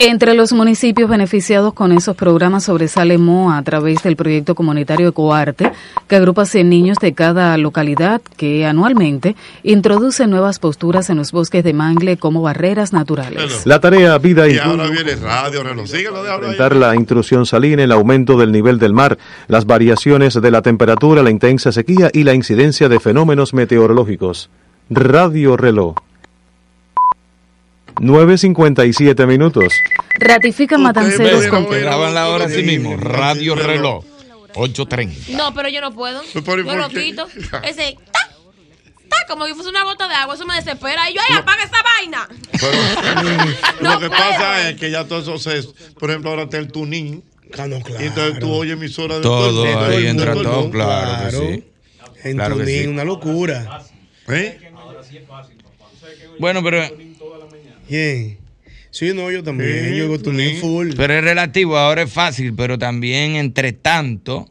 Entre 0.02 0.32
los 0.32 0.54
municipios 0.54 1.10
beneficiados 1.10 1.74
con 1.74 1.92
esos 1.92 2.16
programas 2.16 2.64
sobresale 2.64 3.18
Moa 3.18 3.58
a 3.58 3.62
través 3.62 4.02
del 4.02 4.16
proyecto 4.16 4.54
comunitario 4.54 5.08
Ecoarte, 5.08 5.72
que 6.08 6.16
agrupa 6.16 6.46
100 6.46 6.70
niños 6.70 6.96
de 7.02 7.12
cada 7.12 7.54
localidad 7.58 8.22
que 8.38 8.64
anualmente 8.64 9.36
introduce 9.62 10.26
nuevas 10.26 10.58
posturas 10.58 11.10
en 11.10 11.18
los 11.18 11.32
bosques 11.32 11.62
de 11.64 11.74
mangle 11.74 12.16
como 12.16 12.40
barreras 12.40 12.94
naturales. 12.94 13.66
La 13.66 13.78
tarea 13.78 14.16
Vida 14.16 14.48
Y 14.48 14.56
ahora 14.56 14.88
viene 14.88 15.16
Radio 15.16 15.62
Reloj. 15.64 15.86
Síguelo, 15.86 16.22
déjalo 16.22 16.46
ahí. 16.46 16.52
enfrentar 16.52 16.76
la 16.76 16.96
intrusión 16.96 17.44
salina, 17.44 17.84
el 17.84 17.92
aumento 17.92 18.38
del 18.38 18.52
nivel 18.52 18.78
del 18.78 18.94
mar, 18.94 19.18
las 19.48 19.66
variaciones 19.66 20.32
de 20.32 20.50
la 20.50 20.62
temperatura, 20.62 21.22
la 21.22 21.30
intensa 21.30 21.72
sequía 21.72 22.08
y 22.10 22.24
la 22.24 22.32
incidencia 22.32 22.88
de 22.88 23.00
fenómenos 23.00 23.52
meteorológicos. 23.52 24.48
Radio 24.88 25.58
Reloj. 25.58 25.96
9.57 28.00 29.26
minutos. 29.26 29.74
Ratifican 30.18 30.82
matanceros 30.82 31.46
con... 31.48 31.66
Que 31.66 31.80
graban 31.80 32.14
la 32.14 32.28
hora 32.28 32.46
así 32.46 32.62
mismo. 32.62 32.96
Radio 32.96 33.54
Reloj, 33.54 34.04
8.30. 34.54 35.28
No, 35.36 35.52
pero 35.54 35.68
yo 35.68 35.82
no 35.82 35.92
puedo. 35.92 36.22
Pero, 36.32 36.62
¿y 36.62 36.64
Yo 36.64 36.70
por 36.70 36.78
lo 36.78 36.88
quito. 36.88 37.28
Ese 37.62 37.98
ta, 38.10 38.20
ta, 39.08 39.16
como 39.28 39.46
si 39.46 39.52
fuese 39.52 39.68
una 39.68 39.84
gota 39.84 40.08
de 40.08 40.14
agua. 40.14 40.34
Eso 40.34 40.46
me 40.46 40.56
desespera. 40.56 41.10
Y 41.10 41.14
yo, 41.14 41.20
¡ay, 41.28 41.36
apaga 41.36 41.62
esa 41.62 41.82
vaina! 41.82 42.28
Lo 43.80 44.00
que 44.00 44.08
pasa 44.08 44.70
es 44.70 44.80
que 44.80 44.90
ya 44.90 45.04
todo 45.04 45.20
eso 45.20 45.38
se. 45.38 45.62
Por 45.98 46.10
ejemplo, 46.10 46.30
ahora 46.30 46.44
está 46.44 46.56
el 46.56 46.72
tuning. 46.72 47.22
Y 47.52 48.04
entonces 48.04 48.38
tú 48.38 48.50
oyes 48.52 48.74
emisoras 48.74 49.18
de 49.18 49.22
Todo 49.24 49.64
mundo, 49.64 49.80
ahí 49.80 50.06
entra 50.06 50.34
mundo, 50.34 50.50
todo, 50.50 50.64
¿no? 50.64 50.70
claro 50.70 51.40
que 51.40 51.54
sí. 51.54 51.64
En 52.22 52.36
Claro 52.36 52.56
tuning, 52.56 52.82
sí. 52.82 52.86
una 52.86 53.04
locura. 53.04 53.82
¿Eh? 54.28 54.72
Bueno, 56.38 56.62
pero 56.62 56.88
¿Quién? 57.90 58.38
Sí, 58.92 59.12
no, 59.14 59.30
yo 59.30 59.42
también. 59.42 59.94
yo 59.94 60.18
tuné 60.20 60.54
full. 60.60 60.92
Pero 60.96 61.14
es 61.14 61.24
relativo, 61.24 61.76
ahora 61.76 62.02
es 62.02 62.12
fácil, 62.12 62.54
pero 62.54 62.78
también 62.78 63.34
entre 63.36 63.72
tanto, 63.72 64.48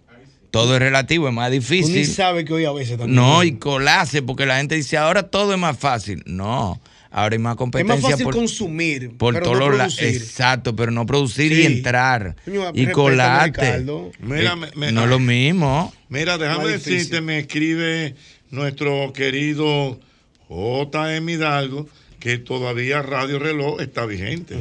todo 0.51 0.76
es 0.76 0.82
relativo, 0.82 1.27
es 1.30 1.34
más 1.34 1.48
Tú 1.48 1.53
ni 1.53 1.59
difícil. 1.59 2.06
sabes 2.06 2.43
que 2.45 2.53
hoy 2.53 2.66
a 2.66 2.72
veces 2.74 2.98
también. 2.98 3.16
No, 3.16 3.43
y 3.43 3.53
colarse, 3.53 4.22
porque 4.22 4.45
la 4.45 4.58
gente 4.58 4.76
dice 4.76 4.98
ahora 4.98 5.24
todo 5.24 5.53
es 5.53 5.59
más 5.59 5.77
fácil. 5.77 6.22
No, 6.26 6.80
ahora 7.11 7.34
hay 7.35 7.40
más 7.40 7.53
Es 7.53 7.58
competencia 7.58 7.95
más 7.95 8.11
fácil 8.11 8.24
por, 8.26 8.34
consumir, 8.35 9.11
por 9.18 9.34
pero 9.35 9.45
todos 9.45 9.59
no 9.59 9.69
los. 9.72 10.01
Exacto, 10.01 10.76
pero 10.76 10.92
no 10.92 11.06
producir 11.06 11.53
Sí. 11.56 11.61
y 11.61 11.66
entrar. 11.66 12.35
Y 12.74 12.85
colarte. 12.88 13.85
Mira, 14.19 14.53
Eh, 14.53 14.56
me- 14.56 14.72
me- 14.76 14.92
no 14.92 15.03
es 15.03 15.09
lo 15.09 15.19
mismo. 15.19 15.93
Mira, 16.09 16.38
déjame 16.38 16.69
decirte, 16.69 17.22
me 17.22 17.40
escribe 17.40 18.16
nuestro 18.51 19.11
querido 19.14 20.00
J.M. 20.48 21.32
Hidalgo 21.34 21.88
que 22.19 22.38
todavía 22.38 23.01
Radio 23.01 23.39
Reloj 23.39 23.81
está 23.81 24.06
vigente. 24.06 24.56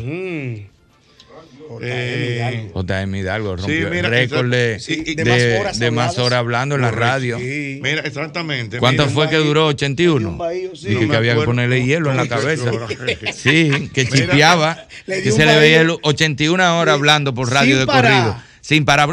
Eh, 1.83 2.71
JM 2.75 3.15
Hidalgo 3.15 3.57
Sí, 3.59 3.63
rompió 3.83 3.91
mira, 3.91 4.09
el 4.09 4.11
récord 4.11 4.51
de. 4.51 4.81
Sí, 4.81 5.15
de, 5.15 5.23
de 5.23 5.25
más 5.25 5.61
horas 5.61 5.79
de 5.79 5.91
más 5.91 6.19
horas 6.19 6.39
hablando 6.39 6.75
en 6.77 6.81
la 6.81 6.91
radio. 6.91 7.39
Mira, 7.39 8.01
exactamente. 8.05 8.79
¿Cuánto 8.79 9.03
Mira, 9.03 9.15
fue 9.15 9.29
que 9.29 9.37
duró? 9.37 9.67
81. 9.67 10.39
sí. 10.75 10.89
Dije 10.89 11.05
No 11.05 11.11
que 11.11 11.17
había 11.17 11.35
que 11.37 11.43
ponerle 11.43 11.85
hielo 11.85 12.11
en 12.11 12.17
la 12.17 12.27
cabeza. 12.29 12.71
Sí, 13.35 13.91
que 13.93 14.05
Mira, 14.05 14.17
chipeaba. 14.17 14.87
le 15.07 15.23
Que 15.23 15.31
se 15.31 15.45
le 15.45 15.59
veía 15.59 15.79
bahío. 15.83 15.95
el 15.95 15.99
81 16.03 16.79
horas 16.81 16.95
hablando 16.95 17.35
por 17.35 17.51
radio 17.53 17.79
de 17.79 17.87
corrido. 17.87 18.37
Sin 18.63 18.85
parar. 18.85 19.09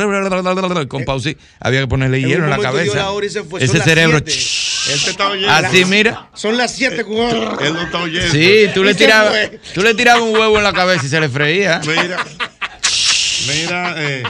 Con 0.88 1.04
pausa. 1.06 1.32
Había 1.60 1.82
que 1.82 1.88
ponerle 1.88 2.22
hielo 2.22 2.46
en 2.46 2.50
la 2.50 2.60
cabeza. 2.60 3.10
Ese 3.60 3.80
cerebro. 3.82 4.20
siete. 4.26 4.32
Él 4.92 5.02
te 5.04 5.10
está 5.10 5.30
oyendo. 5.30 5.52
Así, 5.52 5.86
mira. 5.86 6.30
Son 6.34 6.58
las 6.58 6.76
7 6.76 7.02
Él 7.02 7.74
no 7.74 7.82
está 7.82 8.02
oyendo. 8.02 8.32
Sí, 8.32 8.68
tú 8.74 8.84
le 8.84 8.94
tirabas, 8.94 9.36
tú 9.74 9.82
le 9.82 9.94
tirabas 9.94 10.24
un 10.24 10.34
huevo 10.34 10.58
en 10.58 10.64
la 10.64 10.74
cabeza 10.74 11.06
y 11.06 11.10
se 11.10 11.20
le 11.20 11.30
freía. 11.30 11.82
Mira, 11.86 12.26
mira, 13.48 13.96
eh, 13.98 14.24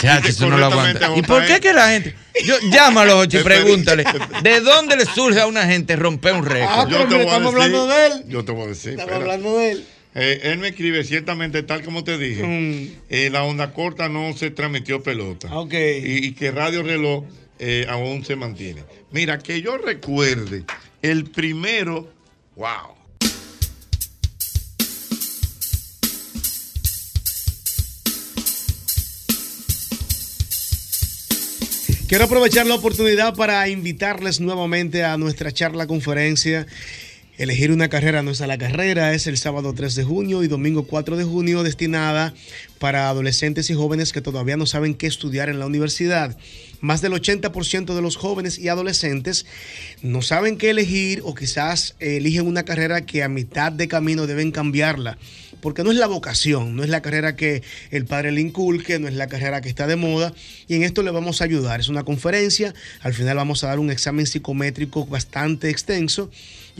Chacho, 0.00 0.26
dice 0.28 0.30
eso 0.30 0.46
no 0.48 0.58
lo 0.58 0.66
aguanta. 0.66 1.12
¿Y 1.16 1.22
por 1.22 1.44
qué 1.46 1.60
que 1.60 1.72
la 1.72 1.88
gente.? 1.90 2.14
Yo, 2.44 2.54
llámalo, 2.70 3.18
Ochi, 3.18 3.36
y 3.36 3.40
Espera. 3.40 3.60
pregúntale. 3.62 4.04
¿De 4.42 4.60
dónde 4.60 4.96
le 4.96 5.04
surge 5.04 5.40
a 5.40 5.46
una 5.46 5.66
gente 5.66 5.96
romper 5.96 6.32
un 6.34 6.46
récord? 6.46 6.68
Ah, 6.70 6.86
pero 6.88 7.06
mira, 7.06 7.22
estamos 7.22 7.54
hablando 7.54 7.86
de 7.86 8.06
él. 8.06 8.12
Yo 8.28 8.44
te 8.44 8.52
voy 8.52 8.64
a 8.64 8.68
decir. 8.68 8.92
Estamos 8.92 9.12
espera. 9.12 9.32
hablando 9.32 9.58
de 9.58 9.70
él. 9.72 9.86
Eh, 10.14 10.40
él 10.44 10.58
me 10.58 10.68
escribe 10.68 11.04
ciertamente 11.04 11.62
tal 11.62 11.82
como 11.82 12.02
te 12.02 12.18
dije. 12.18 12.42
Mm. 12.42 13.00
eh, 13.10 13.30
la 13.30 13.44
onda 13.44 13.72
corta 13.72 14.08
no 14.08 14.32
se 14.36 14.50
transmitió 14.50 15.02
pelota. 15.02 15.48
Ah, 15.50 15.60
Ok. 15.60 15.74
Y, 15.74 16.26
y 16.26 16.32
que 16.32 16.50
Radio 16.50 16.82
Reloj 16.82 17.24
eh, 17.62 17.84
aún 17.90 18.24
se 18.24 18.36
mantiene. 18.36 18.84
Mira, 19.10 19.38
que 19.38 19.60
yo 19.60 19.76
recuerde, 19.76 20.64
el 21.02 21.24
primero, 21.30 22.10
wow. 22.56 22.96
Quiero 32.08 32.24
aprovechar 32.24 32.66
la 32.66 32.74
oportunidad 32.76 33.36
para 33.36 33.68
invitarles 33.68 34.40
nuevamente 34.40 35.04
a 35.04 35.18
nuestra 35.18 35.52
charla 35.52 35.86
conferencia. 35.86 36.66
Elegir 37.40 37.72
una 37.72 37.88
carrera 37.88 38.22
no 38.22 38.32
es 38.32 38.42
a 38.42 38.46
la 38.46 38.58
carrera, 38.58 39.14
es 39.14 39.26
el 39.26 39.38
sábado 39.38 39.72
3 39.72 39.94
de 39.94 40.04
junio 40.04 40.42
y 40.42 40.46
domingo 40.46 40.82
4 40.82 41.16
de 41.16 41.24
junio 41.24 41.62
destinada 41.62 42.34
para 42.78 43.08
adolescentes 43.08 43.70
y 43.70 43.74
jóvenes 43.74 44.12
que 44.12 44.20
todavía 44.20 44.58
no 44.58 44.66
saben 44.66 44.92
qué 44.92 45.06
estudiar 45.06 45.48
en 45.48 45.58
la 45.58 45.64
universidad. 45.64 46.36
Más 46.82 47.00
del 47.00 47.14
80% 47.14 47.94
de 47.94 48.02
los 48.02 48.16
jóvenes 48.16 48.58
y 48.58 48.68
adolescentes 48.68 49.46
no 50.02 50.20
saben 50.20 50.58
qué 50.58 50.68
elegir 50.68 51.22
o 51.24 51.34
quizás 51.34 51.94
eligen 51.98 52.46
una 52.46 52.64
carrera 52.64 53.06
que 53.06 53.22
a 53.22 53.30
mitad 53.30 53.72
de 53.72 53.88
camino 53.88 54.26
deben 54.26 54.50
cambiarla 54.50 55.16
porque 55.62 55.82
no 55.82 55.92
es 55.92 55.98
la 55.98 56.06
vocación, 56.06 56.76
no 56.76 56.84
es 56.84 56.90
la 56.90 57.02
carrera 57.02 57.36
que 57.36 57.62
el 57.90 58.04
padre 58.04 58.32
le 58.32 58.40
inculque, 58.40 58.98
no 58.98 59.08
es 59.08 59.14
la 59.14 59.28
carrera 59.28 59.60
que 59.60 59.68
está 59.68 59.86
de 59.86 59.96
moda, 59.96 60.32
y 60.68 60.74
en 60.74 60.82
esto 60.82 61.02
le 61.02 61.10
vamos 61.10 61.40
a 61.40 61.44
ayudar. 61.44 61.80
Es 61.80 61.88
una 61.88 62.04
conferencia, 62.04 62.74
al 63.00 63.14
final 63.14 63.36
vamos 63.36 63.62
a 63.62 63.68
dar 63.68 63.78
un 63.78 63.90
examen 63.90 64.26
psicométrico 64.26 65.06
bastante 65.06 65.68
extenso, 65.68 66.30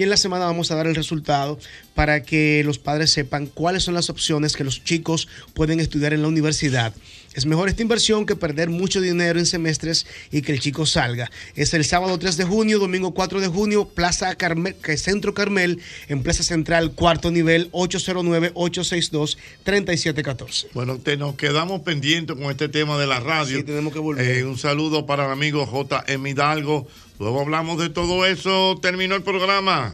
y 0.00 0.02
en 0.02 0.08
la 0.08 0.16
semana 0.16 0.46
vamos 0.46 0.70
a 0.70 0.76
dar 0.76 0.86
el 0.86 0.94
resultado 0.94 1.58
para 1.94 2.22
que 2.22 2.62
los 2.64 2.78
padres 2.78 3.10
sepan 3.10 3.44
cuáles 3.44 3.82
son 3.82 3.92
las 3.92 4.08
opciones 4.08 4.56
que 4.56 4.64
los 4.64 4.82
chicos 4.82 5.28
pueden 5.52 5.78
estudiar 5.78 6.14
en 6.14 6.22
la 6.22 6.28
universidad. 6.28 6.94
Es 7.34 7.44
mejor 7.44 7.68
esta 7.68 7.82
inversión 7.82 8.24
que 8.24 8.34
perder 8.34 8.70
mucho 8.70 9.02
dinero 9.02 9.38
en 9.38 9.44
semestres 9.44 10.06
y 10.32 10.40
que 10.40 10.52
el 10.52 10.60
chico 10.60 10.86
salga. 10.86 11.30
Es 11.54 11.74
el 11.74 11.84
sábado 11.84 12.18
3 12.18 12.38
de 12.38 12.44
junio, 12.44 12.78
domingo 12.78 13.12
4 13.12 13.42
de 13.42 13.48
junio, 13.48 13.88
Plaza 13.88 14.34
Carmel, 14.36 14.74
es 14.88 15.02
Centro 15.02 15.34
Carmel, 15.34 15.80
en 16.08 16.22
Plaza 16.22 16.44
Central, 16.44 16.92
cuarto 16.92 17.30
nivel, 17.30 17.70
809-862-3714. 17.72 20.68
Bueno, 20.72 20.96
te, 20.96 21.18
nos 21.18 21.34
quedamos 21.34 21.82
pendientes 21.82 22.36
con 22.36 22.50
este 22.50 22.70
tema 22.70 22.98
de 22.98 23.06
la 23.06 23.20
radio. 23.20 23.58
Sí, 23.58 23.64
tenemos 23.64 23.92
que 23.92 23.98
volver. 23.98 24.26
Eh, 24.26 24.44
un 24.44 24.56
saludo 24.56 25.04
para 25.04 25.26
el 25.26 25.32
amigo 25.32 25.66
J.M. 25.66 26.30
Hidalgo. 26.30 26.88
Luego 27.20 27.42
hablamos 27.42 27.78
de 27.78 27.90
todo 27.90 28.24
eso. 28.26 28.78
Terminó 28.80 29.14
el 29.14 29.22
programa. 29.22 29.92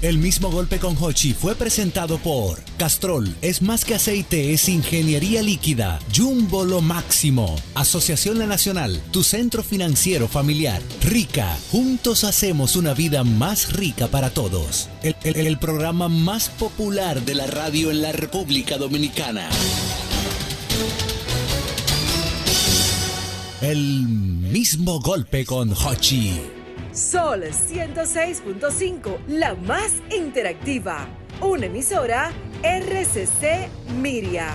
El 0.00 0.18
mismo 0.18 0.50
golpe 0.50 0.78
con 0.78 0.96
Hochi 1.00 1.32
fue 1.32 1.54
presentado 1.54 2.18
por 2.18 2.60
Castrol 2.76 3.34
es 3.40 3.62
más 3.62 3.86
que 3.86 3.94
aceite, 3.94 4.52
es 4.52 4.68
ingeniería 4.68 5.40
líquida. 5.42 5.98
Jumbo 6.14 6.64
lo 6.64 6.82
máximo. 6.82 7.56
Asociación 7.74 8.38
La 8.38 8.44
Nacional, 8.46 9.00
tu 9.12 9.22
centro 9.22 9.62
financiero 9.62 10.28
familiar. 10.28 10.82
Rica, 11.02 11.56
juntos 11.70 12.24
hacemos 12.24 12.76
una 12.76 12.92
vida 12.92 13.24
más 13.24 13.72
rica 13.72 14.08
para 14.08 14.28
todos. 14.30 14.90
El, 15.02 15.16
el- 15.22 15.46
el 15.46 15.58
programa 15.58 16.08
más 16.10 16.50
popular 16.50 17.22
de 17.22 17.34
la 17.34 17.46
radio 17.46 17.90
en 17.90 18.02
la 18.02 18.12
República 18.12 18.76
Dominicana. 18.76 19.48
El 23.66 24.06
mismo 24.06 25.00
golpe 25.00 25.46
con 25.46 25.72
Hochi. 25.72 26.38
Sol 26.92 27.44
106.5, 27.44 29.20
la 29.26 29.54
más 29.54 30.02
interactiva. 30.14 31.08
Una 31.40 31.64
emisora 31.64 32.30
RCC 32.62 33.70
Miria. 34.02 34.50